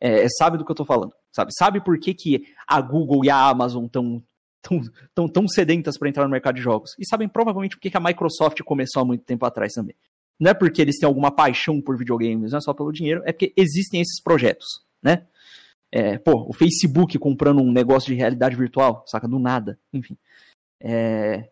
é, 0.00 0.24
é 0.24 0.28
sabe 0.28 0.58
do 0.58 0.64
que 0.64 0.70
eu 0.70 0.74
estou 0.74 0.86
falando, 0.86 1.12
sabe? 1.32 1.52
Sabe 1.56 1.80
por 1.80 1.98
que, 1.98 2.12
que 2.14 2.46
a 2.66 2.80
Google 2.80 3.24
e 3.24 3.30
a 3.30 3.48
Amazon 3.48 3.84
estão 3.86 4.22
tão, 4.66 4.82
tão, 5.14 5.28
tão 5.28 5.48
sedentas 5.48 5.96
para 5.96 6.08
entrar 6.08 6.24
no 6.24 6.30
mercado 6.30 6.56
de 6.56 6.60
jogos. 6.62 6.94
E 6.98 7.06
sabem 7.06 7.28
provavelmente 7.28 7.76
por 7.76 7.80
que, 7.80 7.90
que 7.90 7.96
a 7.96 8.00
Microsoft 8.00 8.60
começou 8.62 9.02
há 9.02 9.04
muito 9.04 9.24
tempo 9.24 9.46
atrás 9.46 9.72
também. 9.72 9.94
Não 10.38 10.50
é 10.50 10.54
porque 10.54 10.82
eles 10.82 10.98
têm 10.98 11.06
alguma 11.06 11.30
paixão 11.30 11.80
por 11.80 11.96
videogames, 11.96 12.52
não 12.52 12.58
é 12.58 12.60
só 12.60 12.74
pelo 12.74 12.92
dinheiro, 12.92 13.22
é 13.24 13.32
porque 13.32 13.54
existem 13.56 14.00
esses 14.00 14.20
projetos, 14.22 14.66
né? 15.02 15.26
É, 15.98 16.18
pô, 16.18 16.46
o 16.46 16.52
Facebook 16.52 17.18
comprando 17.18 17.62
um 17.62 17.72
negócio 17.72 18.12
de 18.12 18.14
realidade 18.14 18.54
virtual, 18.54 19.02
saca? 19.06 19.26
Do 19.26 19.38
nada, 19.38 19.80
enfim. 19.94 20.14
É, 20.78 21.48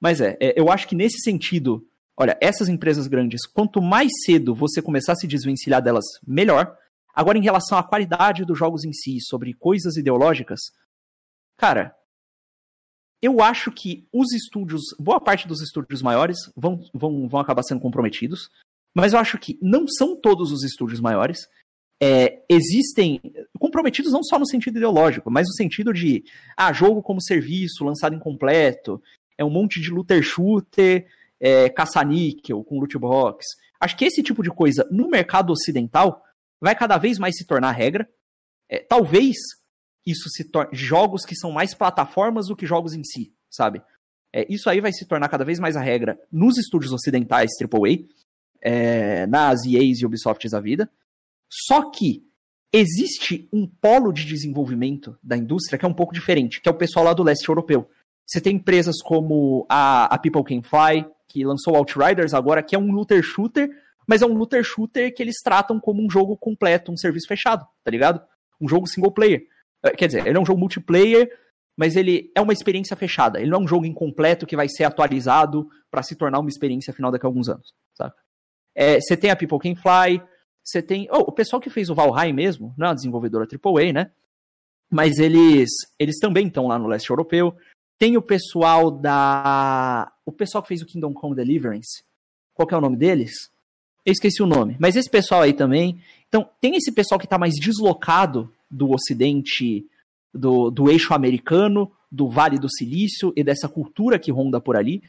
mas 0.00 0.20
é, 0.20 0.36
é, 0.40 0.60
eu 0.60 0.72
acho 0.72 0.88
que 0.88 0.96
nesse 0.96 1.20
sentido, 1.20 1.88
olha, 2.16 2.36
essas 2.40 2.68
empresas 2.68 3.06
grandes, 3.06 3.46
quanto 3.46 3.80
mais 3.80 4.10
cedo 4.24 4.56
você 4.56 4.82
começar 4.82 5.12
a 5.12 5.14
se 5.14 5.28
desvencilhar 5.28 5.80
delas, 5.80 6.04
melhor. 6.26 6.76
Agora, 7.14 7.38
em 7.38 7.44
relação 7.44 7.78
à 7.78 7.82
qualidade 7.84 8.44
dos 8.44 8.58
jogos 8.58 8.84
em 8.84 8.92
si, 8.92 9.20
sobre 9.20 9.54
coisas 9.54 9.96
ideológicas, 9.96 10.58
cara, 11.56 11.96
eu 13.22 13.40
acho 13.40 13.70
que 13.70 14.08
os 14.12 14.32
estúdios, 14.32 14.82
boa 14.98 15.20
parte 15.20 15.46
dos 15.46 15.62
estúdios 15.62 16.02
maiores 16.02 16.38
vão, 16.56 16.80
vão, 16.92 17.28
vão 17.28 17.38
acabar 17.38 17.62
sendo 17.62 17.80
comprometidos, 17.80 18.50
mas 18.92 19.12
eu 19.12 19.20
acho 19.20 19.38
que 19.38 19.56
não 19.62 19.86
são 19.86 20.20
todos 20.20 20.50
os 20.50 20.64
estúdios 20.64 20.98
maiores 20.98 21.46
é, 22.02 22.42
existem 22.48 23.20
comprometidos 23.58 24.12
não 24.12 24.22
só 24.22 24.38
no 24.38 24.46
sentido 24.46 24.76
ideológico, 24.76 25.30
mas 25.30 25.46
no 25.46 25.54
sentido 25.54 25.92
de 25.92 26.24
ah, 26.56 26.72
jogo 26.72 27.02
como 27.02 27.22
serviço, 27.22 27.84
lançado 27.84 28.14
incompleto, 28.14 29.02
é 29.38 29.44
um 29.44 29.50
monte 29.50 29.80
de 29.80 29.90
looter 29.90 30.22
shooter, 30.22 31.06
é, 31.40 31.68
caça-níquel 31.68 32.62
com 32.64 32.78
loot 32.78 32.98
box. 32.98 33.44
Acho 33.80 33.96
que 33.96 34.04
esse 34.04 34.22
tipo 34.22 34.42
de 34.42 34.50
coisa 34.50 34.86
no 34.90 35.08
mercado 35.08 35.50
ocidental 35.52 36.22
vai 36.60 36.74
cada 36.74 36.96
vez 36.98 37.18
mais 37.18 37.36
se 37.36 37.46
tornar 37.46 37.72
regra. 37.72 38.08
É, 38.68 38.78
talvez 38.78 39.36
isso 40.04 40.28
se 40.28 40.44
torne 40.44 40.76
jogos 40.76 41.24
que 41.24 41.36
são 41.36 41.50
mais 41.50 41.74
plataformas 41.74 42.46
do 42.48 42.56
que 42.56 42.66
jogos 42.66 42.94
em 42.94 43.04
si, 43.04 43.32
sabe? 43.50 43.82
É, 44.32 44.46
isso 44.52 44.68
aí 44.68 44.80
vai 44.80 44.92
se 44.92 45.06
tornar 45.06 45.28
cada 45.28 45.44
vez 45.44 45.58
mais 45.58 45.76
a 45.76 45.80
regra 45.80 46.18
nos 46.30 46.58
estúdios 46.58 46.92
ocidentais 46.92 47.50
AAA, 47.60 48.06
é, 48.60 49.26
nas 49.26 49.64
EAs 49.64 50.00
e 50.00 50.06
Ubisofts 50.06 50.50
da 50.50 50.60
vida. 50.60 50.90
Só 51.64 51.90
que 51.90 52.22
existe 52.72 53.48
um 53.50 53.66
polo 53.66 54.12
de 54.12 54.26
desenvolvimento 54.26 55.18
da 55.22 55.36
indústria 55.36 55.78
que 55.78 55.86
é 55.86 55.88
um 55.88 55.94
pouco 55.94 56.12
diferente, 56.12 56.60
que 56.60 56.68
é 56.68 56.72
o 56.72 56.76
pessoal 56.76 57.06
lá 57.06 57.14
do 57.14 57.22
leste 57.22 57.48
europeu. 57.48 57.88
Você 58.26 58.40
tem 58.40 58.56
empresas 58.56 58.96
como 59.02 59.64
a, 59.68 60.04
a 60.14 60.18
People 60.18 60.44
Can 60.44 60.62
Fly, 60.62 61.06
que 61.28 61.44
lançou 61.44 61.76
Outriders 61.76 62.34
agora, 62.34 62.62
que 62.62 62.74
é 62.74 62.78
um 62.78 62.92
looter 62.92 63.22
shooter, 63.22 63.70
mas 64.06 64.20
é 64.20 64.26
um 64.26 64.34
looter 64.34 64.62
shooter 64.62 65.14
que 65.14 65.22
eles 65.22 65.36
tratam 65.42 65.80
como 65.80 66.04
um 66.04 66.10
jogo 66.10 66.36
completo, 66.36 66.92
um 66.92 66.96
serviço 66.96 67.26
fechado, 67.26 67.66
tá 67.82 67.90
ligado? 67.90 68.20
Um 68.60 68.68
jogo 68.68 68.86
single 68.86 69.12
player. 69.12 69.46
É, 69.82 69.90
quer 69.90 70.08
dizer, 70.08 70.26
ele 70.26 70.36
é 70.36 70.40
um 70.40 70.44
jogo 70.46 70.60
multiplayer, 70.60 71.30
mas 71.76 71.96
ele 71.96 72.30
é 72.34 72.40
uma 72.40 72.52
experiência 72.52 72.96
fechada. 72.96 73.40
Ele 73.40 73.50
não 73.50 73.60
é 73.60 73.62
um 73.62 73.68
jogo 73.68 73.86
incompleto 73.86 74.46
que 74.46 74.56
vai 74.56 74.68
ser 74.68 74.84
atualizado 74.84 75.68
para 75.90 76.02
se 76.02 76.14
tornar 76.14 76.40
uma 76.40 76.48
experiência 76.48 76.92
final 76.92 77.10
daqui 77.10 77.26
a 77.26 77.28
alguns 77.28 77.48
anos, 77.48 77.72
sabe? 77.94 78.14
É, 78.74 79.00
você 79.00 79.16
tem 79.16 79.30
a 79.30 79.36
People 79.36 79.58
Can 79.58 79.80
Fly, 79.80 80.22
você 80.66 80.82
tem. 80.82 81.08
Oh, 81.10 81.20
o 81.20 81.32
pessoal 81.32 81.60
que 81.60 81.70
fez 81.70 81.88
o 81.88 81.94
Valheim 81.94 82.32
mesmo, 82.32 82.74
não 82.76 82.86
é 82.86 82.88
uma 82.90 82.94
desenvolvedora 82.94 83.46
AAA, 83.46 83.92
né? 83.92 84.10
Mas 84.90 85.18
eles, 85.18 85.70
eles 85.98 86.18
também 86.18 86.48
estão 86.48 86.66
lá 86.66 86.78
no 86.78 86.88
leste 86.88 87.10
europeu. 87.10 87.56
Tem 87.98 88.16
o 88.16 88.22
pessoal 88.22 88.90
da. 88.90 90.12
O 90.24 90.32
pessoal 90.32 90.62
que 90.62 90.68
fez 90.68 90.82
o 90.82 90.86
Kingdom 90.86 91.14
Come 91.14 91.36
Deliverance. 91.36 92.02
Qual 92.52 92.66
que 92.66 92.74
é 92.74 92.76
o 92.76 92.80
nome 92.80 92.96
deles? 92.96 93.50
Eu 94.04 94.12
esqueci 94.12 94.42
o 94.42 94.46
nome. 94.46 94.76
Mas 94.78 94.96
esse 94.96 95.08
pessoal 95.08 95.42
aí 95.42 95.52
também. 95.52 96.00
Então, 96.28 96.48
tem 96.60 96.76
esse 96.76 96.90
pessoal 96.90 97.18
que 97.18 97.26
está 97.26 97.38
mais 97.38 97.54
deslocado 97.54 98.52
do 98.68 98.90
ocidente, 98.90 99.86
do, 100.34 100.70
do 100.70 100.90
eixo 100.90 101.14
americano, 101.14 101.90
do 102.10 102.28
Vale 102.28 102.58
do 102.58 102.68
Silício 102.68 103.32
e 103.36 103.44
dessa 103.44 103.68
cultura 103.68 104.18
que 104.18 104.32
ronda 104.32 104.60
por 104.60 104.76
ali. 104.76 105.02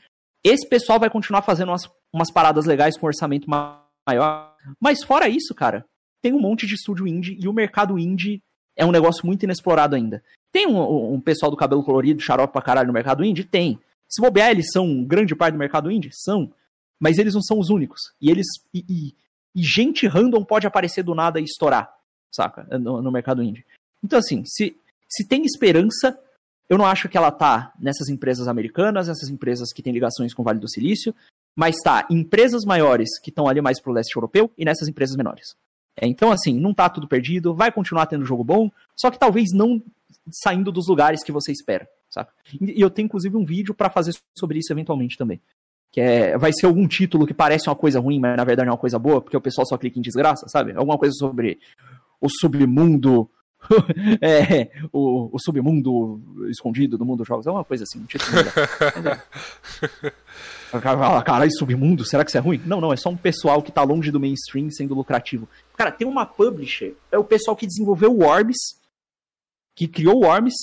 Esse 0.44 0.68
pessoal 0.68 1.00
vai 1.00 1.10
continuar 1.10 1.42
fazendo 1.42 1.70
umas, 1.70 1.90
umas 2.14 2.32
paradas 2.32 2.66
legais 2.66 2.98
com 2.98 3.08
orçamento 3.08 3.50
maior. 3.50 4.57
Mas 4.80 5.04
fora 5.04 5.28
isso, 5.28 5.54
cara, 5.54 5.86
tem 6.22 6.34
um 6.34 6.40
monte 6.40 6.66
de 6.66 6.76
estúdio 6.76 7.08
indie 7.08 7.38
e 7.40 7.48
o 7.48 7.54
mercado 7.54 7.98
indie 7.98 8.42
é 8.76 8.86
um 8.86 8.92
negócio 8.92 9.26
muito 9.26 9.44
inexplorado 9.44 9.96
ainda. 9.96 10.24
Tem 10.52 10.68
um, 10.68 11.14
um 11.14 11.22
pessoal 11.22 11.52
do 11.52 11.58
cabelo 11.58 11.84
colorido, 11.84 12.22
xarope 12.22 12.54
pra 12.54 12.62
caralho 12.62 12.88
no 12.88 12.94
mercado 12.94 13.24
indie? 13.24 13.44
Tem. 13.44 13.80
Se 14.08 14.22
bobear, 14.22 14.52
eles 14.52 14.72
são 14.72 15.04
grande 15.04 15.36
parte 15.36 15.54
do 15.54 15.60
mercado 15.60 15.92
indie? 15.92 16.10
São. 16.14 16.52
Mas 17.00 17.18
eles 17.18 17.34
não 17.34 17.42
são 17.42 17.60
os 17.60 17.70
únicos. 17.70 18.14
E 18.22 18.30
eles. 18.30 18.46
E, 18.74 18.86
e, 18.88 19.16
e 19.56 19.64
gente 19.64 20.08
random 20.08 20.44
pode 20.44 20.68
aparecer 20.68 21.04
do 21.04 21.16
nada 21.16 21.40
e 21.40 21.44
estourar, 21.44 21.92
saca? 22.32 22.64
No, 22.78 23.02
no 23.02 23.12
mercado 23.12 23.42
indie. 23.44 23.66
Então, 24.04 24.20
assim, 24.20 24.44
se, 24.46 24.78
se 25.10 25.28
tem 25.28 25.44
esperança, 25.44 26.18
eu 26.70 26.78
não 26.78 26.86
acho 26.86 27.10
que 27.10 27.18
ela 27.18 27.32
tá 27.32 27.74
nessas 27.80 28.10
empresas 28.10 28.48
americanas, 28.48 29.08
nessas 29.08 29.30
empresas 29.30 29.74
que 29.74 29.82
têm 29.82 29.94
ligações 29.94 30.34
com 30.34 30.42
o 30.42 30.46
Vale 30.46 30.60
do 30.60 30.70
Silício, 30.70 31.14
mas 31.58 31.78
tá 31.78 32.06
em 32.08 32.20
empresas 32.20 32.64
maiores 32.64 33.20
que 33.20 33.32
estão 33.32 33.48
ali 33.48 33.60
mais 33.62 33.82
pro 33.82 33.92
leste 33.92 34.16
europeu 34.16 34.52
e 34.56 34.64
nessas 34.64 34.88
empresas 34.88 35.16
menores. 35.16 35.56
É, 36.00 36.06
então, 36.06 36.32
assim, 36.32 36.54
não 36.54 36.72
tá 36.72 36.88
tudo 36.88 37.08
perdido, 37.08 37.56
vai 37.56 37.72
continuar 37.72 38.06
tendo 38.06 38.24
jogo 38.24 38.44
bom, 38.44 38.70
só 38.96 39.10
que 39.10 39.18
talvez 39.18 39.48
não 39.52 39.82
saindo 40.32 40.72
dos 40.72 40.88
lugares 40.88 41.24
que 41.24 41.32
você 41.32 41.52
espera, 41.52 41.90
saca? 42.12 42.32
E 42.62 42.80
eu 42.80 42.92
tenho, 42.92 43.08
inclusive, 43.08 43.36
um 43.36 43.44
vídeo 43.44 43.74
para 43.74 43.90
fazer 43.90 44.14
sobre 44.38 44.60
isso 44.60 44.72
eventualmente 44.72 45.18
também. 45.18 45.42
Que 45.92 46.00
é, 46.00 46.38
vai 46.38 46.52
ser 46.54 46.68
algum 46.68 46.88
título 46.88 47.26
que 47.26 47.34
parece 47.34 47.68
uma 47.68 47.76
coisa 47.76 48.00
ruim, 48.00 48.20
mas 48.20 48.38
na 48.38 48.44
verdade 48.44 48.70
é 48.70 48.72
uma 48.72 48.78
coisa 48.78 49.00
boa, 49.00 49.20
porque 49.20 49.36
o 49.36 49.42
pessoal 49.42 49.66
só 49.66 49.80
clica 49.80 49.98
em 49.98 50.04
desgraça, 50.04 50.48
sabe? 50.50 50.74
Alguma 50.76 51.00
coisa 51.00 51.16
sobre 51.16 51.58
o 52.22 52.30
submundo 52.30 53.28
é, 54.22 54.70
o, 54.92 55.36
o, 55.36 55.40
submundo 55.40 56.22
escondido 56.50 56.98
do 56.98 57.06
mundo 57.06 57.20
dos 57.20 57.28
jogos. 57.28 57.48
É 57.48 57.52
uma 57.52 57.64
coisa 57.64 57.84
assim, 57.84 58.00
um 58.00 58.06
título. 58.06 58.32
Fala, 60.70 61.24
caralho, 61.24 61.52
submundo, 61.58 62.04
será 62.04 62.26
que 62.26 62.30
isso 62.30 62.38
é 62.38 62.42
ruim? 62.42 62.62
Não, 62.66 62.82
não, 62.82 62.92
é 62.92 62.98
só 62.98 63.10
um 63.10 63.16
pessoal 63.16 63.62
que 63.62 63.72
tá 63.72 63.84
longe 63.84 64.12
do 64.12 64.20
mainstream 64.20 64.70
sendo 64.70 64.94
lucrativo. 64.94 65.48
Cara, 65.76 65.92
tem 65.92 66.08
uma 66.08 66.26
publisher, 66.26 66.94
é 67.12 67.18
o 67.18 67.24
pessoal 67.24 67.56
que 67.56 67.66
desenvolveu 67.66 68.12
o 68.12 68.24
Orbs, 68.24 68.58
que 69.76 69.88
criou 69.88 70.18
o 70.18 70.26
Worms. 70.26 70.56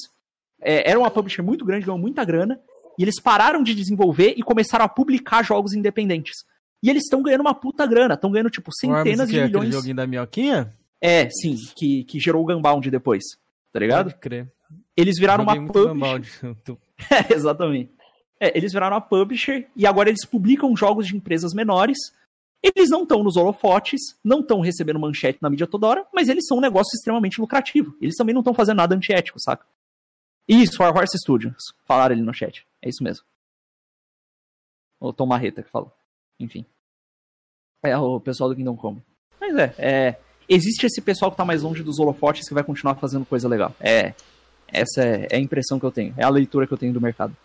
É, 0.60 0.90
era 0.90 0.98
uma 0.98 1.10
publisher 1.10 1.42
muito 1.42 1.64
grande, 1.64 1.86
ganhou 1.86 1.98
muita 1.98 2.24
grana, 2.24 2.60
e 2.98 3.02
eles 3.02 3.20
pararam 3.20 3.62
de 3.62 3.74
desenvolver 3.74 4.34
e 4.36 4.42
começaram 4.42 4.84
a 4.84 4.88
publicar 4.88 5.42
jogos 5.42 5.72
independentes. 5.72 6.44
E 6.82 6.90
eles 6.90 7.04
estão 7.04 7.22
ganhando 7.22 7.40
uma 7.40 7.54
puta 7.54 7.86
grana, 7.86 8.12
estão 8.12 8.30
ganhando, 8.30 8.50
tipo, 8.50 8.70
centenas 8.74 9.28
de 9.28 9.40
milhões. 9.40 9.54
Aquele 9.54 9.72
joguinho 9.72 9.96
da 9.96 10.06
minhoquinha? 10.06 10.74
É, 11.06 11.28
sim, 11.28 11.54
que, 11.76 12.02
que 12.04 12.18
gerou 12.18 12.42
o 12.42 12.46
Gunbound 12.46 12.90
depois, 12.90 13.22
tá 13.70 13.78
ligado? 13.78 14.06
Pode 14.06 14.20
crer. 14.20 14.50
Eles 14.96 15.18
viraram 15.18 15.44
uma 15.44 15.54
publisher. 15.54 16.56
é, 17.30 17.34
exatamente. 17.34 17.92
É, 18.40 18.56
eles 18.56 18.72
viraram 18.72 18.96
uma 18.96 19.02
publisher 19.02 19.68
e 19.76 19.86
agora 19.86 20.08
eles 20.08 20.24
publicam 20.24 20.74
jogos 20.74 21.06
de 21.06 21.14
empresas 21.14 21.52
menores. 21.52 21.98
Eles 22.62 22.88
não 22.88 23.02
estão 23.02 23.22
nos 23.22 23.36
holofotes, 23.36 24.00
não 24.24 24.40
estão 24.40 24.60
recebendo 24.60 24.98
manchete 24.98 25.38
na 25.42 25.50
mídia 25.50 25.66
toda 25.66 25.86
hora, 25.86 26.06
mas 26.10 26.30
eles 26.30 26.46
são 26.46 26.56
um 26.56 26.62
negócio 26.62 26.96
extremamente 26.96 27.38
lucrativo. 27.38 27.94
Eles 28.00 28.16
também 28.16 28.32
não 28.32 28.40
estão 28.40 28.54
fazendo 28.54 28.78
nada 28.78 28.94
antiético, 28.94 29.38
saca? 29.38 29.66
Isso, 30.48 30.82
War 30.82 30.96
Horse 30.96 31.18
Studios. 31.18 31.74
Falaram 31.84 32.14
ali 32.14 32.22
no 32.22 32.32
chat. 32.32 32.66
É 32.80 32.88
isso 32.88 33.04
mesmo. 33.04 33.26
O 34.98 35.12
Tom 35.12 35.26
Marreta 35.26 35.62
que 35.62 35.70
falou. 35.70 35.92
Enfim. 36.40 36.64
É 37.82 37.98
o 37.98 38.18
pessoal 38.18 38.48
do 38.48 38.56
Kingdom 38.56 38.76
Come. 38.76 39.02
Mas 39.38 39.54
é, 39.54 39.74
é, 39.76 40.20
existe 40.48 40.86
esse 40.86 41.00
pessoal 41.00 41.30
que 41.30 41.36
tá 41.36 41.44
mais 41.44 41.62
longe 41.62 41.82
dos 41.82 41.98
holofotes 41.98 42.48
que 42.48 42.54
vai 42.54 42.64
continuar 42.64 42.96
fazendo 42.96 43.24
coisa 43.24 43.48
legal. 43.48 43.74
É. 43.80 44.14
Essa 44.68 45.02
é, 45.02 45.28
é 45.30 45.36
a 45.36 45.40
impressão 45.40 45.78
que 45.78 45.86
eu 45.86 45.92
tenho. 45.92 46.14
É 46.16 46.24
a 46.24 46.28
leitura 46.28 46.66
que 46.66 46.72
eu 46.72 46.78
tenho 46.78 46.92
do 46.92 47.00
mercado. 47.00 47.36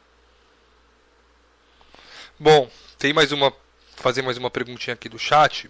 Bom, 2.39 2.69
tem 2.97 3.13
mais 3.13 3.31
uma. 3.31 3.53
Fazer 3.95 4.21
mais 4.21 4.37
uma 4.37 4.49
perguntinha 4.49 4.93
aqui 4.93 5.09
do 5.09 5.19
chat. 5.19 5.69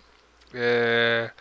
É, 0.54 1.32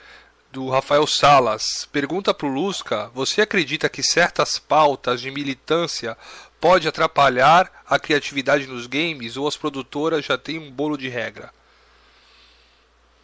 do 0.51 0.69
Rafael 0.69 1.07
Salas. 1.07 1.87
Pergunta 1.93 2.33
pro 2.33 2.49
Lusca: 2.49 3.11
Você 3.15 3.43
acredita 3.43 3.89
que 3.89 4.03
certas 4.03 4.59
pautas 4.59 5.21
de 5.21 5.31
militância 5.31 6.17
pode 6.61 6.89
atrapalhar 6.89 7.71
a 7.87 7.99
criatividade 7.99 8.67
nos 8.67 8.87
games 8.87 9.37
ou 9.37 9.47
as 9.47 9.57
produtoras 9.57 10.25
já 10.25 10.37
têm 10.37 10.59
um 10.59 10.71
bolo 10.71 10.97
de 10.97 11.09
regra? 11.09 11.53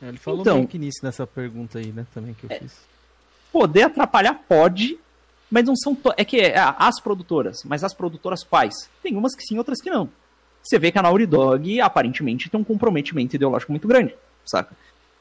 Ele 0.09 0.19
falou 0.19 0.41
então, 0.41 0.57
meio 0.57 0.69
que 0.69 0.79
nisso 0.79 1.01
nessa 1.03 1.27
pergunta 1.27 1.79
aí, 1.79 1.93
né? 1.93 2.07
Também 2.13 2.35
que 2.35 2.45
eu 2.45 2.51
é, 2.51 2.59
fiz. 2.59 2.77
Poder 3.53 3.85
atrapalhar 3.85 4.35
pode, 4.49 4.99
mas 5.51 5.65
não 5.65 5.77
são. 5.77 5.97
É 6.17 6.25
que 6.25 6.39
é, 6.39 6.59
as 6.59 7.01
produtoras, 7.01 7.63
mas 7.65 7.85
as 7.85 7.95
produtoras 7.95 8.43
quais? 8.45 8.89
Tem 9.03 9.17
umas 9.17 9.35
que 9.35 9.43
sim, 9.43 9.59
outras 9.59 9.81
que 9.81 9.91
não 9.91 10.11
você 10.65 10.79
vê 10.79 10.91
que 10.91 10.99
a 10.99 11.03
Naughty 11.03 11.27
Dog 11.27 11.81
aparentemente 11.81 12.49
tem 12.49 12.59
um 12.59 12.65
comprometimento 12.65 13.37
ideológico 13.37 13.71
muito 13.71 13.87
grande, 13.87 14.15
saca? 14.47 14.75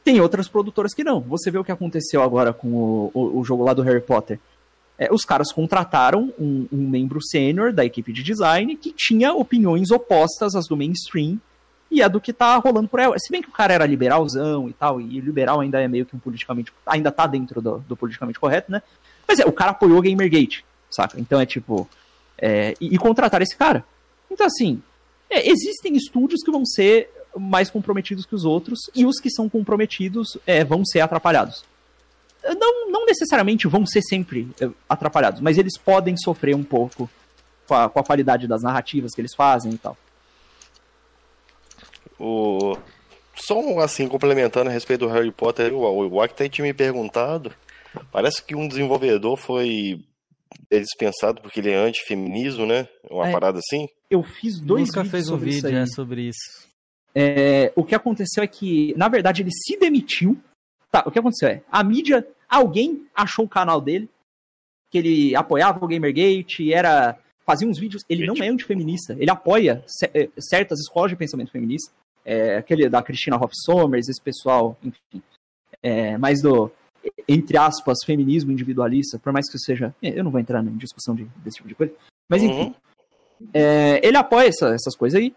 Tem 0.04 0.22
outras 0.22 0.48
produtoras 0.48 0.94
que 0.94 1.04
não. 1.04 1.20
Você 1.22 1.52
vê 1.52 1.58
o 1.58 1.64
que 1.64 1.72
aconteceu 1.72 2.24
agora 2.24 2.54
com 2.54 2.70
o, 2.70 3.12
o, 3.14 3.40
o 3.40 3.44
jogo 3.44 3.64
lá 3.64 3.74
do 3.74 3.82
Harry 3.82 4.02
Potter. 4.02 4.40
É, 4.98 5.12
os 5.12 5.26
caras 5.26 5.52
contrataram 5.52 6.34
um, 6.40 6.68
um 6.72 6.90
membro 6.90 7.22
sênior 7.22 7.74
da 7.74 7.84
equipe 7.84 8.14
de 8.14 8.24
design 8.24 8.76
que 8.78 8.94
tinha 8.96 9.34
opiniões 9.34 9.92
opostas 9.92 10.56
às 10.56 10.68
do 10.68 10.78
mainstream 10.78 11.40
e 11.94 12.02
a 12.02 12.08
do 12.08 12.20
que 12.20 12.34
tá 12.34 12.56
rolando 12.58 12.88
por 12.88 13.00
aí. 13.00 13.08
Se 13.20 13.32
bem 13.32 13.42
que 13.42 13.50
o 13.50 13.52
cara 13.52 13.72
era 13.72 13.86
liberalzão 13.86 14.68
e 14.68 14.74
tal, 14.74 15.00
e 15.00 15.20
liberal 15.20 15.60
ainda 15.60 15.80
é 15.80 15.88
meio 15.88 16.06
que 16.06 16.16
um 16.16 16.20
politicamente. 16.20 16.74
ainda 16.86 17.12
tá 17.12 17.28
dentro 17.28 17.62
do, 17.62 17.78
do 17.88 17.96
politicamente 17.96 18.40
correto, 18.40 18.72
né? 18.72 18.82
Mas 19.28 19.40
é, 19.40 19.46
o 19.46 19.52
cara 19.52 19.72
apoiou 19.72 20.00
o 20.00 20.02
Gamergate, 20.02 20.66
saca? 20.90 21.20
Então 21.20 21.40
é 21.40 21.46
tipo. 21.46 21.88
É, 22.36 22.74
e, 22.82 22.96
e 22.96 22.98
contratar 22.98 23.42
esse 23.44 23.56
cara. 23.56 23.86
Então, 24.30 24.48
assim, 24.48 24.82
é, 25.30 25.48
existem 25.48 25.96
estúdios 25.96 26.42
que 26.44 26.52
vão 26.52 26.66
ser 26.66 27.10
mais 27.38 27.70
comprometidos 27.70 28.26
que 28.26 28.34
os 28.34 28.44
outros, 28.44 28.80
e 28.96 29.06
os 29.06 29.20
que 29.20 29.30
são 29.30 29.48
comprometidos 29.48 30.38
é, 30.46 30.64
vão 30.64 30.84
ser 30.84 31.02
atrapalhados. 31.02 31.64
Não, 32.60 32.90
não 32.90 33.06
necessariamente 33.06 33.68
vão 33.68 33.86
ser 33.86 34.02
sempre 34.02 34.50
é, 34.60 34.68
atrapalhados, 34.90 35.40
mas 35.42 35.58
eles 35.58 35.78
podem 35.78 36.18
sofrer 36.18 36.56
um 36.56 36.64
pouco 36.64 37.10
com 37.68 37.76
a, 37.76 37.88
com 37.88 38.00
a 38.00 38.04
qualidade 38.04 38.48
das 38.48 38.64
narrativas 38.64 39.14
que 39.14 39.22
eles 39.22 39.34
fazem 39.34 39.74
e 39.74 39.78
tal. 39.78 39.96
O... 42.24 42.78
Só 43.36 43.60
assim, 43.80 44.08
complementando 44.08 44.70
a 44.70 44.74
respeito 44.74 45.02
do 45.02 45.12
Harry 45.12 45.32
Potter, 45.32 45.74
o, 45.74 46.08
o 46.08 46.22
Aki 46.22 46.50
tinha 46.50 46.66
me 46.66 46.74
perguntado. 46.74 47.54
Parece 48.12 48.44
que 48.44 48.56
um 48.56 48.68
desenvolvedor 48.68 49.36
foi 49.36 50.00
é 50.70 50.80
dispensado 50.80 51.42
porque 51.42 51.60
ele 51.60 51.72
é 51.72 51.76
antifeminismo, 51.76 52.66
né? 52.66 52.88
Uma 53.10 53.28
é, 53.28 53.32
parada 53.32 53.60
assim. 53.60 53.88
Eu 54.10 54.24
fiz 54.24 54.60
dois 54.60 54.88
Nunca 54.88 55.04
vídeos 55.04 55.12
fez 55.12 55.26
um 55.26 55.30
sobre 55.32 55.52
vídeo 55.52 55.70
isso 55.70 55.76
é, 55.76 55.86
sobre 55.88 56.22
isso. 56.30 56.68
É, 57.14 57.74
o 57.76 57.84
que 57.84 57.94
aconteceu 57.94 58.44
é 58.44 58.48
que, 58.48 58.94
na 58.98 59.08
verdade, 59.08 59.42
ele 59.42 59.52
se 59.52 59.78
demitiu. 59.78 60.38
Tá, 60.92 61.04
o 61.06 61.12
que 61.12 61.20
aconteceu 61.20 61.50
é, 61.50 61.62
a 61.72 61.84
mídia, 61.84 62.26
alguém 62.48 63.06
achou 63.14 63.46
o 63.46 63.50
canal 63.50 63.82
dele, 63.82 64.10
que 64.90 64.98
ele 64.98 65.36
apoiava 65.36 65.84
o 65.84 65.88
Gamergate, 65.88 66.72
era 66.72 67.18
fazia 67.46 67.68
uns 67.68 67.80
vídeos. 67.80 68.04
Ele 68.08 68.26
não 68.26 68.36
é 68.36 68.48
antifeminista, 68.48 69.16
ele 69.20 69.30
apoia 69.30 69.84
é, 70.14 70.30
certas 70.40 70.80
escolas 70.80 71.12
de 71.12 71.18
pensamento 71.18 71.52
feminista. 71.52 71.92
É, 72.26 72.58
aquele 72.58 72.88
da 72.90 73.02
Christina 73.02 73.38
Hoff 73.38 73.54
Sommers, 73.66 74.08
esse 74.08 74.22
pessoal, 74.22 74.78
enfim. 74.84 75.22
É, 75.82 76.18
mais 76.18 76.42
do 76.42 76.72
entre 77.28 77.58
aspas, 77.58 78.00
feminismo 78.06 78.52
individualista, 78.52 79.20
por 79.20 79.34
mais 79.34 79.50
que 79.50 79.58
isso 79.58 79.66
seja. 79.66 79.94
É, 80.02 80.18
eu 80.18 80.24
não 80.24 80.32
vou 80.32 80.40
entrar 80.40 80.64
em 80.64 80.78
discussão 80.78 81.16
de, 81.16 81.26
desse 81.44 81.58
tipo 81.58 81.68
de 81.68 81.76
coisa. 81.76 81.94
Mas 82.30 82.42
uhum. 82.42 82.50
enfim. 82.50 82.76
Uhum. 83.42 83.50
É, 83.54 84.06
ele 84.06 84.18
apoia 84.18 84.48
essa, 84.48 84.70
essas 84.70 84.96
coisas 84.96 85.20
aí. 85.20 85.36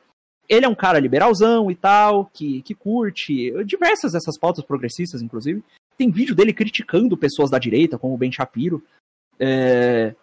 Ele 0.48 0.64
é 0.64 0.68
um 0.68 0.76
cara 0.76 1.00
liberalzão 1.00 1.70
e 1.70 1.74
tal, 1.74 2.26
que, 2.26 2.62
que 2.62 2.74
curte 2.74 3.52
diversas 3.64 4.12
dessas 4.12 4.38
pautas 4.38 4.64
progressistas, 4.64 5.20
inclusive. 5.20 5.62
Tem 5.98 6.10
vídeo 6.10 6.36
dele 6.36 6.52
criticando 6.52 7.16
pessoas 7.16 7.50
da 7.50 7.58
direita, 7.58 7.98
como 7.98 8.14
o 8.14 8.18
Ben 8.18 8.30
Shapiro. 8.30 8.82
É... 9.40 10.14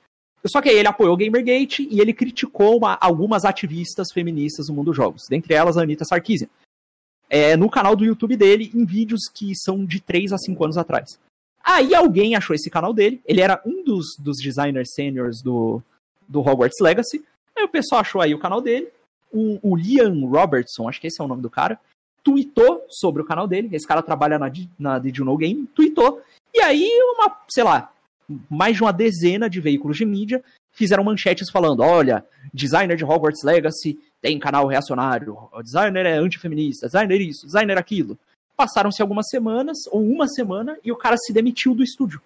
Só 0.45 0.61
que 0.61 0.69
aí 0.69 0.77
ele 0.77 0.87
apoiou 0.87 1.13
o 1.13 1.17
Gamergate 1.17 1.87
e 1.89 2.01
ele 2.01 2.13
criticou 2.13 2.77
uma, 2.77 2.97
algumas 2.99 3.45
ativistas 3.45 4.11
feministas 4.11 4.67
no 4.67 4.75
mundo 4.75 4.87
dos 4.87 4.95
jogos, 4.95 5.23
dentre 5.29 5.53
elas 5.53 5.77
a 5.77 5.81
Anitta 5.81 6.03
Sarkeesian. 6.03 6.47
é, 7.29 7.55
no 7.55 7.69
canal 7.69 7.95
do 7.95 8.05
YouTube 8.05 8.35
dele, 8.35 8.69
em 8.75 8.85
vídeos 8.85 9.21
que 9.33 9.55
são 9.55 9.85
de 9.85 9.99
3 9.99 10.33
a 10.33 10.37
5 10.37 10.63
anos 10.63 10.77
atrás. 10.77 11.17
Aí 11.63 11.95
alguém 11.95 12.35
achou 12.35 12.53
esse 12.53 12.69
canal 12.69 12.93
dele, 12.93 13.21
ele 13.25 13.39
era 13.39 13.61
um 13.65 13.83
dos, 13.83 14.17
dos 14.19 14.37
designers 14.37 14.93
seniors 14.93 15.41
do, 15.41 15.81
do 16.27 16.41
Hogwarts 16.41 16.81
Legacy. 16.81 17.23
Aí 17.55 17.63
o 17.63 17.69
pessoal 17.69 18.01
achou 18.01 18.21
aí 18.21 18.35
o 18.35 18.39
canal 18.39 18.59
dele, 18.59 18.89
o, 19.31 19.59
o 19.63 19.75
Liam 19.75 20.25
Robertson, 20.25 20.89
acho 20.89 20.99
que 20.99 21.07
esse 21.07 21.21
é 21.21 21.23
o 21.23 21.27
nome 21.27 21.41
do 21.41 21.49
cara, 21.49 21.79
tweetou 22.21 22.85
sobre 22.89 23.21
o 23.21 23.25
canal 23.25 23.47
dele, 23.47 23.69
esse 23.71 23.87
cara 23.87 24.01
trabalha 24.01 24.37
na, 24.37 24.51
na 24.77 24.99
Did 24.99 25.17
You 25.17 25.25
Know 25.25 25.37
Game, 25.37 25.67
tweetou, 25.67 26.21
e 26.53 26.61
aí 26.61 26.89
uma, 27.15 27.35
sei 27.49 27.63
lá, 27.63 27.92
mais 28.49 28.75
de 28.75 28.83
uma 28.83 28.91
dezena 28.91 29.49
de 29.49 29.59
veículos 29.59 29.97
de 29.97 30.05
mídia 30.05 30.43
fizeram 30.71 31.03
manchetes 31.03 31.49
falando: 31.49 31.81
olha, 31.81 32.25
designer 32.53 32.97
de 32.97 33.05
Hogwarts 33.05 33.43
Legacy 33.43 33.99
tem 34.21 34.39
canal 34.39 34.67
reacionário, 34.67 35.37
o 35.51 35.61
designer 35.61 36.05
é 36.05 36.17
antifeminista, 36.17 36.87
designer 36.87 37.21
isso, 37.21 37.45
designer 37.45 37.77
aquilo. 37.77 38.17
Passaram-se 38.55 39.01
algumas 39.01 39.27
semanas, 39.29 39.77
ou 39.91 40.01
uma 40.01 40.27
semana, 40.27 40.77
e 40.83 40.91
o 40.91 40.95
cara 40.95 41.17
se 41.17 41.33
demitiu 41.33 41.73
do 41.73 41.83
estúdio. 41.83 42.21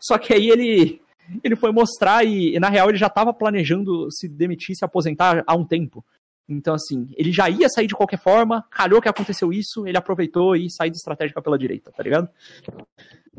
Só 0.00 0.16
que 0.16 0.32
aí 0.32 0.48
ele, 0.48 1.00
ele 1.42 1.56
foi 1.56 1.72
mostrar 1.72 2.24
e, 2.24 2.54
e 2.54 2.60
na 2.60 2.68
real, 2.68 2.88
ele 2.88 2.98
já 2.98 3.08
estava 3.08 3.34
planejando 3.34 4.10
se 4.10 4.28
demitir, 4.28 4.76
se 4.76 4.84
aposentar 4.84 5.42
há 5.46 5.54
um 5.54 5.64
tempo. 5.64 6.04
Então, 6.48 6.74
assim, 6.74 7.08
ele 7.16 7.32
já 7.32 7.50
ia 7.50 7.68
sair 7.68 7.86
de 7.86 7.94
qualquer 7.94 8.18
forma, 8.18 8.64
calhou 8.70 9.00
que 9.00 9.08
aconteceu 9.08 9.52
isso, 9.52 9.86
ele 9.86 9.98
aproveitou 9.98 10.54
e 10.54 10.70
saiu 10.70 10.90
de 10.90 10.96
estratégica 10.96 11.42
pela 11.42 11.58
direita, 11.58 11.90
tá 11.90 12.02
ligado? 12.02 12.28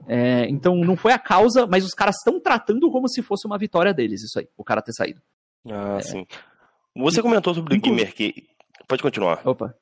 É, 0.08 0.48
então, 0.50 0.76
não 0.76 0.98
foi 0.98 1.14
a 1.14 1.20
causa, 1.20 1.66
mas 1.66 1.86
os 1.86 1.94
caras 1.94 2.16
estão 2.18 2.40
tratando 2.40 2.92
como 2.92 3.08
se 3.08 3.22
fosse 3.22 3.48
uma 3.48 3.58
vitória 3.58 3.94
deles, 3.94 4.24
isso 4.24 4.40
aí, 4.40 4.48
o 4.58 4.64
cara 4.64 4.82
ter 4.82 4.94
saído. 4.94 5.22
Ah, 5.70 5.98
é. 5.98 6.02
sim. 6.02 6.26
Você 6.96 7.22
comentou 7.22 7.54
sobre 7.54 7.76
o 7.76 7.80
Gamer 7.80 8.14
que. 8.14 8.48
Pode 8.88 9.04
continuar. 9.04 9.42
Opa. 9.46 9.76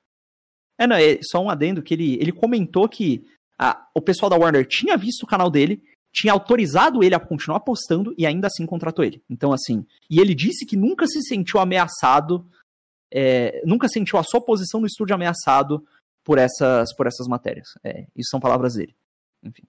É, 0.78 0.86
não, 0.86 0.96
é 0.96 1.20
só 1.22 1.42
um 1.42 1.50
adendo 1.50 1.82
que 1.82 1.94
ele, 1.94 2.16
ele 2.16 2.32
comentou 2.32 2.90
que 2.90 3.26
a, 3.58 3.88
o 3.96 4.02
pessoal 4.02 4.30
da 4.30 4.36
Warner 4.36 4.66
tinha 4.68 4.98
visto 4.98 5.24
o 5.24 5.28
canal 5.28 5.50
dele, 5.50 5.82
tinha 6.14 6.34
autorizado 6.34 7.04
ele 7.04 7.16
a 7.16 7.20
continuar 7.20 7.62
postando 7.62 8.14
e 8.18 8.26
ainda 8.26 8.48
assim 8.48 8.66
contratou 8.66 9.04
ele. 9.04 9.22
Então, 9.30 9.54
assim, 9.54 9.86
e 10.10 10.20
ele 10.20 10.36
disse 10.36 10.66
que 10.66 10.76
nunca 10.76 11.08
se 11.08 11.22
sentiu 11.22 11.60
ameaçado, 11.60 12.46
é, 13.14 13.61
nunca 13.65 13.88
sentiu 13.88 14.19
a 14.19 14.23
sua 14.23 14.41
posição 14.41 14.80
no 14.80 14.88
estúdio 14.88 15.15
ameaçado 15.15 15.84
por 16.23 16.38
essas, 16.38 16.94
por 16.95 17.07
essas 17.07 17.27
matérias. 17.27 17.68
É, 17.84 18.07
isso 18.15 18.30
são 18.32 18.40
palavras 18.40 18.73
dele. 18.73 18.95
Enfim. 19.44 19.64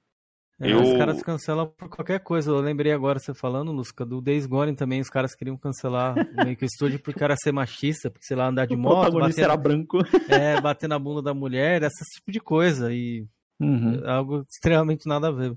É, 0.58 0.72
eu... 0.72 0.82
Os 0.82 0.96
caras 0.96 1.22
cancelam 1.22 1.66
por 1.66 1.88
qualquer 1.88 2.20
coisa. 2.20 2.50
Eu 2.50 2.60
lembrei 2.60 2.92
agora 2.92 3.18
você 3.18 3.34
falando, 3.34 3.72
Lusca, 3.72 4.06
do 4.06 4.22
Days 4.22 4.46
Gone 4.46 4.74
também. 4.74 5.00
Os 5.00 5.10
caras 5.10 5.34
queriam 5.34 5.56
cancelar 5.56 6.14
meio 6.44 6.56
que 6.56 6.64
o 6.64 6.66
estúdio 6.66 6.98
porque 6.98 7.22
era 7.22 7.36
ser 7.36 7.52
machista, 7.52 8.10
porque, 8.10 8.26
sei 8.26 8.36
lá, 8.36 8.48
andar 8.48 8.66
de 8.66 8.74
o 8.74 8.78
moto. 8.78 9.16
O 9.16 9.20
bater, 9.20 9.44
era 9.44 9.56
branco. 9.56 9.98
É, 10.28 10.60
bater 10.60 10.88
na 10.88 10.98
bunda 10.98 11.22
da 11.22 11.34
mulher, 11.34 11.82
esse 11.82 12.04
tipo 12.16 12.32
de 12.32 12.40
coisa. 12.40 12.92
E 12.92 13.26
uhum. 13.60 14.02
É 14.04 14.10
algo 14.10 14.44
extremamente 14.50 15.06
nada 15.06 15.28
a 15.28 15.32
ver. 15.32 15.56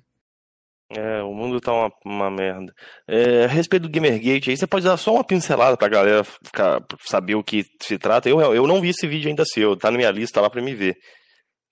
É, 0.91 1.21
o 1.21 1.33
mundo 1.33 1.61
tá 1.61 1.71
uma, 1.71 1.91
uma 2.03 2.31
merda. 2.31 2.73
É, 3.07 3.45
a 3.45 3.47
respeito 3.47 3.83
do 3.83 3.91
Gamergate 3.91 4.49
aí, 4.49 4.57
você 4.57 4.65
pode 4.65 4.85
dar 4.85 4.97
só 4.97 5.13
uma 5.13 5.23
pincelada 5.23 5.77
pra 5.77 5.87
galera 5.87 6.23
ficar, 6.23 6.83
saber 7.01 7.35
o 7.35 7.43
que 7.43 7.63
se 7.81 7.97
trata. 7.99 8.27
Eu, 8.27 8.39
eu 8.41 8.65
não 8.65 8.81
vi 8.81 8.89
esse 8.89 9.07
vídeo 9.07 9.29
ainda 9.29 9.45
seu, 9.45 9.77
tá 9.77 9.91
na 9.91 9.97
minha 9.97 10.09
lista 10.09 10.41
lá 10.41 10.49
pra 10.49 10.61
me 10.61 10.73
ver. 10.73 10.97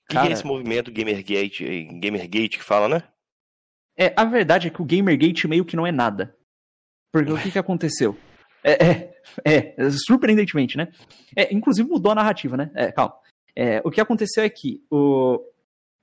O 0.05 0.13
que, 0.13 0.21
que, 0.21 0.27
é 0.27 0.31
esse 0.31 0.45
movimento 0.45 0.91
Gamergate, 0.91 1.87
Gamergate 1.99 2.59
que 2.59 2.63
fala, 2.63 2.87
né? 2.87 3.03
É, 3.97 4.13
a 4.15 4.23
verdade 4.23 4.67
é 4.67 4.69
que 4.69 4.81
o 4.81 4.85
Gamergate 4.85 5.47
meio 5.47 5.65
que 5.65 5.75
não 5.75 5.85
é 5.85 5.91
nada. 5.91 6.35
Porque 7.11 7.31
o 7.31 7.37
que, 7.37 7.51
que 7.51 7.59
aconteceu? 7.59 8.15
É, 8.63 8.85
é, 8.85 9.13
é, 9.43 9.89
surpreendentemente, 10.05 10.77
né? 10.77 10.89
É, 11.35 11.51
inclusive 11.53 11.89
mudou 11.89 12.11
a 12.11 12.15
narrativa, 12.15 12.55
né? 12.55 12.69
É, 12.75 12.91
calma. 12.91 13.15
É, 13.55 13.81
o 13.83 13.89
que 13.89 13.99
aconteceu 13.99 14.43
é 14.43 14.49
que 14.49 14.83
o... 14.91 15.39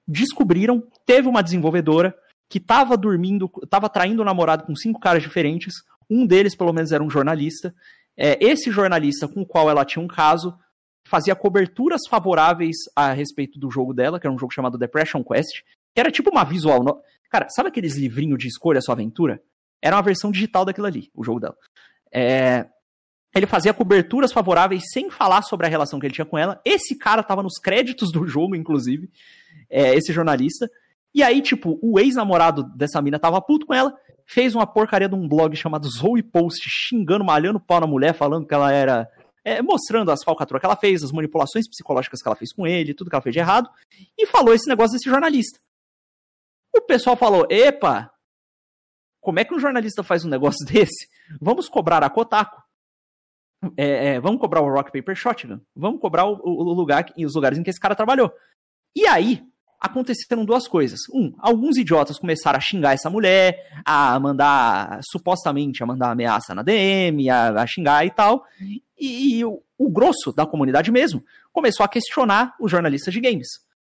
descobriram, 0.06 0.82
teve 1.06 1.28
uma 1.28 1.42
desenvolvedora 1.42 2.12
que 2.54 2.58
estava 2.58 2.96
dormindo, 2.96 3.50
estava 3.64 3.88
traindo 3.88 4.22
o 4.22 4.24
namorado 4.24 4.62
com 4.62 4.76
cinco 4.76 5.00
caras 5.00 5.24
diferentes. 5.24 5.82
Um 6.08 6.24
deles, 6.24 6.54
pelo 6.54 6.72
menos, 6.72 6.92
era 6.92 7.02
um 7.02 7.10
jornalista. 7.10 7.74
É, 8.16 8.38
esse 8.40 8.70
jornalista 8.70 9.26
com 9.26 9.40
o 9.40 9.46
qual 9.46 9.68
ela 9.68 9.84
tinha 9.84 10.00
um 10.00 10.06
caso 10.06 10.56
fazia 11.04 11.34
coberturas 11.34 12.02
favoráveis 12.08 12.76
a 12.94 13.12
respeito 13.12 13.58
do 13.58 13.72
jogo 13.72 13.92
dela, 13.92 14.20
que 14.20 14.26
era 14.28 14.32
um 14.32 14.38
jogo 14.38 14.54
chamado 14.54 14.78
Depression 14.78 15.24
Quest, 15.24 15.62
que 15.92 15.98
era 15.98 16.12
tipo 16.12 16.30
uma 16.30 16.44
visual. 16.44 16.84
No... 16.84 17.00
Cara, 17.28 17.48
sabe 17.50 17.70
aqueles 17.70 17.96
livrinhos 17.96 18.38
de 18.38 18.46
escolha 18.46 18.80
sua 18.80 18.94
aventura? 18.94 19.42
Era 19.82 19.96
uma 19.96 20.02
versão 20.02 20.30
digital 20.30 20.64
daquilo 20.64 20.86
ali, 20.86 21.10
o 21.12 21.24
jogo 21.24 21.40
dela. 21.40 21.56
É... 22.12 22.66
Ele 23.34 23.48
fazia 23.48 23.74
coberturas 23.74 24.32
favoráveis 24.32 24.84
sem 24.92 25.10
falar 25.10 25.42
sobre 25.42 25.66
a 25.66 25.68
relação 25.68 25.98
que 25.98 26.06
ele 26.06 26.14
tinha 26.14 26.24
com 26.24 26.38
ela. 26.38 26.60
Esse 26.64 26.96
cara 26.96 27.20
tava 27.20 27.42
nos 27.42 27.58
créditos 27.58 28.12
do 28.12 28.24
jogo, 28.28 28.54
inclusive, 28.54 29.10
é, 29.68 29.92
esse 29.96 30.12
jornalista. 30.12 30.70
E 31.14 31.22
aí, 31.22 31.40
tipo, 31.40 31.78
o 31.80 31.98
ex-namorado 31.98 32.64
dessa 32.74 33.00
mina 33.00 33.18
tava 33.18 33.40
puto 33.40 33.66
com 33.66 33.72
ela, 33.72 33.96
fez 34.26 34.54
uma 34.54 34.66
porcaria 34.66 35.08
de 35.08 35.14
um 35.14 35.28
blog 35.28 35.54
chamado 35.54 35.88
Zoe 35.88 36.22
Post, 36.22 36.66
xingando, 36.68 37.24
malhando 37.24 37.60
pau 37.60 37.80
na 37.80 37.86
mulher, 37.86 38.14
falando 38.14 38.46
que 38.46 38.54
ela 38.54 38.72
era. 38.72 39.08
É, 39.44 39.60
mostrando 39.60 40.10
as 40.10 40.24
falcatruas 40.24 40.58
que 40.58 40.66
ela 40.66 40.76
fez, 40.76 41.04
as 41.04 41.12
manipulações 41.12 41.68
psicológicas 41.68 42.22
que 42.22 42.26
ela 42.28 42.34
fez 42.34 42.50
com 42.50 42.66
ele, 42.66 42.94
tudo 42.94 43.10
que 43.10 43.14
ela 43.14 43.22
fez 43.22 43.34
de 43.34 43.40
errado, 43.40 43.68
e 44.16 44.26
falou 44.26 44.54
esse 44.54 44.66
negócio 44.66 44.94
desse 44.94 45.08
jornalista. 45.08 45.60
O 46.74 46.80
pessoal 46.80 47.14
falou: 47.14 47.46
epa, 47.50 48.10
como 49.20 49.38
é 49.38 49.44
que 49.44 49.54
um 49.54 49.58
jornalista 49.60 50.02
faz 50.02 50.24
um 50.24 50.28
negócio 50.28 50.64
desse? 50.66 51.08
Vamos 51.40 51.68
cobrar 51.68 52.02
a 52.02 52.10
Kotaku. 52.10 52.62
É, 53.76 54.14
é, 54.14 54.20
vamos 54.20 54.40
cobrar 54.40 54.60
o 54.62 54.70
Rock 54.70 54.90
Paper 54.92 55.14
Shotgun. 55.14 55.60
Vamos 55.76 56.00
cobrar 56.00 56.26
o, 56.26 56.40
o 56.42 56.72
lugar, 56.72 57.06
os 57.16 57.34
lugares 57.34 57.58
em 57.58 57.62
que 57.62 57.70
esse 57.70 57.80
cara 57.80 57.94
trabalhou. 57.94 58.32
E 58.94 59.06
aí, 59.06 59.42
aconteceram 59.84 60.46
duas 60.46 60.66
coisas. 60.66 61.00
Um, 61.12 61.34
alguns 61.38 61.76
idiotas 61.76 62.18
começaram 62.18 62.56
a 62.56 62.60
xingar 62.60 62.94
essa 62.94 63.10
mulher, 63.10 63.70
a 63.84 64.18
mandar, 64.18 64.98
supostamente, 65.10 65.82
a 65.82 65.86
mandar 65.86 66.10
ameaça 66.10 66.54
na 66.54 66.62
DM, 66.62 67.28
a, 67.28 67.50
a 67.50 67.66
xingar 67.66 68.06
e 68.06 68.10
tal. 68.10 68.46
E, 68.98 69.38
e 69.38 69.44
o, 69.44 69.62
o, 69.76 69.90
grosso 69.90 70.32
da 70.32 70.46
comunidade 70.46 70.90
mesmo 70.90 71.22
começou 71.52 71.84
a 71.84 71.88
questionar 71.88 72.54
os 72.58 72.70
jornalistas 72.70 73.12
de 73.12 73.20
games. 73.20 73.46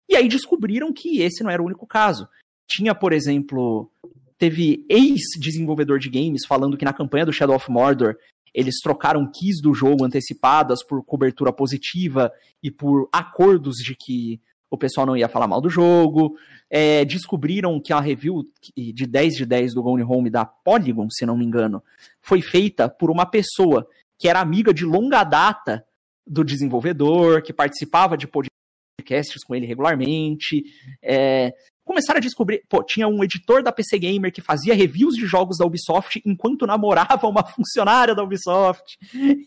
E 0.09 0.15
aí 0.17 0.27
descobriram 0.27 0.91
que 0.91 1.21
esse 1.21 1.41
não 1.41 1.49
era 1.49 1.61
o 1.61 1.65
único 1.65 1.87
caso. 1.87 2.27
Tinha, 2.67 2.93
por 2.93 3.13
exemplo, 3.13 3.89
teve 4.37 4.85
ex-desenvolvedor 4.89 5.99
de 5.99 6.09
games 6.09 6.45
falando 6.45 6.75
que 6.75 6.83
na 6.83 6.91
campanha 6.91 7.25
do 7.25 7.31
Shadow 7.31 7.55
of 7.55 7.71
Mordor 7.71 8.17
eles 8.53 8.75
trocaram 8.83 9.31
keys 9.31 9.61
do 9.61 9.73
jogo 9.73 10.03
antecipadas 10.03 10.83
por 10.85 11.01
cobertura 11.05 11.53
positiva 11.53 12.29
e 12.61 12.69
por 12.69 13.07
acordos 13.13 13.77
de 13.77 13.95
que 13.95 14.41
o 14.69 14.77
pessoal 14.77 15.05
não 15.05 15.17
ia 15.17 15.29
falar 15.29 15.47
mal 15.47 15.61
do 15.61 15.69
jogo. 15.69 16.37
É, 16.69 17.05
descobriram 17.05 17.79
que 17.79 17.93
a 17.93 17.99
review 17.99 18.43
de 18.75 19.05
10 19.05 19.35
de 19.35 19.45
10 19.45 19.73
do 19.73 19.83
Gone 19.83 20.03
Home 20.03 20.29
da 20.29 20.45
Polygon, 20.45 21.09
se 21.09 21.25
não 21.25 21.37
me 21.37 21.45
engano, 21.45 21.81
foi 22.21 22.41
feita 22.41 22.89
por 22.89 23.09
uma 23.09 23.25
pessoa 23.25 23.87
que 24.19 24.27
era 24.27 24.41
amiga 24.41 24.73
de 24.73 24.83
longa 24.83 25.23
data 25.23 25.85
do 26.25 26.43
desenvolvedor, 26.43 27.41
que 27.41 27.53
participava 27.53 28.17
de 28.17 28.27
podcasts 28.27 29.43
com 29.45 29.55
ele 29.55 29.65
regularmente. 29.65 30.63
É, 31.01 31.53
começaram 31.85 32.17
a 32.17 32.21
descobrir, 32.21 32.63
pô, 32.67 32.83
tinha 32.83 33.07
um 33.07 33.23
editor 33.23 33.63
da 33.63 33.71
PC 33.71 33.97
Gamer 33.97 34.31
que 34.31 34.41
fazia 34.41 34.75
reviews 34.75 35.15
de 35.15 35.25
jogos 35.25 35.57
da 35.57 35.65
Ubisoft 35.65 36.21
enquanto 36.25 36.67
namorava 36.67 37.27
uma 37.27 37.45
funcionária 37.47 38.13
da 38.13 38.23
Ubisoft. 38.23 38.97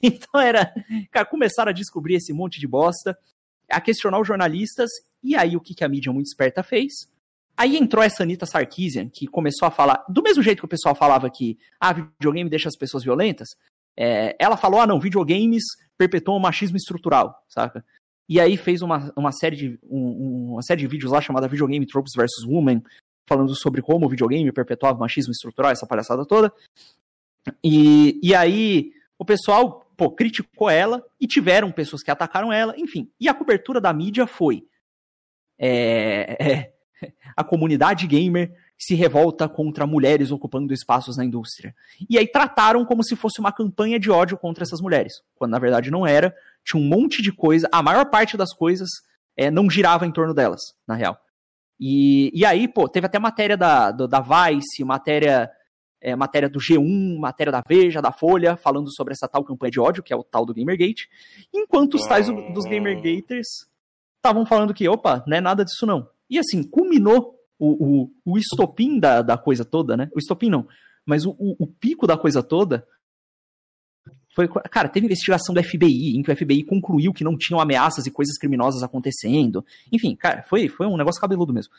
Então 0.03 0.41
era, 0.41 0.73
cara, 1.11 1.27
começaram 1.27 1.71
a 1.71 1.75
descobrir 1.75 2.15
esse 2.15 2.33
monte 2.33 2.59
de 2.59 2.67
bosta, 2.67 3.17
a 3.71 3.81
questionar 3.81 4.19
os 4.19 4.27
jornalistas, 4.27 4.91
e 5.23 5.37
aí 5.37 5.57
o 5.57 5.61
que, 5.61 5.75
que 5.75 5.85
a 5.85 5.89
mídia 5.89 6.13
muito 6.13 6.27
esperta 6.27 6.63
fez? 6.63 7.09
Aí 7.57 7.77
entrou 7.77 8.03
essa 8.03 8.23
Anitta 8.23 8.47
Sarkeesian, 8.47 9.09
que 9.09 9.27
começou 9.27 9.67
a 9.69 9.71
falar, 9.71 10.05
do 10.09 10.23
mesmo 10.23 10.43
jeito 10.43 10.61
que 10.61 10.65
o 10.65 10.69
pessoal 10.69 10.95
falava 10.95 11.29
que, 11.29 11.59
ah, 11.79 11.93
videogame 11.93 12.49
deixa 12.49 12.69
as 12.69 12.77
pessoas 12.77 13.05
violentas, 13.05 13.49
é, 13.97 14.35
ela 14.39 14.57
falou, 14.57 14.81
ah, 14.81 14.87
não, 14.87 14.99
videogames 14.99 15.63
perpetuam 15.99 16.39
o 16.39 16.41
machismo 16.41 16.77
estrutural, 16.77 17.35
saca? 17.49 17.85
E 18.27 18.41
aí 18.41 18.57
fez 18.57 18.81
uma, 18.81 19.13
uma, 19.17 19.33
série 19.33 19.57
de, 19.57 19.79
um, 19.83 20.53
uma 20.53 20.63
série 20.63 20.81
de 20.81 20.87
vídeos 20.87 21.13
lá 21.13 21.21
chamada 21.21 21.49
Videogame 21.49 21.85
Tropes 21.85 22.13
vs. 22.17 22.47
Woman, 22.47 22.81
falando 23.29 23.55
sobre 23.55 23.83
como 23.83 24.07
o 24.07 24.09
videogame 24.09 24.51
perpetuava 24.53 24.97
o 24.97 25.01
machismo 25.01 25.33
estrutural, 25.33 25.71
essa 25.71 25.87
palhaçada 25.87 26.25
toda. 26.25 26.53
E, 27.63 28.19
e 28.23 28.35
aí 28.35 28.93
o 29.19 29.25
pessoal 29.25 29.85
pô, 29.97 30.11
criticou 30.11 30.71
ela 30.71 31.05
e 31.21 31.27
tiveram 31.27 31.71
pessoas 31.71 32.03
que 32.03 32.11
atacaram 32.11 32.53
ela, 32.53 32.75
enfim. 32.79 33.11
E 33.21 33.29
a 33.29 33.35
cobertura 33.35 33.81
da 33.81 33.93
mídia 33.93 34.27
foi 34.27 34.67
é, 35.61 36.37
é, 36.41 36.73
a 37.37 37.45
comunidade 37.45 38.07
gamer 38.07 38.53
se 38.79 38.95
revolta 38.95 39.47
contra 39.47 39.87
mulheres 39.87 40.31
ocupando 40.31 40.73
espaços 40.73 41.17
na 41.17 41.25
indústria. 41.25 41.75
E 42.09 42.17
aí 42.19 42.27
trataram 42.27 42.85
como 42.85 43.05
se 43.05 43.15
fosse 43.15 43.39
uma 43.39 43.53
campanha 43.53 44.01
de 44.01 44.11
ódio 44.11 44.39
contra 44.39 44.65
essas 44.65 44.81
mulheres, 44.81 45.13
quando 45.35 45.51
na 45.51 45.59
verdade 45.59 45.91
não 45.91 46.07
era 46.07 46.35
tinha 46.65 46.83
um 46.83 46.87
monte 46.87 47.23
de 47.23 47.33
coisa, 47.33 47.69
a 47.73 47.83
maior 47.83 48.07
parte 48.07 48.37
das 48.37 48.53
coisas 48.53 48.89
é, 49.37 49.51
não 49.51 49.69
girava 49.71 50.07
em 50.07 50.13
torno 50.13 50.35
delas, 50.35 50.61
na 50.87 50.95
real. 50.95 51.19
E, 51.79 52.31
e 52.35 52.45
aí, 52.45 52.69
pô, 52.69 52.89
teve 52.89 53.07
até 53.07 53.19
matéria 53.19 53.57
da, 53.57 53.91
do, 53.91 54.07
da 54.07 54.21
Vice, 54.21 54.85
matéria, 54.85 55.51
é, 56.01 56.15
matéria 56.15 56.49
do 56.49 56.59
G1, 56.59 57.19
matéria 57.19 57.51
da 57.51 57.63
Veja, 57.67 58.03
da 58.03 58.13
Folha, 58.13 58.57
falando 58.57 58.93
sobre 58.95 59.13
essa 59.13 59.27
tal 59.27 59.43
campanha 59.43 59.71
de 59.71 59.81
ódio, 59.81 60.03
que 60.03 60.13
é 60.13 60.17
o 60.17 60.23
tal 60.23 60.45
do 60.45 60.55
Gamergate, 60.55 61.09
enquanto 61.53 61.95
os 61.95 62.07
tais 62.07 62.27
dos 62.27 62.65
Gamergaters 62.67 63.70
estavam 64.21 64.47
falando 64.47 64.75
que, 64.75 64.89
opa, 64.89 65.25
não 65.27 65.37
é 65.37 65.41
nada 65.41 65.65
disso 65.65 65.87
não. 65.87 66.09
E 66.29 66.39
assim, 66.39 66.63
culminou 66.63 67.35
o, 67.59 68.03
o, 68.03 68.11
o 68.25 68.39
estopim 68.39 68.99
da, 68.99 69.23
da 69.23 69.37
coisa 69.37 69.65
toda, 69.65 69.97
né? 69.97 70.09
O 70.15 70.19
estopim 70.19 70.49
não, 70.49 70.69
mas 71.05 71.27
o, 71.27 71.31
o, 71.33 71.57
o 71.59 71.67
pico 71.67 72.07
da 72.07 72.17
coisa 72.17 72.43
toda 72.43 72.87
foi, 74.35 74.49
cara, 74.49 74.89
teve 74.89 75.07
investigação 75.07 75.55
do 75.55 75.63
FBI, 75.63 76.17
em 76.17 76.23
que 76.23 76.31
o 76.31 76.37
FBI 76.37 76.63
concluiu 76.63 77.13
que 77.13 77.25
não 77.25 77.37
tinham 77.37 77.61
ameaças 77.61 78.07
e 78.07 78.11
coisas 78.11 78.39
criminosas 78.39 78.83
acontecendo. 78.83 79.65
Enfim, 79.91 80.15
cara, 80.15 80.45
foi, 80.45 80.69
foi 80.69 80.87
um 80.87 80.97
negócio 80.97 81.21
cabeludo 81.21 81.53
mesmo. 81.53 81.73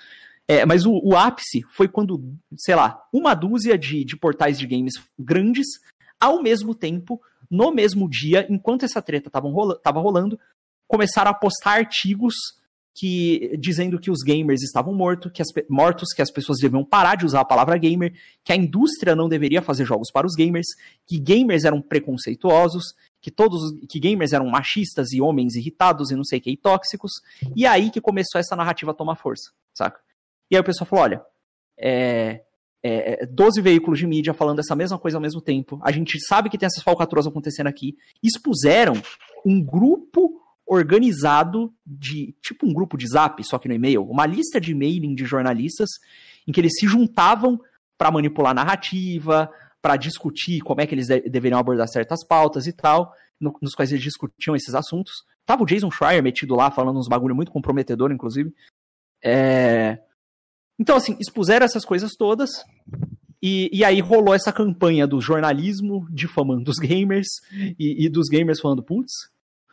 É, 0.47 0.65
mas 0.65 0.85
o, 0.85 0.99
o, 1.03 1.15
ápice 1.15 1.63
foi 1.69 1.88
quando, 1.88 2.22
sei 2.57 2.76
lá, 2.76 3.01
uma 3.13 3.34
dúzia 3.34 3.77
de, 3.77 4.03
de 4.03 4.18
portais 4.18 4.59
de 4.59 4.68
games 4.68 4.93
grandes, 5.18 5.68
ao 6.19 6.41
mesmo 6.41 6.76
tempo, 6.76 7.22
no 7.49 7.72
mesmo 7.72 8.09
dia, 8.09 8.45
enquanto 8.49 8.84
essa 8.84 9.01
treta 9.01 9.30
estava 9.30 9.49
rola, 9.49 9.80
rolando, 9.85 10.38
começaram 10.91 11.31
a 11.31 11.34
postar 11.34 11.80
artigos 11.80 12.35
que 12.93 13.57
dizendo 13.57 13.97
que 13.97 14.11
os 14.11 14.19
gamers 14.22 14.61
estavam 14.61 14.93
mortos, 14.93 15.31
que 15.31 15.41
as, 15.41 15.47
mortos, 15.69 16.09
que 16.13 16.22
as 16.22 16.30
pessoas 16.30 16.57
deviam 16.59 16.84
parar 16.84 17.15
de 17.15 17.26
usar 17.26 17.39
a 17.39 17.45
palavra 17.45 17.77
gamer, 17.77 18.13
que 18.43 18.51
a 18.51 18.55
indústria 18.55 19.15
não 19.15 19.30
deveria 19.30 19.61
fazer 19.61 19.85
jogos 19.85 20.11
para 20.11 20.27
os 20.27 20.35
gamers, 20.35 20.68
que 21.07 21.18
gamers 21.18 21.63
eram 21.63 21.81
preconceituosos, 21.81 22.93
que 23.22 23.31
todos 23.31 23.61
que 23.88 23.97
gamers 23.97 24.34
eram 24.34 24.45
machistas 24.47 25.13
e 25.13 25.22
homens 25.22 25.55
irritados 25.55 26.11
e 26.11 26.15
não 26.18 26.26
sei 26.26 26.39
o 26.39 26.41
que, 26.41 26.51
e 26.51 26.57
tóxicos. 26.57 27.13
E 27.55 27.65
aí 27.65 27.89
que 27.89 28.01
começou 28.01 28.39
essa 28.39 28.55
narrativa 28.57 28.91
a 28.91 28.95
tomar 28.95 29.15
força, 29.15 29.51
saca? 29.73 30.01
E 30.49 30.55
aí 30.57 30.61
o 30.61 30.65
pessoal 30.65 30.85
falou: 30.85 31.05
olha, 31.05 31.26
é, 31.80 32.43
é, 32.84 33.26
12 33.26 33.61
veículos 33.61 33.99
de 33.99 34.05
mídia 34.05 34.34
falando 34.34 34.59
essa 34.59 34.76
mesma 34.76 34.99
coisa 34.99 35.15
ao 35.15 35.22
mesmo 35.22 35.39
tempo. 35.39 35.80
A 35.81 35.93
gente 35.93 36.19
sabe 36.27 36.49
que 36.49 36.57
tem 36.57 36.68
essas 36.68 36.84
falcatruas 36.84 37.26
acontecendo 37.26 37.68
aqui. 37.68 37.95
Expuseram 38.22 38.93
um 39.45 39.63
grupo 39.63 40.40
organizado 40.72 41.73
de 41.85 42.34
tipo 42.41 42.65
um 42.65 42.73
grupo 42.73 42.98
de 42.98 43.06
zap, 43.06 43.43
só 43.43 43.60
que 43.60 43.68
no 43.68 43.73
e-mail, 43.73 44.03
uma 44.03 44.26
lista 44.26 44.60
de 44.60 44.73
mailing 44.73 45.14
de 45.14 45.26
jornalistas 45.26 45.89
em 46.48 46.52
que 46.53 46.61
eles 46.61 46.72
se 46.80 46.88
juntavam 46.88 47.60
para 47.98 48.10
manipular 48.10 48.56
narrativa, 48.56 49.52
para 49.81 49.98
discutir 49.98 50.61
como 50.61 50.80
é 50.80 50.88
que 50.88 50.95
eles 50.95 51.07
de 51.07 51.19
deveriam 51.30 51.60
abordar 51.60 51.89
certas 51.89 52.26
pautas 52.26 52.68
e 52.68 52.72
tal, 52.72 53.14
no, 53.38 53.53
nos 53.61 53.76
quais 53.76 53.91
eles 53.91 54.02
discutiam 54.02 54.56
esses 54.56 54.73
assuntos. 54.73 55.26
Tava 55.45 55.61
o 55.61 55.65
Jason 55.65 55.91
Schreier 55.91 56.23
metido 56.23 56.56
lá, 56.56 56.72
falando 56.72 56.98
uns 56.98 57.10
bagulho 57.10 57.35
muito 57.35 57.52
comprometedor, 57.52 58.10
inclusive. 58.10 58.53
É... 59.22 59.99
Então, 60.80 60.95
assim, 60.95 61.18
expuseram 61.19 61.65
essas 61.65 61.84
coisas 61.84 62.14
todas, 62.18 62.49
e, 63.43 63.69
e, 63.73 63.84
aí 63.84 63.99
rolou 63.99 64.34
essa 64.34 64.53
campanha 64.53 65.06
do 65.06 65.19
jornalismo 65.19 66.07
difamando 66.10 66.72
os 66.72 66.77
gamers, 66.77 67.27
e, 67.77 68.06
e 68.06 68.10
dos 68.10 68.30
gamers 68.30 68.61
falando, 68.61 68.81
putz, 68.81 69.11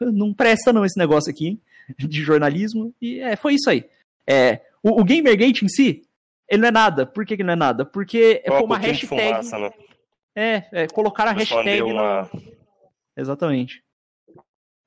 não 0.00 0.32
presta 0.32 0.72
não 0.72 0.84
esse 0.84 0.98
negócio 0.98 1.30
aqui, 1.30 1.48
hein? 1.48 1.60
de 1.98 2.22
jornalismo, 2.22 2.94
e 3.00 3.20
é, 3.20 3.36
foi 3.36 3.54
isso 3.54 3.70
aí. 3.70 3.88
É, 4.26 4.60
o, 4.82 5.00
o 5.00 5.04
Gamergate 5.04 5.64
em 5.64 5.68
si, 5.68 6.02
ele 6.48 6.62
não 6.62 6.68
é 6.68 6.72
nada. 6.72 7.06
Por 7.06 7.24
que, 7.24 7.36
que 7.36 7.42
não 7.42 7.52
é 7.52 7.56
nada? 7.56 7.84
Porque 7.84 8.42
foi 8.46 8.62
uma 8.62 8.78
hashtag. 8.78 9.06
Fumaça, 9.06 9.58
né? 9.58 9.70
é, 10.34 10.64
é, 10.72 10.86
colocaram 10.86 11.32
a 11.32 11.34
hashtag. 11.34 11.82
Uma... 11.82 12.30
Exatamente. 13.16 13.82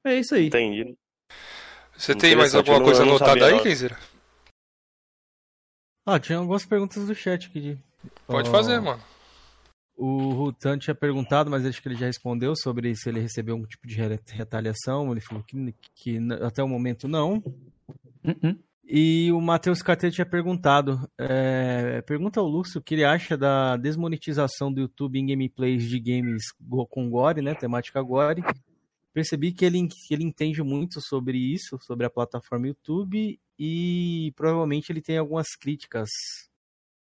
É 0.05 0.15
isso 0.15 0.35
aí. 0.35 0.47
Entendi. 0.47 0.95
Você 1.95 2.15
tem 2.15 2.35
mais 2.35 2.55
alguma 2.55 2.81
coisa 2.81 3.03
anotada 3.03 3.45
aí, 3.45 3.59
Kenzeira? 3.59 3.97
Ah, 6.05 6.19
tinha 6.19 6.39
algumas 6.39 6.65
perguntas 6.65 7.05
do 7.05 7.13
chat 7.13 7.47
aqui. 7.47 7.77
Pode 8.25 8.49
fazer, 8.49 8.79
mano. 8.79 9.01
O 9.95 10.29
Rutan 10.29 10.77
tinha 10.77 10.95
perguntado, 10.95 11.49
mas 11.49 11.65
acho 11.65 11.81
que 11.81 11.87
ele 11.87 11.95
já 11.95 12.07
respondeu 12.07 12.55
sobre 12.55 12.95
se 12.95 13.09
ele 13.09 13.19
recebeu 13.19 13.55
algum 13.55 13.67
tipo 13.67 13.87
de 13.87 13.95
retaliação. 13.95 15.11
Ele 15.11 15.21
falou 15.21 15.43
que, 15.43 15.75
que 15.93 16.17
até 16.41 16.63
o 16.63 16.67
momento 16.67 17.07
não. 17.07 17.43
Uhum. 18.23 18.57
E 18.83 19.31
o 19.31 19.39
Matheus 19.39 19.81
Carteiro 19.81 20.13
tinha 20.13 20.25
perguntado. 20.25 20.99
É, 21.17 22.01
pergunta 22.01 22.39
ao 22.39 22.47
Lúcio 22.47 22.79
o 22.79 22.83
que 22.83 22.95
ele 22.95 23.05
acha 23.05 23.37
da 23.37 23.77
desmonetização 23.77 24.73
do 24.73 24.81
YouTube 24.81 25.17
em 25.17 25.27
gameplays 25.27 25.83
de 25.83 25.99
games 25.99 26.43
com 26.89 27.09
Gore, 27.09 27.41
né? 27.41 27.53
Temática 27.55 28.01
Gore. 28.01 28.43
Percebi 29.13 29.51
que 29.51 29.63
ele, 29.63 29.87
que 29.87 30.13
ele 30.13 30.23
entende 30.23 30.63
muito 30.63 30.99
sobre 31.01 31.37
isso, 31.37 31.77
sobre 31.81 32.05
a 32.05 32.09
plataforma 32.09 32.67
YouTube, 32.67 33.39
e 33.59 34.33
provavelmente 34.35 34.91
ele 34.91 35.01
tem 35.01 35.17
algumas 35.17 35.47
críticas 35.55 36.09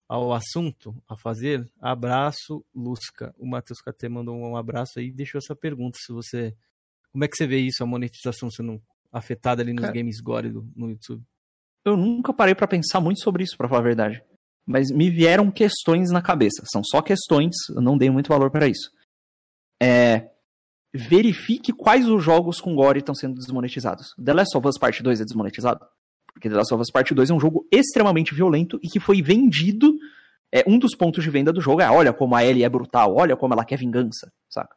ao 0.08 0.32
assunto 0.32 0.96
a 1.06 1.16
fazer, 1.16 1.68
abraço, 1.80 2.64
Lusca. 2.74 3.34
O 3.38 3.46
Matheus 3.46 3.80
KT 3.80 4.08
mandou 4.08 4.34
um 4.34 4.56
abraço 4.56 4.98
aí 4.98 5.08
e 5.08 5.12
deixou 5.12 5.38
essa 5.38 5.54
pergunta. 5.54 5.98
Se 6.00 6.12
você. 6.12 6.56
Como 7.12 7.24
é 7.24 7.28
que 7.28 7.36
você 7.36 7.46
vê 7.46 7.58
isso, 7.58 7.82
a 7.82 7.86
monetização 7.86 8.50
sendo 8.50 8.80
afetada 9.12 9.62
ali 9.62 9.72
nos 9.72 9.82
Cara, 9.82 9.94
games 9.94 10.20
gore 10.20 10.50
do, 10.50 10.70
no 10.74 10.90
YouTube? 10.90 11.22
Eu 11.84 11.96
nunca 11.96 12.32
parei 12.32 12.54
para 12.54 12.66
pensar 12.66 13.00
muito 13.00 13.20
sobre 13.22 13.44
isso, 13.44 13.56
pra 13.56 13.68
falar 13.68 13.80
a 13.80 13.84
verdade. 13.84 14.22
Mas 14.66 14.90
me 14.90 15.10
vieram 15.10 15.50
questões 15.50 16.10
na 16.10 16.22
cabeça. 16.22 16.62
São 16.70 16.82
só 16.84 17.02
questões, 17.02 17.54
eu 17.74 17.80
não 17.80 17.96
dei 17.96 18.10
muito 18.10 18.28
valor 18.28 18.50
para 18.50 18.68
isso. 18.68 18.90
É, 19.82 20.30
verifique 20.92 21.72
quais 21.72 22.08
os 22.08 22.22
jogos 22.22 22.60
com 22.60 22.74
gore 22.74 22.98
estão 22.98 23.14
sendo 23.14 23.34
desmonetizados. 23.34 24.14
The 24.22 24.32
Last 24.32 24.56
of 24.56 24.66
Us 24.66 24.78
Part 24.78 25.02
2 25.02 25.20
é 25.20 25.24
desmonetizado? 25.24 25.86
Porque 26.38 26.48
The 26.48 26.54
Last 26.54 26.72
of 26.72 26.80
Us 26.80 26.90
Part 26.92 27.12
2 27.12 27.30
é 27.30 27.34
um 27.34 27.40
jogo 27.40 27.66
extremamente 27.70 28.32
violento 28.32 28.78
e 28.80 28.88
que 28.88 29.00
foi 29.00 29.20
vendido. 29.20 29.92
É, 30.52 30.62
um 30.66 30.78
dos 30.78 30.94
pontos 30.94 31.22
de 31.22 31.28
venda 31.28 31.52
do 31.52 31.60
jogo 31.60 31.82
é: 31.82 31.90
olha 31.90 32.12
como 32.12 32.36
a 32.36 32.44
Ellie 32.44 32.62
é 32.62 32.68
brutal, 32.68 33.16
olha 33.16 33.36
como 33.36 33.52
ela 33.52 33.64
quer 33.64 33.76
vingança, 33.76 34.32
saca? 34.48 34.74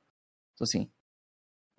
Então, 0.56 0.66
assim, 0.66 0.90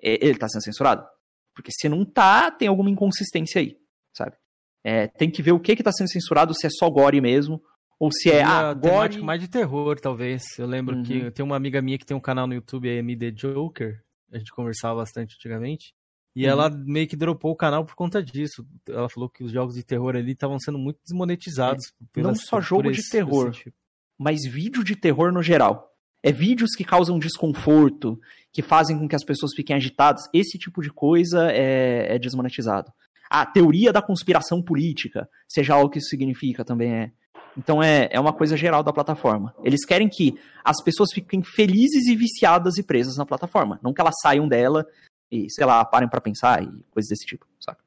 é, 0.00 0.24
ele 0.24 0.38
tá 0.38 0.48
sendo 0.48 0.62
censurado? 0.62 1.04
Porque 1.52 1.70
se 1.72 1.88
não 1.88 2.04
tá, 2.04 2.50
tem 2.50 2.68
alguma 2.68 2.88
inconsistência 2.88 3.60
aí, 3.60 3.76
sabe? 4.16 4.36
É, 4.84 5.08
tem 5.08 5.28
que 5.28 5.42
ver 5.42 5.52
o 5.52 5.60
que 5.60 5.74
que 5.74 5.82
tá 5.82 5.92
sendo 5.92 6.10
censurado, 6.10 6.54
se 6.54 6.66
é 6.66 6.70
só 6.70 6.88
gore 6.88 7.20
mesmo, 7.20 7.60
ou 7.98 8.10
se 8.12 8.30
é. 8.30 8.42
Ah, 8.42 8.72
gore... 8.72 9.20
mais 9.20 9.40
de 9.40 9.48
terror, 9.48 9.98
talvez. 10.00 10.42
Eu 10.58 10.66
lembro 10.66 10.96
uhum. 10.96 11.02
que 11.02 11.30
tem 11.32 11.44
uma 11.44 11.56
amiga 11.56 11.82
minha 11.82 11.98
que 11.98 12.06
tem 12.06 12.16
um 12.16 12.20
canal 12.20 12.46
no 12.46 12.54
YouTube, 12.54 12.88
a 12.88 12.94
MD 12.94 13.32
Joker. 13.32 14.00
A 14.32 14.38
gente 14.38 14.52
conversava 14.52 15.00
bastante 15.00 15.34
antigamente. 15.34 15.92
E 16.34 16.44
uhum. 16.44 16.50
ela 16.50 16.70
meio 16.70 17.06
que 17.06 17.16
dropou 17.16 17.52
o 17.52 17.56
canal 17.56 17.84
por 17.84 17.94
conta 17.94 18.22
disso. 18.22 18.66
Ela 18.88 19.08
falou 19.08 19.28
que 19.28 19.44
os 19.44 19.52
jogos 19.52 19.74
de 19.74 19.82
terror 19.82 20.16
ali 20.16 20.32
estavam 20.32 20.58
sendo 20.58 20.78
muito 20.78 20.98
desmonetizados. 21.04 21.92
É, 22.16 22.20
não 22.20 22.34
só 22.34 22.60
jogo 22.60 22.90
esse, 22.90 23.02
de 23.02 23.10
terror, 23.10 23.50
tipo. 23.50 23.76
mas 24.18 24.40
vídeo 24.46 24.82
de 24.82 24.96
terror 24.96 25.32
no 25.32 25.42
geral. 25.42 25.90
É 26.22 26.30
vídeos 26.30 26.70
que 26.76 26.84
causam 26.84 27.18
desconforto, 27.18 28.18
que 28.52 28.62
fazem 28.62 28.98
com 28.98 29.08
que 29.08 29.16
as 29.16 29.24
pessoas 29.24 29.52
fiquem 29.54 29.76
agitadas. 29.76 30.22
Esse 30.32 30.56
tipo 30.56 30.80
de 30.80 30.90
coisa 30.90 31.50
é, 31.50 32.14
é 32.14 32.18
desmonetizado. 32.18 32.92
A 33.28 33.44
teoria 33.44 33.92
da 33.92 34.00
conspiração 34.00 34.62
política, 34.62 35.28
seja 35.48 35.76
o 35.76 35.88
que 35.88 35.98
isso 35.98 36.08
significa, 36.08 36.64
também 36.64 36.92
é. 36.92 37.12
Então 37.56 37.82
é, 37.82 38.08
é 38.10 38.20
uma 38.20 38.32
coisa 38.32 38.56
geral 38.56 38.82
da 38.82 38.92
plataforma. 38.92 39.54
Eles 39.62 39.84
querem 39.84 40.08
que 40.08 40.38
as 40.64 40.82
pessoas 40.82 41.10
fiquem 41.12 41.42
felizes 41.42 42.06
e 42.06 42.16
viciadas 42.16 42.78
e 42.78 42.82
presas 42.82 43.16
na 43.16 43.26
plataforma. 43.26 43.78
Não 43.82 43.92
que 43.92 44.00
elas 44.00 44.14
saiam 44.22 44.48
dela 44.48 44.86
e, 45.32 45.48
sei 45.48 45.64
lá, 45.64 45.82
parem 45.82 46.06
para 46.06 46.20
pensar 46.20 46.62
e 46.62 46.84
coisas 46.90 47.08
desse 47.08 47.24
tipo, 47.24 47.46
saca? 47.58 47.82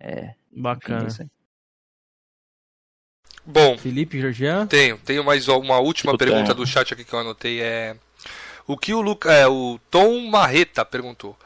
É. 0.00 0.34
Bacana. 0.50 1.06
Enfim, 1.06 1.24
é 1.24 1.38
Bom. 3.44 3.76
Felipe 3.76 4.18
Georgian? 4.18 4.66
Tenho, 4.66 4.96
tenho 4.98 5.22
mais 5.22 5.48
uma 5.48 5.78
última 5.78 6.12
eu 6.12 6.18
pergunta 6.18 6.44
tenho. 6.44 6.56
do 6.56 6.66
chat 6.66 6.94
aqui 6.94 7.04
que 7.04 7.12
eu 7.12 7.18
anotei. 7.18 7.60
É. 7.60 7.94
O 8.66 8.76
que 8.76 8.94
o, 8.94 9.02
Luca, 9.02 9.30
é, 9.30 9.46
o 9.46 9.78
Tom 9.90 10.28
Marreta 10.28 10.82
perguntou. 10.84 11.36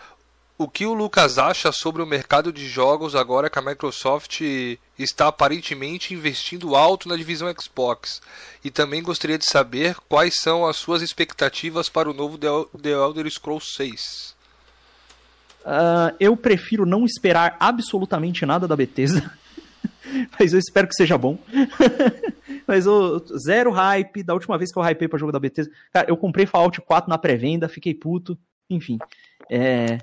O 0.56 0.68
que 0.68 0.86
o 0.86 0.94
Lucas 0.94 1.38
acha 1.38 1.72
sobre 1.72 2.02
o 2.02 2.06
mercado 2.06 2.52
de 2.52 2.68
jogos 2.68 3.16
agora 3.16 3.50
que 3.50 3.58
a 3.58 3.62
Microsoft 3.62 4.40
está 4.96 5.26
aparentemente 5.26 6.14
investindo 6.14 6.76
alto 6.76 7.08
na 7.08 7.16
divisão 7.16 7.52
Xbox? 7.60 8.20
E 8.62 8.70
também 8.70 9.02
gostaria 9.02 9.38
de 9.38 9.46
saber 9.48 9.96
quais 10.08 10.34
são 10.40 10.64
as 10.64 10.76
suas 10.76 11.02
expectativas 11.02 11.88
para 11.88 12.08
o 12.08 12.14
novo 12.14 12.38
The 12.38 12.90
Elder 12.90 13.28
Scrolls 13.28 13.72
6. 13.74 14.41
Uh, 15.64 16.14
eu 16.18 16.36
prefiro 16.36 16.84
não 16.84 17.04
esperar 17.04 17.56
absolutamente 17.58 18.44
nada 18.44 18.66
da 18.66 18.76
Bethesda. 18.76 19.32
Mas 20.38 20.52
eu 20.52 20.58
espero 20.58 20.88
que 20.88 20.94
seja 20.94 21.16
bom. 21.16 21.38
Mas 22.66 22.86
o 22.86 23.18
zero 23.38 23.70
hype. 23.70 24.22
Da 24.22 24.34
última 24.34 24.58
vez 24.58 24.72
que 24.72 24.78
eu 24.78 24.82
hypei 24.82 25.08
pra 25.08 25.18
jogo 25.18 25.32
da 25.32 25.40
Bethesda. 25.40 25.72
Cara, 25.92 26.08
eu 26.08 26.16
comprei 26.16 26.46
Fallout 26.46 26.80
4 26.80 27.08
na 27.08 27.18
pré-venda, 27.18 27.68
fiquei 27.68 27.94
puto. 27.94 28.38
Enfim. 28.68 28.98
É... 29.50 29.98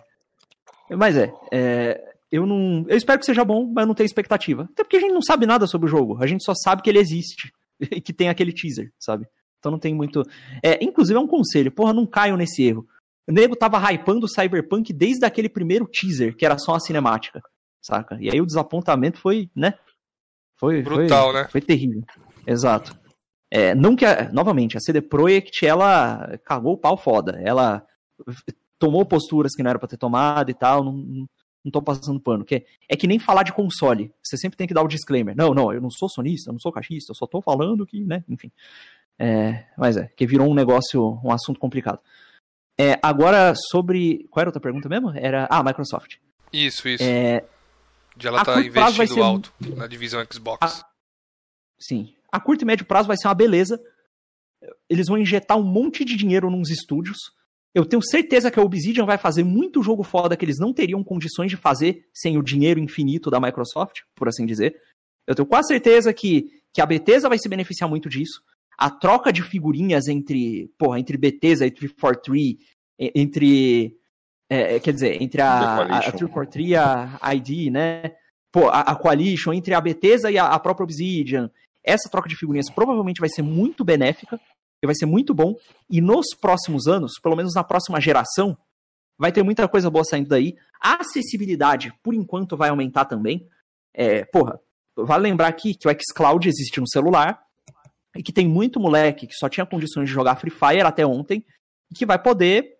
Mas 0.90 1.16
é, 1.16 1.32
é. 1.52 2.10
Eu 2.32 2.46
não. 2.46 2.86
Eu 2.88 2.98
espero 2.98 3.20
que 3.20 3.26
seja 3.26 3.44
bom, 3.44 3.66
mas 3.66 3.84
eu 3.84 3.88
não 3.88 3.96
tenho 3.96 4.06
expectativa. 4.06 4.64
Até 4.72 4.84
porque 4.84 4.98
a 4.98 5.00
gente 5.00 5.14
não 5.14 5.22
sabe 5.22 5.46
nada 5.46 5.68
sobre 5.68 5.88
o 5.88 5.90
jogo. 5.90 6.22
A 6.22 6.28
gente 6.28 6.44
só 6.44 6.54
sabe 6.56 6.82
que 6.82 6.90
ele 6.90 7.00
existe. 7.00 7.52
E 7.82 8.02
que 8.02 8.12
tem 8.12 8.28
aquele 8.28 8.52
teaser, 8.52 8.92
sabe? 9.00 9.26
Então 9.58 9.72
não 9.72 9.80
tem 9.80 9.96
muito. 9.96 10.22
É, 10.62 10.84
inclusive 10.84 11.18
é 11.18 11.22
um 11.22 11.28
conselho. 11.28 11.72
Porra, 11.72 11.94
não 11.94 12.06
caiam 12.06 12.36
nesse 12.36 12.62
erro. 12.62 12.86
O 13.30 13.32
nego 13.32 13.56
tava 13.56 13.78
hypando 13.78 14.26
o 14.26 14.28
Cyberpunk 14.28 14.92
desde 14.92 15.24
aquele 15.24 15.48
primeiro 15.48 15.86
teaser, 15.86 16.36
que 16.36 16.44
era 16.44 16.58
só 16.58 16.74
uma 16.74 16.80
cinemática, 16.80 17.44
saca? 17.80 18.18
E 18.20 18.28
aí 18.28 18.42
o 18.42 18.46
desapontamento 18.46 19.20
foi, 19.20 19.52
né? 19.56 19.76
Foi, 20.58 20.82
Brutal, 20.82 21.32
foi, 21.32 21.42
né? 21.42 21.48
Foi 21.48 21.62
terrível. 21.62 22.04
Exato. 22.48 22.98
É, 23.52 23.76
não 23.76 23.96
que, 23.96 24.04
a, 24.04 24.32
novamente, 24.32 24.78
a 24.78 24.80
CD 24.80 25.00
Projekt, 25.00 25.64
ela 25.64 26.40
cagou 26.44 26.74
o 26.74 26.78
pau 26.78 26.98
foda. 26.98 27.40
Ela 27.44 27.86
tomou 28.80 29.06
posturas 29.06 29.54
que 29.56 29.62
não 29.62 29.70
era 29.70 29.80
para 29.80 29.88
ter 29.88 29.98
tomado 29.98 30.50
e 30.50 30.54
tal. 30.56 30.84
Não, 30.84 31.28
não 31.64 31.72
tô 31.72 31.84
passando 31.84 32.20
pano. 32.20 32.44
Que 32.44 32.56
é, 32.56 32.66
é 32.90 32.96
que 32.96 33.06
nem 33.06 33.20
falar 33.20 33.44
de 33.44 33.54
console. 33.54 34.12
Você 34.24 34.38
sempre 34.38 34.58
tem 34.58 34.68
que 34.68 34.74
dar 34.74 34.82
o 34.82 34.88
disclaimer. 34.88 35.36
Não, 35.36 35.54
não, 35.54 35.72
eu 35.72 35.80
não 35.80 35.92
sou 35.92 36.10
sonista, 36.10 36.50
eu 36.50 36.54
não 36.54 36.60
sou 36.60 36.72
caixista, 36.72 37.12
eu 37.12 37.16
só 37.16 37.28
tô 37.28 37.42
falando 37.44 37.86
que, 37.86 38.04
né, 38.04 38.24
enfim. 38.28 38.52
É, 39.20 39.66
mas 39.78 39.98
é, 39.98 40.08
que 40.16 40.26
virou 40.26 40.50
um 40.50 40.56
negócio, 40.56 41.20
um 41.24 41.32
assunto 41.32 41.60
complicado. 41.60 42.00
É, 42.80 42.98
agora, 43.04 43.54
sobre. 43.70 44.26
Qual 44.30 44.42
era 44.42 44.48
a 44.48 44.52
outra 44.52 44.62
pergunta 44.62 44.88
mesmo? 44.88 45.12
Era. 45.12 45.48
Ah, 45.50 45.62
Microsoft. 45.62 46.16
Isso, 46.52 46.88
isso. 46.88 47.04
É, 47.04 47.44
De 48.16 48.28
ela 48.28 48.42
a 48.42 48.46
tá 48.46 48.62
investindo 48.62 49.08
ser 49.08 49.22
alto 49.22 49.54
na 49.76 49.86
divisão 49.86 50.26
Xbox. 50.32 50.84
sim. 51.78 52.14
A 52.32 52.40
curto 52.40 52.62
e 52.62 52.66
médio 52.66 52.86
prazo 52.86 53.08
vai 53.08 53.18
ser 53.18 53.28
uma 53.28 53.34
beleza. 53.34 53.80
Eles 54.90 55.08
vão 55.08 55.18
injetar 55.18 55.58
um 55.58 55.64
monte 55.64 56.06
de 56.06 56.16
dinheiro 56.16 56.50
nos 56.50 56.70
estúdios. 56.70 57.18
Eu 57.74 57.86
tenho 57.86 58.02
certeza 58.02 58.50
que 58.50 58.60
a 58.60 58.64
Obsidian 58.64 59.06
vai 59.06 59.18
fazer 59.18 59.44
muito 59.44 59.84
jogo 59.84 60.04
foda 60.04 60.38
que 60.38 60.46
eles 60.46 60.58
não 60.60 60.74
teriam 60.74 61.04
condições 61.04 61.50
de 61.50 61.58
fazer 61.58 62.08
sem 62.14 62.38
o 62.38 62.44
dinheiro 62.44 62.80
infinito 62.80 63.30
da 63.30 63.40
Microsoft, 63.40 64.02
por 64.16 64.28
assim 64.28 64.46
dizer. 64.46 64.76
Eu 65.28 65.36
tenho 65.36 65.48
quase 65.48 65.68
certeza 65.68 66.14
que, 66.14 66.62
que 66.74 66.82
a 66.82 66.86
Bethesda 66.86 67.30
vai 67.30 67.38
se 67.38 67.50
beneficiar 67.50 67.90
muito 67.90 68.10
disso. 68.10 68.42
A 68.80 68.90
troca 68.90 69.34
de 69.34 69.44
figurinhas 69.44 70.08
entre, 70.08 70.72
porra, 70.78 71.00
entre 71.00 71.18
Bethesda 71.18 71.66
e 71.66 71.72
343, 71.72 72.56
e- 72.98 73.12
entre, 73.14 73.98
é, 74.50 74.80
quer 74.80 74.94
dizer, 74.94 75.22
entre 75.22 75.42
a, 75.42 75.52
a, 75.52 75.74
a 75.74 75.76
Coalition. 75.76 76.12
343 76.12 76.70
e 76.70 76.76
a 76.76 77.36
ID, 77.36 77.72
né? 77.72 78.16
Pô, 78.52 78.70
a, 78.70 78.80
a 78.80 78.96
Coalition, 78.96 79.52
entre 79.54 79.74
a 79.74 79.82
Bethesda 79.82 80.32
e 80.32 80.38
a, 80.38 80.46
a 80.48 80.60
própria 80.60 80.86
Obsidian. 80.86 81.52
Essa 81.84 82.10
troca 82.10 82.30
de 82.30 82.36
figurinhas 82.38 82.70
provavelmente 82.70 83.20
vai 83.20 83.30
ser 83.30 83.42
muito 83.42 83.84
benéfica 83.84 84.40
e 84.82 84.86
vai 84.86 84.96
ser 84.96 85.06
muito 85.06 85.34
bom. 85.34 85.56
E 85.90 86.00
nos 86.00 86.28
próximos 86.40 86.88
anos, 86.88 87.20
pelo 87.22 87.36
menos 87.36 87.54
na 87.54 87.64
próxima 87.66 88.00
geração, 88.00 88.58
vai 89.18 89.32
ter 89.32 89.44
muita 89.44 89.68
coisa 89.68 89.90
boa 89.90 90.06
saindo 90.06 90.30
daí. 90.30 90.56
A 90.82 91.02
acessibilidade, 91.02 91.94
por 92.02 92.14
enquanto, 92.14 92.56
vai 92.56 92.70
aumentar 92.70 93.04
também. 93.06 93.46
É, 93.94 94.24
porra, 94.24 94.60
vale 94.96 95.24
lembrar 95.24 95.48
aqui 95.48 95.76
que 95.76 95.88
o 95.88 95.92
xCloud 95.92 96.48
existe 96.48 96.80
no 96.80 96.88
celular 96.88 97.42
e 98.16 98.24
que 98.24 98.34
tem 98.34 98.48
muito 98.48 98.80
moleque 98.80 99.28
que 99.28 99.34
só 99.36 99.48
tinha 99.50 99.66
condições 99.66 100.06
de 100.08 100.14
jogar 100.14 100.36
Free 100.38 100.50
Fire 100.52 100.82
até 100.82 101.06
ontem 101.06 101.46
e 101.92 101.96
que 101.96 102.06
vai 102.06 102.22
poder 102.22 102.78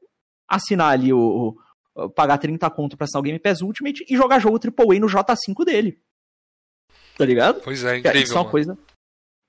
assinar 0.48 0.92
ali 0.94 1.14
o, 1.14 1.56
o- 1.96 2.10
pagar 2.10 2.38
30 2.38 2.70
conto 2.72 2.98
pra 2.98 3.06
assinar 3.06 3.20
o 3.20 3.24
Game 3.24 3.40
Pass 3.40 3.62
Ultimate 3.62 4.06
e 4.10 4.16
jogar 4.16 4.40
jogo 4.40 4.58
AAA 4.58 5.00
no 5.00 5.08
J5 5.08 5.66
dele. 5.66 6.02
Tá 7.18 7.26
ligado? 7.26 7.62
Pois 7.62 7.84
é, 7.84 7.98
incrível. 7.98 8.22
isso 8.22 8.32
é 8.34 8.36
uma 8.36 8.42
mano. 8.44 8.52
coisa. 8.52 8.78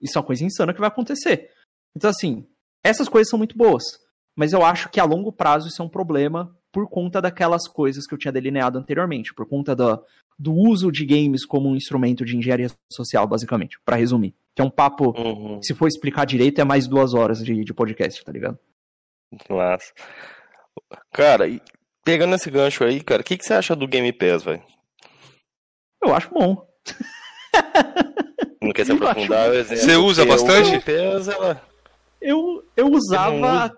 Isso 0.00 0.16
é 0.16 0.20
uma 0.20 0.26
coisa 0.26 0.44
insana 0.44 0.72
que 0.74 0.80
vai 0.80 0.88
acontecer. 0.88 1.50
Então, 1.96 2.10
assim, 2.10 2.46
essas 2.84 3.08
coisas 3.08 3.30
são 3.30 3.38
muito 3.38 3.56
boas. 3.56 3.84
Mas 4.36 4.52
eu 4.52 4.64
acho 4.64 4.88
que 4.88 4.98
a 5.00 5.04
longo 5.04 5.32
prazo 5.32 5.68
isso 5.68 5.80
é 5.80 5.84
um 5.84 5.88
problema 5.88 6.56
por 6.72 6.88
conta 6.88 7.20
daquelas 7.20 7.66
coisas 7.68 8.06
que 8.06 8.14
eu 8.14 8.18
tinha 8.18 8.32
delineado 8.32 8.78
anteriormente, 8.78 9.34
por 9.34 9.46
conta 9.48 9.74
do, 9.74 10.02
do 10.38 10.52
uso 10.52 10.90
de 10.92 11.04
games 11.04 11.44
como 11.44 11.68
um 11.68 11.76
instrumento 11.76 12.24
de 12.24 12.36
engenharia 12.36 12.68
social, 12.92 13.26
basicamente, 13.26 13.78
Pra 13.84 13.96
resumir. 13.96 14.34
Que 14.54 14.62
é 14.62 14.64
um 14.64 14.70
papo, 14.70 15.10
Uhum, 15.18 15.62
se 15.62 15.74
for 15.74 15.86
explicar 15.88 16.24
direito, 16.26 16.60
é 16.60 16.64
mais 16.64 16.86
duas 16.88 17.14
horas 17.14 17.42
de, 17.44 17.64
de 17.64 17.74
podcast, 17.74 18.24
tá 18.24 18.32
ligado? 18.32 18.58
massa. 19.48 19.92
Cara, 21.12 21.44
pegando 22.04 22.34
esse 22.34 22.50
gancho 22.50 22.82
aí, 22.84 23.00
cara, 23.00 23.22
o 23.22 23.24
que, 23.24 23.36
que 23.36 23.44
você 23.44 23.54
acha 23.54 23.76
do 23.76 23.86
Game 23.86 24.12
Pass, 24.12 24.42
velho? 24.42 24.62
Eu 26.02 26.14
acho 26.14 26.30
bom. 26.32 26.66
Não 28.62 28.72
quer 28.72 28.84
se 28.86 28.92
acho- 28.92 29.04
aprofundar? 29.04 29.50
o 29.50 29.54
exemplo, 29.54 29.84
Você 29.84 29.96
usa 29.96 30.24
bastante? 30.26 30.68
O 30.76 30.80
Game 30.80 31.12
Pass, 31.14 31.28
ela... 31.28 31.62
Eu, 32.20 32.62
eu 32.76 32.88
usava. 32.88 33.74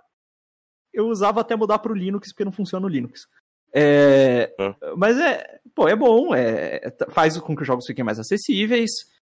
Eu 0.93 1.09
usava 1.09 1.40
até 1.40 1.56
mudar 1.56 1.78
pro 1.78 1.94
Linux, 1.94 2.28
porque 2.28 2.44
não 2.44 2.52
funciona 2.52 2.82
no 2.86 2.93
Linux. 2.93 3.27
É, 3.74 4.55
Hã? 4.59 4.74
Mas 4.97 5.19
é. 5.19 5.60
Pô, 5.74 5.89
é 5.89 5.97
bom. 5.97 6.35
É, 6.35 6.93
faz 7.10 7.39
com 7.39 7.56
que 7.56 7.62
os 7.62 7.66
jogos 7.66 7.86
fiquem 7.86 8.05
mais 8.05 8.19
acessíveis. 8.19 8.90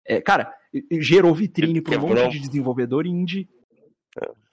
É, 0.06 0.20
cara, 0.20 0.52
gerou 0.92 1.34
vitrine 1.34 1.80
para 1.80 1.98
um 1.98 2.08
monte 2.08 2.38
de 2.38 2.48
desenvolvedor 2.48 3.06
indie. 3.06 3.48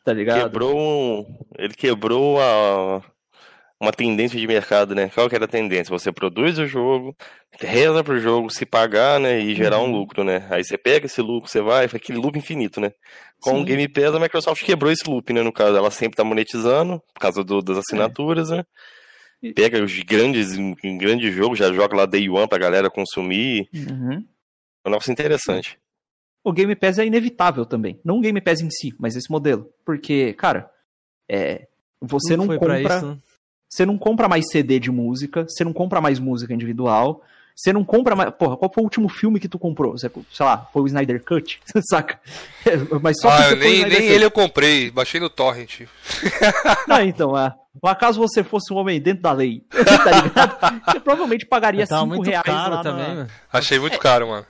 Tá 0.03 0.13
ligado? 0.13 0.43
quebrou 0.43 0.77
um... 0.77 1.37
Ele 1.57 1.73
quebrou 1.73 2.41
a... 2.41 3.03
uma 3.79 3.91
tendência 3.91 4.37
de 4.39 4.45
mercado, 4.45 4.93
né? 4.93 5.09
Qual 5.09 5.29
que 5.29 5.35
era 5.35 5.45
a 5.45 5.47
tendência? 5.47 5.89
Você 5.97 6.11
produz 6.11 6.57
o 6.59 6.65
jogo, 6.67 7.15
reza 7.59 8.03
pro 8.03 8.19
jogo 8.19 8.49
se 8.49 8.65
pagar, 8.65 9.19
né? 9.19 9.39
E 9.39 9.55
gerar 9.55 9.79
um 9.79 9.85
Uhum. 9.85 9.91
lucro, 9.99 10.23
né? 10.23 10.45
Aí 10.49 10.63
você 10.63 10.77
pega 10.77 11.05
esse 11.05 11.21
lucro, 11.21 11.49
você 11.49 11.61
vai, 11.61 11.87
faz 11.87 12.01
aquele 12.01 12.17
loop 12.19 12.37
infinito, 12.37 12.81
né? 12.81 12.91
Com 13.39 13.51
Sim. 13.51 13.61
o 13.61 13.63
Game 13.63 13.87
Pass, 13.87 14.13
a 14.13 14.19
Microsoft 14.19 14.63
quebrou 14.65 14.91
esse 14.91 15.09
loop, 15.09 15.31
né? 15.31 15.41
No 15.41 15.53
caso, 15.53 15.77
ela 15.77 15.89
sempre 15.91 16.17
tá 16.17 16.23
monetizando, 16.23 17.01
por 17.13 17.19
causa 17.21 17.43
do- 17.43 17.61
das 17.61 17.77
assinaturas, 17.77 18.49
né? 18.49 18.63
E- 19.41 19.53
Pega 19.53 19.81
os 19.81 19.97
grandes, 19.99 20.57
em 20.57 20.97
grandes 20.97 21.33
jogos, 21.33 21.57
já 21.57 21.71
joga 21.71 21.95
lá 21.95 22.05
Day 22.05 22.29
One 22.29 22.49
pra 22.49 22.57
galera 22.57 22.89
consumir. 22.89 23.69
Uhum. 23.73 24.25
É 24.83 24.89
um 24.89 24.91
negócio 24.91 25.11
interessante. 25.11 25.79
O 26.43 26.51
Game 26.51 26.75
Pass 26.75 26.97
é 26.99 27.05
inevitável 27.05 27.65
também. 27.65 27.99
Não 28.03 28.17
o 28.17 28.21
Game 28.21 28.41
Pass 28.41 28.59
em 28.61 28.69
si, 28.69 28.93
mas 28.99 29.15
esse 29.15 29.31
modelo. 29.31 29.69
Porque, 29.85 30.33
cara, 30.33 30.69
é, 31.29 31.67
você 32.01 32.35
não 32.35 32.45
foi 32.45 32.59
pra 32.59 32.77
compra. 32.81 32.95
isso, 32.97 33.05
né? 33.07 33.17
Você 33.69 33.85
não 33.85 33.97
compra 33.97 34.27
mais 34.27 34.49
CD 34.49 34.79
de 34.79 34.91
música, 34.91 35.45
você 35.47 35.63
não 35.63 35.71
compra 35.73 36.01
mais 36.01 36.17
música 36.17 36.53
individual, 36.53 37.21
você 37.55 37.71
não 37.71 37.83
compra 37.83 38.15
mais. 38.15 38.31
Porra, 38.31 38.57
qual 38.57 38.71
foi 38.73 38.81
o 38.81 38.85
último 38.85 39.09
filme 39.09 39.39
que 39.39 39.47
tu 39.47 39.59
comprou? 39.59 39.91
Você, 39.91 40.09
sei 40.31 40.45
lá, 40.45 40.67
foi 40.73 40.81
o 40.81 40.87
Snyder 40.87 41.23
Cut? 41.23 41.59
Saca? 41.89 42.19
É, 42.65 42.77
Mas 43.01 43.19
só 43.21 43.29
Ah, 43.29 43.53
nem, 43.55 43.85
nem 43.85 44.07
ele 44.07 44.25
eu 44.25 44.31
comprei, 44.31 44.89
baixei 44.89 45.19
no 45.19 45.29
Torrent. 45.29 45.81
Não, 46.87 47.01
então, 47.03 47.35
ah, 47.35 47.53
acaso 47.83 48.17
você 48.19 48.43
fosse 48.43 48.73
um 48.73 48.77
homem 48.77 48.99
dentro 48.99 49.21
da 49.21 49.33
lei, 49.33 49.61
tá 49.69 50.21
ligado? 50.21 50.83
Você 50.85 50.99
provavelmente 51.01 51.45
pagaria 51.45 51.85
Tava 51.85 52.01
5 52.03 52.15
muito 52.15 52.27
reais 52.29 52.43
caro 52.43 52.75
lá 52.75 52.81
também, 52.81 53.15
na... 53.15 53.27
Achei 53.53 53.77
muito 53.77 53.99
caro, 53.99 54.29
mano. 54.29 54.45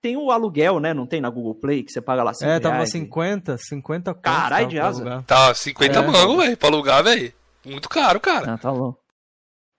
Tem 0.00 0.16
o 0.16 0.30
aluguel, 0.30 0.78
né? 0.78 0.94
Não 0.94 1.06
tem 1.06 1.20
na 1.20 1.28
Google 1.28 1.56
Play, 1.56 1.82
que 1.82 1.90
você 1.90 2.00
paga 2.00 2.22
lá 2.22 2.32
5 2.32 2.48
É, 2.48 2.60
tava 2.60 2.76
reais. 2.76 2.90
50, 2.92 3.58
50 3.58 4.14
conto. 4.14 4.22
Caralho, 4.22 4.68
de 4.68 4.78
asa. 4.78 5.24
Tá 5.26 5.52
50 5.52 5.98
É. 5.98 6.06
mango, 6.06 6.36
velho, 6.36 6.56
pra 6.56 6.68
alugar, 6.68 7.02
velho. 7.02 7.32
Muito 7.68 7.88
caro, 7.88 8.18
cara. 8.20 8.54
Ah, 8.54 8.58
tá 8.58 8.70
louco. 8.70 8.98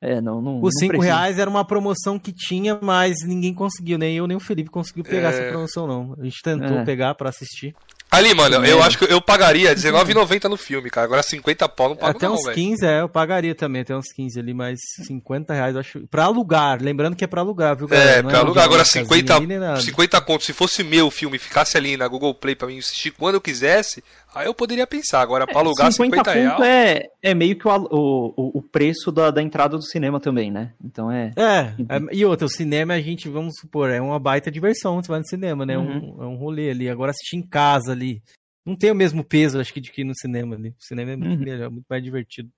É, 0.02 0.22
não, 0.22 0.42
não. 0.42 0.58
Os 0.62 0.74
não 0.76 0.80
5 0.80 0.92
precisa. 0.94 1.14
reais 1.14 1.38
era 1.40 1.50
uma 1.50 1.66
promoção 1.66 2.18
que 2.18 2.32
tinha, 2.32 2.80
mas 2.82 3.18
ninguém 3.26 3.54
conseguiu, 3.54 3.98
nem 3.98 4.16
eu 4.16 4.26
nem 4.28 4.38
o 4.38 4.40
Felipe 4.40 4.70
conseguiu 4.70 5.04
pegar 5.04 5.34
É. 5.34 5.34
essa 5.34 5.52
promoção, 5.52 5.86
não. 5.88 6.16
A 6.18 6.24
gente 6.24 6.42
tentou 6.42 6.78
É. 6.80 6.86
pegar 6.86 7.16
pra 7.16 7.28
assistir. 7.30 7.76
Ali, 8.12 8.34
mano, 8.34 8.56
eu 8.56 8.62
merda. 8.62 8.86
acho 8.86 8.98
que 8.98 9.04
eu 9.14 9.22
pagaria 9.22 9.70
R$19,90 9.70 10.50
no 10.50 10.58
filme, 10.58 10.90
cara. 10.90 11.06
Agora 11.06 11.22
50 11.22 11.70
pau 11.70 11.90
não 11.90 11.96
pago 11.96 12.18
Até 12.18 12.26
não, 12.28 12.34
uns 12.34 12.44
velho. 12.44 12.56
15, 12.56 12.84
é, 12.84 13.02
eu 13.02 13.10
pagaria 13.10 13.54
também, 13.54 13.82
até 13.84 13.96
uns 13.96 14.12
15 14.12 14.40
ali, 14.40 14.52
mas 14.52 14.80
50 15.06 15.54
reais 15.54 15.76
eu 15.76 15.82
acho. 15.82 16.08
Pra 16.08 16.24
alugar, 16.24 16.82
lembrando 16.82 17.16
que 17.16 17.24
é 17.24 17.28
pra 17.28 17.42
alugar, 17.42 17.76
viu, 17.78 17.88
galera? 17.88 18.10
É, 18.10 18.22
Não 18.24 18.30
pra 18.32 18.40
alugar 18.40 18.64
agora 18.64 18.84
videocasinha 18.84 19.04
50, 19.04 19.36
ali, 19.36 19.46
nem 19.48 19.60
nada. 19.60 19.80
50 19.82 20.20
conto. 20.22 20.44
Se 20.44 20.54
fosse 20.54 20.84
meu 20.84 21.06
o 21.08 21.12
filme 21.12 21.36
e 21.36 21.40
ficasse 21.40 21.78
ali 21.78 21.98
na 21.98 22.08
Google 22.08 22.34
Play 22.34 22.56
pra 22.56 22.68
mim 22.68 22.80
assistir 22.80 23.12
quando 23.12 23.36
eu 23.36 23.42
quisesse, 23.42 24.04
aí 24.34 24.48
eu 24.48 24.54
poderia 24.54 24.86
pensar. 24.88 25.22
Agora 25.22 25.46
pra 25.48 25.60
alugar 25.60 25.92
50, 25.92 26.32
reais. 26.32 26.52
conto 26.52 26.64
é, 26.64 27.04
é 27.22 27.34
meio 27.34 27.58
que 27.58 27.68
o, 27.68 27.72
o, 27.92 28.58
o- 28.60 28.62
preço 28.62 29.12
da, 29.12 29.32
da 29.32 29.42
entrada 29.42 29.76
do 29.78 29.84
cinema 29.84 30.20
também, 30.20 30.52
né? 30.52 30.74
Então 30.84 31.12
é. 31.12 31.32
É, 31.36 31.60
é, 31.96 32.00
e 32.16 32.24
outra, 32.26 32.46
o 32.46 32.50
cinema 32.50 32.94
a 32.94 33.02
gente, 33.02 33.28
vamos 33.30 33.56
supor, 33.60 33.90
é 33.90 34.00
uma 34.02 34.20
baita 34.20 34.52
diversão, 34.52 35.02
você 35.02 35.08
vai 35.08 35.20
no 35.20 35.28
cinema, 35.28 35.66
né? 35.66 35.78
Uhum. 35.78 36.16
Um, 36.18 36.24
é 36.24 36.28
um 36.28 36.36
rolê 36.36 36.70
ali. 36.70 36.90
Agora 36.90 37.12
assistir 37.12 37.38
em 37.38 37.42
casa 37.42 37.92
ali, 37.92 38.22
não 38.66 38.76
tem 38.76 38.92
o 38.92 38.96
mesmo 38.96 39.24
peso, 39.24 39.60
acho 39.60 39.74
que, 39.74 39.82
de 39.82 39.92
que 39.92 40.02
ir 40.02 40.06
no 40.06 40.16
cinema 40.16 40.56
ali. 40.56 40.70
O 40.70 40.76
cinema 40.84 41.12
é 41.12 41.16
muito 41.16 41.40
Uhum. 41.40 41.46
melhor, 41.46 41.70
muito 41.72 41.86
mais 41.90 42.04
divertido. 42.04 42.50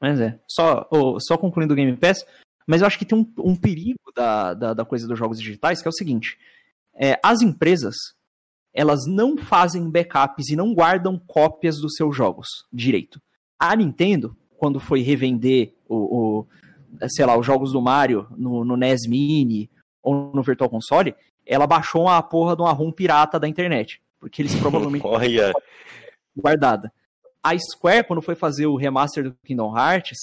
Mas 0.00 0.18
é. 0.20 0.38
Só, 0.48 0.88
ô, 0.90 1.18
só 1.20 1.36
concluindo 1.36 1.72
o 1.74 1.76
Game 1.76 1.96
Pass, 1.96 2.24
mas 2.66 2.80
eu 2.80 2.86
acho 2.86 2.98
que 2.98 3.04
tem 3.04 3.18
um, 3.18 3.32
um 3.38 3.54
perigo 3.56 3.98
da, 4.16 4.54
da, 4.54 4.74
da 4.74 4.84
coisa 4.84 5.06
dos 5.06 5.18
jogos 5.18 5.38
digitais, 5.38 5.80
que 5.82 5.88
é 5.88 5.90
o 5.90 5.92
seguinte: 5.94 6.38
é, 6.94 7.18
as 7.22 7.42
empresas 7.42 7.94
elas 8.72 9.06
não 9.06 9.36
fazem 9.36 9.90
backups 9.90 10.48
e 10.48 10.56
não 10.56 10.74
guardam 10.74 11.20
cópias 11.26 11.76
dos 11.80 11.94
seus 11.94 12.16
jogos 12.16 12.46
direito. 12.72 13.20
A 13.58 13.74
Nintendo, 13.74 14.36
quando 14.56 14.78
foi 14.78 15.02
revender 15.02 15.74
o, 15.88 16.40
o 16.40 16.46
sei 17.08 17.26
lá, 17.26 17.36
os 17.36 17.46
jogos 17.46 17.72
do 17.72 17.80
Mario 17.80 18.26
no, 18.36 18.64
no 18.64 18.76
NES 18.76 19.06
Mini 19.06 19.70
ou 20.02 20.32
no 20.34 20.42
Virtual 20.42 20.70
Console, 20.70 21.14
ela 21.46 21.66
baixou 21.66 22.02
uma 22.02 22.22
porra 22.22 22.54
de 22.54 22.62
uma 22.62 22.72
ROM 22.72 22.92
pirata 22.92 23.38
da 23.38 23.48
internet. 23.48 24.00
Porque 24.18 24.42
eles 24.42 24.54
provavelmente 24.54 25.04
Olha, 25.06 25.52
guardada. 26.36 26.92
A 27.42 27.56
Square, 27.58 28.06
quando 28.06 28.22
foi 28.22 28.34
fazer 28.34 28.66
o 28.66 28.76
remaster 28.76 29.24
do 29.24 29.36
Kingdom 29.44 29.76
Hearts, 29.76 30.18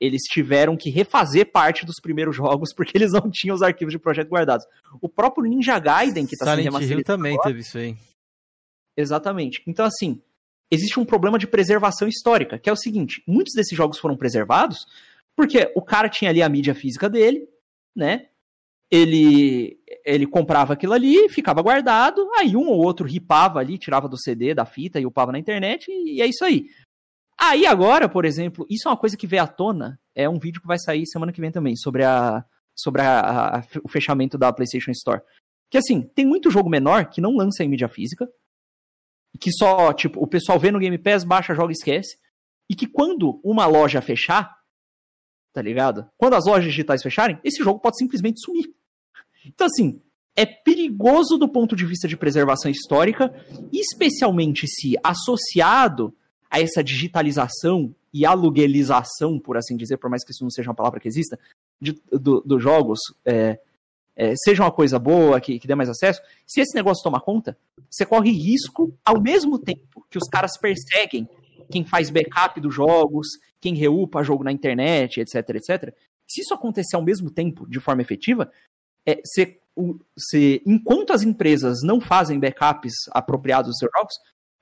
eles 0.00 0.22
tiveram 0.22 0.76
que 0.76 0.90
refazer 0.90 1.50
parte 1.50 1.86
dos 1.86 1.96
primeiros 2.00 2.36
jogos 2.36 2.72
porque 2.74 2.96
eles 2.96 3.12
não 3.12 3.30
tinham 3.30 3.54
os 3.54 3.62
arquivos 3.62 3.92
de 3.92 3.98
projeto 3.98 4.28
guardados. 4.28 4.66
O 5.00 5.08
próprio 5.08 5.44
Ninja 5.44 5.78
Gaiden, 5.78 6.26
que 6.26 6.36
tá 6.36 6.44
sendo 6.44 6.56
Silent 6.56 6.64
Hill 6.64 6.72
remasterizado 6.72 7.04
também 7.04 7.32
agora, 7.32 7.48
teve 7.48 7.60
isso 7.60 7.78
aí. 7.78 7.96
Exatamente. 8.96 9.62
Então, 9.66 9.84
assim, 9.84 10.20
existe 10.70 10.98
um 10.98 11.04
problema 11.04 11.38
de 11.38 11.46
preservação 11.46 12.08
histórica, 12.08 12.58
que 12.58 12.68
é 12.68 12.72
o 12.72 12.76
seguinte: 12.76 13.22
muitos 13.26 13.54
desses 13.54 13.76
jogos 13.76 13.98
foram 13.98 14.16
preservados 14.16 14.86
porque 15.36 15.70
o 15.74 15.82
cara 15.82 16.08
tinha 16.08 16.30
ali 16.30 16.42
a 16.42 16.48
mídia 16.48 16.74
física 16.74 17.10
dele, 17.10 17.46
né? 17.94 18.28
Ele, 18.90 19.78
ele 20.04 20.26
comprava 20.26 20.72
aquilo 20.72 20.92
ali, 20.92 21.28
ficava 21.28 21.60
guardado, 21.60 22.26
aí 22.38 22.56
um 22.56 22.68
ou 22.68 22.82
outro 22.82 23.06
ripava 23.06 23.58
ali, 23.58 23.76
tirava 23.76 24.08
do 24.08 24.18
CD, 24.18 24.54
da 24.54 24.64
fita 24.64 24.98
e 24.98 25.04
upava 25.04 25.32
na 25.32 25.38
internet, 25.38 25.90
e 25.90 26.22
é 26.22 26.26
isso 26.26 26.44
aí. 26.44 26.70
Aí 27.38 27.66
agora, 27.66 28.08
por 28.08 28.24
exemplo, 28.24 28.66
isso 28.70 28.88
é 28.88 28.90
uma 28.90 28.96
coisa 28.96 29.16
que 29.16 29.26
veio 29.26 29.42
à 29.42 29.46
tona, 29.46 30.00
é 30.14 30.28
um 30.28 30.38
vídeo 30.38 30.60
que 30.60 30.66
vai 30.66 30.78
sair 30.78 31.06
semana 31.06 31.32
que 31.32 31.40
vem 31.40 31.50
também, 31.52 31.76
sobre 31.76 32.02
a 32.04 32.44
sobre 32.78 33.00
a- 33.02 33.56
a- 33.58 33.62
o 33.82 33.88
fechamento 33.88 34.36
da 34.36 34.52
PlayStation 34.52 34.90
Store. 34.90 35.22
Que 35.70 35.78
assim, 35.78 36.02
tem 36.14 36.26
muito 36.26 36.50
jogo 36.50 36.68
menor 36.68 37.06
que 37.08 37.20
não 37.22 37.34
lança 37.36 37.64
em 37.64 37.68
mídia 37.68 37.88
física, 37.88 38.28
que 39.40 39.50
só, 39.50 39.92
tipo, 39.94 40.22
o 40.22 40.26
pessoal 40.26 40.58
vê 40.58 40.70
no 40.70 40.78
Game 40.78 40.98
Pass, 40.98 41.24
baixa, 41.24 41.54
joga 41.54 41.72
e 41.72 41.72
esquece, 41.72 42.18
e 42.70 42.74
que 42.74 42.86
quando 42.86 43.40
uma 43.42 43.64
loja 43.66 44.02
fechar, 44.02 44.54
tá 45.54 45.62
ligado? 45.62 46.06
Quando 46.18 46.34
as 46.34 46.44
lojas 46.46 46.64
digitais 46.64 47.02
fecharem, 47.02 47.38
esse 47.42 47.62
jogo 47.62 47.80
pode 47.80 47.96
simplesmente 47.96 48.40
sumir. 48.44 48.74
Então, 49.46 49.66
assim, 49.66 50.02
é 50.34 50.44
perigoso 50.44 51.38
do 51.38 51.48
ponto 51.48 51.74
de 51.74 51.86
vista 51.86 52.06
de 52.06 52.16
preservação 52.16 52.70
histórica, 52.70 53.32
especialmente 53.72 54.66
se 54.68 54.96
associado 55.02 56.14
a 56.56 56.60
essa 56.60 56.82
digitalização 56.82 57.94
e 58.12 58.24
aluguelização, 58.24 59.38
por 59.38 59.56
assim 59.56 59.76
dizer, 59.76 59.96
por 59.98 60.10
mais 60.10 60.24
que 60.24 60.32
isso 60.32 60.42
não 60.42 60.50
seja 60.50 60.68
uma 60.70 60.74
palavra 60.74 60.98
que 61.00 61.08
exista, 61.08 61.38
de- 61.80 62.00
do- 62.10 62.40
dos 62.40 62.62
jogos, 62.62 62.98
é, 63.24 63.58
é, 64.16 64.34
seja 64.36 64.62
uma 64.62 64.72
coisa 64.72 64.98
boa, 64.98 65.40
que, 65.40 65.58
que 65.58 65.66
dê 65.68 65.74
mais 65.74 65.88
acesso, 65.88 66.20
se 66.46 66.60
esse 66.60 66.74
negócio 66.74 67.02
tomar 67.04 67.20
conta, 67.20 67.56
você 67.90 68.06
corre 68.06 68.30
risco 68.30 68.94
ao 69.04 69.20
mesmo 69.20 69.58
tempo 69.58 70.04
que 70.10 70.16
os 70.18 70.28
caras 70.28 70.58
perseguem 70.58 71.28
quem 71.70 71.84
faz 71.84 72.08
backup 72.10 72.60
dos 72.60 72.74
jogos, 72.74 73.26
quem 73.60 73.74
reupa 73.74 74.22
jogo 74.22 74.42
na 74.44 74.52
internet, 74.52 75.20
etc, 75.20 75.34
etc. 75.50 75.94
Se 76.28 76.40
isso 76.40 76.54
acontecer 76.54 76.96
ao 76.96 77.02
mesmo 77.02 77.30
tempo, 77.30 77.68
de 77.68 77.78
forma 77.80 78.00
efetiva, 78.02 78.50
é, 79.04 79.20
você, 79.22 79.58
o- 79.76 79.98
você- 80.16 80.62
enquanto 80.64 81.12
as 81.12 81.22
empresas 81.22 81.82
não 81.82 82.00
fazem 82.00 82.40
backups 82.40 82.94
apropriados 83.10 83.68
dos 83.70 83.78
seus 83.78 83.90
jogos, 83.94 84.14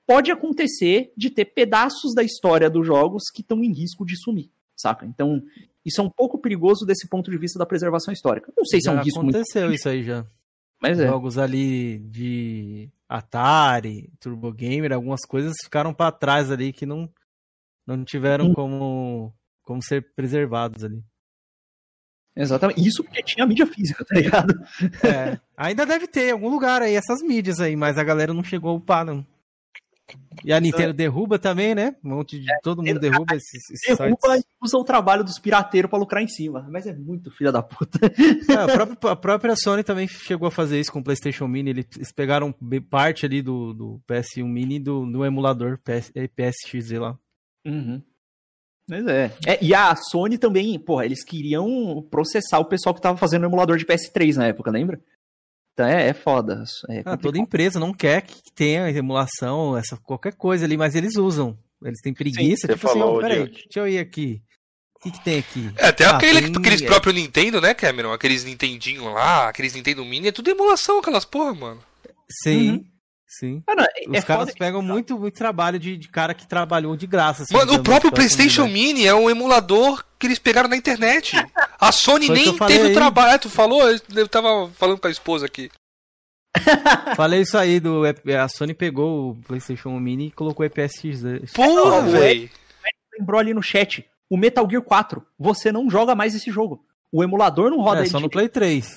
pode 0.07 0.31
acontecer 0.31 1.11
de 1.17 1.29
ter 1.29 1.45
pedaços 1.45 2.13
da 2.13 2.23
história 2.23 2.69
dos 2.69 2.85
jogos 2.85 3.23
que 3.33 3.41
estão 3.41 3.63
em 3.63 3.73
risco 3.73 4.05
de 4.05 4.15
sumir, 4.21 4.49
saca? 4.75 5.05
Então, 5.05 5.41
isso 5.83 6.01
é 6.01 6.03
um 6.03 6.09
pouco 6.09 6.37
perigoso 6.37 6.85
desse 6.85 7.07
ponto 7.07 7.29
de 7.31 7.37
vista 7.37 7.57
da 7.59 7.65
preservação 7.65 8.13
histórica. 8.13 8.51
Não 8.57 8.65
sei 8.65 8.81
se 8.81 8.89
é 8.89 8.91
um 8.91 8.95
Já 8.95 9.01
risco 9.03 9.23
muito, 9.23 9.35
aconteceu 9.35 9.71
isso 9.71 9.87
aí 9.89 10.03
já. 10.03 10.25
mas 10.81 10.99
é. 10.99 11.07
Jogos 11.07 11.37
ali 11.37 11.99
de 11.99 12.89
Atari, 13.07 14.11
Turbo 14.19 14.51
Gamer, 14.51 14.93
algumas 14.93 15.21
coisas 15.27 15.53
ficaram 15.63 15.93
pra 15.93 16.11
trás 16.11 16.49
ali 16.51 16.71
que 16.73 16.85
não, 16.85 17.09
não 17.85 18.03
tiveram 18.03 18.47
Hum. 18.47 18.53
como, 18.53 19.33
como 19.63 19.81
ser 19.83 20.13
preservados 20.15 20.83
ali. 20.83 21.03
Exatamente. 22.37 22.85
Isso 22.85 23.03
porque 23.03 23.23
tinha 23.23 23.45
mídia 23.45 23.65
física, 23.65 24.03
tá 24.03 24.13
ligado? 24.15 24.53
É, 25.03 25.39
ainda 25.55 25.85
deve 25.85 26.05
ter 26.07 26.29
em 26.29 26.31
algum 26.31 26.49
lugar 26.49 26.81
aí 26.81 26.93
essas 26.95 27.21
mídias 27.21 27.59
aí, 27.61 27.75
mas 27.77 27.97
a 27.97 28.03
galera 28.03 28.33
não 28.33 28.43
chegou 28.43 28.71
a 28.71 28.73
upar, 28.73 29.05
não. 29.05 29.25
E 30.43 30.53
a 30.53 30.59
Nintendo 30.59 30.93
derruba 30.93 31.39
também, 31.39 31.73
né? 31.73 31.95
Um 32.03 32.09
monte 32.09 32.39
de. 32.39 32.47
Todo 32.61 32.83
mundo 32.83 32.99
derruba 32.99 33.33
esses, 33.35 33.69
esses 33.71 33.97
Derruba 33.97 34.17
sites. 34.21 34.43
e 34.43 34.65
usa 34.65 34.77
o 34.77 34.83
trabalho 34.83 35.23
dos 35.23 35.39
pirateiros 35.39 35.89
pra 35.89 35.97
lucrar 35.97 36.21
em 36.21 36.27
cima. 36.27 36.67
Mas 36.69 36.85
é 36.85 36.93
muito 36.93 37.31
filha 37.31 37.51
da 37.51 37.63
puta. 37.63 37.99
É, 38.49 38.53
a, 38.53 38.65
própria, 38.67 39.11
a 39.11 39.15
própria 39.15 39.55
Sony 39.55 39.83
também 39.83 40.07
chegou 40.07 40.47
a 40.47 40.51
fazer 40.51 40.79
isso 40.79 40.91
com 40.91 40.99
o 40.99 41.03
PlayStation 41.03 41.47
Mini. 41.47 41.71
Eles 41.71 42.11
pegaram 42.13 42.53
parte 42.89 43.25
ali 43.25 43.41
do, 43.41 43.73
do 43.73 44.01
PS1 44.07 44.45
Mini 44.45 44.79
do, 44.79 45.05
do 45.05 45.25
emulador 45.25 45.79
PS, 45.79 46.11
eh, 46.15 46.27
PSX 46.27 46.91
lá. 46.91 47.17
Uhum. 47.65 48.01
Mas 48.87 49.07
é. 49.07 49.31
é. 49.47 49.63
E 49.63 49.73
a 49.73 49.95
Sony 49.95 50.37
também, 50.37 50.77
porra, 50.77 51.05
eles 51.05 51.23
queriam 51.23 52.05
processar 52.11 52.59
o 52.59 52.65
pessoal 52.65 52.93
que 52.93 53.01
tava 53.01 53.17
fazendo 53.17 53.43
o 53.43 53.47
emulador 53.47 53.77
de 53.77 53.85
PS3 53.85 54.35
na 54.35 54.47
época, 54.47 54.69
lembra? 54.69 55.01
Então 55.75 55.85
é, 55.85 56.07
é 56.07 56.13
foda. 56.13 56.63
É 56.89 57.01
Ah, 57.05 57.17
toda 57.17 57.37
empresa 57.37 57.79
não 57.79 57.93
quer 57.93 58.21
que 58.21 58.41
tenha 58.55 58.89
emulação, 58.89 59.77
essa, 59.77 59.97
qualquer 59.97 60.33
coisa 60.33 60.63
ali, 60.65 60.77
mas 60.77 60.95
eles 60.95 61.17
usam. 61.17 61.57
Eles 61.83 61.99
têm 62.01 62.13
preguiça, 62.13 62.65
você 62.67 62.73
tipo 62.73 62.87
assim, 62.87 62.99
falou, 62.99 63.17
ó, 63.17 63.19
peraí, 63.21 63.39
Diego. 63.43 63.53
deixa 63.53 63.79
eu 63.79 63.87
ir 63.87 63.99
aqui. 63.99 64.41
O 64.95 64.99
que, 65.01 65.11
que 65.11 65.23
tem 65.23 65.37
aqui? 65.39 65.69
É, 65.77 65.87
até 65.87 66.05
Ah, 66.05 66.15
aquele, 66.15 66.41
tem- 66.43 66.55
aqueles 66.57 66.81
é. 66.81 66.85
próprios 66.85 67.13
Nintendo, 67.13 67.59
né, 67.61 67.73
Cameron? 67.73 68.11
Aqueles 68.13 68.43
Nintendinho 68.45 69.11
lá, 69.13 69.49
aqueles 69.49 69.75
Nintendo 69.75 70.03
Mini, 70.05 70.29
é 70.29 70.31
tudo 70.31 70.49
emulação, 70.49 70.97
aquelas 70.99 71.25
porra, 71.25 71.53
mano. 71.53 71.81
Sim, 72.41 72.69
Uhum. 72.71 72.85
sim. 73.27 73.63
Ah, 73.67 73.75
não, 73.75 73.83
é- 73.83 74.09
Os 74.09 74.15
é 74.17 74.21
caras 74.21 74.45
foda- 74.45 74.57
pegam 74.57 74.81
muito, 74.81 75.19
muito 75.19 75.35
trabalho 75.37 75.77
de, 75.77 75.95
de 75.97 76.07
cara 76.07 76.33
que 76.33 76.47
trabalhou 76.47 76.95
de 76.95 77.05
graça. 77.05 77.43
assim, 77.43 77.53
Mano, 77.53 77.73
o 77.73 77.83
próprio 77.83 78.11
PlayStation. 78.11 78.65
Mini 78.67 79.05
é 79.05 79.13
um 79.13 79.29
emulador 79.29 80.03
que 80.17 80.25
eles 80.25 80.39
pegaram 80.39 80.69
na 80.69 80.77
internet. 80.77 81.35
A 81.79 81.91
Sony 81.91 82.27
Foi 82.27 82.35
nem 82.35 82.57
teve 82.57 82.91
o 82.91 82.93
trabalho. 82.93 83.33
É, 83.33 83.37
tu 83.37 83.49
falou? 83.49 83.81
Eu- 83.89 84.27
tava 84.27 84.69
falando 84.71 84.99
com 84.99 85.07
a 85.07 85.11
esposa 85.11 85.45
aqui. 85.45 85.69
Falei 87.17 87.41
isso 87.41 87.57
aí, 87.57 87.81
do, 87.81 88.03
a 88.05 88.47
Sony 88.47 88.73
pegou 88.73 89.31
o 89.31 89.35
PlayStation 89.43 89.89
Mini 89.99 90.27
e 90.27 90.31
colocou 90.31 90.63
o 90.63 90.65
EPSX. 90.65 91.51
Porra, 91.53 92.01
velho. 92.03 92.49
lembrou 93.19 93.39
ali 93.39 93.53
no 93.53 93.61
chat. 93.61 94.05
O 94.29 94.37
Metal 94.37 94.67
Gear 94.69 94.81
4. 94.81 95.25
Você 95.37 95.71
não 95.71 95.89
joga 95.89 96.15
mais 96.15 96.33
esse 96.33 96.49
jogo. 96.49 96.85
O 97.11 97.23
emulador 97.23 97.69
não 97.69 97.81
roda 97.81 98.03
É, 98.03 98.05
só 98.05 98.19
no. 98.19 98.29
Play 98.29 98.49
3. 98.49 98.89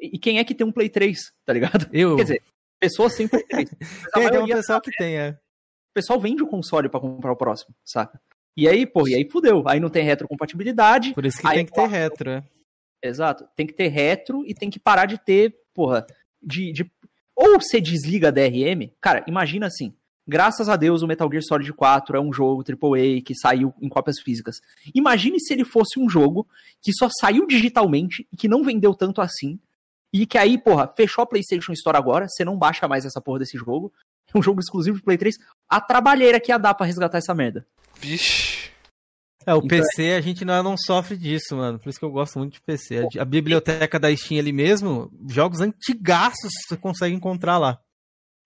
E 0.00 0.18
quem 0.18 0.38
é 0.38 0.44
que 0.44 0.54
tem 0.54 0.66
um 0.66 0.72
Play 0.72 0.88
3, 0.88 1.18
tá 1.44 1.52
ligado? 1.52 1.88
Eu. 1.92 2.16
Quer 2.16 2.22
dizer, 2.22 2.42
pessoas 2.80 3.14
sem 3.14 3.28
Play 3.28 3.42
3. 3.44 3.70
Mas 3.80 3.90
a 4.12 4.20
tem, 4.20 4.30
tem 4.30 4.40
um 4.40 4.46
pessoal 4.46 4.80
que 4.80 4.90
tem, 4.90 5.16
é. 5.16 5.30
o 5.30 5.94
pessoal 5.94 6.20
vende 6.20 6.42
o 6.42 6.46
console 6.46 6.88
pra 6.88 7.00
comprar 7.00 7.32
o 7.32 7.36
próximo, 7.36 7.74
saca? 7.84 8.20
E 8.56 8.68
aí, 8.68 8.86
pô, 8.86 9.08
e 9.08 9.14
aí 9.14 9.28
fudeu. 9.28 9.64
Aí 9.66 9.80
não 9.80 9.90
tem 9.90 10.04
retrocompatibilidade. 10.04 11.12
Por 11.14 11.26
isso 11.26 11.38
que 11.38 11.48
tem 11.48 11.66
que 11.66 11.72
ter 11.72 11.88
retro, 11.88 12.30
é. 12.30 12.44
Exato. 13.02 13.46
Tem 13.54 13.66
que 13.66 13.72
ter 13.72 13.88
retro 13.88 14.44
e 14.46 14.54
tem 14.54 14.70
que 14.70 14.78
parar 14.78 15.06
de 15.06 15.18
ter, 15.18 15.54
porra, 15.74 16.06
de. 16.42 16.72
de... 16.72 16.90
Ou 17.36 17.60
você 17.60 17.80
desliga 17.80 18.28
a 18.28 18.30
DRM. 18.30 18.90
Cara, 19.00 19.24
imagina 19.26 19.66
assim. 19.66 19.92
Graças 20.26 20.70
a 20.70 20.76
Deus, 20.76 21.02
o 21.02 21.06
Metal 21.06 21.28
Gear 21.30 21.42
Solid 21.42 21.70
4 21.70 22.16
é 22.16 22.20
um 22.20 22.32
jogo 22.32 22.64
AAA 22.66 23.20
que 23.22 23.34
saiu 23.34 23.74
em 23.78 23.90
cópias 23.90 24.18
físicas. 24.20 24.56
Imagine 24.94 25.38
se 25.38 25.52
ele 25.52 25.64
fosse 25.64 26.00
um 26.00 26.08
jogo 26.08 26.48
que 26.80 26.92
só 26.94 27.10
saiu 27.20 27.46
digitalmente 27.46 28.26
e 28.32 28.36
que 28.36 28.48
não 28.48 28.62
vendeu 28.62 28.94
tanto 28.94 29.20
assim. 29.20 29.58
E 30.10 30.24
que 30.24 30.38
aí, 30.38 30.56
porra, 30.56 30.88
fechou 30.96 31.22
a 31.22 31.26
PlayStation 31.26 31.72
Store 31.72 31.98
agora, 31.98 32.26
você 32.26 32.42
não 32.42 32.56
baixa 32.56 32.88
mais 32.88 33.04
essa 33.04 33.20
porra 33.20 33.40
desse 33.40 33.58
jogo. 33.58 33.92
É 34.32 34.38
um 34.38 34.42
jogo 34.42 34.60
exclusivo 34.60 34.96
de 34.96 35.02
Play 35.02 35.18
3. 35.18 35.36
A 35.68 35.80
trabalheira 35.80 36.40
que 36.40 36.50
ia 36.50 36.58
dar 36.58 36.72
pra 36.72 36.86
resgatar 36.86 37.18
essa 37.18 37.34
merda. 37.34 37.66
Vixe. 37.98 38.70
É, 39.46 39.54
o 39.54 39.58
Então, 39.58 39.68
PC 39.68 40.12
a 40.12 40.20
gente 40.20 40.44
não, 40.44 40.62
não 40.62 40.76
sofre 40.76 41.16
disso, 41.16 41.56
mano. 41.56 41.78
Por 41.78 41.88
isso 41.88 41.98
que 41.98 42.04
eu 42.04 42.10
gosto 42.10 42.38
muito 42.38 42.54
de 42.54 42.60
PC. 42.60 43.06
A, 43.18 43.22
a 43.22 43.24
biblioteca 43.24 43.98
da 43.98 44.14
Steam 44.14 44.38
ali 44.38 44.52
mesmo, 44.52 45.10
jogos 45.28 45.60
antigaços 45.60 46.50
você 46.66 46.76
consegue 46.76 47.14
encontrar 47.14 47.58
lá. 47.58 47.78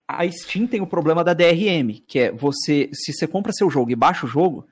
A 0.07 0.29
Steam 0.29 0.67
tem 0.67 0.81
o 0.81 0.87
problema 0.87 1.23
da 1.23 1.33
DRM, 1.33 2.01
que 2.07 2.19
é 2.19 2.31
você, 2.31 2.89
se 2.93 3.13
você 3.13 3.27
compra 3.27 3.53
seu 3.53 3.69
jogo 3.69 3.91
e 3.91 3.95
baixa 3.95 4.25
o 4.25 4.29
jogo, 4.29 4.67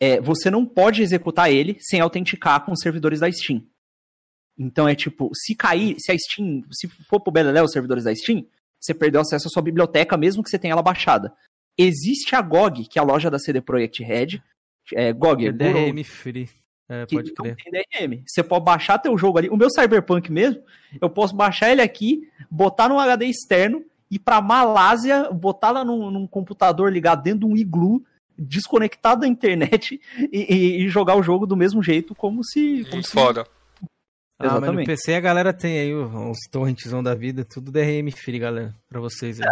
é, 0.00 0.20
você 0.20 0.50
não 0.50 0.64
pode 0.64 1.02
executar 1.02 1.50
ele 1.50 1.76
sem 1.80 2.00
autenticar 2.00 2.64
com 2.64 2.72
os 2.72 2.80
servidores 2.80 3.20
da 3.20 3.30
Steam. 3.30 3.66
Então 4.58 4.88
é 4.88 4.94
tipo, 4.94 5.30
se 5.34 5.54
cair, 5.54 5.96
se 5.98 6.12
a 6.12 6.16
Steam, 6.16 6.62
se 6.70 6.88
for 7.08 7.20
pro 7.20 7.32
Beleléu 7.32 7.64
os 7.64 7.72
servidores 7.72 8.04
da 8.04 8.14
Steam, 8.14 8.46
você 8.80 8.94
perdeu 8.94 9.20
acesso 9.20 9.48
à 9.48 9.50
sua 9.50 9.62
biblioteca, 9.62 10.16
mesmo 10.16 10.42
que 10.42 10.50
você 10.50 10.58
tenha 10.58 10.72
ela 10.72 10.82
baixada. 10.82 11.34
Existe 11.78 12.34
a 12.34 12.42
GOG, 12.42 12.86
que 12.88 12.98
é 12.98 13.02
a 13.02 13.04
loja 13.04 13.30
da 13.30 13.38
CD 13.38 13.60
Projekt 13.60 14.02
Red, 14.02 14.40
é, 14.94 15.12
GOG, 15.12 15.46
é 15.46 15.52
DRM 15.52 16.02
Free. 16.04 16.48
É, 16.88 17.06
que 17.06 17.14
pode 17.16 17.32
não 17.38 17.44
crer. 17.44 17.56
tem 17.56 17.72
DRM. 17.72 18.22
Você 18.26 18.42
pode 18.42 18.64
baixar 18.64 18.98
teu 18.98 19.16
jogo 19.16 19.38
ali. 19.38 19.48
O 19.48 19.56
meu 19.56 19.70
Cyberpunk 19.70 20.30
mesmo, 20.30 20.62
eu 21.00 21.08
posso 21.08 21.34
baixar 21.34 21.70
ele 21.70 21.80
aqui, 21.80 22.28
botar 22.50 22.88
num 22.88 22.98
HD 22.98 23.26
externo, 23.26 23.82
ir 24.10 24.18
pra 24.18 24.42
Malásia, 24.42 25.30
botar 25.30 25.70
lá 25.70 25.84
num, 25.84 26.10
num 26.10 26.26
computador 26.26 26.92
ligado 26.92 27.22
dentro 27.22 27.40
de 27.40 27.46
um 27.46 27.56
iglu, 27.56 28.04
desconectado 28.36 29.22
da 29.22 29.26
internet 29.28 29.98
e, 30.30 30.54
e- 30.54 30.84
e 30.84 30.88
jogar 30.88 31.16
o 31.16 31.22
jogo 31.22 31.46
do 31.46 31.56
mesmo 31.56 31.82
jeito, 31.82 32.14
como 32.14 32.44
se. 32.44 32.82
Como 32.84 32.94
Muito 32.96 33.06
se- 33.08 33.12
foda. 33.14 33.46
Ah, 34.48 34.60
mas 34.60 34.72
no. 34.72 34.84
PC 34.84 35.14
a 35.14 35.20
galera 35.20 35.52
tem 35.52 35.78
aí 35.78 35.94
os 35.94 36.38
torrentzão 36.50 37.02
da 37.02 37.14
vida, 37.14 37.44
tudo 37.44 37.70
DRM 37.70 38.10
Free, 38.10 38.38
galera, 38.38 38.74
pra 38.88 39.00
vocês 39.00 39.40
aí. 39.40 39.48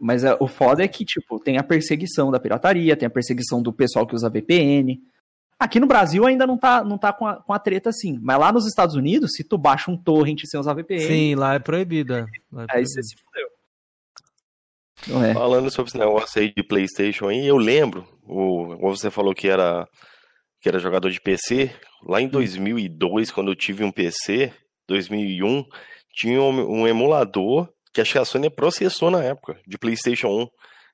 Mas 0.00 0.24
é, 0.24 0.36
o 0.40 0.46
foda 0.46 0.82
é 0.82 0.88
que, 0.88 1.04
tipo, 1.04 1.38
tem 1.38 1.58
a 1.58 1.62
perseguição 1.62 2.30
da 2.30 2.40
pirataria, 2.40 2.96
tem 2.96 3.06
a 3.06 3.10
perseguição 3.10 3.62
do 3.62 3.72
pessoal 3.72 4.06
que 4.06 4.14
usa 4.14 4.30
VPN. 4.30 4.98
Aqui 5.58 5.78
no 5.78 5.86
Brasil 5.86 6.24
ainda 6.26 6.46
não 6.46 6.56
tá, 6.56 6.82
não 6.82 6.96
tá 6.96 7.12
com, 7.12 7.26
a, 7.26 7.36
com 7.36 7.52
a 7.52 7.58
treta 7.58 7.90
assim. 7.90 8.18
Mas 8.22 8.38
lá 8.38 8.50
nos 8.50 8.66
Estados 8.66 8.96
Unidos, 8.96 9.32
se 9.34 9.44
tu 9.44 9.58
baixa 9.58 9.90
um 9.90 9.96
torrent 9.96 10.40
sem 10.46 10.58
usar 10.58 10.72
VPN, 10.72 11.06
Sim, 11.06 11.34
lá 11.34 11.54
é 11.54 11.58
proibido. 11.58 12.14
é. 12.14 12.20
É 12.20 12.66
aí 12.70 12.86
você 12.86 13.02
se 13.02 13.14
fudeu. 13.16 13.48
Não 15.08 15.24
é. 15.24 15.34
Falando 15.34 15.70
sobre 15.70 15.90
esse 15.90 15.98
negócio 15.98 16.40
aí 16.40 16.52
de 16.54 16.62
PlayStation 16.62 17.28
aí, 17.28 17.46
eu 17.46 17.56
lembro, 17.56 18.06
o, 18.24 18.76
você 18.90 19.10
falou 19.10 19.34
que 19.34 19.48
era, 19.48 19.86
que 20.60 20.68
era 20.68 20.78
jogador 20.78 21.10
de 21.10 21.20
PC, 21.20 21.70
lá 22.06 22.20
em 22.20 22.28
2002, 22.28 23.30
quando 23.30 23.50
eu 23.50 23.56
tive 23.56 23.84
um 23.84 23.90
PC, 23.90 24.52
2001, 24.86 25.64
tinha 26.14 26.40
um, 26.40 26.80
um 26.80 26.86
emulador 26.86 27.68
que 27.92 28.00
acho 28.00 28.12
que 28.12 28.18
a 28.18 28.24
Sony 28.24 28.50
processou 28.50 29.10
na 29.10 29.22
época, 29.22 29.58
de 29.66 29.78
PlayStation 29.78 30.28
1. 30.28 30.48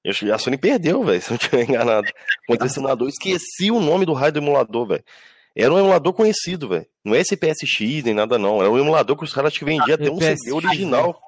Eu 0.05 0.11
acho 0.11 0.25
que 0.25 0.31
a 0.31 0.39
Sony 0.39 0.57
perdeu, 0.57 1.03
velho, 1.03 1.21
se 1.23 1.31
não 1.31 1.39
tiver 1.39 1.65
enganado. 1.65 2.09
Emulador, 2.49 3.09
esqueci 3.09 3.71
o 3.71 3.81
nome 3.81 4.07
do 4.07 4.13
raio 4.13 4.33
do 4.33 4.39
emulador, 4.39 4.87
velho. 4.87 5.05
Era 5.55 5.73
um 5.73 5.79
emulador 5.79 6.13
conhecido, 6.13 6.69
velho. 6.69 6.87
Não 7.05 7.15
é 7.15 7.21
SPSX 7.21 8.05
nem 8.05 8.15
nada, 8.15 8.39
não. 8.39 8.61
Era 8.61 8.71
um 8.71 8.79
emulador 8.79 9.17
que 9.17 9.25
os 9.25 9.33
caras 9.33 9.53
te 9.53 9.65
vendiam 9.65 9.95
até 9.95 10.11
um 10.11 10.21
CD 10.21 10.53
original. 10.53 11.19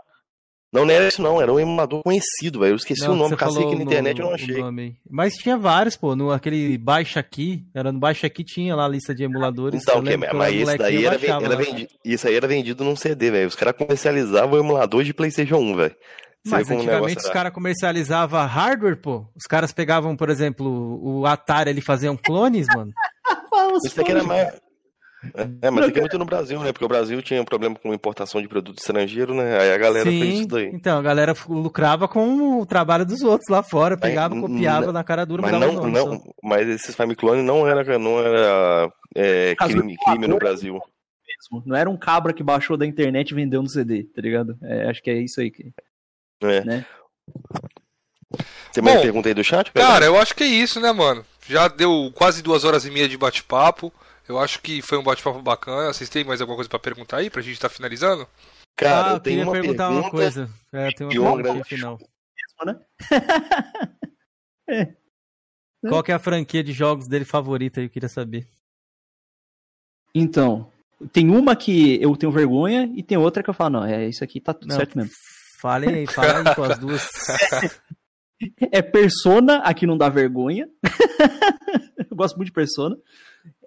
Não, 0.70 0.84
não 0.84 0.92
era 0.92 1.08
isso 1.08 1.22
não, 1.22 1.40
era 1.40 1.50
um 1.50 1.58
emulador 1.58 2.02
conhecido, 2.02 2.60
velho. 2.60 2.72
Eu 2.72 2.76
esqueci 2.76 3.02
Não, 3.02 3.14
o 3.14 3.16
nome, 3.16 3.30
você 3.30 3.36
cacei 3.36 3.54
falou 3.54 3.68
aqui 3.68 3.78
na 3.78 3.84
no- 3.84 3.90
internet 3.90 4.18
e 4.18 4.20
não 4.20 4.34
achei. 4.34 4.94
Mas 5.10 5.34
tinha 5.34 5.56
vários, 5.56 5.96
pô. 5.96 6.14
No 6.14 6.30
aquele 6.30 6.76
Baixa 6.76 7.20
Aqui, 7.20 7.64
era 7.74 7.90
no 7.90 7.98
Baixa 7.98 8.26
Aqui, 8.26 8.44
tinha 8.44 8.76
lá 8.76 8.84
a 8.84 8.88
lista 8.88 9.14
de 9.14 9.24
emuladores. 9.24 9.82
Então, 9.82 10.02
que, 10.02 10.12
eu 10.12 10.18
mas 10.34 10.54
esse 10.54 10.76
daí 10.76 10.96
eu 10.96 11.08
era, 11.08 11.18
baixava 11.18 11.44
era 11.46 11.56
vendido, 11.56 11.90
isso 12.04 12.28
aí 12.28 12.34
era 12.34 12.46
vendido 12.46 12.84
num 12.84 12.94
CD, 12.94 13.30
velho. 13.30 13.48
Os 13.48 13.54
caras 13.54 13.74
comercializavam 13.76 14.58
o 14.58 14.62
emulador 14.62 15.02
de 15.04 15.14
Playstation 15.14 15.56
1, 15.56 15.76
velho. 15.76 15.96
Mas 16.46 16.70
antigamente 16.70 17.18
os 17.18 17.30
caras 17.30 17.52
comercializavam 17.52 18.46
hardware, 18.46 18.96
pô. 18.96 19.26
Os 19.34 19.44
caras 19.44 19.72
pegavam, 19.72 20.16
por 20.16 20.28
exemplo, 20.30 21.00
o 21.02 21.26
Atari 21.26 21.70
ali 21.70 21.80
faziam 21.80 22.16
clones, 22.16 22.66
mano. 22.74 22.92
Isso 23.84 24.00
aqui 24.00 24.10
era 24.10 24.22
mais. 24.22 24.52
É, 25.60 25.68
mas 25.70 25.86
aqui 25.86 25.98
é 25.98 26.00
muito 26.00 26.16
no 26.18 26.24
Brasil, 26.24 26.60
né? 26.60 26.72
Porque 26.72 26.84
o 26.84 26.88
Brasil 26.88 27.20
tinha 27.20 27.44
problema 27.44 27.74
com 27.74 27.92
importação 27.92 28.40
de 28.40 28.46
produto 28.46 28.78
estrangeiro, 28.78 29.34
né? 29.34 29.58
Aí 29.60 29.72
a 29.72 29.78
galera 29.78 30.04
fez 30.08 30.22
Sim, 30.22 30.38
isso 30.38 30.48
daí. 30.48 30.70
então 30.72 30.96
a 30.96 31.02
galera 31.02 31.34
lucrava 31.48 32.06
com 32.06 32.60
o 32.60 32.64
trabalho 32.66 33.04
dos 33.04 33.22
outros 33.22 33.48
lá 33.48 33.62
fora, 33.62 33.96
pegava, 33.96 34.34
Mas, 34.34 34.44
copiava 34.48 34.86
não- 34.86 34.92
na 34.92 35.02
cara 35.02 35.24
dura, 35.26 35.42
Mas 35.42 35.50
não, 35.52 35.72
nome 35.72 35.90
não, 35.92 36.18
só. 36.18 36.22
mas 36.42 36.68
esses 36.68 36.94
Famiclone 36.94 37.42
não 37.42 37.66
era, 37.66 37.98
não 37.98 38.20
era 38.20 38.92
é, 39.16 39.56
crime, 39.56 39.96
crime 40.04 40.28
no. 40.28 40.38
Brasil. 40.38 40.74
mesmo. 40.74 41.62
Não 41.66 41.74
era 41.76 41.90
um 41.90 41.96
cabra 41.96 42.32
que 42.32 42.42
baixou 42.44 42.76
da 42.76 42.86
internet 42.86 43.30
e 43.30 43.34
vendeu 43.34 43.60
no 43.60 43.68
CD, 43.68 44.04
tá 44.04 44.22
ligado? 44.22 44.56
É, 44.62 44.88
acho 44.88 45.02
que 45.02 45.10
é 45.10 45.18
isso 45.18 45.40
aí. 45.40 45.50
Que... 45.50 45.72
É. 46.42 46.64
Né? 46.64 46.86
Tem 48.72 48.84
mais 48.84 48.96
Bom, 48.96 49.02
pergunta 49.02 49.28
aí 49.28 49.34
do 49.34 49.42
chat? 49.42 49.72
Cara, 49.72 50.04
eu 50.04 50.18
acho 50.18 50.34
que 50.34 50.44
é 50.44 50.46
isso, 50.46 50.80
né, 50.80 50.92
mano? 50.92 51.24
Já 51.48 51.66
deu 51.66 52.12
quase 52.14 52.42
duas 52.42 52.62
horas 52.64 52.84
e 52.84 52.90
meia 52.90 53.08
de 53.08 53.16
bate-papo. 53.16 53.92
Eu 54.28 54.38
acho 54.38 54.60
que 54.60 54.82
foi 54.82 54.98
um 54.98 55.02
bate-papo 55.02 55.40
bacana. 55.40 55.92
Vocês 55.92 56.10
têm 56.10 56.22
mais 56.22 56.40
alguma 56.40 56.56
coisa 56.56 56.68
pra 56.68 56.78
perguntar 56.78 57.16
aí, 57.18 57.30
pra 57.30 57.40
gente 57.40 57.54
estar 57.54 57.68
finalizando? 57.68 58.28
Cara, 58.76 59.12
ah, 59.12 59.14
eu 59.14 59.20
queria 59.20 59.42
uma 59.42 59.52
perguntar 59.52 59.88
pergunta. 59.88 60.06
uma 60.06 60.10
coisa. 60.10 60.50
É, 60.72 60.90
tem 60.92 61.12
e 61.12 61.18
uma 61.18 61.42
pergunta 61.42 61.64
final. 61.64 61.98
né? 62.64 62.78
Qual 65.88 66.02
que 66.02 66.12
é 66.12 66.14
a 66.14 66.18
franquia 66.18 66.62
de 66.62 66.72
jogos 66.72 67.08
dele 67.08 67.24
favorita? 67.24 67.80
Eu 67.80 67.88
queria 67.88 68.08
saber. 68.08 68.46
Então, 70.14 70.70
tem 71.12 71.30
uma 71.30 71.56
que 71.56 72.00
eu 72.02 72.16
tenho 72.16 72.32
vergonha 72.32 72.90
e 72.94 73.02
tem 73.02 73.16
outra 73.16 73.42
que 73.42 73.48
eu 73.48 73.54
falo, 73.54 73.70
não, 73.80 73.84
é 73.84 74.08
isso 74.08 74.24
aqui 74.24 74.40
tá 74.40 74.52
tudo 74.52 74.68
Não. 74.68 74.76
certo 74.76 74.98
mesmo. 74.98 75.12
Falem 75.60 75.94
aí, 75.94 76.06
fala 76.06 76.48
aí 76.48 76.54
com 76.54 76.62
as 76.62 76.78
duas. 76.78 77.08
É 78.70 78.80
Persona, 78.80 79.56
aqui 79.64 79.84
não 79.84 79.98
dá 79.98 80.08
vergonha. 80.08 80.68
eu 82.08 82.16
gosto 82.16 82.36
muito 82.36 82.46
de 82.46 82.52
Persona. 82.52 82.96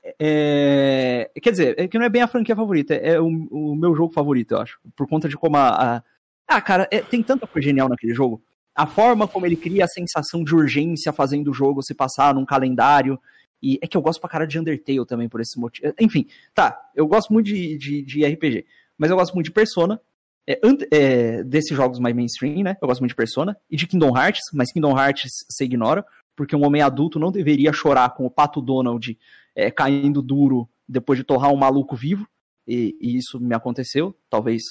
É, 0.03 1.29
Quer 1.41 1.51
dizer, 1.51 1.75
é 1.79 1.87
que 1.87 1.97
não 1.97 2.05
é 2.05 2.09
bem 2.09 2.21
a 2.21 2.27
franquia 2.27 2.55
favorita, 2.55 2.93
é 2.95 3.19
o, 3.19 3.27
o 3.27 3.75
meu 3.75 3.95
jogo 3.95 4.13
favorito, 4.13 4.53
eu 4.53 4.59
acho. 4.61 4.79
Por 4.95 5.07
conta 5.07 5.27
de 5.29 5.35
como 5.37 5.57
a. 5.57 5.97
a- 5.97 6.03
Ah, 6.47 6.61
cara, 6.61 6.87
é- 6.91 7.01
tem 7.01 7.21
tanta 7.23 7.45
coisa 7.47 7.67
genial 7.67 7.87
naquele 7.89 8.13
jogo. 8.13 8.41
A 8.75 8.85
forma 8.87 9.27
como 9.27 9.45
ele 9.45 9.55
cria 9.55 9.85
a 9.85 9.87
sensação 9.87 10.43
de 10.43 10.55
urgência 10.55 11.11
fazendo 11.13 11.51
o 11.51 11.53
jogo 11.53 11.81
se 11.83 11.93
passar 11.93 12.33
num 12.33 12.45
calendário. 12.45 13.19
E 13.61 13.77
é 13.81 13.87
que 13.87 13.95
eu 13.95 14.01
gosto 14.01 14.19
pra 14.19 14.29
cara 14.29 14.47
de 14.47 14.57
Undertale 14.59 15.05
também 15.05 15.29
por 15.29 15.39
esse 15.39 15.59
motivo. 15.59 15.93
Enfim, 15.99 16.25
tá, 16.53 16.79
eu 16.95 17.05
gosto 17.07 17.31
muito 17.31 17.45
de, 17.47 17.77
de, 17.77 18.01
de 18.01 18.25
RPG, 18.25 18.65
mas 18.97 19.11
eu 19.11 19.17
gosto 19.17 19.33
muito 19.35 19.45
de 19.45 19.51
Persona. 19.51 19.99
É, 20.47 20.59
é, 20.91 21.43
desses 21.43 21.77
jogos 21.77 21.99
mais 21.99 22.15
mainstream, 22.15 22.63
né? 22.63 22.75
Eu 22.81 22.87
gosto 22.87 23.01
muito 23.01 23.11
de 23.11 23.15
Persona 23.15 23.55
e 23.69 23.77
de 23.77 23.85
Kingdom 23.85 24.17
Hearts, 24.17 24.41
mas 24.53 24.71
Kingdom 24.73 24.97
Hearts 24.99 25.29
você 25.47 25.65
ignora, 25.65 26.03
porque 26.35 26.55
um 26.55 26.65
homem 26.65 26.81
adulto 26.81 27.19
não 27.19 27.31
deveria 27.31 27.71
chorar 27.71 28.09
com 28.15 28.25
o 28.25 28.31
Pato 28.31 28.59
Donald 28.59 29.15
é, 29.55 29.69
caindo 29.71 30.21
duro 30.21 30.69
depois 30.87 31.17
de 31.17 31.23
torrar 31.23 31.51
um 31.51 31.57
maluco 31.57 31.95
vivo, 31.95 32.27
e, 32.67 32.95
e 33.01 33.17
isso 33.17 33.39
me 33.39 33.55
aconteceu, 33.55 34.15
talvez 34.29 34.61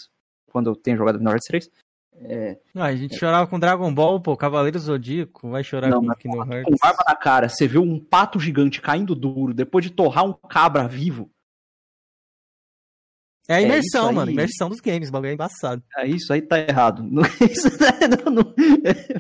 quando 0.51 0.69
eu 0.71 0.77
tenha 0.77 0.97
jogado 0.97 1.23
Hearts 1.23 1.47
3. 1.47 1.71
Ah, 2.75 2.85
a 2.87 2.95
gente 2.97 3.17
chorava 3.17 3.47
com 3.47 3.59
Dragon 3.59 3.93
Ball, 3.95 4.21
pô. 4.21 4.37
Cavaleiro 4.37 4.79
Zodíaco. 4.79 5.49
Vai 5.49 5.65
chorar 5.65 5.89
Não, 5.89 6.05
com 6.05 6.13
Kingdom 6.15 6.45
Com 6.45 6.53
Hearts. 6.53 6.77
barba 6.81 7.03
na 7.09 7.15
cara, 7.17 7.49
você 7.49 7.67
vê 7.67 7.79
um 7.79 7.99
pato 7.99 8.39
gigante 8.39 8.81
caindo 8.81 9.15
duro 9.15 9.55
depois 9.55 9.85
de 9.85 9.91
torrar 9.91 10.27
um 10.27 10.33
cabra 10.35 10.87
vivo. 10.87 11.31
É 13.49 13.55
a 13.55 13.61
É 13.63 13.65
imersão, 13.65 14.09
aí. 14.11 14.15
mano. 14.15 14.31
Imersão 14.31 14.69
dos 14.69 14.81
games. 14.81 15.09
O 15.09 15.13
bagulho 15.13 15.31
é 15.31 15.35
embaçado. 15.35 15.83
É, 15.97 16.07
isso 16.07 16.33
aí 16.33 16.43
tá 16.43 16.59
errado. 16.59 17.03
Não- 17.11 17.23
isso 17.51 17.69
não- 18.25 18.33
não- 18.33 18.55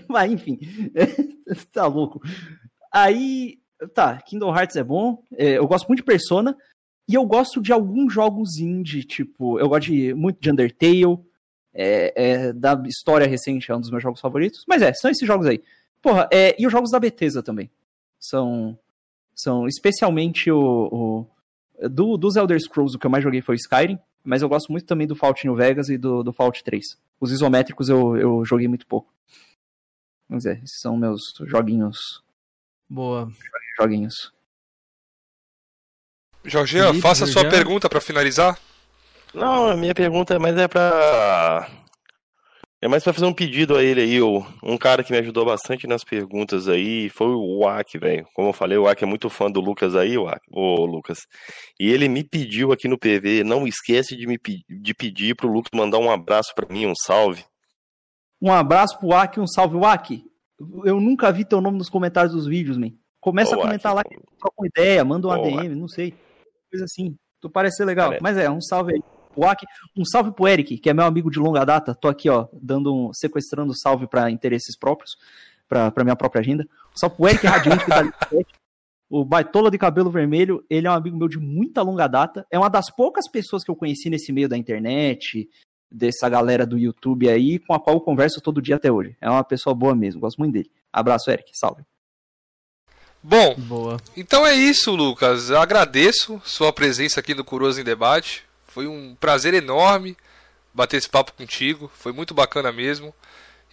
mas 0.08 0.30
enfim, 0.32 0.58
tá 1.72 1.86
louco. 1.86 2.20
Aí, 2.92 3.59
tá, 3.89 4.20
Kingdom 4.23 4.55
Hearts 4.55 4.76
é 4.76 4.84
bom. 4.84 5.23
é, 5.36 5.59
eu 5.59 5.67
gosto 5.67 5.86
muito 5.86 6.00
de 6.00 6.05
Persona. 6.05 6.57
E 7.09 7.15
eu 7.15 7.25
gosto 7.26 7.60
de 7.60 7.73
alguns 7.73 8.12
jogos 8.12 8.59
indie, 8.59 9.02
tipo, 9.02 9.59
eu 9.59 9.68
gosto 9.68 9.91
de, 9.91 10.15
muito 10.15 10.41
de 10.41 10.50
Undertale. 10.50 11.18
é, 11.75 12.12
é, 12.15 12.52
da 12.52 12.81
história 12.86 13.26
recente 13.26 13.70
é 13.70 13.76
um 13.76 13.81
dos 13.81 13.91
meus 13.91 14.02
jogos 14.02 14.20
favoritos. 14.20 14.65
Mas 14.68 14.81
é, 14.83 14.92
são 14.92 15.10
esses 15.10 15.26
jogos 15.26 15.47
aí. 15.47 15.62
Porra, 16.00 16.28
é, 16.33 16.55
e 16.57 16.67
os 16.67 16.73
jogos 16.73 16.91
da 16.91 17.00
Bethesda 17.00 17.42
também. 17.42 17.70
São, 18.18 18.78
são 19.34 19.67
especialmente 19.67 20.50
o, 20.50 21.26
o 21.81 21.89
do, 21.89 22.17
dos 22.17 22.36
Elder 22.36 22.60
Scrolls, 22.60 22.97
o 22.97 22.99
que 22.99 23.07
eu 23.07 23.10
mais 23.10 23.25
joguei 23.25 23.41
foi 23.41 23.57
Skyrim. 23.57 23.99
Mas 24.23 24.42
eu 24.42 24.49
gosto 24.49 24.70
muito 24.70 24.84
também 24.84 25.07
do 25.07 25.17
Fallout 25.17 25.44
New 25.47 25.57
Vegas 25.57 25.89
e 25.89 25.97
do, 25.97 26.23
do 26.23 26.33
Fallout 26.33 26.62
3. 26.62 26.84
Os 27.20 27.33
isométricos 27.33 27.89
eu, 27.89 28.17
eu 28.17 28.44
joguei 28.44 28.68
muito 28.68 28.86
pouco. 28.86 29.12
Vamos 30.28 30.44
dizer, 30.44 30.62
esses 30.62 30.78
são 30.81 30.97
meus 30.97 31.23
joguinhos. 31.47 32.23
Boa. 32.89 33.31
Joguinhos. 33.78 34.32
Jorginho, 36.44 36.84
Felipe, 36.86 37.02
faça 37.02 37.24
a 37.24 37.26
sua 37.26 37.49
pergunta 37.49 37.89
pra 37.89 38.00
finalizar. 38.00 38.58
Não, 39.34 39.68
a 39.68 39.76
minha 39.76 39.94
pergunta 39.94 40.34
é 40.34 40.39
mais 40.39 40.57
é 40.57 40.66
pra. 40.66 41.68
É 42.82 42.89
mais 42.89 43.05
pra 43.05 43.12
fazer 43.12 43.26
um 43.26 43.32
pedido 43.34 43.76
a 43.76 43.82
ele 43.84 44.00
aí, 44.00 44.23
o- 44.23 44.42
um 44.62 44.78
cara 44.78 45.05
que 45.05 45.12
me 45.12 45.18
ajudou 45.18 45.44
bastante 45.44 45.86
nas 45.86 46.02
perguntas 46.02 46.66
aí, 46.66 47.10
foi 47.10 47.26
o 47.28 47.58
Wack, 47.58 47.99
velho. 47.99 48.26
Como 48.34 48.49
eu 48.49 48.52
falei, 48.55 48.78
o 48.78 48.84
Wack 48.84 49.05
é 49.05 49.07
muito 49.07 49.28
fã 49.28 49.50
do 49.50 49.60
Lucas 49.60 49.94
aí, 49.94 50.16
o 50.16 50.24
Wack, 50.24 50.40
ô 50.50 50.86
Lucas. 50.86 51.18
E 51.78 51.90
ele 51.90 52.08
me 52.08 52.24
pediu 52.24 52.73
aqui 52.73 52.89
no 52.89 52.99
PV, 52.99 53.44
não 53.44 53.66
esquece 53.66 54.16
de 54.16 54.26
me 54.26 54.39
pe- 54.39 54.65
de 54.66 54.94
pedir 54.94 55.36
pro 55.36 55.47
Lucas 55.52 55.70
mandar 55.74 55.99
um 55.99 56.10
abraço 56.10 56.55
pra 56.55 56.66
mim, 56.73 56.86
um 56.86 56.94
salve. 56.97 57.44
Um 58.40 58.50
abraço 58.50 58.99
pro 58.99 59.12
Aki, 59.12 59.40
um 59.40 59.47
salve, 59.47 59.76
Aki. 59.84 60.24
Eu 60.86 60.99
nunca 60.99 61.31
vi 61.31 61.44
teu 61.44 61.60
nome 61.60 61.76
nos 61.76 61.90
comentários 61.90 62.32
dos 62.32 62.47
vídeos, 62.47 62.78
man. 62.78 62.92
Começa 63.20 63.55
Ô, 63.57 63.60
a 63.60 63.62
comentar 63.62 63.94
lá, 63.94 64.02
troca 64.02 64.55
uma 64.58 64.66
ideia, 64.66 65.05
manda 65.05 65.28
um 65.28 65.31
Ô, 65.31 65.34
ADM, 65.34 65.74
não 65.74 65.89
sei. 65.89 66.15
Coisa 66.70 66.84
assim. 66.84 67.16
Tu 67.40 67.50
parece 67.50 67.76
ser 67.76 67.84
legal. 67.84 68.10
Cara, 68.10 68.20
Mas 68.23 68.36
é, 68.36 68.50
um 68.50 68.60
salve 68.60 68.94
aí. 68.94 69.02
pro 69.34 69.44
Aki. 69.44 69.66
Um 69.97 70.05
salve 70.05 70.32
pro 70.32 70.49
Eric, 70.49 70.78
que 70.78 70.90
é 70.90 70.94
meu 70.94 71.05
amigo 71.05 71.31
de 71.31 71.39
longa 71.39 71.65
data. 71.65 71.94
Tô 71.94 72.08
aqui, 72.08 72.28
ó, 72.28 72.49
dando 72.52 72.94
um, 72.94 73.12
sequestrando 73.12 73.73
salve 73.76 74.07
pra 74.07 74.31
interesses 74.31 74.76
próprios, 74.78 75.16
pra, 75.68 75.90
pra 75.90 76.05
minha 76.05 76.16
própria 76.16 76.40
agenda. 76.40 76.65
Um 76.65 76.97
salve 76.97 77.16
pro 77.16 77.28
Eric 77.28 77.47
Radiante, 77.47 77.84
que 77.84 77.90
tá 77.90 77.99
ali. 77.99 78.12
O 79.08 79.24
Baitola 79.24 79.73
de 79.73 79.78
cabelo 79.78 80.08
vermelho, 80.08 80.65
ele 80.70 80.86
é 80.86 80.90
um 80.90 80.94
amigo 80.94 81.16
meu 81.16 81.28
de 81.28 81.39
muita 81.39 81.82
longa 81.82 82.07
data. 82.07 82.47
É 82.49 82.57
uma 82.57 82.70
das 82.70 82.90
poucas 82.94 83.28
pessoas 83.28 83.65
que 83.65 83.70
eu 83.70 83.74
conheci 83.74 84.08
nesse 84.08 84.32
meio 84.32 84.49
da 84.49 84.57
internet, 84.57 85.49
dessa 85.90 86.28
galera 86.28 86.65
do 86.65 86.78
YouTube 86.78 87.28
aí, 87.28 87.58
com 87.58 87.74
a 87.74 87.81
qual 87.81 87.97
eu 87.97 88.00
converso 88.00 88.40
todo 88.40 88.62
dia 88.62 88.76
até 88.76 88.92
hoje. 88.92 89.16
É 89.20 89.28
uma 89.28 89.42
pessoa 89.42 89.74
boa 89.74 89.97
mesmo, 89.97 90.20
gosto 90.20 90.39
muito 90.39 90.52
dele. 90.52 90.70
Abraço, 90.92 91.28
Eric. 91.28 91.50
Salve. 91.58 91.82
Bom, 93.23 93.55
Boa. 93.58 93.99
então 94.16 94.47
é 94.47 94.55
isso, 94.55 94.92
Lucas. 94.92 95.50
Agradeço 95.50 96.40
sua 96.44 96.73
presença 96.73 97.20
aqui 97.20 97.34
no 97.34 97.44
Curioso 97.44 97.81
em 97.81 97.84
Debate. 97.84 98.44
Foi 98.66 98.86
um 98.86 99.15
prazer 99.15 99.52
enorme 99.52 100.16
bater 100.73 100.97
esse 100.97 101.08
papo 101.08 101.32
contigo. 101.32 101.90
Foi 101.94 102.12
muito 102.12 102.32
bacana 102.32 102.73
mesmo. 102.73 103.15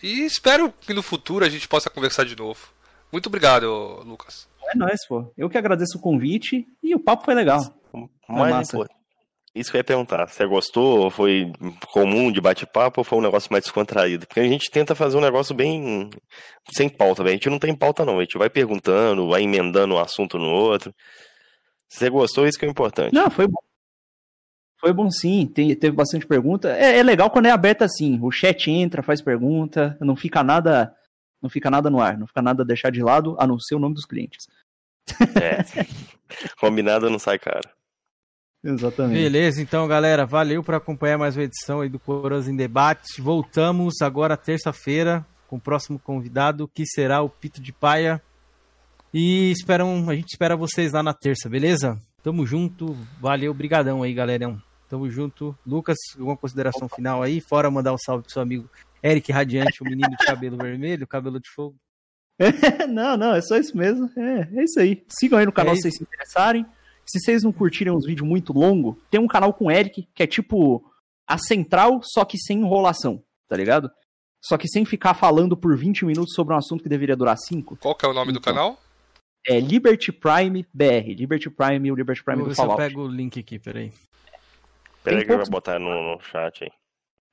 E 0.01 0.25
espero 0.25 0.73
que 0.81 0.93
no 0.93 1.01
futuro 1.01 1.45
a 1.45 1.49
gente 1.49 1.67
possa 1.67 1.89
conversar 1.89 2.25
de 2.25 2.35
novo. 2.35 2.67
Muito 3.11 3.27
obrigado, 3.27 3.65
Lucas. 4.05 4.47
É 4.69 4.77
nóis, 4.77 5.07
pô. 5.07 5.31
Eu 5.37 5.49
que 5.49 5.57
agradeço 5.57 5.97
o 5.97 6.01
convite 6.01 6.67
e 6.83 6.93
o 6.93 6.99
papo 6.99 7.23
foi 7.23 7.33
legal. 7.33 7.61
Mas, 8.27 8.51
massa. 8.51 8.77
pô, 8.77 8.85
isso 9.59 9.71
que 9.71 9.77
eu 9.77 9.79
ia 9.79 9.83
perguntar, 9.83 10.27
você 10.27 10.45
gostou, 10.45 11.09
foi 11.09 11.51
comum 11.91 12.31
de 12.31 12.39
bate-papo 12.41 13.01
ou 13.01 13.03
foi 13.03 13.17
um 13.17 13.21
negócio 13.21 13.51
mais 13.51 13.63
descontraído? 13.63 14.27
Porque 14.27 14.39
a 14.39 14.47
gente 14.47 14.69
tenta 14.71 14.95
fazer 14.95 15.17
um 15.17 15.21
negócio 15.21 15.55
bem 15.55 16.09
sem 16.71 16.87
pauta, 16.89 17.23
velho. 17.23 17.33
A 17.33 17.37
gente 17.37 17.49
não 17.49 17.59
tem 17.59 17.75
pauta 17.75 18.05
não, 18.05 18.19
a 18.19 18.21
gente 18.21 18.37
vai 18.37 18.49
perguntando, 18.49 19.29
vai 19.29 19.41
emendando 19.43 19.95
um 19.95 19.99
assunto 19.99 20.37
no 20.37 20.49
outro. 20.49 20.93
Você 21.89 22.09
gostou, 22.09 22.47
isso 22.47 22.59
que 22.59 22.65
é 22.65 22.69
importante. 22.69 23.13
Não, 23.13 23.29
foi 23.29 23.47
bom. 23.47 23.59
Foi 24.79 24.93
bom 24.93 25.09
sim, 25.09 25.47
tem- 25.47 25.75
teve 25.75 25.95
bastante 25.95 26.27
pergunta. 26.27 26.69
É, 26.77 26.99
é 26.99 27.03
legal 27.03 27.29
quando 27.31 27.47
é 27.47 27.51
aberto 27.51 27.83
assim. 27.83 28.19
O 28.21 28.29
chat 28.29 28.69
entra, 28.69 29.01
faz 29.01 29.21
pergunta, 29.21 29.97
não 29.99 30.15
fica 30.15 30.43
nada. 30.43 30.93
Não 31.41 31.49
fica 31.49 31.69
nada 31.69 31.89
no 31.89 31.99
ar, 31.99 32.17
não 32.17 32.25
fica 32.27 32.41
nada 32.41 32.63
a 32.63 32.65
deixar 32.65 32.91
de 32.91 33.01
lado, 33.01 33.35
a 33.39 33.45
não 33.45 33.59
ser 33.59 33.75
o 33.75 33.79
nome 33.79 33.93
dos 33.93 34.05
clientes. 34.05 34.47
É. 35.39 35.63
Combinado 36.59 37.09
não 37.09 37.19
sai 37.19 37.37
cara. 37.39 37.76
Exatamente. 38.67 39.17
Beleza, 39.17 39.61
então, 39.61 39.87
galera, 39.87 40.25
valeu 40.25 40.61
por 40.61 40.75
acompanhar 40.75 41.17
mais 41.17 41.37
uma 41.37 41.43
edição 41.43 41.79
aí 41.79 41.87
do 41.87 41.97
Coroas 41.97 42.49
em 42.49 42.55
Debate. 42.55 43.21
Voltamos 43.21 44.01
agora 44.01 44.35
terça-feira 44.35 45.25
com 45.47 45.55
o 45.55 45.59
próximo 45.59 45.97
convidado, 45.97 46.67
que 46.67 46.85
será 46.85 47.21
o 47.21 47.29
Pito 47.29 47.61
de 47.61 47.71
Paia. 47.71 48.21
E 49.13 49.51
esperam, 49.51 50.09
a 50.09 50.13
gente 50.13 50.33
espera 50.33 50.57
vocês 50.57 50.91
lá 50.91 51.01
na 51.01 51.13
terça, 51.13 51.47
beleza? 51.47 51.97
Tamo 52.21 52.45
junto, 52.45 52.93
valeu, 53.21 53.53
brigadão 53.53 54.03
aí, 54.03 54.13
galerão. 54.13 54.61
Tamo 54.89 55.09
junto. 55.09 55.57
Lucas, 55.65 55.95
alguma 56.19 56.35
consideração 56.35 56.89
final 56.89 57.23
aí? 57.23 57.39
Fora 57.39 57.71
mandar 57.71 57.93
um 57.93 57.97
salve 57.97 58.23
pro 58.23 58.33
seu 58.33 58.41
amigo 58.41 58.69
Eric 59.01 59.31
Radiante, 59.31 59.81
o 59.81 59.85
menino 59.85 60.09
de 60.09 60.25
cabelo 60.25 60.57
vermelho, 60.57 61.07
cabelo 61.07 61.39
de 61.39 61.49
fogo. 61.55 61.77
não, 62.89 63.15
não, 63.15 63.33
é 63.33 63.41
só 63.41 63.55
isso 63.55 63.77
mesmo. 63.77 64.11
É, 64.17 64.59
é 64.59 64.63
isso 64.65 64.77
aí. 64.77 65.05
Sigam 65.07 65.39
aí 65.39 65.45
no 65.45 65.53
canal 65.53 65.71
É 65.71 65.75
se 65.77 65.83
vocês 65.83 65.95
se 65.95 66.03
interessarem. 66.03 66.65
Se 67.09 67.19
vocês 67.19 67.43
não 67.43 67.51
curtirem 67.53 67.93
uns 67.93 68.05
vídeos 68.05 68.27
muito 68.27 68.51
longos, 68.53 68.95
tem 69.09 69.19
um 69.19 69.27
canal 69.27 69.53
com 69.53 69.65
o 69.65 69.71
Eric, 69.71 70.07
que 70.13 70.23
é 70.23 70.27
tipo 70.27 70.83
a 71.25 71.37
central, 71.37 72.01
só 72.03 72.25
que 72.25 72.37
sem 72.37 72.59
enrolação, 72.59 73.23
tá 73.47 73.55
ligado? 73.55 73.89
Só 74.43 74.57
que 74.57 74.67
sem 74.67 74.85
ficar 74.85 75.13
falando 75.13 75.55
por 75.57 75.75
20 75.77 76.05
minutos 76.05 76.33
sobre 76.33 76.53
um 76.53 76.57
assunto 76.57 76.83
que 76.83 76.89
deveria 76.89 77.15
durar 77.15 77.37
5. 77.37 77.77
Qual 77.77 77.95
que 77.95 78.05
é 78.05 78.09
o 78.09 78.13
nome 78.13 78.31
do 78.31 78.39
Então. 78.39 78.53
canal? 78.53 78.79
É 79.45 79.59
Liberty 79.59 80.11
Prime 80.11 80.65
BR. 80.73 81.13
Liberty 81.17 81.49
Prime, 81.49 81.91
o 81.91 81.95
Liberty 81.95 82.23
Prime 82.23 82.39
Vou 82.39 82.49
do 82.49 82.55
se 82.55 82.61
eu 82.61 82.65
Fallout. 82.65 82.81
pego 82.81 83.01
o 83.03 83.07
link 83.07 83.39
aqui, 83.39 83.57
peraí. 83.57 83.93
Peraí 85.03 85.25
que 85.25 85.31
eu 85.31 85.37
vou 85.37 85.49
botar 85.49 85.79
no, 85.79 86.15
no 86.15 86.21
chat 86.21 86.65
aí. 86.65 86.71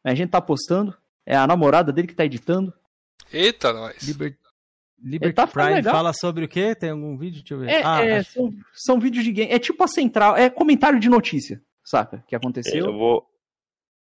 A 0.05 0.15
gente 0.15 0.31
tá 0.31 0.41
postando. 0.41 0.97
É 1.27 1.35
a 1.36 1.47
namorada 1.47 1.93
dele 1.93 2.07
que 2.07 2.15
tá 2.15 2.25
editando. 2.25 2.73
Eita, 3.33 3.73
nós. 3.73 4.01
Liber... 4.03 4.39
Liberty 5.05 5.34
tá 5.34 5.47
Prime 5.47 5.74
legal. 5.74 5.94
fala 5.94 6.12
sobre 6.15 6.44
o 6.47 6.49
quê? 6.49 6.74
Tem 6.74 6.91
algum 6.91 7.16
vídeo? 7.16 7.41
Deixa 7.42 7.55
eu 7.55 7.58
ver. 7.60 7.68
É, 7.70 7.83
ah, 7.84 8.05
é, 8.05 8.18
acho- 8.18 8.33
são, 8.33 8.52
são 8.73 8.99
vídeos 9.00 9.23
de 9.24 9.33
game. 9.33 9.52
É 9.52 9.58
tipo 9.58 9.84
a 9.84 9.86
central. 9.89 10.36
É 10.36 10.49
comentário 10.49 10.99
de 10.99 11.08
notícia, 11.08 11.60
saca? 11.84 12.24
Que 12.26 12.34
Eu 12.34 12.39
aconteceu. 12.39 12.92
vou. 12.92 13.26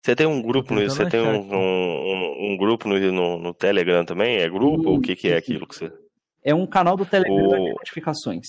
Você 0.03 0.15
tem 0.15 0.27
um 0.27 0.41
grupo 0.41 0.73
no. 0.73 0.81
Você 0.81 1.09
tem 1.09 1.21
um, 1.21 1.39
um, 1.39 1.55
um- 1.55 2.53
um 2.53 2.57
grupo 2.57 2.87
no, 2.87 2.99
no, 3.11 3.39
no 3.39 3.53
Telegram 3.53 4.03
também? 4.05 4.37
É 4.37 4.49
grupo 4.49 4.89
ou 4.89 4.97
o 4.97 5.01
que, 5.01 5.15
que 5.15 5.29
é 5.29 5.37
aquilo 5.37 5.65
que 5.67 5.75
você. 5.75 5.91
É 6.43 6.53
um 6.55 6.65
canal 6.67 6.95
do 6.97 7.05
Telegram 7.05 7.35
O- 7.47 7.49
de 7.55 7.69
notificações. 7.73 8.45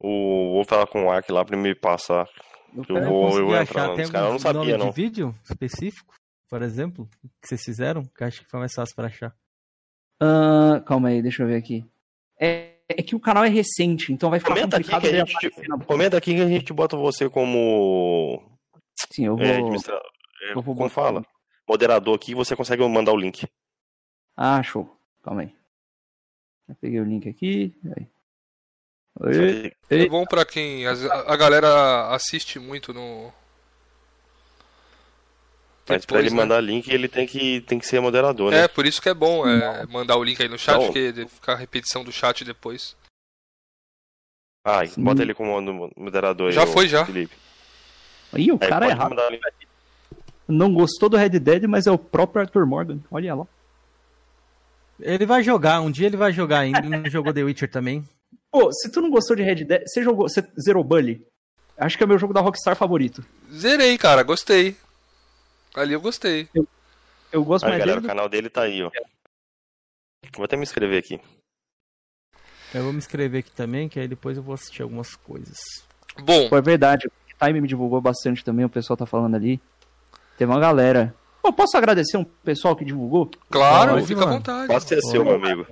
O, 0.00 0.54
vou 0.54 0.64
falar 0.64 0.86
com 0.86 1.04
o 1.04 1.10
Aki 1.10 1.30
lá 1.32 1.44
pra 1.44 1.56
ele 1.56 1.68
me 1.68 1.74
passar. 1.74 2.26
Eu 2.74 2.96
Eu 2.96 3.04
vou- 3.04 3.22
consegui 3.28 3.46
entrar 3.52 3.60
achar. 3.62 3.88
lá 3.90 3.96
nos 3.96 4.10
caras, 4.10 4.26
eu 4.26 4.32
não 4.32 4.38
sabia, 4.38 4.60
nome 4.60 4.78
não. 4.78 4.90
de 4.90 4.96
vídeo 4.96 5.34
específico, 5.44 6.14
por 6.48 6.62
exemplo, 6.62 7.06
que 7.40 7.48
vocês 7.48 7.62
fizeram? 7.62 8.02
Que 8.04 8.22
eu 8.22 8.26
acho 8.26 8.42
que 8.42 8.50
foi 8.50 8.58
mais 8.60 8.72
fácil 8.74 8.96
pra 8.96 9.06
achar. 9.08 9.34
Ah, 10.24 10.80
calma 10.86 11.08
aí, 11.08 11.20
deixa 11.20 11.42
eu 11.42 11.48
ver 11.48 11.56
aqui. 11.56 11.84
É, 12.40 12.76
é 12.88 13.02
que 13.02 13.16
o 13.16 13.20
canal 13.20 13.44
é 13.44 13.48
recente, 13.48 14.12
então 14.12 14.30
vai 14.30 14.38
ficar 14.38 14.54
Comenta 14.54 14.76
aqui, 14.76 14.88
complicado 14.88 15.10
que 15.10 15.16
a 15.16 15.48
gente, 15.48 15.68
na- 15.68 15.84
comenta 15.84 16.16
aqui 16.16 16.34
que 16.36 16.40
a 16.40 16.48
gente 16.48 16.72
bota 16.72 16.96
você 16.96 17.28
como. 17.28 18.40
Sim, 19.12 19.26
eu 19.26 19.36
vou. 19.36 19.44
É, 19.44 19.56
administra... 19.56 20.00
é, 20.42 20.50
eu 20.50 20.54
vou 20.62 20.76
como 20.76 20.88
botar 20.88 20.94
fala? 20.94 21.26
Moderador 21.68 22.14
aqui 22.14 22.34
você 22.36 22.54
consegue 22.54 22.86
mandar 22.86 23.12
o 23.12 23.16
link. 23.16 23.46
Ah, 24.36 24.62
show. 24.62 24.96
Calma 25.24 25.42
aí. 25.42 25.54
Eu 26.68 26.76
peguei 26.76 27.00
o 27.00 27.04
link 27.04 27.28
aqui. 27.28 27.74
Aí. 27.96 28.06
Oi. 29.20 29.72
É 29.90 30.06
bom 30.06 30.24
pra 30.24 30.44
quem. 30.44 30.86
a 30.86 31.36
galera 31.36 32.14
assiste 32.14 32.60
muito 32.60 32.94
no. 32.94 33.32
Mas 35.88 36.06
pra 36.06 36.20
ele 36.20 36.30
né? 36.30 36.36
mandar 36.36 36.60
link, 36.60 36.88
ele 36.88 37.08
tem 37.08 37.26
que, 37.26 37.60
tem 37.62 37.78
que 37.78 37.86
ser 37.86 38.00
moderador, 38.00 38.52
né? 38.52 38.64
É, 38.64 38.68
por 38.68 38.86
isso 38.86 39.02
que 39.02 39.08
é 39.08 39.14
bom 39.14 39.46
é, 39.46 39.84
mandar 39.86 40.16
o 40.16 40.22
link 40.22 40.40
aí 40.40 40.48
no 40.48 40.58
chat, 40.58 40.78
Não. 40.78 40.86
porque 40.86 41.12
fica 41.28 41.52
a 41.52 41.56
repetição 41.56 42.04
do 42.04 42.12
chat 42.12 42.44
depois. 42.44 42.96
Ah, 44.64 44.86
Sim. 44.86 45.02
bota 45.02 45.22
ele 45.22 45.34
como 45.34 45.90
moderador 45.96 46.48
aí. 46.48 46.54
Já 46.54 46.62
ô, 46.62 46.66
foi, 46.68 46.86
já. 46.86 47.04
Felipe. 47.04 47.34
Ih, 48.34 48.52
o 48.52 48.58
Aí 48.60 48.68
cara 48.68 48.86
é 48.86 48.90
errado. 48.90 49.16
Não 50.46 50.72
gostou 50.72 51.08
do 51.08 51.16
Red 51.16 51.30
Dead, 51.30 51.64
mas 51.64 51.86
é 51.86 51.90
o 51.90 51.98
próprio 51.98 52.42
Arthur 52.42 52.64
Morgan. 52.64 52.98
Olha 53.10 53.34
lá. 53.34 53.46
Ele 55.00 55.26
vai 55.26 55.42
jogar, 55.42 55.80
um 55.80 55.90
dia 55.90 56.06
ele 56.06 56.16
vai 56.16 56.32
jogar 56.32 56.60
ainda. 56.60 56.78
Ele 56.78 56.88
não 56.88 57.04
jogou 57.10 57.32
The 57.32 57.42
Witcher 57.42 57.70
também. 57.70 58.06
Pô, 58.50 58.70
se 58.72 58.90
tu 58.90 59.00
não 59.00 59.10
gostou 59.10 59.34
de 59.34 59.42
Red 59.42 59.64
Dead, 59.64 59.82
você 59.86 60.02
jogou. 60.02 60.28
Você 60.28 60.46
zerou 60.60 60.84
Bully? 60.84 61.26
Acho 61.76 61.96
que 61.96 62.04
é 62.04 62.06
o 62.06 62.08
meu 62.08 62.18
jogo 62.18 62.32
da 62.32 62.40
Rockstar 62.40 62.76
favorito. 62.76 63.24
Zerei, 63.52 63.98
cara, 63.98 64.22
gostei. 64.22 64.76
Ali 65.74 65.94
eu 65.94 66.00
gostei. 66.00 66.48
Eu 67.30 67.44
gosto 67.44 67.64
Aí, 67.64 67.70
mais 67.70 67.78
galera, 67.80 67.98
o 67.98 68.00
dele. 68.02 68.06
do- 68.06 68.08
canal 68.14 68.28
dele 68.28 68.50
tá 68.50 68.62
aí, 68.62 68.82
ó. 68.82 68.90
Vou 70.36 70.44
até 70.44 70.56
me 70.56 70.62
inscrever 70.62 70.98
aqui. 70.98 71.20
Eu 72.74 72.84
vou 72.84 72.92
me 72.92 72.98
inscrever 72.98 73.40
aqui 73.40 73.50
também, 73.50 73.88
que 73.88 74.00
aí 74.00 74.08
depois 74.08 74.36
eu 74.36 74.42
vou 74.42 74.54
assistir 74.54 74.82
algumas 74.82 75.14
coisas. 75.14 75.58
Bom, 76.18 76.48
Pô, 76.48 76.56
é 76.56 76.62
verdade. 76.62 77.06
O 77.06 77.44
Time 77.46 77.60
me 77.60 77.68
divulgou 77.68 78.00
bastante 78.00 78.44
também, 78.44 78.64
o 78.64 78.68
pessoal 78.70 78.96
tá 78.96 79.04
falando 79.06 79.34
ali. 79.34 79.60
Teve 80.38 80.50
uma 80.50 80.60
galera. 80.60 81.14
Pô, 81.42 81.52
posso 81.52 81.76
agradecer 81.76 82.16
um 82.16 82.24
pessoal 82.24 82.76
que 82.76 82.84
divulgou? 82.84 83.30
claro, 83.50 83.92
Pode, 83.94 84.06
fica 84.06 84.22
à 84.22 84.26
vontade. 84.26 84.66
Pode 84.68 84.84
ser 84.84 85.02
seu, 85.02 85.24
meu 85.24 85.34
amigo. 85.34 85.66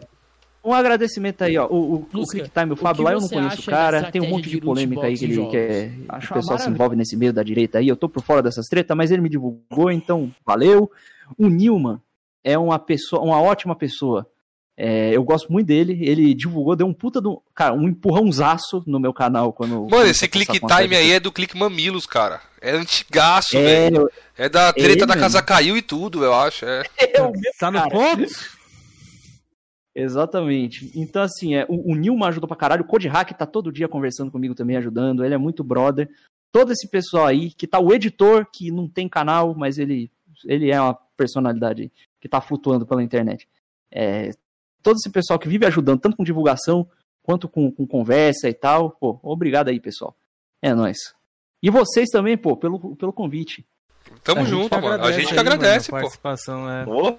Um 0.62 0.74
agradecimento 0.74 1.42
aí, 1.42 1.56
ó. 1.56 1.66
O, 1.66 1.74
o, 1.74 1.94
o 1.94 2.08
Lusca, 2.12 2.38
ClickTime, 2.38 2.72
o 2.72 2.76
Fábio 2.76 2.96
que 2.96 3.10
lá, 3.10 3.12
eu 3.12 3.20
não 3.20 3.28
conheço 3.28 3.62
o 3.62 3.64
cara. 3.64 4.10
Tem 4.10 4.20
um 4.20 4.28
monte 4.28 4.44
de 4.44 4.56
de 4.56 4.60
polêmica 4.60 5.06
aí 5.06 5.16
que 5.16 5.24
ele 5.24 5.46
quer. 5.46 5.92
Acho 6.08 6.32
o 6.32 6.34
pessoal 6.34 6.58
se 6.58 6.68
envolve 6.68 6.94
nesse 6.96 7.16
meio 7.16 7.32
da 7.32 7.42
direita 7.42 7.78
aí. 7.78 7.88
Eu 7.88 7.96
tô 7.96 8.08
por 8.08 8.22
fora 8.22 8.42
dessas 8.42 8.66
tretas, 8.66 8.94
mas 8.96 9.10
ele 9.10 9.22
me 9.22 9.28
divulgou, 9.30 9.90
então 9.90 10.30
valeu. 10.44 10.90
O 11.38 11.48
Nilman 11.48 11.98
é 12.44 12.58
uma 12.58 12.78
pessoa, 12.78 13.22
uma 13.22 13.40
ótima 13.40 13.74
pessoa. 13.74 14.26
É, 14.76 15.14
eu 15.14 15.22
gosto 15.22 15.50
muito 15.52 15.66
dele. 15.66 15.98
Ele 16.02 16.34
divulgou, 16.34 16.76
deu 16.76 16.86
um 16.86 16.94
puta 16.94 17.20
do. 17.20 17.42
Cara, 17.54 17.74
um 17.74 17.88
empurrãozaço 17.88 18.82
no 18.86 19.00
meu 19.00 19.12
canal 19.12 19.52
quando. 19.52 19.86
Mano, 19.90 20.06
esse 20.06 20.26
click 20.28 20.58
time 20.58 20.96
aí 20.96 21.12
é 21.12 21.20
do 21.20 21.32
clique 21.32 21.56
Mamilos, 21.56 22.06
cara. 22.06 22.40
É 22.60 22.72
antigaço, 22.72 23.56
É, 23.56 23.62
velho. 23.90 24.10
É 24.36 24.48
da 24.48 24.72
treta 24.72 24.88
ele 24.90 25.00
da 25.00 25.06
mesmo. 25.06 25.20
casa 25.20 25.42
caiu 25.42 25.76
e 25.76 25.82
tudo, 25.82 26.22
eu 26.24 26.34
acho. 26.34 26.66
É. 26.66 26.82
é 26.98 27.22
o 27.22 27.30
meu 27.30 27.50
Tá 27.58 27.70
no 27.70 27.88
ponto? 27.90 28.26
Exatamente. 29.94 30.90
Então, 30.94 31.22
assim, 31.22 31.54
é, 31.54 31.66
o, 31.68 31.92
o 31.92 31.94
Nilma 31.94 32.28
ajudou 32.28 32.46
pra 32.46 32.56
caralho. 32.56 32.82
O 32.82 32.86
Code 32.86 33.08
Hack 33.08 33.32
tá 33.32 33.46
todo 33.46 33.72
dia 33.72 33.88
conversando 33.88 34.30
comigo 34.30 34.54
também, 34.54 34.76
ajudando. 34.76 35.24
Ele 35.24 35.34
é 35.34 35.38
muito 35.38 35.64
brother. 35.64 36.08
Todo 36.52 36.72
esse 36.72 36.88
pessoal 36.88 37.26
aí, 37.26 37.50
que 37.50 37.66
tá 37.66 37.78
o 37.78 37.92
editor, 37.92 38.46
que 38.52 38.70
não 38.70 38.88
tem 38.88 39.08
canal, 39.08 39.54
mas 39.54 39.78
ele, 39.78 40.10
ele 40.44 40.70
é 40.70 40.80
uma 40.80 40.94
personalidade 41.16 41.92
que 42.20 42.28
tá 42.28 42.40
flutuando 42.40 42.86
pela 42.86 43.02
internet. 43.02 43.48
É, 43.90 44.30
todo 44.82 44.96
esse 44.96 45.10
pessoal 45.10 45.38
que 45.38 45.48
vive 45.48 45.66
ajudando, 45.66 46.00
tanto 46.00 46.16
com 46.16 46.24
divulgação, 46.24 46.88
quanto 47.22 47.48
com, 47.48 47.70
com 47.70 47.86
conversa 47.86 48.48
e 48.48 48.54
tal. 48.54 48.90
Pô, 48.90 49.18
obrigado 49.22 49.68
aí, 49.68 49.80
pessoal. 49.80 50.16
É 50.62 50.74
nóis. 50.74 50.98
E 51.62 51.70
vocês 51.70 52.08
também, 52.10 52.36
pô, 52.36 52.56
pelo, 52.56 52.96
pelo 52.96 53.12
convite. 53.12 53.66
Tamo 54.24 54.40
A 54.40 54.44
gente 54.44 54.50
junto, 54.50 54.74
mano. 54.74 54.86
A 54.88 54.94
agradece 54.94 55.20
gente 55.20 55.32
que 55.32 55.38
aí, 55.38 55.44
mano, 55.44 55.54
agradece, 55.54 55.90
a 55.90 55.92
pô. 55.92 56.00
participação, 56.00 56.70
é. 56.70 56.86
Ô, 56.86 57.16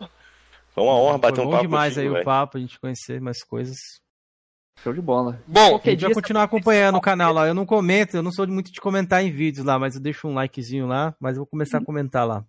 Foi 0.73 0.83
uma 0.83 0.93
honra 0.95 1.17
bater 1.17 1.35
Foi 1.37 1.43
um 1.45 1.47
bom 1.47 1.51
papo 1.53 1.63
demais 1.67 1.93
contigo, 1.93 2.01
aí 2.01 2.09
o 2.09 2.13
velho. 2.13 2.25
papo, 2.25 2.57
a 2.57 2.61
gente 2.61 2.79
conhecer 2.79 3.19
mais 3.21 3.43
coisas. 3.43 3.77
Show 4.79 4.93
de 4.93 5.01
bola. 5.01 5.41
Bom, 5.47 5.75
A 5.83 5.89
gente 5.89 6.01
vai 6.05 6.13
continuar 6.13 6.43
acompanhando 6.43 6.97
o 6.97 7.01
canal 7.01 7.33
lá. 7.33 7.45
Eu 7.47 7.53
não 7.53 7.65
comento, 7.65 8.15
eu 8.17 8.23
não 8.23 8.31
sou 8.31 8.47
muito 8.47 8.71
de 8.71 8.79
comentar 8.81 9.23
em 9.23 9.31
vídeos 9.31 9.65
lá, 9.65 9.77
mas 9.77 9.95
eu 9.95 10.01
deixo 10.01 10.27
um 10.27 10.33
likezinho 10.33 10.87
lá, 10.87 11.13
mas 11.19 11.33
eu 11.35 11.41
vou 11.41 11.47
começar 11.47 11.77
a 11.79 11.85
comentar 11.85 12.25
lá. 12.25 12.43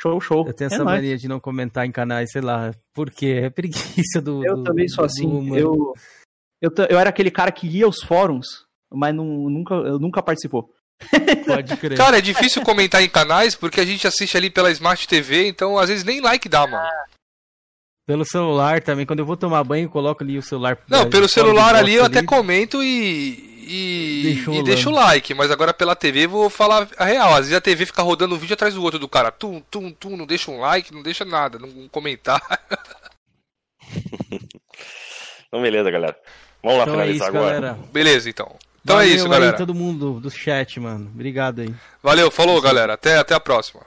Show, 0.00 0.18
show. 0.20 0.46
Eu 0.46 0.54
tenho 0.54 0.70
É 0.70 0.74
essa 0.74 0.82
nóis. 0.84 0.96
mania 0.96 1.18
de 1.18 1.28
não 1.28 1.38
comentar 1.38 1.84
em 1.84 1.92
canais, 1.92 2.30
sei 2.32 2.40
lá, 2.40 2.72
por 2.94 3.10
quê? 3.10 3.40
É 3.44 3.50
preguiça 3.50 4.20
do. 4.22 4.44
Eu 4.46 4.56
do- 4.56 4.62
também 4.64 4.88
sou 4.88 5.04
assim. 5.04 5.54
Eu, 5.54 5.92
eu, 6.62 6.70
eu 6.88 6.98
era 6.98 7.10
aquele 7.10 7.30
cara 7.30 7.52
que 7.52 7.68
lia 7.68 7.86
os 7.86 8.00
fóruns, 8.02 8.46
mas 8.90 9.14
não, 9.14 9.24
nunca, 9.26 9.74
eu 9.74 9.98
nunca 9.98 10.22
participou. 10.22 10.72
Pode 11.46 11.76
crer. 11.76 11.96
Cara, 11.96 12.18
é 12.18 12.20
difícil 12.20 12.62
comentar 12.62 13.02
em 13.02 13.08
canais 13.08 13.54
porque 13.54 13.80
a 13.80 13.84
gente 13.84 14.06
assiste 14.06 14.36
ali 14.36 14.50
pela 14.50 14.70
Smart 14.70 15.06
TV, 15.08 15.48
então 15.48 15.78
às 15.78 15.88
vezes 15.88 16.04
nem 16.04 16.20
like 16.20 16.48
dá, 16.48 16.66
mano. 16.66 16.86
Pelo 18.06 18.24
celular 18.24 18.82
também, 18.82 19.06
quando 19.06 19.20
eu 19.20 19.26
vou 19.26 19.36
tomar 19.36 19.62
banho, 19.62 19.84
eu 19.86 19.90
coloco 19.90 20.22
ali 20.22 20.36
o 20.36 20.42
celular. 20.42 20.78
Não, 20.88 21.08
pelo 21.08 21.28
celular 21.28 21.74
ali 21.74 21.94
eu 21.94 22.02
box 22.02 22.16
até 22.16 22.26
comento 22.26 22.82
e. 22.82 23.48
E 23.72 24.22
Deixa 24.24 24.50
e 24.50 24.62
deixo 24.64 24.88
o 24.90 24.92
like, 24.92 25.32
mas 25.32 25.48
agora 25.48 25.72
pela 25.72 25.94
TV 25.94 26.24
eu 26.24 26.30
vou 26.30 26.50
falar 26.50 26.88
a 26.98 27.04
real. 27.04 27.30
Às 27.30 27.40
vezes 27.42 27.54
a 27.54 27.60
TV 27.60 27.86
fica 27.86 28.02
rodando 28.02 28.34
um 28.34 28.38
vídeo 28.38 28.54
atrás 28.54 28.74
do 28.74 28.82
outro 28.82 28.98
do 28.98 29.06
cara. 29.06 29.30
Tum, 29.30 29.60
tum, 29.70 29.92
tum, 29.92 30.16
não 30.16 30.26
deixa 30.26 30.50
um 30.50 30.58
like, 30.58 30.92
não 30.92 31.04
deixa 31.04 31.24
nada, 31.24 31.58
não 31.58 31.88
comentar. 31.88 32.40
Então, 35.48 35.60
beleza, 35.62 35.90
galera. 35.90 36.16
Vamos 36.62 36.78
lá 36.78 36.84
Então 36.84 36.94
é 36.94 36.98
finalizar 36.98 37.28
isso, 37.28 37.36
agora. 37.36 37.60
galera. 37.60 37.78
Beleza, 37.92 38.30
então. 38.30 38.56
Então 38.82 38.96
Valeu 38.96 39.10
é 39.10 39.14
isso, 39.14 39.24
aí, 39.26 39.30
galera. 39.30 39.56
todo 39.56 39.74
mundo 39.74 40.20
do 40.20 40.30
chat, 40.30 40.80
mano. 40.80 41.10
Obrigado 41.12 41.60
aí. 41.60 41.74
Valeu, 42.02 42.30
falou, 42.30 42.60
galera. 42.60 42.94
Até, 42.94 43.18
até 43.18 43.34
a 43.34 43.40
próxima. 43.40 43.82